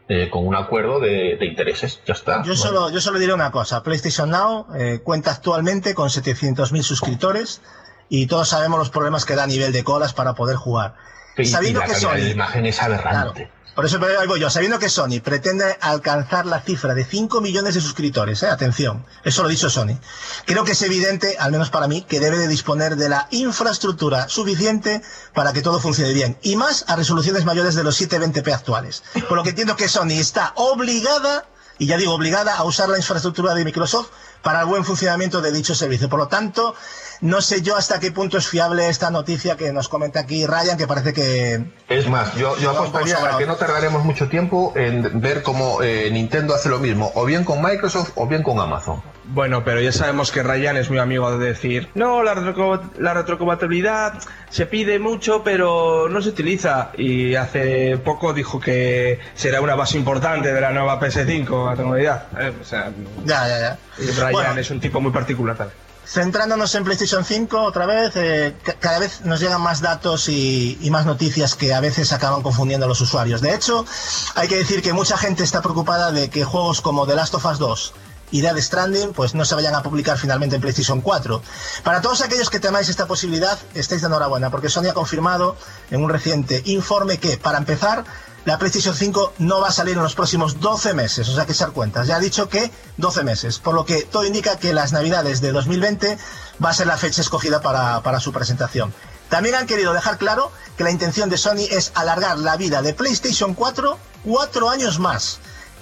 eh, 0.09 0.31
con 0.31 0.47
un 0.47 0.55
acuerdo 0.55 1.01
de, 1.01 1.37
de 1.37 1.47
intereses. 1.47 2.01
Ya 2.07 2.15
está. 2.15 2.45
Yo 2.45 2.55
solo, 2.55 2.91
yo 2.91 3.01
solo 3.01 3.19
diré 3.19 3.35
una 3.35 3.51
cosa. 3.51 3.83
PlayStation 3.83 4.31
Now 4.31 4.67
eh, 4.77 5.01
cuenta 5.03 5.33
actualmente 5.33 5.95
con 5.95 6.11
700.000 6.11 6.83
suscriptores 6.83 7.61
y 8.09 8.29
todos 8.29 8.49
sabemos 8.51 8.79
los 8.79 8.91
problemas 8.91 9.25
que 9.25 9.35
da 9.35 9.45
a 9.45 9.49
nivel 9.49 9.73
de 9.73 9.83
colas 9.83 10.13
para 10.13 10.35
poder 10.35 10.55
jugar. 10.55 10.95
Y 11.37 11.47
Sabiendo 11.47 11.81
la 11.81 11.87
que 11.87 11.93
calidad 11.93 12.13
de 12.13 12.19
la 12.19 12.25
Sony, 12.25 12.33
imagen 12.33 12.67
es 12.67 12.83
aberrante. 12.83 13.51
Por 13.81 13.87
eso 13.87 13.99
ahí 14.21 14.27
voy 14.27 14.39
yo, 14.39 14.51
sabiendo 14.51 14.79
que 14.79 14.91
Sony 14.91 15.23
pretende 15.25 15.79
alcanzar 15.81 16.45
la 16.45 16.61
cifra 16.61 16.93
de 16.93 17.03
5 17.03 17.41
millones 17.41 17.73
de 17.73 17.81
suscriptores, 17.81 18.43
eh, 18.43 18.49
atención, 18.49 19.07
eso 19.25 19.41
lo 19.41 19.49
ha 19.49 19.51
dicho 19.51 19.71
Sony, 19.71 19.99
creo 20.45 20.65
que 20.65 20.73
es 20.73 20.83
evidente, 20.83 21.39
al 21.39 21.51
menos 21.51 21.71
para 21.71 21.89
mí, 21.89 22.03
que 22.03 22.21
debe 22.21 22.37
de 22.37 22.47
disponer 22.47 22.97
de 22.97 23.09
la 23.09 23.27
infraestructura 23.31 24.29
suficiente 24.29 25.01
para 25.33 25.55
que 25.55 25.63
todo 25.63 25.81
funcione 25.81 26.13
bien, 26.13 26.37
y 26.43 26.57
más 26.57 26.85
a 26.89 26.97
resoluciones 26.97 27.47
mayores 27.47 27.75
de 27.75 27.83
los 27.83 27.99
720p 27.99 28.53
actuales. 28.53 29.03
Por 29.27 29.39
lo 29.39 29.43
que 29.43 29.49
entiendo 29.49 29.77
que 29.77 29.89
Sony 29.89 30.19
está 30.21 30.53
obligada, 30.57 31.47
y 31.79 31.87
ya 31.87 31.97
digo 31.97 32.13
obligada, 32.13 32.57
a 32.57 32.65
usar 32.65 32.91
la 32.91 32.99
infraestructura 32.99 33.55
de 33.55 33.65
Microsoft 33.65 34.11
para 34.43 34.61
el 34.61 34.67
buen 34.67 34.85
funcionamiento 34.85 35.41
de 35.41 35.53
dicho 35.53 35.75
servicio. 35.75 36.09
Por 36.09 36.19
lo 36.19 36.29
tanto, 36.29 36.75
no 37.21 37.41
sé 37.41 37.63
yo 37.63 37.77
hasta 37.77 38.01
qué 38.01 38.13
punto 38.13 38.39
es 38.39 38.49
fiable 38.49 38.89
esta 38.89 39.11
noticia 39.11 39.57
que 39.57 39.73
nos 39.73 39.89
comenta 39.89 40.21
aquí 40.21 40.47
Ryan, 40.47 40.79
que 40.79 40.87
parece 40.87 41.13
que 41.13 41.65
Es 41.89 42.09
más, 42.09 42.35
yo, 42.35 42.55
apostaría 42.71 43.17
a 43.17 43.39
que 43.39 43.47
no 43.47 43.57
tardaremos 43.57 44.05
mucho 44.05 44.29
tiempo 44.29 44.73
en 44.77 45.21
ver 45.21 45.43
cómo 45.43 45.83
eh, 45.83 46.11
Nintendo 46.11 46.55
hace 46.55 46.69
lo 46.69 46.79
mismo, 46.79 47.13
o 47.15 47.25
bien 47.25 47.45
con 47.45 47.63
Microsoft 47.63 48.13
o 48.15 48.27
bien 48.27 48.43
con 48.43 48.59
Amazon. 48.59 49.03
Bueno, 49.33 49.63
pero 49.65 49.81
ya 49.81 49.93
sabemos 49.93 50.33
que 50.33 50.43
Ryan 50.43 50.77
es 50.77 50.91
muy 50.91 50.99
amigo 50.99 51.37
de 51.39 51.47
decir, 51.47 51.89
no, 51.95 52.23
la, 52.23 52.35
retroco- 52.35 52.81
la 52.99 53.15
retrocompatibilidad 53.15 54.15
se 54.51 54.67
pide 54.67 54.99
mucho, 54.99 55.45
pero 55.45 56.09
no 56.09 56.21
se 56.21 56.31
utiliza. 56.31 56.91
Y 56.99 57.37
hace 57.37 57.97
poco 57.99 58.33
dijo 58.33 58.59
que 58.59 59.21
será 59.35 59.61
una 59.61 59.75
base 59.77 59.97
importante 59.99 60.53
de 60.53 60.61
la 60.61 60.73
nueva 60.73 60.99
PS5, 61.01 61.91
la 61.91 61.99
idea. 62.01 62.27
Eh, 62.41 62.53
o 62.61 62.65
sea, 62.65 62.91
ya, 63.25 63.49
ya, 63.49 63.59
ya. 63.61 63.79
Ryan 64.17 64.33
Bueno. 64.33 64.61
es 64.61 64.71
un 64.71 64.81
tipo 64.81 65.01
muy 65.01 65.13
particular 65.13 65.57
también. 65.57 65.79
Centrándonos 66.05 66.75
en 66.75 66.83
PlayStation 66.83 67.25
5 67.25 67.63
otra 67.63 67.87
vez, 67.87 68.13
eh, 68.17 68.55
ca- 68.65 68.75
cada 68.81 68.99
vez 68.99 69.21
nos 69.25 69.39
llegan 69.39 69.61
más 69.61 69.81
datos 69.81 70.29
y, 70.29 70.77
y 70.81 70.91
más 70.91 71.07
noticias 71.07 71.55
que 71.55 71.73
a 71.73 71.79
veces 71.79 72.13
acaban 72.13 72.43
confundiendo 72.43 72.87
a 72.87 72.89
los 72.89 73.01
usuarios. 73.01 73.41
De 73.43 73.55
hecho, 73.55 73.87
hay 74.35 74.49
que 74.49 74.57
decir 74.57 74.83
que 74.83 74.93
mucha 74.93 75.17
gente 75.17 75.45
está 75.45 75.63
preocupada 75.63 76.11
de 76.11 76.29
que 76.29 76.43
juegos 76.43 76.81
como 76.81 77.07
The 77.07 77.15
Last 77.15 77.35
of 77.35 77.45
Us 77.45 77.59
2 77.61 77.95
y 78.31 78.41
Dead 78.41 78.57
Stranding 78.59 79.13
pues 79.13 79.35
no 79.35 79.45
se 79.45 79.55
vayan 79.55 79.75
a 79.75 79.83
publicar 79.83 80.19
finalmente 80.19 80.57
en 80.57 80.63
PlayStation 80.63 81.01
4. 81.01 81.43
Para 81.83 82.01
todos 82.01 82.21
aquellos 82.23 82.51
que 82.51 82.61
temáis 82.61 82.89
esta 82.89 83.07
posibilidad, 83.07 83.59
estáis 83.75 84.01
de 84.01 84.07
enhorabuena 84.07 84.51
porque 84.51 84.69
Sony 84.69 84.89
ha 84.91 84.95
confirmado 84.95 85.57
en 85.91 86.03
un 86.03 86.11
reciente 86.11 86.63
informe 86.67 87.19
que, 87.19 87.37
para 87.39 87.59
empezar, 87.59 88.05
la 88.45 88.59
PlayStation 88.59 88.95
5 88.95 89.35
no 89.39 89.61
va 89.61 89.69
a 89.69 89.73
salir 89.73 89.97
en 89.97 90.03
los 90.03 90.15
próximos 90.15 90.61
12 90.61 90.95
meses, 90.95 91.29
o 91.29 91.35
sea 91.35 91.47
que 91.47 91.53
echar 91.53 91.73
cuentas. 91.73 92.07
Ya 92.07 92.17
ha 92.17 92.21
dicho 92.21 92.49
que 92.49 92.71
12 92.97 93.25
meses, 93.25 93.59
por 93.59 93.75
lo 93.75 93.85
que 93.85 94.03
todo 94.03 94.25
indica 94.25 94.59
que 94.59 94.73
las 94.73 94.93
navidades 94.93 95.41
de 95.41 95.53
2020 95.53 96.19
va 96.65 96.71
a 96.71 96.75
ser 96.75 96.87
la 96.87 96.97
fecha 96.97 97.21
escogida 97.21 97.61
para, 97.61 98.03
para 98.03 98.21
su 98.21 98.33
presentación. 98.33 98.95
También 99.29 99.55
han 99.55 99.67
querido 99.67 99.93
dejar 99.93 100.19
claro 100.19 100.51
que 100.77 100.85
la 100.85 100.91
intención 100.91 101.31
de 101.31 101.39
Sony 101.39 101.67
es 101.71 101.93
alargar 101.95 102.39
la 102.39 102.57
vida 102.57 102.83
de 102.83 102.95
PlayStation 102.95 103.55
4 103.55 103.99
cuatro 104.25 104.69
años 104.69 104.99
más. 104.99 105.39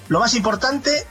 Lo 0.08 0.20
más 0.20 0.34
importante, 0.34 1.06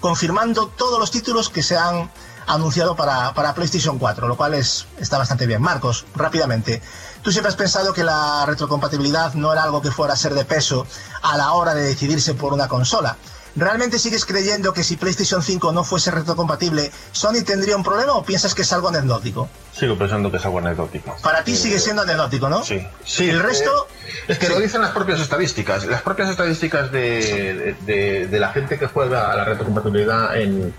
confirmando 0.00 0.68
todos 0.68 0.98
los 0.98 1.10
títulos 1.10 1.48
que 1.48 1.62
se 1.62 1.76
han 1.76 2.10
anunciado 2.46 2.96
para, 2.96 3.34
para 3.34 3.54
PlayStation 3.54 3.98
4, 3.98 4.26
lo 4.26 4.36
cual 4.36 4.54
es, 4.54 4.86
está 4.98 5.18
bastante 5.18 5.46
bien. 5.46 5.60
Marcos, 5.60 6.06
rápidamente, 6.14 6.82
tú 7.22 7.30
siempre 7.30 7.50
has 7.50 7.56
pensado 7.56 7.92
que 7.92 8.04
la 8.04 8.44
retrocompatibilidad 8.46 9.34
no 9.34 9.52
era 9.52 9.62
algo 9.62 9.82
que 9.82 9.90
fuera 9.90 10.14
a 10.14 10.16
ser 10.16 10.34
de 10.34 10.44
peso 10.44 10.86
a 11.22 11.36
la 11.36 11.52
hora 11.52 11.74
de 11.74 11.82
decidirse 11.82 12.34
por 12.34 12.52
una 12.52 12.68
consola. 12.68 13.16
¿Realmente 13.58 13.98
sigues 13.98 14.24
creyendo 14.24 14.72
que 14.72 14.84
si 14.84 14.96
PlayStation 14.96 15.42
5 15.42 15.72
no 15.72 15.82
fuese 15.84 16.10
retrocompatible, 16.10 16.90
Sony 17.12 17.42
tendría 17.44 17.76
un 17.76 17.82
problema 17.82 18.12
o 18.14 18.22
piensas 18.24 18.54
que 18.54 18.62
es 18.62 18.72
algo 18.72 18.88
anecdótico? 18.88 19.48
Sigo 19.76 19.98
pensando 19.98 20.30
que 20.30 20.36
es 20.36 20.44
algo 20.44 20.58
anecdótico. 20.58 21.16
Para 21.22 21.42
ti 21.44 21.56
sigue 21.56 21.78
siendo 21.78 22.02
anecdótico, 22.02 22.48
¿no? 22.48 22.64
Sí, 22.64 22.86
sí. 23.04 23.28
El 23.28 23.40
resto, 23.42 23.88
eh, 24.06 24.12
es 24.28 24.38
que 24.38 24.48
lo 24.48 24.60
dicen 24.60 24.80
las 24.80 24.92
propias 24.92 25.20
estadísticas. 25.20 25.84
Las 25.86 26.02
propias 26.02 26.30
estadísticas 26.30 26.90
de, 26.92 27.76
de- 27.86 28.26
de 28.28 28.38
la 28.40 28.52
gente 28.52 28.78
que 28.78 28.86
juega 28.86 29.30
a 29.32 29.36
la 29.36 29.44
retrocompatibilidad 29.44 30.36
en, 30.36 30.74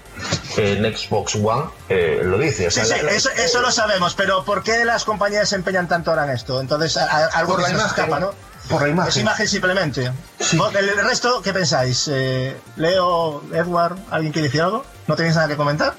en 0.58 0.98
Xbox 0.98 1.36
One 1.36 1.66
eh, 1.90 2.22
lo 2.24 2.38
dice. 2.38 2.68
O 2.68 2.72
Sí, 2.72 2.82
sea, 2.86 2.98
sí, 2.98 3.04
la- 3.06 3.12
eso, 3.12 3.30
eso 3.32 3.62
lo 3.62 3.72
sabemos, 3.72 4.16
pero 4.16 4.44
¿por 4.46 4.64
qué 4.64 4.86
las 4.86 5.04
compañías 5.06 5.50
se 5.50 5.56
empeñan 5.56 5.88
tanto 5.88 6.12
ahora 6.12 6.26
en 6.26 6.32
esto? 6.32 6.60
Entonces, 6.62 6.98
a- 6.98 7.04
a- 7.06 7.26
algo 7.28 7.54
Por 7.54 7.58
que 7.58 7.62
la 7.64 7.68
se 7.70 7.74
nos 7.76 7.84
imagen. 7.84 8.04
escapa, 8.06 8.20
¿no? 8.20 8.49
Por 8.70 8.82
la 8.82 8.88
Es 8.88 8.94
imagen. 8.94 9.22
imagen 9.22 9.48
simplemente. 9.48 10.12
Sí. 10.40 10.58
¿Vos- 10.58 10.74
¿El 10.76 10.90
resto 11.04 11.42
qué 11.42 11.52
pensáis? 11.54 12.08
Eh, 12.12 12.56
Leo, 12.76 13.44
Edward, 13.54 13.98
¿alguien 14.12 14.32
quiere 14.32 14.48
decir 14.48 14.62
algo? 14.62 14.86
¿No 15.08 15.16
tenéis 15.16 15.36
nada 15.36 15.48
que 15.48 15.56
comentar? 15.58 15.94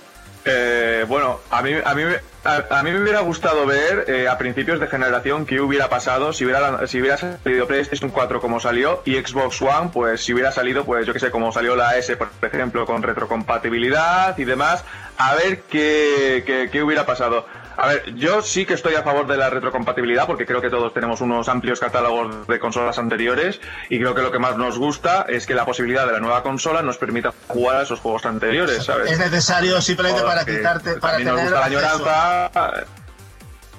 Eh, 0.45 1.05
bueno, 1.07 1.41
a 1.51 1.61
mí, 1.61 1.73
a, 1.85 1.95
mí, 1.95 2.03
a, 2.45 2.79
a 2.79 2.83
mí 2.83 2.91
me 2.93 3.03
hubiera 3.03 3.21
gustado 3.21 3.67
ver 3.67 4.07
eh, 4.09 4.27
a 4.27 4.39
principios 4.39 4.81
de 4.81 4.87
generación 4.87 5.45
qué 5.45 5.61
hubiera 5.61 5.91
pasado 5.91 6.33
si 6.33 6.47
hubiera, 6.47 6.87
si 6.87 6.99
hubiera 6.99 7.19
salido 7.19 7.67
PlayStation 7.67 8.11
4 8.11 8.41
como 8.41 8.59
salió 8.59 9.03
y 9.05 9.17
Xbox 9.17 9.61
One, 9.61 9.91
pues 9.93 10.25
si 10.25 10.33
hubiera 10.33 10.51
salido, 10.51 10.87
pues 10.87 11.07
yo 11.07 11.13
que 11.13 11.21
sé, 11.21 11.31
como 11.31 11.53
salió 11.53 11.77
la 11.77 11.95
S, 11.99 12.17
por 12.17 12.31
ejemplo, 12.41 12.87
con 12.87 13.03
retrocompatibilidad 13.03 14.37
y 14.39 14.45
demás, 14.45 14.83
a 15.19 15.35
ver 15.35 15.61
qué, 15.63 16.43
qué, 16.47 16.71
qué 16.73 16.83
hubiera 16.83 17.05
pasado. 17.05 17.47
A 17.83 17.87
ver, 17.87 18.15
yo 18.15 18.43
sí 18.43 18.67
que 18.67 18.75
estoy 18.75 18.95
a 18.95 19.03
favor 19.03 19.27
de 19.27 19.39
la 19.39 19.49
retrocompatibilidad 19.49 20.27
porque 20.27 20.45
creo 20.45 20.61
que 20.61 20.69
todos 20.69 20.93
tenemos 20.93 21.23
unos 21.23 21.49
amplios 21.49 21.81
catálogos 21.81 22.47
de 22.47 22.59
consolas 22.59 22.99
anteriores 22.99 23.59
y 23.89 23.99
creo 23.99 24.15
que 24.15 24.21
lo 24.21 24.31
que 24.31 24.39
más 24.39 24.59
nos 24.59 24.79
gusta 24.79 25.25
es 25.27 25.47
que 25.47 25.55
la 25.55 25.65
posibilidad 25.65 26.05
de 26.05 26.13
la 26.13 26.21
nueva 26.21 26.43
consola 26.43 26.83
nos 26.83 26.99
permita 26.99 27.33
jugar 27.49 27.77
a 27.77 27.83
esos 27.85 27.99
juegos 28.01 28.27
anteriores, 28.27 28.85
¿sabes? 28.85 29.11
Es 29.11 29.19
necesario 29.19 29.81
simplemente 29.81 30.21
para 30.21 30.45
quitarte, 30.45 30.97
para 30.97 31.17
tener 31.17 31.33
nos 31.33 31.43
gusta 31.43 31.61
la 31.61 31.67
añoranza, 31.67 32.51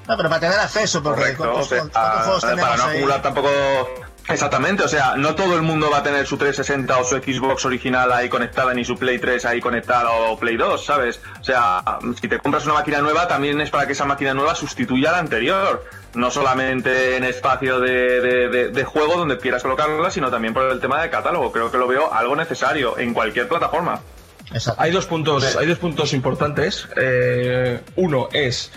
No, 0.08 0.18
pero 0.18 0.30
para 0.30 0.40
tener 0.40 0.60
acceso, 0.60 1.04
porque 1.04 1.36
correcto, 1.36 1.44
¿cuántos, 1.44 1.66
o 1.66 1.70
sea, 1.70 1.80
cuántos 1.92 2.24
juegos 2.26 2.42
para 2.60 2.78
no 2.78 2.84
ahí? 2.84 2.90
acumular 2.90 3.22
tampoco... 3.22 3.50
Exactamente, 4.30 4.84
o 4.84 4.88
sea, 4.88 5.16
no 5.18 5.36
todo 5.36 5.56
el 5.56 5.62
mundo 5.62 5.90
va 5.92 5.98
a 5.98 6.04
tener 6.04 6.26
su 6.26 6.38
360 6.38 6.98
o 6.98 7.04
su 7.04 7.16
Xbox 7.18 7.66
original 7.66 8.12
ahí 8.14 8.30
conectada, 8.30 8.74
ni 8.74 8.86
su 8.86 8.96
Play 8.98 9.20
3 9.20 9.44
ahí 9.46 9.60
conectada 9.60 10.10
o 10.12 10.38
Play 10.40 10.56
2, 10.58 10.86
¿sabes? 10.86 11.20
O 11.42 11.44
sea, 11.44 11.84
si 12.22 12.28
te 12.30 12.38
compras 12.40 12.64
una 12.66 12.76
máquina 12.76 13.00
nueva, 13.00 13.28
también 13.28 13.60
es 13.60 13.70
para 13.72 13.88
que 13.88 13.94
esa 13.94 14.06
máquina 14.06 14.34
nueva 14.34 14.56
sustituya 14.56 15.10
a 15.10 15.14
la 15.14 15.20
anterior. 15.20 15.84
No 16.14 16.30
solamente 16.30 17.16
en 17.18 17.24
espacio 17.24 17.80
de, 17.80 18.22
de- 18.22 18.50
de- 18.50 18.68
de 18.70 18.84
juego 18.84 19.16
donde 19.16 19.38
quieras 19.38 19.64
colocarla, 19.64 20.12
sino 20.12 20.30
también 20.30 20.54
por 20.54 20.70
el 20.70 20.80
tema 20.80 21.02
de 21.02 21.10
catálogo. 21.10 21.52
Creo 21.52 21.72
que 21.72 21.78
lo 21.78 21.88
veo 21.88 22.14
algo 22.14 22.36
necesario 22.36 22.98
en 23.00 23.14
cualquier 23.14 23.48
plataforma. 23.48 24.02
Exacto. 24.54 24.82
Hay 24.82 24.92
dos 24.92 25.06
puntos, 25.06 25.56
hay 25.56 25.68
dos 25.68 25.78
puntos 25.78 26.12
importantes. 26.14 26.88
Eh, 26.98 27.80
uno 27.96 28.28
es 28.34 28.72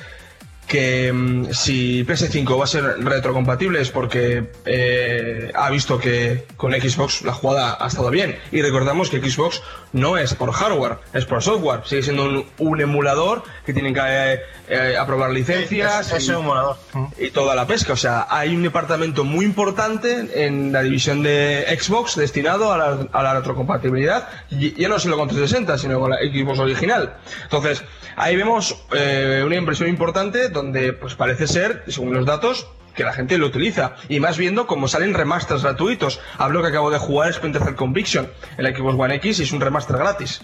que 0.66 1.12
mm, 1.12 1.52
si 1.52 2.04
PS5 2.04 2.58
va 2.58 2.64
a 2.64 2.68
ser 2.68 2.84
retrocompatible 3.04 3.80
es 3.80 3.90
porque 3.90 4.50
eh, 4.64 5.50
ha 5.54 5.70
visto 5.70 5.98
que 5.98 6.44
con 6.56 6.72
Xbox 6.72 7.22
la 7.22 7.32
jugada 7.32 7.76
ha 7.80 7.86
estado 7.86 8.10
bien. 8.10 8.36
Y 8.52 8.62
recordamos 8.62 9.10
que 9.10 9.18
Xbox 9.18 9.62
no 9.94 10.18
es 10.18 10.34
por 10.34 10.52
hardware, 10.52 10.98
es 11.14 11.24
por 11.24 11.42
software. 11.42 11.80
Sigue 11.84 12.02
siendo 12.02 12.24
un, 12.24 12.44
un 12.58 12.80
emulador 12.80 13.44
que 13.64 13.72
tienen 13.72 13.94
que 13.94 14.00
eh, 14.02 14.40
eh, 14.68 14.96
aprobar 14.98 15.30
licencias 15.30 16.08
Es, 16.08 16.18
es 16.18 16.28
y, 16.28 16.30
un 16.32 16.38
emulador. 16.44 16.76
y 17.16 17.30
toda 17.30 17.54
la 17.54 17.66
pesca. 17.66 17.92
O 17.94 17.96
sea, 17.96 18.26
hay 18.28 18.54
un 18.54 18.62
departamento 18.64 19.24
muy 19.24 19.44
importante 19.44 20.44
en 20.46 20.72
la 20.72 20.82
división 20.82 21.22
de 21.22 21.64
Xbox 21.80 22.16
destinado 22.16 22.72
a 22.72 22.76
la, 22.78 23.08
a 23.12 23.22
la 23.22 23.34
retrocompatibilidad. 23.34 24.28
Y 24.50 24.74
ya 24.80 24.88
no 24.88 24.98
solo 24.98 25.16
con 25.16 25.28
360, 25.28 25.78
sino 25.78 26.00
con 26.00 26.10
la 26.10 26.18
Xbox 26.18 26.58
original. 26.58 27.16
Entonces, 27.44 27.84
ahí 28.16 28.34
vemos 28.36 28.76
eh, 28.92 29.42
una 29.46 29.56
impresión 29.56 29.88
importante 29.88 30.48
donde 30.48 30.92
pues 30.92 31.14
parece 31.14 31.46
ser, 31.46 31.84
según 31.86 32.14
los 32.14 32.26
datos, 32.26 32.66
que 32.94 33.04
la 33.04 33.12
gente 33.12 33.38
lo 33.38 33.46
utiliza. 33.46 33.94
Y 34.08 34.20
más 34.20 34.38
viendo 34.38 34.66
cómo 34.66 34.88
salen 34.88 35.14
remasters 35.14 35.62
gratuitos. 35.62 36.20
Hablo 36.38 36.62
que 36.62 36.68
acabo 36.68 36.90
de 36.90 36.98
jugar 36.98 37.32
Splinter 37.32 37.62
Cell 37.62 37.74
Conviction 37.74 38.28
en 38.56 38.64
la 38.64 38.74
Xbox 38.74 38.94
One 38.98 39.14
X 39.16 39.40
y 39.40 39.42
es 39.42 39.52
un 39.52 39.60
remaster 39.60 39.96
gratis. 39.96 40.40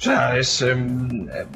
O 0.00 0.02
sea, 0.02 0.38
es, 0.38 0.62
em, 0.62 1.28
em, 1.28 1.46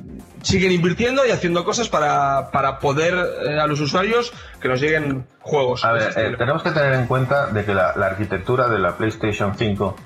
siguen 0.43 0.71
invirtiendo 0.71 1.25
y 1.25 1.31
haciendo 1.31 1.65
cosas 1.65 1.89
para, 1.89 2.51
para 2.51 2.79
poder 2.79 3.15
eh, 3.15 3.59
a 3.59 3.67
los 3.67 3.81
usuarios 3.81 4.35
que 4.61 4.69
nos 4.69 4.83
lleguen 4.83 5.27
juegos. 5.41 5.83
A 5.83 5.93
ver, 5.93 6.13
eh, 6.15 6.35
tenemos 6.37 6.63
que 6.63 6.71
tener 6.71 6.93
en 6.93 7.07
cuenta 7.07 7.47
de 7.47 7.65
que 7.65 7.73
la, 7.73 7.95
la 7.97 8.07
arquitectura 8.07 8.69
de 8.69 8.79
la 8.79 8.99
PlayStation 8.99 9.55
5 9.57 9.97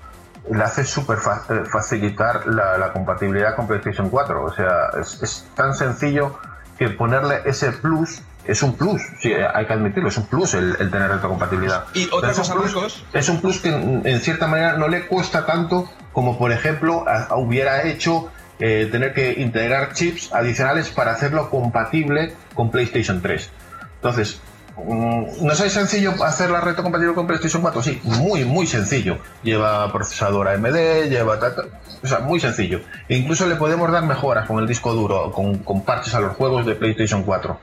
le 0.52 0.62
hace 0.62 0.84
súper 0.84 1.18
eh, 1.18 1.64
facilitar 1.68 2.46
la, 2.46 2.78
la 2.78 2.92
compatibilidad 2.92 3.56
con 3.56 3.66
PlayStation 3.66 4.08
4. 4.08 4.44
O 4.44 4.54
sea, 4.54 4.90
es, 5.00 5.20
es 5.20 5.48
tan 5.56 5.74
sencillo 5.74 6.38
que 6.78 6.90
ponerle 6.90 7.40
ese 7.44 7.72
plus 7.72 8.22
es 8.48 8.62
un 8.62 8.74
plus. 8.76 9.00
Sí, 9.20 9.32
hay 9.32 9.66
que 9.66 9.72
admitirlo, 9.72 10.08
es 10.08 10.16
un 10.16 10.26
plus 10.26 10.54
el, 10.54 10.74
el 10.80 10.90
tener 10.90 11.08
retrocompatibilidad. 11.10 11.84
Y 11.94 12.06
otra 12.10 12.30
Pero 12.30 12.32
es 12.32 12.38
un 12.48 12.56
cosa, 12.56 12.80
plus- 12.80 13.04
es 13.12 13.28
un 13.28 13.40
plus 13.40 13.58
que 13.60 13.68
en, 13.68 14.02
en 14.04 14.20
cierta 14.20 14.46
manera 14.48 14.76
no 14.76 14.88
le 14.88 15.06
cuesta 15.06 15.46
tanto 15.46 15.88
como 16.12 16.36
por 16.38 16.50
ejemplo 16.50 17.04
a- 17.08 17.24
a 17.24 17.36
hubiera 17.36 17.86
hecho 17.86 18.30
eh, 18.58 18.88
tener 18.90 19.14
que 19.14 19.34
integrar 19.34 19.92
chips 19.92 20.32
adicionales 20.32 20.88
para 20.88 21.12
hacerlo 21.12 21.48
compatible 21.50 22.34
con 22.54 22.70
PlayStation 22.72 23.22
3. 23.22 23.50
Entonces, 23.96 24.40
¿no 24.86 25.52
es 25.52 25.58
sencillo 25.72 26.12
hacer 26.24 26.50
la 26.50 26.60
retrocompatible 26.60 27.14
con 27.14 27.26
PlayStation 27.26 27.62
4? 27.62 27.82
Sí, 27.82 28.00
muy, 28.04 28.44
muy 28.44 28.66
sencillo. 28.66 29.18
Lleva 29.42 29.92
procesador 29.92 30.48
AMD, 30.48 31.08
lleva... 31.08 31.38
ta- 31.38 31.54
ta- 31.54 31.62
O 32.02 32.06
sea, 32.06 32.20
muy 32.20 32.38
sencillo. 32.40 32.80
E 33.08 33.16
incluso 33.16 33.46
le 33.46 33.56
podemos 33.56 33.90
dar 33.90 34.04
mejoras 34.04 34.46
con 34.46 34.58
el 34.60 34.66
disco 34.68 34.92
duro, 34.94 35.32
con, 35.32 35.58
con 35.58 35.82
parches 35.82 36.14
a 36.14 36.20
los 36.20 36.36
juegos 36.36 36.64
de 36.66 36.74
PlayStation 36.74 37.22
4. 37.24 37.58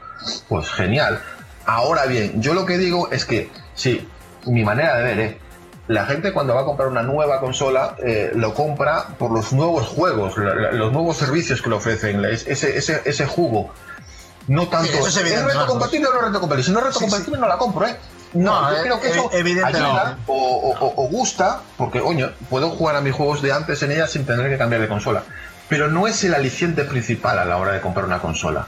Pues 0.49 0.69
genial. 0.71 1.19
Ahora 1.65 2.05
bien, 2.05 2.41
yo 2.41 2.53
lo 2.53 2.65
que 2.65 2.77
digo 2.77 3.09
es 3.11 3.25
que, 3.25 3.49
sí, 3.73 4.07
mi 4.45 4.63
manera 4.63 4.97
de 4.97 5.03
ver, 5.03 5.19
¿eh? 5.19 5.37
la 5.87 6.05
gente 6.05 6.33
cuando 6.33 6.53
va 6.55 6.61
a 6.61 6.65
comprar 6.65 6.87
una 6.89 7.03
nueva 7.03 7.39
consola 7.39 7.95
eh, 8.03 8.31
lo 8.35 8.53
compra 8.55 9.05
por 9.19 9.31
los 9.31 9.53
nuevos 9.53 9.87
juegos, 9.87 10.35
los 10.37 10.91
nuevos 10.91 11.17
servicios 11.17 11.61
que 11.61 11.69
le 11.69 11.75
ofrecen, 11.75 12.25
ese, 12.25 12.51
ese, 12.77 13.01
ese 13.05 13.25
jugo. 13.27 13.71
No 14.47 14.67
tanto. 14.67 14.91
eso 14.91 15.07
es 15.07 15.17
evidente, 15.17 15.45
retrocompatible 15.45 16.07
o 16.07 16.13
no 16.13 16.22
retrocompatible? 16.22 16.63
Si 16.63 16.72
no 16.72 16.80
es 16.80 16.85
retrocompatible, 16.85 17.39
no 17.39 17.47
la 17.47 17.57
compro, 17.57 17.88
¿eh? 17.88 17.97
No, 18.34 18.61
No, 18.61 18.72
yo 18.72 18.77
eh, 18.77 18.81
creo 18.84 18.99
que 19.01 19.09
eso 19.09 19.30
evi- 19.31 19.35
evidente 19.39 19.77
ayuda 19.77 20.17
no. 20.27 20.34
o, 20.34 20.93
o- 21.03 21.07
gusta, 21.07 21.61
porque, 21.77 22.01
coño, 22.01 22.31
puedo 22.49 22.69
jugar 22.69 22.95
a 22.97 23.01
mis 23.01 23.13
juegos 23.13 23.41
de 23.41 23.53
antes 23.53 23.81
en 23.84 23.91
ella 23.91 24.07
sin 24.07 24.26
tener 24.26 24.49
que 24.49 24.57
cambiar 24.57 24.81
de 24.81 24.88
consola. 24.89 25.23
Pero 25.69 25.88
no 25.88 26.05
es 26.07 26.23
el 26.23 26.34
aliciente 26.35 26.84
principal 26.84 27.39
a 27.39 27.45
la 27.45 27.57
hora 27.57 27.72
de 27.72 27.81
comprar 27.81 28.05
una 28.05 28.19
consola. 28.19 28.67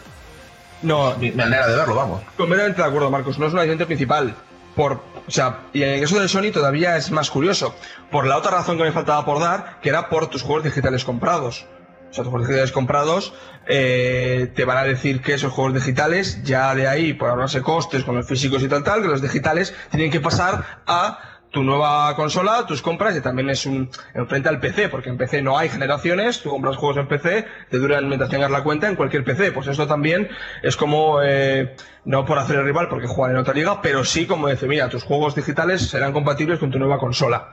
No, 0.82 1.16
Mi 1.18 1.32
manera 1.32 1.68
de 1.68 1.76
verlo, 1.76 1.96
vamos. 1.96 2.24
completamente 2.38 2.82
de 2.82 2.88
acuerdo, 2.88 3.10
Marcos. 3.12 3.38
No 3.40 3.48
es 3.48 3.54
un 3.54 3.60
agente 3.60 3.86
principal. 3.86 4.36
Por, 4.76 4.94
o 5.28 5.32
sea, 5.32 5.62
y 5.74 5.82
en 5.84 5.90
el 5.90 6.02
caso 6.02 6.20
de 6.20 6.28
Sony 6.30 6.52
todavía 6.54 6.98
es 6.98 7.10
más 7.12 7.30
curioso. 7.32 7.76
Por 8.12 8.26
la 8.28 8.38
otra 8.38 8.52
razón 8.52 8.78
que 8.78 8.84
me 8.84 8.92
faltaba 8.92 9.26
por 9.26 9.40
dar, 9.40 9.80
que 9.82 9.90
era 9.90 10.08
por 10.10 10.28
tus 10.28 10.44
juegos 10.44 10.64
digitales 10.64 11.04
comprados. 11.04 11.66
O 12.12 12.24
juegos 12.24 12.42
digitales 12.42 12.72
comprados 12.72 13.34
eh, 13.68 14.52
te 14.56 14.66
van 14.66 14.78
a 14.78 14.84
decir 14.84 15.22
que 15.22 15.34
esos 15.34 15.52
juegos 15.52 15.74
digitales, 15.74 16.42
ya 16.44 16.74
de 16.74 16.88
ahí, 16.88 17.14
por 17.14 17.30
ahorrarse 17.30 17.62
costes 17.62 18.04
con 18.04 18.16
los 18.16 18.26
físicos 18.26 18.64
y 18.64 18.68
tal, 18.68 18.84
tal, 18.84 19.02
que 19.02 19.08
los 19.08 19.22
digitales 19.22 19.74
tienen 19.92 20.10
que 20.10 20.20
pasar 20.20 20.82
a 20.88 21.37
tu 21.52 21.64
nueva 21.64 22.16
consola, 22.16 22.66
tus 22.66 22.82
compras, 22.82 23.16
y 23.16 23.22
también 23.22 23.50
es 23.50 23.66
un 23.66 23.90
enfrente 24.14 24.50
al 24.50 24.60
PC, 24.60 24.90
porque 24.90 25.10
en 25.10 25.18
PC 25.18 25.42
no 25.42 25.58
hay 25.58 25.70
generaciones, 25.70 26.42
tú 26.42 26.50
compras 26.50 26.78
juegos 26.78 26.98
en 26.98 27.08
PC, 27.08 27.46
te 27.70 27.78
duran 27.78 28.08
mientras 28.08 28.30
tengas 28.30 28.52
la 28.52 28.64
cuenta 28.64 28.88
en 28.88 28.96
cualquier 28.96 29.24
PC. 29.24 29.52
Pues 29.52 29.68
esto 29.68 29.88
también 29.88 30.30
es 30.62 30.76
como, 30.76 31.22
eh, 31.22 31.76
no 32.06 32.26
por 32.26 32.38
hacer 32.40 32.58
el 32.58 32.66
rival 32.66 32.88
porque 32.90 33.08
juegan 33.08 33.36
en 33.36 33.42
otra 33.42 33.54
liga, 33.54 33.82
pero 33.82 34.04
sí 34.04 34.26
como 34.26 34.48
decir, 34.48 34.68
mira, 34.68 34.90
tus 34.90 35.04
juegos 35.04 35.36
digitales 35.36 35.88
serán 35.90 36.14
compatibles 36.14 36.60
con 36.60 36.72
tu 36.72 36.80
nueva 36.80 37.00
consola. 37.00 37.52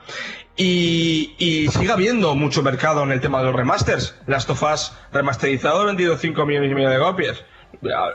Y, 0.57 1.35
y 1.37 1.67
sigue 1.69 1.91
habiendo 1.91 2.35
mucho 2.35 2.63
mercado 2.63 3.03
en 3.03 3.11
el 3.11 3.21
tema 3.21 3.39
de 3.39 3.45
los 3.45 3.55
remasters. 3.55 4.15
Last 4.27 4.49
of 4.49 4.63
Us 4.63 4.93
remasterizado 5.11 5.81
ha 5.81 5.85
vendido 5.85 6.17
5 6.17 6.45
millones 6.45 6.71
y 6.71 6.75
medio 6.75 6.89
de 6.89 6.99
copias. 6.99 7.43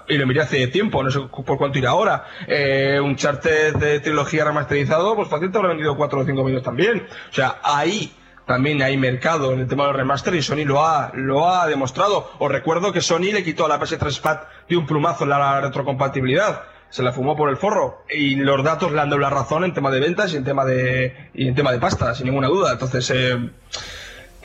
Y 0.09 0.19
lo 0.19 0.27
miré 0.27 0.41
hace 0.41 0.67
tiempo, 0.69 1.03
no 1.03 1.11
sé 1.11 1.21
por 1.21 1.59
cuánto 1.59 1.79
irá 1.79 1.91
ahora. 1.91 2.25
Eh, 2.47 2.99
un 3.03 3.17
charter 3.17 3.77
de 3.79 4.01
trilogía 4.01 4.45
remasterizado, 4.45 5.15
pues 5.15 5.29
fácil 5.29 5.51
te 5.51 5.59
habrá 5.59 5.71
vendido 5.71 5.97
4 5.97 6.21
o 6.21 6.25
5 6.25 6.45
millones 6.45 6.63
también. 6.63 7.07
O 7.31 7.33
sea, 7.33 7.59
ahí 7.63 8.13
también 8.47 8.83
hay 8.83 8.97
mercado 8.97 9.53
en 9.53 9.61
el 9.61 9.69
tema 9.69 9.85
de 9.85 9.91
los 9.91 9.97
remaster 9.97 10.35
y 10.35 10.43
Sony 10.43 10.65
lo 10.65 10.85
ha, 10.85 11.13
lo 11.15 11.49
ha 11.49 11.69
demostrado. 11.69 12.33
Os 12.39 12.51
recuerdo 12.51 12.93
que 12.93 13.01
Sony 13.01 13.33
le 13.33 13.45
quitó 13.45 13.65
a 13.65 13.69
la 13.69 13.79
PS3 13.79 14.19
Fat 14.19 14.43
de 14.69 14.77
un 14.77 14.87
plumazo 14.87 15.25
la 15.25 15.61
retrocompatibilidad. 15.61 16.63
Se 16.89 17.05
la 17.05 17.13
fumó 17.13 17.37
por 17.37 17.49
el 17.49 17.57
forro. 17.57 18.05
Y 18.11 18.35
los 18.35 18.65
datos 18.65 18.91
le 18.91 19.01
han 19.01 19.09
dado 19.09 19.21
la 19.21 19.31
razón 19.31 19.63
en 19.63 19.73
tema 19.73 19.93
de 19.93 20.01
ventas 20.01 20.35
y 20.35 20.37
en 20.37 20.45
tema 20.45 20.65
de, 20.65 21.31
y 21.33 21.47
en 21.47 21.55
tema 21.55 21.71
de 21.71 21.79
pasta, 21.79 22.13
sin 22.15 22.27
ninguna 22.27 22.49
duda. 22.49 22.73
Entonces, 22.73 23.09
eh, 23.15 23.51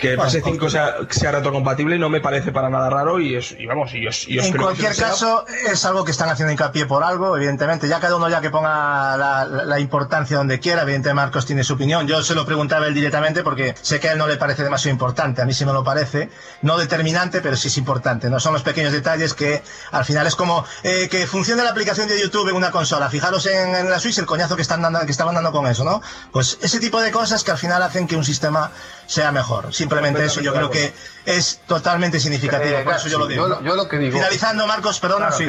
que 0.10 0.16
Bueno, 0.16 0.32
PS5 0.32 0.70
sea, 0.70 0.96
sea 1.10 1.32
retrocompatible 1.32 1.98
no 1.98 2.10
me 2.10 2.22
parece 2.22 2.52
para 2.52 2.70
nada 2.70 2.90
raro 2.90 3.20
y, 3.20 3.36
es, 3.36 3.52
y 3.58 3.66
vamos, 3.66 3.94
y 3.94 4.06
os, 4.08 4.28
y 4.28 4.40
os 4.40 4.46
En 4.46 4.54
que 4.54 4.60
cualquier 4.60 4.94
sea. 4.94 5.10
caso, 5.10 5.46
es 5.72 5.84
algo 5.86 6.04
que 6.06 6.12
están 6.12 6.30
haciendo 6.30 6.52
hincapié 6.52 6.86
por 6.86 7.04
algo, 7.04 7.36
evidentemente. 7.38 7.88
Ya 7.88 8.00
cada 8.00 8.16
uno 8.16 8.30
ya 8.30 8.42
que 8.42 8.50
ponga 8.50 9.18
la, 9.18 9.46
la- 9.46 9.66
la 9.66 9.80
importancia 9.80 10.38
donde 10.38 10.60
quiera, 10.60 10.82
evidentemente 10.84 11.14
Marcos 11.16 11.46
tiene 11.46 11.64
su 11.64 11.74
opinión. 11.74 12.08
Yo 12.08 12.24
se 12.24 12.36
lo 12.36 12.46
preguntaba 12.46 12.88
él 12.88 12.94
directamente 12.94 13.44
porque 13.44 13.76
sé 13.82 14.00
que 14.00 14.10
a 14.10 14.14
él 14.14 14.18
no 14.18 14.28
le 14.28 14.38
parece 14.38 14.64
demasiado 14.64 14.92
importante. 14.94 15.42
A 15.42 15.46
mí 15.46 15.54
sí 15.54 15.66
me 15.66 15.74
lo 15.74 15.84
parece. 15.84 16.30
No 16.62 16.78
determinante, 16.78 17.42
pero 17.42 17.56
sí 17.56 17.68
es 17.68 17.78
importante. 17.78 18.30
No 18.30 18.40
son 18.40 18.54
los 18.54 18.64
pequeños 18.64 18.92
detalles 18.94 19.34
que 19.34 19.62
al 19.92 20.06
final 20.06 20.28
es 20.28 20.36
como 20.36 20.66
eh, 20.84 21.08
que 21.10 21.26
funcione 21.28 21.64
la 21.64 21.70
aplicación 21.72 22.08
de 22.08 22.20
YouTube 22.20 22.50
en 22.50 22.56
una 22.56 22.72
consola. 22.72 23.10
Fijaros 23.10 23.46
en, 23.48 23.76
en 23.76 23.90
la 23.90 24.00
Switch 24.00 24.18
el 24.18 24.26
coñazo 24.26 24.56
que 24.56 24.62
están 24.62 24.82
dando, 24.82 25.00
que 25.06 25.12
estaban 25.12 25.36
dando 25.36 25.52
con 25.52 25.68
eso, 25.68 25.84
¿no? 25.84 26.02
Pues 26.32 26.58
ese 26.62 26.80
tipo 26.80 27.02
de 27.02 27.12
cosas 27.12 27.44
que 27.44 27.52
al 27.52 27.58
final 27.58 27.82
hacen 27.84 28.08
que 28.08 28.16
un 28.16 28.26
sistema 28.26 28.72
sea 29.08 29.32
mejor. 29.32 29.74
Simplemente 29.96 30.26
eso 30.26 30.42
yo 30.42 30.54
creo 30.54 30.70
que 30.70 30.94
es 31.26 31.60
totalmente 31.68 32.20
significativo. 32.20 32.78
Eh, 32.78 32.84
por 32.84 32.96
eso 32.96 33.08
yo 33.08 33.20
lo 33.20 33.28
digo. 33.28 33.62
yo 33.62 33.76
lo- 33.76 33.88
que 33.88 33.98
digo- 33.98 34.18
Finalizando, 34.18 34.68
Marcos, 34.68 35.00
perdona, 35.00 35.32
sí, 35.32 35.46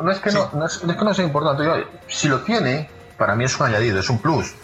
no 0.00 0.10
es 0.12 0.18
que, 0.18 0.30
no, 0.32 0.50
no 0.54 0.66
es, 0.66 0.84
no 0.84 0.92
es 0.92 0.98
que 0.98 1.04
no 1.04 1.14
sea 1.14 1.24
importante, 1.24 1.64
yo, 1.64 1.74
si 2.08 2.28
lo 2.28 2.40
tiene, 2.42 2.90
para 3.16 3.34
mí 3.34 3.44
es 3.44 3.58
un 3.58 3.66
añadido, 3.66 4.00
es 4.00 4.08
un 4.10 4.18
plus. 4.20 4.54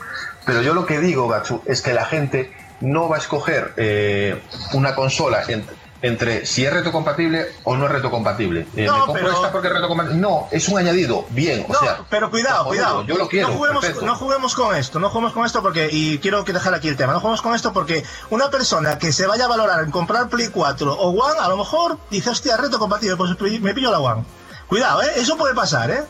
Pero 0.44 0.62
yo 0.62 0.74
lo 0.74 0.86
que 0.86 0.98
digo, 1.00 1.28
Gatsu, 1.28 1.62
es 1.66 1.82
que 1.82 1.92
la 1.92 2.04
gente 2.06 2.52
no 2.80 3.08
va 3.08 3.16
a 3.16 3.18
escoger 3.18 3.72
eh, 3.76 4.42
una 4.72 4.94
consola 4.94 5.42
en- 5.48 5.66
entre 6.02 6.46
si 6.46 6.64
es 6.64 6.72
retrocompatible 6.72 7.46
o 7.64 7.76
no 7.76 7.86
es 7.86 7.92
retrocompatible. 7.92 8.66
Eh, 8.76 8.86
No, 8.86 8.92
me 8.94 8.98
compro 9.06 9.14
pero- 9.24 9.32
esta 9.34 9.52
porque 9.52 9.68
es 9.68 9.74
retrocompatible. 9.74 10.20
No, 10.20 10.48
es 10.50 10.68
un 10.68 10.78
añadido, 10.78 11.24
bien, 11.30 11.64
o 11.68 11.72
No, 11.72 11.78
sea. 11.78 12.00
pero 12.10 12.30
cuidado, 12.30 12.66
cuidado. 12.66 13.04
Yo 13.04 13.16
lo 13.16 13.28
quiero. 13.28 13.48
No 13.48 13.54
juguemos, 13.54 13.80
perfecto. 13.84 14.06
no 14.06 14.14
juguemos 14.16 14.54
con 14.54 14.76
esto, 14.76 14.98
no 14.98 15.08
juguemos 15.10 15.32
con 15.32 15.44
esto 15.46 15.62
porque, 15.62 15.88
y 15.90 16.18
quiero 16.18 16.44
que 16.44 16.52
dejar 16.52 16.74
aquí 16.74 16.88
el 16.88 16.96
tema, 16.96 17.12
no 17.12 17.20
juguemos 17.20 17.42
con 17.42 17.54
esto 17.54 17.72
porque 17.72 18.04
una 18.30 18.50
persona 18.50 18.98
que 18.98 19.12
se 19.12 19.26
vaya 19.26 19.44
a 19.46 19.48
valorar 19.48 19.82
en 19.84 19.90
comprar 19.90 20.28
Play 20.28 20.48
4 20.48 20.92
o 20.94 21.10
One, 21.10 21.38
a 21.40 21.48
lo 21.48 21.56
mejor 21.56 21.98
dice, 22.10 22.30
hostia, 22.30 22.56
reto 22.56 22.78
compatible, 22.78 23.16
pues 23.16 23.30
me 23.60 23.74
pillo 23.74 23.90
la 23.90 24.00
One. 24.00 24.24
Cuidado, 24.68 25.02
¿eh? 25.02 25.12
Eso 25.16 25.36
puede 25.36 25.54
pasar, 25.54 25.90
¿eh? 25.90 26.02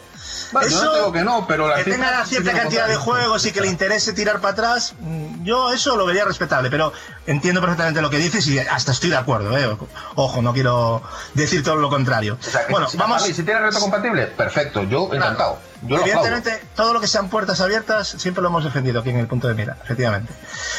Vale, 0.53 0.71
yo 0.71 0.85
no 0.85 0.95
digo 0.95 1.13
que 1.13 1.25
no, 1.25 1.47
pero 1.47 1.69
la 1.69 1.77
que 1.77 1.85
cifra 1.85 1.97
tenga 1.97 2.25
cierta 2.25 2.53
cantidad 2.53 2.89
de 2.89 2.97
juegos 2.97 3.45
y 3.47 3.53
que 3.53 3.61
le 3.61 3.69
interese 3.69 4.13
tirar 4.13 4.41
para 4.41 4.53
atrás, 4.53 4.95
mm, 4.99 5.45
yo 5.45 5.73
eso 5.73 5.97
lo 5.97 6.07
vería 6.07 6.25
respetable, 6.25 6.71
pero 6.71 6.93
entiendo 7.27 7.61
perfectamente 7.61 8.01
lo 8.01 8.11
que 8.11 8.19
dices 8.19 8.47
y 8.47 8.59
hasta 8.59 8.93
estoy 8.93 9.11
de 9.11 9.17
acuerdo, 9.17 9.57
¿eh? 9.59 9.77
Ojo, 10.15 10.43
no 10.43 10.53
quiero 10.53 11.03
decir 11.35 11.63
todo 11.63 11.77
lo 11.77 11.91
contrario. 11.91 12.39
O 12.41 12.51
sea, 12.51 12.67
que 12.67 12.73
bueno, 12.73 12.89
si, 12.89 12.97
vamos. 12.97 13.27
mí, 13.27 13.35
si 13.35 13.43
tiene 13.43 13.61
retrocompatible, 13.61 14.27
perfecto, 14.29 14.85
yo 14.85 15.13
encantado. 15.13 15.59
Yo 15.83 15.97
lo 15.97 16.03
aplaudo. 16.03 16.27
Evidentemente, 16.27 16.67
todo 16.75 16.93
lo 16.93 17.01
que 17.01 17.07
sean 17.07 17.29
puertas 17.29 17.61
abiertas 17.61 18.09
siempre 18.09 18.43
lo 18.43 18.49
hemos 18.49 18.65
defendido 18.65 19.01
aquí 19.01 19.11
en 19.11 19.19
el 19.19 19.27
punto 19.27 19.47
de 19.49 19.55
mira, 19.55 19.77
efectivamente. 19.85 20.33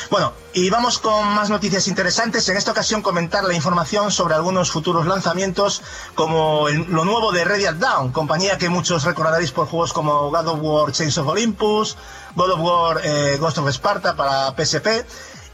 Bueno, 0.10 0.34
y 0.54 0.70
vamos 0.70 0.98
con 1.00 1.28
más 1.30 1.50
noticias 1.50 1.88
interesantes. 1.88 2.48
En 2.50 2.58
esta 2.58 2.72
ocasión 2.72 3.02
comentar 3.02 3.44
la 3.44 3.54
información 3.54 4.12
sobre 4.12 4.36
algunos 4.36 4.72
futuros 4.72 5.06
lanzamientos, 5.06 5.82
como 6.16 6.68
el- 6.68 6.86
lo 6.90 7.06
nuevo 7.06 7.32
de 7.32 7.46
Dead 7.46 7.76
Down, 7.76 8.12
compañía 8.12 8.58
que 8.58 8.70
muchos 8.70 9.04
recordaréis 9.04 9.52
por 9.52 9.68
juegos 9.68 9.94
como 9.94 10.30
God 10.32 10.48
of 10.48 10.60
War 10.62 10.92
Chains 10.92 11.18
of 11.18 11.28
Olympus, 11.28 11.96
God 12.36 12.52
of 12.52 12.60
War 12.60 13.02
eh, 13.04 13.38
Ghost 13.40 13.58
of 13.60 13.70
Sparta 13.70 14.16
para 14.16 14.52
PSP. 14.56 15.06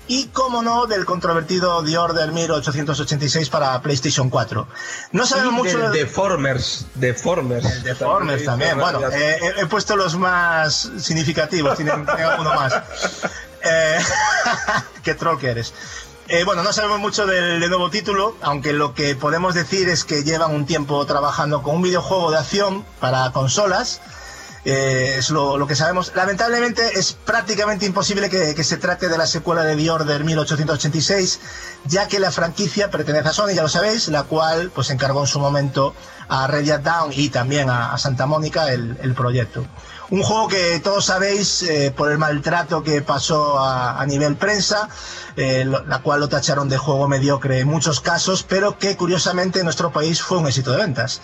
Y, 0.07 0.27
como 0.27 0.61
no, 0.61 0.85
del 0.85 1.05
controvertido 1.05 1.83
The 1.83 1.97
Order 1.97 2.31
1886 2.31 3.49
para 3.49 3.81
PlayStation 3.81 4.29
4. 4.29 4.67
No 5.11 5.25
sabemos 5.25 5.53
mucho 5.53 5.77
de 5.79 5.89
de- 5.89 5.99
Deformers, 5.99 6.85
Deformers. 6.95 7.83
Deformers 7.83 8.43
también. 8.43 8.77
Bueno, 8.77 8.99
eh, 9.11 9.37
he, 9.57 9.65
puesto 9.65 9.95
los 9.95 10.15
más 10.17 10.91
significativos, 10.99 11.75
tienen, 11.77 12.05
tienen 12.05 12.25
alguno 12.25 12.53
más. 12.53 12.73
Eh, 13.65 13.97
qué 15.03 15.13
troll 15.15 15.39
que 15.39 15.49
eres. 15.49 15.73
Eh, 16.27 16.43
bueno, 16.43 16.63
no 16.63 16.73
sabemos 16.73 16.99
mucho 16.99 17.25
del, 17.25 17.61
del 17.61 17.69
nuevo 17.69 17.89
título, 17.89 18.35
aunque 18.41 18.73
lo 18.73 18.93
que 18.93 19.15
podemos 19.15 19.53
decir 19.55 19.87
es 19.87 20.03
que 20.03 20.23
llevan 20.25 20.51
un 20.53 20.65
tiempo 20.65 21.05
trabajando 21.05 21.61
con 21.63 21.75
un 21.77 21.81
videojuego 21.81 22.29
de 22.31 22.39
acción 22.39 22.85
para 22.99 23.31
consolas. 23.31 24.01
Es 24.65 25.29
lo, 25.29 25.67
que 25.67 25.75
sabemos. 25.75 26.13
Lamentablemente 26.15 26.97
es 26.97 27.13
prácticamente 27.13 27.85
imposible 27.85 28.29
que, 28.29 28.63
se 28.63 28.77
trate 28.77 29.09
de 29.09 29.17
la 29.17 29.27
secuela 29.27 29.63
de 29.63 29.75
The 29.75 29.89
Order 29.91 30.23
1886, 30.23 31.39
ya 31.85 32.07
que 32.07 32.19
la 32.19 32.31
franquicia 32.31 32.89
pertenece 32.89 33.27
a 33.27 33.33
Sony, 33.33 33.49
ya 33.55 33.61
lo 33.61 33.69
sabéis, 33.69 34.07
la 34.07 34.23
cual 34.23 34.71
pues 34.73 34.89
encargó 34.89 35.21
en 35.21 35.27
su 35.27 35.39
momento 35.39 35.93
a 36.29 36.47
Red 36.47 36.79
Down 36.79 37.11
y 37.13 37.29
también 37.29 37.69
a, 37.69 37.97
Santa 37.97 38.25
Mónica 38.25 38.71
el, 38.71 39.13
proyecto. 39.15 39.65
Un 40.09 40.21
juego 40.21 40.47
que 40.47 40.79
todos 40.79 41.05
sabéis 41.05 41.63
eh, 41.63 41.93
por 41.95 42.11
el 42.11 42.17
maltrato 42.17 42.83
que 42.83 43.01
pasó 43.01 43.59
a, 43.59 44.05
nivel 44.05 44.35
prensa, 44.35 44.89
eh, 45.35 45.65
la 45.65 45.99
cual 45.99 46.19
lo 46.19 46.29
tacharon 46.29 46.69
de 46.69 46.77
juego 46.77 47.07
mediocre 47.07 47.59
en 47.59 47.67
muchos 47.67 47.99
casos, 47.99 48.43
pero 48.43 48.77
que 48.77 48.95
curiosamente 48.95 49.59
en 49.59 49.65
nuestro 49.65 49.91
país 49.91 50.21
fue 50.21 50.37
un 50.37 50.47
éxito 50.47 50.71
de 50.71 50.77
ventas. 50.77 51.21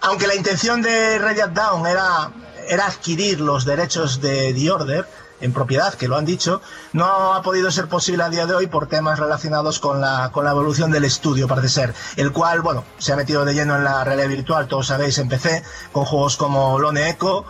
Aunque 0.00 0.26
la 0.26 0.34
intención 0.34 0.82
de 0.82 1.18
Red 1.18 1.48
Down 1.50 1.86
era, 1.86 2.32
era 2.68 2.86
adquirir 2.86 3.40
los 3.40 3.64
derechos 3.64 4.20
de 4.20 4.52
The 4.54 4.70
Order 4.70 5.06
en 5.40 5.52
propiedad, 5.52 5.94
que 5.94 6.08
lo 6.08 6.16
han 6.16 6.24
dicho, 6.24 6.62
no 6.92 7.34
ha 7.34 7.42
podido 7.42 7.70
ser 7.70 7.88
posible 7.88 8.22
a 8.22 8.30
día 8.30 8.46
de 8.46 8.54
hoy 8.54 8.66
por 8.66 8.86
temas 8.86 9.18
relacionados 9.18 9.78
con 9.78 10.00
la, 10.00 10.30
con 10.32 10.44
la 10.44 10.52
evolución 10.52 10.90
del 10.90 11.04
estudio, 11.04 11.48
parece 11.48 11.68
ser, 11.68 11.94
el 12.16 12.32
cual, 12.32 12.62
bueno, 12.62 12.84
se 12.98 13.12
ha 13.12 13.16
metido 13.16 13.44
de 13.44 13.52
lleno 13.52 13.76
en 13.76 13.84
la 13.84 14.04
realidad 14.04 14.28
virtual, 14.28 14.68
todos 14.68 14.86
sabéis, 14.86 15.18
en 15.18 15.28
PC, 15.28 15.62
con 15.92 16.04
juegos 16.04 16.36
como 16.36 16.78
Lone 16.78 17.10
Echo, 17.10 17.44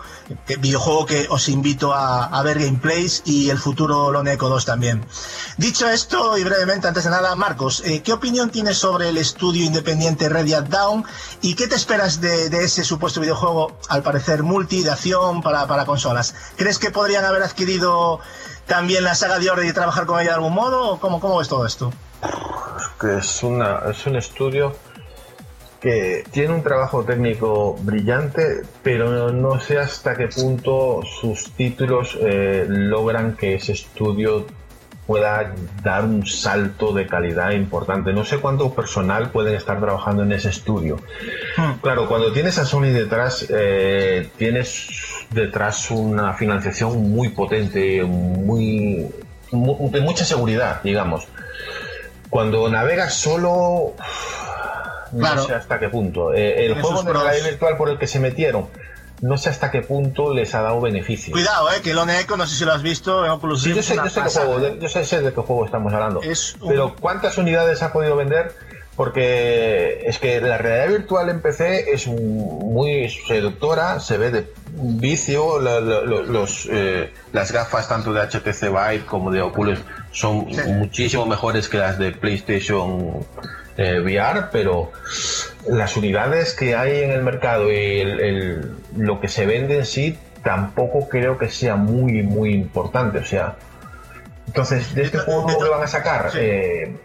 videojuego 0.59 1.05
que 1.05 1.27
os 1.29 1.49
invito 1.49 1.93
a, 1.93 2.41
ver 2.43 2.59
gameplays, 2.59 3.23
y 3.25 3.49
el 3.49 3.57
futuro 3.57 4.11
Lone 4.11 4.33
Echo 4.33 4.49
2 4.49 4.65
también. 4.65 5.05
Dicho 5.57 5.89
esto, 5.89 6.37
y 6.37 6.43
brevemente, 6.43 6.87
antes 6.87 7.03
de 7.03 7.09
nada, 7.09 7.35
Marcos, 7.35 7.81
eh, 7.85 8.01
¿qué 8.01 8.13
opinión 8.13 8.49
tienes 8.49 8.77
sobre 8.77 9.09
el 9.09 9.17
estudio 9.17 9.65
independiente 9.65 10.29
Red 10.29 10.45
Dead 10.45 10.63
Down 10.63 11.05
y 11.41 11.55
qué 11.55 11.67
te 11.67 11.75
esperas 11.75 12.21
de, 12.21 12.47
ese 12.63 12.83
supuesto 12.83 13.21
videojuego, 13.21 13.77
al 13.89 14.03
parecer 14.03 14.43
multi, 14.43 14.83
de 14.83 14.91
acción 14.91 15.41
para, 15.41 15.67
para 15.67 15.85
consolas? 15.85 16.35
¿Crees 16.55 16.79
que 16.79 16.91
podrían 16.91 17.25
haber 17.25 17.43
adquirido 17.43 18.19
también 18.65 19.03
la 19.03 19.15
saga 19.15 19.39
de 19.39 19.49
Order 19.49 19.65
y 19.65 19.73
trabajar 19.73 20.05
con 20.05 20.19
ella 20.19 20.31
de 20.31 20.35
algún 20.35 20.53
modo? 20.53 20.91
¿O 20.91 20.99
cómo, 20.99 21.19
cómo 21.19 21.37
ves 21.37 21.47
todo 21.47 21.65
esto? 21.65 21.91
que 22.99 23.17
es, 23.17 23.43
una, 23.43 23.79
es 23.89 24.05
un 24.05 24.15
estudio 24.15 24.75
que 25.85 26.23
tiene 26.31 26.51
un 26.51 26.63
trabajo 26.63 27.03
técnico 27.03 27.75
brillante, 27.83 28.63
pero 28.81 29.31
no 29.31 29.59
sé 29.59 29.77
hasta 29.77 30.15
qué 30.15 30.27
punto 30.29 31.01
sus 31.03 31.51
títulos 31.51 32.17
eh, 32.19 32.65
logran 32.67 33.35
que 33.37 33.53
ese 33.53 33.73
estudio 33.73 34.47
pueda 35.05 35.53
dar 35.83 36.03
un 36.05 36.25
salto 36.25 36.91
de 36.91 37.05
calidad 37.05 37.51
importante. 37.51 38.11
No 38.13 38.25
sé 38.25 38.39
cuánto 38.39 38.73
personal 38.73 39.29
pueden 39.29 39.53
estar 39.53 39.79
trabajando 39.79 40.23
en 40.23 40.31
ese 40.31 40.49
estudio. 40.49 40.97
Claro, 41.83 42.07
cuando 42.07 42.31
tienes 42.33 42.57
a 42.57 42.65
Sony 42.65 42.85
detrás, 42.91 43.45
eh, 43.49 44.27
tienes 44.37 44.87
detrás 45.29 45.91
una 45.91 46.33
financiación 46.33 47.11
muy 47.11 47.29
potente, 47.29 48.01
muy, 48.03 49.05
mu- 49.51 49.91
de 49.91 50.01
mucha 50.01 50.25
seguridad, 50.25 50.81
digamos. 50.81 51.27
Cuando 52.31 52.67
navegas 52.69 53.13
solo, 53.13 53.93
no 55.11 55.19
Claro. 55.19 55.43
sé 55.45 55.53
hasta 55.53 55.79
qué 55.79 55.89
punto. 55.89 56.33
Eh, 56.33 56.65
el 56.65 56.73
Tiene 56.73 56.81
juego 56.81 57.03
de 57.03 57.13
realidad 57.13 57.45
virtual 57.49 57.77
por 57.77 57.89
el 57.89 57.97
que 57.97 58.07
se 58.07 58.19
metieron, 58.19 58.67
no 59.21 59.37
sé 59.37 59.49
hasta 59.49 59.71
qué 59.71 59.81
punto 59.81 60.33
les 60.33 60.53
ha 60.55 60.61
dado 60.61 60.81
beneficio. 60.81 61.31
Cuidado, 61.33 61.69
eh, 61.71 61.81
que 61.83 61.93
Lone 61.93 62.19
Echo, 62.19 62.35
no 62.37 62.45
sé 62.45 62.55
si 62.55 62.65
lo 62.65 62.73
has 62.73 62.83
visto 62.83 63.25
en 63.25 63.31
Oculus 63.31 63.63
Sí, 63.63 63.73
yo 63.73 63.81
sé, 63.81 63.93
una 63.93 64.03
yo 64.03 64.09
sé 64.09 64.15
qué 64.15 64.21
pasada, 64.23 64.45
juego, 64.47 64.75
yo 64.79 64.89
sé, 64.89 65.05
sé 65.05 65.21
de 65.21 65.33
qué 65.33 65.41
juego 65.41 65.65
estamos 65.65 65.93
hablando. 65.93 66.21
Es 66.21 66.55
un- 66.59 66.69
Pero 66.69 66.95
¿cuántas 66.99 67.37
unidades 67.37 67.81
ha 67.83 67.93
podido 67.93 68.15
vender? 68.15 68.53
Porque 69.15 70.03
es 70.05 70.19
que 70.19 70.39
la 70.39 70.57
realidad 70.57 70.97
virtual 70.97 71.29
en 71.29 71.41
PC 71.41 71.91
es 71.93 72.07
muy 72.07 73.09
seductora, 73.27 73.99
se 73.99 74.17
ve 74.17 74.31
de 74.31 74.47
vicio, 74.71 75.59
la- 75.59 75.79
la- 75.81 76.01
lo- 76.01 76.23
los, 76.23 76.67
eh, 76.71 77.11
las 77.33 77.51
gafas 77.51 77.87
tanto 77.89 78.13
de 78.13 78.21
HTC 78.21 78.69
Vive 78.69 79.05
como 79.05 79.31
de 79.31 79.41
Oculus 79.41 79.79
son 80.11 80.47
muchísimo 80.77 81.25
mejores 81.25 81.67
que 81.67 81.77
las 81.77 81.97
de 81.99 82.11
PlayStation 82.13 83.25
eh, 83.77 83.99
VR, 83.99 84.45
pero 84.51 84.91
las 85.67 85.97
unidades 85.97 86.53
que 86.53 86.75
hay 86.75 87.03
en 87.03 87.11
el 87.11 87.23
mercado 87.23 87.71
y 87.71 87.99
el- 87.99 88.19
el- 88.19 88.71
lo 88.97 89.19
que 89.19 89.27
se 89.27 89.45
vende 89.45 89.77
en 89.79 89.85
sí 89.85 90.17
tampoco 90.43 91.09
creo 91.09 91.37
que 91.37 91.49
sea 91.49 91.75
muy, 91.75 92.21
muy 92.23 92.53
importante. 92.53 93.17
O 93.19 93.25
sea, 93.25 93.55
entonces, 94.47 94.93
de 94.95 95.03
este 95.03 95.17
juego 95.17 95.47
que 95.47 95.69
van 95.69 95.83
a 95.83 95.87
sacar, 95.87 96.29
eh, 96.37 96.95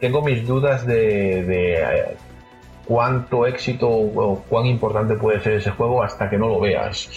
tengo 0.00 0.22
mis 0.22 0.46
dudas 0.46 0.86
de, 0.86 1.42
de, 1.42 1.74
eh, 1.82 2.16
cuánto 2.86 3.46
éxito 3.46 3.88
o 3.88 4.42
cuán 4.48 4.66
importante 4.66 5.14
puede 5.14 5.40
ser 5.40 5.54
ese 5.54 5.70
juego 5.70 6.02
hasta 6.02 6.30
que 6.30 6.36
no 6.38 6.48
lo 6.48 6.60
veas. 6.60 7.08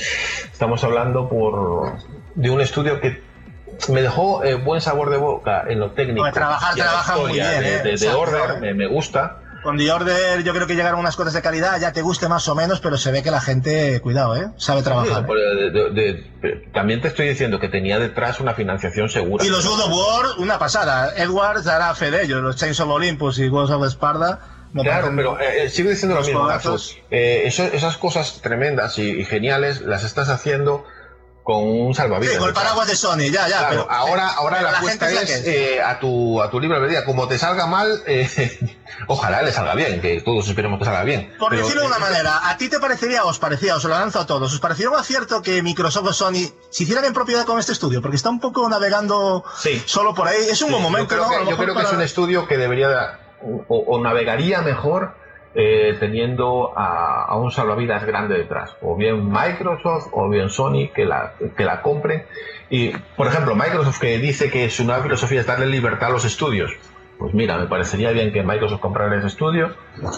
Estamos 0.52 0.84
hablando 0.84 1.30
por 1.30 1.94
de 2.36 2.50
un 2.50 2.62
estudio 2.62 3.00
que 3.00 3.22
me 3.90 4.02
dejó 4.02 4.44
eh, 4.44 4.56
buen 4.56 4.82
sabor 4.82 5.10
de 5.10 5.18
boca 5.18 5.64
en 5.68 5.80
lo 5.80 5.92
técnico. 5.92 6.22
Hombre, 6.22 6.34
trabajar, 6.34 6.76
trabaja 6.76 7.18
muy 7.18 7.34
bien, 7.34 7.48
de, 7.62 7.76
eh. 7.76 7.80
de- 7.84 7.98
de 7.98 8.10
Order, 8.10 8.52
eh. 8.58 8.60
me, 8.60 8.74
me 8.74 8.88
gusta. 8.88 9.38
Con 9.64 9.78
The 9.78 9.92
Order 9.92 10.44
yo 10.44 10.54
creo 10.54 10.66
que 10.68 10.76
llegaron 10.76 11.00
unas 11.00 11.16
cosas 11.18 11.34
de 11.34 11.42
calidad, 11.42 11.78
ya 11.82 11.92
te 11.92 12.02
guste 12.02 12.30
más 12.30 12.48
o 12.48 12.56
menos, 12.56 12.80
pero 12.80 12.96
se 12.98 13.12
ve 13.12 13.22
que 13.24 13.32
la 13.32 13.42
gente, 13.42 14.00
cuidado, 14.02 14.36
¿eh? 14.38 14.48
Sabe 14.58 14.82
trabajar. 14.82 15.18
Sí, 15.20 15.24
pues, 15.26 15.40
de- 15.42 15.90
de- 15.92 16.32
de- 16.42 16.70
también 16.74 17.02
te 17.02 17.10
estoy 17.10 17.28
diciendo 17.28 17.60
que 17.60 17.68
tenía 17.68 18.00
detrás 18.00 18.40
una 18.40 18.54
financiación 18.54 19.10
segura. 19.10 19.44
Y 19.44 19.50
los 19.50 19.66
God 19.68 19.80
of 19.82 19.90
War, 19.92 20.26
una 20.38 20.58
pasada. 20.60 21.12
Edwards 21.18 21.66
dará 21.66 21.94
fe 21.96 22.12
de 22.12 22.24
ellos, 22.24 22.42
los 22.42 22.56
Chains 22.56 22.80
of 22.80 22.88
Olympus 22.90 23.40
y 23.40 23.48
Ghost 23.50 23.74
of 23.74 23.86
Esparda. 23.86 24.40
me 24.74 24.84
Claro, 24.84 25.12
pero 25.16 25.40
eh, 25.40 25.64
eh, 25.66 25.70
sigo 25.70 25.90
diciendo 25.90 26.16
lo 26.16 26.22
mismo. 26.22 26.48
Eh, 27.10 27.42
eso- 27.46 27.64
esas 27.64 27.98
cosas 27.98 28.40
tremendas 28.42 28.98
y, 29.00 29.20
y 29.20 29.26
geniales 29.26 29.82
las 29.82 30.04
estás 30.04 30.30
haciendo 30.30 30.86
con 31.48 31.64
un 31.64 31.96
salvavidas. 31.96 32.34
Sí, 32.34 32.40
con 32.40 32.50
el 32.50 32.54
paraguas 32.54 32.88
de 32.90 32.96
Sony, 32.98 33.32
ya, 33.32 33.48
ya. 33.48 33.60
Claro, 33.60 33.68
pero, 33.70 33.88
ahora, 33.90 34.28
ahora 34.34 34.58
pero 34.58 34.70
la, 34.72 34.78
apuesta 34.80 35.10
es, 35.10 35.30
eh, 35.48 35.82
a 35.82 35.98
tu 35.98 36.42
a 36.42 36.50
tu 36.52 36.60
libre 36.60 36.76
albedrío. 36.76 37.06
Como 37.06 37.26
te 37.30 37.40
salga 37.40 37.66
mal, 37.68 38.04
eh, 38.06 38.60
ojalá 39.08 39.42
le 39.44 39.54
salga 39.54 39.74
bien, 39.74 40.02
que 40.02 40.20
todos 40.20 40.46
esperemos 40.50 40.78
que 40.78 40.84
salga 40.84 41.04
bien. 41.06 41.34
Por 41.40 41.52
Pero, 41.52 41.62
decirlo 41.62 41.84
de 41.84 41.88
una 41.88 41.96
eh, 41.96 42.02
manera, 42.02 42.50
¿a 42.50 42.58
ti 42.58 42.68
te 42.68 42.82
parecería, 42.82 43.24
os 43.24 43.40
parecía, 43.40 43.78
os 43.78 43.84
lo 43.86 43.92
lanzo 43.92 44.20
a 44.20 44.26
todos, 44.26 44.52
os 44.54 44.60
pareció 44.60 44.92
un 44.92 44.98
acierto 44.98 45.42
que 45.42 45.62
Microsoft 45.64 46.08
o 46.08 46.12
Sony 46.14 46.52
se 46.70 46.84
hicieran 46.84 47.06
en 47.06 47.14
propiedad 47.14 47.46
con 47.46 47.60
este 47.60 47.72
estudio? 47.72 48.02
Porque 48.02 48.18
está 48.18 48.30
un 48.30 48.42
poco 48.42 48.68
navegando 48.68 49.46
Sí. 49.58 49.82
solo 49.86 50.14
por 50.14 50.28
ahí. 50.28 50.42
Es 50.52 50.62
un 50.62 50.68
Sí, 50.68 50.72
buen 50.74 50.84
momento, 50.84 51.16
yo 51.16 51.22
creo 51.22 51.30
que, 51.30 51.36
lo 51.38 51.44
yo 51.46 51.50
mejor 51.52 51.64
creo 51.64 51.76
que 51.78 51.84
es 51.84 51.94
un 51.94 52.02
estudio 52.02 52.46
que 52.46 52.58
debería 52.58 52.90
de- 52.90 53.08
o, 53.70 53.78
o 53.88 54.04
navegaría 54.04 54.62
mejor 54.64 55.16
eh, 55.56 55.96
teniendo 56.00 56.74
a, 56.76 57.36
un 57.38 57.52
salvavidas 57.52 58.06
grande 58.06 58.38
detrás, 58.38 58.76
o 58.82 58.96
bien 58.96 59.30
Microsoft 59.32 60.08
o 60.12 60.30
bien 60.30 60.50
Sony 60.50 60.90
que 60.94 61.06
la, 61.06 61.34
que 61.56 61.66
la 61.66 61.82
compren. 61.82 62.26
Y, 62.70 62.90
por 63.16 63.28
ejemplo, 63.28 63.56
Microsoft 63.56 64.00
que 64.00 64.18
dice 64.20 64.52
que 64.52 64.70
su 64.70 64.84
nueva 64.84 65.04
filosofía 65.04 65.40
es 65.40 65.48
darle 65.48 65.68
libertad 65.68 66.10
a 66.10 66.12
los 66.12 66.26
estudios. 66.26 66.72
Pues 67.20 67.34
mira, 67.34 67.58
me 67.58 67.68
parecería 67.68 68.12
bien 68.12 68.32
que 68.32 68.44
Microsoft 68.44 68.80
comprara 68.80 69.18
ese 69.18 69.28
estudio, 69.28 69.76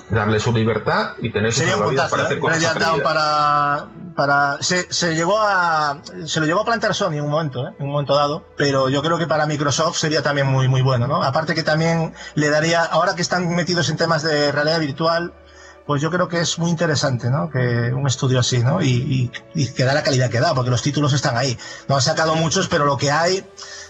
darle 0.10 0.40
su 0.40 0.52
libertad 0.52 1.14
y 1.20 1.32
tener 1.32 1.54
su 1.54 1.64
puntazo, 1.64 2.10
para 2.10 2.24
hacer 2.24 2.38
¿eh? 2.38 2.40
cosas 2.42 2.78
para, 3.02 3.86
para 4.16 4.58
se, 4.62 4.92
se 4.92 5.16
llegó 5.16 5.40
a 5.40 6.02
se 6.26 6.42
lo 6.42 6.46
llegó 6.46 6.62
a 6.62 6.66
plantear 6.66 6.94
Sony 6.94 7.14
en 7.14 7.24
un 7.24 7.32
momento, 7.32 7.66
¿eh? 7.66 7.72
en 7.80 7.86
un 7.86 7.92
momento 7.94 8.16
dado, 8.16 8.44
pero 8.58 8.90
yo 8.90 9.02
creo 9.02 9.18
que 9.18 9.28
para 9.28 9.46
Microsoft 9.46 9.98
sería 9.98 10.22
también 10.22 10.48
muy 10.48 10.68
muy 10.68 10.82
bueno, 10.82 11.08
¿no? 11.08 11.24
Aparte 11.24 11.56
que 11.56 11.64
también 11.64 12.14
le 12.36 12.50
daría, 12.50 12.84
ahora 12.84 13.16
que 13.16 13.22
están 13.22 13.56
metidos 13.56 13.90
en 13.90 13.96
temas 13.96 14.22
de 14.22 14.52
realidad 14.52 14.82
virtual, 14.82 15.34
pues 15.90 16.04
yo 16.04 16.12
creo 16.12 16.28
que 16.28 16.40
es 16.40 16.60
muy 16.60 16.70
interesante, 16.70 17.32
¿no? 17.32 17.50
Que 17.50 17.92
un 17.92 18.06
estudio 18.06 18.40
así, 18.42 18.60
¿no? 18.60 18.80
Y, 18.80 18.90
y, 18.90 19.32
y 19.56 19.74
que 19.74 19.84
da 19.86 19.96
la 19.96 20.04
calidad 20.04 20.30
que 20.30 20.40
da, 20.40 20.54
porque 20.54 20.70
los 20.70 20.84
títulos 20.84 21.14
están 21.14 21.36
ahí. 21.36 21.58
No 21.88 21.96
han 21.96 22.02
sacado 22.04 22.36
muchos, 22.36 22.68
pero 22.68 22.86
lo 22.86 22.96
que 22.96 23.10
hay, 23.10 23.44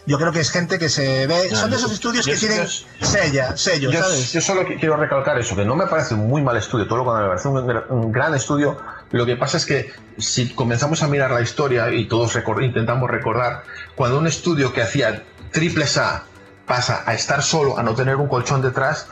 yo 0.05 0.17
creo 0.17 0.31
que 0.31 0.39
es 0.39 0.49
gente 0.49 0.80
que 0.80 0.88
se 0.88 1.27
ve, 1.27 1.49
No, 1.51 1.57
son 1.57 1.69
de 1.71 1.76
esos 1.76 1.91
estudios 1.91 2.26
yo- 2.26 2.31
que 2.31 2.39
tienen 2.39 2.65
yo- 2.65 3.05
sella, 3.05 3.57
sello, 3.57 3.91
Yo, 3.91 3.99
¿sabes? 4.01 4.31
yo 4.31 4.39
solo 4.39 4.61
qui- 4.61 4.80
quiero 4.80 4.95
recalcar 4.95 5.38
eso, 5.39 5.57
que 5.57 5.65
no 5.65 5.76
me 5.76 5.88
parece 5.88 6.13
un 6.13 6.26
muy 6.30 6.41
mal 6.41 6.55
estudio, 6.55 6.88
todo 6.88 6.99
lo 6.99 7.03
contrario, 7.03 7.31
me 7.31 7.35
parece 7.35 7.47
un, 7.49 7.67
gra- 7.67 7.85
un 7.89 8.11
gran 8.13 8.34
estudio. 8.34 8.77
Lo 9.11 9.26
que 9.26 9.35
pasa 9.35 9.57
es 9.57 9.65
que 9.65 9.91
si 10.17 10.53
comenzamos 10.53 11.03
a 11.03 11.09
mirar 11.09 11.31
la 11.31 11.41
historia 11.41 11.91
y 11.93 12.07
todos 12.07 12.34
intentamos 12.61 13.09
recordar, 13.11 13.63
cuando 13.95 14.19
un 14.19 14.27
estudio 14.27 14.71
que 14.71 14.81
hacía 14.81 15.21
triples 15.51 15.97
A 15.97 16.23
pasa 16.69 17.01
a 17.07 17.15
estar 17.15 17.41
solo, 17.41 17.79
a 17.79 17.83
no 17.83 17.95
tener 17.95 18.15
un 18.17 18.27
colchón 18.27 18.61
detrás, 18.61 19.07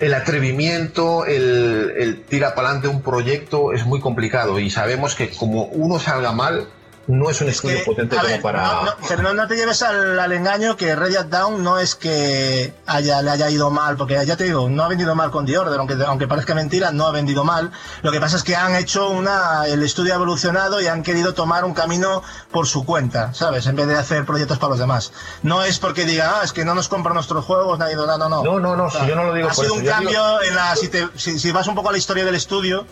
el 0.00 0.14
atrevimiento, 0.14 1.26
el, 1.26 1.92
el 1.98 2.24
tira 2.24 2.54
para 2.54 2.68
adelante 2.68 2.88
un 2.88 3.02
proyecto 3.02 3.74
es 3.74 3.84
muy 3.84 4.00
complicado 4.00 4.58
y 4.58 4.70
sabemos 4.70 5.14
que 5.14 5.28
como 5.28 5.64
uno 5.64 5.98
salga 5.98 6.32
mal, 6.32 6.66
no 7.08 7.28
es 7.30 7.40
un 7.40 7.48
estudio 7.48 7.78
Que, 7.78 7.84
potente 7.84 8.16
como 8.16 8.28
ver, 8.28 8.40
para. 8.40 8.62
no, 8.62 8.84
no, 8.84 8.92
pero 9.08 9.22
no, 9.22 9.34
no 9.34 9.48
te 9.48 9.56
lleves 9.56 9.82
al, 9.82 10.18
al 10.20 10.32
engaño 10.32 10.76
que 10.76 10.94
Red 10.94 11.24
Down 11.26 11.62
no 11.64 11.78
es 11.78 11.94
que 11.94 12.72
haya, 12.86 13.20
le 13.22 13.30
haya 13.30 13.50
ido 13.50 13.70
mal, 13.70 13.96
porque 13.96 14.24
ya 14.26 14.36
te 14.36 14.44
digo, 14.44 14.68
no 14.68 14.84
ha 14.84 14.88
vendido 14.88 15.14
mal 15.14 15.30
con 15.30 15.46
The 15.46 15.58
Order, 15.58 15.78
aunque, 15.80 15.96
aunque 16.06 16.28
parezca 16.28 16.54
mentira, 16.54 16.92
no 16.92 17.06
ha 17.06 17.10
vendido 17.10 17.44
mal. 17.44 17.72
Lo 18.02 18.12
que 18.12 18.20
pasa 18.20 18.36
es 18.36 18.42
que 18.44 18.54
han 18.56 18.74
hecho 18.76 19.08
una, 19.10 19.66
el 19.66 19.82
estudio 19.82 20.12
ha 20.12 20.16
evolucionado 20.16 20.80
y 20.80 20.86
han 20.86 21.02
querido 21.02 21.34
tomar 21.34 21.64
un 21.64 21.74
camino 21.74 22.22
por 22.52 22.66
su 22.66 22.84
cuenta, 22.84 23.32
¿sabes? 23.34 23.66
En 23.66 23.76
vez 23.76 23.86
de 23.88 23.96
hacer 23.96 24.24
proyectos 24.26 24.58
para 24.58 24.70
los 24.70 24.78
demás. 24.78 25.12
No 25.42 25.62
es 25.64 25.78
porque 25.78 26.04
diga, 26.04 26.36
ah, 26.36 26.44
es 26.44 26.52
que 26.52 26.64
no 26.64 26.74
nos 26.74 26.88
compran 26.88 27.14
nuestros 27.14 27.44
juegos, 27.44 27.78
nadie, 27.78 27.96
no, 27.96 28.06
no, 28.06 28.18
no. 28.28 28.42
No, 28.44 28.60
no, 28.60 28.76
no, 28.76 28.84
O 28.84 28.90
sea, 28.90 29.00
si 29.02 29.08
yo 29.08 29.16
no 29.16 29.24
lo 29.24 29.32
digo 29.34 29.48
Ha 29.48 29.52
por 29.52 29.64
sido 29.64 29.74
eso, 29.76 29.82
un 29.82 29.88
cambio 29.88 30.42
en 30.42 30.54
la, 30.54 30.76
si, 30.76 30.88
te- 30.88 31.08
si, 31.16 31.38
si 31.38 31.52
vas 31.52 31.66
un 31.68 31.74
poco 31.74 31.88
a 31.88 31.92
la 31.92 31.98
historia 31.98 32.24
del 32.24 32.34
estudio, 32.34 32.86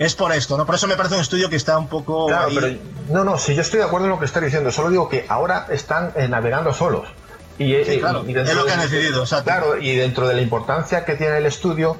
es 0.00 0.14
por 0.14 0.32
esto, 0.32 0.56
¿no? 0.56 0.64
Por 0.64 0.74
eso 0.76 0.86
me 0.86 0.96
parece 0.96 1.14
un 1.16 1.20
estudio 1.20 1.50
que 1.50 1.56
está 1.56 1.76
un 1.76 1.86
poco 1.86 2.26
Claro, 2.28 2.48
ahí- 2.48 2.54
pero 2.58 3.12
no, 3.12 3.22
no, 3.22 3.38
si 3.38 3.54
yo 3.54 3.60
estoy 3.60 3.80
de 3.80 3.84
acuerdo 3.84 4.06
en 4.06 4.12
lo 4.12 4.18
que 4.18 4.24
está 4.24 4.40
diciendo, 4.40 4.72
solo 4.72 4.88
digo 4.88 5.10
que 5.10 5.26
ahora 5.28 5.66
están 5.70 6.12
eh, 6.16 6.26
navegando 6.26 6.72
solos. 6.72 7.06
Y, 7.58 7.74
eh, 7.74 7.98
claro, 8.00 8.24
es 8.26 8.54
lo 8.54 8.64
que 8.64 8.72
han 8.72 8.80
decidido, 8.80 9.22
exacto. 9.22 9.44
Claro, 9.44 9.78
y 9.78 9.94
dentro 9.94 10.26
de 10.26 10.34
la 10.34 10.40
importancia 10.40 11.04
que 11.04 11.16
tiene 11.16 11.36
el 11.36 11.44
estudio, 11.44 11.98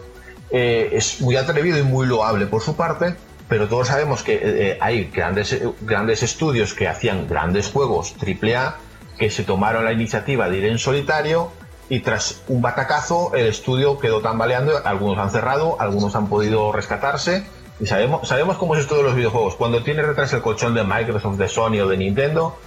eh, 0.50 0.88
es 0.94 1.20
muy 1.20 1.36
atrevido 1.36 1.76
y 1.78 1.82
muy 1.82 2.06
loable 2.06 2.46
por 2.46 2.62
su 2.62 2.74
parte, 2.74 3.14
pero 3.50 3.68
todos 3.68 3.88
sabemos 3.88 4.22
que 4.22 4.40
eh, 4.42 4.78
hay 4.80 5.10
grandes, 5.14 5.54
grandes 5.82 6.22
estudios 6.22 6.72
que 6.72 6.88
hacían 6.88 7.28
grandes 7.28 7.68
juegos 7.68 8.14
AAA 8.18 8.76
que 9.18 9.28
se 9.30 9.42
tomaron 9.44 9.84
la 9.84 9.92
iniciativa 9.92 10.48
de 10.48 10.56
ir 10.56 10.64
en 10.64 10.78
solitario 10.78 11.52
y 11.90 12.00
tras 12.00 12.40
un 12.48 12.62
batacazo 12.62 13.32
el 13.34 13.46
estudio 13.48 13.98
quedó 13.98 14.22
tambaleando, 14.22 14.80
algunos 14.86 15.18
han 15.18 15.30
cerrado, 15.30 15.76
algunos 15.78 16.14
han 16.16 16.28
podido 16.28 16.72
rescatarse 16.72 17.44
y 17.80 17.86
sabemos, 17.86 18.28
sabemos 18.28 18.56
cómo 18.58 18.74
es 18.76 18.82
esto 18.82 18.96
de 18.96 19.02
los 19.04 19.14
videojuegos. 19.14 19.54
Cuando 19.56 19.82
tienes 19.82 20.06
detrás 20.06 20.32
el 20.32 20.42
colchón 20.42 20.74
de 20.74 20.84
Microsoft, 20.84 21.36
de 21.36 21.48
Sony 21.48 21.80
o 21.80 21.88
de 21.88 21.96
Nintendo, 21.96 22.58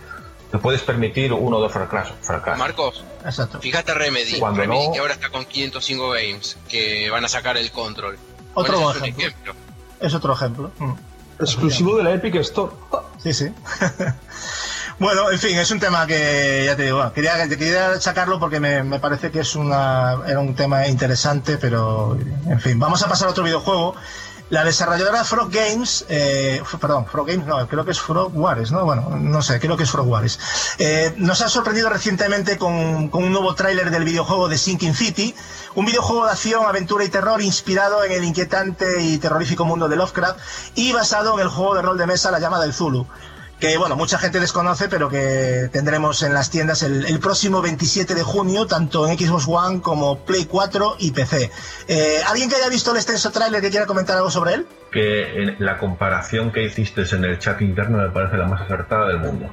te 0.51 0.57
puedes 0.57 0.81
permitir 0.81 1.33
uno 1.33 1.57
o 1.57 1.61
dos 1.61 1.71
fracasos. 1.71 2.15
fracasos. 2.21 2.59
Marcos, 2.59 3.03
Exacto. 3.25 3.59
fíjate 3.59 3.93
Remedy, 3.93 4.39
Cuando 4.39 4.61
Remedy 4.61 4.87
no- 4.87 4.93
que 4.93 4.99
ahora 4.99 5.13
está 5.13 5.29
con 5.29 5.45
505 5.45 6.09
Games, 6.11 6.57
que 6.67 7.09
van 7.09 7.25
a 7.25 7.27
sacar 7.27 7.57
el 7.57 7.71
control. 7.71 8.17
Otro 8.53 8.79
Bueno, 8.79 8.91
es 9.05 9.15
ejemplo. 9.17 9.53
Es 9.99 10.13
otro 10.13 10.33
ejemplo. 10.33 10.71
Mm. 10.77 10.91
Exclusivo 11.39 11.97
de 11.97 12.03
la 12.03 12.11
Epic 12.13 12.35
Store. 12.35 12.71
Sí, 13.23 13.33
sí. 13.33 13.51
bueno, 14.99 15.31
en 15.31 15.39
fin, 15.39 15.57
es 15.57 15.71
un 15.71 15.79
tema 15.79 16.05
que 16.05 16.63
ya 16.65 16.75
te 16.75 16.83
digo, 16.83 16.97
bueno, 16.97 17.13
quería, 17.13 17.47
quería 17.49 17.99
sacarlo 17.99 18.39
porque 18.39 18.59
me, 18.59 18.83
me 18.83 18.99
parece 18.99 19.31
que 19.31 19.39
es 19.39 19.55
una, 19.55 20.19
era 20.27 20.39
un 20.39 20.55
tema 20.55 20.87
interesante, 20.87 21.57
pero 21.57 22.17
en 22.47 22.59
fin, 22.61 22.79
vamos 22.79 23.01
a 23.03 23.07
pasar 23.09 23.27
a 23.27 23.31
otro 23.31 23.43
videojuego. 23.43 23.95
La 24.53 24.63
desarrolladora 24.63 25.23
Frog 25.23 25.49
Games, 25.49 26.05
eh, 26.09 26.61
perdón, 26.79 27.07
Frog 27.07 27.25
Games 27.25 27.47
no, 27.47 27.67
creo 27.67 27.83
que 27.83 27.89
es 27.89 27.99
Frog 27.99 28.37
Wares, 28.37 28.71
¿no? 28.71 28.85
Bueno, 28.85 29.09
no 29.19 29.41
sé, 29.41 29.59
creo 29.59 29.75
que 29.75 29.81
es 29.81 29.89
Frog 29.89 30.07
Wares. 30.07 30.39
Eh, 30.77 31.11
nos 31.17 31.41
ha 31.41 31.49
sorprendido 31.49 31.89
recientemente 31.89 32.59
con, 32.59 33.09
con 33.09 33.23
un 33.23 33.31
nuevo 33.31 33.55
tráiler 33.55 33.89
del 33.89 34.03
videojuego 34.03 34.47
de 34.49 34.59
Sinking 34.59 34.93
City, 34.93 35.33
un 35.73 35.87
videojuego 35.87 36.25
de 36.25 36.33
acción, 36.33 36.67
aventura 36.67 37.03
y 37.03 37.09
terror 37.09 37.41
inspirado 37.41 38.03
en 38.03 38.11
el 38.11 38.23
inquietante 38.23 39.01
y 39.01 39.17
terrorífico 39.17 39.65
mundo 39.65 39.89
de 39.89 39.95
Lovecraft 39.95 40.37
y 40.75 40.91
basado 40.91 41.33
en 41.33 41.39
el 41.39 41.47
juego 41.47 41.73
de 41.73 41.81
rol 41.81 41.97
de 41.97 42.05
mesa 42.05 42.29
La 42.29 42.37
Llama 42.37 42.61
del 42.61 42.73
Zulu 42.73 43.07
que 43.69 43.77
bueno, 43.77 43.95
mucha 43.95 44.17
gente 44.17 44.41
desconoce, 44.41 44.89
pero 44.89 45.07
que 45.07 45.69
tendremos 45.71 46.21
en 46.23 46.33
las 46.33 46.49
tiendas 46.49 46.83
el, 46.83 47.05
el 47.05 47.19
próximo 47.19 47.61
27 47.61 48.13
de 48.13 48.21
junio, 48.21 48.67
tanto 48.67 49.07
en 49.07 49.17
Xbox 49.17 49.45
One 49.47 49.79
como 49.79 50.19
Play 50.19 50.45
4 50.45 50.97
y 50.99 51.11
PC. 51.11 51.49
Eh, 51.87 52.17
¿Alguien 52.27 52.49
que 52.49 52.57
haya 52.57 52.67
visto 52.67 52.91
el 52.91 52.97
extenso 52.97 53.31
tráiler 53.31 53.61
que 53.61 53.69
quiera 53.69 53.85
comentar 53.85 54.17
algo 54.17 54.29
sobre 54.29 54.55
él? 54.55 54.67
que 54.91 55.41
en- 55.41 55.55
la 55.59 55.77
comparación 55.79 56.51
que 56.51 56.63
hiciste 56.65 57.03
en 57.15 57.23
el 57.25 57.39
chat 57.39 57.59
interno 57.61 57.97
me 57.99 58.09
parece 58.09 58.35
la 58.37 58.45
más 58.47 58.61
acertada 58.61 59.07
del 59.07 59.19
mundo. 59.19 59.49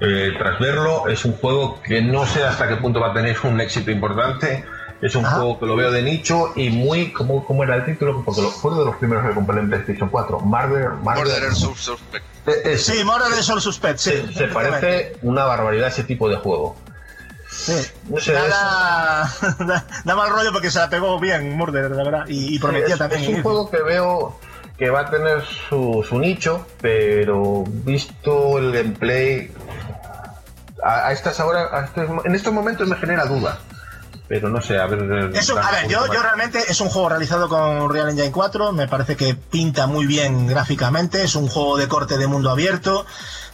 Eh, 0.00 0.32
tras 0.36 0.58
verlo, 0.58 1.08
es 1.08 1.24
un 1.24 1.32
juego 1.34 1.80
que 1.82 2.02
no 2.02 2.26
sé 2.26 2.44
hasta 2.44 2.68
qué 2.68 2.76
punto 2.76 3.00
va 3.00 3.12
a 3.12 3.14
tener 3.14 3.36
un 3.44 3.58
éxito 3.60 3.90
importante. 3.92 4.64
Es 5.00 5.14
un 5.14 5.24
Ajá. 5.24 5.36
juego 5.36 5.58
que 5.60 5.66
lo 5.66 5.76
veo 5.76 5.90
de 5.92 6.02
nicho 6.02 6.52
y 6.56 6.68
muy. 6.70 7.12
¿Cómo, 7.12 7.46
cómo 7.46 7.62
era 7.64 7.76
el 7.76 7.84
título? 7.86 8.22
Porque 8.24 8.42
lo, 8.42 8.50
fue 8.50 8.72
uno 8.72 8.80
de 8.80 8.86
los 8.86 8.96
primeros 8.96 9.26
que 9.26 9.34
compré 9.34 9.60
en 9.60 9.68
PlayStation 9.68 10.08
4. 10.10 10.40
Murder. 10.40 10.90
Murder, 11.02 11.54
Suspect. 11.54 12.24
Ese. 12.64 12.92
Sí, 12.98 13.04
Murder 13.04 13.30
de 13.32 13.42
Soul 13.42 13.60
Suspect, 13.60 13.98
sí. 13.98 14.12
se, 14.36 14.48
parece 14.48 15.16
una 15.22 15.44
barbaridad 15.44 15.88
ese 15.88 16.04
tipo 16.04 16.28
de 16.28 16.36
juego. 16.36 16.76
Sí. 17.50 17.72
No 18.08 18.20
sé, 18.20 18.32
Da, 18.32 19.28
da, 19.60 19.86
da 20.04 20.14
mal 20.16 20.30
rollo 20.30 20.52
porque 20.52 20.70
se 20.70 20.78
la 20.78 20.88
pegó 20.90 21.18
bien 21.18 21.56
Murder, 21.56 21.90
la 21.90 22.04
verdad, 22.04 22.24
y, 22.28 22.54
y 22.54 22.58
prometía 22.58 22.94
es, 22.94 22.98
también. 22.98 23.22
es 23.22 23.28
un 23.28 23.42
juego 23.42 23.70
que 23.70 23.82
veo 23.82 24.38
que 24.78 24.90
va 24.90 25.00
a 25.00 25.10
tener 25.10 25.42
su, 25.68 26.04
su 26.06 26.18
nicho, 26.18 26.66
pero 26.80 27.64
visto 27.66 28.58
el 28.58 28.72
gameplay, 28.72 29.50
a, 30.84 31.06
a 31.08 31.12
estas 31.12 31.40
horas, 31.40 31.72
a 31.72 31.84
estos- 31.86 32.24
en 32.26 32.34
estos 32.34 32.52
momentos 32.52 32.86
me 32.86 32.96
genera 32.96 33.24
duda. 33.24 33.58
Pero 34.28 34.48
no 34.48 34.60
sé, 34.60 34.76
a 34.78 34.86
ver. 34.86 35.30
Eso, 35.36 35.56
a 35.58 35.70
ver, 35.70 35.88
yo, 35.88 36.04
yo 36.12 36.20
realmente 36.20 36.58
es 36.68 36.80
un 36.80 36.88
juego 36.88 37.08
realizado 37.10 37.48
con 37.48 37.88
Real 37.92 38.08
Engine 38.10 38.32
4, 38.32 38.72
me 38.72 38.88
parece 38.88 39.16
que 39.16 39.34
pinta 39.36 39.86
muy 39.86 40.04
bien 40.06 40.48
gráficamente, 40.48 41.22
es 41.22 41.36
un 41.36 41.46
juego 41.48 41.76
de 41.76 41.86
corte 41.86 42.18
de 42.18 42.26
mundo 42.26 42.50
abierto, 42.50 43.06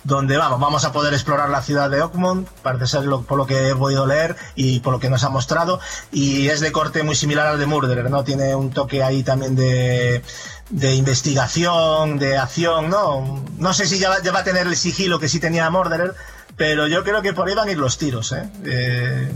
donde 0.05 0.36
vamos, 0.39 0.59
vamos 0.59 0.85
a 0.86 0.93
poder 0.93 1.12
explorar 1.12 1.51
la 1.51 1.61
ciudad 1.61 1.90
de 1.90 2.01
Oakmont, 2.01 2.49
parece 2.62 2.86
ser 2.86 3.05
lo- 3.05 3.20
por 3.23 3.36
lo 3.36 3.47
que 3.47 3.69
he 3.69 3.74
podido 3.77 4.07
leer 4.07 4.35
y 4.55 4.81
por 4.81 4.94
lo 4.94 4.99
que 4.99 5.11
nos 5.11 5.23
ha 5.24 5.28
mostrado, 5.28 5.78
y 6.11 6.49
es 6.49 6.61
de 6.61 6.73
corte 6.73 7.03
muy 7.03 7.15
similar 7.16 7.47
al 7.49 7.59
de 7.59 7.66
Murderer, 7.66 8.11
¿no? 8.11 8.24
Tiene 8.24 8.55
un 8.55 8.70
toque 8.70 9.03
ahí 9.03 9.23
también 9.23 9.55
de, 9.55 10.23
de 10.70 10.94
investigación, 10.94 12.19
de 12.19 12.39
acción, 12.39 12.89
¿no? 12.89 13.44
No 13.59 13.74
sé 13.74 13.86
si 13.86 13.99
ya 13.99 14.09
va, 14.09 14.23
ya 14.23 14.32
va 14.32 14.39
a 14.40 14.44
tener 14.44 14.66
el 14.66 14.77
sigilo 14.77 15.19
que 15.20 15.28
sí 15.28 15.39
tenía 15.39 15.69
Murderer, 15.70 16.15
pero 16.57 16.86
yo 16.86 17.05
creo 17.05 17.20
que 17.23 17.32
por 17.35 17.47
ahí 17.47 17.55
van 17.55 17.69
a 17.69 17.73
ir 17.73 17.78
los 17.78 17.99
tiros, 17.99 18.32
¿eh? 18.32 18.49
Eh, 18.65 19.32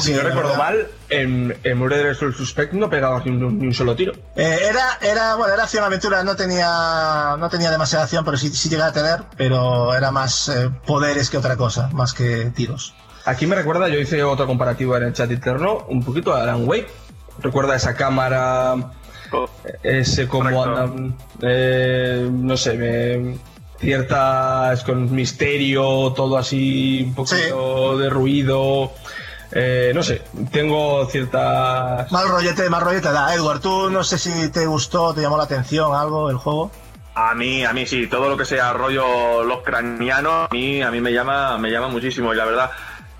si 0.00 0.12
no 0.12 0.20
recuerdo 0.22 0.50
verdad- 0.50 0.58
mal, 0.58 0.88
en, 1.08 1.56
en 1.64 1.78
Murder 1.78 2.14
Soul 2.16 2.34
Suspect 2.34 2.72
no 2.72 2.88
pegaba 2.88 3.22
ni 3.24 3.30
un, 3.32 3.58
ni 3.58 3.66
un 3.66 3.74
solo 3.74 3.94
tiro. 3.94 4.12
Eh, 4.36 4.58
era, 4.68 4.98
era, 5.02 5.34
bueno, 5.34 5.52
era 5.54 5.64
acción 5.64 5.84
aventura, 5.84 6.22
no 6.24 6.34
tenía, 6.36 7.36
no 7.38 7.48
tenía 7.50 7.70
demasiada 7.70 8.04
acción, 8.04 8.24
pero 8.24 8.36
sí, 8.36 8.48
sí 8.50 8.68
llegaba 8.68 8.90
a 8.90 8.92
tener, 8.94 9.22
pero 9.36 9.94
era 9.94 10.10
más 10.10 10.48
eh, 10.48 10.70
poderes 10.86 11.28
que 11.30 11.36
otra 11.36 11.56
cosa, 11.56 11.88
más 11.92 12.12
que 12.14 12.50
tiros. 12.54 12.94
Aquí 13.26 13.46
me 13.46 13.54
recuerda, 13.54 13.88
yo 13.88 13.98
hice 13.98 14.22
otra 14.24 14.46
comparativa 14.46 14.96
en 14.96 15.02
el 15.04 15.12
chat 15.12 15.30
interno, 15.30 15.84
un 15.88 16.02
poquito 16.02 16.34
a 16.34 16.42
Alan 16.42 16.66
Wake. 16.66 16.88
Recuerda 17.40 17.76
esa 17.76 17.94
cámara, 17.94 18.74
ese 19.82 20.26
como 20.26 20.62
andan, 20.64 21.16
eh, 21.42 22.28
no 22.32 22.56
sé, 22.56 22.74
me- 22.74 23.38
ciertas 23.78 24.82
con 24.84 25.10
misterio, 25.14 26.12
todo 26.14 26.36
así, 26.38 27.02
un 27.08 27.14
poquito 27.14 27.98
de 27.98 28.10
ruido. 28.10 28.92
Eh, 29.52 29.92
no 29.94 30.02
sé, 30.02 30.22
tengo 30.52 31.06
ciertas. 31.06 32.10
Mal 32.12 32.28
rollete, 32.28 32.68
mal 32.70 32.82
rollete 32.82 33.10
da. 33.10 33.34
Edward, 33.34 33.60
tú 33.60 33.90
no 33.90 34.04
sé 34.04 34.18
si 34.18 34.50
te 34.50 34.66
gustó, 34.66 35.12
te 35.14 35.22
llamó 35.22 35.36
la 35.36 35.44
atención 35.44 35.94
algo 35.94 36.30
el 36.30 36.36
juego. 36.36 36.70
A 37.14 37.34
mí, 37.34 37.64
a 37.64 37.72
mí 37.72 37.86
sí, 37.86 38.06
todo 38.06 38.28
lo 38.28 38.36
que 38.36 38.44
sea 38.44 38.72
rollo 38.72 39.42
los 39.42 39.62
cranianos, 39.62 40.48
a 40.48 40.54
mí, 40.54 40.80
a 40.80 40.90
mí 40.90 41.00
me 41.00 41.12
llama, 41.12 41.58
me 41.58 41.70
llama 41.70 41.88
muchísimo, 41.88 42.32
y 42.32 42.36
la 42.36 42.44
verdad. 42.44 42.70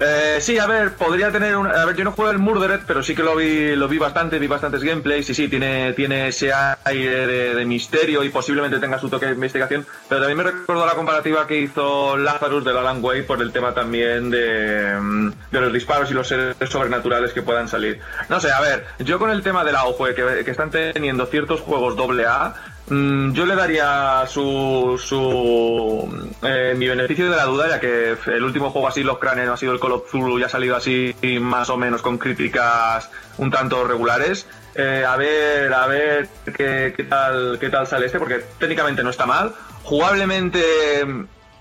Eh, 0.03 0.39
sí, 0.41 0.59
a 0.59 0.67
ver, 0.67 0.95
podría 0.95 1.31
tener 1.31 1.55
un, 1.59 1.67
a 1.67 1.85
ver, 1.85 1.95
yo 1.95 2.05
no 2.05 2.13
juego 2.13 2.31
el 2.31 2.39
Murdered, 2.39 2.81
pero 2.87 3.03
sí 3.03 3.15
que 3.15 3.23
lo 3.23 3.37
vi, 3.37 3.77
lo 3.77 3.87
vi 3.87 3.99
bastante, 3.99 4.39
vi 4.39 4.47
bastantes 4.47 4.83
gameplays, 4.83 5.29
y 5.29 5.35
sí, 5.35 5.47
tiene, 5.49 5.93
tiene 5.93 6.29
ese 6.29 6.51
aire 6.85 7.27
de, 7.27 7.55
de 7.55 7.65
misterio 7.67 8.25
y 8.25 8.31
posiblemente 8.31 8.79
tenga 8.79 8.99
su 8.99 9.11
toque 9.11 9.27
de 9.27 9.33
investigación, 9.33 9.87
pero 10.09 10.23
también 10.23 10.39
me 10.39 10.45
recuerdo 10.45 10.87
la 10.87 10.95
comparativa 10.95 11.47
que 11.47 11.61
hizo 11.61 12.17
Lazarus 12.17 12.65
del 12.65 12.79
Alan 12.79 13.05
Wake 13.05 13.25
por 13.25 13.43
el 13.43 13.53
tema 13.53 13.75
también 13.75 14.31
de, 14.31 14.99
mm, 14.99 15.33
de 15.51 15.61
los 15.61 15.71
disparos 15.71 16.11
y 16.11 16.15
los 16.15 16.27
seres 16.27 16.57
sobrenaturales 16.67 17.35
que 17.35 17.43
puedan 17.43 17.69
salir. 17.69 18.01
No 18.31 18.41
sé, 18.41 18.51
a 18.53 18.61
ver, 18.63 18.87
yo 19.01 19.19
con 19.19 19.31
el 19.31 19.43
tema 19.43 19.65
del 19.65 19.77
auge 19.77 20.15
que, 20.15 20.45
que 20.47 20.51
están 20.51 20.71
teniendo 20.71 21.27
ciertos 21.27 21.61
juegos 21.61 21.95
doble 21.95 22.25
A, 22.25 22.55
yo 22.91 23.47
le 23.47 23.55
daría 23.55 24.25
su, 24.27 25.01
su 25.01 26.27
eh, 26.43 26.75
mi 26.77 26.89
beneficio 26.89 27.31
de 27.31 27.37
la 27.37 27.45
duda, 27.45 27.69
ya 27.69 27.81
que 27.81 28.17
el 28.27 28.43
último 28.43 28.71
juego 28.71 28.89
así, 28.89 29.05
los 29.05 29.19
cráneos, 29.19 29.55
ha 29.55 29.57
sido 29.57 29.73
el 29.73 29.79
Call 29.79 29.93
of 29.93 30.11
Zulu 30.11 30.39
y 30.39 30.43
ha 30.43 30.49
salido 30.49 30.75
así 30.75 31.15
más 31.41 31.71
o 31.71 31.77
menos 31.77 32.03
con 32.03 32.19
críticas 32.19 33.09
un 33.39 33.51
tanto 33.51 33.87
regulares. 33.87 34.49
Eh, 34.75 35.05
a 35.07 35.17
ver, 35.17 35.73
a 35.73 35.87
ver 35.87 36.29
qué, 36.57 36.93
qué 36.97 37.05
tal 37.05 37.59
qué 37.61 37.71
tal 37.71 37.87
sale 37.87 38.07
este, 38.07 38.19
porque 38.19 38.45
técnicamente 38.59 39.05
no 39.05 39.11
está 39.11 39.25
mal. 39.25 39.55
Jugablemente, 39.85 41.05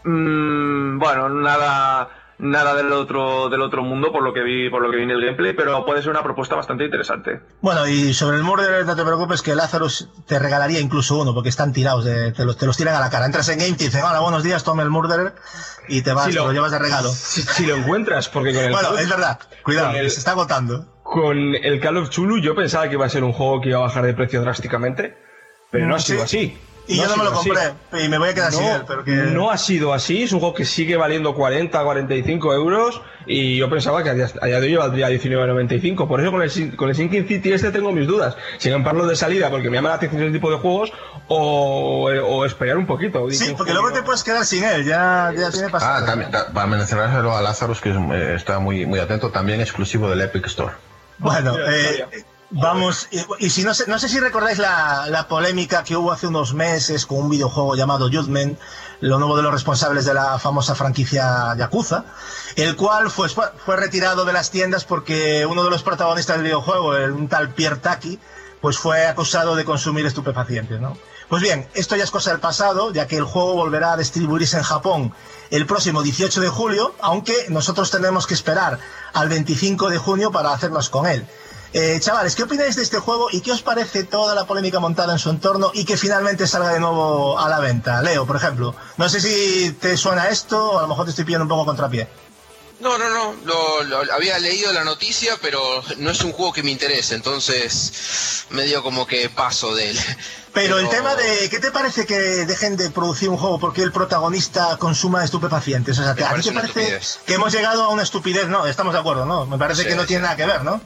mm, 0.04 0.98
bueno, 0.98 1.30
nada 1.30 2.10
nada 2.40 2.74
del 2.74 2.92
otro 2.94 3.50
del 3.50 3.62
otro 3.62 3.84
mundo 3.84 4.12
por 4.12 4.24
lo 4.24 4.34
que 4.34 4.42
vi 4.42 4.70
por 4.70 4.82
lo 4.82 4.90
que 4.90 4.98
vi 4.98 5.04
en 5.04 5.12
el 5.12 5.22
gameplay, 5.22 5.54
pero 5.54 5.86
puede 5.86 6.02
ser 6.02 6.10
una 6.12 6.24
propuesta 6.24 6.56
bastante 6.56 6.86
interesante. 6.86 7.42
Bueno, 7.62 7.86
y 7.88 8.14
sobre 8.14 8.38
el 8.38 8.44
Murder 8.44 8.86
no 8.86 8.96
te 8.96 9.04
preocupes 9.04 9.42
que 9.42 9.56
Lazarus 9.56 10.08
te 10.26 10.40
regalaría 10.40 10.80
incluso 10.80 11.18
uno, 11.20 11.34
porque 11.34 11.50
están 11.50 11.74
tirados, 11.74 12.06
de- 12.06 12.32
te, 12.32 12.46
los, 12.46 12.58
te 12.58 12.66
los 12.66 12.78
tiran 12.78 12.96
a 12.96 13.00
la 13.00 13.10
cara. 13.10 13.26
Entras 13.26 13.50
en 13.50 13.60
Game, 13.60 13.74
te 13.78 13.84
dicen, 13.86 14.04
hola, 14.04 14.20
buenos 14.22 14.42
días, 14.44 14.64
tome 14.64 14.84
el 14.84 14.90
Murderer, 14.90 15.34
y 15.90 16.02
te 16.02 16.14
vas, 16.14 16.26
Si 16.26 16.32
te 16.32 16.38
lo, 16.38 16.46
lo- 16.48 16.54
llevas 16.54 16.72
de 16.72 16.80
regalo. 16.80 17.10
Si, 17.10 17.42
si 17.42 17.66
lo 17.66 17.76
encuentras, 17.76 18.30
porque 18.30 18.54
con 18.54 18.64
el. 18.64 18.72
Bueno, 18.72 18.98
es 18.98 19.10
verdad, 19.10 19.40
cuidado, 19.64 19.92
el- 19.98 20.10
se 20.10 20.20
está 20.20 20.32
agotando. 20.32 20.86
Con 21.04 21.38
el 21.56 21.80
Call 21.82 21.98
of 21.98 22.10
Chulu 22.10 22.40
yo 22.40 22.56
pensaba 22.56 22.88
que 22.88 22.94
iba 22.94 23.06
a 23.06 23.10
ser 23.10 23.24
un 23.24 23.34
juego 23.34 23.60
que 23.62 23.70
iba 23.70 23.80
a 23.80 23.82
bajar 23.82 24.06
de 24.06 24.14
precio 24.14 24.42
drásticamente, 24.42 25.18
pero 25.72 25.88
no 25.88 25.96
ha 25.96 25.98
Mm, 25.98 26.02
sido 26.02 26.20
sí. 26.28 26.38
así. 26.54 26.58
Y 26.92 26.98
yo 26.98 27.04
ha 27.04 27.08
no 27.08 27.18
me 27.18 27.24
lo 27.26 27.42
sido 27.42 27.54
así. 27.56 27.70
compré. 27.70 28.06
Y 28.06 28.10
me 28.10 28.18
voy 28.18 28.30
a 28.30 28.34
quedar 28.34 28.52
sin 28.52 28.64
él. 28.64 28.82
Pero 28.88 29.04
que... 29.04 29.12
no 29.12 29.52
ha 29.52 29.58
sido 29.58 29.94
así, 29.94 30.24
es 30.24 30.32
un 30.34 30.40
juego 30.40 30.56
que 30.56 30.66
sigue 30.66 30.98
valiendo 30.98 31.36
40, 31.36 31.84
45 31.84 32.54
euros 32.54 33.02
y 33.28 33.58
yo 33.58 33.70
pensaba 33.70 34.02
que 34.04 34.10
a 34.10 34.14
día, 34.16 34.28
de 34.60 34.68
hoy 34.68 34.76
valdría 34.76 35.10
19,95. 35.10 36.08
Por 36.08 36.20
eso 36.22 36.32
con 36.32 36.42
el, 36.42 36.50
Sin- 36.50 36.76
con 36.76 36.90
el 36.90 36.96
Sinking 36.96 37.28
City 37.28 37.52
este 37.54 37.72
tengo 37.72 37.92
mis 37.92 38.08
dudas. 38.08 38.36
Si 38.58 38.72
comprarlo 38.72 39.06
de 39.06 39.16
salida 39.16 39.50
porque 39.52 39.70
me 39.70 39.78
llama 39.78 39.90
la 39.90 39.96
atención 39.96 40.24
ese 40.24 40.32
tipo 40.34 40.50
de 40.50 40.58
juegos 40.58 40.92
o, 41.28 42.06
o 42.10 42.46
esperar 42.46 42.78
un 42.78 42.88
poquito. 42.88 43.30
Sí, 43.30 43.54
porque 43.56 43.74
luego 43.74 43.92
te 43.92 44.02
puedes 44.02 44.24
quedar 44.24 44.46
sin 44.46 44.64
él. 44.64 44.84
Ya, 44.84 45.32
ya 45.38 45.52
tiene 45.52 45.70
pasado. 45.70 46.04
Ah, 46.04 46.06
también, 46.08 46.32
ta- 46.32 46.52
para 46.52 46.66
mencionárselo 46.66 47.36
a 47.38 47.42
Lazarus, 47.42 47.82
que 47.82 47.92
es, 47.92 47.96
eh, 47.98 48.34
está 48.36 48.58
muy, 48.60 48.86
muy 48.88 49.00
atento, 49.00 49.30
también 49.30 49.62
exclusivo 49.62 50.10
del 50.10 50.22
Epic 50.22 50.48
Store. 50.48 50.74
Bueno, 51.20 51.56
eh, 51.60 52.06
vamos, 52.52 53.08
y, 53.40 53.50
si 53.50 53.64
no 53.64 53.74
sé, 53.74 53.86
no 53.88 54.00
sé 54.00 54.10
si 54.10 54.20
recordáis 54.20 54.58
la, 54.58 55.08
la 55.10 55.28
polémica 55.28 55.84
que 55.84 55.96
hubo 55.96 56.12
hace 56.12 56.28
unos 56.28 56.54
meses 56.54 57.06
con 57.06 57.20
un 57.20 57.30
videojuego 57.30 57.76
llamado 57.76 58.10
Judgment, 58.10 58.60
lo 59.02 59.18
nuevo 59.18 59.38
de 59.38 59.44
los 59.44 59.52
responsables 59.52 60.06
de 60.06 60.14
la 60.14 60.40
famosa 60.40 60.76
franquicia 60.76 61.56
Yakuza, 61.58 62.06
el 62.56 62.76
cual 62.76 63.10
fue, 63.10 63.30
fue 63.30 63.76
retirado 63.78 64.26
de 64.26 64.34
las 64.34 64.52
tiendas 64.52 64.84
porque 64.84 65.46
uno 65.46 65.64
de 65.64 65.70
los 65.70 65.84
protagonistas 65.84 66.38
del 66.38 66.44
videojuego, 66.46 66.96
el, 66.96 67.12
un 67.12 67.28
tal 67.28 67.54
Pierre 67.54 67.78
Taki, 67.78 68.20
pues 68.62 68.78
fue 68.78 69.08
acusado 69.08 69.56
de 69.56 69.64
consumir 69.64 70.06
estupefacientes, 70.06 70.82
¿no? 70.82 70.98
Pues 71.30 71.44
bien, 71.44 71.68
esto 71.76 71.96
ya 71.96 72.04
es 72.04 72.12
cosa 72.12 72.32
del 72.32 72.40
pasado, 72.40 72.92
ya 72.92 73.08
que 73.08 73.16
el 73.16 73.24
juego 73.24 73.54
volverá 73.54 73.94
a 73.94 73.98
distribuirse 73.98 74.58
en 74.58 74.64
Japón 74.64 75.14
el 75.52 75.68
próximo 75.68 76.02
18 76.02 76.42
de 76.42 76.50
julio, 76.50 76.96
aunque 77.02 77.46
nosotros 77.50 77.92
tenemos 77.92 78.26
que 78.26 78.34
esperar 78.34 78.80
al 79.14 79.30
25 79.30 79.90
de 79.90 80.00
junio 80.00 80.32
para 80.32 80.52
hacernos 80.52 80.90
con 80.90 81.06
él. 81.06 81.28
Eh, 81.72 82.00
chavales, 82.02 82.36
¿qué 82.36 82.44
opináis 82.44 82.76
de 82.76 82.82
este 82.82 82.98
juego 82.98 83.28
y 83.32 83.42
qué 83.42 83.52
os 83.52 83.62
parece 83.62 84.04
toda 84.04 84.34
la 84.34 84.46
polémica 84.48 84.80
montada 84.80 85.14
en 85.14 85.20
su 85.20 85.30
entorno 85.30 85.70
y 85.74 85.86
que 85.86 85.98
finalmente 85.98 86.48
salga 86.48 86.70
de 86.74 86.80
nuevo 86.80 87.38
a 87.40 87.48
la 87.48 87.60
venta? 87.60 88.02
Leo, 88.02 88.26
por 88.26 88.36
ejemplo. 88.38 88.76
No 88.98 89.08
sé 89.08 89.22
si 89.22 89.72
te 89.80 89.96
suena 89.96 90.30
esto 90.30 90.72
o 90.72 90.80
a 90.80 90.82
lo 90.84 90.88
mejor 90.88 91.06
te 91.06 91.12
estoy 91.12 91.26
pillando 91.26 91.44
un 91.46 91.50
poco 91.50 91.66
contrapié. 91.66 92.08
No, 92.80 92.98
no, 92.98 93.10
no, 93.10 93.34
lo, 93.44 93.84
lo- 93.84 94.14
había 94.14 94.40
leído 94.40 94.72
la 94.72 94.84
noticia, 94.86 95.34
pero 95.42 95.60
no 95.98 96.12
es 96.12 96.22
un 96.22 96.32
juego 96.32 96.54
que 96.54 96.64
me 96.64 96.72
interese, 96.72 97.14
entonces 97.14 98.46
medio 98.52 98.82
como 98.82 99.06
que 99.06 99.30
paso 99.30 99.76
de 99.76 99.92
él. 99.92 100.00
Pero, 100.54 100.80
el 100.80 100.90
tema 100.90 101.14
de, 101.16 101.50
¿qué 101.50 101.60
te 101.60 101.72
parece 101.72 102.06
que 102.08 102.18
dejen 102.18 102.78
de 102.78 102.90
producir 102.90 103.30
un 103.30 103.38
juego 103.38 103.60
porque 103.60 103.84
el 103.84 103.92
protagonista 103.92 104.78
consuma 104.78 105.24
estupefacientes? 105.26 106.00
O 106.00 106.02
sea, 106.02 106.12
¿a 106.12 106.16
ti 106.16 106.42
te 106.42 106.52
parece 106.54 107.00
que 107.28 107.34
hemos 107.36 107.52
llegado 107.54 107.84
a 107.84 107.90
una 107.90 108.02
estupidez? 108.02 108.48
No, 108.48 108.66
estamos 108.66 108.94
de 108.94 109.00
acuerdo, 109.00 109.26
¿no? 109.26 109.46
Me 109.46 109.58
parece 109.60 109.84
Sí, 109.84 109.90
que 109.90 109.96
no 109.96 110.02
sí. 110.04 110.08
tiene 110.08 110.24
nada 110.24 110.36
que 110.38 110.46
ver, 110.46 110.64
¿no? 110.64 110.82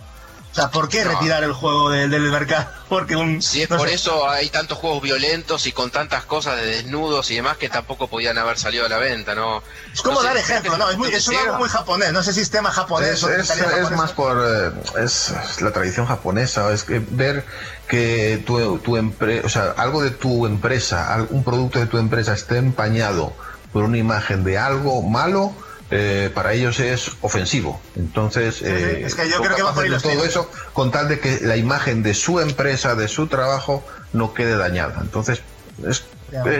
O 0.53 0.55
sea, 0.55 0.69
¿por 0.69 0.87
qué 0.87 1.03
retirar 1.03 1.43
el 1.43 1.51
juego 1.51 1.89
del, 1.89 2.11
del 2.11 2.21
mercado? 2.29 2.67
Porque 2.89 3.15
un... 3.15 3.41
Si 3.41 3.63
es 3.63 3.71
no 3.71 3.77
por 3.77 3.89
sé. 3.89 3.95
eso 3.95 4.29
hay 4.29 4.49
tantos 4.49 4.77
juegos 4.77 5.01
violentos 5.01 5.65
y 5.65 5.71
con 5.71 5.89
tantas 5.89 6.25
cosas 6.25 6.57
de 6.57 6.65
desnudos 6.67 7.31
y 7.31 7.35
demás 7.37 7.57
que 7.57 7.69
tampoco 7.69 8.07
podían 8.07 8.37
haber 8.37 8.59
salido 8.59 8.85
a 8.85 8.89
la 8.89 8.97
venta, 8.99 9.33
¿no? 9.33 9.63
Es 9.91 10.03
como 10.03 10.17
No 10.17 10.21
sé, 10.21 10.27
dar 10.27 10.37
ejemplo, 10.37 10.77
¿no? 10.77 10.91
Es, 10.91 10.97
muy, 10.99 11.09
es 11.09 11.27
algo 11.27 11.57
muy 11.57 11.69
japonés, 11.69 12.13
no 12.13 12.21
sé 12.21 12.33
si 12.33 12.41
es 12.41 12.51
tema 12.51 12.69
japonés 12.71 13.09
Es, 13.09 13.23
o 13.23 13.29
es- 13.31 13.91
más 13.91 14.11
por 14.11 14.37
eh, 14.47 14.71
es, 15.03 15.33
la 15.59 15.71
tradición 15.71 16.05
japonesa, 16.05 16.71
es 16.71 16.83
que 16.83 17.01
ver 17.09 17.43
que 17.87 18.43
tu, 18.45 18.77
tu 18.77 18.95
empresa, 18.95 19.47
o 19.47 19.49
sea, 19.49 19.73
algo 19.77 20.03
de 20.03 20.11
tu 20.11 20.45
empresa, 20.45 21.17
un 21.31 21.43
producto 21.43 21.79
de 21.79 21.87
tu 21.87 21.97
empresa 21.97 22.33
esté 22.33 22.57
empañado 22.57 23.33
por 23.71 23.83
una 23.85 23.97
imagen 23.97 24.43
de 24.43 24.59
algo 24.59 25.01
malo, 25.01 25.51
eh, 25.95 26.31
para 26.33 26.53
ellos 26.53 26.79
es 26.79 27.11
ofensivo. 27.21 27.79
Entonces, 27.95 28.61
eh, 28.63 29.03
es 29.05 29.13
que 29.13 29.29
yo 29.29 29.41
creo 29.41 29.55
que 29.55 29.61
va 29.61 29.73
por 29.73 29.85
todo 29.85 29.99
tiros. 29.99 30.25
eso 30.25 30.49
con 30.73 30.91
tal 30.91 31.07
de 31.07 31.19
que 31.19 31.39
la 31.41 31.55
imagen 31.55 32.01
de 32.01 32.15
su 32.15 32.39
empresa, 32.39 32.95
de 32.95 33.07
su 33.07 33.27
trabajo, 33.27 33.85
no 34.11 34.33
quede 34.33 34.57
dañada. 34.57 34.99
Entonces, 35.01 35.41
es, 35.87 36.03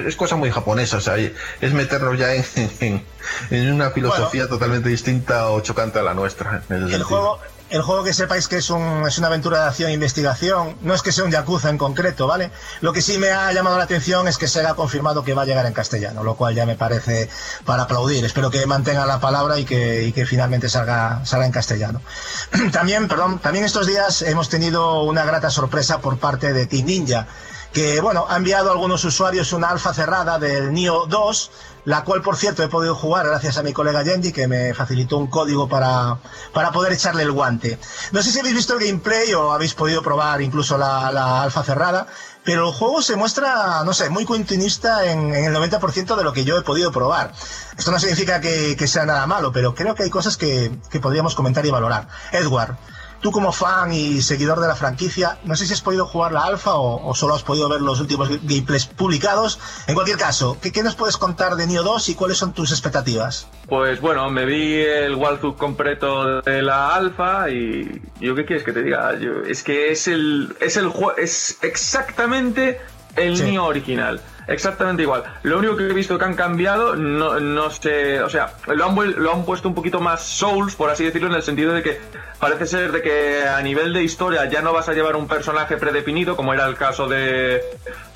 es 0.06 0.16
cosa 0.16 0.36
muy 0.36 0.52
japonesa, 0.52 0.98
o 0.98 1.02
sea, 1.02 1.18
es 1.18 1.74
meternos 1.74 2.20
ya 2.20 2.36
en, 2.36 2.46
en, 2.80 3.04
en 3.50 3.74
una 3.74 3.90
filosofía 3.90 4.48
totalmente 4.48 4.90
distinta 4.90 5.50
o 5.50 5.62
chocante 5.62 5.98
a 5.98 6.04
la 6.04 6.14
nuestra. 6.14 6.64
en 6.70 6.76
El 6.76 6.82
sentido. 6.82 7.06
juego, 7.06 7.40
el 7.74 7.82
juego 7.82 8.04
que 8.04 8.14
sepáis 8.14 8.48
que 8.48 8.58
es, 8.58 8.70
un, 8.70 9.04
es 9.08 9.18
una 9.18 9.28
aventura 9.28 9.62
de 9.62 9.68
acción 9.70 9.90
e 9.90 9.94
investigación, 9.94 10.78
no 10.82 10.94
es 10.94 11.02
que 11.02 11.12
sea 11.12 11.24
un 11.24 11.32
Yakuza 11.32 11.72
en 11.72 11.80
concreto, 11.80 12.28
¿vale? 12.28 12.52
Lo 12.82 12.94
que 12.94 13.02
sí 13.02 13.18
me 13.18 13.32
ha 13.32 13.52
llamado 13.52 13.80
la 13.80 13.86
atención 13.86 14.28
es 14.28 14.38
que 14.38 14.48
se 14.48 14.64
ha 14.64 14.76
confirmado 14.76 15.24
que 15.24 15.34
va 15.34 15.42
a 15.42 15.46
llegar 15.46 15.66
en 15.66 15.74
castellano, 15.74 16.24
lo 16.24 16.36
cual 16.36 16.54
ya 16.54 16.68
me 16.68 16.76
parece 16.76 17.32
para 17.66 17.84
aplaudir. 17.84 18.24
Espero 18.26 18.52
que 18.52 18.64
mantenga 18.68 19.08
la 19.08 19.20
palabra 19.20 19.58
y 19.58 19.66
que, 19.66 20.04
y 20.04 20.12
que 20.12 20.28
finalmente 20.28 20.70
salga, 20.70 21.26
salga 21.26 21.48
en 21.48 21.52
castellano. 21.52 22.00
También, 22.72 23.08
perdón, 23.08 23.40
también 23.40 23.66
estos 23.66 23.88
días 23.88 24.22
hemos 24.22 24.50
tenido 24.50 25.02
una 25.02 25.26
grata 25.26 25.50
sorpresa 25.50 26.00
por 26.00 26.20
parte 26.20 26.54
de 26.54 26.68
Team 26.68 26.86
Ninja 26.86 27.28
que 27.74 28.02
bueno, 28.02 28.28
ha 28.30 28.38
enviado 28.38 28.70
a 28.70 28.74
algunos 28.74 29.04
usuarios 29.04 29.52
una 29.52 29.70
alfa 29.70 29.96
cerrada 29.96 30.38
del 30.38 30.72
Nio 30.72 31.08
2, 31.08 31.52
la 31.86 32.04
cual 32.04 32.22
por 32.22 32.38
cierto 32.38 32.64
he 32.64 32.68
podido 32.70 32.96
jugar 32.96 33.26
gracias 33.28 33.58
a 33.58 33.64
mi 33.64 33.74
colega 33.74 34.04
Yendi 34.04 34.32
que 34.32 34.48
me 34.48 34.74
facilitó 34.74 35.18
un 35.18 35.28
código 35.28 35.68
para, 35.68 36.18
para 36.54 36.72
poder 36.72 36.94
echarle 36.94 37.24
el 37.24 37.32
guante. 37.32 37.78
No 38.12 38.22
sé 38.22 38.32
si 38.32 38.40
habéis 38.40 38.56
visto 38.56 38.74
el 38.78 38.86
gameplay 38.86 39.34
o 39.34 39.52
habéis 39.52 39.74
podido 39.74 40.02
probar 40.02 40.42
incluso 40.42 40.78
la, 40.78 41.12
la 41.12 41.44
alfa 41.44 41.64
cerrada, 41.64 42.08
pero 42.44 42.68
el 42.68 42.74
juego 42.74 43.02
se 43.02 43.16
muestra, 43.16 43.84
no 43.86 43.94
sé, 43.94 44.10
muy 44.10 44.26
continuista 44.26 45.06
en, 45.06 45.34
en 45.34 45.46
el 45.46 45.56
90% 45.56 46.16
de 46.16 46.24
lo 46.24 46.34
que 46.34 46.44
yo 46.44 46.58
he 46.58 46.62
podido 46.62 46.92
probar. 46.92 47.34
Esto 47.78 47.92
no 47.92 48.00
significa 48.00 48.42
que, 48.42 48.76
que 48.76 48.88
sea 48.88 49.06
nada 49.06 49.26
malo, 49.28 49.52
pero 49.52 49.74
creo 49.76 49.96
que 49.96 50.04
hay 50.04 50.10
cosas 50.10 50.38
que, 50.38 50.72
que 50.90 51.00
podríamos 51.00 51.36
comentar 51.36 51.66
y 51.66 51.72
valorar. 51.72 52.08
Edward, 52.32 52.78
tú 53.24 53.32
como 53.32 53.52
fan 53.54 53.92
y 53.94 54.22
seguidor 54.22 54.60
de 54.60 54.68
la 54.68 54.76
franquicia, 54.76 55.40
no 55.46 55.56
sé 55.56 55.66
si 55.66 55.72
has 55.74 55.82
podido 55.82 56.06
jugar 56.06 56.34
la 56.34 56.44
alfa 56.44 56.76
o, 56.76 57.16
solo 57.16 57.34
has 57.34 57.42
podido 57.42 57.70
ver 57.70 57.80
los 57.82 58.00
últimos 58.02 58.28
gameplays 58.44 58.86
publicados. 58.86 59.60
En 59.88 59.96
cualquier 59.96 60.18
caso, 60.18 60.58
¿qué, 60.62 60.72
qué 60.74 60.84
nos 60.84 60.96
puedes 60.96 61.16
contar 61.18 61.56
de 61.56 61.66
Neo 61.66 61.84
2 61.84 62.10
y 62.10 62.16
cuáles 62.16 62.38
son 62.38 62.54
tus 62.54 62.72
expectativas? 62.72 63.48
Pues 63.70 64.02
bueno, 64.02 64.30
me 64.30 64.46
vi 64.46 64.82
el 64.82 65.16
walkthrough 65.16 65.56
completo 65.58 66.42
de 66.42 66.62
la 66.62 66.94
alfa 66.94 67.50
y 67.50 68.02
yo 68.20 68.36
qué 68.36 68.46
quieres 68.46 68.66
que 68.66 68.74
te 68.74 68.84
diga, 68.84 69.18
Yo- 69.18 69.44
es 69.48 69.64
que 69.64 69.92
es 69.94 70.08
el 70.10 70.56
es 70.60 70.76
el 70.76 70.92
es 71.18 71.58
exactamente 71.62 72.82
el 73.16 73.38
Sí. 73.38 73.44
Neo 73.44 73.66
original, 73.66 74.20
exactamente 74.48 75.04
igual. 75.04 75.24
Lo 75.44 75.60
único 75.60 75.76
que 75.78 75.86
he 75.86 75.94
visto 75.94 76.18
que 76.18 76.26
han 76.26 76.36
cambiado 76.36 76.96
no, 76.96 77.40
no 77.40 77.70
sé, 77.70 78.22
o 78.22 78.30
sea, 78.30 78.54
lo 78.68 78.86
han 78.86 78.96
lo 79.24 79.34
han 79.34 79.46
puesto 79.46 79.68
un 79.68 79.76
poquito 79.76 80.00
más 80.00 80.24
Souls, 80.24 80.76
por 80.76 80.90
así 80.90 81.04
decirlo, 81.06 81.28
en 81.30 81.36
el 81.36 81.44
sentido 81.44 81.74
de 81.74 81.84
que 81.84 82.02
parece 82.40 82.66
ser 82.66 82.92
de 82.92 83.02
que 83.02 83.48
a 83.48 83.62
nivel 83.62 83.94
de 83.94 84.04
historia 84.04 84.46
ya 84.50 84.62
no 84.62 84.74
vas 84.74 84.90
a 84.90 84.94
llevar 84.94 85.16
un 85.16 85.28
personaje 85.28 85.78
predefinido 85.78 86.36
como 86.36 86.54
era 86.54 86.66
el 86.66 86.76
caso 86.76 87.08
de 87.08 87.62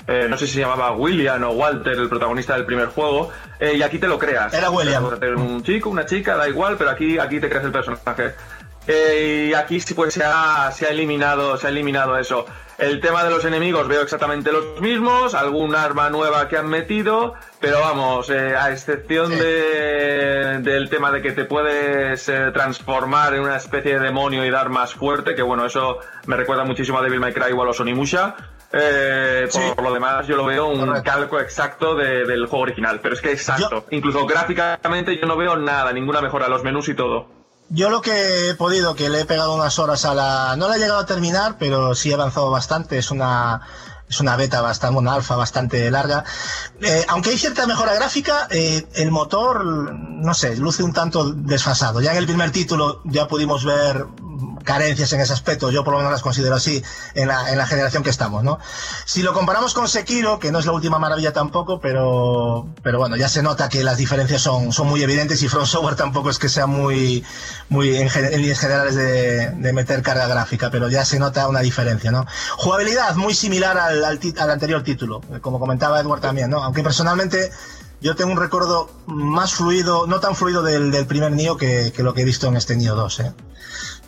eh, 0.06 0.26
no 0.28 0.36
sé 0.38 0.46
si 0.46 0.54
se 0.54 0.60
llamaba 0.60 0.92
William 0.92 1.42
o 1.44 1.50
Walter, 1.50 1.92
el 1.92 2.08
protagonista 2.08 2.54
del 2.54 2.64
primer 2.64 2.88
juego, 2.88 3.30
eh, 3.60 3.74
y 3.76 3.82
aquí 3.82 3.98
te 3.98 4.08
lo 4.08 4.18
creas. 4.18 4.54
Era 4.54 4.70
William. 4.70 5.04
Un 5.36 5.62
chico, 5.62 5.90
una 5.90 6.06
chica, 6.06 6.34
da 6.34 6.48
igual, 6.48 6.76
pero 6.78 6.90
aquí, 6.90 7.18
aquí 7.18 7.38
te 7.40 7.48
creas 7.48 7.64
el 7.66 7.72
personaje. 7.72 8.34
Eh, 8.86 9.48
y 9.50 9.54
aquí 9.54 9.78
sí 9.80 9.92
pues 9.92 10.14
se 10.14 10.24
ha, 10.24 10.70
se 10.72 10.86
ha 10.86 10.88
eliminado, 10.88 11.58
se 11.58 11.66
ha 11.66 11.70
eliminado 11.70 12.16
eso. 12.16 12.46
El 12.78 13.00
tema 13.00 13.24
de 13.24 13.30
los 13.30 13.44
enemigos 13.44 13.88
veo 13.88 14.02
exactamente 14.02 14.52
los 14.52 14.80
mismos, 14.80 15.34
algún 15.34 15.74
arma 15.74 16.10
nueva 16.10 16.46
que 16.46 16.56
han 16.56 16.68
metido, 16.68 17.34
pero 17.60 17.80
vamos, 17.80 18.30
eh, 18.30 18.54
a 18.56 18.70
excepción 18.70 19.30
de, 19.30 20.58
del 20.62 20.88
tema 20.88 21.10
de 21.10 21.20
que 21.20 21.32
te 21.32 21.44
puedes 21.44 22.28
eh, 22.28 22.50
transformar 22.54 23.34
en 23.34 23.40
una 23.42 23.56
especie 23.56 23.94
de 23.94 24.00
demonio 24.00 24.44
y 24.44 24.50
dar 24.50 24.68
más 24.68 24.94
fuerte, 24.94 25.34
que 25.34 25.42
bueno, 25.42 25.66
eso 25.66 25.98
me 26.26 26.36
recuerda 26.36 26.62
muchísimo 26.64 26.98
a 26.98 27.02
Devil 27.02 27.18
May 27.18 27.32
Cry 27.32 27.50
o 27.52 27.62
a 27.62 27.64
los 27.64 27.80
Onimusha. 27.80 28.36
Eh, 28.72 29.48
por 29.74 29.82
lo 29.82 29.92
demás, 29.92 30.26
yo 30.28 30.36
lo 30.36 30.44
veo 30.44 30.68
un 30.68 30.86
Correcto. 30.86 31.02
calco 31.10 31.40
exacto 31.40 31.96
de- 31.96 32.26
del 32.26 32.46
juego 32.46 32.62
original, 32.62 33.00
pero 33.02 33.14
es 33.14 33.20
que 33.20 33.32
exacto. 33.32 33.86
Incluso 33.90 34.24
gráficamente 34.24 35.16
yo 35.18 35.26
no 35.26 35.36
veo 35.36 35.56
nada, 35.56 35.92
ninguna 35.92 36.20
mejora, 36.20 36.46
los 36.48 36.62
menús 36.62 36.88
y 36.88 36.94
todo. 36.94 37.37
Yo 37.70 37.90
lo 37.90 38.00
que 38.00 38.50
he 38.50 38.54
podido, 38.54 38.94
que 38.94 39.10
le 39.10 39.20
he 39.20 39.24
pegado 39.26 39.54
unas 39.54 39.78
horas 39.78 40.04
a 40.04 40.14
la... 40.14 40.56
No 40.56 40.68
la 40.68 40.76
he 40.76 40.78
llegado 40.78 41.00
a 41.00 41.06
terminar, 41.06 41.56
pero 41.58 41.94
sí 41.94 42.10
he 42.10 42.14
avanzado 42.14 42.50
bastante. 42.50 42.96
Es 42.96 43.10
una, 43.10 43.60
es 44.08 44.20
una 44.20 44.36
beta 44.36 44.62
bastante, 44.62 44.98
una 44.98 45.14
alfa 45.14 45.36
bastante 45.36 45.90
larga. 45.90 46.24
Eh, 46.80 47.04
aunque 47.08 47.30
hay 47.30 47.38
cierta 47.38 47.66
mejora 47.66 47.94
gráfica, 47.94 48.48
eh, 48.50 48.86
el 48.94 49.10
motor, 49.10 49.64
no 49.64 50.32
sé, 50.32 50.56
luce 50.56 50.82
un 50.82 50.94
tanto 50.94 51.32
desfasado. 51.32 52.00
Ya 52.00 52.12
en 52.12 52.18
el 52.18 52.26
primer 52.26 52.50
título 52.52 53.02
ya 53.04 53.28
pudimos 53.28 53.64
ver 53.64 54.06
carencias 54.68 55.10
en 55.14 55.20
ese 55.22 55.32
aspecto, 55.32 55.70
yo 55.70 55.82
por 55.82 55.94
lo 55.94 56.00
menos 56.00 56.12
las 56.12 56.20
considero 56.20 56.54
así 56.54 56.84
en 57.14 57.28
la, 57.28 57.50
en 57.50 57.56
la 57.56 57.66
generación 57.66 58.02
que 58.02 58.10
estamos, 58.10 58.44
¿no? 58.44 58.58
Si 59.06 59.22
lo 59.22 59.32
comparamos 59.32 59.72
con 59.72 59.88
Sekiro, 59.88 60.38
que 60.38 60.52
no 60.52 60.58
es 60.58 60.66
la 60.66 60.72
última 60.72 60.98
maravilla 60.98 61.32
tampoco, 61.32 61.80
pero, 61.80 62.68
pero 62.82 62.98
bueno, 62.98 63.16
ya 63.16 63.30
se 63.30 63.42
nota 63.42 63.70
que 63.70 63.82
las 63.82 63.96
diferencias 63.96 64.42
son, 64.42 64.70
son 64.74 64.86
muy 64.88 65.02
evidentes 65.02 65.42
y 65.42 65.48
From 65.48 65.64
Software 65.64 65.96
tampoco 65.96 66.28
es 66.28 66.38
que 66.38 66.50
sea 66.50 66.66
muy, 66.66 67.24
muy 67.70 67.96
en, 67.96 68.10
en 68.14 68.40
líneas 68.42 68.58
generales 68.58 68.94
de, 68.94 69.72
meter 69.72 70.02
carga 70.02 70.26
gráfica, 70.26 70.70
pero 70.70 70.90
ya 70.90 71.06
se 71.06 71.18
nota 71.18 71.48
una 71.48 71.60
diferencia, 71.60 72.10
¿no? 72.10 72.26
Jugabilidad 72.58 73.16
muy 73.16 73.32
similar 73.32 73.78
al, 73.78 74.04
al, 74.04 74.50
anterior 74.50 74.82
título, 74.82 75.22
como 75.40 75.58
comentaba 75.58 75.98
Edward 75.98 76.20
también, 76.20 76.50
¿no? 76.50 76.62
Aunque 76.62 76.82
personalmente 76.82 77.50
yo 78.00 78.14
tengo 78.14 78.32
un 78.32 78.38
recuerdo 78.38 78.90
más 79.06 79.54
fluido, 79.54 80.06
no 80.06 80.20
tan 80.20 80.36
fluido 80.36 80.62
del, 80.62 81.06
primer 81.06 81.32
Nio 81.32 81.56
que, 81.56 81.92
lo 81.98 82.12
que 82.12 82.20
he 82.20 82.24
visto 82.24 82.46
en 82.46 82.56
este 82.56 82.76
Nio 82.76 82.94
2, 82.94 83.20
¿eh? 83.20 83.32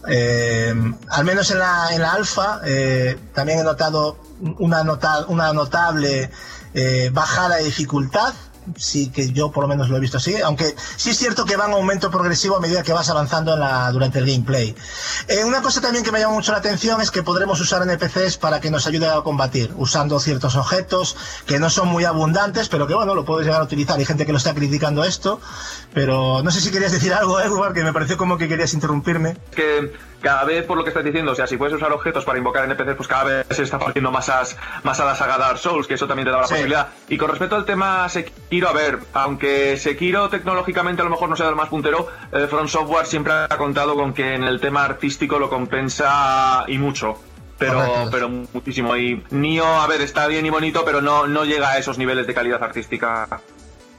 Eh, 0.08 0.74
al 1.10 1.24
menos 1.24 1.50
en 1.50 1.58
la, 1.58 1.88
en 1.92 2.00
la 2.00 2.12
alfa 2.12 2.60
eh, 2.64 3.18
también 3.34 3.58
he 3.58 3.62
notado 3.62 4.16
una, 4.58 4.82
nota, 4.82 5.26
una 5.26 5.52
notable 5.52 6.30
eh, 6.72 7.10
bajada 7.12 7.56
de 7.56 7.64
dificultad, 7.64 8.32
sí 8.76 9.10
que 9.10 9.32
yo 9.32 9.50
por 9.50 9.64
lo 9.64 9.68
menos 9.68 9.88
lo 9.88 9.96
he 9.96 10.00
visto 10.00 10.16
así, 10.16 10.36
aunque 10.40 10.74
sí 10.96 11.10
es 11.10 11.18
cierto 11.18 11.44
que 11.44 11.56
va 11.56 11.66
en 11.66 11.72
aumento 11.72 12.10
progresivo 12.10 12.56
a 12.56 12.60
medida 12.60 12.82
que 12.82 12.92
vas 12.92 13.10
avanzando 13.10 13.56
durante 13.92 14.20
el 14.20 14.26
gameplay. 14.26 14.74
Una 15.44 15.60
cosa 15.60 15.80
también 15.80 16.04
que 16.04 16.12
me 16.12 16.20
llama 16.20 16.34
mucho 16.34 16.52
la 16.52 16.58
atención 16.58 17.00
es 17.00 17.10
que 17.10 17.22
podremos 17.22 17.60
usar 17.60 17.82
NPCs 17.82 18.36
para 18.36 18.60
que 18.60 18.70
nos 18.70 18.86
ayude 18.86 19.08
a 19.08 19.20
combatir, 19.22 19.72
usando 19.76 20.20
ciertos 20.20 20.56
objetos 20.56 21.16
que 21.46 21.58
no 21.58 21.68
son 21.68 21.88
muy 21.88 22.04
abundantes, 22.04 22.68
pero 22.68 22.86
que 22.86 22.94
bueno, 22.94 23.14
lo 23.14 23.24
puedes 23.24 23.46
llegar 23.46 23.60
a 23.60 23.64
utilizar. 23.64 23.98
Hay 23.98 24.04
gente 24.04 24.24
que 24.24 24.32
lo 24.32 24.38
está 24.38 24.54
criticando 24.54 25.04
esto, 25.04 25.40
pero 25.94 26.42
no 26.42 26.50
sé 26.50 26.60
si 26.60 26.70
querías 26.70 26.92
decir 26.92 27.12
algo, 27.12 27.40
Edward, 27.40 27.74
que 27.74 27.82
me 27.82 27.92
pareció 27.92 28.16
como 28.16 28.38
que 28.38 28.48
querías 28.48 28.72
interrumpirme. 28.74 29.36
que 29.54 29.92
cada 30.22 30.44
vez 30.44 30.64
por 30.66 30.76
lo 30.76 30.84
que 30.84 30.90
estás 30.90 31.02
diciendo, 31.02 31.32
o 31.32 31.34
sea, 31.34 31.46
si 31.46 31.56
puedes 31.56 31.74
usar 31.74 31.90
objetos 31.92 32.26
para 32.26 32.36
invocar 32.38 32.64
NPCs, 32.64 32.94
pues 32.94 33.08
cada 33.08 33.24
vez 33.24 33.46
se 33.50 33.62
está 33.62 33.78
pareciendo 33.78 34.10
más, 34.10 34.28
as- 34.28 34.54
más 34.82 35.00
a 35.00 35.06
la 35.06 35.14
saga 35.16 35.38
Dark 35.38 35.56
Souls, 35.58 35.86
que 35.86 35.94
eso 35.94 36.06
también 36.06 36.26
te 36.26 36.30
da 36.32 36.38
la 36.42 36.46
Sí. 36.46 36.52
posibilidad. 36.52 36.88
Y 37.08 37.16
con 37.16 37.30
respecto 37.30 37.56
al 37.56 37.64
tema 37.64 38.06
Sekiro, 38.10 38.68
a 38.68 38.72
ver, 38.74 38.98
aunque 39.14 39.78
Sekiro 39.78 40.28
tecnológicamente 40.28 41.00
a 41.00 41.04
lo 41.06 41.10
mejor 41.10 41.30
no 41.30 41.36
sea 41.36 41.48
el 41.48 41.56
más 41.56 41.70
puntero, 41.70 42.06
eh, 42.32 42.46
From 42.50 42.68
Software 42.68 43.06
siempre 43.06 43.32
ha 43.32 43.48
contado 43.56 43.94
con 43.94 44.12
que 44.12 44.34
en 44.34 44.44
el 44.44 44.60
tema 44.60 44.84
artístico 44.84 45.38
lo 45.38 45.48
compensa 45.48 46.64
y 46.68 46.76
mucho. 46.76 47.18
Pero, 47.58 47.74
Correcto. 47.74 48.08
pero 48.10 48.28
muchísimo. 48.28 48.96
Y 48.96 49.22
Nio, 49.30 49.64
a 49.66 49.86
ver, 49.86 50.00
está 50.02 50.26
bien 50.26 50.44
y 50.46 50.50
bonito, 50.50 50.82
pero 50.84 51.00
no, 51.02 51.26
no 51.26 51.44
llega 51.44 51.70
a 51.70 51.78
esos 51.78 51.98
niveles 51.98 52.26
de 52.26 52.34
calidad 52.34 52.62
artística. 52.62 53.26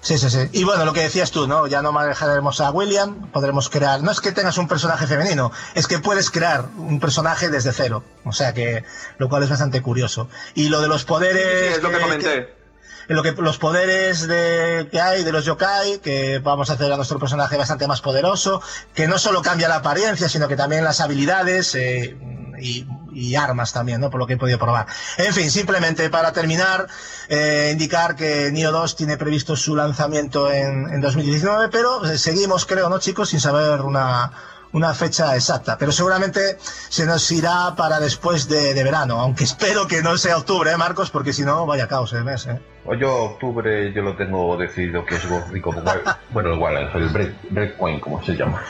Sí, 0.01 0.17
sí, 0.17 0.29
sí. 0.31 0.49
Y 0.53 0.63
bueno, 0.63 0.83
lo 0.83 0.93
que 0.93 1.01
decías 1.01 1.29
tú, 1.29 1.47
¿no? 1.47 1.67
Ya 1.67 1.83
no 1.83 1.91
manejaremos 1.91 2.59
a 2.59 2.71
William, 2.71 3.27
podremos 3.31 3.69
crear. 3.69 4.01
No 4.01 4.09
es 4.11 4.19
que 4.19 4.31
tengas 4.31 4.57
un 4.57 4.67
personaje 4.67 5.05
femenino, 5.05 5.51
es 5.75 5.85
que 5.87 5.99
puedes 5.99 6.31
crear 6.31 6.65
un 6.77 6.99
personaje 6.99 7.49
desde 7.49 7.71
cero. 7.71 8.03
O 8.25 8.33
sea 8.33 8.53
que, 8.53 8.83
lo 9.19 9.29
cual 9.29 9.43
es 9.43 9.49
bastante 9.49 9.81
curioso. 9.83 10.27
Y 10.55 10.69
lo 10.69 10.81
de 10.81 10.87
los 10.87 11.05
poderes. 11.05 11.43
Sí, 11.43 11.73
es 11.77 11.83
lo 11.83 11.89
que 11.89 11.95
que- 11.97 12.01
comenté. 12.01 12.60
En 13.07 13.15
lo 13.15 13.23
que 13.23 13.31
los 13.31 13.57
poderes 13.57 14.27
de, 14.27 14.87
que 14.91 14.99
hay 14.99 15.23
de 15.23 15.31
los 15.31 15.45
yokai, 15.45 15.99
que 15.99 16.39
vamos 16.39 16.69
a 16.69 16.73
hacer 16.73 16.91
a 16.91 16.97
nuestro 16.97 17.19
personaje 17.19 17.57
bastante 17.57 17.87
más 17.87 18.01
poderoso, 18.01 18.61
que 18.93 19.07
no 19.07 19.17
solo 19.17 19.41
cambia 19.41 19.67
la 19.67 19.77
apariencia, 19.77 20.29
sino 20.29 20.47
que 20.47 20.55
también 20.55 20.83
las 20.83 21.01
habilidades 21.01 21.75
eh, 21.75 22.17
y, 22.59 22.85
y 23.13 23.35
armas 23.35 23.73
también, 23.73 24.01
¿no? 24.01 24.09
Por 24.09 24.19
lo 24.19 24.27
que 24.27 24.33
he 24.33 24.37
podido 24.37 24.59
probar. 24.59 24.87
En 25.17 25.33
fin, 25.33 25.51
simplemente 25.51 26.09
para 26.09 26.31
terminar, 26.31 26.87
eh, 27.29 27.69
indicar 27.71 28.15
que 28.15 28.51
Nio 28.51 28.71
2 28.71 28.95
tiene 28.95 29.17
previsto 29.17 29.55
su 29.55 29.75
lanzamiento 29.75 30.51
en, 30.51 30.89
en 30.93 31.01
2019, 31.01 31.69
pero 31.69 32.05
eh, 32.05 32.17
seguimos, 32.17 32.65
creo, 32.65 32.89
¿no, 32.89 32.99
chicos? 32.99 33.29
Sin 33.29 33.39
saber 33.39 33.81
una, 33.81 34.31
una 34.73 34.93
fecha 34.93 35.35
exacta, 35.35 35.77
pero 35.77 35.91
seguramente 35.91 36.57
se 36.59 37.05
nos 37.05 37.29
irá 37.31 37.75
para 37.75 37.99
después 37.99 38.47
de, 38.47 38.73
verano, 38.83 39.19
aunque 39.19 39.43
espero 39.43 39.87
que 39.87 40.01
no 40.01 40.17
sea 40.17 40.37
octubre, 40.37 40.71
¿eh, 40.71 40.77
Marcos? 40.77 41.11
Porque 41.11 41.33
si 41.33 41.43
no, 41.43 41.65
vaya 41.65 41.87
caos 41.87 42.13
el 42.13 42.23
mes, 42.23 42.47
¿eh? 42.47 42.59
O 42.85 42.95
yo, 42.95 43.13
octubre, 43.15 43.93
yo 43.93 44.01
lo 44.01 44.15
tengo 44.15 44.57
decidido 44.57 45.05
que 45.05 45.15
es 45.15 45.29
Gorrico. 45.29 45.73
bueno, 46.31 46.53
igual, 46.53 46.89
el 46.95 47.09
break, 47.09 47.35
breakpoint, 47.49 48.01
como 48.01 48.23
se 48.23 48.33
llama. 48.33 48.61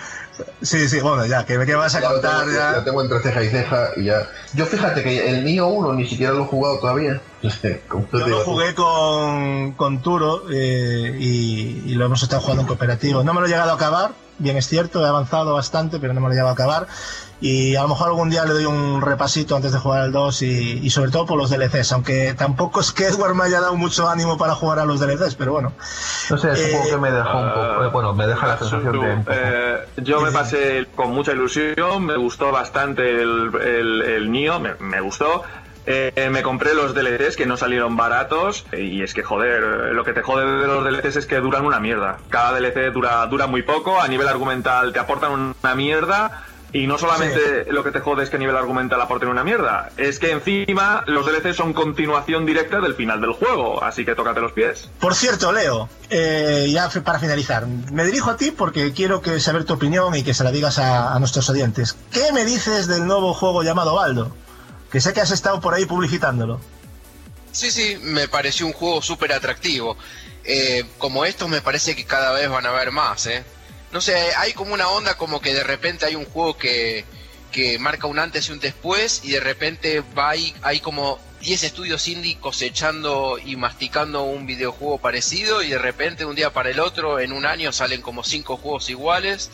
Sí, 0.61 0.87
sí, 0.87 0.99
bueno, 1.01 1.25
ya, 1.25 1.45
que 1.45 1.57
me 1.57 1.75
vas 1.75 1.95
a 1.95 2.01
Ya 2.01 2.09
contar 2.09 2.45
tengo, 2.45 2.51
ya. 2.57 2.83
tengo 2.83 3.01
entre 3.01 3.19
ceja 3.19 3.43
y 3.43 3.49
ceja 3.49 3.89
y 3.97 4.03
ya. 4.05 4.27
Yo 4.53 4.65
fíjate 4.65 5.03
que 5.03 5.29
el 5.29 5.43
Nio 5.43 5.67
1 5.67 5.93
ni 5.93 6.07
siquiera 6.07 6.33
lo 6.33 6.43
he 6.43 6.47
jugado 6.47 6.79
todavía. 6.79 7.21
Tú 7.41 7.49
Yo 8.19 8.27
lo 8.27 8.39
jugué 8.43 8.73
con, 8.75 9.73
con 9.73 10.01
Turo 10.01 10.43
eh, 10.51 11.17
y, 11.19 11.83
y 11.85 11.93
lo 11.95 12.05
hemos 12.05 12.21
estado 12.23 12.41
jugando 12.41 12.61
en 12.61 12.67
cooperativo. 12.67 13.23
No 13.23 13.33
me 13.33 13.41
lo 13.41 13.47
he 13.47 13.49
llegado 13.49 13.71
a 13.71 13.75
acabar, 13.75 14.11
bien 14.37 14.57
es 14.57 14.67
cierto, 14.67 15.03
he 15.03 15.07
avanzado 15.07 15.53
bastante, 15.53 15.99
pero 15.99 16.13
no 16.13 16.21
me 16.21 16.27
lo 16.27 16.33
he 16.33 16.35
llegado 16.35 16.49
a 16.49 16.53
acabar. 16.53 16.87
Y 17.41 17.75
a 17.75 17.81
lo 17.81 17.87
mejor 17.89 18.07
algún 18.09 18.29
día 18.29 18.45
le 18.45 18.53
doy 18.53 18.65
un 18.65 19.01
repasito 19.01 19.55
antes 19.55 19.71
de 19.71 19.79
jugar 19.79 20.01
al 20.01 20.11
2 20.11 20.41
y, 20.43 20.79
y 20.83 20.89
sobre 20.91 21.09
todo 21.09 21.25
por 21.25 21.37
los 21.39 21.49
DLCs, 21.49 21.91
aunque 21.93 22.35
tampoco 22.37 22.81
es 22.81 22.91
que 22.91 23.07
Edward 23.07 23.33
me 23.33 23.45
haya 23.45 23.59
dado 23.59 23.75
mucho 23.75 24.07
ánimo 24.07 24.37
para 24.37 24.53
jugar 24.53 24.77
a 24.77 24.85
los 24.85 24.99
DLCs, 24.99 25.33
pero 25.35 25.53
bueno. 25.53 25.73
No 26.29 26.37
sé, 26.37 26.51
Eh, 26.51 26.55
supongo 26.55 26.89
que 26.91 26.97
me 26.97 27.11
dejó 27.11 27.37
un 27.39 27.49
poco. 27.49 27.83
eh, 27.83 27.87
bueno, 27.91 28.13
me 28.13 28.27
deja 28.27 28.45
la 28.47 28.57
sensación 28.59 28.91
de. 28.93 28.99
un 28.99 29.23
poco- 29.23 29.31
Eh, 29.35 29.77
yo 29.97 30.21
me 30.21 30.31
pasé 30.31 30.85
con 30.95 31.11
mucha 31.11 31.31
ilusión, 31.31 32.05
me 32.05 32.15
gustó 32.15 32.51
bastante 32.51 33.21
el, 33.21 33.49
el, 33.59 34.01
el 34.03 34.31
Nio, 34.31 34.59
me, 34.59 34.75
me 34.79 35.01
gustó. 35.01 35.41
Eh, 35.87 36.29
me 36.31 36.43
compré 36.43 36.75
los 36.75 36.93
DLCs 36.93 37.35
que 37.35 37.47
no 37.47 37.57
salieron 37.57 37.97
baratos 37.97 38.65
y 38.71 39.01
es 39.01 39.15
que 39.15 39.23
joder, 39.23 39.61
lo 39.95 40.03
que 40.03 40.13
te 40.13 40.21
jode 40.21 40.45
de 40.45 40.67
los 40.67 40.83
DLCs 40.85 41.15
es 41.15 41.25
que 41.25 41.37
duran 41.39 41.65
una 41.65 41.79
mierda. 41.79 42.17
Cada 42.29 42.53
DLC 42.59 42.91
dura, 42.93 43.25
dura 43.25 43.47
muy 43.47 43.63
poco, 43.63 43.99
a 43.99 44.07
nivel 44.07 44.27
argumental 44.27 44.93
te 44.93 44.99
aportan 44.99 45.55
una 45.63 45.73
mierda 45.75 46.43
y 46.73 46.87
no 46.87 46.97
solamente 46.97 47.65
lo 47.69 47.83
que 47.83 47.91
te 47.91 47.99
jode 47.99 48.23
es 48.23 48.29
que 48.29 48.37
a 48.37 48.39
nivel 48.39 48.55
argumental 48.55 49.01
aporten 49.01 49.29
una 49.29 49.43
mierda, 49.43 49.89
es 49.97 50.19
que 50.19 50.31
encima 50.31 51.03
los 51.07 51.25
DLCs 51.25 51.55
son 51.55 51.73
continuación 51.73 52.45
directa 52.45 52.79
del 52.79 52.95
final 52.95 53.19
del 53.19 53.33
juego, 53.33 53.83
así 53.83 54.05
que 54.05 54.15
tócate 54.15 54.39
los 54.39 54.53
pies. 54.53 54.89
Por 54.99 55.13
cierto, 55.15 55.51
Leo, 55.51 55.89
eh, 56.09 56.69
ya 56.71 56.89
para 57.03 57.19
finalizar, 57.19 57.67
me 57.67 58.05
dirijo 58.05 58.29
a 58.29 58.37
ti 58.37 58.51
porque 58.51 58.93
quiero 58.93 59.21
que 59.21 59.39
saber 59.39 59.65
tu 59.65 59.73
opinión 59.73 60.15
y 60.15 60.23
que 60.23 60.33
se 60.33 60.43
la 60.43 60.51
digas 60.51 60.79
a, 60.79 61.13
a 61.13 61.19
nuestros 61.19 61.49
oyentes. 61.49 61.97
¿Qué 62.11 62.31
me 62.31 62.45
dices 62.45 62.87
del 62.87 63.05
nuevo 63.05 63.33
juego 63.33 63.63
llamado 63.63 63.95
Baldo? 63.95 64.35
Que 64.91 65.01
sé 65.01 65.13
que 65.13 65.21
has 65.21 65.31
estado 65.31 65.59
por 65.61 65.73
ahí 65.73 65.85
publicitándolo. 65.85 66.59
Sí, 67.51 67.69
sí, 67.69 67.97
me 68.01 68.27
pareció 68.27 68.65
un 68.65 68.73
juego 68.73 69.01
súper 69.01 69.33
atractivo. 69.33 69.97
Eh, 70.43 70.85
como 70.97 71.25
estos 71.25 71.49
me 71.49 71.61
parece 71.61 71.95
que 71.95 72.05
cada 72.05 72.31
vez 72.31 72.49
van 72.49 72.65
a 72.65 72.69
haber 72.69 72.91
más, 72.91 73.25
¿eh? 73.27 73.43
No 73.91 74.01
sé, 74.01 74.15
hay 74.37 74.53
como 74.53 74.73
una 74.73 74.87
onda 74.89 75.15
como 75.15 75.41
que 75.41 75.53
de 75.53 75.63
repente 75.63 76.05
hay 76.05 76.15
un 76.15 76.25
juego 76.25 76.57
que, 76.57 77.05
que 77.51 77.77
marca 77.79 78.07
un 78.07 78.19
antes 78.19 78.47
y 78.49 78.51
un 78.51 78.59
después 78.59 79.21
y 79.23 79.31
de 79.31 79.39
repente 79.39 80.01
va 80.17 80.31
hay 80.61 80.79
como 80.79 81.19
10 81.41 81.63
estudios 81.63 82.07
indie 82.07 82.37
cosechando 82.39 83.37
y 83.43 83.55
masticando 83.55 84.23
un 84.23 84.45
videojuego 84.45 84.99
parecido 84.99 85.63
y 85.63 85.69
de 85.69 85.79
repente 85.79 86.23
un 86.23 86.35
día 86.35 86.53
para 86.53 86.69
el 86.69 86.79
otro, 86.79 87.19
en 87.19 87.33
un 87.33 87.45
año 87.45 87.71
salen 87.71 88.01
como 88.01 88.23
5 88.23 88.57
juegos 88.57 88.89
iguales. 88.89 89.49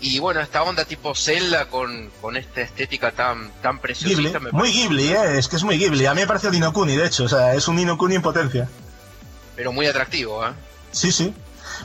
Y 0.00 0.18
bueno, 0.18 0.40
esta 0.40 0.64
onda 0.64 0.84
tipo 0.84 1.14
Zelda 1.14 1.66
con, 1.66 2.10
con 2.20 2.36
esta 2.36 2.60
estética 2.60 3.12
tan, 3.12 3.52
tan 3.62 3.76
Ghibli, 3.76 3.80
preciosita 3.80 4.40
me 4.40 4.50
muy 4.50 4.72
Ghibli, 4.72 5.12
¿eh? 5.12 5.38
es 5.38 5.46
que 5.46 5.54
es 5.54 5.62
muy 5.62 5.78
Ghibli. 5.78 6.06
A 6.06 6.14
mí 6.14 6.22
me 6.22 6.26
parece 6.26 6.48
el 6.48 6.54
Nino 6.54 6.72
Kuni, 6.72 6.96
de 6.96 7.06
hecho, 7.06 7.24
o 7.24 7.28
sea, 7.28 7.54
es 7.54 7.68
un 7.68 7.76
Nino 7.76 7.96
Kuni 7.96 8.16
en 8.16 8.22
potencia. 8.22 8.68
pero 9.54 9.70
muy 9.70 9.86
atractivo, 9.86 10.44
¿eh? 10.44 10.50
Sí, 10.90 11.12
sí. 11.12 11.32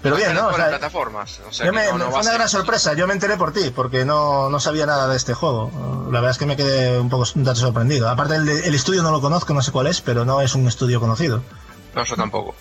Pero 0.01 0.15
bien, 0.15 0.33
¿no? 0.33 0.47
O 0.47 0.53
sea, 0.55 0.69
plataformas. 0.69 1.39
O 1.49 1.53
sea 1.53 1.65
yo 1.65 1.71
que 1.71 1.77
me- 1.79 1.85
no- 1.87 1.93
me- 1.93 1.99
no 1.99 2.05
va 2.05 2.11
fue 2.11 2.21
una 2.21 2.33
gran 2.33 2.49
sorpresa, 2.49 2.93
yo 2.93 3.07
me 3.07 3.13
enteré 3.13 3.37
por 3.37 3.53
ti, 3.53 3.71
porque 3.75 4.05
no, 4.05 4.49
no 4.49 4.59
sabía 4.59 4.85
nada 4.85 5.07
de 5.07 5.17
este 5.17 5.33
juego. 5.33 5.71
La 6.11 6.19
verdad 6.19 6.31
es 6.31 6.37
que 6.37 6.45
me 6.45 6.55
quedé 6.55 6.99
un 6.99 7.09
poco 7.09 7.23
un 7.35 7.43
tanto 7.43 7.59
sorprendido. 7.61 8.09
Aparte, 8.09 8.35
el, 8.35 8.47
el 8.49 8.75
estudio 8.75 9.03
no 9.03 9.11
lo 9.11 9.21
conozco, 9.21 9.53
no 9.53 9.61
sé 9.61 9.71
cuál 9.71 9.87
es, 9.87 10.01
pero 10.01 10.25
no 10.25 10.41
es 10.41 10.55
un 10.55 10.67
estudio 10.67 10.99
conocido. 10.99 11.43
No, 11.95 12.03
yo 12.03 12.15
tampoco. 12.15 12.55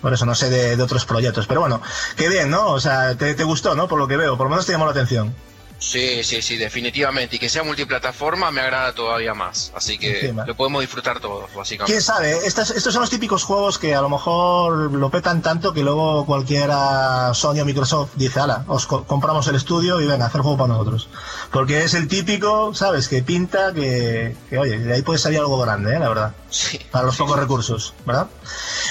Por 0.00 0.12
eso 0.12 0.24
no 0.26 0.34
sé 0.34 0.48
de, 0.48 0.76
de 0.76 0.82
otros 0.82 1.04
proyectos. 1.04 1.46
Pero 1.48 1.60
bueno, 1.60 1.80
qué 2.16 2.28
bien, 2.28 2.50
¿no? 2.50 2.68
O 2.68 2.80
sea, 2.80 3.16
te, 3.16 3.34
te 3.34 3.44
gustó, 3.44 3.74
¿no? 3.74 3.88
Por 3.88 3.98
lo 3.98 4.06
que 4.06 4.16
veo, 4.16 4.36
por 4.36 4.46
lo 4.46 4.50
menos 4.50 4.64
te 4.64 4.72
llamó 4.72 4.84
la 4.84 4.92
atención. 4.92 5.34
Sí, 5.80 6.24
sí, 6.24 6.42
sí, 6.42 6.56
definitivamente. 6.56 7.36
Y 7.36 7.38
que 7.38 7.48
sea 7.48 7.62
multiplataforma 7.62 8.50
me 8.50 8.60
agrada 8.60 8.92
todavía 8.94 9.32
más. 9.34 9.72
Así 9.76 9.96
que 9.96 10.20
Encima. 10.20 10.44
lo 10.44 10.56
podemos 10.56 10.80
disfrutar 10.80 11.20
todos, 11.20 11.54
básicamente. 11.54 11.92
¿Quién 11.92 12.02
sabe? 12.02 12.36
Estos, 12.46 12.70
estos 12.70 12.92
son 12.92 13.02
los 13.02 13.10
típicos 13.10 13.44
juegos 13.44 13.78
que 13.78 13.94
a 13.94 14.00
lo 14.00 14.08
mejor 14.08 14.92
lo 14.92 15.10
petan 15.10 15.40
tanto 15.40 15.72
que 15.72 15.82
luego 15.82 16.26
cualquiera 16.26 17.32
Sony 17.34 17.60
o 17.60 17.64
Microsoft 17.64 18.10
dice, 18.16 18.40
ala, 18.40 18.64
os 18.66 18.86
co- 18.86 19.04
compramos 19.04 19.46
el 19.48 19.54
estudio 19.54 20.00
y 20.00 20.06
venga, 20.06 20.26
hacer 20.26 20.40
juego 20.40 20.56
para 20.56 20.68
nosotros. 20.72 21.08
Porque 21.52 21.84
es 21.84 21.94
el 21.94 22.08
típico, 22.08 22.74
¿sabes? 22.74 23.08
Que 23.08 23.22
pinta 23.22 23.72
que, 23.72 24.36
que, 24.50 24.58
oye, 24.58 24.78
de 24.78 24.94
ahí 24.94 25.02
puede 25.02 25.18
salir 25.20 25.38
algo 25.38 25.58
grande, 25.60 25.94
¿eh? 25.94 25.98
La 26.00 26.08
verdad. 26.08 26.34
Para 26.90 27.06
los 27.06 27.16
pocos 27.16 27.38
recursos, 27.38 27.94
¿verdad? 28.06 28.26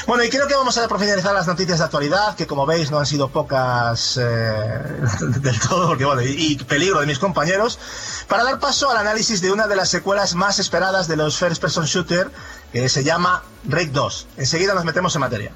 Bueno, 0.06 0.24
y 0.24 0.30
creo 0.30 0.48
que 0.48 0.56
vamos 0.56 0.78
a 0.78 0.88
profundizar 0.88 1.34
las 1.34 1.48
noticias 1.48 1.80
de 1.80 1.86
actualidad, 1.86 2.36
que 2.36 2.46
como 2.46 2.66
veis 2.66 2.92
no 2.92 3.00
han 3.00 3.06
sido 3.06 3.30
pocas 3.30 4.18
eh, 4.22 4.22
del 5.42 5.60
todo, 5.60 5.88
porque 5.88 6.06
bueno, 6.06 6.22
y, 6.22 6.36
y 6.52 6.56
peligro 6.58 7.00
de 7.00 7.08
mis 7.08 7.20
compañeros, 7.20 7.80
para 8.28 8.44
dar 8.44 8.60
paso 8.60 8.92
al 8.92 8.98
análisis 8.98 9.42
de 9.42 9.52
una 9.52 9.68
de 9.68 9.76
las 9.76 9.90
secuelas 9.90 10.36
más 10.36 10.60
esperadas 10.60 11.08
de 11.08 11.16
los 11.16 11.38
First 11.38 11.62
Person 11.62 11.86
Shooter, 11.86 12.32
que 12.72 12.90
se 12.90 13.04
llama 13.04 13.44
Rake 13.68 13.92
2. 13.92 14.28
Enseguida 14.38 14.74
nos 14.74 14.86
metemos 14.86 15.16
en 15.16 15.22
materia. 15.22 15.52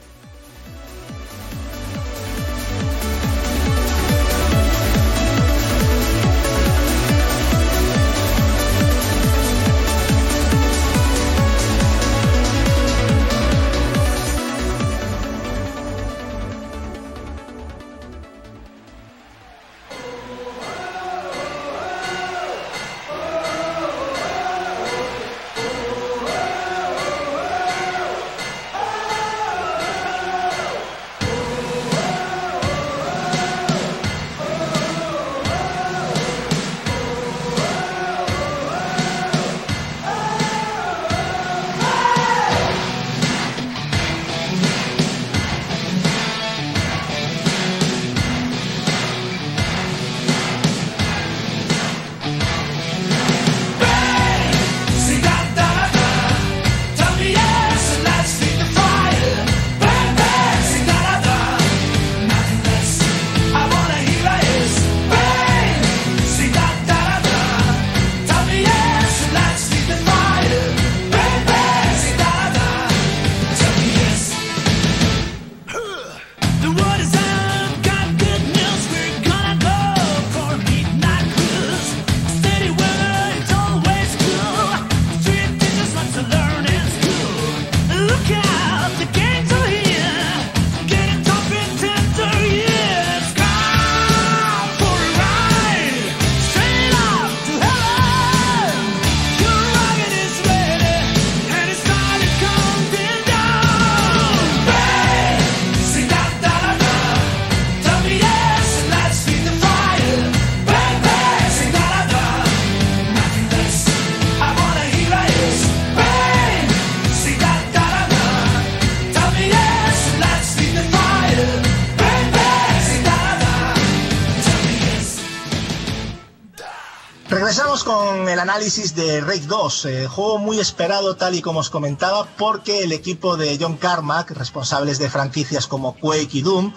Análisis 128.61 128.93
de 128.93 129.21
Rage 129.21 129.47
2, 129.47 129.85
eh, 129.85 130.07
juego 130.07 130.37
muy 130.37 130.59
esperado 130.59 131.15
tal 131.15 131.33
y 131.33 131.41
como 131.41 131.61
os 131.61 131.71
comentaba 131.71 132.27
porque 132.37 132.83
el 132.83 132.91
equipo 132.91 133.35
de 133.35 133.57
John 133.59 133.75
Carmack, 133.75 134.29
responsables 134.37 134.99
de 134.99 135.09
franquicias 135.09 135.65
como 135.65 135.95
Quake 135.95 136.37
y 136.37 136.41
Doom, 136.43 136.71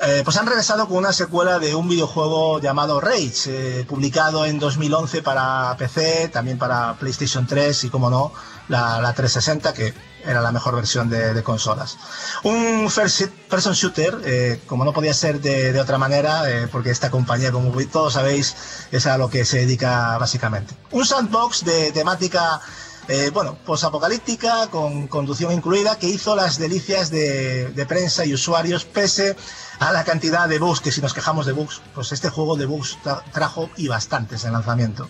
eh, 0.00 0.22
pues 0.24 0.36
han 0.36 0.46
regresado 0.46 0.88
con 0.88 0.98
una 0.98 1.12
secuela 1.12 1.58
de 1.58 1.74
un 1.74 1.88
videojuego 1.88 2.60
llamado 2.60 3.00
Rage, 3.00 3.32
eh, 3.46 3.84
publicado 3.88 4.44
en 4.44 4.58
2011 4.58 5.22
para 5.22 5.76
PC, 5.78 6.28
también 6.28 6.58
para 6.58 6.94
PlayStation 6.94 7.46
3 7.46 7.84
y 7.84 7.90
como 7.90 8.10
no, 8.10 8.32
la, 8.68 9.00
la 9.00 9.12
360 9.14 9.72
que 9.72 9.94
era 10.24 10.40
la 10.40 10.52
mejor 10.52 10.74
versión 10.74 11.08
de, 11.10 11.34
de 11.34 11.42
consolas. 11.42 11.96
Un 12.42 12.90
first 12.90 13.22
person 13.48 13.74
shooter, 13.74 14.20
eh, 14.24 14.60
como 14.66 14.84
no 14.84 14.92
podía 14.92 15.14
ser 15.14 15.40
de, 15.40 15.72
de 15.72 15.80
otra 15.80 15.98
manera, 15.98 16.50
eh, 16.50 16.68
porque 16.70 16.90
esta 16.90 17.10
compañía, 17.10 17.52
como 17.52 17.72
todos 17.86 18.14
sabéis, 18.14 18.56
es 18.90 19.06
a 19.06 19.18
lo 19.18 19.28
que 19.28 19.44
se 19.44 19.58
dedica 19.58 20.16
básicamente. 20.18 20.74
Un 20.92 21.04
sandbox 21.04 21.64
de 21.64 21.92
temática 21.92 22.60
eh, 23.08 23.30
bueno, 23.34 23.58
posapocalíptica, 23.66 24.68
con 24.68 25.08
conducción 25.08 25.52
incluida, 25.52 25.98
que 25.98 26.08
hizo 26.08 26.34
las 26.34 26.58
delicias 26.58 27.10
de, 27.10 27.68
de 27.68 27.86
prensa 27.86 28.24
y 28.24 28.32
usuarios, 28.32 28.84
pese 28.86 29.36
a 29.80 29.92
la 29.92 30.04
cantidad 30.04 30.48
de 30.48 30.58
bugs, 30.58 30.80
que 30.80 30.92
si 30.92 31.00
nos 31.00 31.14
quejamos 31.14 31.46
de 31.46 31.52
bugs, 31.52 31.80
pues 31.94 32.12
este 32.12 32.30
juego 32.30 32.56
de 32.56 32.66
bugs 32.66 32.98
tra- 33.04 33.22
trajo 33.32 33.70
y 33.76 33.88
bastantes 33.88 34.44
en 34.44 34.52
lanzamiento. 34.52 35.08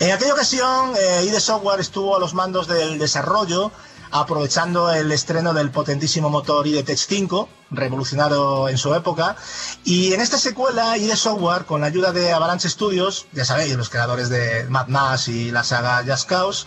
En 0.00 0.12
aquella 0.12 0.32
ocasión, 0.34 0.92
eh, 0.98 1.24
ID 1.26 1.38
Software 1.38 1.80
estuvo 1.80 2.16
a 2.16 2.18
los 2.20 2.34
mandos 2.34 2.66
del 2.66 2.98
desarrollo, 2.98 3.70
aprovechando 4.10 4.90
el 4.90 5.12
estreno 5.12 5.52
del 5.52 5.70
potentísimo 5.70 6.30
motor 6.30 6.66
ID 6.66 6.82
Tech 6.82 6.96
5, 6.98 7.46
revolucionario 7.70 8.68
en 8.70 8.78
su 8.78 8.94
época, 8.94 9.36
y 9.84 10.14
en 10.14 10.20
esta 10.22 10.38
secuela 10.38 10.96
ID 10.96 11.12
Software, 11.14 11.66
con 11.66 11.82
la 11.82 11.88
ayuda 11.88 12.12
de 12.12 12.32
Avalanche 12.32 12.70
Studios, 12.70 13.26
ya 13.32 13.44
sabéis, 13.44 13.76
los 13.76 13.90
creadores 13.90 14.30
de 14.30 14.64
Mad 14.70 14.86
Max 14.88 15.28
y 15.28 15.50
la 15.50 15.62
saga 15.62 16.02
Just 16.06 16.26
Cause, 16.26 16.66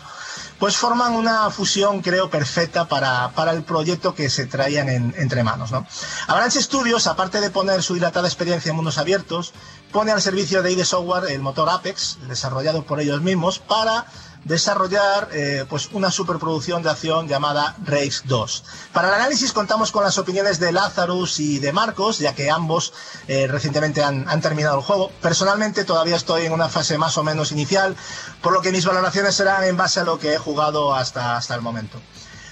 pues 0.62 0.78
forman 0.78 1.14
una 1.14 1.50
fusión, 1.50 2.02
creo, 2.04 2.30
perfecta 2.30 2.88
para, 2.88 3.32
para 3.32 3.52
el 3.52 3.64
proyecto 3.64 4.14
que 4.14 4.30
se 4.30 4.46
traían 4.46 4.90
en- 4.90 5.16
entre 5.18 5.44
manos. 5.44 5.72
¿no? 5.72 5.88
Avalanche 6.28 6.62
Studios, 6.62 7.08
aparte 7.08 7.42
de 7.42 7.50
poner 7.50 7.82
su 7.82 7.96
dilatada 7.96 8.28
experiencia 8.28 8.70
en 8.70 8.76
mundos 8.76 9.00
abiertos, 9.00 9.54
pone 9.92 10.12
al 10.12 10.22
servicio 10.22 10.62
de 10.62 10.72
ID 10.74 10.84
Software 10.84 11.32
el 11.32 11.42
motor 11.42 11.68
Apex, 11.68 12.20
desarrollado 12.28 12.84
por 12.84 13.00
ellos 13.00 13.22
mismos, 13.22 13.58
para 13.58 14.06
desarrollar 14.44 15.30
eh, 15.32 15.66
pues 15.70 15.90
una 15.94 16.12
superproducción 16.12 16.82
de 16.82 16.90
acción 16.90 17.28
llamada 17.28 17.76
Rage 17.86 18.22
2. 18.26 18.64
Para 18.94 19.10
el 19.10 19.14
análisis 19.16 19.54
contamos 19.54 19.92
con 19.92 20.04
las 20.04 20.18
opiniones 20.18 20.60
de 20.60 20.72
Lazarus 20.72 21.40
y 21.40 21.60
de 21.60 21.72
Marcos, 21.72 22.20
ya 22.20 22.34
que 22.34 22.50
ambos 22.50 22.94
eh, 23.28 23.48
recientemente 23.48 24.04
han, 24.04 24.28
han 24.28 24.42
terminado 24.42 24.78
el 24.78 24.84
juego. 24.84 25.12
Personalmente 25.22 25.84
todavía 25.86 26.16
estoy 26.16 26.46
en 26.46 26.54
una 26.54 26.70
fase 26.70 26.98
más 26.98 27.18
o 27.18 27.24
menos 27.24 27.52
inicial, 27.52 27.96
por 28.42 28.54
lo 28.54 28.62
que 28.62 28.72
mis 28.72 28.86
valoraciones 28.86 29.36
serán 29.36 29.64
en 29.64 29.78
base 29.78 30.00
a 30.00 30.04
lo 30.04 30.20
que 30.20 30.34
he 30.34 30.38
jugado 30.38 30.94
hasta, 30.94 31.38
hasta 31.38 31.56
el 31.56 31.62
momento. 31.62 32.00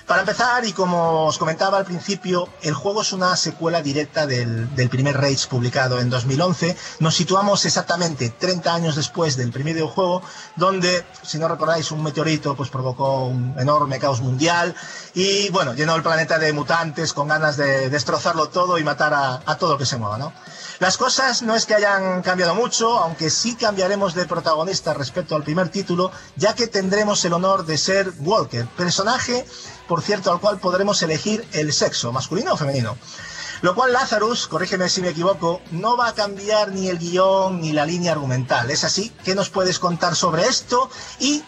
Para 0.10 0.22
empezar, 0.22 0.66
y 0.66 0.74
como 0.74 1.28
os 1.28 1.38
comentaba 1.38 1.78
al 1.78 1.86
principio, 1.86 2.50
el 2.64 2.74
juego 2.74 3.04
es 3.04 3.14
una 3.14 3.36
secuela 3.36 3.84
directa 3.84 4.26
del, 4.26 4.68
primer 4.90 5.16
Rage 5.16 5.48
publicado 5.48 6.00
en 6.00 6.10
2011. 6.10 6.76
Nos 6.98 7.14
situamos 7.14 7.64
exactamente 7.66 8.32
30 8.32 8.74
años 8.74 8.96
después 8.96 9.38
del 9.38 9.52
primer 9.52 9.76
videojuego, 9.76 10.24
donde, 10.56 11.06
si 11.22 11.38
no 11.38 11.48
recordáis, 11.48 11.92
un 11.92 12.02
meteorito 12.02 12.56
pues, 12.56 12.72
provocó 12.72 13.26
un 13.26 13.54
enorme 13.60 14.00
caos 14.00 14.20
mundial 14.20 14.74
y, 15.14 15.52
bueno, 15.52 15.76
llenó 15.76 15.96
el 15.96 16.02
planeta 16.02 16.40
de 16.40 16.54
mutantes 16.54 17.14
con 17.14 17.28
ganas 17.28 17.56
de 17.56 17.92
destrozarlo 17.92 18.50
todo 18.50 18.80
y 18.80 18.84
matar 18.84 19.14
a, 19.14 19.44
a 19.46 19.58
todo 19.60 19.74
lo 19.74 19.78
que 19.78 19.86
se 19.86 19.98
mueva, 19.98 20.18
¿no? 20.18 20.34
Las 20.80 20.98
cosas 20.98 21.44
no 21.44 21.56
es 21.56 21.68
que 21.68 21.76
hayan 21.76 22.24
cambiado 22.24 22.56
mucho, 22.56 22.98
aunque 22.98 23.30
sí 23.30 23.56
cambiaremos 23.56 24.16
de 24.16 24.26
protagonista 24.26 24.96
respecto 24.96 25.36
al 25.36 25.44
primer 25.44 25.70
título, 25.70 26.10
ya 26.36 26.56
que 26.56 26.66
tendremos 26.66 27.24
el 27.26 27.34
honor 27.34 27.66
de 27.66 27.78
ser 27.78 28.12
Walker, 28.22 28.66
personaje, 28.78 29.46
por 29.90 30.04
cierto, 30.04 30.32
al 30.32 30.40
cual 30.40 30.60
podremos 30.60 31.02
elegir 31.02 31.44
el 31.52 31.74
sexo, 31.74 32.12
masculino 32.14 32.54
o 32.54 32.58
femenino. 32.58 32.96
Lo 33.62 33.74
cual 33.76 33.92
Lazarus, 33.92 34.48
corrígeme 34.48 34.88
si 34.88 35.02
me 35.02 35.10
equivoco, 35.10 35.62
no 35.72 35.98
va 35.98 36.10
a 36.10 36.14
cambiar 36.14 36.70
ni 36.70 36.88
el 36.88 37.00
guion 37.00 37.60
ni 37.60 37.74
la 37.74 37.86
línea 37.86 38.12
argumental. 38.14 38.70
¿Es 38.70 38.84
así? 38.84 39.12
¿Qué 39.26 39.34
nos 39.34 39.50
puedes 39.50 39.80
contar 39.80 40.16
sobre 40.16 40.44
esto? 40.44 40.90
Y 41.20 41.44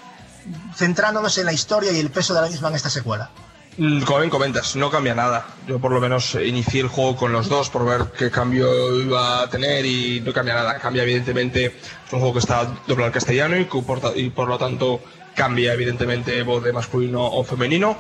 centrándonos 0.75 1.37
en 1.37 1.45
la 1.45 1.53
historia 1.53 1.91
y 1.91 1.99
el 1.99 2.09
peso 2.09 2.33
de 2.33 2.41
la 2.41 2.49
misma 2.49 2.69
en 2.69 2.75
esta 2.75 2.89
secuela. 2.89 3.29
Mm, 3.77 4.01
Como 4.01 4.17
bien 4.17 4.29
comentas, 4.31 4.75
no 4.75 4.89
cambia 4.89 5.13
nada. 5.13 5.45
Yo 5.67 5.79
por 5.79 5.91
lo 5.91 6.01
menos 6.01 6.35
eh, 6.35 6.47
inicié 6.47 6.81
el 6.81 6.87
juego 6.87 7.15
con 7.15 7.31
los 7.31 7.47
dos 7.47 7.69
por 7.69 7.85
ver 7.85 8.11
qué 8.17 8.31
cambio 8.31 8.99
iba 8.99 9.43
a 9.43 9.49
tener 9.49 9.85
y 9.85 10.19
no 10.19 10.33
cambia 10.33 10.55
nada. 10.55 10.79
Cambia 10.79 11.03
evidentemente, 11.03 11.67
es 11.67 12.11
un 12.11 12.19
juego 12.19 12.33
que 12.33 12.39
está 12.39 12.65
doblado 12.87 13.05
al 13.05 13.13
castellano 13.13 13.55
y, 13.57 13.65
por 13.65 14.01
y 14.15 14.31
por 14.31 14.49
lo 14.49 14.57
tanto 14.57 14.99
cambia 15.35 15.73
evidentemente 15.73 16.41
voz 16.43 16.63
de 16.63 16.73
masculino 16.73 17.23
o 17.23 17.43
femenino 17.43 17.97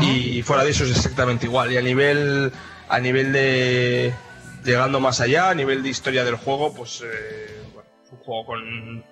y 0.00 0.42
fuera 0.42 0.64
de 0.64 0.70
eso 0.70 0.84
es 0.84 0.90
exactamente 0.90 1.46
igual. 1.46 1.72
Y 1.72 1.76
a 1.76 1.82
nivel, 1.82 2.52
a 2.88 2.98
nivel 3.00 3.32
de 3.32 4.12
llegando 4.64 5.00
más 5.00 5.20
allá, 5.20 5.50
a 5.50 5.54
nivel 5.54 5.82
de 5.82 5.88
historia 5.88 6.24
del 6.24 6.36
juego, 6.36 6.72
pues 6.74 7.02
eh, 7.04 7.62
bueno, 7.74 7.88
es 8.04 8.12
un 8.12 8.18
juego 8.18 8.46
con 8.46 9.04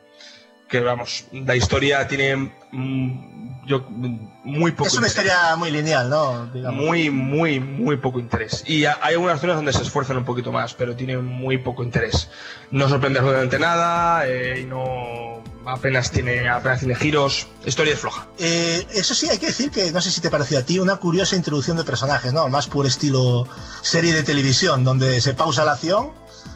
que 0.68 0.78
vamos, 0.78 1.24
la 1.32 1.56
historia 1.56 2.06
tiene 2.06 2.36
mm, 2.70 3.66
yo 3.66 3.80
muy 3.90 4.70
poco 4.70 4.86
Es 4.86 4.94
una 4.96 5.08
interés. 5.08 5.26
historia 5.26 5.56
muy 5.56 5.70
lineal, 5.72 6.08
¿no? 6.08 6.46
Digamos. 6.46 6.80
Muy, 6.84 7.10
muy, 7.10 7.58
muy 7.58 7.96
poco 7.96 8.20
interés. 8.20 8.62
Y 8.68 8.84
ha- 8.84 8.96
hay 9.02 9.14
algunas 9.14 9.40
zonas 9.40 9.56
donde 9.56 9.72
se 9.72 9.82
esfuerzan 9.82 10.16
un 10.18 10.24
poquito 10.24 10.52
más, 10.52 10.74
pero 10.74 10.94
tiene 10.94 11.18
muy 11.18 11.58
poco 11.58 11.82
interés. 11.82 12.30
No 12.70 12.88
sorprende 12.88 13.18
absolutamente 13.18 13.58
nada, 13.58 14.28
eh, 14.28 14.60
y 14.62 14.64
no 14.66 15.42
apenas 15.66 16.10
tiene, 16.10 16.48
apenas 16.48 16.80
tiene 16.80 16.94
giros. 16.94 17.48
Historia 17.64 17.94
es 17.94 18.00
floja. 18.00 18.26
Eh, 18.38 18.86
eso 18.92 19.14
sí, 19.14 19.28
hay 19.28 19.38
que 19.38 19.46
decir 19.46 19.70
que, 19.70 19.90
no 19.92 20.00
sé 20.00 20.10
si 20.10 20.20
te 20.20 20.30
pareció 20.30 20.58
a 20.58 20.62
ti, 20.62 20.78
una 20.78 20.96
curiosa 20.96 21.36
introducción 21.36 21.76
de 21.76 21.84
personajes, 21.84 22.32
¿no? 22.32 22.48
Más 22.48 22.66
por 22.66 22.86
estilo 22.86 23.46
serie 23.82 24.14
de 24.14 24.22
televisión, 24.22 24.84
donde 24.84 25.20
se 25.20 25.34
pausa 25.34 25.64
la 25.64 25.72
acción 25.72 26.10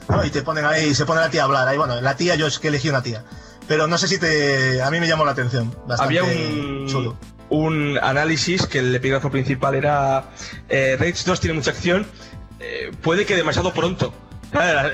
¿no? 0.09 0.24
y 0.24 0.31
te 0.31 0.43
ponen 0.43 0.64
ahí, 0.64 0.94
se 0.94 1.05
pone 1.06 1.20
la 1.20 1.31
tía 1.31 1.43
a 1.43 1.44
hablar. 1.44 1.68
Ahí, 1.68 1.78
bueno, 1.78 2.01
la 2.01 2.16
tía, 2.16 2.35
yo 2.35 2.47
es 2.47 2.59
que 2.59 2.68
elegí 2.68 2.89
una 2.89 3.02
tía. 3.02 3.24
Pero 3.66 3.86
no 3.86 3.97
sé 3.98 4.09
si 4.09 4.18
te. 4.18 4.82
A 4.82 4.90
mí 4.90 5.01
me 5.01 5.09
llamó 5.09 5.24
la 5.24 5.32
atención. 5.32 5.74
Bastante 5.86 6.18
Había 6.18 6.24
un, 6.24 6.86
chulo. 6.86 7.16
un 7.48 7.98
análisis 8.02 8.66
que 8.66 8.81
el 8.81 8.94
epígrafo 8.94 9.31
principal 9.31 9.74
era 9.74 10.31
eh, 10.68 10.97
Rage 10.98 11.24
2 11.24 11.40
tiene 11.40 11.55
mucha 11.55 11.70
acción, 11.70 12.06
eh, 12.60 12.93
puede 13.02 13.24
que 13.24 13.36
demasiado 13.36 13.72
pronto. 13.72 14.12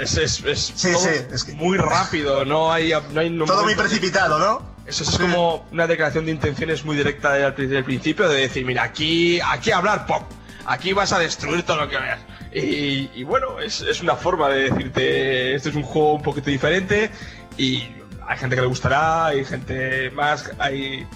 Es, 0.01 0.17
es- 0.17 0.43
es 0.45 0.73
Sí, 0.75 0.93
todo 0.93 1.03
sí, 1.03 1.11
es 1.33 1.45
que- 1.45 1.53
muy 1.53 1.77
rápido, 1.77 2.45
no 2.45 2.73
hay, 2.73 2.93
no 3.13 3.21
hay 3.21 3.37
Todo 3.47 3.63
muy 3.65 3.75
precipitado, 3.75 4.39
¿no? 4.39 4.71
Eso 4.87 5.05
es 5.05 5.17
como 5.19 5.67
una 5.71 5.87
declaración 5.87 6.25
de 6.25 6.33
intenciones 6.33 6.85
muy 6.85 6.97
directa 6.97 7.33
desde 7.53 7.79
el 7.79 7.85
principio 7.85 8.29
de 8.29 8.41
decir, 8.41 8.65
mira, 8.65 8.83
aquí, 8.83 9.39
aquí 9.41 9.71
hablar 9.71 10.07
pop, 10.07 10.23
aquí 10.67 10.93
vas 10.93 11.13
a 11.13 11.19
destruir 11.19 11.63
todo 11.63 11.77
lo 11.77 11.89
que 11.89 11.97
veas. 11.99 12.19
Y, 12.53 13.11
y 13.15 13.23
bueno, 13.25 13.61
es, 13.61 13.83
es 13.83 14.01
una 14.01 14.17
forma 14.17 14.49
de 14.49 14.71
decirte, 14.71 15.55
este 15.55 15.69
es 15.69 15.75
un 15.77 15.83
juego 15.85 16.15
un 16.15 16.23
poquito 16.23 16.51
diferente 16.51 17.11
y 17.57 17.85
hay 18.27 18.39
gente 18.39 18.57
que 18.57 18.63
le 18.63 18.67
gustará, 18.69 19.27
hay 19.27 19.45
gente 19.45 20.11
más, 20.11 20.51
hay, 20.59 21.07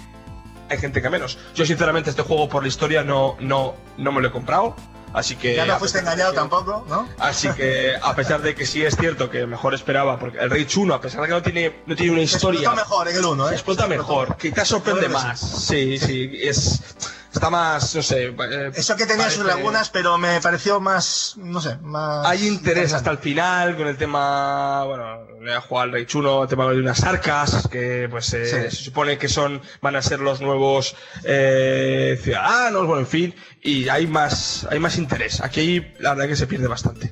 hay 0.69 0.77
gente 0.77 1.01
que 1.01 1.09
menos. 1.09 1.37
Yo 1.53 1.65
sinceramente 1.65 2.09
este 2.11 2.21
juego 2.21 2.47
por 2.47 2.61
la 2.63 2.69
historia 2.69 3.03
no, 3.03 3.35
no, 3.41 3.75
no 3.97 4.11
me 4.13 4.21
lo 4.21 4.29
he 4.29 4.31
comprado, 4.31 4.75
así 5.15 5.35
que... 5.35 5.55
Ya 5.55 5.65
no 5.65 5.79
fuiste 5.79 5.99
engañado 5.99 6.31
que- 6.31 6.37
tampoco, 6.37 6.85
¿no? 6.89 7.07
Así 7.17 7.49
que, 7.49 7.93
a 8.01 8.15
pesar 8.15 8.41
de 8.41 8.53
que 8.53 8.65
sí 8.65 8.83
es 8.83 8.95
cierto 8.95 9.29
que 9.29 9.45
mejor 9.47 9.73
esperaba, 9.73 10.19
porque 10.19 10.37
el 10.39 10.49
Rage 10.49 10.79
1, 10.79 10.93
a 10.93 11.01
pesar 11.01 11.21
de 11.21 11.27
que 11.27 11.33
no 11.33 11.41
tiene, 11.41 11.81
no 11.85 11.95
tiene 11.95 12.11
una 12.11 12.21
historia. 12.21 12.59
Explotó 12.61 12.75
mejor 12.75 13.07
en 13.07 13.15
el 13.17 13.25
1, 13.25 13.45
¿eh? 13.45 13.49
Se 13.49 13.55
explota 13.55 13.87
mejor, 13.87 14.37
quizás 14.37 14.67
sorprende 14.67 15.09
más. 15.09 15.39
Sí, 15.39 15.97
sí, 15.97 16.31
es. 16.41 16.81
Está 17.35 17.49
más, 17.49 17.93
no 17.95 18.01
sé. 18.01 18.27
eh, 18.27 18.71
Eso 18.73 18.95
que 18.95 19.05
tenía 19.05 19.29
sus 19.29 19.45
lagunas, 19.45 19.89
pero 19.89 20.17
me 20.17 20.39
pareció 20.39 20.79
más. 20.79 21.33
No 21.35 21.59
sé, 21.61 21.75
más. 21.81 22.25
Hay 22.25 22.47
interés 22.47 22.93
hasta 22.93 23.11
el 23.11 23.17
final 23.17 23.75
con 23.75 23.87
el 23.87 23.97
tema, 23.97 24.85
bueno, 24.85 25.27
le 25.41 25.53
ha 25.53 25.59
jugado 25.59 25.83
al 25.83 25.91
Rage 25.91 26.17
1, 26.17 26.43
el 26.43 26.47
tema 26.49 26.65
de 26.69 26.79
unas 26.79 27.03
arcas, 27.03 27.67
que 27.69 28.07
pues 28.09 28.33
eh, 28.33 28.45
Sí. 28.69 28.77
se 28.77 28.83
supone 28.85 29.17
que 29.17 29.27
son, 29.27 29.61
van 29.81 29.97
a 29.97 30.01
ser 30.01 30.21
los 30.21 30.39
nuevos 30.39 30.95
eh, 31.25 32.17
ciudadanos, 32.23 32.87
bueno, 32.87 33.01
en 33.01 33.07
fin, 33.07 33.35
y 33.61 33.89
hay 33.89 34.07
más, 34.07 34.65
hay 34.71 34.79
más 34.79 34.97
interés. 34.97 35.41
Aquí 35.41 35.85
la 35.99 36.13
verdad 36.13 36.29
que 36.29 36.35
se 36.37 36.47
pierde 36.47 36.67
bastante. 36.67 37.11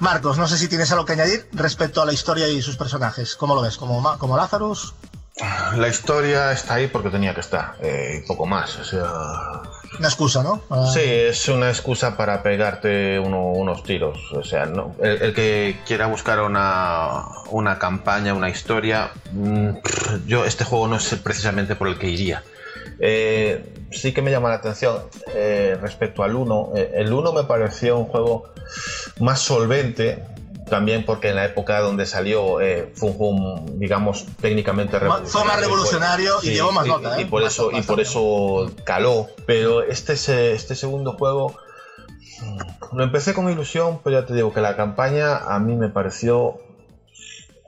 Marcos, 0.00 0.38
no 0.38 0.48
sé 0.48 0.56
si 0.58 0.68
tienes 0.68 0.90
algo 0.92 1.04
que 1.04 1.12
añadir 1.12 1.46
respecto 1.52 2.00
a 2.00 2.06
la 2.06 2.12
historia 2.14 2.48
y 2.48 2.62
sus 2.62 2.76
personajes. 2.76 3.36
¿Cómo 3.36 3.54
lo 3.54 3.60
ves? 3.62 3.76
¿Como, 3.76 4.18
como 4.18 4.36
Lazarus? 4.36 4.94
La 5.76 5.88
historia 5.88 6.52
está 6.52 6.74
ahí 6.74 6.86
porque 6.88 7.10
tenía 7.10 7.34
que 7.34 7.40
estar, 7.40 7.74
eh, 7.82 8.20
y 8.22 8.26
poco 8.26 8.46
más. 8.46 8.76
O 8.78 8.84
sea, 8.84 9.04
Una 9.98 10.08
excusa, 10.08 10.42
¿no? 10.42 10.62
Ah, 10.70 10.88
sí, 10.92 11.00
es 11.04 11.48
una 11.48 11.68
excusa 11.68 12.16
para 12.16 12.42
pegarte 12.42 13.18
uno- 13.18 13.50
unos 13.52 13.82
tiros. 13.82 14.18
O 14.32 14.42
sea, 14.42 14.66
no- 14.66 14.94
el, 15.02 15.20
el 15.22 15.34
que 15.34 15.80
quiera 15.86 16.06
buscar 16.06 16.40
una, 16.40 17.24
una 17.50 17.78
campaña, 17.78 18.34
una 18.34 18.48
historia, 18.48 19.10
mm, 19.32 19.70
yo 20.26 20.44
este 20.44 20.64
juego 20.64 20.88
no 20.88 20.96
es 20.96 21.14
precisamente 21.22 21.74
por 21.76 21.88
el 21.88 21.98
que 21.98 22.08
iría. 22.08 22.42
Eh, 23.00 23.74
sí 23.90 24.12
que 24.12 24.22
me 24.22 24.30
llama 24.30 24.48
la 24.48 24.56
atención 24.56 24.96
eh, 25.34 25.76
respecto 25.80 26.22
al 26.22 26.36
1. 26.36 26.70
Eh, 26.76 26.92
el 26.96 27.12
1 27.12 27.32
me 27.32 27.44
pareció 27.44 27.98
un 27.98 28.06
juego 28.06 28.44
más 29.20 29.40
solvente, 29.40 30.24
también 30.72 31.04
porque 31.04 31.28
en 31.28 31.36
la 31.36 31.44
época 31.44 31.80
donde 31.80 32.06
salió 32.06 32.58
eh, 32.62 32.90
fue 32.96 33.10
un 33.18 33.78
digamos, 33.78 34.24
técnicamente 34.40 34.98
revolucionario. 34.98 35.30
fue 35.30 35.44
más 35.44 35.60
revolucionario 35.60 36.38
y 36.42 36.50
llevó 36.54 36.72
más 36.72 36.86
y- 36.86 36.88
nota, 36.88 37.20
Y, 37.20 37.24
¿eh? 37.24 37.26
por 37.26 37.42
eso, 37.42 37.70
y 37.70 37.82
por 37.82 38.00
eso 38.00 38.72
caló. 38.84 39.28
Pero 39.46 39.82
este, 39.82 40.16
se- 40.16 40.52
este 40.54 40.74
segundo 40.74 41.12
juego 41.12 41.54
mm, 42.40 42.96
lo 42.96 43.04
empecé 43.04 43.34
con 43.34 43.50
ilusión, 43.50 44.00
pero 44.02 44.20
ya 44.20 44.26
te 44.26 44.32
digo 44.32 44.50
que 44.54 44.62
la 44.62 44.74
campaña 44.74 45.36
a 45.36 45.58
mí 45.58 45.76
me 45.76 45.90
pareció. 45.90 46.58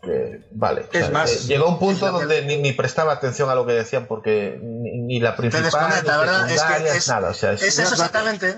que, 0.03 0.41
vale, 0.51 0.87
Es 0.93 1.11
más, 1.13 1.31
eh, 1.31 1.39
llegó 1.47 1.69
un 1.69 1.79
punto 1.79 2.11
donde 2.11 2.43
ni, 2.47 2.57
ni 2.57 2.73
prestaba 2.73 3.13
atención 3.13 3.51
a 3.51 3.55
lo 3.55 3.67
que 3.67 3.73
decían 3.73 4.07
porque 4.07 4.59
ni, 4.63 4.99
ni 4.99 5.21
la 5.21 5.37
principal, 5.37 5.91
ni 6.03 6.09
¿verdad? 6.09 6.51
Es 6.51 6.63
que 6.63 6.97
es, 6.97 7.09
nada. 7.09 7.29
O 7.31 7.35
sea, 7.35 7.53
es- 7.53 7.63
es 7.63 7.79
eso 7.79 7.93
exactamente. 7.95 8.57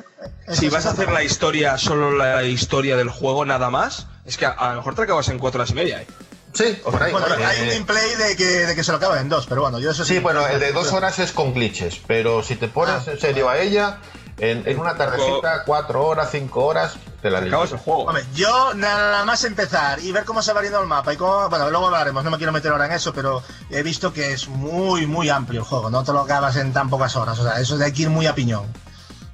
Si 0.53 0.69
vas 0.69 0.87
a 0.87 0.91
hacer 0.91 1.11
la 1.11 1.23
historia, 1.25 1.77
solo 1.79 2.13
la 2.13 2.45
historia 2.45 2.97
del 2.97 3.09
juego, 3.11 3.45
nada 3.45 3.71
más, 3.71 4.07
es 4.27 4.37
que 4.37 4.47
a, 4.47 4.51
a 4.51 4.71
lo 4.71 4.77
mejor 4.77 4.95
te 4.95 5.03
acabas 5.03 5.29
en 5.29 5.39
cuatro 5.39 5.61
horas 5.61 5.71
y 5.71 5.75
media. 5.75 6.03
¿eh? 6.03 6.07
Sí, 6.53 6.79
por 6.83 7.03
ahí. 7.03 7.13
Bueno, 7.13 7.27
hay 7.47 7.63
un 7.63 7.69
gameplay 7.69 8.15
de 8.15 8.37
que, 8.37 8.45
de 8.45 8.75
que 8.75 8.83
se 8.83 8.91
lo 8.91 8.97
acaba 8.99 9.21
en 9.21 9.29
dos, 9.29 9.47
pero 9.47 9.61
bueno, 9.63 9.79
yo 9.79 9.91
eso 9.91 10.05
Sí, 10.05 10.19
bueno, 10.21 10.47
el 10.47 10.59
de 10.61 10.73
dos 10.73 10.93
horas 10.93 11.19
es 11.19 11.33
con 11.33 11.53
glitches, 11.53 12.01
pero 12.07 12.43
si 12.43 12.57
te 12.57 12.69
pones 12.69 13.07
Ah. 13.07 13.13
en 13.13 13.21
serio 13.21 13.49
a 13.51 13.59
ella, 13.59 13.99
en, 14.39 14.63
en 14.67 14.79
una 14.79 14.95
tardecita, 14.97 15.65
cuatro 15.65 16.05
horas, 16.07 16.29
cinco 16.33 16.65
horas, 16.65 16.95
te 17.21 17.31
la 17.31 17.39
Acabas 17.41 17.73
el 17.73 17.79
juego. 17.79 18.05
Hombre, 18.05 18.25
yo 18.35 18.73
nada 18.75 19.25
más 19.27 19.45
empezar 19.45 19.99
y 20.01 20.13
ver 20.13 20.25
cómo 20.25 20.43
se 20.43 20.53
va 20.53 20.59
abriendo 20.61 20.81
el 20.81 20.87
mapa 20.87 21.13
y 21.13 21.17
cómo, 21.17 21.49
bueno, 21.51 21.69
luego 21.71 21.87
hablaremos, 21.87 22.25
no 22.25 22.31
me 22.31 22.37
quiero 22.39 22.53
meter 22.53 22.71
ahora 22.73 22.87
en 22.87 22.93
eso, 22.93 23.13
pero 23.13 23.43
he 23.71 23.83
visto 23.83 24.13
que 24.15 24.33
es 24.33 24.49
muy, 24.49 25.07
muy 25.07 25.29
amplio 25.29 25.61
el 25.61 25.67
juego, 25.67 25.91
no 25.91 26.05
te 26.05 26.13
lo 26.13 26.21
acabas 26.21 26.57
en 26.57 26.73
tan 26.73 26.89
pocas 26.89 27.17
horas, 27.17 27.39
o 27.39 27.43
sea, 27.45 27.61
eso 27.61 27.77
de 27.77 27.85
hay 27.87 27.93
que 27.93 28.03
ir 28.03 28.11
muy 28.11 28.27
a 28.27 28.35
piñón. 28.35 28.67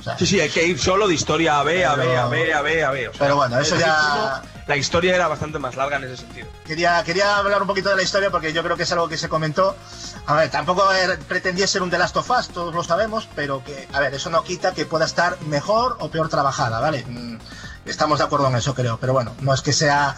O 0.01 0.03
sea, 0.05 0.19
Sí, 0.19 0.27
sí, 0.27 0.41
hay 0.41 0.49
que 0.51 0.65
ir 0.67 0.79
solo 0.81 1.07
de 1.07 1.15
historia 1.15 1.61
A, 1.61 1.63
B, 1.63 1.85
A, 1.85 1.95
B, 1.95 2.17
A, 2.17 2.27
B, 2.27 2.53
A, 2.53 2.63
B, 2.63 2.85
A, 2.85 2.91
B. 2.91 3.09
o 3.09 3.13
sea, 3.13 3.21
Pero 3.21 3.37
bueno, 3.37 3.59
eso 3.61 3.77
ya- 3.77 4.41
ritmo, 4.43 4.62
La 4.73 4.79
historia 4.79 5.15
era 5.15 5.29
bastante 5.29 5.59
más 5.59 5.77
larga 5.77 5.99
en 5.99 6.05
ese 6.05 6.17
sentido. 6.17 6.49
Quería, 6.65 7.05
quería 7.05 7.37
hablar 7.37 7.61
un 7.61 7.69
poquito 7.69 7.91
de 7.91 7.97
la 7.97 8.03
historia 8.03 8.31
porque 8.31 8.55
yo 8.55 8.63
creo 8.63 8.75
que 8.75 8.85
es 8.85 8.93
algo 8.93 9.07
que 9.07 9.19
se 9.19 9.29
comentó. 9.29 9.77
A 10.25 10.33
ver, 10.35 10.51
tampoco 10.51 10.91
er- 10.95 11.19
pretendía 11.19 11.67
ser 11.67 11.83
un 11.83 11.91
The 11.91 11.99
Last 11.99 12.17
of 12.17 12.31
Us, 12.31 12.49
todos 12.49 12.75
lo 12.75 12.83
sabemos, 12.83 13.29
pero 13.37 13.63
que, 13.63 13.87
a 13.93 14.01
ver, 14.01 14.15
eso 14.15 14.31
no 14.31 14.43
quita 14.43 14.73
que 14.73 14.87
pueda 14.87 15.05
estar 15.05 15.39
mejor 15.43 15.99
o 16.01 16.11
peor 16.11 16.31
trabajada, 16.31 16.81
¿vale? 16.81 17.05
Mm, 17.07 17.37
Estamos 17.85 18.19
de 18.21 18.25
acuerdo 18.25 18.47
en 18.49 18.55
eso, 18.57 18.75
creo. 18.75 18.97
Pero 18.99 19.13
bueno, 19.13 19.35
no 19.41 19.53
es 19.53 19.61
que 19.61 19.75
sea 19.75 20.17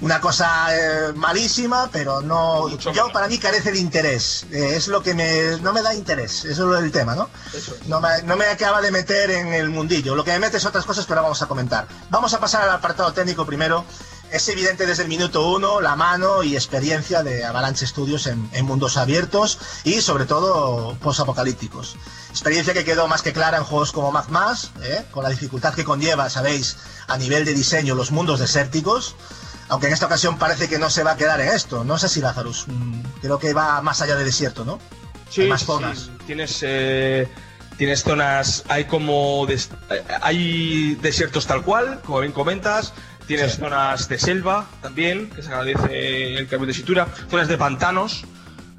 una 0.00 0.20
cosa 0.20 0.68
eh, 0.74 1.12
malísima, 1.14 1.88
pero 1.92 2.20
no. 2.20 2.68
Mucho 2.68 2.92
Yo, 2.92 3.10
para 3.12 3.28
mí, 3.28 3.38
carece 3.38 3.72
de 3.72 3.78
interés. 3.78 4.46
Eh, 4.50 4.74
es 4.76 4.88
lo 4.88 5.02
que 5.02 5.14
me. 5.14 5.58
No 5.58 5.72
me 5.72 5.82
da 5.82 5.94
interés. 5.94 6.44
Eso 6.44 6.76
es 6.76 6.82
el 6.82 6.92
tema, 6.92 7.14
¿no? 7.14 7.28
Eso 7.54 7.74
es. 7.74 7.86
No 7.86 8.00
me, 8.00 8.22
no 8.22 8.36
me 8.36 8.46
acaba 8.46 8.80
de 8.80 8.90
meter 8.90 9.30
en 9.30 9.52
el 9.52 9.68
mundillo. 9.68 10.14
Lo 10.14 10.24
que 10.24 10.32
me 10.32 10.40
mete 10.40 10.56
es 10.56 10.64
otras 10.64 10.84
cosas, 10.84 11.06
pero 11.06 11.22
vamos 11.22 11.42
a 11.42 11.46
comentar. 11.46 11.86
Vamos 12.10 12.32
a 12.34 12.40
pasar 12.40 12.62
al 12.62 12.70
apartado 12.70 13.12
técnico 13.12 13.44
primero. 13.44 13.84
Es 14.30 14.48
evidente 14.48 14.86
desde 14.86 15.02
el 15.02 15.08
minuto 15.08 15.48
uno 15.50 15.80
la 15.80 15.96
mano 15.96 16.44
y 16.44 16.54
experiencia 16.54 17.24
de 17.24 17.44
Avalanche 17.44 17.84
Studios 17.84 18.28
en, 18.28 18.48
en 18.52 18.64
mundos 18.64 18.96
abiertos 18.96 19.58
y 19.82 20.00
sobre 20.02 20.24
todo 20.24 20.96
posapocalípticos. 21.02 21.96
Experiencia 22.30 22.72
que 22.72 22.84
quedó 22.84 23.08
más 23.08 23.22
que 23.22 23.32
clara 23.32 23.58
en 23.58 23.64
juegos 23.64 23.90
como 23.90 24.12
Max, 24.12 24.70
¿eh? 24.82 25.04
con 25.10 25.24
la 25.24 25.30
dificultad 25.30 25.74
que 25.74 25.84
conlleva, 25.84 26.30
sabéis, 26.30 26.76
a 27.08 27.18
nivel 27.18 27.44
de 27.44 27.54
diseño 27.54 27.96
los 27.96 28.12
mundos 28.12 28.38
desérticos. 28.38 29.16
Aunque 29.70 29.86
en 29.86 29.92
esta 29.94 30.06
ocasión 30.06 30.36
parece 30.38 30.68
que 30.68 30.78
no 30.78 30.90
se 30.90 31.02
va 31.04 31.12
a 31.12 31.16
quedar 31.16 31.40
en 31.40 31.48
esto. 31.48 31.84
No 31.84 31.96
sé 31.98 32.08
si 32.08 32.20
Lazarus. 32.20 32.66
mm, 32.68 33.00
Creo 33.22 33.38
que 33.38 33.52
va 33.54 33.80
más 33.82 34.02
allá 34.02 34.16
de 34.16 34.24
desierto, 34.24 34.64
¿no? 34.64 34.78
Sí, 35.30 35.42
Hay 35.42 35.48
más 35.48 35.64
zonas. 35.64 35.98
sí. 35.98 36.10
Tienes, 36.26 36.58
eh, 36.62 37.28
tienes 37.78 38.02
zonas, 38.02 38.64
hay 38.68 38.84
como, 38.84 39.46
des- 39.46 39.70
hay 40.22 40.96
desiertos 40.96 41.46
tal 41.46 41.62
cual, 41.62 42.00
como 42.04 42.20
bien 42.20 42.32
comentas. 42.32 42.92
Tienes 43.26 43.52
Sí. 43.52 43.58
zonas 43.60 44.08
de 44.08 44.18
selva 44.18 44.66
también, 44.82 45.30
que 45.30 45.40
se 45.42 45.48
agradece 45.48 46.34
el 46.36 46.48
cambio 46.48 46.66
de 46.66 46.72
tesitura. 46.72 47.06
Zonas 47.30 47.46
de 47.46 47.56
pantanos, 47.56 48.24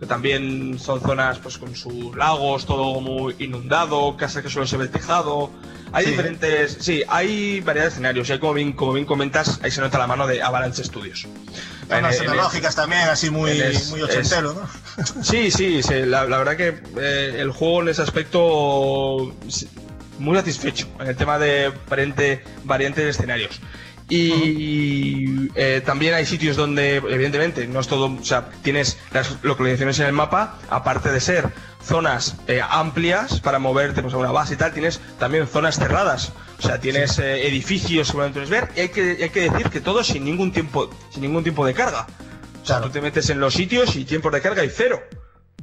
que 0.01 0.07
también 0.07 0.79
son 0.79 0.99
zonas 0.99 1.37
pues 1.37 1.59
con 1.59 1.75
sus 1.75 2.15
lagos, 2.17 2.65
todo 2.65 2.99
muy 3.01 3.35
inundado, 3.37 4.17
casas 4.17 4.41
que 4.41 4.49
solo 4.49 4.65
se 4.65 4.75
ve 4.75 4.85
el 4.85 4.89
tejado. 4.89 5.51
Hay 5.93 6.05
Sí. 6.05 6.09
diferentes, 6.11 6.77
sí, 6.81 7.03
hay 7.07 7.59
variedad 7.61 7.85
de 7.85 7.91
escenarios. 7.91 8.27
Y 8.27 8.31
hay 8.31 8.39
como 8.39 8.53
bien, 8.55 8.73
como 8.73 8.93
bien 8.93 9.05
comentas, 9.05 9.59
ahí 9.61 9.69
se 9.69 9.79
nota 9.79 9.99
la 9.99 10.07
mano 10.07 10.25
de 10.25 10.41
Avalanche 10.41 10.83
Studios. 10.83 11.27
Zonas 11.87 12.17
tecnológicas 12.17 12.73
también, 12.75 13.01
así 13.09 13.29
muy, 13.29 13.51
es- 13.51 13.91
muy 13.91 14.01
ochentero, 14.01 14.53
¿no? 14.55 15.03
Sí, 15.23 15.51
sí, 15.51 15.83
sí, 15.83 15.93
la, 16.05 16.25
la 16.25 16.37
verdad 16.39 16.57
que 16.57 16.81
eh, 16.97 17.35
el 17.37 17.51
juego 17.51 17.83
en 17.83 17.89
ese 17.89 18.01
aspecto 18.01 19.35
muy 20.17 20.35
satisfecho 20.37 20.87
en 20.99 21.07
el 21.07 21.15
tema 21.15 21.37
de 21.37 21.71
variante, 21.87 22.43
variantes 22.63 23.03
de 23.03 23.09
escenarios. 23.11 23.59
Y 24.13 25.49
eh, 25.55 25.81
también 25.85 26.13
hay 26.13 26.25
sitios 26.25 26.57
donde, 26.57 26.97
evidentemente, 26.97 27.65
no 27.65 27.79
es 27.79 27.87
todo, 27.87 28.07
o 28.07 28.23
sea, 28.25 28.49
tienes 28.61 28.97
las 29.13 29.37
localizaciones 29.41 29.99
en 29.99 30.07
el 30.07 30.11
mapa, 30.11 30.59
aparte 30.69 31.13
de 31.13 31.21
ser 31.21 31.49
zonas 31.81 32.35
eh, 32.47 32.61
amplias 32.61 33.39
para 33.39 33.57
moverte 33.57 34.01
pues, 34.01 34.13
a 34.13 34.17
una 34.17 34.31
base 34.33 34.55
y 34.55 34.57
tal, 34.57 34.73
tienes 34.73 34.99
también 35.17 35.47
zonas 35.47 35.77
cerradas. 35.77 36.33
O 36.59 36.61
sea, 36.61 36.81
tienes 36.81 37.19
eh, 37.19 37.47
edificios 37.47 38.11
que 38.11 38.17
puedes 38.17 38.49
ver 38.49 38.69
y 38.75 38.81
hay 38.81 38.89
que, 38.89 39.17
hay 39.23 39.29
que 39.29 39.49
decir 39.49 39.69
que 39.69 39.79
todo 39.79 40.03
sin 40.03 40.25
ningún 40.25 40.51
tiempo, 40.51 40.89
sin 41.09 41.21
ningún 41.21 41.43
tiempo 41.43 41.65
de 41.65 41.73
carga. 41.73 42.05
O 42.61 42.65
sea, 42.65 42.77
Claro. 42.77 42.87
tú 42.87 42.91
te 42.91 43.01
metes 43.01 43.29
en 43.29 43.39
los 43.39 43.53
sitios 43.53 43.95
y 43.95 44.03
tiempos 44.03 44.33
de 44.33 44.41
carga 44.41 44.61
hay 44.61 44.69
cero. 44.69 45.01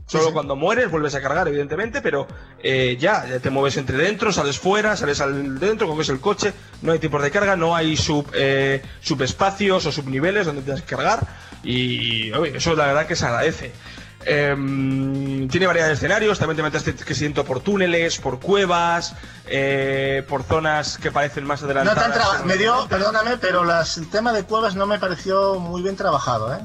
Solo 0.08 0.24
sí. 0.28 0.32
cuando 0.32 0.56
mueres 0.56 0.90
vuelves 0.90 1.14
a 1.14 1.20
cargar, 1.20 1.46
evidentemente, 1.48 2.00
pero 2.00 2.26
eh, 2.62 2.96
ya, 2.98 3.26
ya 3.28 3.38
te 3.40 3.50
mueves 3.50 3.76
entre 3.76 3.96
dentro, 3.98 4.32
sales 4.32 4.58
fuera, 4.58 4.96
sales 4.96 5.20
al 5.20 5.58
dentro, 5.60 5.86
coges 5.86 6.08
el 6.08 6.18
coche, 6.18 6.52
no 6.82 6.92
hay 6.92 6.98
tiempos 6.98 7.22
de 7.22 7.30
carga, 7.30 7.56
no 7.56 7.76
hay 7.76 7.96
sub, 7.96 8.26
eh, 8.32 8.82
subespacios 9.02 9.84
o 9.84 9.92
subniveles 9.92 10.46
donde 10.46 10.62
tienes 10.62 10.80
que 10.82 10.96
cargar 10.96 11.26
y 11.62 12.32
oye, 12.32 12.56
eso 12.56 12.74
la 12.74 12.86
verdad 12.86 13.06
que 13.06 13.16
se 13.16 13.26
agradece. 13.26 13.72
Em, 14.24 15.48
tiene 15.48 15.66
variedad 15.66 15.88
de 15.88 15.94
escenarios, 15.94 16.38
también 16.38 16.56
te 16.56 16.62
metes 16.62 16.82
que 17.04 17.14
siento 17.14 17.44
por 17.44 17.60
túneles, 17.60 18.18
por 18.18 18.40
cuevas, 18.40 19.14
eh, 19.46 20.22
por 20.28 20.42
zonas 20.42 20.98
que 20.98 21.10
parecen 21.12 21.44
más 21.44 21.60
No 21.62 21.66
adelantadas. 21.66 22.02
tan 22.02 22.12
traba- 22.12 22.32
pero 22.34 22.44
me 22.46 22.56
dio, 22.56 22.86
perdóname, 22.88 23.36
pero 23.38 23.64
las- 23.64 23.96
el 23.98 24.08
tema 24.10 24.32
de 24.32 24.44
cuevas 24.44 24.74
no 24.74 24.86
me 24.86 24.98
pareció 24.98 25.58
muy 25.58 25.82
bien 25.82 25.96
trabajado, 25.96 26.54
¿eh? 26.54 26.58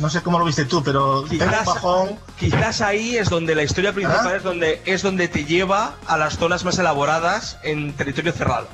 No 0.00 0.08
sé 0.08 0.22
cómo 0.22 0.38
lo 0.38 0.44
viste 0.44 0.64
tú, 0.64 0.82
pero 0.82 1.24
Quizás, 1.28 1.64
bajón. 1.66 2.18
quizás 2.38 2.80
ahí 2.80 3.16
es 3.16 3.28
donde 3.28 3.54
la 3.54 3.62
historia 3.62 3.92
principal 3.92 4.26
¿Ah? 4.32 4.36
es 4.36 4.42
donde 4.42 4.80
es 4.86 5.02
donde 5.02 5.28
te 5.28 5.44
lleva 5.44 5.94
a 6.06 6.16
las 6.16 6.38
zonas 6.38 6.64
más 6.64 6.78
elaboradas 6.78 7.58
en 7.62 7.92
territorio 7.92 8.32
cerrado. 8.32 8.68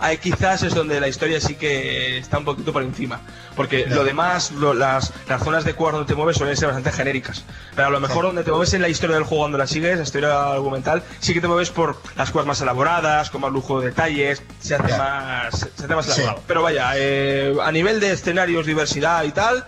Ahí 0.00 0.18
quizás 0.18 0.64
es 0.64 0.74
donde 0.74 0.98
la 1.00 1.06
historia 1.06 1.40
sí 1.40 1.54
que 1.54 2.18
está 2.18 2.36
un 2.38 2.44
poquito 2.44 2.72
por 2.72 2.82
encima. 2.82 3.20
Porque 3.54 3.86
lo 3.86 4.02
demás, 4.02 4.50
lo- 4.50 4.74
las, 4.74 5.12
las 5.28 5.44
zonas 5.44 5.62
de 5.64 5.74
cuevas 5.74 5.94
donde 5.94 6.08
te 6.08 6.16
mueves 6.16 6.38
suelen 6.38 6.56
ser 6.56 6.66
bastante 6.68 6.90
genéricas. 6.90 7.44
Pero 7.76 7.86
a 7.86 7.90
lo 7.92 8.00
mejor 8.00 8.22
Sí. 8.22 8.26
donde 8.26 8.42
te 8.42 8.50
mueves 8.50 8.74
en 8.74 8.82
la 8.82 8.88
historia 8.88 9.14
del 9.14 9.24
juego, 9.24 9.44
cuando 9.44 9.58
la 9.58 9.66
sigues, 9.68 9.98
la 9.98 10.02
historia 10.02 10.52
argumental, 10.54 11.04
sí 11.20 11.32
que 11.34 11.40
te 11.40 11.46
mueves 11.46 11.70
por 11.70 11.98
las 12.16 12.30
cuevas 12.32 12.48
más 12.48 12.60
elaboradas, 12.60 13.30
con 13.30 13.42
más 13.42 13.52
lujo 13.52 13.78
de 13.80 13.90
detalles, 13.90 14.42
se 14.58 14.74
hace 14.74 14.96
más, 14.98 15.56
se 15.76 15.84
hace 15.84 15.94
más 15.94 16.06
Sí. 16.06 16.12
elaborado. 16.22 16.42
Pero 16.48 16.62
vaya, 16.62 16.92
eh, 16.96 17.54
a 17.62 17.70
nivel 17.70 18.00
de 18.00 18.10
escenarios, 18.10 18.66
diversidad 18.66 19.22
y 19.22 19.30
tal, 19.30 19.64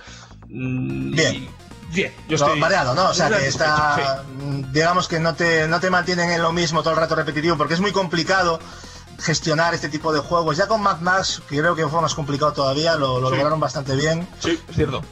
Bien. 0.54 1.48
Bien, 1.92 2.12
yo 2.28 2.36
estoy 2.36 2.58
variado, 2.58 2.94
¿no? 2.94 3.10
O 3.10 3.14
sea, 3.14 3.28
que 3.28 3.46
está, 3.46 4.24
mm, 4.36 4.72
digamos 4.72 5.06
que 5.06 5.20
no 5.20 5.34
te, 5.34 5.68
no 5.68 5.78
te 5.78 5.90
mantienen 5.90 6.30
en 6.30 6.42
lo 6.42 6.52
mismo 6.52 6.82
todo 6.82 6.94
el 6.94 6.98
rato 6.98 7.14
repetitivo, 7.14 7.56
porque 7.56 7.74
es 7.74 7.80
muy 7.80 7.92
complicado 7.92 8.58
gestionar 9.18 9.74
este 9.74 9.88
tipo 9.88 10.12
de 10.12 10.20
juegos. 10.20 10.56
Ya 10.56 10.66
con 10.66 10.80
Mad 10.82 11.00
Max, 11.00 11.42
que 11.48 11.58
creo 11.58 11.74
que 11.74 11.86
fue 11.88 12.00
más 12.00 12.14
complicado 12.14 12.52
todavía, 12.52 12.96
lo, 12.96 13.20
lo 13.20 13.28
Sí. 13.28 13.36
lograron 13.36 13.60
bastante 13.60 13.94
bien. 13.96 14.28
Sí, 14.40 14.60
es 14.68 14.74
cierto. 14.76 15.02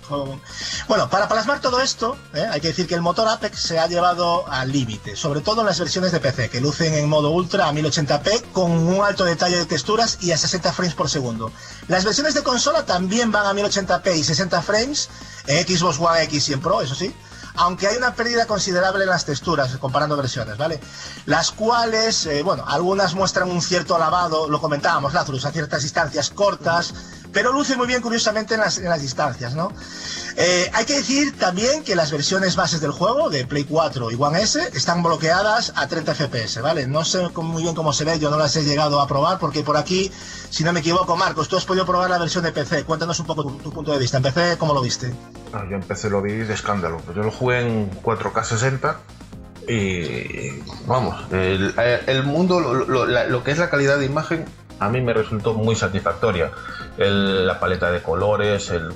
Bueno, 0.89 1.09
para 1.11 1.29
plasmar 1.29 1.61
todo 1.61 1.81
esto, 1.81 2.17
¿eh? 2.35 2.47
hay 2.51 2.61
que 2.61 2.69
decir 2.69 2.87
que 2.87 2.95
el 2.95 3.03
motor 3.03 3.29
Apex 3.29 3.59
se 3.61 3.79
ha 3.79 3.87
llevado 3.87 4.47
al 4.49 4.71
límite, 4.73 5.17
sobre 5.17 5.41
todo 5.41 5.61
en 5.61 5.67
las 5.67 5.79
versiones 5.79 6.13
de 6.13 6.21
PC, 6.21 6.51
que 6.51 6.61
lucen 6.61 6.95
en 6.95 7.09
modo 7.09 7.31
ultra 7.31 7.69
a 7.69 7.73
1080p 7.73 8.53
con 8.53 8.71
un 8.73 9.05
alto 9.05 9.25
detalle 9.25 9.57
de 9.57 9.67
texturas 9.67 10.19
y 10.21 10.33
a 10.33 10.39
60 10.39 10.73
frames 10.73 10.95
por 10.95 11.09
segundo. 11.09 11.53
Las 11.89 12.05
versiones 12.05 12.35
de 12.35 12.43
consola 12.43 12.85
también 12.87 13.33
van 13.33 13.47
a 13.47 13.53
1080p 13.53 14.17
y 14.17 14.25
60 14.25 14.63
frames 14.63 15.09
en 15.47 15.67
Xbox 15.67 15.99
One 15.99 16.23
X 16.25 16.49
y 16.49 16.53
en 16.55 16.61
Pro, 16.61 16.81
eso 16.83 16.95
sí. 16.95 17.15
Aunque 17.55 17.87
hay 17.87 17.97
una 17.97 18.15
pérdida 18.15 18.47
considerable 18.47 19.05
en 19.05 19.11
las 19.11 19.25
texturas, 19.25 19.77
comparando 19.77 20.17
versiones, 20.17 20.57
¿vale? 20.57 20.81
Las 21.27 21.51
cuales, 21.51 22.27
eh, 22.27 22.43
bueno, 22.43 22.65
algunas 22.67 23.15
muestran 23.15 23.51
un 23.51 23.61
cierto 23.61 23.99
lavado, 23.99 24.49
lo 24.49 24.61
comentábamos, 24.61 25.13
Lazarus, 25.13 25.45
a 25.45 25.53
ciertas 25.53 25.83
distancias 25.83 26.31
cortas, 26.31 26.95
pero 27.33 27.53
luce 27.53 27.77
muy 27.77 27.87
bien, 27.87 28.03
curiosamente, 28.03 28.55
en 28.55 28.61
las, 28.61 28.79
en 28.79 28.85
las 28.89 29.01
distancias, 29.01 29.55
¿no? 29.55 29.73
Eh, 30.37 30.71
hay 30.73 30.85
que 30.87 30.95
decir 30.95 31.37
también 31.39 31.83
que 31.85 31.95
las 31.95 32.11
versiones 32.11 32.57
bases 32.57 32.81
del 32.81 32.91
juego, 32.91 33.29
de 33.31 33.45
Play 33.47 33.65
4 33.65 34.11
y 34.11 34.15
One 34.19 34.41
S, 34.43 34.71
están 34.75 35.03
bloqueadas 35.03 35.73
a 35.77 35.87
30 35.89 36.15
FPS, 36.15 36.61
¿vale? 36.63 36.87
No 36.87 37.05
sé 37.05 37.29
muy 37.37 37.63
bien 37.63 37.75
cómo 37.75 37.93
se 37.93 38.05
ve, 38.05 38.19
yo 38.19 38.31
no 38.31 38.39
las 38.39 38.57
he 38.57 38.65
llegado 38.65 39.01
a 39.01 39.07
probar, 39.07 39.39
porque 39.39 39.63
por 39.63 39.77
aquí, 39.77 40.11
si 40.51 40.65
no 40.65 40.73
me 40.73 40.81
equivoco, 40.81 41.17
Marcos, 41.17 41.49
tú 41.49 41.57
has 41.57 41.65
podido 41.65 41.85
probar 41.87 42.09
la 42.11 42.19
versión 42.19 42.45
de 42.45 42.53
PC. 42.53 42.85
Cuéntanos 42.85 43.19
un 43.21 43.27
poco 43.27 43.43
tu, 43.45 43.51
tu 43.59 43.73
punto 43.73 43.93
de 43.93 43.99
vista. 43.99 44.17
En 44.17 44.23
PC, 44.23 44.57
¿cómo 44.59 44.73
lo 44.75 44.81
viste? 44.81 45.13
Ah, 45.53 45.65
yo 45.69 45.77
empecé 45.77 46.09
lo 46.09 46.23
vi 46.23 46.33
de 46.33 46.55
escándalo. 46.55 46.99
Pues 47.05 47.17
yo 47.17 47.23
lo 47.23 47.31
jugué 47.31 47.61
en 47.61 47.91
4K60 48.03 48.97
y 49.69 50.51
vamos, 50.87 51.15
el, 51.33 51.75
el 52.07 52.23
mundo, 52.25 52.59
lo, 52.61 52.75
lo- 52.87 53.07
lo 53.07 53.45
que 53.45 53.53
es 53.53 53.59
la 53.59 53.71
calidad 53.71 53.99
de 53.99 54.07
imagen, 54.07 54.45
a 54.81 54.89
mí 54.89 55.01
me 55.01 55.13
resultó 55.13 55.55
muy 55.55 55.77
satisfactoria. 55.77 56.51
El- 56.99 57.47
la 57.47 57.59
paleta 57.61 57.91
de 57.91 58.03
colores, 58.03 58.71
el- 58.71 58.93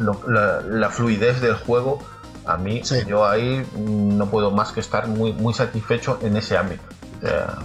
lo- 0.00 0.20
la, 0.28 0.60
la 0.62 0.90
fluidez 0.90 1.40
del 1.40 1.54
juego, 1.54 1.98
a 2.46 2.56
mí, 2.56 2.82
yo 3.06 3.26
ahí 3.26 3.64
no 3.76 4.26
puedo 4.30 4.50
más 4.50 4.72
que 4.72 4.80
estar 4.80 5.06
muy, 5.06 5.32
muy 5.32 5.52
satisfecho 5.54 6.18
en 6.22 6.36
ese 6.36 6.56
ámbito. 6.56 6.82
O 7.18 7.26
sea, 7.26 7.58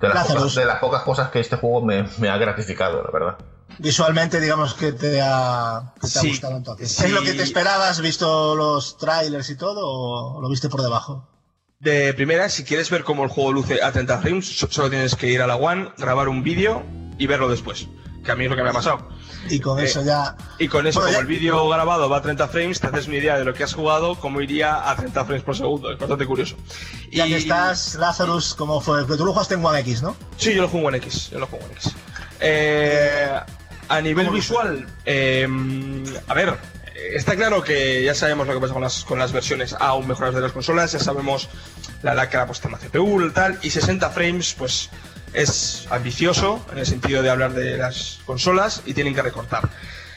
de, 0.00 0.08
las 0.08 0.26
pocas, 0.28 0.54
de 0.54 0.64
las 0.64 0.78
pocas 0.78 1.02
cosas 1.02 1.30
que 1.30 1.40
este 1.40 1.56
juego 1.56 1.82
me, 1.82 2.06
me 2.18 2.28
ha 2.28 2.36
gratificado, 2.36 3.02
la 3.02 3.10
verdad. 3.10 3.36
Visualmente, 3.78 4.40
digamos 4.40 4.74
que 4.74 4.92
te 4.92 5.20
ha, 5.20 5.92
que 6.00 6.08
te 6.08 6.18
ha 6.18 6.22
Sí, 6.22 6.28
gustado 6.30 6.56
entonces. 6.56 6.92
sí. 6.92 7.04
¿Es 7.06 7.10
lo 7.10 7.22
que 7.22 7.32
te 7.34 7.42
esperabas, 7.42 8.00
visto 8.00 8.54
los 8.54 8.96
trailers 8.96 9.50
y 9.50 9.56
todo, 9.56 9.80
o 9.86 10.40
lo 10.40 10.48
viste 10.48 10.68
por 10.68 10.82
debajo? 10.82 11.28
De 11.80 12.14
primera, 12.14 12.48
si 12.48 12.64
quieres 12.64 12.88
ver 12.90 13.04
cómo 13.04 13.22
el 13.24 13.28
juego 13.28 13.52
luce 13.52 13.82
a 13.82 13.92
30 13.92 14.18
frames, 14.18 14.58
so- 14.58 14.68
solo 14.70 14.88
tienes 14.88 15.14
que 15.14 15.26
ir 15.28 15.42
a 15.42 15.46
la 15.46 15.56
One, 15.56 15.90
grabar 15.98 16.28
un 16.28 16.42
vídeo 16.42 16.82
y 17.18 17.26
verlo 17.26 17.48
después. 17.48 17.86
Que 18.26 18.32
a 18.32 18.36
mí 18.36 18.44
es 18.44 18.50
lo 18.50 18.56
que 18.56 18.62
me 18.64 18.68
ha 18.70 18.72
pasado. 18.72 19.08
Y 19.48 19.60
con 19.60 19.78
Eh, 19.78 19.84
eso 19.84 20.02
ya. 20.04 20.36
Y 20.58 20.66
con 20.68 20.86
eso, 20.86 20.98
Bueno, 21.00 21.14
como 21.16 21.18
ya- 21.18 21.20
el 21.20 21.26
vídeo 21.26 21.68
grabado 21.68 22.08
va 22.10 22.18
a 22.18 22.22
30 22.22 22.48
frames, 22.48 22.80
te 22.80 22.88
haces 22.88 23.06
una 23.06 23.16
idea 23.16 23.38
de 23.38 23.44
lo 23.44 23.54
que 23.54 23.62
has 23.64 23.72
jugado, 23.72 24.16
cómo 24.16 24.40
iría 24.40 24.90
a 24.90 24.96
30 24.96 25.24
frames 25.24 25.44
por 25.44 25.56
segundo. 25.56 25.92
Es 25.92 25.98
bastante 25.98 26.26
curioso. 26.26 26.56
Ya 27.12 27.24
que 27.26 27.36
estás, 27.36 27.94
Lazarus, 27.94 28.54
¿cómo 28.54 28.80
fue? 28.80 29.02
Porque 29.02 29.16
tú 29.16 29.24
lo 29.24 29.32
jugaste 29.32 29.54
en 29.54 29.64
One 29.64 29.78
X, 29.80 30.02
¿no? 30.02 30.16
Sí, 30.36 30.52
yo 30.54 30.62
lo 30.62 30.68
juego 30.68 30.88
en 30.88 30.96
X. 30.96 31.30
Yo 31.30 31.38
lo 31.38 31.46
juego 31.46 31.64
en 31.66 31.72
X. 31.72 31.94
Eh, 32.40 33.40
a 33.88 34.00
nivel 34.00 34.28
visual, 34.30 34.84
eh, 35.04 35.46
a 36.26 36.34
ver, 36.34 36.56
está 37.14 37.36
claro 37.36 37.62
que 37.62 38.02
ya 38.02 38.14
sabemos 38.14 38.48
lo 38.48 38.54
que 38.54 38.60
pasa 38.60 38.72
con 38.72 38.82
las, 38.82 39.04
con 39.04 39.18
las 39.20 39.30
versiones 39.32 39.76
aún 39.78 40.08
mejoradas 40.08 40.34
de 40.34 40.40
las 40.40 40.52
consolas, 40.52 40.90
ya 40.92 40.98
sabemos 40.98 41.48
la 42.02 42.14
edad 42.14 42.28
que 42.28 42.36
la 42.36 42.46
puesta 42.46 42.66
en 42.68 42.72
la 42.72 42.78
CPU 42.78 43.22
y 43.24 43.30
tal, 43.30 43.58
y 43.62 43.70
60 43.70 44.10
frames, 44.10 44.54
pues 44.58 44.90
es 45.36 45.86
ambicioso 45.90 46.64
en 46.72 46.78
el 46.78 46.86
sentido 46.86 47.22
de 47.22 47.28
hablar 47.30 47.52
de 47.52 47.76
las 47.76 48.20
consolas 48.24 48.82
y 48.86 48.94
tienen 48.94 49.14
que 49.14 49.22
recortar. 49.22 49.68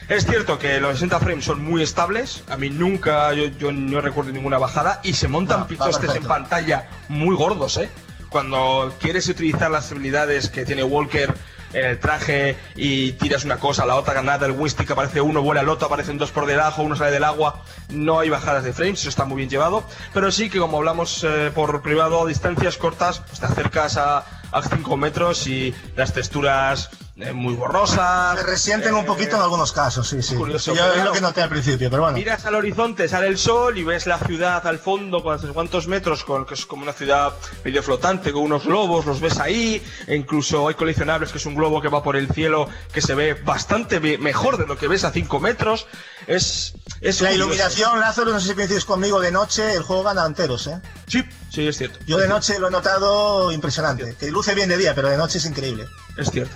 Es 0.08 0.26
cierto 0.26 0.58
que 0.58 0.80
los 0.80 0.94
60 0.94 1.20
frames 1.20 1.44
son 1.44 1.62
muy 1.62 1.82
estables, 1.82 2.42
a 2.48 2.56
mí 2.56 2.70
nunca, 2.70 3.32
yo, 3.34 3.44
yo 3.44 3.70
no 3.70 4.00
recuerdo 4.00 4.32
ninguna 4.32 4.58
bajada, 4.58 5.00
y 5.04 5.12
se 5.12 5.28
montan 5.28 5.60
va 5.60 5.68
picostes 5.68 6.16
en 6.16 6.24
pantalla 6.24 6.88
muy 7.08 7.36
gordos, 7.36 7.76
¿eh? 7.76 7.88
Cuando 8.28 8.92
quieres 8.98 9.28
utilizar 9.28 9.70
las 9.70 9.92
habilidades 9.92 10.48
que 10.48 10.64
tiene 10.64 10.82
Walker 10.82 11.32
en 11.72 11.84
el 11.84 11.98
traje 11.98 12.56
y 12.74 13.12
tiras 13.12 13.44
una 13.44 13.58
cosa, 13.58 13.86
la 13.86 13.96
otra 13.96 14.14
granada, 14.14 14.46
el 14.46 14.52
Wistic 14.52 14.90
aparece 14.90 15.20
uno, 15.20 15.42
vuela 15.42 15.60
el 15.60 15.68
otro, 15.68 15.86
aparecen 15.86 16.18
dos 16.18 16.30
por 16.30 16.46
debajo, 16.46 16.82
uno 16.82 16.96
sale 16.96 17.10
del 17.10 17.24
agua, 17.24 17.62
no 17.90 18.20
hay 18.20 18.28
bajadas 18.28 18.64
de 18.64 18.72
frames, 18.72 19.00
eso 19.00 19.08
está 19.08 19.24
muy 19.24 19.36
bien 19.36 19.50
llevado, 19.50 19.84
pero 20.12 20.30
sí 20.30 20.50
que 20.50 20.58
como 20.58 20.78
hablamos 20.78 21.24
eh, 21.24 21.50
por 21.54 21.82
privado, 21.82 22.22
a 22.22 22.26
distancias 22.26 22.76
cortas, 22.76 23.20
pues 23.20 23.40
te 23.40 23.46
acercas 23.46 23.96
a, 23.96 24.24
a 24.52 24.62
5 24.62 24.96
metros 24.96 25.46
y 25.46 25.74
las 25.96 26.12
texturas 26.12 26.90
muy 27.34 27.54
borrosas. 27.54 28.38
Se 28.38 28.46
resienten 28.46 28.94
un 28.94 29.04
poquito 29.04 29.36
en 29.36 29.42
algunos 29.42 29.72
casos, 29.72 30.08
sí, 30.08 30.22
sí. 30.22 30.34
curioso, 30.34 30.74
Yo 30.74 31.04
lo 31.04 31.12
que 31.12 31.20
noté 31.20 31.42
al 31.42 31.48
principio, 31.48 31.90
pero 31.90 32.02
bueno. 32.02 32.16
Miras 32.16 32.44
al 32.46 32.54
horizonte, 32.54 33.08
sale 33.08 33.26
el 33.28 33.38
sol 33.38 33.76
y 33.78 33.84
ves 33.84 34.06
la 34.06 34.18
ciudad 34.18 34.66
al 34.66 34.78
fondo 34.78 35.22
con 35.22 35.38
cuántos 35.52 35.86
metros, 35.86 36.24
con, 36.24 36.46
que 36.46 36.54
es 36.54 36.66
como 36.66 36.82
una 36.82 36.92
ciudad 36.92 37.32
medio 37.64 37.82
flotante, 37.82 38.32
con 38.32 38.42
unos 38.42 38.64
globos, 38.64 39.06
los 39.06 39.20
ves 39.20 39.38
ahí, 39.38 39.82
e 40.06 40.16
incluso 40.16 40.68
hay 40.68 40.74
coleccionables 40.74 41.30
que 41.32 41.38
es 41.38 41.46
un 41.46 41.54
globo 41.54 41.80
que 41.80 41.88
va 41.88 42.02
por 42.02 42.16
el 42.16 42.28
cielo 42.30 42.68
que 42.92 43.00
se 43.00 43.14
ve 43.14 43.34
bastante 43.34 44.00
mejor 44.18 44.56
de 44.56 44.66
lo 44.66 44.76
que 44.78 44.88
ves 44.88 45.04
a 45.04 45.10
5 45.12 45.40
metros. 45.40 45.86
Es, 46.26 46.74
es 47.00 47.20
La 47.20 47.28
curioso. 47.30 47.34
iluminación, 47.34 48.00
Lázaro, 48.00 48.32
no 48.32 48.40
sé 48.40 48.48
si 48.48 48.54
coincides 48.54 48.84
conmigo, 48.84 49.20
de 49.20 49.30
noche 49.32 49.74
el 49.74 49.82
juego 49.82 50.02
gana 50.02 50.24
enteros, 50.26 50.66
¿eh? 50.66 50.80
Sí, 51.06 51.22
sí, 51.50 51.66
es 51.66 51.76
cierto. 51.78 51.98
Yo 52.06 52.18
de 52.18 52.28
noche 52.28 52.58
lo 52.58 52.68
he 52.68 52.70
notado 52.70 53.50
impresionante. 53.52 54.14
Que 54.18 54.30
luce 54.30 54.54
bien 54.54 54.68
de 54.68 54.76
día, 54.76 54.94
pero 54.94 55.08
de 55.08 55.16
noche 55.16 55.38
es 55.38 55.44
increíble. 55.46 55.86
Es 56.16 56.30
cierto, 56.30 56.54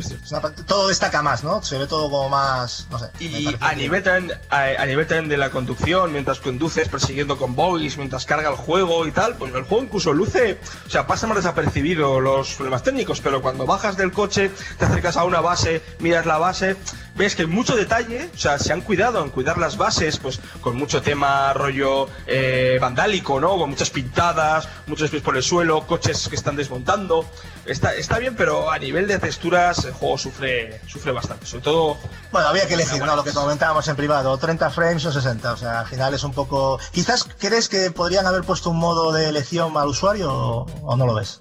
es 0.00 0.08
cierto. 0.08 0.24
Es 0.24 0.32
una 0.32 0.40
parte- 0.40 0.62
todo 0.64 0.88
destaca 0.88 1.22
más, 1.22 1.44
¿no? 1.44 1.62
Se 1.62 1.78
ve 1.78 1.86
todo 1.86 2.10
como 2.10 2.28
más, 2.28 2.86
no 2.90 2.98
sé. 2.98 3.06
Y 3.20 3.54
a 3.60 3.74
nivel, 3.74 4.02
también, 4.02 4.38
a, 4.50 4.64
a 4.82 4.86
nivel 4.86 5.06
también 5.06 5.28
de 5.28 5.36
la 5.36 5.50
conducción, 5.50 6.12
mientras 6.12 6.40
conduces, 6.40 6.88
persiguiendo 6.88 7.36
con 7.38 7.54
bogies, 7.54 7.96
mientras 7.96 8.24
carga 8.26 8.50
el 8.50 8.56
juego 8.56 9.06
y 9.06 9.12
tal, 9.12 9.36
pues 9.36 9.54
el 9.54 9.62
juego 9.64 9.84
incluso 9.84 10.12
luce, 10.12 10.58
o 10.86 10.90
sea, 10.90 11.06
pasa 11.06 11.26
más 11.26 11.36
desapercibido 11.36 12.20
los 12.20 12.54
problemas 12.54 12.82
técnicos, 12.82 13.20
pero 13.20 13.42
cuando 13.42 13.66
bajas 13.66 13.96
del 13.96 14.12
coche, 14.12 14.50
te 14.78 14.84
acercas 14.84 15.16
a 15.16 15.24
una 15.24 15.40
base, 15.40 15.82
miras 15.98 16.26
la 16.26 16.38
base, 16.38 16.76
ves 17.14 17.34
que 17.34 17.42
hay 17.42 17.48
mucho 17.48 17.74
detalle, 17.76 18.28
o 18.34 18.38
sea, 18.38 18.58
se 18.58 18.72
han 18.72 18.82
cuidado 18.82 19.22
en 19.24 19.30
cuidar 19.30 19.56
las 19.58 19.76
bases, 19.78 20.18
pues 20.18 20.38
con 20.60 20.76
mucho 20.76 21.00
tema 21.00 21.52
rollo 21.54 22.08
eh, 22.26 22.78
vandálico, 22.80 23.40
¿no? 23.40 23.56
Con 23.56 23.70
muchas 23.70 23.90
pintadas, 23.90 24.68
muchos 24.86 25.08
pies 25.10 25.22
por 25.22 25.36
el 25.36 25.42
suelo, 25.42 25.86
coches 25.86 26.28
que 26.28 26.36
están 26.36 26.56
desmontando. 26.56 27.24
Está, 27.64 27.94
está 27.94 28.18
bien, 28.18 28.36
pero 28.36 28.70
a 28.70 28.78
nivel 28.78 29.08
de 29.08 29.18
texturas 29.18 29.85
el 29.86 29.94
juego 29.94 30.18
sufre, 30.18 30.80
sufre 30.86 31.12
bastante, 31.12 31.46
sobre 31.46 31.64
todo 31.64 31.96
Bueno, 32.32 32.48
había 32.48 32.66
que 32.66 32.74
elegir, 32.74 33.02
¿no? 33.04 33.16
Lo 33.16 33.24
que 33.24 33.32
comentábamos 33.32 33.86
en 33.88 33.96
privado, 33.96 34.36
30 34.36 34.70
frames 34.70 35.04
o 35.06 35.12
60, 35.12 35.52
o 35.52 35.56
sea, 35.56 35.80
al 35.80 35.86
final 35.86 36.14
es 36.14 36.24
un 36.24 36.32
poco... 36.32 36.78
Quizás 36.92 37.24
crees 37.38 37.68
que 37.68 37.90
podrían 37.90 38.26
haber 38.26 38.42
puesto 38.42 38.70
un 38.70 38.78
modo 38.78 39.12
de 39.12 39.28
elección 39.28 39.76
al 39.76 39.88
usuario 39.88 40.32
o, 40.32 40.66
o 40.82 40.96
no 40.96 41.06
lo 41.06 41.14
ves. 41.14 41.40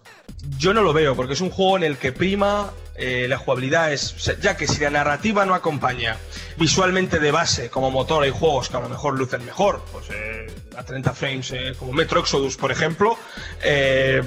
Yo 0.58 0.74
no 0.74 0.82
lo 0.82 0.94
veo, 0.94 1.16
porque 1.16 1.34
es 1.34 1.42
un 1.42 1.50
juego 1.50 1.78
en 1.78 1.84
el 1.84 1.98
que 1.98 2.12
prima 2.12 2.72
eh, 2.96 3.28
la 3.28 3.38
jugabilidad, 3.38 3.92
es, 3.92 4.14
o 4.14 4.20
sea, 4.20 4.40
ya 4.40 4.56
que 4.56 4.68
si 4.68 4.80
la 4.80 4.90
narrativa 4.90 5.46
no 5.46 5.54
acompaña 5.54 6.18
visualmente 6.58 7.20
de 7.20 7.32
base 7.32 7.70
como 7.70 7.92
motor, 7.92 8.24
hay 8.24 8.32
juegos 8.32 8.70
que 8.70 8.78
a 8.78 8.80
lo 8.80 8.90
mejor 8.90 9.18
lucen 9.18 9.46
mejor, 9.46 9.84
pues 9.92 10.06
eh, 10.12 10.48
a 10.78 10.84
30 10.84 11.14
frames, 11.14 11.52
eh, 11.52 11.74
como 11.78 11.94
Metro 11.94 12.20
Exodus, 12.20 12.58
por 12.58 12.72
ejemplo, 12.72 13.18
eh, 13.64 14.22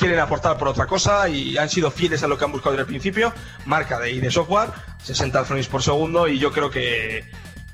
quieren 0.00 0.18
aportar 0.18 0.56
por 0.56 0.68
otra 0.68 0.86
cosa 0.86 1.28
y 1.28 1.58
han 1.58 1.68
sido 1.68 1.90
fieles 1.90 2.22
a 2.22 2.26
lo 2.26 2.38
que 2.38 2.44
han 2.46 2.52
buscado 2.52 2.72
desde 2.72 2.82
el 2.82 2.86
principio, 2.86 3.34
marca 3.66 3.98
de 3.98 4.10
ID 4.10 4.30
Software, 4.30 4.70
60 5.04 5.44
frames 5.44 5.68
por 5.68 5.82
segundo, 5.82 6.26
y 6.26 6.38
yo 6.38 6.50
creo 6.50 6.70
que 6.70 7.28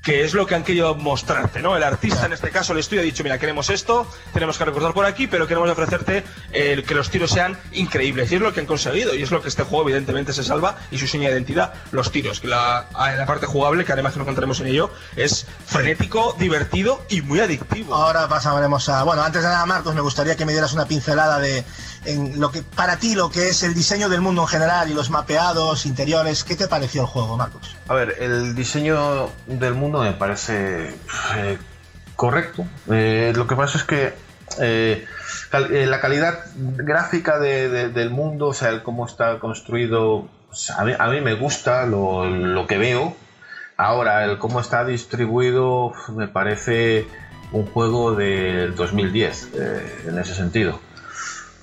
que 0.07 0.23
es 0.23 0.35
lo 0.35 0.47
que 0.47 0.55
han 0.55 0.63
querido 0.63 0.95
mostrarte, 0.95 1.61
¿no? 1.61 1.77
El 1.77 1.83
artista 1.83 2.27
en 2.27 2.33
este 2.33 2.51
caso, 2.51 2.73
el 2.73 2.79
estudio 2.79 3.01
ha 3.01 3.05
dicho, 3.05 3.25
mira, 3.25 3.41
queremos 3.41 3.71
esto, 3.71 4.09
tenemos 4.33 4.57
que 4.57 4.65
recortar 4.65 4.95
por 4.95 5.05
aquí, 5.05 5.27
pero 5.27 5.49
queremos 5.49 5.69
ofrecerte 5.69 6.23
eh, 6.53 6.85
que 6.87 6.95
los 6.95 7.11
tiros 7.11 7.33
sean 7.33 7.59
increíbles. 7.73 8.31
Y 8.31 8.37
es 8.37 8.41
lo 8.41 8.53
que 8.53 8.61
han 8.61 8.67
conseguido, 8.67 9.17
y 9.17 9.23
es 9.25 9.33
lo 9.33 9.43
que 9.43 9.49
este 9.49 9.65
juego 9.65 9.83
evidentemente 9.83 10.33
se 10.33 10.45
salva, 10.45 10.77
y 10.93 10.99
su 10.99 11.09
seña 11.09 11.29
de 11.29 11.35
identidad, 11.35 11.75
los 11.91 12.13
tiros, 12.13 12.39
que 12.39 12.47
la, 12.47 12.87
la 12.93 13.27
parte 13.27 13.47
jugable, 13.47 13.85
que 13.85 13.93
además 13.93 14.13
que 14.13 14.21
nos 14.21 14.27
encontraremos 14.27 14.61
en 14.61 14.69
ello, 14.69 14.93
es 15.17 15.45
frenético, 15.67 16.37
divertido 16.39 17.05
y 17.09 17.23
muy 17.23 17.41
adictivo. 17.41 17.93
Ahora 17.97 18.29
pasaremos 18.29 18.89
a... 18.89 19.03
Bueno, 19.03 19.25
antes 19.25 19.43
de 19.43 19.49
nada, 19.49 19.67
Marcos, 19.67 19.93
me 19.93 20.03
gustaría 20.03 20.37
que 20.37 20.47
me 20.47 20.53
dieras 20.53 20.73
una 20.73 20.87
pincelada 20.87 21.41
de 21.41 21.65
en 22.07 22.41
lo 22.41 22.51
que 22.51 22.63
para 22.63 22.97
ti 22.97 23.15
lo 23.15 23.31
que 23.31 23.49
es 23.51 23.63
el 23.63 23.75
diseño 23.75 24.09
del 24.09 24.21
mundo 24.21 24.43
en 24.43 24.49
general 24.49 24.91
y 24.91 24.95
los 24.95 25.11
mapeados 25.11 25.87
interiores. 25.87 26.45
¿Qué 26.45 26.57
te 26.57 26.69
pareció 26.69 27.03
el 27.03 27.07
juego, 27.09 27.37
Marcos? 27.37 27.77
A 27.89 27.95
ver, 27.95 28.17
el 28.21 28.55
diseño 28.55 29.31
del 29.47 29.75
mundo 29.75 30.01
me 30.03 30.13
parece 30.13 30.95
eh, 31.37 31.59
correcto. 32.15 32.65
Eh, 32.91 33.33
lo 33.35 33.47
que 33.47 33.57
pasa 33.57 33.79
es 33.79 33.85
que 33.85 34.15
eh, 34.61 35.05
la 35.53 36.01
calidad 36.01 36.39
gráfica 36.57 37.39
de- 37.39 37.69
de- 37.69 37.89
del 37.89 38.11
mundo, 38.11 38.49
o 38.49 38.55
sea, 38.55 38.69
el 38.71 38.83
cómo 38.83 39.07
está 39.07 39.39
construido, 39.39 40.29
pues, 40.49 40.71
a, 40.71 40.85
mí, 40.85 40.93
a 40.99 41.09
mí 41.09 41.21
me 41.21 41.35
gusta 41.35 41.85
lo, 41.87 42.67
que 42.67 42.79
veo. 42.79 43.17
Ahora, 43.77 44.25
el 44.25 44.39
cómo 44.39 44.61
está 44.61 44.85
distribuido 44.85 45.93
me 46.09 46.29
parece 46.29 47.07
un 47.53 47.67
juego 47.67 48.15
del 48.15 48.75
2010 48.75 49.49
eh, 49.55 50.05
en 50.09 50.19
ese 50.19 50.35
sentido. 50.35 50.81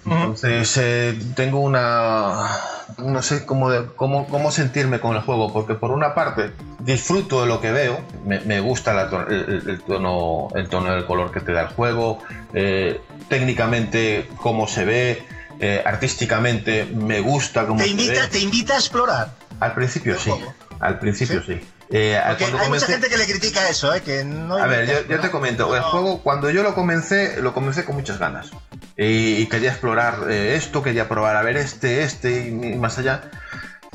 Entonces 0.05 0.77
eh, 0.77 1.17
tengo 1.35 1.59
una 1.59 2.49
no 2.97 3.21
sé 3.21 3.45
cómo, 3.45 3.69
de- 3.71 3.87
cómo 3.95 4.27
cómo 4.27 4.51
sentirme 4.51 4.99
con 4.99 5.15
el 5.15 5.21
juego 5.21 5.51
porque 5.53 5.73
por 5.75 5.91
una 5.91 6.13
parte 6.13 6.51
disfruto 6.79 7.41
de 7.41 7.47
lo 7.47 7.61
que 7.61 7.71
veo 7.71 8.01
me, 8.25 8.39
me 8.41 8.59
gusta 8.59 8.93
la 8.93 9.03
el, 9.29 9.63
el 9.67 9.81
tono 9.81 10.49
el 10.55 10.67
tono 10.69 10.93
del 10.93 11.05
color 11.05 11.31
que 11.31 11.39
te 11.39 11.53
da 11.53 11.61
el 11.61 11.67
juego 11.69 12.19
eh, 12.53 12.99
técnicamente 13.29 14.27
cómo 14.37 14.67
se 14.67 14.85
ve 14.85 15.25
eh, 15.59 15.81
artísticamente 15.85 16.85
me 16.93 17.21
gusta 17.21 17.65
cómo 17.65 17.77
Te 17.79 17.85
se 17.85 17.91
invita, 17.91 18.21
ve. 18.21 18.27
te 18.27 18.39
invita 18.39 18.73
a 18.75 18.77
explorar. 18.77 19.31
al 19.59 19.73
principio 19.73 20.17
sí 20.19 20.31
al 20.79 20.99
principio 20.99 21.41
sí, 21.41 21.61
Eh, 21.95 22.19
Porque 22.27 22.45
hay 22.45 22.51
mucha 22.51 22.63
comencé- 22.65 22.85
gente 22.87 23.07
que 23.07 23.17
le 23.17 23.25
critica 23.27 23.69
eso, 23.69 23.93
¿eh? 23.93 24.01
Que 24.01 24.23
no 24.25 24.57
a 24.57 24.65
ver, 24.65 24.87
yo, 24.87 25.07
yo 25.07 25.19
te 25.19 25.29
comento, 25.29 25.75
el 25.75 25.83
juego 25.83 26.23
cuando 26.23 26.49
yo 26.49 26.63
lo 26.63 26.73
comencé, 26.73 27.39
lo 27.39 27.53
comencé 27.53 27.85
con 27.85 27.93
muchas 27.95 28.17
ganas. 28.17 28.49
Y, 28.97 29.35
y 29.35 29.45
quería 29.45 29.69
explorar 29.69 30.25
eh, 30.27 30.55
esto, 30.55 30.81
quería 30.81 31.07
probar 31.07 31.35
a 31.35 31.43
ver 31.43 31.55
este, 31.55 32.01
este 32.01 32.49
y, 32.49 32.73
y 32.73 32.75
más 32.77 32.97
allá. 32.97 33.29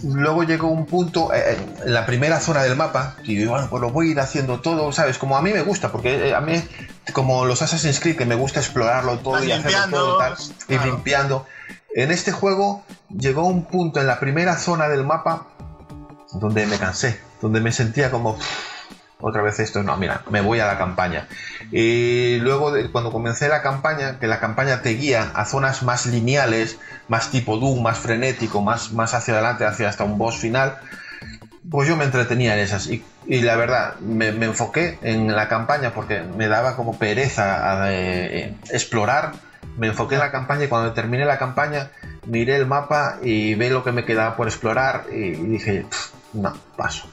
Luego 0.04 0.44
llegó 0.44 0.68
un 0.68 0.86
punto, 0.86 1.34
eh, 1.34 1.58
en 1.84 1.92
la 1.92 2.06
primera 2.06 2.38
zona 2.38 2.62
del 2.62 2.76
mapa, 2.76 3.16
y 3.24 3.34
digo, 3.34 3.50
bueno, 3.50 3.68
pues 3.68 3.80
lo 3.82 3.90
voy 3.90 4.10
a 4.10 4.10
ir 4.12 4.20
haciendo 4.20 4.60
todo, 4.60 4.92
¿sabes? 4.92 5.18
Como 5.18 5.36
a 5.36 5.42
mí 5.42 5.52
me 5.52 5.62
gusta, 5.62 5.90
porque 5.90 6.28
eh, 6.28 6.34
a 6.36 6.40
mí, 6.40 6.62
como 7.12 7.46
los 7.46 7.62
Assassin's 7.62 7.98
Creed, 7.98 8.16
que 8.16 8.26
me 8.26 8.36
gusta 8.36 8.60
explorarlo 8.60 9.18
todo 9.18 9.42
y 9.42 9.50
hacerlo 9.50 9.88
todo 9.98 10.18
tal, 10.18 10.36
claro. 10.68 10.84
limpiando. 10.84 11.46
En 11.96 12.12
este 12.12 12.30
juego 12.30 12.84
llegó 13.10 13.44
un 13.44 13.64
punto 13.64 13.98
en 13.98 14.06
la 14.06 14.20
primera 14.20 14.56
zona 14.56 14.88
del 14.88 15.04
mapa 15.04 15.48
donde 16.34 16.64
me 16.66 16.78
cansé, 16.78 17.20
donde 17.40 17.60
me 17.60 17.72
sentía 17.72 18.10
como 18.10 18.38
otra 19.20 19.42
vez 19.42 19.58
esto, 19.58 19.82
no, 19.82 19.96
mira, 19.96 20.22
me 20.30 20.40
voy 20.40 20.60
a 20.60 20.66
la 20.66 20.78
campaña. 20.78 21.26
Y 21.72 22.38
luego, 22.38 22.72
cuando 22.92 23.10
comencé 23.10 23.48
la 23.48 23.62
campaña, 23.62 24.18
que 24.18 24.28
la 24.28 24.38
campaña 24.38 24.80
te 24.80 24.90
guía 24.90 25.32
a 25.34 25.44
zonas 25.44 25.82
más 25.82 26.06
lineales, 26.06 26.78
más 27.08 27.30
tipo 27.30 27.56
Doom, 27.56 27.82
más 27.82 27.98
frenético, 27.98 28.62
más, 28.62 28.92
más 28.92 29.14
hacia 29.14 29.34
adelante, 29.34 29.64
hacia 29.64 29.88
hasta 29.88 30.04
un 30.04 30.18
boss 30.18 30.36
final, 30.36 30.78
pues 31.68 31.88
yo 31.88 31.96
me 31.96 32.04
entretenía 32.04 32.54
en 32.54 32.60
esas. 32.60 32.86
Y, 32.86 33.02
la 33.26 33.56
verdad, 33.56 33.96
me, 33.98 34.32
me 34.32 34.46
enfoqué 34.46 34.98
en 35.02 35.34
la 35.34 35.48
campaña 35.48 35.92
porque 35.92 36.22
me 36.22 36.46
daba 36.46 36.76
como 36.76 36.96
pereza 36.96 37.82
a, 37.82 37.92
eh, 37.92 38.54
explorar. 38.70 39.32
Me 39.76 39.88
enfoqué 39.88 40.14
en 40.14 40.20
la 40.20 40.30
campaña 40.30 40.64
y 40.64 40.68
cuando 40.68 40.92
terminé 40.92 41.24
la 41.24 41.38
campaña, 41.38 41.90
miré 42.26 42.56
el 42.56 42.66
mapa 42.66 43.18
y 43.22 43.54
vi 43.54 43.68
lo 43.68 43.82
que 43.82 43.92
me 43.92 44.04
quedaba 44.04 44.36
por 44.36 44.46
explorar 44.46 45.06
y, 45.10 45.30
dije, 45.32 45.84
"Pff, 45.88 46.34
no, 46.34 46.56
paso. 46.76 47.08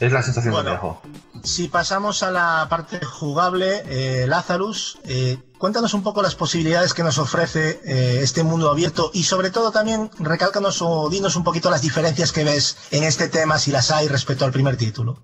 Es 0.00 0.12
la 0.12 0.22
sensación 0.22 0.54
que 0.54 0.62
me 0.62 0.70
dejó. 0.70 1.02
Si 1.42 1.68
pasamos 1.68 2.22
a 2.22 2.30
la 2.30 2.66
parte 2.70 3.04
jugable, 3.04 3.82
eh, 3.86 4.26
Lazarus, 4.28 4.98
eh, 5.04 5.38
cuéntanos 5.58 5.92
un 5.94 6.02
poco 6.02 6.22
las 6.22 6.34
posibilidades 6.34 6.94
que 6.94 7.02
nos 7.02 7.18
ofrece 7.18 7.80
eh, 7.84 8.20
este 8.22 8.42
mundo 8.44 8.70
abierto 8.70 9.10
y 9.12 9.24
sobre 9.24 9.50
todo 9.50 9.70
también 9.72 10.10
recálcanos 10.18 10.82
o 10.82 11.08
dinos 11.10 11.34
un 11.36 11.44
poquito 11.44 11.70
las 11.70 11.82
diferencias 11.82 12.32
que 12.32 12.44
ves 12.44 12.76
en 12.92 13.02
este 13.04 13.28
tema, 13.28 13.58
si 13.58 13.70
las 13.72 13.90
hay 13.90 14.08
respecto 14.08 14.44
al 14.44 14.52
primer 14.52 14.76
título. 14.76 15.18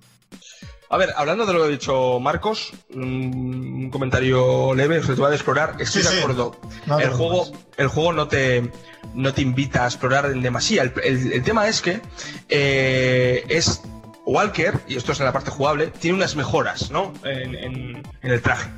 A 0.90 0.96
ver, 0.96 1.12
hablando 1.16 1.46
de 1.46 1.52
lo 1.52 1.60
que 1.60 1.64
ha 1.66 1.70
dicho 1.70 2.20
Marcos, 2.20 2.70
un 2.94 3.90
comentario 3.90 4.74
leve 4.74 5.02
sobre 5.02 5.16
todo 5.16 5.28
de 5.28 5.34
explorar, 5.34 5.76
estoy 5.80 6.02
Sí, 6.02 6.08
de 6.08 6.14
sí. 6.14 6.20
acuerdo. 6.20 6.56
No 6.86 6.96
te 6.98 7.04
el 7.04 7.10
juego, 7.10 7.46
el 7.76 7.88
juego 7.88 8.12
no 8.12 8.28
te, 8.28 8.70
no 9.14 9.32
te 9.34 9.42
invita 9.42 9.84
a 9.84 9.86
explorar 9.86 10.26
en 10.26 10.42
demasía. 10.42 10.82
El, 10.82 10.92
el- 11.02 11.32
el 11.32 11.42
tema 11.42 11.66
es 11.68 11.80
que 11.80 12.00
eh, 12.48 13.44
es 13.48 13.80
Walker, 14.26 14.80
y 14.88 14.96
esto 14.96 15.12
es 15.12 15.20
en 15.20 15.26
la 15.26 15.32
parte 15.32 15.50
jugable, 15.50 15.88
tiene 15.88 16.16
unas 16.16 16.34
mejoras, 16.36 16.90
¿no? 16.90 17.12
En, 17.24 17.54
en- 17.54 18.02
el 18.22 18.40
traje. 18.42 18.70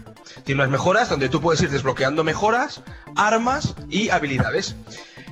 Tiene 0.44 0.60
unas 0.62 0.70
mejoras 0.70 1.08
donde 1.08 1.28
tú 1.28 1.40
puedes 1.40 1.60
ir 1.62 1.70
desbloqueando 1.70 2.24
mejoras, 2.24 2.82
armas 3.14 3.74
y 3.88 4.08
habilidades. 4.10 4.74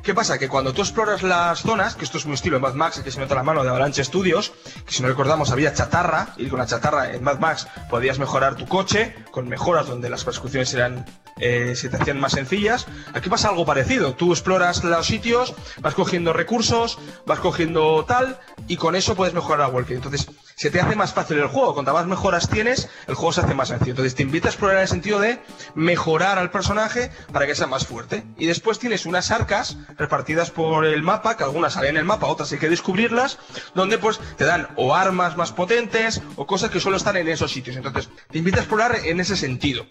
¿Qué 0.04 0.12
pasa? 0.12 0.38
Que 0.38 0.50
cuando 0.50 0.74
tú 0.74 0.82
exploras 0.82 1.22
las 1.22 1.62
zonas, 1.62 1.94
que 1.94 2.04
esto 2.04 2.18
es 2.18 2.26
muy 2.26 2.34
estilo 2.34 2.56
en 2.56 2.62
Mad 2.62 2.74
Max, 2.74 3.00
que 3.02 3.10
se 3.10 3.18
nota 3.18 3.34
la 3.34 3.42
mano 3.42 3.62
de 3.62 3.70
Avalanche 3.70 4.04
Studios, 4.04 4.52
que 4.84 4.92
si 4.92 5.00
no 5.00 5.08
recordamos 5.08 5.50
había 5.50 5.72
chatarra, 5.72 6.34
y 6.36 6.48
con 6.48 6.58
la 6.58 6.66
chatarra 6.66 7.14
en 7.14 7.24
Mad 7.24 7.38
Max 7.38 7.66
podías 7.88 8.18
mejorar 8.18 8.54
tu 8.54 8.68
coche, 8.68 9.14
con 9.30 9.48
mejoras 9.48 9.86
donde 9.86 10.10
las 10.10 10.22
persecuciones 10.22 10.74
eran, 10.74 11.06
eh, 11.38 11.74
se 11.74 11.88
te 11.88 11.96
hacían 11.96 12.20
más 12.20 12.32
sencillas. 12.32 12.86
Aquí 13.14 13.30
pasa 13.30 13.48
algo 13.48 13.64
parecido, 13.64 14.12
tú 14.12 14.32
exploras 14.32 14.84
los 14.84 15.06
sitios, 15.06 15.54
vas 15.80 15.94
cogiendo 15.94 16.34
recursos, 16.34 16.98
vas 17.24 17.38
cogiendo 17.38 18.04
tal, 18.04 18.38
y 18.68 18.76
con 18.76 18.96
eso 18.96 19.14
puedes 19.14 19.32
mejorar 19.32 19.62
a 19.62 19.68
Walker. 19.68 19.96
Entonces, 19.96 20.26
se 20.56 20.70
te 20.70 20.80
hace 20.80 20.96
más 20.96 21.12
fácil 21.12 21.38
el 21.38 21.48
juego, 21.48 21.74
cuanto 21.74 21.92
más 21.92 22.06
mejoras 22.06 22.48
tienes, 22.48 22.88
el 23.06 23.14
juego 23.14 23.32
se 23.32 23.40
hace 23.40 23.54
más 23.54 23.68
sencillo. 23.68 23.92
Entonces 23.92 24.14
te 24.14 24.22
invita 24.22 24.48
a 24.48 24.50
explorar 24.50 24.76
en 24.76 24.82
el 24.82 24.88
sentido 24.88 25.20
de 25.20 25.40
mejorar 25.74 26.38
al 26.38 26.50
personaje 26.50 27.10
para 27.32 27.46
que 27.46 27.54
sea 27.54 27.66
más 27.66 27.86
fuerte. 27.86 28.24
Y 28.38 28.46
después 28.46 28.78
tienes 28.78 29.06
unas 29.06 29.30
arcas 29.30 29.76
repartidas 29.96 30.50
por 30.50 30.84
el 30.84 31.02
mapa, 31.02 31.36
que 31.36 31.44
algunas 31.44 31.74
salen 31.74 31.90
en 31.90 31.96
el 31.98 32.04
mapa, 32.04 32.26
otras 32.26 32.52
hay 32.52 32.58
que 32.58 32.68
descubrirlas, 32.68 33.38
donde 33.74 33.98
pues 33.98 34.20
te 34.36 34.44
dan 34.44 34.68
o 34.76 34.94
armas 34.94 35.36
más 35.36 35.52
potentes 35.52 36.22
o 36.36 36.46
cosas 36.46 36.70
que 36.70 36.80
solo 36.80 36.96
están 36.96 37.16
en 37.16 37.28
esos 37.28 37.50
sitios. 37.50 37.76
Entonces 37.76 38.08
te 38.30 38.38
invita 38.38 38.58
a 38.58 38.60
explorar 38.60 38.96
en 39.04 39.20
ese 39.20 39.36
sentido. 39.36 39.86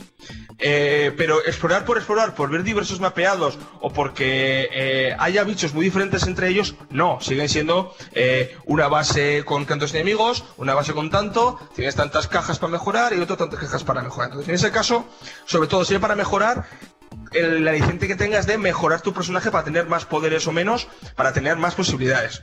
Eh, 0.60 1.12
pero 1.18 1.44
explorar 1.46 1.84
por 1.84 1.98
explorar, 1.98 2.36
por 2.36 2.50
ver 2.50 2.64
diversos 2.64 3.00
mapeados 3.00 3.58
o 3.82 3.92
porque 3.92 4.70
eh, 4.72 5.16
haya 5.20 5.44
bichos 5.44 5.74
muy 5.74 5.86
diferentes 5.86 6.26
entre 6.26 6.48
ellos, 6.48 6.76
no, 6.90 7.20
siguen 7.22 7.50
siendo 7.50 7.96
eh, 8.14 8.56
una 8.66 8.88
base 8.88 9.44
con 9.46 9.66
tantos 9.66 9.94
enemigos, 9.94 10.46
una 10.58 10.74
base 10.74 10.94
con 10.94 11.10
tanto, 11.10 11.60
tienes 11.76 11.96
tantas 11.96 12.28
cajas 12.28 12.60
para 12.60 12.72
mejorar 12.72 13.14
y 13.14 13.20
otras 13.20 13.38
tantas 13.40 13.60
cajas 13.60 13.84
para 13.84 14.02
mejorar. 14.02 14.30
Entonces, 14.30 14.50
en 14.50 14.56
ese 14.56 14.72
caso, 14.72 15.06
sobre 15.46 15.68
todo 15.68 15.84
sirve 15.86 16.00
para 16.00 16.16
mejorar 16.16 16.66
el 17.32 17.68
aliciente 17.68 18.08
que 18.08 18.16
tengas 18.16 18.46
de 18.48 18.58
mejorar 18.58 19.02
tu 19.02 19.14
personaje 19.14 19.52
para 19.52 19.64
tener 19.64 19.88
más 19.88 20.06
poderes 20.06 20.48
o 20.48 20.52
menos, 20.52 20.88
para 21.16 21.32
tener 21.34 21.58
más 21.58 21.76
posibilidades. 21.76 22.42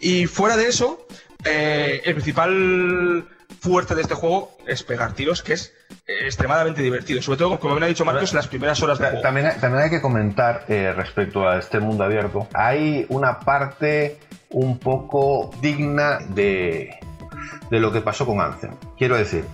Y 0.00 0.26
fuera 0.26 0.56
de 0.56 0.68
eso, 0.68 1.06
eh, 1.44 2.02
el 2.04 2.14
principal 2.14 3.26
fuerte 3.60 3.94
de 3.94 4.02
este 4.02 4.14
juego 4.14 4.56
es 4.66 4.82
pegar 4.82 5.12
tiros, 5.14 5.42
que 5.42 5.54
es 5.54 5.72
eh, 6.06 6.12
extremadamente 6.24 6.82
divertido. 6.82 7.20
Sobre 7.22 7.38
todo, 7.38 7.58
como 7.58 7.74
me 7.76 7.84
ha 7.86 7.88
dicho 7.88 8.04
Marcos, 8.04 8.30
en 8.30 8.36
las 8.36 8.46
primeras 8.48 8.80
horas 8.82 8.98
de 8.98 9.06
juego. 9.06 9.22
También, 9.22 9.46
hay- 9.46 9.56
también 9.58 9.84
hay 9.84 9.90
que 9.90 10.00
comentar 10.00 10.64
eh, 10.68 10.92
respecto 10.94 11.46
a 11.48 11.58
este 11.58 11.80
mundo 11.80 12.04
abierto. 12.04 12.46
Hay 12.54 13.06
una 13.08 13.40
parte 13.40 14.18
un 14.50 14.78
poco 14.78 15.50
digna 15.60 16.18
de, 16.28 16.90
de 17.70 17.80
lo 17.80 17.92
que 17.92 18.00
pasó 18.00 18.26
con 18.26 18.40
Anthem. 18.40 18.72
Quiero 18.98 19.16
decir, 19.16 19.44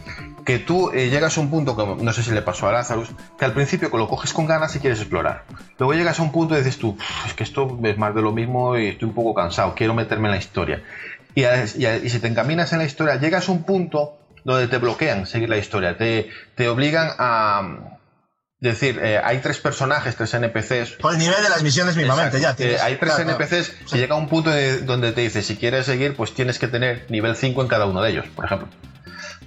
que 0.45 0.59
tú 0.59 0.91
eh, 0.91 1.09
llegas 1.11 1.37
a 1.37 1.41
un 1.41 1.51
punto, 1.51 1.75
como 1.75 1.97
no 1.97 2.13
sé 2.13 2.23
si 2.23 2.31
le 2.31 2.43
pasó 2.43 2.69
a 2.69 2.73
Lazarus, 2.73 3.11
que 3.39 3.45
al 3.45 3.53
principio 3.53 3.91
lo 3.93 4.09
coges 4.09 4.33
con 4.33 4.47
ganas 4.47 4.75
y 4.77 4.79
quieres 4.81 5.01
explorar. 5.01 5.43
Luego 5.79 5.95
llegas 5.95 6.19
a 6.21 6.23
un 6.23 6.33
punto 6.33 6.55
y 6.55 6.59
dices 6.59 6.79
tú, 6.79 6.91
"Uf, 6.91 7.27
es 7.27 7.35
que 7.35 7.43
esto 7.45 7.79
es 7.83 7.99
más 7.99 8.15
de 8.15 8.23
lo 8.23 8.33
mismo 8.33 8.77
y 8.79 8.89
estoy 8.89 9.09
un 9.09 9.15
poco 9.15 9.35
cansado, 9.35 9.75
quiero 9.75 9.95
meterme 9.95 10.29
en 10.29 10.33
la 10.33 10.39
historia. 10.39 10.83
Y, 11.35 11.45
y 11.45 12.09
si 12.11 12.19
te 12.19 12.29
encaminas 12.29 12.73
en 12.73 12.79
la 12.79 12.85
historia, 12.85 13.17
llegas 13.17 13.49
a 13.49 13.53
un 13.53 13.65
punto 13.65 14.17
donde 14.45 14.69
te 14.69 14.79
bloquean 14.79 15.27
seguir 15.27 15.49
la 15.51 15.59
historia, 15.59 15.97
te, 15.97 16.29
te 16.55 16.69
obligan 16.69 17.11
a... 17.19 17.96
decir, 18.69 19.01
eh, 19.03 19.21
hay 19.23 19.39
tres 19.39 19.59
personajes, 19.59 20.15
tres 20.17 20.33
NPCs. 20.35 20.93
Por 21.01 21.13
el 21.13 21.19
nivel 21.19 21.43
de 21.43 21.49
las 21.49 21.63
misiones 21.63 21.97
mismamente, 21.97 22.41
ya 22.41 22.51
Eh, 22.51 22.55
tienes. 22.57 22.81
hay 22.83 22.97
tres 22.97 23.15
claro, 23.15 23.25
claro. 23.37 23.39
NPCs 23.45 23.71
que 23.91 23.99
llega 23.99 24.15
a 24.15 24.19
un 24.19 24.29
punto 24.29 24.51
de- 24.51 24.79
donde 24.83 25.13
te 25.13 25.21
dice, 25.23 25.43
si 25.43 25.57
quieres 25.57 25.87
seguir, 25.87 26.15
pues 26.17 26.35
tienes 26.35 26.59
que 26.59 26.69
tener 26.69 27.07
nivel 27.09 27.37
5 27.37 27.63
en 27.63 27.69
cada 27.69 27.87
uno 27.87 28.03
de 28.03 28.11
ellos, 28.11 28.27
por 28.35 28.45
ejemplo. 28.45 28.69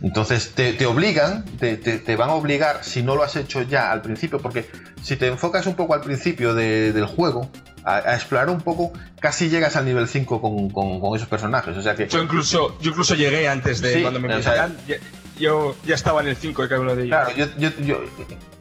Entonces 0.02 0.52
te, 0.56 0.74
te 0.74 0.86
obligan, 0.86 1.44
te, 1.60 1.76
te- 1.78 2.00
te 2.00 2.16
van 2.16 2.30
a 2.30 2.34
obligar, 2.34 2.84
si 2.84 3.04
no 3.04 3.16
lo 3.16 3.24
has 3.24 3.36
hecho 3.36 3.62
ya 3.64 3.91
al 3.91 4.02
principio, 4.02 4.40
porque 4.40 4.70
si 5.04 5.16
te 5.18 5.28
enfocas 5.28 5.66
un 5.68 5.76
poco 5.76 5.94
al 5.94 6.02
principio 6.02 6.54
de- 6.54 6.94
del 6.94 7.06
juego, 7.06 7.50
a, 7.84 7.96
a 7.98 8.16
explorar 8.16 8.50
un 8.50 8.62
poco, 8.62 8.94
casi 9.20 9.50
llegas 9.50 9.76
al 9.76 9.86
nivel 9.86 10.08
5 10.08 10.41
con, 10.41 10.70
con- 10.70 11.00
con 11.02 11.16
esos 11.16 11.28
personajes. 11.28 11.76
O 11.76 11.82
sea 11.82 11.96
que 11.96 12.08
Yo 12.08 12.22
incluso, 12.22 12.78
yo 12.82 12.91
incluso 12.91 13.16
llegué 13.16 13.48
antes 13.50 13.82
de 13.82 13.94
Sí, 13.96 14.02
cuando 14.02 14.20
me 14.22 14.34
o 14.34 14.41
sea, 14.41 14.66
empezaran. 14.66 14.78
Yo 15.40 15.76
ya 15.86 15.95
estaba 15.95 16.22
en 16.22 16.28
el 16.28 16.36
5 16.36 16.61
de 16.64 16.68
cada 16.70 16.82
uno 16.82 16.95
de 16.95 17.06
ellos. 17.06 17.18
Claro, 17.18 17.36
yo, 17.36 17.45
yo- 17.57 17.80
yo- 17.86 18.02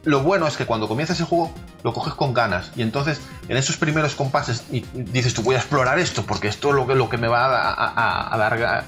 lo 0.05 0.21
bueno 0.21 0.47
es 0.47 0.55
que 0.57 0.65
cuando 0.65 0.87
comienzas 0.87 1.19
el 1.19 1.25
juego 1.25 1.53
lo 1.83 1.93
coges 1.93 2.13
con 2.13 2.33
ganas 2.33 2.71
y 2.75 2.81
entonces 2.81 3.19
en 3.49 3.57
esos 3.57 3.75
primeros 3.77 4.15
compases 4.15 4.63
y 4.71 4.85
dices 4.95 5.33
tú 5.33 5.41
voy 5.43 5.55
a 5.55 5.59
explorar 5.59 5.99
esto 5.99 6.23
porque 6.25 6.47
esto 6.47 6.69
es 6.69 6.75
lo 6.75 6.87
que, 6.87 6.95
lo 6.95 7.09
que 7.09 7.17
me 7.17 7.27
va 7.27 7.45
a, 7.45 7.73
a- 7.73 8.33
a 8.33 8.37
dar 8.37 8.85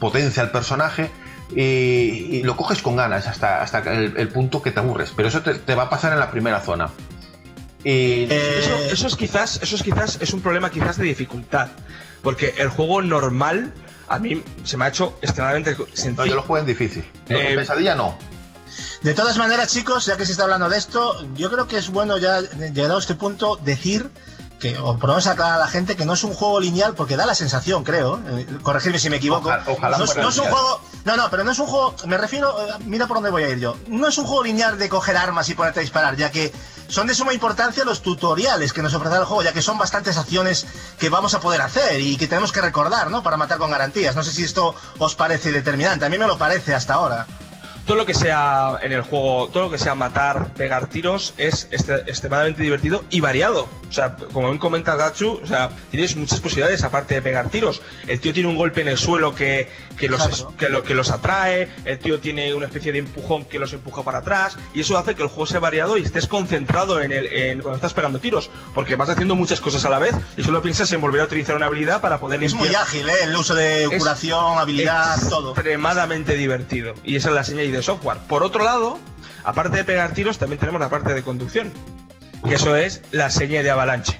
potencia 0.00 0.42
al 0.42 0.50
personaje 0.50 1.10
y, 1.54 1.60
y 1.62 2.42
lo 2.42 2.56
coges 2.56 2.82
con 2.82 2.96
ganas 2.96 3.26
hasta, 3.26 3.62
hasta 3.62 3.78
el, 3.94 4.14
el 4.16 4.28
punto 4.28 4.60
que 4.62 4.70
te 4.72 4.80
aburres, 4.80 5.12
pero 5.16 5.28
eso 5.28 5.40
te, 5.42 5.54
te 5.54 5.74
va 5.74 5.84
a 5.84 5.90
pasar 5.90 6.12
en 6.12 6.18
la 6.18 6.30
primera 6.30 6.60
zona. 6.60 6.90
Y 7.84 8.24
Eso, 8.24 8.74
eso 8.92 9.06
es 9.06 9.16
quizás, 9.16 9.60
eso 9.62 9.76
es 9.76 9.82
quizás, 9.82 10.18
es 10.20 10.32
un 10.32 10.40
problema 10.40 10.68
quizás 10.70 10.96
de 10.98 11.04
dificultad. 11.04 11.68
Porque 12.22 12.54
el 12.58 12.68
juego 12.68 13.00
normal 13.02 13.72
a 14.08 14.18
mí 14.18 14.42
se 14.64 14.76
me 14.76 14.84
ha 14.84 14.88
hecho 14.88 15.18
extremadamente 15.22 15.76
sencillo. 15.94 16.14
no, 16.16 16.26
yo 16.26 16.34
lo 16.36 16.42
juego 16.42 16.60
en 16.60 16.66
difícil. 16.66 17.04
No, 17.28 17.38
Eh, 17.38 17.50
en 17.52 17.56
pesadilla 17.58 17.94
no. 17.94 18.16
De 19.02 19.14
todas 19.14 19.36
maneras, 19.38 19.68
chicos, 19.72 20.06
ya 20.06 20.16
que 20.16 20.26
se 20.26 20.32
está 20.32 20.44
hablando 20.44 20.68
de 20.68 20.76
esto, 20.76 21.24
yo 21.34 21.50
creo 21.50 21.68
que 21.68 21.78
es 21.78 21.88
bueno 21.88 22.18
ya 22.18 22.40
llegado 22.40 22.96
a 22.96 23.00
este 23.00 23.14
punto 23.14 23.56
decir 23.56 24.10
que, 24.58 24.76
o 24.78 24.98
por 24.98 25.08
lo 25.10 25.14
menos 25.14 25.26
aclarar 25.26 25.54
a 25.54 25.58
la 25.58 25.68
gente 25.68 25.94
que 25.96 26.04
no 26.04 26.14
es 26.14 26.24
un 26.24 26.34
juego 26.34 26.58
lineal, 26.60 26.94
porque 26.94 27.16
da 27.16 27.26
la 27.26 27.34
sensación, 27.34 27.84
creo, 27.84 28.20
eh, 28.36 28.46
corregirme 28.62 28.98
si 28.98 29.08
me 29.10 29.16
equivoco. 29.16 29.48
Ojalá- 29.48 29.64
ojalá 29.66 29.98
no, 29.98 30.04
es- 30.04 30.10
fuera 30.10 30.22
no 30.22 30.28
es 30.30 30.38
un 30.38 30.44
juego, 30.46 30.80
no, 31.04 31.16
no, 31.16 31.30
pero 31.30 31.44
no 31.44 31.50
es 31.52 31.58
un 31.58 31.66
juego, 31.66 31.94
me 32.06 32.18
refiero, 32.18 32.60
eh, 32.60 32.72
mira 32.86 33.06
por 33.06 33.18
dónde 33.18 33.30
voy 33.30 33.44
a 33.44 33.48
ir 33.50 33.58
yo. 33.58 33.76
No 33.86 34.08
es 34.08 34.18
un 34.18 34.24
juego 34.26 34.42
lineal 34.44 34.78
de 34.78 34.88
coger 34.88 35.16
armas 35.16 35.48
y 35.48 35.54
ponerte 35.54 35.80
a 35.80 35.82
disparar, 35.82 36.16
ya 36.16 36.30
que 36.32 36.52
son 36.88 37.06
de 37.06 37.14
suma 37.14 37.34
importancia 37.34 37.84
los 37.84 38.02
tutoriales 38.02 38.72
que 38.72 38.82
nos 38.82 38.94
ofrece 38.94 39.16
el 39.16 39.24
juego, 39.24 39.42
ya 39.42 39.52
que 39.52 39.62
son 39.62 39.78
bastantes 39.78 40.16
acciones 40.16 40.66
que 40.98 41.08
vamos 41.10 41.34
a 41.34 41.40
poder 41.40 41.60
hacer 41.60 42.00
y 42.00 42.16
que 42.16 42.26
tenemos 42.26 42.50
que 42.50 42.60
recordar, 42.60 43.10
¿no? 43.10 43.22
Para 43.22 43.36
matar 43.36 43.58
con 43.58 43.70
garantías. 43.70 44.16
No 44.16 44.24
sé 44.24 44.32
si 44.32 44.42
esto 44.42 44.74
os 44.98 45.14
parece 45.14 45.52
determinante, 45.52 46.04
a 46.04 46.08
mí 46.08 46.18
me 46.18 46.26
lo 46.26 46.36
parece 46.38 46.74
hasta 46.74 46.94
ahora. 46.94 47.26
Todo 47.88 47.96
lo 47.96 48.04
que 48.04 48.12
sea 48.12 48.76
en 48.82 48.92
el 48.92 49.00
juego, 49.00 49.48
todo 49.48 49.62
lo 49.62 49.70
que 49.70 49.78
sea 49.78 49.94
matar, 49.94 50.52
pegar 50.52 50.88
tiros, 50.88 51.32
es 51.38 51.68
este- 51.70 52.02
extremadamente 52.02 52.62
divertido 52.62 53.02
y 53.08 53.20
variado. 53.20 53.66
O 53.88 53.92
sea, 53.92 54.14
como 54.34 54.48
bien 54.48 54.58
comenta 54.58 54.94
Gatsu, 54.94 55.40
o 55.42 55.46
sea, 55.46 55.70
tienes 55.90 56.14
muchas 56.14 56.38
posibilidades 56.38 56.84
aparte 56.84 57.14
de 57.14 57.22
pegar 57.22 57.48
tiros. 57.48 57.80
El 58.06 58.20
tío 58.20 58.34
tiene 58.34 58.50
un 58.50 58.58
golpe 58.58 58.82
en 58.82 58.88
el 58.88 58.98
suelo 58.98 59.34
que, 59.34 59.70
que, 59.98 60.08
los, 60.08 60.24
Exacto. 60.24 60.54
que, 60.56 60.68
lo- 60.68 60.82
que 60.82 60.94
los 60.94 61.10
atrae, 61.10 61.68
el 61.84 61.98
tío 61.98 62.20
tiene 62.20 62.54
una 62.54 62.66
especie 62.66 62.92
de 62.92 62.98
empujón 63.00 63.44
que 63.44 63.58
los 63.58 63.72
empuja 63.72 64.02
para 64.02 64.18
atrás, 64.18 64.56
y 64.74 64.80
eso 64.80 64.96
hace 64.96 65.14
que 65.14 65.22
el 65.22 65.28
juego 65.28 65.46
sea 65.46 65.60
variado 65.60 65.96
y 65.98 66.02
estés 66.02 66.26
concentrado 66.26 67.00
en 67.00 67.12
el, 67.12 67.26
en 67.26 67.60
cuando 67.60 67.76
estás 67.76 67.92
pegando 67.94 68.18
tiros, 68.20 68.50
porque 68.74 68.96
vas 68.96 69.08
haciendo 69.08 69.34
muchas 69.34 69.60
cosas 69.60 69.84
a 69.84 69.90
la 69.90 69.98
vez 69.98 70.14
y 70.36 70.42
solo 70.42 70.62
piensas 70.62 70.90
en 70.92 71.00
volver 71.00 71.20
a 71.20 71.24
utilizar 71.24 71.56
una 71.56 71.66
habilidad 71.66 72.00
para 72.00 72.18
poder 72.20 72.42
Es 72.44 72.54
muy 72.54 72.68
ágil, 72.74 73.08
¿eh? 73.08 73.12
El 73.24 73.36
uso 73.36 73.54
de 73.54 73.84
Es 73.84 73.98
curación, 73.98 74.58
habilidad, 74.58 75.16
todo. 75.28 75.52
extremadamente 75.52 76.34
divertido. 76.36 76.94
Y 77.04 77.16
esa 77.16 77.28
es 77.30 77.34
la 77.34 77.44
señal 77.44 77.70
de 77.72 77.82
software. 77.82 78.18
Por 78.28 78.42
otro 78.44 78.62
lado, 78.64 78.98
aparte 79.44 79.76
de 79.78 79.84
pegar 79.84 80.12
tiros, 80.12 80.38
también 80.38 80.60
tenemos 80.60 80.80
la 80.80 80.88
parte 80.88 81.12
de 81.12 81.22
conducción. 81.22 81.72
Y 82.44 82.54
eso 82.54 82.76
es 82.76 83.02
la 83.10 83.30
señal 83.30 83.64
de 83.64 83.70
avalanche. 83.70 84.16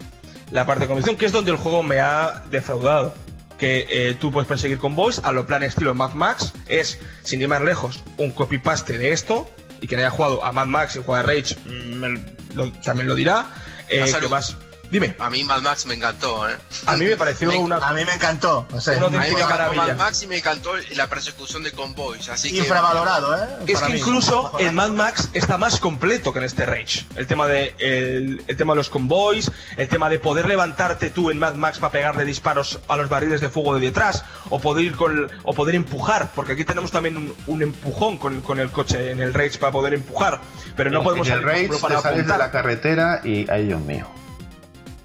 La 0.51 0.67
parte 0.67 0.83
de 0.83 0.87
conducción, 0.89 1.17
que 1.17 1.27
es 1.27 1.33
donde 1.33 1.51
el 1.53 1.57
juego 1.57 1.83
me 1.83 2.01
ha 2.01 2.43
defraudado. 2.51 3.15
Que 3.59 3.86
eh, 3.90 4.14
tú 4.20 4.30
puedes 4.30 4.47
perseguir 4.48 4.78
con 4.78 4.94
Voice 4.94 5.20
a 5.24 5.32
lo 5.32 5.47
plan 5.47 5.62
estilo 5.62 5.94
Mad 5.94 6.12
Max. 6.14 6.52
Es, 6.68 6.98
sin 7.22 7.43
ir 7.43 7.48
más 7.48 7.60
lejos, 7.62 8.02
un 8.16 8.30
copy-paste 8.30 8.97
de 8.98 9.12
esto. 9.12 9.51
Y 9.80 9.86
quien 9.86 10.01
haya 10.01 10.10
jugado 10.10 10.44
a 10.44 10.52
Mad 10.52 10.66
Max 10.66 10.97
y 10.97 11.02
juega 11.05 11.20
a 11.20 11.22
Rage 11.24 11.56
mm, 11.66 11.94
me 11.94 12.09
lo- 12.55 12.72
también 12.85 13.06
lo 13.09 13.14
dirá. 13.14 13.47
Eh, 13.89 14.05
que 14.20 14.26
vas- 14.26 14.56
Dime. 14.90 15.15
A 15.19 15.28
mí 15.28 15.44
Mad 15.44 15.60
Max 15.62 15.85
me 15.86 15.94
encantó, 15.94 16.48
¿eh? 16.48 16.56
A 16.86 16.97
mí 16.97 17.05
me 17.05 17.16
pareció 17.16 17.51
una. 17.60 17.77
A 17.77 17.93
mí 17.93 18.05
me 18.05 18.15
encantó. 18.15 18.66
O 18.73 18.81
sea, 18.81 18.97
Una 18.98 19.06
A 19.06 19.10
mí 19.10 19.19
me 19.19 19.28
encantó 19.28 19.48
maravilla. 19.51 19.86
Mad 19.89 19.97
Max 19.97 20.23
y 20.23 20.27
me 20.27 20.39
encantó 20.39 20.70
la 20.97 21.06
persecución 21.09 21.62
de 21.62 21.73
convoys, 21.73 22.28
así 22.28 22.51
que... 22.51 22.59
infravalorado, 22.59 23.36
¿eh? 23.36 23.47
Es 23.66 23.74
Para 23.74 23.86
que 23.89 23.93
mí. 23.94 23.98
incluso 24.01 24.52
el 24.59 24.73
Mad 24.73 24.90
Max 24.90 25.28
está 25.35 25.59
más 25.59 25.78
completo 25.78 26.32
que 26.32 26.39
en 26.39 26.44
este 26.47 26.65
Rage. 26.65 27.05
El 27.16 27.27
tema 27.27 27.47
de 27.47 27.74
el, 27.78 28.43
el 28.47 28.56
tema 28.56 28.73
de 28.73 28.77
los 28.78 28.89
convoys, 28.89 29.51
el 29.77 29.89
tema 29.89 30.09
de 30.09 30.19
poder 30.19 30.47
levantarte 30.47 31.10
tú 31.10 31.31
en 31.31 31.39
Mad 31.39 31.55
Max 31.55 31.78
para 31.78 31.93
pegarle 31.93 32.24
disparos 32.24 32.78
a 32.89 32.97
los 32.97 33.09
barriles 33.09 33.40
de 33.40 33.51
fuego 33.51 33.74
de 33.74 33.81
detrás, 33.81 34.24
o 34.48 34.59
poder 34.59 34.85
ir 34.86 34.97
con 34.97 35.31
o 35.43 35.52
poder 35.55 35.74
empujar, 35.74 36.31
porque 36.35 36.52
aquí 36.55 36.65
tenemos 36.65 36.90
también 36.90 37.16
un, 37.16 37.35
un 37.47 37.62
empujón 37.62 38.16
con, 38.16 38.40
con 38.40 38.59
el 38.59 38.70
coche 38.70 39.10
en 39.10 39.20
el 39.20 39.35
Rage 39.35 39.59
para 39.59 39.73
poder 39.73 39.94
empujar, 39.94 40.40
pero 40.77 40.90
no 40.90 41.02
podemos 41.02 41.28
en 41.28 41.35
el 41.35 41.43
Rage 41.43 41.56
ejemplo, 41.65 41.77
te 41.77 41.82
para 41.82 42.01
sales 42.01 42.27
de 42.27 42.39
la 42.39 42.51
carretera 42.51 43.20
y 43.23 43.48
ay 43.51 43.66
Dios 43.66 43.81
mío. 43.81 44.06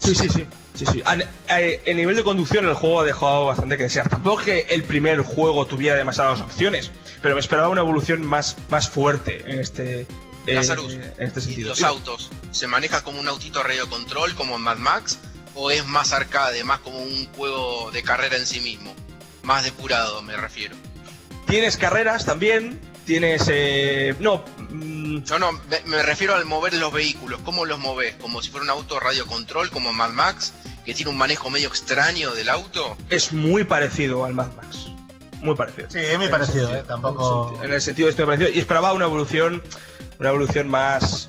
Sí, 0.04 0.16
sí, 0.16 0.30
sí. 0.30 0.46
Sí, 0.76 0.86
sí. 0.92 1.04
A- 1.06 1.18
a- 1.54 1.60
El 1.62 1.98
nivel 1.98 2.16
de 2.16 2.24
conducción 2.24 2.68
el 2.68 2.74
juego 2.74 3.02
ha 3.02 3.04
dejado 3.04 3.46
bastante 3.46 3.78
que 3.78 3.84
desear. 3.84 4.10
Tampoco 4.10 4.44
que 4.44 4.62
el 4.70 4.84
primer 4.84 5.22
juego 5.22 5.66
tuviera 5.68 5.96
demasiadas 5.96 6.42
opciones, 6.42 6.92
pero 7.22 7.36
me 7.36 7.40
esperaba 7.42 7.70
una 7.70 7.82
evolución 7.82 8.26
más, 8.26 8.58
más 8.70 8.90
fuerte 8.90 9.44
en 9.46 9.60
este, 9.60 10.02
eh, 10.02 10.08
en 10.48 10.58
este 10.58 11.40
¿y 11.40 11.44
sentido. 11.44 11.70
los 11.70 11.78
Sí. 11.78 11.84
autos? 11.86 12.30
¿Se 12.52 12.66
maneja 12.68 13.04
como 13.04 13.20
un 13.20 13.28
autito 13.28 13.62
radio 13.64 13.88
control 13.88 14.34
como 14.36 14.56
en 14.56 14.62
Mad 14.62 14.78
Max? 14.78 15.20
¿O 15.56 15.70
es 15.70 15.86
más 15.86 16.12
arcade, 16.12 16.64
más 16.64 16.80
como 16.80 16.98
un 17.00 17.28
juego 17.34 17.92
de 17.92 18.02
carrera 18.02 18.38
en 18.38 18.46
sí 18.48 18.60
mismo? 18.60 18.96
Más 19.44 19.64
depurado, 19.64 20.24
me 20.24 20.36
refiero. 20.36 20.76
Tienes 21.46 21.78
carreras 21.78 22.26
también, 22.26 22.80
tienes... 23.06 23.44
eh, 23.48 24.16
no, 24.20 24.44
mm, 24.74 25.24
Yo 25.24 25.40
no, 25.40 25.52
me, 25.54 25.80
me 25.86 26.04
refiero 26.04 26.36
al 26.36 26.46
mover 26.46 26.74
los 26.74 26.92
vehículos. 26.92 27.40
¿Cómo 27.46 27.66
los 27.66 27.80
moves? 27.80 28.16
¿Como 28.22 28.42
si 28.42 28.50
fuera 28.50 28.64
un 28.66 28.70
auto 28.72 29.00
radio 29.00 29.26
control 29.26 29.70
como 29.70 29.94
Mad 29.94 30.10
Max? 30.12 30.54
¿Que 30.86 30.94
tiene 30.94 31.12
un 31.12 31.18
manejo 31.18 31.50
medio 31.50 31.70
extraño 31.70 32.32
del 32.32 32.50
auto? 32.50 32.98
es 33.10 33.32
muy 33.32 33.64
parecido 33.64 34.26
al 34.26 34.34
Mad 34.34 34.52
Max. 34.56 34.88
Muy 35.42 35.56
parecido. 35.56 35.90
Sí, 35.90 36.00
es 36.00 36.18
muy 36.18 36.28
parecido, 36.30 36.74
¿eh? 36.76 36.84
Tampoco. 36.88 37.60
En 37.64 37.72
el 37.74 37.82
sentido 37.82 38.08
de 38.08 38.12
esto 38.12 38.24
me 38.26 38.36
pareció. 38.38 38.54
Y 38.56 38.60
esperaba 38.60 38.94
una 38.94 39.06
evolución, 39.06 39.62
una 40.20 40.30
evolución 40.30 40.70
más, 40.70 41.28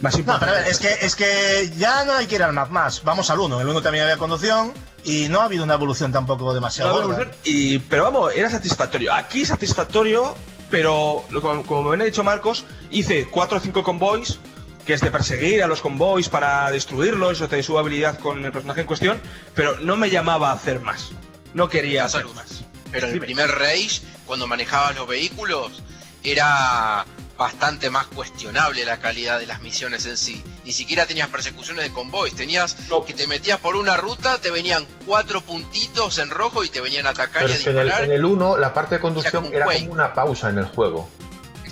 más 0.00 0.14
No, 0.14 0.18
importante. 0.20 0.46
pero 0.46 0.58
a 0.58 0.60
ver, 0.62 0.70
es 0.70 0.78
que, 0.78 1.06
es 1.06 1.16
que 1.16 1.72
ya 1.78 2.04
no 2.04 2.12
hay 2.12 2.26
que 2.26 2.34
ir 2.36 2.42
al 2.42 2.52
Mad 2.52 2.68
Max. 2.68 3.00
Vamos 3.04 3.30
al 3.30 3.40
1. 3.40 3.60
El 3.62 3.68
1 3.68 3.80
también 3.82 4.04
había 4.04 4.18
conducción 4.18 4.72
y 5.02 5.28
no 5.28 5.40
ha 5.40 5.44
habido 5.44 5.64
una 5.64 5.74
evolución 5.74 6.12
tampoco 6.12 6.52
demasiado 6.54 7.00
No, 7.02 7.08
gorda. 7.08 7.30
y, 7.44 7.78
pero 7.78 8.04
vamos, 8.04 8.32
era 8.34 8.50
satisfactorio. 8.50 9.12
Aquí 9.14 9.46
satisfactorio, 9.46 10.34
pero 10.74 11.24
como, 11.40 11.62
como 11.62 11.90
me 11.90 12.02
ha 12.02 12.06
dicho 12.06 12.24
Marcos, 12.24 12.64
hice 12.90 13.28
4 13.30 13.58
o 13.58 13.60
5 13.60 13.84
convoys, 13.84 14.40
que 14.84 14.94
es 14.94 15.00
de 15.00 15.12
perseguir 15.12 15.62
a 15.62 15.68
los 15.68 15.80
convoys 15.80 16.28
para 16.28 16.68
destruirlos, 16.72 17.40
o 17.40 17.48
te 17.48 17.62
su 17.62 17.78
habilidad 17.78 18.18
con 18.18 18.44
el 18.44 18.50
personaje 18.50 18.80
en 18.80 18.88
cuestión, 18.88 19.20
pero 19.54 19.78
no 19.78 19.96
me 19.96 20.10
llamaba 20.10 20.50
a 20.50 20.54
hacer 20.54 20.80
más. 20.80 21.12
No 21.52 21.68
quería 21.68 22.06
hacer 22.06 22.26
más. 22.34 22.64
Pero 22.90 23.06
el 23.06 23.20
primer 23.20 23.52
Rage, 23.52 24.00
cuando 24.26 24.48
manejabas 24.48 24.96
los 24.96 25.06
vehículos, 25.06 25.80
era 26.24 27.06
bastante 27.36 27.90
más 27.90 28.06
cuestionable 28.06 28.84
la 28.84 28.98
calidad 28.98 29.38
de 29.40 29.46
las 29.46 29.60
misiones 29.60 30.06
en 30.06 30.16
sí. 30.16 30.42
Ni 30.64 30.72
siquiera 30.72 31.06
tenías 31.06 31.28
persecuciones 31.28 31.84
de 31.84 31.90
convoys, 31.92 32.34
tenías 32.34 32.76
No. 32.88 33.04
que 33.04 33.12
te 33.14 33.26
metías 33.26 33.58
por 33.58 33.76
una 33.76 33.96
ruta, 33.96 34.38
te 34.38 34.50
venían 34.50 34.86
cuatro 35.06 35.40
puntitos 35.40 36.18
en 36.18 36.30
rojo 36.30 36.62
y 36.64 36.68
te 36.68 36.80
venían 36.80 37.06
a 37.06 37.10
atacar 37.10 37.42
Pero 37.42 37.48
y 37.48 37.52
a 37.52 37.70
en 37.70 37.78
el, 37.78 37.84
disparar. 37.84 38.04
en 38.04 38.12
el 38.12 38.24
1 38.24 38.56
la 38.56 38.72
parte 38.72 38.94
de 38.96 39.00
conducción 39.00 39.44
como 39.44 39.54
era 39.56 39.66
como 39.66 39.92
una 39.92 40.14
pausa 40.14 40.50
en 40.50 40.58
el 40.58 40.66
juego. 40.66 41.08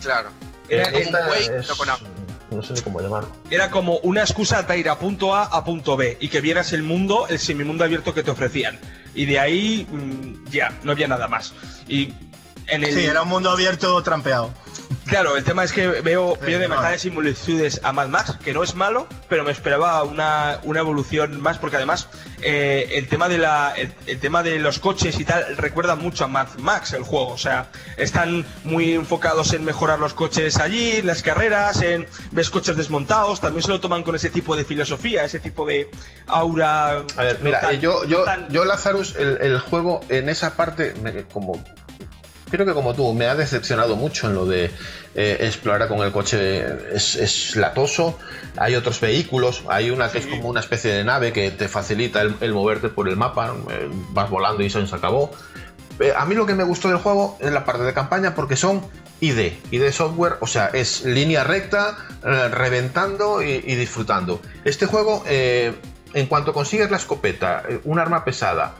Claro. 0.00 0.30
Era 0.68 0.88
Era 0.88 0.92
como 0.92 1.18
un 1.18 1.26
Quake, 1.28 1.58
es- 1.60 1.68
con 1.68 1.88
no 2.50 2.62
sé 2.62 2.74
ni 2.74 2.80
cómo 2.82 3.00
llamarlo. 3.00 3.30
Era 3.50 3.70
como 3.70 3.96
una 3.98 4.20
excusa 4.20 4.66
para 4.66 4.76
ir 4.76 4.88
a 4.90 4.98
punto 4.98 5.34
A 5.34 5.44
a 5.44 5.64
punto 5.64 5.96
B 5.96 6.18
y 6.20 6.28
que 6.28 6.40
vieras 6.42 6.72
el 6.74 6.82
mundo, 6.82 7.26
el 7.28 7.38
semimundo 7.38 7.82
abierto 7.84 8.12
que 8.12 8.22
te 8.22 8.30
ofrecían. 8.30 8.78
Y 9.14 9.24
de 9.24 9.38
ahí 9.38 9.86
mm, 9.90 10.50
ya, 10.50 10.78
no 10.82 10.92
había 10.92 11.08
nada 11.08 11.28
más. 11.28 11.54
Y 11.88 12.12
en 12.66 12.84
el, 12.84 12.92
Sí, 12.94 13.04
era 13.06 13.22
un 13.22 13.28
mundo 13.30 13.50
abierto 13.50 14.02
trampeado. 14.02 14.52
Claro, 15.06 15.36
el 15.36 15.44
tema 15.44 15.64
es 15.64 15.72
que 15.72 15.88
veo, 15.88 16.36
veo 16.36 16.58
demasiadas 16.58 17.00
similitudes 17.02 17.80
a 17.82 17.92
Mad 17.92 18.08
Max, 18.08 18.36
que 18.42 18.54
no 18.54 18.62
es 18.62 18.74
malo, 18.74 19.06
pero 19.28 19.42
me 19.44 19.50
esperaba 19.50 20.02
una, 20.04 20.60
una 20.62 20.80
evolución 20.80 21.40
más, 21.40 21.58
porque 21.58 21.76
además 21.76 22.08
eh, 22.40 22.88
el 22.94 23.08
tema 23.08 23.28
de 23.28 23.36
la, 23.38 23.74
el, 23.76 23.92
el 24.06 24.18
tema 24.20 24.42
de 24.42 24.58
los 24.60 24.78
coches 24.78 25.18
y 25.18 25.24
tal 25.24 25.56
recuerda 25.56 25.96
mucho 25.96 26.24
a 26.24 26.28
Mad 26.28 26.46
Max 26.58 26.92
el 26.92 27.02
juego. 27.02 27.28
O 27.28 27.36
sea, 27.38 27.66
están 27.96 28.46
muy 28.64 28.92
enfocados 28.94 29.52
en 29.52 29.64
mejorar 29.64 29.98
los 29.98 30.14
coches 30.14 30.56
allí, 30.58 30.92
en 30.92 31.06
las 31.08 31.22
carreras, 31.22 31.82
en 31.82 32.06
ves 32.30 32.48
coches 32.48 32.76
desmontados, 32.76 33.40
también 33.40 33.62
se 33.64 33.68
lo 33.70 33.80
toman 33.80 34.04
con 34.04 34.14
ese 34.14 34.30
tipo 34.30 34.56
de 34.56 34.64
filosofía, 34.64 35.24
ese 35.24 35.40
tipo 35.40 35.66
de 35.66 35.90
aura. 36.28 37.02
A 37.16 37.22
ver, 37.22 37.38
mira, 37.42 37.60
no 37.60 37.66
tan- 37.66 37.74
eh, 37.74 37.80
yo, 37.80 38.04
yo, 38.04 38.18
no 38.20 38.24
tan- 38.24 38.48
yo 38.50 38.64
Lazarus, 38.64 39.16
el, 39.16 39.38
el 39.40 39.58
juego 39.58 40.00
en 40.08 40.28
esa 40.28 40.54
parte, 40.56 40.94
me- 41.02 41.24
como 41.24 41.62
creo 42.52 42.66
que 42.66 42.74
como 42.74 42.94
tú, 42.94 43.12
me 43.14 43.26
ha 43.26 43.34
decepcionado 43.34 43.96
mucho 43.96 44.28
en 44.28 44.34
lo 44.34 44.44
de 44.44 44.70
eh, 45.14 45.38
explorar 45.40 45.88
con 45.88 46.00
el 46.00 46.12
coche, 46.12 46.62
es, 46.94 47.16
es 47.16 47.56
latoso. 47.56 48.18
Hay 48.58 48.76
otros 48.76 49.00
vehículos, 49.00 49.64
hay 49.68 49.90
una 49.90 50.10
que 50.10 50.18
es 50.18 50.26
como 50.26 50.48
una 50.48 50.60
especie 50.60 50.92
de 50.92 51.02
nave 51.02 51.32
que 51.32 51.50
te 51.50 51.66
facilita 51.66 52.20
el, 52.20 52.36
el 52.42 52.52
moverte 52.52 52.90
por 52.90 53.08
el 53.08 53.16
mapa, 53.16 53.54
eh, 53.70 53.88
vas 54.10 54.28
volando 54.28 54.62
y 54.62 54.68
se 54.68 54.86
se 54.86 54.94
acabó. 54.94 55.32
Eh, 55.98 56.12
a 56.14 56.26
mí 56.26 56.34
lo 56.34 56.44
que 56.44 56.54
me 56.54 56.64
gustó 56.64 56.88
del 56.88 56.98
juego 56.98 57.38
es 57.40 57.50
la 57.50 57.64
parte 57.64 57.84
de 57.84 57.94
campaña 57.94 58.34
porque 58.34 58.56
son 58.56 58.82
ID, 59.20 59.52
ID 59.70 59.90
software, 59.90 60.36
o 60.40 60.46
sea, 60.46 60.66
es 60.66 61.06
línea 61.06 61.44
recta, 61.44 61.96
reventando 62.22 63.42
y, 63.42 63.62
y 63.64 63.76
disfrutando. 63.76 64.42
Este 64.64 64.84
juego, 64.86 65.22
en 65.26 66.26
cuanto 66.26 66.52
consigues 66.52 66.90
la 66.90 66.96
escopeta, 66.96 67.62
un 67.84 68.00
arma 68.00 68.24
pesada, 68.24 68.74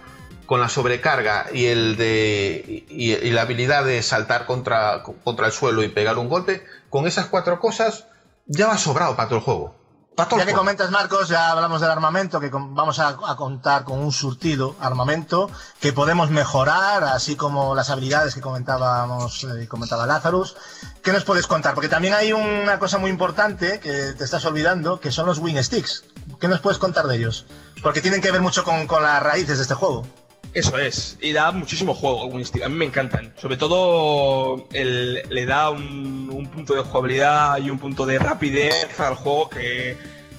con 0.46 0.60
la 0.60 0.68
sobrecarga 0.68 1.46
y 1.52 1.66
el 1.66 1.96
de 1.96 2.84
y, 2.88 3.12
y 3.12 3.30
la 3.30 3.42
habilidad 3.42 3.84
de 3.84 4.02
saltar 4.02 4.46
contra, 4.46 5.02
contra 5.24 5.46
el 5.46 5.52
suelo 5.52 5.82
y 5.82 5.88
pegar 5.88 6.18
un 6.18 6.28
golpe, 6.28 6.64
con 6.90 7.06
esas 7.06 7.26
cuatro 7.26 7.58
cosas 7.60 8.06
ya 8.46 8.66
va 8.66 8.76
sobrado 8.78 9.16
para 9.16 9.28
todo 9.28 9.38
el 9.38 9.44
juego. 9.44 9.82
Todo 10.14 10.28
Ya 10.32 10.36
el 10.36 10.40
que 10.40 10.44
juego. 10.52 10.58
comentas, 10.58 10.90
Marcos, 10.90 11.28
ya 11.30 11.50
hablamos 11.52 11.80
del 11.80 11.90
armamento, 11.90 12.38
que 12.38 12.50
con- 12.50 12.74
vamos 12.74 12.98
a, 12.98 13.16
a 13.26 13.34
contar 13.36 13.84
con 13.84 13.98
un 13.98 14.12
surtido 14.12 14.76
armamento 14.78 15.50
que 15.80 15.94
podemos 15.94 16.28
mejorar, 16.28 17.02
así 17.04 17.34
como 17.34 17.74
las 17.74 17.88
habilidades 17.88 18.34
que 18.34 18.42
comentábamos, 18.42 19.44
eh, 19.44 19.66
comentaba 19.68 20.06
Lazarus. 20.06 20.54
¿Qué 21.02 21.12
nos 21.14 21.24
puedes 21.24 21.46
contar? 21.46 21.72
Porque 21.74 21.88
también 21.88 22.12
hay 22.12 22.34
una 22.34 22.78
cosa 22.78 22.98
muy 22.98 23.08
importante 23.10 23.80
que 23.80 24.12
te 24.12 24.24
estás 24.24 24.44
olvidando, 24.44 25.00
que 25.00 25.10
son 25.10 25.24
los 25.24 25.38
wing 25.38 25.56
sticks. 25.62 26.04
¿Qué 26.38 26.46
nos 26.46 26.60
puedes 26.60 26.78
contar 26.78 27.06
de 27.06 27.16
ellos? 27.16 27.46
Porque 27.82 28.02
tienen 28.02 28.20
que 28.20 28.30
ver 28.30 28.42
mucho 28.42 28.64
con, 28.64 28.86
con 28.86 29.02
las 29.02 29.22
raíces 29.22 29.56
de 29.56 29.62
este 29.62 29.74
juego. 29.74 30.06
Eso 30.54 30.76
es, 30.78 31.16
y 31.22 31.32
da 31.32 31.50
muchísimo 31.50 31.94
juego 31.94 32.24
a 32.24 32.68
mí 32.68 32.74
me 32.76 32.84
encantan. 32.84 33.32
Sobre 33.40 33.56
todo 33.56 34.68
el- 34.74 35.22
le 35.30 35.46
da 35.46 35.70
un, 35.70 36.28
un 36.30 36.46
punto 36.48 36.74
de 36.74 36.82
jugabilidad 36.82 37.56
y 37.58 37.70
un 37.70 37.78
punto 37.78 38.04
de 38.04 38.18
rapidez 38.18 39.00
al 39.00 39.14
juego 39.14 39.48
que, 39.48 39.96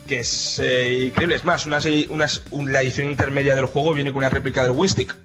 que 0.07 0.19
es 0.19 0.59
eh, 0.59 1.05
increíble. 1.07 1.35
Es 1.35 1.45
más, 1.45 1.65
una, 1.65 1.81
se- 1.81 2.07
unas- 2.09 2.43
un- 2.51 2.71
la 2.71 2.81
edición 2.83 3.07
intermedia 3.09 3.55
del 3.55 3.65
juego 3.65 3.93
viene 3.93 4.11
con 4.11 4.19
una 4.19 4.29
réplica 4.29 4.61
del 4.63 4.73
Winstick. 4.73 5.15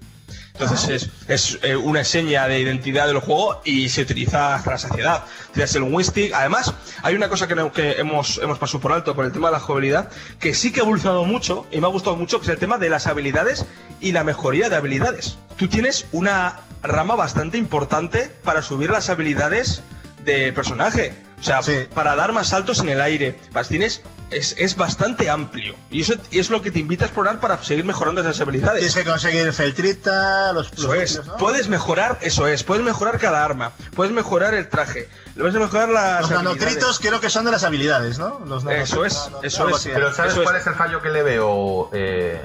Entonces 0.61 0.89
es, 0.91 1.11
es, 1.29 1.59
eh, 1.63 1.77
una 1.77 2.03
seña 2.03 2.49
de 2.49 2.59
identidad 2.59 3.07
del 3.07 3.19
juego 3.21 3.61
y 3.65 3.89
se 3.89 4.03
utiliza 4.03 4.57
hasta 4.57 4.73
la 4.73 4.79
saciedad. 4.79 5.25
Tienes 5.53 5.75
el 5.77 5.83
Winstick. 5.85 6.33
Además, 6.33 6.75
hay 7.03 7.15
una 7.15 7.29
cosa 7.29 7.47
que, 7.47 7.55
no- 7.55 7.73
que 7.73 7.93
hemos, 7.93 8.39
hemos 8.39 8.59
pasado 8.59 8.81
por 8.81 8.93
alto 8.93 9.15
con 9.15 9.25
el 9.25 9.33
tema 9.33 9.49
de 9.49 9.53
la 9.53 9.61
jugabilidad, 9.61 10.11
que 10.41 10.55
sí 10.55 10.73
que 10.73 10.81
ha 10.81 10.83
evolucionado 10.83 11.25
mucho 11.25 11.67
y 11.71 11.81
me 11.81 11.87
ha 11.87 11.91
gustado 11.91 12.17
mucho, 12.17 12.39
que 12.41 12.47
es 12.47 12.51
el 12.51 12.59
tema 12.59 12.77
de 12.79 12.89
las 12.91 13.07
habilidades 13.07 13.67
y 14.01 14.11
la 14.13 14.25
mejoría 14.25 14.69
de 14.69 14.77
habilidades. 14.77 15.39
Tú 15.57 15.69
tienes 15.69 16.07
una 16.13 16.61
rama 16.83 17.15
bastante 17.15 17.57
importante 17.59 18.31
para 18.45 18.63
subir 18.63 18.91
las 18.91 19.09
habilidades 19.11 19.83
de 20.25 20.53
personaje. 20.53 21.15
O 21.41 21.43
sea, 21.43 21.63
Sí. 21.63 21.87
para 21.95 22.17
dar 22.17 22.33
más 22.33 22.49
saltos 22.49 22.81
en 22.81 22.89
el 22.89 23.01
aire. 23.01 23.39
Tienes, 23.69 24.03
es, 24.31 24.55
es 24.59 24.77
bastante 24.77 25.31
amplio. 25.31 25.75
Y 25.91 26.01
eso 26.01 26.15
es 26.33 26.51
lo 26.51 26.63
que 26.63 26.71
te 26.71 26.79
invita 26.81 27.05
a 27.05 27.09
explorar 27.09 27.39
para 27.41 27.63
seguir 27.63 27.85
mejorando 27.85 28.21
esas 28.21 28.41
habilidades. 28.41 28.79
Tienes 28.81 28.95
que 28.97 29.05
conseguir 29.05 29.53
feltrita, 29.53 30.53
los, 30.53 30.73
Eso 30.73 30.87
los 30.93 30.97
es. 30.97 31.21
Puedes 31.39 31.69
mejorar, 31.69 32.19
eso 32.23 32.47
es. 32.49 32.65
Puedes 32.65 32.85
mejorar 32.85 33.19
cada 33.19 33.45
arma. 33.45 33.73
Puedes 33.95 34.13
mejorar 34.13 34.55
el 34.55 34.69
traje. 34.69 35.09
Puedes 35.37 35.55
mejorar 35.55 35.89
las. 35.89 36.23
Los 36.23 36.31
nanotritos 36.31 36.99
creo 36.99 37.21
que 37.21 37.31
son 37.31 37.45
de 37.45 37.53
las 37.53 37.63
habilidades, 37.65 38.19
¿no? 38.19 38.41
Los 38.47 38.65
Eso 38.67 39.05
es, 39.05 39.29
eso 39.43 39.69
es. 39.69 39.77
así. 39.77 39.91
Pero 39.95 40.13
¿sabes 40.13 40.33
Eso 40.33 40.43
cuál 40.43 40.57
es 40.57 40.67
el 40.67 40.75
fallo 40.75 41.01
que 41.03 41.11
le 41.11 41.23
veo? 41.23 41.91
Eh, 41.93 42.41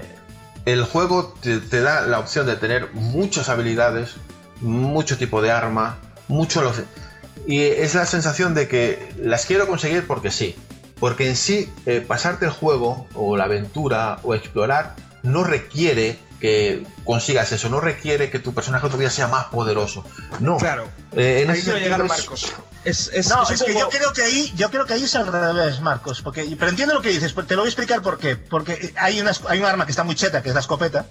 El 0.66 0.84
juego 0.86 1.34
te, 1.42 1.58
te 1.60 1.82
da 1.82 2.02
la 2.02 2.20
opción 2.20 2.46
de 2.46 2.56
tener 2.56 2.90
muchas 2.94 3.50
habilidades, 3.50 4.12
mucho 4.62 5.18
tipo 5.18 5.42
de 5.42 5.52
arma, 5.52 5.98
mucho 6.28 6.62
lo- 6.62 6.72
y 7.48 7.62
es 7.62 7.96
la 7.96 8.06
sensación 8.06 8.54
de 8.54 8.68
que 8.68 9.14
las 9.18 9.46
quiero 9.46 9.68
conseguir 9.68 10.06
porque 10.08 10.32
sí, 10.32 10.56
porque 11.00 11.28
en 11.28 11.36
sí 11.36 11.72
eh, 11.86 12.04
pasarte 12.06 12.46
el 12.46 12.52
juego 12.52 13.08
o 13.14 13.36
la 13.38 13.46
aventura 13.46 14.20
o 14.24 14.34
explorar 14.36 14.96
no 15.24 15.44
requiere 15.44 16.18
que 16.40 16.86
consigas 17.06 17.54
eso. 17.54 17.70
No 17.70 17.80
requiere 17.80 18.30
que 18.30 18.38
tu 18.40 18.54
personaje 18.54 18.88
todavía 18.88 19.10
sea 19.10 19.30
más 19.30 19.46
poderoso. 19.46 20.04
No. 20.42 20.58
Claro. 20.58 20.90
Eh, 21.16 21.44
en 21.44 21.50
Ahí 21.50 21.60
ese 21.60 21.72
quiero 21.72 21.80
llegar, 21.80 22.00
sentido 22.00 22.16
es- 22.16 22.22
Marcos. 22.22 22.54
Es, 22.84 23.10
es, 23.14 23.30
no, 23.30 23.50
es 23.50 23.64
que 23.64 23.74
yo 23.74 23.88
creo 23.88 24.12
que 24.12 24.24
ahí, 24.24 24.52
yo 24.58 24.70
creo 24.70 24.86
que 24.86 24.92
ahí 24.94 25.04
es 25.06 25.16
al 25.16 25.28
revés, 25.32 25.80
Marcos. 25.80 26.22
Porque, 26.22 26.44
pero 26.60 26.70
entiendo 26.70 26.94
lo 26.94 27.02
que 27.02 27.10
dices, 27.10 27.34
te 27.34 27.56
lo 27.56 27.62
voy 27.62 27.68
a 27.68 27.70
explicar 27.70 28.02
por 28.02 28.18
qué. 28.18 28.36
Porque 28.36 28.94
hay, 28.98 29.22
una, 29.22 29.32
hay 29.48 29.60
un 29.60 29.66
arma 29.66 29.86
que 29.86 29.92
está 29.94 30.04
muy 30.04 30.16
cheta, 30.16 30.42
que 30.44 30.50
es 30.50 30.54
la 30.54 30.60
escopeta. 30.60 31.06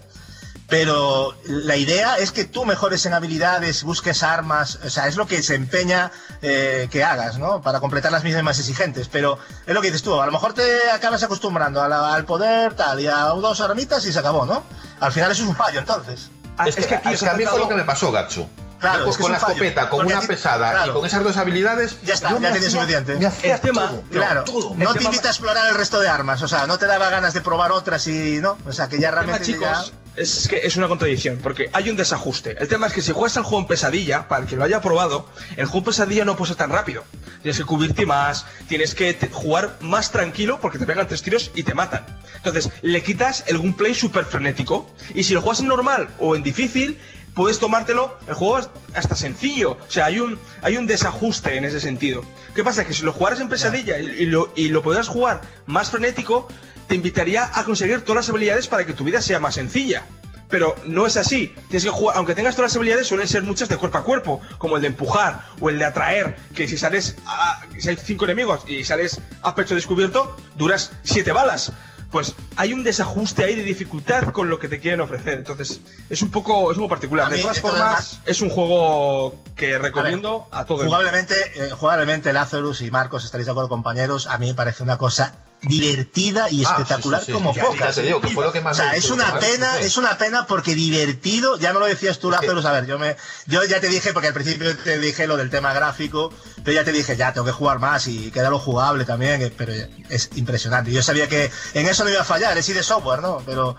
Pero 0.73 1.35
la 1.45 1.77
idea 1.77 2.17
es 2.17 2.33
que 2.33 2.47
tú 2.47 2.65
mejores 2.65 3.05
en 3.05 3.13
habilidades, 3.13 3.85
busques 3.85 4.23
armas, 4.23 4.79
o 4.83 4.89
sea, 4.89 5.07
es 5.07 5.17
lo 5.17 5.27
que 5.27 5.43
se 5.43 5.55
empeña 5.55 6.11
eh, 6.41 6.89
que 6.91 7.05
hagas, 7.05 7.37
¿no? 7.37 7.61
Para 7.61 7.79
completar 7.79 8.11
las 8.11 8.25
mismas 8.25 8.43
más 8.43 8.59
exigentes. 8.59 9.07
Pero 9.09 9.37
es 9.67 9.75
lo 9.75 9.83
que 9.83 9.89
dices 9.89 10.03
tú, 10.03 10.19
a 10.19 10.25
lo 10.25 10.33
mejor 10.33 10.55
te 10.55 10.91
acabas 10.91 11.23
acostumbrando 11.23 11.83
a 11.83 11.89
la- 11.91 12.15
al 12.15 12.25
poder, 12.25 12.73
tal, 12.73 12.99
y 13.01 13.07
a 13.07 13.17
dos 13.27 13.61
armitas 13.61 14.03
y 14.07 14.15
se 14.15 14.19
acabó, 14.19 14.47
¿no? 14.47 14.63
Al 14.99 15.13
final 15.13 15.31
eso 15.31 15.43
es 15.43 15.49
un 15.51 15.57
fallo, 15.57 15.79
entonces. 15.81 16.31
Ah, 16.57 16.67
es, 16.67 16.75
que, 16.75 16.95
aquí 16.95 17.09
es 17.13 17.17
os 17.17 17.29
que 17.29 17.29
a 17.29 17.35
mí 17.35 17.45
fue 17.45 17.59
lo 17.59 17.69
que 17.69 17.75
me 17.75 17.85
pasó, 17.85 18.11
Gacho. 18.11 18.49
Claro, 18.83 19.05
con, 19.05 19.13
es 19.13 19.29
la 19.31 19.37
escopeta, 19.37 19.89
con 19.89 20.05
una 20.07 20.21
pesada 20.21 20.71
claro. 20.73 20.91
y 20.91 20.95
con 20.97 21.07
esas 21.07 21.23
dos 21.25 21.37
habilidades. 21.39 21.97
Ya 22.05 22.15
está, 22.15 22.31
ya 22.39 22.51
tienes 22.53 22.73
suficiente. 22.73 23.19
El 23.43 23.61
tema- 23.61 23.89
todo, 23.89 24.03
Claro, 24.11 24.45
todo. 24.45 24.75
no 24.77 24.83
El 24.89 24.93
te 24.93 24.99
tema- 24.99 25.11
invita 25.11 25.29
a 25.29 25.31
explorar 25.31 25.69
el 25.69 25.75
resto 25.77 26.01
de 26.01 26.09
armas, 26.09 26.43
o 26.43 26.49
sea, 26.49 26.67
no 26.67 26.79
te 26.79 26.87
daba 26.87 27.09
ganas 27.09 27.33
de 27.33 27.41
probar 27.41 27.73
otras 27.73 28.07
y 28.09 28.39
no, 28.43 28.59
o 28.67 28.73
sea, 28.73 28.89
que 28.89 28.99
ya 28.99 29.09
El 29.09 29.15
tema, 29.15 29.23
realmente 29.23 29.47
chicos, 29.53 29.93
ya... 30.17 30.21
es 30.23 30.49
que 30.49 30.67
es 30.67 30.77
una 30.77 30.89
contradicción, 30.89 31.39
porque 31.43 31.71
hay 31.73 31.89
un 31.91 31.97
desajuste. 31.97 32.57
El 32.61 32.67
tema 32.69 32.89
es 32.89 32.93
que 32.93 33.03
si 33.03 33.13
juegas 33.13 33.37
al 33.37 33.45
juego 33.45 33.61
en 33.61 33.67
pesadilla, 33.69 34.27
para 34.29 34.43
el 34.43 34.49
que 34.49 34.57
lo 34.57 34.65
haya 34.65 34.81
probado, 34.81 35.29
el 35.57 35.67
juego 35.67 35.79
en 35.79 35.85
pesadilla 35.85 36.25
no 36.25 36.37
puede 36.37 36.49
ser 36.49 36.57
tan 36.57 36.71
rápido. 36.71 37.05
Tienes 37.43 37.59
que 37.59 37.65
cubrirte 37.65 38.05
más, 38.05 38.47
tienes 38.69 38.95
que 38.97 39.17
jugar 39.33 39.77
más 39.81 40.11
tranquilo 40.11 40.59
porque 40.61 40.79
te 40.79 40.87
pegan 40.87 41.07
tres 41.07 41.23
tiros 41.23 41.51
y 41.55 41.63
te 41.63 41.75
matan. 41.75 42.05
Entonces, 42.37 42.71
le 42.83 43.01
quitas 43.03 43.45
el 43.47 43.59
gameplay 43.59 43.95
súper 43.95 44.25
frenético. 44.25 44.91
Y 45.15 45.23
si 45.25 45.35
lo 45.35 45.41
juegas 45.41 45.61
en 45.61 45.69
normal 45.69 46.09
o 46.19 46.35
en 46.35 46.43
difícil, 46.43 47.01
puedes 47.35 47.59
tomártelo, 47.59 48.17
el 48.29 48.35
juego 48.35 48.59
es 48.59 48.69
hasta 48.95 49.17
sencillo. 49.17 49.73
O 49.73 49.91
sea, 49.91 50.07
hay 50.07 50.21
un, 50.21 50.39
hay 50.63 50.77
un 50.77 50.87
desajuste 50.87 51.57
en 51.57 51.65
ese 51.65 51.81
sentido. 51.81 52.25
¿Qué 52.55 52.63
pasa? 52.63 52.85
Que 52.85 52.95
si 52.95 53.03
lo 53.03 53.13
jugaras 53.13 53.41
en 53.41 53.49
pesadilla 53.49 53.99
y, 53.99 54.27
lo, 54.27 54.53
y 54.55 54.69
lo 54.69 54.83
pudieras 54.83 55.09
jugar 55.09 55.41
más 55.67 55.91
frenético, 55.91 56.49
te 56.89 56.95
invitaría 56.95 57.51
a 57.55 57.65
conseguir 57.65 58.03
todas 58.03 58.27
las 58.27 58.29
habilidades 58.29 58.69
para 58.69 58.85
que 58.85 58.93
tu 58.93 59.05
vida 59.05 59.23
sea 59.23 59.41
más 59.41 59.55
sencilla. 59.55 60.05
Pero 60.49 60.75
no 60.85 61.07
es 61.07 61.17
así. 61.17 61.55
Tienes 61.69 61.85
que 61.85 61.91
jugar, 61.91 62.19
aunque 62.19 62.35
tengas 62.35 62.55
todas 62.55 62.73
las 62.73 62.77
habilidades, 62.77 63.07
suelen 63.07 63.27
ser 63.27 63.43
muchas 63.43 63.71
de 63.71 63.79
cuerpo 63.79 63.97
a 63.97 64.05
cuerpo, 64.05 64.41
como 64.59 64.77
el 64.77 64.83
de 64.83 64.89
empujar 64.89 65.47
o 65.61 65.71
el 65.71 65.79
de 65.79 65.87
atraer, 65.87 66.37
que 66.55 66.69
si 66.69 66.77
sales 66.77 67.17
a, 67.25 67.63
si 67.79 67.89
hay 67.89 67.97
cinco 67.97 68.27
enemigos 68.27 68.63
y 68.69 68.85
sales 68.85 69.23
a 69.41 69.55
pecho 69.55 69.75
descubierto, 69.75 70.37
duras 70.57 70.93
siete 71.05 71.33
balas. 71.33 71.73
Pues 72.13 72.35
hay 72.57 72.75
un 72.75 72.85
desajuste 72.85 73.43
ahí 73.43 73.57
de 73.57 73.63
dificultad 73.63 74.29
con 74.33 74.51
lo 74.51 74.59
que 74.59 74.69
te 74.69 74.79
quieren 74.79 75.01
ofrecer. 75.01 75.39
Entonces, 75.39 75.81
es 76.11 76.21
un 76.21 76.31
poco, 76.31 76.71
es 76.71 76.77
muy 76.77 76.87
particular. 76.87 77.27
A 77.27 77.31
De 77.31 77.37
mí, 77.37 77.43
todas 77.43 77.57
de 77.57 77.63
todas 77.63 77.79
formas, 77.79 78.21
es 78.27 78.43
un 78.43 78.51
juego 78.51 79.35
que 79.57 79.79
recomiendo 79.79 80.47
a, 80.51 80.67
todo 80.67 80.83
el 80.83 80.89
mundo. 80.89 80.99
Jugablemente, 80.99 81.35
eh, 81.57 81.71
jugablemente 81.71 82.33
Lazarus 82.35 82.83
y 82.83 82.91
Marcos, 82.91 83.25
estaréis 83.25 83.47
de 83.47 83.53
acuerdo 83.53 83.71
compañeros, 83.71 84.27
a 84.27 84.37
mí 84.37 84.47
me 84.47 84.55
parece 84.55 84.83
una 84.83 84.99
cosa 84.99 85.35
divertida 85.63 86.51
y 86.51 86.65
Ah, 86.65 86.71
espectacular 86.71 87.21
sí, 87.21 87.27
sí, 87.27 87.33
sí. 87.33 87.39
como 87.39 87.55
pocas. 87.55 87.95
te 87.95 88.03
digo 88.03 88.21
que 88.21 88.29
fue 88.29 88.45
lo 88.45 88.53
que 88.53 88.61
más 88.61 88.79
o 88.79 88.83
sea, 88.83 88.93
me 88.93 88.99
es 88.99 89.11
una 89.11 89.39
pena, 89.39 89.79
es 89.79 89.97
una 89.97 90.19
pena 90.19 90.47
porque 90.47 90.75
divertido, 90.75 91.59
ya 91.59 91.73
me 91.73 91.79
lo 91.81 91.87
decías 91.87 92.19
tú 92.19 92.31
Lazarus, 92.31 92.65
a 92.65 92.73
ver, 92.73 92.87
yo 92.87 92.99
me 92.99 93.17
yo 93.47 93.63
ya 93.65 93.81
te 93.81 93.89
dije 93.89 94.13
porque 94.13 94.29
al 94.29 94.35
principio 94.35 94.77
te 94.77 94.99
dije 94.99 95.27
lo 95.27 95.37
del 95.37 95.51
tema 95.51 95.73
gráfico, 95.73 96.33
pero 96.65 96.75
ya 96.75 96.85
te 96.85 96.93
dije, 96.93 97.17
ya 97.17 97.33
tengo 97.33 97.47
que 97.47 97.53
jugar 97.53 97.79
más 97.79 98.07
y 98.09 98.31
queda 98.31 98.51
lo 98.51 98.59
jugable 98.59 99.05
también, 99.05 99.41
eh, 99.43 99.53
pero 99.57 99.73
es 100.09 100.31
impresionante. 100.35 100.91
Yo 100.93 101.03
sabía 101.03 101.29
que 101.29 101.51
en 101.75 101.87
eso 101.87 102.05
no 102.05 102.11
iba 102.11 102.23
a 102.23 102.25
fallar, 102.25 102.57
es 102.59 102.69
ir 102.69 102.77
de 102.77 102.83
software, 102.83 103.23
¿no? 103.23 103.43
Pero 103.47 103.77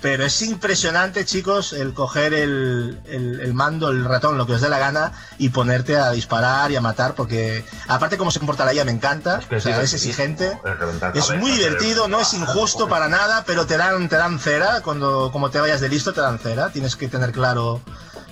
pero 0.00 0.24
es 0.24 0.42
impresionante, 0.42 1.24
chicos, 1.24 1.72
el 1.72 1.92
coger 1.94 2.32
el, 2.34 3.00
el- 3.06 3.40
el 3.40 3.54
mando, 3.54 3.88
el 3.90 4.04
ratón, 4.04 4.38
lo 4.38 4.46
que 4.46 4.52
os 4.54 4.60
dé 4.60 4.68
la 4.68 4.78
gana, 4.78 5.12
y 5.38 5.48
ponerte 5.48 5.96
a 5.96 6.10
disparar 6.12 6.70
y 6.70 6.76
a 6.76 6.80
matar, 6.80 7.14
porque 7.14 7.64
aparte 7.88 8.16
cómo 8.16 8.30
se 8.30 8.38
comporta 8.38 8.64
la 8.64 8.74
IA 8.74 8.84
me 8.84 8.92
encanta, 8.92 9.40
que 9.48 9.56
o 9.56 9.60
sea, 9.60 9.82
es 9.82 9.94
exigente, 9.94 10.58
es 11.18 11.30
muy 11.40 11.50
divertido, 11.52 12.08
no 12.08 12.20
es 12.20 12.32
injusto 12.34 12.88
para 12.88 13.08
nada, 13.08 13.44
pero 13.46 13.66
te 13.66 13.76
dan, 13.76 14.08
te 14.08 14.16
dan 14.16 14.38
cera, 14.38 14.80
cuando 14.82 15.30
como 15.32 15.50
te 15.50 15.60
vayas 15.60 15.80
de 15.80 15.88
listo 15.88 16.12
te 16.12 16.20
dan 16.20 16.38
cera, 16.38 16.70
tienes 16.70 16.96
que 16.96 17.08
tener 17.08 17.32
claro 17.32 17.80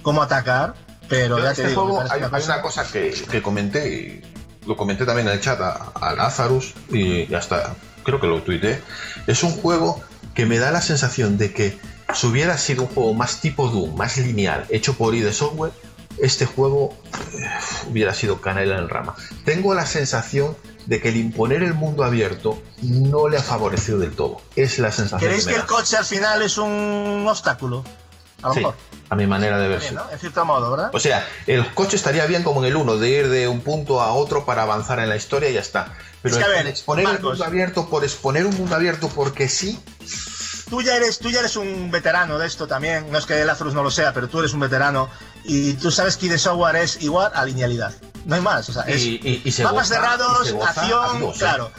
cómo 0.03 0.23
atacar, 0.23 0.75
pero 1.09 1.39
ya 1.39 1.51
en 1.51 1.55
te 1.57 1.63
este 1.63 1.69
digo, 1.71 1.83
juego 1.85 2.01
hay, 2.11 2.19
una 2.23 2.37
hay 2.37 2.45
una 2.45 2.63
cosa 2.63 2.85
que, 2.87 3.11
que 3.31 3.43
comenté 3.43 3.89
y 3.89 4.23
lo 4.67 4.77
comenté 4.77 5.05
también 5.07 5.29
en 5.29 5.35
el 5.35 5.41
chat 5.41 5.61
a, 5.61 5.93
a 5.95 6.15
Lazarus 6.15 6.75
y 6.91 7.33
hasta 7.35 7.75
creo 8.05 8.21
que 8.21 8.27
lo 8.27 8.43
tuiteé. 8.43 8.83
Es 9.27 9.43
un 9.45 9.53
juego 9.53 10.03
que 10.37 10.47
me 10.47 10.59
da 10.59 10.71
la 10.71 10.83
sensación 10.83 11.39
de 11.39 11.53
que 11.53 11.79
si 12.15 12.27
hubiera 12.27 12.57
sido 12.59 12.83
un 12.83 12.89
juego 12.89 13.15
más 13.15 13.41
tipo 13.41 13.69
Doom, 13.69 13.97
más 13.97 14.17
lineal, 14.19 14.67
hecho 14.69 14.95
por 14.95 15.15
ID 15.15 15.33
Software, 15.33 15.73
este 16.19 16.47
juego 16.47 16.95
eh, 17.35 17.49
hubiera 17.91 18.15
sido 18.15 18.41
canela 18.41 18.79
en 18.79 18.89
rama. 18.89 19.17
Tengo 19.45 19.75
la 19.75 19.87
sensación 19.87 20.57
de 20.87 21.01
que 21.01 21.09
el 21.09 21.17
imponer 21.17 21.63
el 21.63 21.75
mundo 21.75 22.05
abierto 22.05 22.63
no 22.83 23.29
le 23.29 23.39
ha 23.39 23.43
favorecido 23.43 23.99
del 23.99 24.13
todo. 24.13 24.41
Es 24.55 24.79
la 24.79 24.93
sensación 24.93 25.21
¿Queréis 25.21 25.47
me 25.47 25.53
que 25.53 25.59
el 25.59 25.67
coche 25.67 25.97
al 25.97 26.05
final 26.05 26.43
es 26.43 26.59
un 26.59 27.27
obstáculo? 27.29 27.83
A 28.43 28.49
lo 28.49 28.53
Sí, 28.55 28.61
mejor. 28.61 28.75
a 29.09 29.17
mi 29.17 29.27
manera 29.27 29.59
de 29.59 29.69
verlo. 29.69 30.05
En 30.13 30.19
cierto 30.19 30.45
modo, 30.45 30.71
¿verdad? 30.71 30.91
O 30.93 31.01
sea, 31.01 31.27
el 31.47 31.67
coche 31.75 31.97
estaría 31.97 32.27
bien 32.27 32.43
como 32.43 32.61
en 32.61 32.67
el 32.67 32.77
1, 32.77 32.99
de 32.99 33.09
ir 33.09 33.29
de 33.29 33.49
un 33.49 33.61
punto 33.63 34.01
a 34.03 34.13
otro 34.13 34.45
para 34.45 34.63
avanzar 34.63 35.01
en 35.01 35.09
la 35.09 35.17
historia 35.17 35.49
y 35.49 35.55
ya 35.55 35.61
está. 35.61 35.95
Pero 36.23 36.37
Es 36.37 36.39
que, 36.39 36.45
a 36.45 36.47
el 36.57 36.65
ver, 36.65 36.67
exponer 36.69 37.05
Marcos. 37.05 37.31
mundo 37.31 37.45
abierto 37.45 37.89
por 37.89 38.05
exponer 38.05 38.47
un 38.47 38.57
mundo 38.57 38.75
abierto 38.75 39.09
porque 39.09 39.49
sí, 39.49 39.79
Tú 40.69 40.83
ya 40.83 40.97
eres, 40.97 41.21
tú 41.21 41.31
ya 41.31 41.39
eres 41.39 41.55
un 41.55 41.93
veterano 41.93 42.39
de 42.39 42.47
esto 42.49 42.67
también. 42.67 43.13
No 43.13 43.19
es 43.19 43.25
que 43.27 43.45
Lazarus 43.45 43.73
no 43.73 43.85
lo 43.85 43.91
sea, 43.93 44.13
pero 44.13 44.29
tú 44.29 44.41
eres 44.41 44.53
un 44.53 44.59
veterano 44.59 45.09
y 45.45 45.75
tú 45.75 45.93
sabes 45.93 46.17
que 46.17 46.29
de 46.29 46.39
software 46.39 46.75
es 46.75 47.01
igual 47.03 47.31
a 47.37 47.45
linealidad. 47.45 47.95
No 48.25 48.35
hay 48.35 48.41
más. 48.41 48.69
O 48.69 48.73
sea, 48.73 48.83
es 48.83 49.01
Y- 49.03 49.21
y- 49.23 49.43
y 49.45 49.53
se 49.53 49.63
mapas 49.63 49.89
goza- 49.89 49.95
cerrados, 49.95 50.43
y 50.43 50.47
se 50.49 50.53
goza 50.55 50.71
acción, 50.71 51.05
a 51.05 51.19
Dios, 51.19 51.37
¿eh? 51.37 51.39
claro. 51.39 51.71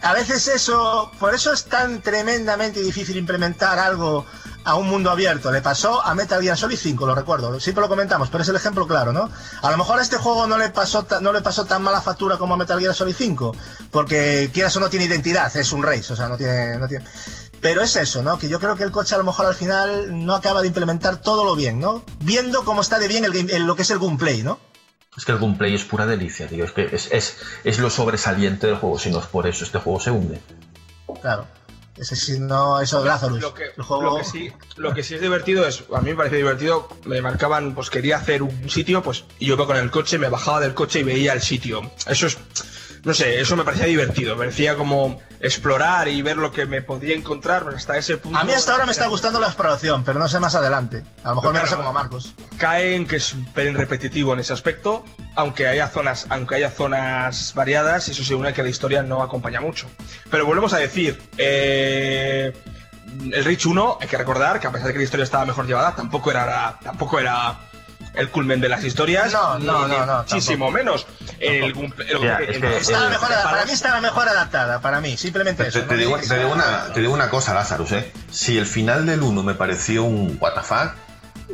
A 0.00 0.12
veces 0.14 0.48
eso, 0.48 1.12
por 1.20 1.32
eso 1.36 1.52
es 1.52 1.66
tan 1.66 2.02
tremendamente 2.02 2.80
difícil 2.80 3.16
implementar 3.16 3.78
algo 3.78 4.26
a 4.64 4.74
un 4.76 4.88
mundo 4.88 5.10
abierto. 5.10 5.50
Le 5.50 5.60
pasó 5.60 6.02
a 6.04 6.14
Metal 6.14 6.40
Gear 6.42 6.56
Solid 6.56 6.76
5, 6.76 7.06
lo 7.06 7.14
recuerdo. 7.14 7.58
Siempre 7.60 7.82
lo 7.82 7.88
comentamos, 7.88 8.28
pero 8.30 8.42
es 8.42 8.48
el 8.48 8.56
ejemplo 8.56 8.86
claro, 8.86 9.12
¿no? 9.12 9.30
A 9.62 9.70
lo 9.70 9.76
mejor 9.76 9.98
a 9.98 10.02
este 10.02 10.16
juego 10.16 10.46
no 10.46 10.58
le 10.58 10.70
pasó 10.70 11.06
no 11.20 11.32
le 11.32 11.40
pasó 11.42 11.64
tan 11.64 11.82
mala 11.82 12.00
factura 12.00 12.36
como 12.38 12.54
a 12.54 12.56
Metal 12.56 12.78
Gear 12.80 12.94
Solid 12.94 13.14
5, 13.16 13.54
porque 13.90 14.50
quieras 14.52 14.76
o 14.76 14.80
no 14.80 14.88
tiene 14.90 15.06
identidad, 15.06 15.54
es 15.56 15.72
un 15.72 15.82
race, 15.82 16.12
o 16.12 16.16
sea, 16.16 16.28
no 16.28 16.36
tiene, 16.36 16.78
no 16.78 16.88
tiene. 16.88 17.04
Pero 17.60 17.80
es 17.82 17.94
eso, 17.96 18.22
¿no? 18.22 18.38
Que 18.38 18.48
yo 18.48 18.58
creo 18.58 18.74
que 18.76 18.82
el 18.82 18.90
coche 18.90 19.14
a 19.14 19.18
lo 19.18 19.24
mejor 19.24 19.46
al 19.46 19.54
final 19.54 20.24
no 20.26 20.34
acaba 20.34 20.62
de 20.62 20.66
implementar 20.68 21.18
todo 21.18 21.44
lo 21.44 21.54
bien, 21.54 21.78
¿no? 21.78 22.02
Viendo 22.20 22.64
cómo 22.64 22.80
está 22.80 22.98
de 22.98 23.08
bien 23.08 23.24
el 23.24 23.34
el- 23.50 23.62
lo 23.64 23.76
que 23.76 23.82
es 23.82 23.90
el 23.90 23.98
gameplay, 24.00 24.42
¿no? 24.42 24.58
es 25.14 25.26
que 25.26 25.32
el 25.32 25.38
gameplay 25.38 25.74
es 25.74 25.84
pura 25.84 26.06
delicia, 26.06 26.48
tío. 26.48 26.64
Es 26.64 26.72
que 26.72 26.88
es, 26.90 27.08
es, 27.12 27.36
es 27.64 27.78
lo 27.78 27.90
sobresaliente 27.90 28.66
del 28.66 28.76
juego. 28.78 28.98
Si 28.98 29.10
no 29.10 29.18
es 29.18 29.26
por 29.26 29.46
eso, 29.46 29.62
este 29.62 29.78
juego 29.78 30.00
se 30.00 30.10
hunde. 30.10 30.40
Claro. 31.20 31.46
Ese 31.96 32.16
si 32.16 32.40
no, 32.40 32.80
eso 32.80 33.02
de 33.02 33.08
Lazarus. 33.08 33.40
Lo 33.40 33.52
que, 33.52 33.64
el 33.76 33.82
juego... 33.82 34.02
lo 34.02 34.16
que 34.16 34.24
sí, 34.24 34.52
lo 34.76 34.94
que 34.94 35.02
sí 35.02 35.14
es 35.14 35.20
divertido 35.20 35.66
es, 35.66 35.84
a 35.94 36.00
mí 36.00 36.10
me 36.10 36.16
parece 36.16 36.36
divertido, 36.36 36.88
me 37.04 37.20
marcaban, 37.20 37.74
pues 37.74 37.90
quería 37.90 38.16
hacer 38.16 38.42
un 38.42 38.70
sitio, 38.70 39.02
pues 39.02 39.24
y 39.38 39.46
yo 39.46 39.54
iba 39.54 39.66
con 39.66 39.76
el 39.76 39.90
coche, 39.90 40.18
me 40.18 40.28
bajaba 40.28 40.60
del 40.60 40.72
coche 40.72 41.00
y 41.00 41.02
veía 41.02 41.34
el 41.34 41.42
sitio. 41.42 41.82
Eso 42.06 42.26
es, 42.26 42.38
no 43.04 43.12
sé, 43.12 43.40
eso 43.40 43.56
me 43.56 43.64
parecía 43.64 43.86
divertido, 43.86 44.34
me 44.34 44.44
parecía 44.44 44.74
como 44.74 45.20
explorar 45.42 46.06
y 46.08 46.22
ver 46.22 46.36
lo 46.36 46.52
que 46.52 46.66
me 46.66 46.82
podía 46.82 47.14
encontrar 47.16 47.64
pues, 47.64 47.74
hasta 47.76 47.98
ese 47.98 48.16
punto. 48.16 48.38
A 48.38 48.44
mí 48.44 48.52
hasta 48.52 48.72
ahora 48.72 48.86
me 48.86 48.92
está 48.92 49.08
gustando 49.08 49.40
la 49.40 49.48
exploración, 49.48 50.04
pero 50.04 50.18
no 50.20 50.28
sé 50.28 50.38
más 50.38 50.54
adelante. 50.54 51.02
A 51.24 51.30
lo 51.30 51.34
mejor 51.36 51.52
me 51.52 51.58
Claro. 51.58 51.64
pasa 51.66 51.76
como 51.76 51.88
a 51.88 51.92
Marcos. 51.92 52.34
cae 52.58 52.94
en 52.94 53.06
que 53.06 53.16
es 53.16 53.32
un 53.34 53.44
pelín 53.46 53.74
repetitivo 53.74 54.32
en 54.34 54.40
ese 54.40 54.52
aspecto, 54.52 55.04
aunque 55.34 55.66
haya 55.66 55.88
zonas, 55.88 56.26
aunque 56.30 56.54
haya 56.54 56.70
zonas 56.70 57.52
variadas, 57.54 58.08
eso 58.08 58.22
se 58.24 58.34
une 58.36 58.52
que 58.52 58.62
la 58.62 58.68
historia 58.68 59.02
no 59.02 59.20
acompaña 59.22 59.60
mucho. 59.60 59.88
Pero 60.30 60.46
volvemos 60.46 60.72
a 60.74 60.78
decir, 60.78 61.20
eh, 61.38 62.52
el 63.32 63.44
Reach 63.44 63.66
1, 63.66 63.98
hay 64.00 64.08
que 64.08 64.16
recordar 64.16 64.60
que 64.60 64.68
a 64.68 64.70
pesar 64.72 64.86
de 64.86 64.92
que 64.92 64.98
la 65.00 65.04
historia 65.04 65.24
estaba 65.24 65.44
mejor 65.44 65.66
llevada, 65.66 65.94
tampoco 65.96 66.30
era, 66.30 66.78
tampoco 66.82 67.18
era 67.18 67.58
el 68.14 68.28
culmen 68.30 68.60
de 68.60 68.68
las 68.68 68.84
historias, 68.84 69.32
No, 69.32 69.58
no, 69.58 69.88
ni 69.88 69.96
no, 69.96 70.06
no, 70.06 70.18
muchísimo 70.18 70.70
menos. 70.70 71.06
El, 71.38 71.64
el- 71.64 71.74
Ya, 72.22 72.36
el- 72.38 72.50
es 72.50 72.58
que- 72.58 72.76
Estaba 72.78 73.06
Eh, 73.06 73.10
mejor, 73.10 73.30
adap- 73.30 73.42
para 73.44 73.64
mí 73.64 73.72
estaba 73.72 74.00
mejor 74.00 74.28
adaptada, 74.28 74.80
para 74.80 75.00
mí, 75.00 75.16
simplemente 75.16 75.62
Te, 75.64 75.68
eso. 75.70 75.80
te 75.82 75.96
digo, 75.96 76.16
te 76.18 76.26
sea- 76.26 76.38
digo 76.38 76.52
una, 76.52 76.92
te 76.92 77.00
digo 77.00 77.12
una 77.14 77.30
cosa, 77.30 77.54
Lazarus, 77.54 77.92
¿eh? 77.92 78.12
Si 78.30 78.58
el 78.58 78.66
final 78.66 79.06
del 79.06 79.22
1 79.22 79.42
me 79.42 79.54
pareció 79.54 80.04
un 80.04 80.38
WTF, 80.38 80.94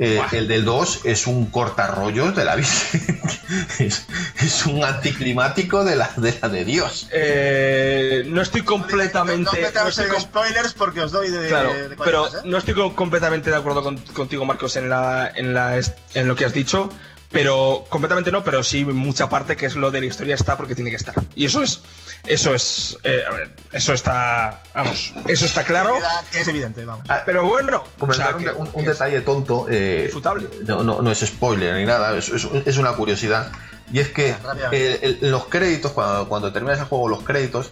eh, 0.01 0.21
el 0.33 0.49
del 0.49 0.65
2 0.65 1.01
es 1.05 1.27
un 1.27 1.47
cortarrollos 1.51 2.35
de 2.37 2.45
la 2.45 2.57
Virgen. 2.57 3.21
es, 3.79 4.07
es 4.41 4.67
un 4.67 4.85
anticlimático 4.85 5.85
de 5.85 5.97
la 5.97 6.11
de, 6.17 6.39
la 6.41 6.49
de 6.49 6.65
Dios. 6.65 7.09
eh, 7.13 8.25
no 8.27 8.43
estoy 8.43 8.61
No, 8.63 8.67
completamente... 8.67 9.45
no 9.45 9.53
metamos 9.61 9.91
estoy 9.91 10.07
en 10.07 10.11
com- 10.13 10.21
spoilers 10.23 10.73
porque 10.75 11.01
os 11.01 11.13
doy 11.13 11.31
de, 11.31 11.49
Claro, 11.49 11.73
de 11.73 11.97
pero 12.03 12.27
¿eh? 12.27 12.31
no 12.45 12.59
estoy 12.59 12.75
co- 12.75 12.95
completamente 12.95 13.51
de 13.51 13.57
acuerdo 13.57 13.83
con- 13.83 13.99
contigo, 13.99 14.45
Marcos, 14.45 14.77
en, 14.77 14.89
la, 14.89 15.31
en, 15.35 15.55
la, 15.55 15.77
est- 15.79 15.97
en 16.15 16.29
lo 16.29 16.37
que 16.37 16.45
has 16.45 16.53
dicho. 16.53 16.91
Pero 17.31 17.85
completamente 17.91 18.33
no, 18.33 18.43
pero 18.43 18.63
sí 18.63 18.87
mucha 18.87 19.29
parte 19.29 19.55
que 19.55 19.67
es 19.67 19.77
lo 19.77 19.91
de 19.91 20.01
la 20.01 20.07
historia 20.07 20.35
está 20.35 20.57
porque 20.57 20.75
tiene 20.75 20.89
que 20.89 20.97
estar. 20.97 21.15
Y 21.35 21.45
eso 21.45 21.63
es, 21.63 21.81
Eso 22.27 22.55
es, 22.55 22.99
eh, 23.05 23.23
a 23.27 23.33
ver, 23.33 23.51
eso 23.73 23.93
está, 23.95 24.63
vamos, 24.75 25.15
eso 25.27 25.47
está 25.47 25.65
claro. 25.65 25.95
Es 26.35 26.47
evidente, 26.49 26.85
vamos. 26.85 27.07
Pero 27.25 27.47
bueno, 27.47 27.85
Comentar 27.99 28.27
o 28.27 28.29
sea, 28.31 28.37
un, 28.37 28.45
que- 28.45 28.51
un- 28.51 28.71
un 28.73 28.85
detalle 28.85 29.21
tonto. 29.23 29.67
eh, 29.71 30.03
Disfrutable. 30.05 30.49
No, 30.67 30.83
no, 30.83 31.01
no 31.01 31.11
es 31.11 31.21
spoiler 31.21 31.75
ni 31.77 31.87
nada, 31.87 32.17
es, 32.19 32.29
es- 32.29 32.47
es 32.67 32.77
una 32.77 32.93
curiosidad. 32.93 33.51
Y 33.93 34.01
es 34.01 34.09
que 34.11 34.35
eh, 34.73 34.99
el- 35.23 35.31
los 35.31 35.47
créditos, 35.47 35.93
cuando, 35.93 36.29
cuando 36.29 36.53
terminas 36.53 36.79
el 36.81 36.85
juego, 36.85 37.09
los 37.09 37.23
créditos 37.23 37.71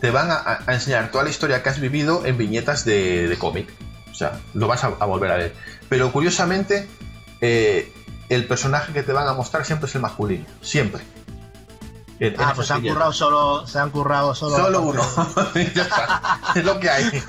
te 0.00 0.10
van 0.10 0.30
a, 0.30 0.60
a 0.66 0.72
enseñar 0.74 1.10
toda 1.10 1.24
la 1.24 1.30
historia 1.30 1.62
que 1.62 1.68
has 1.68 1.80
vivido 1.80 2.24
en 2.24 2.38
viñetas 2.38 2.84
de, 2.86 3.28
de 3.28 3.36
cómic. 3.36 3.68
O 4.10 4.14
sea, 4.14 4.40
lo 4.54 4.66
vas 4.68 4.84
a, 4.84 4.86
a 4.98 5.04
volver 5.04 5.30
a 5.32 5.36
ver. 5.36 5.54
Pero 5.90 6.10
curiosamente, 6.12 6.88
eh, 7.42 7.92
el 8.30 8.46
personaje 8.46 8.92
que 8.92 9.02
te 9.02 9.12
van 9.12 9.26
a 9.28 9.34
mostrar 9.34 9.64
siempre 9.66 9.88
es 9.88 9.94
el 9.94 10.00
masculino. 10.00 10.46
Siempre. 10.62 11.02
Ah, 12.38 12.52
pues 12.54 12.66
se 12.66 12.72
han 12.74 12.82
currado 12.94 13.12
solo, 13.12 13.66
se 13.66 13.78
han 13.78 13.90
currado 13.90 14.34
solo. 14.34 14.56
Solo 14.56 14.80
uno. 14.82 15.02
Ya 15.74 15.82
está. 15.82 16.40
Es 16.56 16.64
lo 16.64 16.80
que 16.80 16.90
hay. 16.90 17.22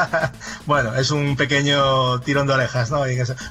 bueno, 0.66 0.94
es 0.96 1.10
un 1.10 1.36
pequeño 1.36 2.20
tirón 2.20 2.46
de 2.46 2.54
orejas, 2.54 2.90
¿no? 2.90 3.02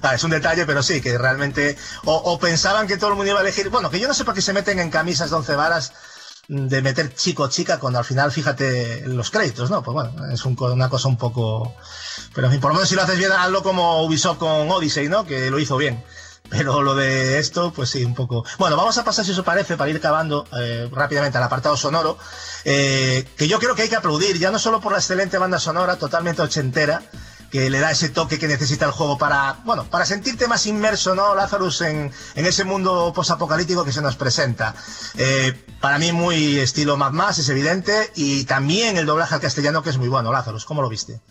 Ah, 0.01 0.15
es 0.15 0.23
un 0.23 0.31
detalle, 0.31 0.65
pero 0.65 0.81
sí, 0.83 1.01
que 1.01 1.17
realmente. 1.17 1.77
O, 2.05 2.15
o 2.15 2.39
pensaban 2.39 2.87
que 2.87 2.97
todo 2.97 3.11
el 3.11 3.15
mundo 3.15 3.29
iba 3.31 3.39
a 3.39 3.43
elegir. 3.43 3.69
Bueno, 3.69 3.89
que 3.89 3.99
yo 3.99 4.07
no 4.07 4.13
sé 4.13 4.25
por 4.25 4.33
qué 4.33 4.41
se 4.41 4.53
meten 4.53 4.79
en 4.79 4.89
camisas 4.89 5.29
de 5.29 5.35
once 5.35 5.55
varas 5.55 5.93
mm, 6.47 6.67
de 6.67 6.81
meter 6.81 7.13
chico 7.13 7.43
o 7.43 7.47
chica 7.49 7.79
cuando 7.79 7.99
al 7.99 8.05
final, 8.05 8.31
fíjate, 8.31 9.03
los 9.07 9.29
créditos, 9.29 9.69
¿no? 9.69 9.83
Pues 9.83 9.93
bueno, 9.93 10.31
es 10.31 10.43
un 10.45 10.55
co- 10.55 10.73
una 10.73 10.89
cosa 10.89 11.07
un 11.07 11.17
poco. 11.17 11.75
Pero 12.33 12.47
en 12.47 12.53
fin, 12.53 12.61
por 12.61 12.71
lo 12.71 12.75
menos 12.75 12.89
si 12.89 12.95
lo 12.95 13.03
haces 13.03 13.17
bien, 13.17 13.31
hazlo 13.31 13.61
como 13.63 14.03
Ubisoft 14.03 14.39
con 14.39 14.69
Odyssey, 14.71 15.09
¿no? 15.09 15.25
Que 15.25 15.49
lo 15.51 15.59
hizo 15.59 15.77
bien. 15.77 16.03
Pero 16.49 16.81
lo 16.81 16.95
de 16.95 17.39
esto, 17.39 17.72
pues 17.73 17.89
sí, 17.89 18.03
un 18.03 18.13
poco. 18.13 18.45
Bueno, 18.57 18.76
vamos 18.76 18.97
a 18.97 19.03
pasar, 19.03 19.26
si 19.26 19.31
os 19.31 19.41
parece, 19.41 19.77
para 19.77 19.89
ir 19.89 19.97
acabando 19.97 20.47
eh, 20.59 20.88
rápidamente 20.91 21.38
al 21.38 21.43
apartado 21.43 21.76
sonoro, 21.76 22.17
eh, 22.63 23.26
que 23.38 23.47
yo 23.47 23.59
creo 23.59 23.76
que 23.76 23.84
hay 23.84 23.89
que 23.89 23.95
aplaudir, 23.95 24.38
ya 24.38 24.51
no 24.51 24.59
solo 24.59 24.80
por 24.80 24.91
la 24.91 24.99
excelente 24.99 25.38
banda 25.38 25.59
sonora, 25.59 25.97
totalmente 25.97 26.41
ochentera, 26.41 27.01
que 27.51 27.69
le 27.69 27.80
da 27.80 27.91
ese 27.91 28.09
toque 28.09 28.38
que 28.38 28.47
necesita 28.47 28.85
el 28.85 28.91
juego 28.91 29.17
para, 29.17 29.57
bueno, 29.65 29.85
para 29.85 30.05
sentirte 30.05 30.47
más 30.47 30.65
inmerso, 30.67 31.15
¿no, 31.15 31.35
Lazarus, 31.35 31.81
en, 31.81 32.11
ese 32.35 32.63
mundo 32.63 33.11
posapocalíptico 33.15 33.85
que 33.85 33.91
se 33.91 34.01
nos 34.01 34.15
presenta. 34.15 34.76
Eh, 35.17 35.53
para 35.80 35.97
mí 35.97 36.11
muy 36.11 36.59
estilo 36.59 36.97
Mad 36.97 37.11
Max, 37.11 37.39
es 37.39 37.49
evidente, 37.49 38.11
y 38.15 38.45
también 38.45 38.97
el 38.97 39.05
doblaje 39.05 39.35
al 39.35 39.41
castellano 39.41 39.84
que 39.84 39.89
es 39.89 39.97
muy 39.97 40.09
bueno, 40.09 40.31
Lazarus, 40.31 40.65
¿cómo 40.65 40.81
lo 40.81 40.89
viste? 40.89 41.22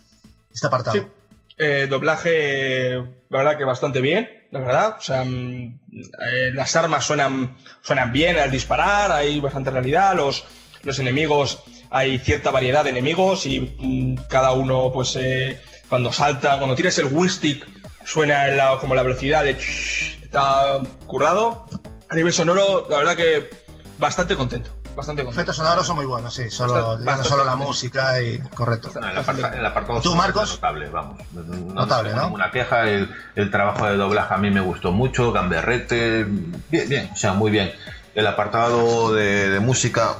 Este 0.53 0.67
apartado. 0.67 0.97
Sí. 0.97 1.07
Doblaje, 1.89 2.97
la 3.29 3.39
verdad 3.39 3.57
que 3.57 3.65
bastante 3.65 4.01
bien, 4.01 4.29
la 4.55 4.61
verdad. 4.61 4.97
O 4.99 5.03
sea, 5.03 5.25
mm, 5.25 5.81
eh, 5.93 6.51
las 6.55 6.75
armas 6.77 7.05
suenan, 7.05 7.57
suenan 7.83 8.13
bien 8.13 8.39
al 8.39 8.51
disparar, 8.51 9.11
hay 9.13 9.41
bastante 9.41 9.71
realidad, 9.71 10.15
los, 10.15 10.45
los 10.83 10.99
enemigos, 10.99 11.63
hay 11.91 12.19
cierta 12.19 12.51
variedad 12.51 12.85
de 12.85 12.91
enemigos 12.91 13.47
y 13.47 13.61
mm, 13.61 14.27
cada 14.29 14.53
uno, 14.53 14.91
pues, 14.93 15.17
eh, 15.17 15.61
cuando 15.89 16.13
salta, 16.13 16.57
cuando 16.59 16.75
tiras 16.77 16.97
el 16.99 17.07
windstick, 17.07 17.67
suena 18.05 18.49
en 18.49 18.57
la- 18.57 18.79
como 18.81 18.95
la 18.95 19.03
velocidad 19.03 19.45
de... 19.45 19.51
Está 20.23 20.81
currado. 21.07 21.67
A 22.09 22.15
nivel 22.15 22.33
sonoro, 22.33 22.87
la 22.91 22.99
verdad 22.99 23.17
que 23.17 23.49
bastante 23.99 24.37
contento. 24.37 24.71
Bastante 24.95 25.23
Los 25.23 25.29
contento. 25.35 25.51
efectos 25.51 25.57
sonoros 25.57 25.87
son 25.87 25.97
muy 25.97 26.07
buenos, 26.07 26.33
sí, 26.35 26.51
solo, 26.51 26.97
Bastante- 26.99 27.29
solo 27.29 27.45
la 27.45 27.57
música 27.57 28.21
y 28.23 28.39
correcto. 28.55 28.91
No, 29.01 29.09
el, 29.09 29.19
aparta- 29.19 29.53
el 29.59 29.67
apartado 29.67 29.99
¿Tú, 30.01 30.11
sonoro 30.11 30.23
Marcos? 30.23 30.51
notable, 30.53 30.89
vamos. 30.89 31.19
No, 31.33 31.75
Notable, 31.75 32.15
¿no? 32.15 32.23
ninguna 32.25 32.51
queja. 32.51 32.89
El, 32.89 33.13
el 33.35 33.51
trabajo 33.51 33.87
de 33.87 33.97
doblaje 33.97 34.33
a 34.33 34.37
mí 34.39 34.51
me 34.51 34.61
gustó 34.61 34.93
mucho. 34.93 35.33
Gamberrete, 35.33 36.25
bien, 36.71 36.89
bien, 36.89 37.11
o 37.13 37.17
sea, 37.17 37.33
muy 37.33 37.51
bien. 37.51 37.73
El 38.15 38.27
apartado 38.29 39.13
de, 39.13 39.51
de 39.51 39.61
música, 39.61 40.15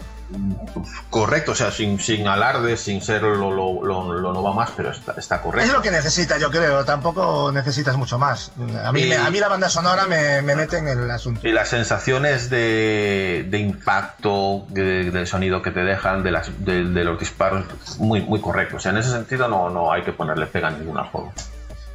correcto, 1.11 1.53
o 1.53 1.55
sea, 1.55 1.71
sin, 1.71 1.99
sin 2.01 2.27
alarde, 2.29 2.77
sin 2.77 3.01
ser 3.03 3.23
lo, 3.23 3.51
lo, 3.51 3.83
lo, 3.85 4.13
lo 4.13 4.33
no 4.33 4.43
va 4.43 4.53
más, 4.53 4.71
pero 4.77 4.91
está, 4.91 5.13
está 5.17 5.37
Es 5.37 5.41
correcto. 5.43 5.73
lo 5.73 5.83
que 5.83 5.91
necesitas, 5.91 6.41
yo 6.41 6.51
creo, 6.51 6.85
tampoco 6.85 7.51
necesitas 7.53 7.97
mucho 7.97 8.19
más. 8.19 8.51
A 8.85 8.93
mí, 8.93 9.03
Y- 9.03 9.09
me- 9.09 9.17
a 9.17 9.31
mí 9.31 9.39
la 9.39 9.49
banda 9.49 9.69
sonora 9.69 10.07
me, 10.07 10.43
me 10.43 10.55
mete 10.57 10.79
en 10.79 10.89
el 10.89 11.11
asunto. 11.11 11.41
Y 11.47 11.53
las 11.53 11.69
sensaciones 11.69 12.51
de, 12.51 13.47
de 13.49 13.59
impacto, 13.59 14.65
de- 14.69 15.11
del 15.11 15.27
sonido 15.27 15.63
que 15.63 15.71
te 15.71 15.81
dejan, 15.81 16.23
de, 16.23 16.31
las, 16.31 16.51
de, 16.65 16.85
de 16.85 17.05
los 17.05 17.19
disparos, 17.19 17.65
muy, 17.99 18.21
muy 18.23 18.41
correcto. 18.41 18.77
O 18.77 18.81
sea, 18.81 18.93
en 18.93 18.99
ese 18.99 19.11
sentido 19.11 19.49
no, 19.49 19.71
no 19.71 19.93
hay 19.93 20.03
que 20.03 20.13
ponerle 20.13 20.47
pega 20.47 20.69
a 20.69 20.71
ningún 20.71 20.99
al 20.99 21.07
juego. 21.07 21.33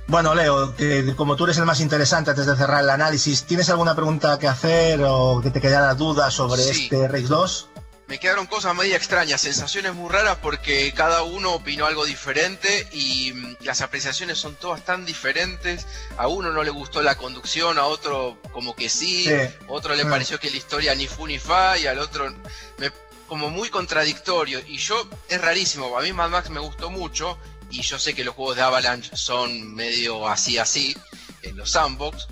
Bueno, 0.08 0.34
Leo, 0.34 0.76
que 0.76 1.14
como 1.16 1.36
tú 1.36 1.44
eres 1.44 1.60
el 1.60 1.66
más 1.66 1.80
interesante 1.82 2.32
antes 2.32 2.48
de 2.48 2.56
cerrar 2.56 2.82
el 2.84 2.90
análisis, 2.90 3.44
¿tienes 3.44 3.70
alguna 3.70 3.94
pregunta 3.94 4.40
que 4.40 4.48
hacer 4.48 5.02
o 5.06 5.40
que 5.40 5.52
te 5.52 5.62
quedara 5.62 5.94
duda 5.94 6.32
sobre 6.32 6.64
Sí. 6.64 6.84
este 6.86 7.08
Rage 7.08 7.28
2? 7.28 7.70
Me 8.10 8.20
quedaron 8.20 8.48
cosas 8.48 8.76
medio 8.76 8.96
extrañas, 8.96 9.40
sensaciones 9.40 9.94
muy 9.94 10.10
raras 10.12 10.40
porque 10.42 10.92
cada 10.96 11.22
uno 11.22 11.54
opinó 11.54 11.86
algo 11.86 12.06
diferente 12.06 12.90
y 12.92 13.32
mm, 13.34 13.58
las 13.62 13.82
apreciaciones 13.82 14.40
son 14.40 14.56
todas 14.56 14.84
tan 14.84 15.06
diferentes. 15.06 15.86
A 16.18 16.28
uno 16.28 16.52
no 16.52 16.64
le 16.64 16.72
gustó 16.72 17.04
la 17.04 17.16
conducción, 17.16 17.78
a 17.78 17.86
otro 17.86 18.42
como 18.52 18.76
que 18.76 18.90
sí, 18.90 19.26
Sí. 19.26 19.32
a 19.34 19.52
otro 19.68 19.94
le 19.96 20.06
Mm. 20.06 20.10
pareció 20.10 20.40
que 20.40 20.50
la 20.50 20.58
historia 20.58 20.96
ni 20.96 21.06
fu 21.08 21.28
ni 21.28 21.38
fa 21.38 21.78
y 21.78 21.86
al 21.86 22.00
otro 22.00 22.34
me- 22.80 22.92
como 23.28 23.52
muy 23.52 23.70
contradictorio. 23.70 24.60
Y 24.66 24.78
yo 24.80 25.08
es 25.28 25.40
rarísimo, 25.40 25.96
a 25.96 26.02
mí 26.02 26.12
Mad 26.12 26.30
Max 26.30 26.50
me 26.50 26.60
gustó 26.60 26.90
mucho 26.90 27.38
y 27.70 27.84
yo 27.84 28.00
sé 28.00 28.16
que 28.16 28.24
los 28.24 28.34
juegos 28.34 28.56
de 28.56 28.64
Avalanche 28.64 29.12
son 29.16 29.76
medio 29.76 30.28
así 30.28 30.58
así 30.58 30.98
en 31.44 31.56
los 31.58 31.70
sandbox. 31.70 32.28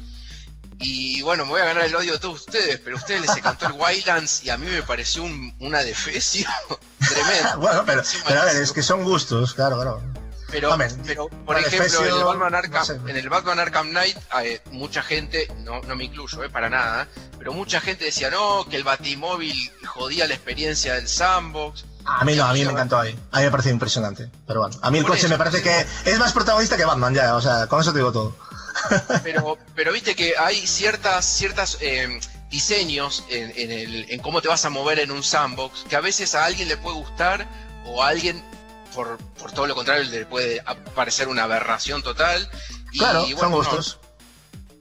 Y 0.79 1.21
bueno, 1.23 1.45
me 1.45 1.51
voy 1.51 1.61
a 1.61 1.65
ganar 1.65 1.85
el 1.85 1.95
odio 1.95 2.13
de 2.13 2.19
todos 2.19 2.41
ustedes, 2.41 2.79
pero 2.83 2.95
a 2.97 2.99
ustedes 2.99 3.21
les 3.21 3.35
encantó 3.35 3.65
el 3.67 3.73
Wildlands 3.73 4.43
y 4.43 4.49
a 4.51 4.57
mí 4.57 4.67
me 4.67 4.83
pareció 4.83 5.23
un- 5.23 5.55
una 5.59 5.79
defecio 5.83 6.47
tremenda. 7.09 7.55
bueno, 7.57 7.83
pero, 7.85 8.03
pero 8.27 8.41
a 8.41 8.45
ver, 8.45 8.57
es 8.57 8.71
que 8.71 8.83
son 8.83 9.03
gustos, 9.03 9.53
claro, 9.53 9.75
claro. 9.77 10.01
Pero, 10.49 10.71
Hombre, 10.71 10.87
pero 11.05 11.27
por 11.45 11.57
ejemplo, 11.59 11.99
en 12.05 12.07
el, 12.15 12.23
Batman 12.23 12.55
Arkham, 12.55 12.73
no 12.79 12.85
sé. 12.85 12.93
en 13.05 13.17
el 13.17 13.27
Batman 13.27 13.59
Arkham 13.59 13.89
Knight, 13.89 14.17
eh, 14.43 14.61
mucha 14.71 15.01
gente, 15.03 15.51
no, 15.65 15.81
no 15.81 15.95
me 15.97 16.05
incluyo, 16.05 16.41
eh, 16.41 16.49
para 16.49 16.69
nada, 16.69 17.09
pero 17.37 17.51
mucha 17.51 17.81
gente 17.81 18.05
decía, 18.05 18.29
no, 18.29 18.65
que 18.69 18.77
el 18.77 18.85
Batimóvil 18.85 19.69
jodía 19.85 20.25
la 20.25 20.35
experiencia 20.35 20.93
del 20.93 21.09
sandbox. 21.09 21.83
A 22.05 22.23
mí 22.23 22.33
no, 22.37 22.45
a 22.45 22.53
mí 22.53 22.63
me 22.63 22.71
encantó 22.71 22.97
ahí. 22.97 23.19
A 23.33 23.39
mí 23.39 23.43
me 23.45 23.51
pareció 23.51 23.73
impresionante. 23.73 24.29
Pero 24.47 24.61
bueno, 24.61 24.77
a 24.81 24.89
mí 24.89 24.99
el 24.99 25.05
coche 25.05 25.19
eso, 25.21 25.29
me 25.29 25.37
parece 25.37 25.61
que 25.61 25.85
es 26.05 26.17
más 26.17 26.31
protagonista 26.31 26.77
que 26.77 26.85
Batman, 26.85 27.13
ya, 27.13 27.35
o 27.35 27.41
sea, 27.41 27.67
con 27.67 27.81
eso 27.81 27.91
te 27.91 27.99
digo 27.99 28.13
todo. 28.13 28.33
Pero, 29.23 29.57
pero 29.75 29.91
viste 29.93 30.15
que 30.15 30.33
hay 30.37 30.65
ciertas, 30.67 31.25
ciertas 31.25 31.77
eh, 31.81 32.19
diseños 32.49 33.23
en, 33.29 33.51
en 33.55 33.71
el, 33.71 34.05
en 34.09 34.19
cómo 34.21 34.41
te 34.41 34.47
vas 34.47 34.63
a 34.65 34.69
mover 34.69 34.99
en 34.99 35.11
un 35.11 35.23
sandbox 35.23 35.83
que 35.89 35.95
a 35.95 36.01
veces 36.01 36.33
a 36.35 36.45
alguien 36.45 36.67
le 36.69 36.77
puede 36.77 36.95
gustar 36.97 37.47
o 37.85 38.03
a 38.03 38.07
alguien, 38.09 38.43
por, 38.95 39.17
por 39.39 39.51
todo 39.51 39.67
lo 39.67 39.75
contrario, 39.75 40.03
le 40.05 40.25
puede 40.25 40.63
parecer 40.95 41.27
una 41.27 41.43
aberración 41.43 42.03
total. 42.03 42.49
Y, 42.91 42.99
Claro, 42.99 43.21
bueno, 43.23 43.37
son 43.39 43.51
no, 43.51 43.57
gustos. 43.57 43.99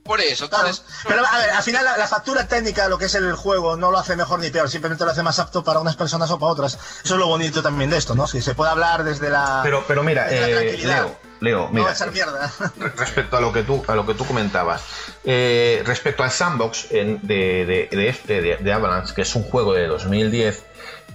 por 0.05 0.21
eso, 0.21 0.49
Claro. 0.49 0.69
entonces, 0.69 0.87
Pero 1.07 1.27
a 1.27 1.39
ver, 1.39 1.51
al 1.51 1.63
final 1.63 1.85
la, 1.85 1.97
la 1.97 2.07
factura 2.07 2.47
técnica, 2.47 2.89
lo 2.89 2.99
que 2.99 3.07
es 3.07 3.15
el 3.17 3.33
juego, 3.35 3.77
no 3.77 3.91
lo 3.91 3.99
hace 3.99 4.15
mejor 4.17 4.39
ni 4.39 4.51
peor, 4.51 4.71
simplemente 4.71 5.05
lo 5.05 5.11
hace 5.11 5.23
más 5.25 5.39
apto 5.41 5.65
para 5.65 5.81
unas 5.81 5.97
personas 5.97 6.31
o 6.31 6.39
para 6.39 6.53
otras. 6.53 6.75
Eso 7.05 7.15
es 7.15 7.21
lo 7.21 7.27
bonito 7.27 7.63
también 7.63 7.91
de 7.91 7.97
esto, 7.99 8.15
¿no? 8.15 8.27
Si 8.29 8.41
se 8.41 8.55
puede 8.55 8.71
hablar 8.71 9.03
desde 9.05 9.29
la. 9.29 9.61
Pero, 9.65 9.85
pero 9.89 10.03
mira, 10.05 10.29
eh. 10.31 10.79
Leo, 10.85 11.19
Leo, 11.41 11.69
no 11.73 11.85
mira, 11.85 11.95
mierda. 12.13 12.53
respecto 12.97 13.37
a 13.37 13.41
lo 13.41 13.53
que 13.53 13.63
tú 13.63 13.85
a 13.87 13.95
lo 13.95 14.07
que 14.07 14.15
tú 14.15 14.25
comentabas 14.25 14.83
eh, 15.25 15.83
respecto 15.85 16.23
al 16.23 16.31
sandbox 16.31 16.89
en- 16.91 17.21
de, 17.27 17.67
de, 17.67 17.89
de 17.97 18.09
este 18.09 18.41
de, 18.41 18.57
de 18.57 18.73
Avalanche 18.73 19.15
que 19.15 19.23
es 19.23 19.35
un 19.35 19.43
juego 19.43 19.75
de 19.75 19.87
2010 19.87 20.65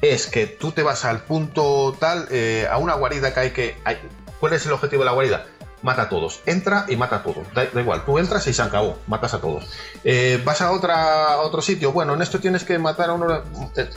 es 0.01 0.27
que 0.27 0.47
tú 0.47 0.71
te 0.71 0.83
vas 0.83 1.05
al 1.05 1.19
punto 1.23 1.95
tal 1.99 2.27
eh, 2.31 2.67
a 2.69 2.77
una 2.77 2.93
guarida 2.95 3.33
que 3.33 3.39
hay 3.39 3.49
que 3.51 3.77
hay- 3.83 3.99
¿cuál 4.39 4.53
es 4.53 4.65
el 4.65 4.73
objetivo 4.73 5.01
de 5.03 5.05
la 5.05 5.13
guarida? 5.13 5.45
mata 5.83 6.03
a 6.03 6.09
todos. 6.09 6.41
Entra 6.45 6.85
y 6.89 6.95
mata 6.95 7.15
a 7.15 7.23
todos. 7.23 7.51
Da, 7.55 7.65
da 7.65 7.81
igual. 7.81 8.05
Tú 8.05 8.19
entras 8.19 8.45
y 8.45 8.53
se 8.53 8.61
acabó. 8.61 8.99
Matas 9.07 9.33
a 9.33 9.41
todos. 9.41 9.65
Eh, 10.03 10.39
vas 10.45 10.61
a 10.61 10.69
otra 10.69 11.33
a 11.33 11.37
otro 11.39 11.59
sitio. 11.63 11.91
Bueno 11.91 12.13
en 12.13 12.21
esto 12.21 12.39
tienes 12.39 12.63
que 12.63 12.77
matar 12.77 13.09
a 13.09 13.13
uno 13.13 13.43
eh, 13.75 13.89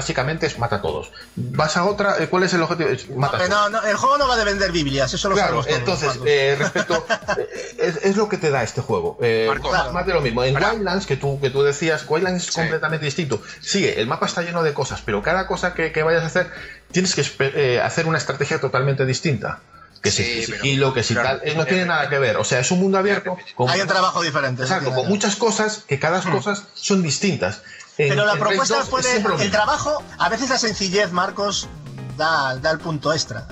básicamente 0.00 0.46
es 0.46 0.58
mata 0.58 0.76
a 0.76 0.82
todos 0.82 1.10
vas 1.36 1.76
a 1.76 1.84
otra 1.84 2.16
eh, 2.22 2.28
¿cuál 2.28 2.42
es 2.44 2.54
el 2.54 2.62
objetivo? 2.62 2.88
Es, 2.88 3.08
mata 3.10 3.36
a 3.36 3.40
Hombre, 3.40 3.48
todos. 3.54 3.70
no, 3.70 3.80
no, 3.82 3.86
el 3.86 3.96
juego 3.96 4.16
no 4.18 4.26
va 4.28 4.36
de 4.36 4.44
vender 4.44 4.72
Biblias, 4.72 5.12
eso 5.12 5.28
lo 5.28 5.34
Claro, 5.34 5.62
sabemos 5.62 5.84
todos. 5.84 6.02
entonces, 6.04 6.22
eh, 6.26 6.56
respecto. 6.58 7.06
eh, 7.38 7.76
es, 7.78 7.96
es 8.02 8.16
lo 8.16 8.28
que 8.28 8.38
te 8.38 8.50
da 8.50 8.62
este 8.62 8.80
juego. 8.80 9.18
Eh, 9.20 9.44
Marcos. 9.48 9.72
más- 9.72 9.92
más 9.92 10.06
de 10.06 10.14
lo 10.14 10.20
mismo. 10.20 10.42
En 10.44 10.54
Para- 10.54 10.72
Wildlands, 10.72 11.06
que 11.06 11.16
tú, 11.16 11.38
que 11.40 11.50
tú 11.50 11.62
decías, 11.62 12.04
Wildlands 12.08 12.44
es 12.48 12.54
Sí. 12.54 12.60
completamente 12.60 13.04
distinto. 13.04 13.42
Sí, 13.60 13.86
el 13.86 14.06
mapa 14.06 14.26
está 14.26 14.42
lleno 14.42 14.62
de 14.62 14.72
cosas, 14.72 15.02
pero 15.04 15.22
cada 15.22 15.46
cosa 15.46 15.74
que, 15.74 15.92
que 15.92 16.02
vayas 16.02 16.22
a 16.22 16.26
hacer, 16.26 16.50
tienes 16.92 17.14
que 17.14 17.24
eh, 17.40 17.80
hacer 17.80 18.06
una 18.06 18.18
estrategia 18.18 18.60
totalmente 18.60 19.04
distinta. 19.06 19.60
Que 20.02 20.10
Sí, 20.10 20.24
si, 20.24 20.52
sigilo, 20.52 20.94
que 20.94 21.02
si 21.02 21.12
pero- 21.14 21.26
tal, 21.26 21.40
eh, 21.44 21.54
no 21.54 21.66
tiene 21.66 21.84
nada 21.84 22.08
que 22.08 22.18
ver. 22.18 22.38
O 22.38 22.44
sea, 22.44 22.58
es 22.60 22.70
un 22.70 22.80
mundo 22.80 22.96
abierto. 22.96 23.36
con- 23.54 23.68
Hay 23.68 23.80
un 23.82 23.86
trabajo 23.88 24.22
diferente. 24.22 24.62
Exacto, 24.62 24.88
no 24.90 24.96
con 24.96 25.08
muchas 25.08 25.36
cosas, 25.36 25.84
que 25.86 25.98
cada 25.98 26.22
cosa 26.22 26.54
son 26.74 27.02
distintas. 27.02 27.60
En- 28.02 28.08
Pero 28.08 28.24
la 28.24 28.36
propuesta 28.36 28.76
2 28.76 28.84
es 28.84 28.90
puede. 28.90 29.10
siempre 29.10 29.32
lo 29.36 29.40
El 29.40 29.50
trabajo, 29.50 30.02
a 30.18 30.28
veces 30.28 30.48
la 30.50 30.58
sencillez, 30.58 31.12
Marcos, 31.12 31.68
da, 32.16 32.56
da 32.56 32.70
el 32.70 32.78
punto 32.78 33.12
extra. 33.12 33.46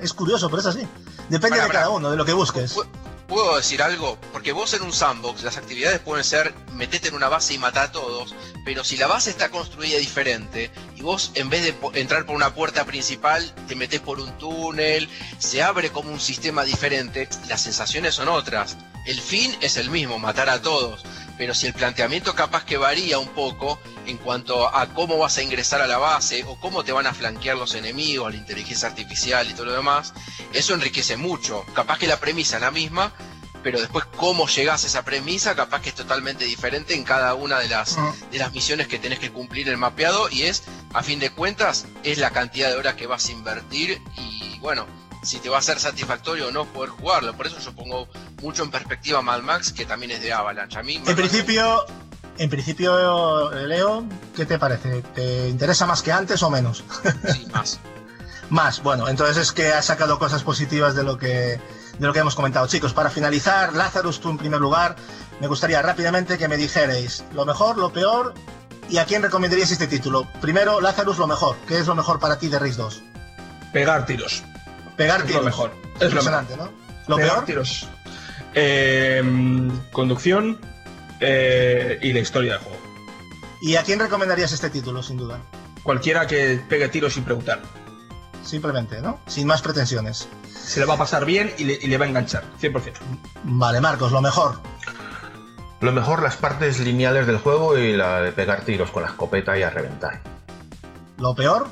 Es 0.00 0.12
curioso, 0.12 0.48
pero 0.48 0.60
es 0.60 0.66
así. 0.66 0.86
Depende 1.28 1.50
Para, 1.56 1.62
de 1.62 1.68
para. 1.68 1.78
cada 1.80 1.88
uno, 1.90 2.10
de 2.10 2.16
lo 2.16 2.24
que 2.24 2.32
busques. 2.32 2.74
pu- 2.76 2.86
¿Puedo 3.28 3.56
decir 3.56 3.82
algo? 3.82 4.18
Porque 4.30 4.52
vos 4.52 4.74
en 4.74 4.82
un 4.82 4.92
sandbox 4.92 5.42
las 5.42 5.56
actividades 5.56 6.00
pueden 6.00 6.22
ser 6.22 6.52
metete 6.74 7.08
en 7.08 7.14
una 7.14 7.28
base 7.30 7.54
y 7.54 7.58
mata 7.58 7.84
a 7.84 7.90
todos, 7.92 8.34
pero 8.66 8.84
si 8.84 8.98
la 8.98 9.06
base 9.06 9.30
está 9.30 9.50
construida 9.50 9.96
diferente 9.98 10.70
y 10.96 11.00
vos 11.00 11.30
en 11.34 11.48
vez 11.48 11.62
de 11.62 11.74
entrar 11.98 12.26
por 12.26 12.36
una 12.36 12.52
puerta 12.54 12.84
principal 12.84 13.54
te 13.68 13.74
metes 13.74 14.00
por 14.00 14.20
un 14.20 14.36
túnel, 14.36 15.08
se 15.38 15.62
abre 15.62 15.90
como 15.90 16.10
un 16.12 16.20
sistema 16.20 16.62
diferente, 16.64 17.26
las 17.48 17.62
sensaciones 17.62 18.14
son 18.14 18.28
otras. 18.28 18.76
El 19.06 19.18
fin 19.18 19.56
es 19.62 19.78
el 19.78 19.88
mismo, 19.88 20.18
matar 20.18 20.50
a 20.50 20.60
todos, 20.60 21.00
pero 21.36 21.54
si 21.54 21.66
el 21.66 21.74
planteamiento 21.74 22.34
capaz 22.34 22.64
que 22.64 22.76
varía 22.76 23.18
un 23.18 23.28
poco 23.28 23.78
en 24.06 24.18
cuanto 24.18 24.74
a 24.74 24.86
cómo 24.94 25.18
vas 25.18 25.38
a 25.38 25.42
ingresar 25.42 25.80
a 25.80 25.86
la 25.86 25.98
base 25.98 26.44
o 26.44 26.58
cómo 26.58 26.84
te 26.84 26.92
van 26.92 27.06
a 27.06 27.14
flanquear 27.14 27.56
los 27.56 27.74
enemigos, 27.74 28.32
la 28.32 28.38
inteligencia 28.38 28.88
artificial 28.88 29.48
y 29.48 29.54
todo 29.54 29.66
lo 29.66 29.72
demás, 29.72 30.12
eso 30.52 30.74
enriquece 30.74 31.16
mucho. 31.16 31.64
Capaz 31.74 31.98
que 31.98 32.06
la 32.06 32.20
premisa 32.20 32.56
es 32.56 32.62
la 32.62 32.70
misma, 32.70 33.12
pero 33.62 33.80
después 33.80 34.04
cómo 34.16 34.46
llegás 34.48 34.84
a 34.84 34.86
esa 34.86 35.04
premisa 35.04 35.54
capaz 35.54 35.82
que 35.82 35.90
es 35.90 35.94
totalmente 35.94 36.44
diferente 36.44 36.94
en 36.94 37.04
cada 37.04 37.34
una 37.34 37.58
de 37.58 37.68
las, 37.68 37.96
de 38.30 38.38
las 38.38 38.52
misiones 38.52 38.88
que 38.88 38.98
tenés 38.98 39.18
que 39.18 39.30
cumplir 39.30 39.68
el 39.68 39.78
mapeado 39.78 40.28
y 40.30 40.42
es, 40.42 40.64
a 40.92 41.02
fin 41.02 41.18
de 41.18 41.30
cuentas, 41.30 41.86
es 42.02 42.18
la 42.18 42.30
cantidad 42.30 42.68
de 42.68 42.76
horas 42.76 42.94
que 42.94 43.06
vas 43.06 43.28
a 43.28 43.32
invertir 43.32 44.02
y 44.16 44.58
bueno, 44.58 44.86
si 45.22 45.38
te 45.38 45.48
va 45.48 45.58
a 45.58 45.62
ser 45.62 45.78
satisfactorio 45.78 46.48
o 46.48 46.50
no 46.50 46.64
poder 46.66 46.90
jugarlo. 46.90 47.34
Por 47.36 47.46
eso 47.46 47.58
yo 47.58 47.72
pongo 47.72 48.08
mucho 48.42 48.62
en 48.64 48.70
perspectiva 48.70 49.22
Mad 49.22 49.40
Max, 49.42 49.72
que 49.72 49.84
también 49.86 50.10
es 50.12 50.20
de 50.22 50.32
Avalanche. 50.32 50.78
A 50.78 50.82
mí, 50.82 50.98
Mad 50.98 51.08
En 51.10 51.16
Max- 51.16 51.28
principio, 51.28 51.84
en 52.38 52.50
principio, 52.50 53.50
Leo, 53.52 54.04
¿qué 54.34 54.46
te 54.46 54.58
parece? 54.58 55.02
¿Te 55.14 55.48
interesa 55.48 55.86
más 55.86 56.02
que 56.02 56.12
antes 56.12 56.42
o 56.42 56.50
menos? 56.50 56.82
Sí, 57.32 57.46
más. 57.52 57.78
más, 58.50 58.82
bueno, 58.82 59.08
entonces 59.08 59.36
es 59.36 59.52
que 59.52 59.72
has 59.72 59.84
sacado 59.86 60.18
cosas 60.18 60.42
positivas 60.42 60.94
de 60.94 61.04
lo 61.04 61.16
que 61.18 61.60
de 61.98 62.06
lo 62.06 62.12
que 62.14 62.20
hemos 62.20 62.34
comentado. 62.34 62.66
Chicos, 62.66 62.92
para 62.94 63.10
finalizar, 63.10 63.74
Lazarus, 63.74 64.18
tú 64.20 64.30
en 64.30 64.38
primer 64.38 64.60
lugar, 64.60 64.96
me 65.40 65.46
gustaría 65.46 65.80
rápidamente 65.82 66.38
que 66.38 66.48
me 66.48 66.56
dijerais 66.56 67.22
lo 67.34 67.44
mejor, 67.44 67.76
lo 67.76 67.92
peor 67.92 68.32
y 68.88 68.96
a 68.98 69.04
quién 69.04 69.22
recomendaríais 69.22 69.70
este 69.70 69.86
título. 69.86 70.26
Primero, 70.40 70.80
Lazarus, 70.80 71.18
lo 71.18 71.26
mejor. 71.26 71.54
¿Qué 71.68 71.78
es 71.78 71.86
lo 71.86 71.94
mejor 71.94 72.18
para 72.18 72.38
ti 72.38 72.48
de 72.48 72.58
Race 72.58 72.74
2? 72.76 73.02
Pegar 73.72 74.04
tiros. 74.06 74.42
Pegar 74.96 75.20
Es 75.20 75.26
tiros. 75.26 75.40
lo 75.42 75.46
mejor. 75.46 75.72
Es 75.94 76.00
lo 76.00 76.06
Impresionante, 76.06 76.56
mejor. 76.56 76.70
¿no? 76.72 76.92
Lo 77.08 77.16
Pegar 77.16 77.32
peor. 77.34 77.44
tiros. 77.44 77.88
Eh, 78.54 79.70
conducción 79.92 80.58
eh, 81.20 81.98
y 82.02 82.12
la 82.12 82.20
historia 82.20 82.52
del 82.52 82.60
juego. 82.60 82.78
¿Y 83.62 83.76
a 83.76 83.82
quién 83.82 83.98
recomendarías 84.00 84.52
este 84.52 84.70
título, 84.70 85.02
sin 85.02 85.16
duda? 85.16 85.38
Cualquiera 85.82 86.26
que 86.26 86.60
pegue 86.68 86.88
tiros 86.88 87.14
sin 87.14 87.24
preguntar. 87.24 87.60
Simplemente, 88.44 89.00
¿no? 89.00 89.20
Sin 89.26 89.46
más 89.46 89.62
pretensiones. 89.62 90.28
Se 90.52 90.80
le 90.80 90.86
va 90.86 90.94
a 90.94 90.98
pasar 90.98 91.24
bien 91.24 91.52
y 91.58 91.64
le, 91.64 91.78
y 91.80 91.86
le 91.86 91.96
va 91.96 92.04
a 92.04 92.08
enganchar, 92.08 92.44
100%. 92.60 92.92
Vale, 93.44 93.80
Marcos, 93.80 94.10
lo 94.12 94.20
mejor. 94.20 94.60
Lo 95.80 95.92
mejor 95.92 96.22
las 96.22 96.36
partes 96.36 96.78
lineales 96.80 97.26
del 97.26 97.38
juego 97.38 97.76
y 97.78 97.96
la 97.96 98.20
de 98.20 98.32
pegar 98.32 98.64
tiros 98.64 98.90
con 98.90 99.02
la 99.02 99.08
escopeta 99.08 99.56
y 99.58 99.62
a 99.62 99.70
reventar. 99.70 100.20
Lo 101.18 101.34
peor. 101.34 101.68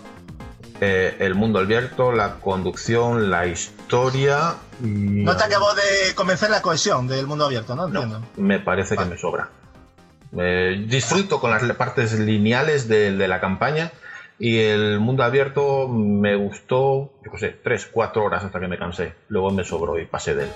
Eh, 0.83 1.17
el 1.21 1.35
mundo 1.35 1.59
abierto, 1.59 2.11
la 2.13 2.37
conducción, 2.37 3.31
la 3.31 3.47
historia. 3.47 4.55
y- 4.83 4.87
No 5.25 5.37
te 5.37 5.45
acabó 5.45 5.75
de 5.75 6.15
convencer 6.15 6.49
la 6.51 6.63
cohesión 6.63 7.07
del 7.07 7.27
mundo 7.27 7.45
abierto, 7.45 7.75
¿no? 7.77 7.87
Entiendo. 7.87 8.23
Me 8.37 8.61
parece 8.61 8.97
que 8.97 9.05
me 9.05 9.19
sobra. 9.19 9.51
Eh, 10.39 10.85
disfruto 10.89 11.41
con 11.41 11.51
las 11.51 11.63
partes 11.77 12.13
lineales 12.19 12.89
de, 12.89 13.13
de 13.17 13.29
la 13.29 13.41
campaña 13.41 13.91
y 14.39 14.59
el 14.59 15.01
mundo 15.01 15.23
abierto 15.25 15.87
me 15.89 16.35
gustó, 16.37 17.13
yo 17.25 17.33
qué 17.33 17.39
sé, 17.39 17.49
3, 17.63 17.89
4 17.93 18.25
horas 18.25 18.43
hasta 18.45 18.59
que 18.61 18.69
me 18.69 18.79
cansé. 18.79 19.13
Luego 19.29 19.51
me 19.51 19.65
sobró 19.65 19.99
y 19.99 20.07
pasé 20.07 20.35
de 20.35 20.45
él. 20.45 20.51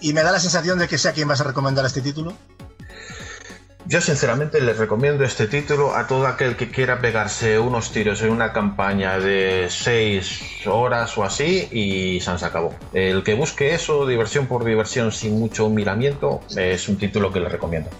Y 0.00 0.12
me 0.14 0.22
da 0.22 0.32
la 0.32 0.40
sensación 0.40 0.78
de 0.78 0.88
que 0.88 0.98
sé 0.98 1.10
a 1.10 1.12
quién 1.12 1.28
vas 1.28 1.40
a 1.40 1.44
recomendar 1.44 1.84
este 1.84 2.00
título. 2.00 2.32
Yo 3.86 4.00
sinceramente 4.00 4.60
les 4.60 4.76
recomiendo 4.78 5.24
este 5.24 5.46
título 5.46 5.96
a 5.96 6.06
todo 6.06 6.26
aquel 6.26 6.56
que 6.56 6.70
quiera 6.70 7.00
pegarse 7.00 7.58
unos 7.58 7.90
tiros 7.90 8.22
en 8.22 8.30
una 8.30 8.52
campaña 8.52 9.18
de 9.18 9.66
6 9.68 10.66
horas 10.66 11.16
o 11.18 11.24
así 11.24 11.68
y 11.72 12.20
se 12.20 12.44
acabó. 12.44 12.74
El 12.92 13.22
que 13.24 13.34
busque 13.34 13.74
eso, 13.74 14.06
diversión 14.06 14.46
por 14.46 14.64
diversión 14.64 15.12
sin 15.12 15.38
mucho 15.38 15.68
miramiento, 15.68 16.40
es 16.56 16.88
un 16.88 16.98
título 16.98 17.32
que 17.32 17.40
les 17.40 17.50
recomiendo. 17.50 17.90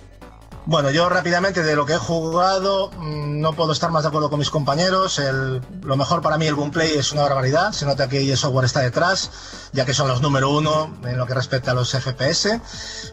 Bueno, 0.66 0.90
yo 0.90 1.08
rápidamente 1.08 1.62
de 1.62 1.74
lo 1.74 1.84
que 1.86 1.94
he 1.94 1.98
jugado 1.98 2.90
mm, 2.98 3.40
no 3.40 3.54
puedo 3.54 3.72
estar 3.72 3.90
más 3.90 4.02
de 4.02 4.08
acuerdo 4.08 4.30
con 4.30 4.38
mis 4.38 4.50
compañeros. 4.50 5.18
El- 5.18 5.60
lo 5.82 5.96
mejor 5.96 6.20
para 6.22 6.38
mí 6.38 6.46
el 6.46 6.54
gameplay 6.54 6.92
es 6.96 7.12
una 7.12 7.22
barbaridad. 7.22 7.72
Se 7.72 7.86
nota 7.86 8.08
que 8.08 8.20
EA 8.20 8.36
Software 8.36 8.66
está 8.66 8.80
detrás, 8.80 9.30
ya 9.72 9.84
que 9.84 9.94
son 9.94 10.06
los 10.08 10.20
número 10.20 10.50
uno 10.50 10.94
en 11.04 11.16
lo 11.18 11.26
que 11.26 11.34
respecta 11.34 11.72
a 11.72 11.74
los 11.74 11.90
FPS. 11.94 12.60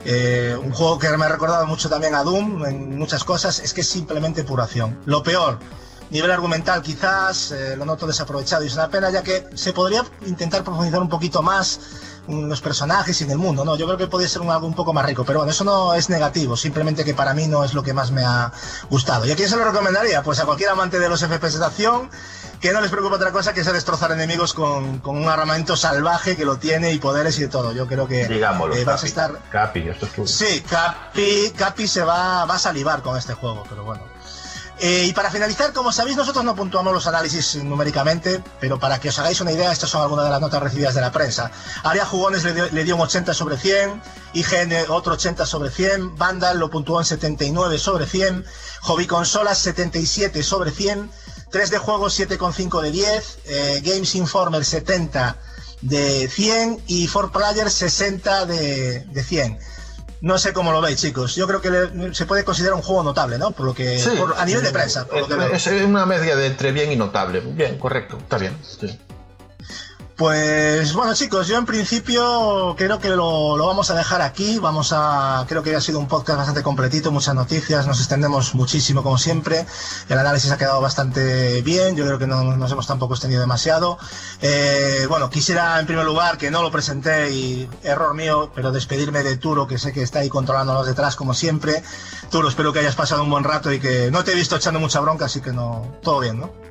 Eh, 0.06 0.57
un 0.61 0.72
juego 0.72 0.99
que 0.99 1.10
me 1.18 1.26
ha 1.26 1.30
recordado 1.30 1.65
mucho 1.65 1.90
también 1.90 2.15
a 2.15 2.24
Doom 2.24 2.65
en 2.65 2.98
muchas 2.98 3.24
cosas 3.24 3.60
es 3.60 3.74
que 3.74 3.82
es 3.82 3.88
simplemente 3.90 4.44
pura 4.44 4.65
acción. 4.65 4.99
Lo 5.06 5.24
peor, 5.24 5.57
nivel 6.11 6.30
argumental 6.32 6.82
quizás, 6.82 7.52
eh, 7.52 7.76
lo 7.78 7.86
noto 7.86 8.06
desaprovechado 8.06 8.64
y 8.65 8.68
es 8.68 8.74
una 8.74 8.90
pena 8.90 9.10
ya 9.10 9.24
que 9.24 9.48
se 9.56 9.74
podría 9.74 10.03
intentar 10.28 10.64
profundizar 10.64 11.02
un 11.02 11.10
poquito 11.10 11.41
más 11.41 11.80
los 12.28 12.62
personajes 12.62 13.20
y 13.22 13.24
en 13.24 13.32
el 13.32 13.38
mundo, 13.38 13.64
¿no? 13.64 13.76
Yo 13.78 13.86
creo 13.86 13.98
que 13.98 14.08
podría 14.08 14.28
ser 14.30 14.41
un, 14.41 14.49
algo 14.49 14.68
un 14.68 14.74
poco 14.74 14.94
más 14.94 15.06
rico, 15.06 15.24
pero 15.26 15.40
bueno, 15.40 15.52
eso 15.52 15.64
no 15.64 15.94
es 15.94 16.10
negativo, 16.10 16.58
simplemente 16.58 17.06
que 17.06 17.14
para 17.14 17.34
mí 17.34 17.48
no 17.48 17.64
es 17.64 17.74
lo 17.74 17.84
que 17.84 17.94
más 17.94 18.12
me 18.12 18.24
ha 18.26 18.52
gustado. 18.90 19.26
¿Y 19.26 19.32
a 19.32 19.36
quién 19.36 19.49
se 19.49 19.56
lo 19.56 19.64
recomendaría? 19.64 20.24
Pues 20.24 20.40
a 20.40 20.45
cualquier 20.45 20.70
amante 20.70 20.99
de 20.99 21.08
los 21.10 21.22
FPS 21.24 21.60
de 21.60 21.66
acción, 21.66 22.10
que 22.60 22.72
no 22.74 22.82
les 22.82 22.90
preocupa 22.91 23.16
otra 23.18 23.32
cosa 23.32 23.54
que 23.54 23.64
sea 23.64 23.72
destrozar 23.74 24.12
enemigos 24.12 24.54
con, 24.54 24.99
con 24.99 25.16
un 25.16 25.30
armamento 25.30 25.78
salvaje 25.78 26.36
que 26.36 26.44
lo 26.44 26.58
tiene 26.58 26.91
y 26.91 26.98
poderes 26.99 27.38
y 27.38 27.44
de 27.44 27.48
todo. 27.49 27.72
Yo 27.72 27.88
creo 27.88 28.08
que 28.08 28.28
Digámoslo, 28.28 28.76
eh, 28.76 28.84
vas 28.84 28.95
a 28.95 28.98
Capi. 28.98 29.08
estar 29.08 29.40
Capi, 29.52 29.80
esto 29.90 30.06
es 30.08 30.12
tuyo. 30.14 30.28
Sí, 30.28 30.64
Capi, 30.68 31.52
Capi 31.56 31.88
se 31.88 32.04
va, 32.04 32.45
va 32.45 32.56
a 32.56 32.60
salivar 32.60 33.02
con 33.04 33.16
este 33.18 33.34
juego, 33.34 33.64
pero 33.70 33.84
bueno. 33.84 34.02
Eh, 34.80 35.06
y 35.08 35.14
para 35.14 35.32
finalizar, 35.32 35.74
como 35.74 35.91
sabéis, 35.91 36.18
nosotros 36.18 36.45
no 36.45 36.56
puntuamos 36.56 36.94
los 36.94 37.08
análisis 37.08 37.56
numéricamente, 37.64 38.44
pero 38.60 38.80
para 38.80 38.99
que 38.99 39.10
os 39.10 39.18
hagáis 39.18 39.41
una 39.41 39.52
idea, 39.52 39.72
estas 39.72 39.90
son 39.90 40.04
algunas 40.04 40.26
de 40.26 40.32
las 40.32 40.40
notas 40.40 40.62
recibidas 40.62 40.94
de 40.94 41.02
la 41.02 41.12
prensa. 41.12 41.52
Aria 41.84 42.06
Jugones 42.06 42.44
le 42.44 42.54
dio, 42.54 42.70
le 42.70 42.84
dio 42.84 42.95
un 42.95 43.02
80 43.02 43.34
sobre 43.34 43.58
100, 43.58 44.02
IGN 44.34 44.74
otro 44.90 45.14
80 45.14 45.48
sobre 45.48 45.72
100, 45.72 46.16
Vandal 46.16 46.60
lo 46.60 46.70
puntuó 46.70 46.99
en 46.99 47.06
79 47.06 47.80
sobre 47.80 48.06
100, 48.06 48.45
Hobby 48.82 49.08
Consolas 49.08 49.58
77 49.58 50.44
sobre 50.44 50.70
100, 50.70 51.10
3D 51.52 51.80
Juegos 51.80 52.20
7,5 52.20 52.82
de 52.82 52.91
10, 52.91 53.40
eh, 53.45 53.82
Games 53.84 54.14
Informer 54.14 54.64
70 54.64 55.38
de 55.82 56.28
100 56.28 56.84
y 56.88 57.08
4Player 57.08 57.70
60 57.70 58.45
de, 58.45 58.99
de 58.99 59.24
100. 59.24 59.60
No 60.22 60.38
sé 60.39 60.52
cómo 60.53 60.72
lo 60.72 60.81
veis, 60.81 60.99
chicos. 60.99 61.35
Yo 61.35 61.45
creo 61.48 61.61
que 61.61 61.69
le- 61.69 62.14
se 62.14 62.26
puede 62.26 62.44
considerar 62.44 62.73
un 62.76 62.81
juego 62.81 63.03
notable, 63.03 63.38
¿no? 63.38 63.52
Por 63.52 63.65
lo 63.68 63.73
que 63.73 63.99
Sí. 63.99 64.10
por- 64.18 64.35
a 64.38 64.45
nivel 64.45 64.64
de 64.64 64.72
prensa. 64.72 65.06
por 65.06 65.30
lo 65.30 65.49
que. 65.49 65.56
Es 65.56 65.68
una 65.68 66.06
media 66.06 66.35
de 66.35 66.48
entre 66.48 66.72
bien 66.72 66.91
y 66.91 66.95
notable. 66.95 67.39
Bien, 67.41 67.77
correcto, 67.77 68.18
está 68.18 68.38
bien. 68.38 68.57
sí. 68.64 68.99
Pues 70.18 70.94
bueno, 70.94 71.14
chicos, 71.14 71.48
yo 71.48 71.60
en 71.60 71.68
principio 71.68 72.73
creo 72.76 72.99
que 72.99 73.10
lo, 73.10 73.56
vamos 73.56 73.91
a 73.91 73.94
dejar 73.94 74.23
aquí. 74.23 74.57
Vamos 74.57 74.91
a, 74.91 75.45
creo 75.48 75.61
que 75.61 75.76
ha 75.76 75.80
sido 75.80 75.99
un 75.99 76.07
podcast 76.07 76.39
bastante 76.39 76.64
completito, 76.64 77.11
muchas 77.11 77.35
noticias, 77.35 77.85
nos 77.85 77.99
extendemos 77.99 78.56
muchísimo 78.56 79.03
como 79.03 79.19
siempre. 79.19 79.68
El 80.10 80.18
análisis 80.18 80.49
ha 80.49 80.57
quedado 80.57 80.81
bastante 80.81 81.61
bien. 81.61 81.95
Yo 81.95 82.03
creo 82.03 82.18
que 82.18 82.26
no 82.26 82.57
nos 82.57 82.72
hemos 82.72 82.88
tampoco 82.88 83.14
extendido 83.14 83.41
demasiado. 83.41 83.99
Eh, 84.41 85.06
bueno, 85.07 85.30
quisiera 85.30 85.80
en 85.80 85.85
primer 85.85 86.06
lugar 86.06 86.39
que 86.39 86.49
no 86.49 86.64
lo 86.64 86.72
presenté 86.72 87.30
y 87.30 87.69
error 87.84 88.15
mío, 88.15 88.52
pero 88.56 88.72
despedirme 88.72 89.22
de 89.22 89.38
Turo, 89.38 89.68
que 89.68 89.77
sé 89.77 89.94
que 89.94 90.02
está 90.02 90.19
ahí 90.19 90.30
controlándonos 90.30 90.88
detrás 90.88 91.15
como 91.15 91.35
siempre. 91.35 91.84
Turo, 92.31 92.49
espero 92.49 92.73
que 92.73 92.80
hayas 92.80 92.95
pasado 92.95 93.22
un 93.22 93.30
buen 93.30 93.44
rato 93.44 93.72
y 93.72 93.80
que 93.80 94.10
no 94.10 94.23
te 94.23 94.31
he 94.31 94.35
visto 94.35 94.56
echando 94.56 94.80
mucha 94.80 94.99
bronca, 94.99 95.26
así 95.26 95.41
que 95.41 95.52
no, 95.52 95.99
todo 96.02 96.22
bien, 96.22 96.39
¿no? 96.39 96.66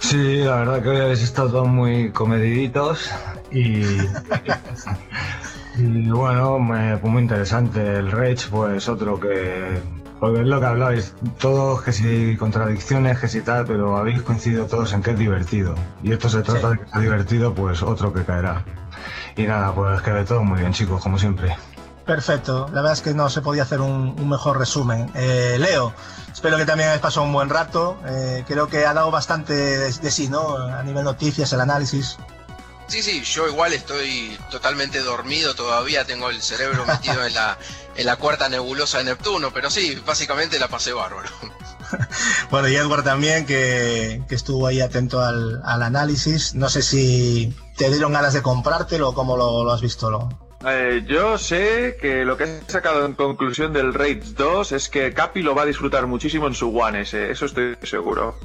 Sí, 0.00 0.38
la 0.38 0.56
verdad 0.56 0.82
que 0.82 0.88
hoy 0.90 1.00
habéis 1.00 1.22
estado 1.22 1.50
todos 1.50 1.68
muy 1.68 2.10
comediditos 2.12 3.10
y, 3.50 3.82
y 5.76 6.10
bueno, 6.10 6.58
me- 6.58 6.96
pues 6.98 7.12
muy 7.12 7.22
interesante. 7.22 7.80
El 7.96 8.10
Rage, 8.10 8.48
pues 8.50 8.88
otro 8.88 9.18
que... 9.20 9.80
Porque 10.18 10.40
es 10.40 10.46
lo 10.48 10.58
que 10.58 10.66
habláis, 10.66 11.14
todos 11.38 11.80
que 11.82 11.92
si 11.92 12.36
contradicciones, 12.36 13.20
que 13.20 13.28
si 13.28 13.40
tal, 13.40 13.64
pero 13.66 13.96
habéis 13.96 14.20
coincidido 14.22 14.66
todos 14.66 14.92
en 14.92 15.00
que 15.00 15.12
es 15.12 15.18
divertido. 15.18 15.76
Y 16.02 16.10
esto 16.10 16.28
se 16.28 16.42
trata 16.42 16.70
de 16.70 16.78
que 16.78 16.86
sea 16.90 17.00
divertido, 17.00 17.54
pues 17.54 17.82
otro 17.82 18.12
que 18.12 18.24
caerá. 18.24 18.64
Y 19.36 19.44
nada, 19.44 19.72
pues 19.72 20.02
que 20.02 20.10
de 20.10 20.24
todo 20.24 20.42
muy 20.42 20.58
bien 20.58 20.72
chicos, 20.72 21.00
como 21.04 21.20
siempre. 21.20 21.54
Perfecto, 22.04 22.66
la 22.72 22.80
verdad 22.80 22.94
es 22.94 23.00
que 23.02 23.14
no 23.14 23.28
se 23.28 23.42
podía 23.42 23.62
hacer 23.62 23.80
un, 23.80 24.16
un 24.18 24.28
mejor 24.28 24.58
resumen. 24.58 25.08
Eh, 25.14 25.56
Leo, 25.60 25.92
espero 26.38 26.56
que 26.56 26.66
también 26.66 26.90
hayas 26.90 27.00
pasado 27.00 27.26
un 27.26 27.32
buen 27.32 27.48
rato. 27.48 27.98
Eh, 28.06 28.44
creo 28.46 28.68
que 28.68 28.86
ha 28.86 28.94
dado 28.94 29.10
bastante 29.10 29.54
de, 29.54 29.92
de 29.92 30.10
sí, 30.12 30.28
¿no? 30.28 30.56
A 30.56 30.84
nivel 30.84 31.02
noticias, 31.02 31.52
el 31.52 31.60
análisis. 31.60 32.16
Sí, 32.86 33.02
sí, 33.02 33.22
yo 33.22 33.48
igual 33.48 33.72
estoy 33.72 34.38
totalmente 34.48 35.00
dormido 35.00 35.56
todavía, 35.56 36.04
tengo 36.04 36.30
el 36.30 36.40
cerebro 36.40 36.86
metido 36.86 37.24
en 37.26 37.34
la, 37.34 37.58
en 37.96 38.06
la 38.06 38.16
cuarta 38.16 38.48
nebulosa 38.48 38.98
de 38.98 39.04
Neptuno, 39.04 39.52
pero 39.52 39.68
sí, 39.68 40.00
básicamente 40.06 40.60
la 40.60 40.68
pasé 40.68 40.92
bárbaro. 40.92 41.28
Bueno, 42.50 42.68
y 42.68 42.76
Edward 42.76 43.02
también, 43.02 43.46
que, 43.46 44.22
que 44.28 44.34
estuvo 44.34 44.66
ahí 44.66 44.82
atento 44.82 45.22
al, 45.22 45.62
al 45.64 45.82
análisis. 45.82 46.54
No 46.54 46.68
sé 46.68 46.82
si 46.82 47.56
te 47.78 47.88
dieron 47.88 48.12
ganas 48.12 48.34
de 48.34 48.42
comprártelo 48.42 49.08
o 49.08 49.14
cómo 49.14 49.38
lo, 49.38 49.64
lo 49.64 49.72
has 49.72 49.80
visto. 49.80 50.10
Lo... 50.10 50.28
Eh, 50.66 51.04
yo 51.06 51.38
sé 51.38 51.96
que 52.00 52.24
lo 52.24 52.36
que 52.36 52.44
he 52.44 52.70
sacado 52.70 53.06
en 53.06 53.14
conclusión 53.14 53.72
del 53.72 53.94
Raids 53.94 54.34
2 54.34 54.72
es 54.72 54.88
que 54.88 55.14
Capi 55.14 55.42
lo 55.42 55.54
va 55.54 55.62
a 55.62 55.66
disfrutar 55.66 56.06
muchísimo 56.06 56.48
en 56.48 56.54
su 56.54 56.76
One 56.76 57.02
S, 57.02 57.30
eso 57.30 57.46
estoy 57.46 57.76
seguro. 57.84 58.36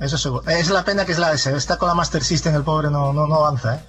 Eso 0.00 0.16
seguro. 0.16 0.48
Es 0.48 0.70
la 0.70 0.82
pena 0.82 1.04
que 1.04 1.12
es 1.12 1.18
la 1.18 1.32
S. 1.32 1.54
Está 1.54 1.76
con 1.76 1.86
la 1.86 1.94
Master 1.94 2.24
System, 2.24 2.54
el 2.54 2.64
pobre 2.64 2.90
no, 2.90 3.12
no, 3.12 3.26
no 3.26 3.34
avanza, 3.34 3.76
¿eh? 3.76 3.80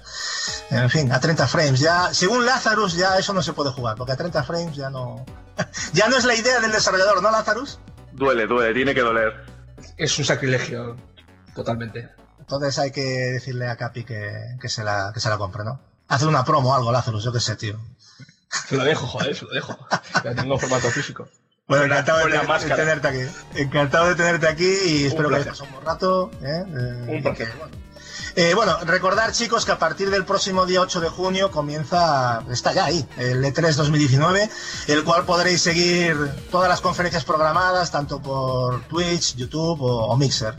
En 0.70 0.90
fin, 0.90 1.10
a 1.10 1.18
30 1.18 1.46
frames. 1.48 1.80
Ya, 1.80 2.12
según 2.12 2.44
Lazarus, 2.44 2.94
ya 2.94 3.18
eso 3.18 3.32
no 3.32 3.42
se 3.42 3.54
puede 3.54 3.70
jugar, 3.70 3.96
porque 3.96 4.12
a 4.12 4.16
30 4.16 4.42
frames 4.44 4.76
ya 4.76 4.90
no. 4.90 5.24
ya 5.94 6.08
no 6.08 6.16
es 6.18 6.24
la 6.24 6.34
idea 6.34 6.60
del 6.60 6.70
desarrollador, 6.70 7.22
¿no, 7.22 7.30
Lazarus? 7.30 7.80
Duele, 8.12 8.46
duele, 8.46 8.74
tiene 8.74 8.94
que 8.94 9.00
doler. 9.00 9.46
Es 9.96 10.18
un 10.18 10.26
sacrilegio, 10.26 10.96
totalmente. 11.54 12.10
Entonces 12.38 12.78
hay 12.78 12.90
que 12.90 13.00
decirle 13.00 13.68
a 13.68 13.76
Capi 13.76 14.04
que, 14.04 14.30
que, 14.60 14.68
se, 14.68 14.84
la, 14.84 15.12
que 15.14 15.20
se 15.20 15.30
la 15.30 15.38
compre, 15.38 15.64
¿no? 15.64 15.80
Hacer 16.12 16.28
una 16.28 16.44
promo 16.44 16.68
o 16.68 16.74
algo, 16.74 16.92
Lazarus, 16.92 17.24
yo 17.24 17.32
qué 17.32 17.40
sé, 17.40 17.56
tío. 17.56 17.80
Se 18.68 18.76
lo 18.76 18.84
dejo, 18.84 19.06
joder, 19.06 19.34
se 19.34 19.46
lo 19.46 19.50
dejo. 19.50 19.78
Ya 20.22 20.34
tengo 20.34 20.58
formato 20.58 20.90
físico. 20.90 21.26
Bueno, 21.66 21.84
encantado 21.84 22.18
de, 22.26 22.76
tenerte 22.76 23.08
aquí. 23.08 23.20
Encantado 23.54 24.08
de 24.08 24.14
tenerte 24.16 24.46
aquí 24.46 24.74
y 24.88 25.04
espero 25.06 25.30
que 25.30 25.36
hayas 25.36 25.58
un 25.62 25.72
buen 25.72 25.86
rato. 25.86 26.30
¿eh? 26.42 26.64
Eh, 26.68 27.04
Un 27.08 27.16
y 27.16 27.22
placer. 27.22 27.50
bueno. 27.56 27.81
Eh, 28.34 28.54
bueno, 28.54 28.78
recordar 28.84 29.32
chicos 29.32 29.66
que 29.66 29.72
a 29.72 29.78
partir 29.78 30.08
del 30.08 30.24
próximo 30.24 30.64
día 30.64 30.80
8 30.80 31.00
de 31.00 31.08
junio 31.10 31.50
comienza, 31.50 32.42
está 32.50 32.72
ya 32.72 32.86
ahí, 32.86 33.06
el 33.18 33.44
E 33.44 33.52
E3 33.52 33.74
2019, 33.74 34.48
el 34.86 35.04
cual 35.04 35.26
podréis 35.26 35.60
seguir 35.60 36.16
todas 36.50 36.66
las 36.66 36.80
conferencias 36.80 37.24
programadas, 37.24 37.90
tanto 37.90 38.22
por 38.22 38.84
Twitch, 38.84 39.36
YouTube 39.36 39.82
o, 39.82 40.16
Mixer. 40.16 40.54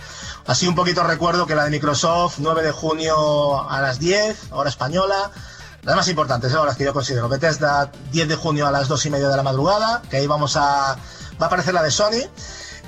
Así 0.45 0.67
un 0.67 0.75
poquito 0.75 1.03
recuerdo 1.03 1.47
que 1.47 1.55
la 1.55 1.63
de 1.63 1.71
Microsoft, 1.71 2.35
9 2.37 2.61
de 2.61 2.71
junio 2.71 3.67
a 3.67 3.81
las 3.81 3.97
10, 3.97 4.51
hora 4.51 4.69
española, 4.69 5.31
las 5.81 5.95
más 5.95 6.07
importantes, 6.09 6.53
¿eh? 6.53 6.57
las 6.63 6.77
que 6.77 6.83
yo 6.83 6.93
considero. 6.93 7.27
Bethesda, 7.27 7.91
10 8.11 8.27
de 8.27 8.35
junio 8.35 8.67
a 8.67 8.71
las 8.71 8.87
2 8.87 9.03
y 9.07 9.09
media 9.09 9.29
de 9.29 9.37
la 9.37 9.43
madrugada, 9.43 10.03
que 10.11 10.17
ahí 10.17 10.27
vamos 10.27 10.55
a. 10.57 10.95
Va 11.41 11.45
a 11.45 11.47
aparecer 11.47 11.73
la 11.73 11.81
de 11.81 11.89
Sony. 11.89 12.29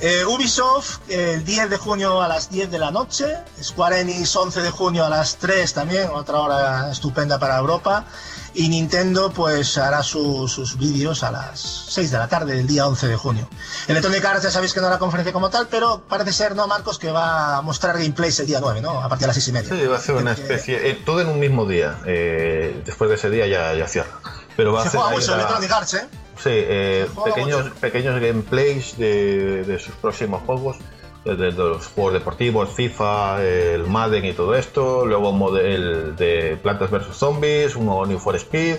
Eh, 0.02 0.26
Ubisoft, 0.26 1.00
el 1.10 1.46
10 1.46 1.70
de 1.70 1.78
junio 1.78 2.22
a 2.22 2.28
las 2.28 2.50
10 2.50 2.70
de 2.70 2.80
la 2.80 2.92
noche. 2.92 3.38
Square 3.64 4.02
Enix, 4.02 4.36
11 4.36 4.62
de 4.62 4.70
junio 4.70 5.06
a 5.06 5.10
las 5.10 5.38
3 5.38 5.74
también, 5.74 6.10
otra 6.14 6.40
hora 6.42 6.92
estupenda 6.92 7.40
para 7.40 7.58
Europa. 7.58 8.06
Y 8.54 8.70
Nintendo, 8.70 9.32
pues 9.32 9.78
hará 9.78 10.02
su- 10.04 10.48
sus 10.48 10.78
vídeos 10.78 11.24
a 11.24 11.32
las 11.32 11.60
6 11.90 12.12
de 12.12 12.18
la 12.18 12.28
tarde 12.28 12.56
del 12.56 12.68
día 12.68 12.88
11 12.88 13.08
de 13.08 13.16
junio. 13.16 13.50
Electronic 13.88 14.24
Arts 14.24 14.44
ya 14.44 14.52
sabéis 14.52 14.74
que 14.74 14.80
no 14.82 14.88
era 14.88 14.98
conferencia 15.00 15.34
como 15.34 15.50
tal, 15.50 15.68
pero 15.68 16.02
parece 16.08 16.32
ser, 16.34 16.56
¿no, 16.56 16.68
Marcos? 16.68 16.98
Que 17.00 17.12
va 17.12 17.58
a 17.58 17.62
mostrar 17.62 17.98
gameplays 17.98 18.40
el 18.42 18.48
día 18.48 18.60
9, 18.62 18.82
¿no? 18.82 19.02
A 19.02 19.10
partir 19.10 19.22
de 19.22 19.28
las 19.28 19.36
6 19.36 19.48
y 19.48 19.52
media. 19.54 19.70
Sí, 19.70 19.86
va 19.88 19.98
a 19.98 20.02
ser 20.02 20.16
una 20.16 20.32
especie. 20.34 20.90
eh, 20.90 21.02
todo 21.06 21.22
en 21.22 21.28
un 21.30 21.40
mismo 21.40 21.66
día. 21.66 21.98
eh, 22.06 22.82
después 22.86 23.10
de 23.10 23.16
ese 23.16 23.30
día 23.30 23.48
ya, 23.48 23.74
ya 23.74 23.88
cierra. 23.88 24.20
Pero 24.58 24.72
va 24.74 24.80
a 24.80 24.84
Se 24.84 24.88
hacer. 24.90 25.00
juega 25.02 25.16
mucho 25.18 25.34
Electronic 25.36 25.72
Arts, 25.72 25.94
¿eh? 25.96 26.08
Sí, 26.38 26.50
eh, 26.52 27.08
pequeños, 27.24 27.70
pequeños 27.80 28.20
gameplays 28.20 28.98
de, 28.98 29.64
de 29.64 29.80
sus 29.80 29.96
próximos 29.96 30.42
juegos, 30.46 30.78
de, 31.24 31.36
de 31.36 31.52
los 31.52 31.88
juegos 31.88 32.14
deportivos, 32.14 32.70
FIFA, 32.70 33.42
el 33.44 33.86
Madden 33.88 34.26
y 34.26 34.34
todo 34.34 34.54
esto, 34.56 35.06
luego 35.06 35.30
un 35.32 35.40
model 35.40 36.16
de 36.16 36.58
Plantas 36.62 36.92
vs 36.92 37.16
Zombies, 37.16 37.76
un 37.76 37.86
nuevo 37.86 38.06
New 38.06 38.20
for 38.20 38.36
Speed 38.36 38.78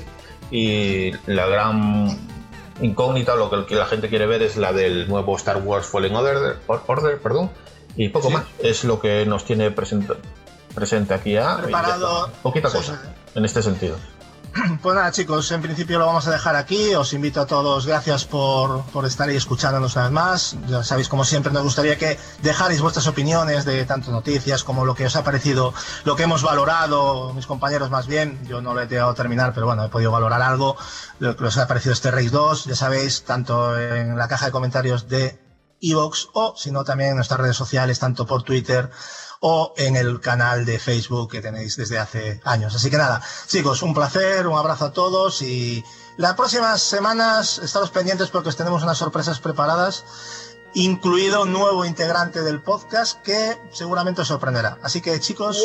y 0.51 1.12
la 1.27 1.47
gran 1.47 2.16
incógnita, 2.81 3.35
lo 3.35 3.66
que 3.66 3.74
la 3.74 3.87
gente 3.87 4.09
quiere 4.09 4.27
ver 4.27 4.43
es 4.43 4.57
la 4.57 4.73
del 4.73 5.09
nuevo 5.09 5.35
Star 5.37 5.57
Wars 5.59 5.87
Fallen 5.87 6.15
Order, 6.15 6.57
Or- 6.66 6.83
Order 6.87 7.19
perdón, 7.19 7.51
y 7.97 8.11
poco 8.11 8.28
más. 8.31 8.45
Es 8.61 8.85
lo 8.85 9.01
que 9.01 9.24
nos 9.27 9.45
tiene 9.45 9.70
presente, 9.70 10.12
presente 10.74 11.15
aquí 11.15 11.33
ya. 11.33 11.57
Preparado. 11.62 12.31
Poquita 12.43 12.69
Sí, 12.69 12.77
cosa 12.77 13.03
en 13.35 13.45
este 13.47 13.62
sentido. 13.62 13.97
Pues 14.83 14.95
nada, 14.95 15.11
chicos, 15.11 15.51
en 15.53 15.62
principio 15.62 15.99
lo 15.99 16.07
vamos 16.07 16.27
a 16.27 16.31
dejar 16.31 16.57
aquí. 16.57 16.95
Os 16.95 17.12
invito 17.12 17.41
a 17.41 17.47
todos, 17.47 17.87
gracias 17.87 18.24
por, 18.24 18.83
por 18.87 19.05
estar 19.05 19.28
ahí 19.28 19.37
escuchándonos 19.37 19.95
una 19.97 20.05
vez 20.05 20.12
más. 20.12 20.57
Ya 20.69 20.83
sabéis, 20.83 21.09
como 21.09 21.24
siempre, 21.24 21.53
nos 21.53 21.62
gustaría 21.62 21.97
que 21.97 22.19
dejarais 22.43 22.81
vuestras 22.81 23.07
opiniones 23.07 23.65
de 23.65 23.85
tanto 23.85 24.11
noticias 24.11 24.65
como 24.65 24.85
lo 24.85 24.95
que 24.95 25.07
os 25.07 25.16
ha 25.16 25.24
parecido, 25.24 25.74
lo 26.05 26.16
que 26.16 26.24
hemos 26.24 26.43
valorado, 26.43 27.33
mis 27.35 27.47
compañeros 27.47 27.91
más 27.91 28.07
bien. 28.07 28.39
Yo 28.47 28.61
no 28.61 28.74
lo 28.74 28.83
he 28.83 28.87
llegado 28.87 29.11
a 29.11 29.15
terminar, 29.15 29.53
pero 29.53 29.66
bueno, 29.66 29.85
he 29.85 29.89
podido 29.89 30.11
valorar 30.11 30.43
algo, 30.43 30.77
lo 31.19 31.37
que 31.37 31.45
os 31.45 31.57
ha 31.59 31.66
parecido 31.66 31.93
este 31.93 32.11
Race 32.11 32.31
2. 32.31 32.65
Ya 32.66 32.77
sabéis, 32.77 33.24
tanto 33.24 33.78
en 33.78 34.16
la 34.16 34.28
caja 34.28 34.47
de 34.47 34.53
comentarios 34.53 35.09
de 35.09 35.41
Evox 35.81 36.28
o, 36.33 36.55
si 36.57 36.70
no, 36.70 36.85
también 36.85 37.10
en 37.10 37.17
nuestras 37.17 37.41
redes 37.41 37.57
sociales, 37.57 37.99
tanto 37.99 38.26
por 38.26 38.43
Twitter 38.43 38.91
o 39.40 39.74
en 39.76 39.97
el 39.97 40.20
canal 40.20 40.65
de 40.65 40.78
Facebook 40.78 41.31
que 41.31 41.40
tenéis 41.40 41.76
desde 41.76 41.98
hace 41.98 42.40
años. 42.44 42.74
Así 42.74 42.90
que 42.90 42.97
nada, 42.97 43.23
chicos, 43.47 43.82
un 43.82 43.94
placer, 43.94 44.47
un 44.47 44.58
abrazo 44.58 44.86
a 44.86 44.92
todos 44.92 45.42
y 45.42 45.84
las 46.16 46.34
próximas 46.34 46.82
semanas 46.82 47.58
estaros 47.58 47.90
pendientes 47.90 48.31
porque 48.31 48.48
os 48.48 48.56
tenemos 48.56 48.82
unas 48.82 48.98
sorpresas 48.98 49.39
preparadas, 49.39 50.05
incluido 50.74 51.42
un 51.42 51.52
nuevo 51.52 51.84
integrante 51.84 52.42
del 52.42 52.62
podcast 52.62 53.20
que 53.23 53.58
seguramente 53.73 54.23
os 54.23 54.28
sorprenderá. 54.28 54.78
Así 54.82 55.00
que 55.00 55.20
chicos, 55.20 55.62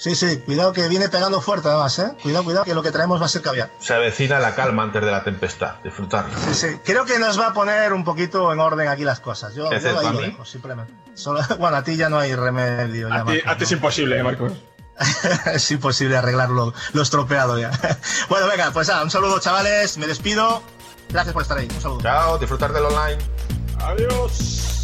sí, 0.00 0.14
sí, 0.14 0.38
cuidado 0.38 0.72
que 0.72 0.88
viene 0.88 1.08
pegando 1.08 1.40
fuerte 1.40 1.68
además, 1.68 1.98
¿eh? 1.98 2.12
Cuidado, 2.22 2.44
cuidado 2.44 2.64
que 2.64 2.74
lo 2.74 2.82
que 2.82 2.90
traemos 2.90 3.20
va 3.20 3.26
a 3.26 3.28
ser 3.28 3.42
caviar. 3.42 3.70
Se 3.78 3.94
avecina 3.94 4.38
la 4.38 4.54
calma 4.54 4.82
antes 4.82 5.02
de 5.02 5.10
la 5.10 5.22
tempestad, 5.22 5.74
disfrutarla. 5.84 6.34
Sí, 6.38 6.54
sí. 6.54 6.80
Creo 6.84 7.04
que 7.04 7.18
nos 7.18 7.38
va 7.38 7.48
a 7.48 7.52
poner 7.52 7.92
un 7.92 8.04
poquito 8.04 8.52
en 8.52 8.60
orden 8.60 8.88
aquí 8.88 9.04
las 9.04 9.20
cosas. 9.20 9.54
Yo, 9.54 9.68
¿Qué 9.68 9.80
yo 9.80 10.00
lo 10.00 10.20
dejo, 10.20 10.44
simplemente. 10.44 10.92
Solo- 11.14 11.40
bueno, 11.58 11.76
a 11.76 11.84
ti 11.84 11.96
ya 11.96 12.08
no 12.08 12.18
hay 12.18 12.34
remedio. 12.34 13.12
a 13.12 13.24
ti 13.56 13.64
es 13.64 13.72
imposible, 13.72 14.18
eh, 14.18 14.22
Marcos. 14.22 14.52
es 15.54 15.70
imposible 15.70 16.16
arreglarlo, 16.16 16.74
lo 16.92 17.02
estropeado 17.02 17.58
ya. 17.58 17.70
bueno, 18.28 18.46
venga, 18.48 18.70
pues 18.70 18.88
nada, 18.88 19.02
un 19.02 19.10
saludo 19.10 19.38
chavales, 19.40 19.98
me 19.98 20.06
despido. 20.06 20.62
Gracias 21.08 21.32
por 21.32 21.42
estar 21.42 21.58
ahí, 21.58 21.68
un 21.74 21.80
saludo. 21.80 22.00
Chao, 22.02 22.38
disfrutar 22.38 22.72
del 22.72 22.84
online. 22.84 23.18
Adiós. 23.80 24.79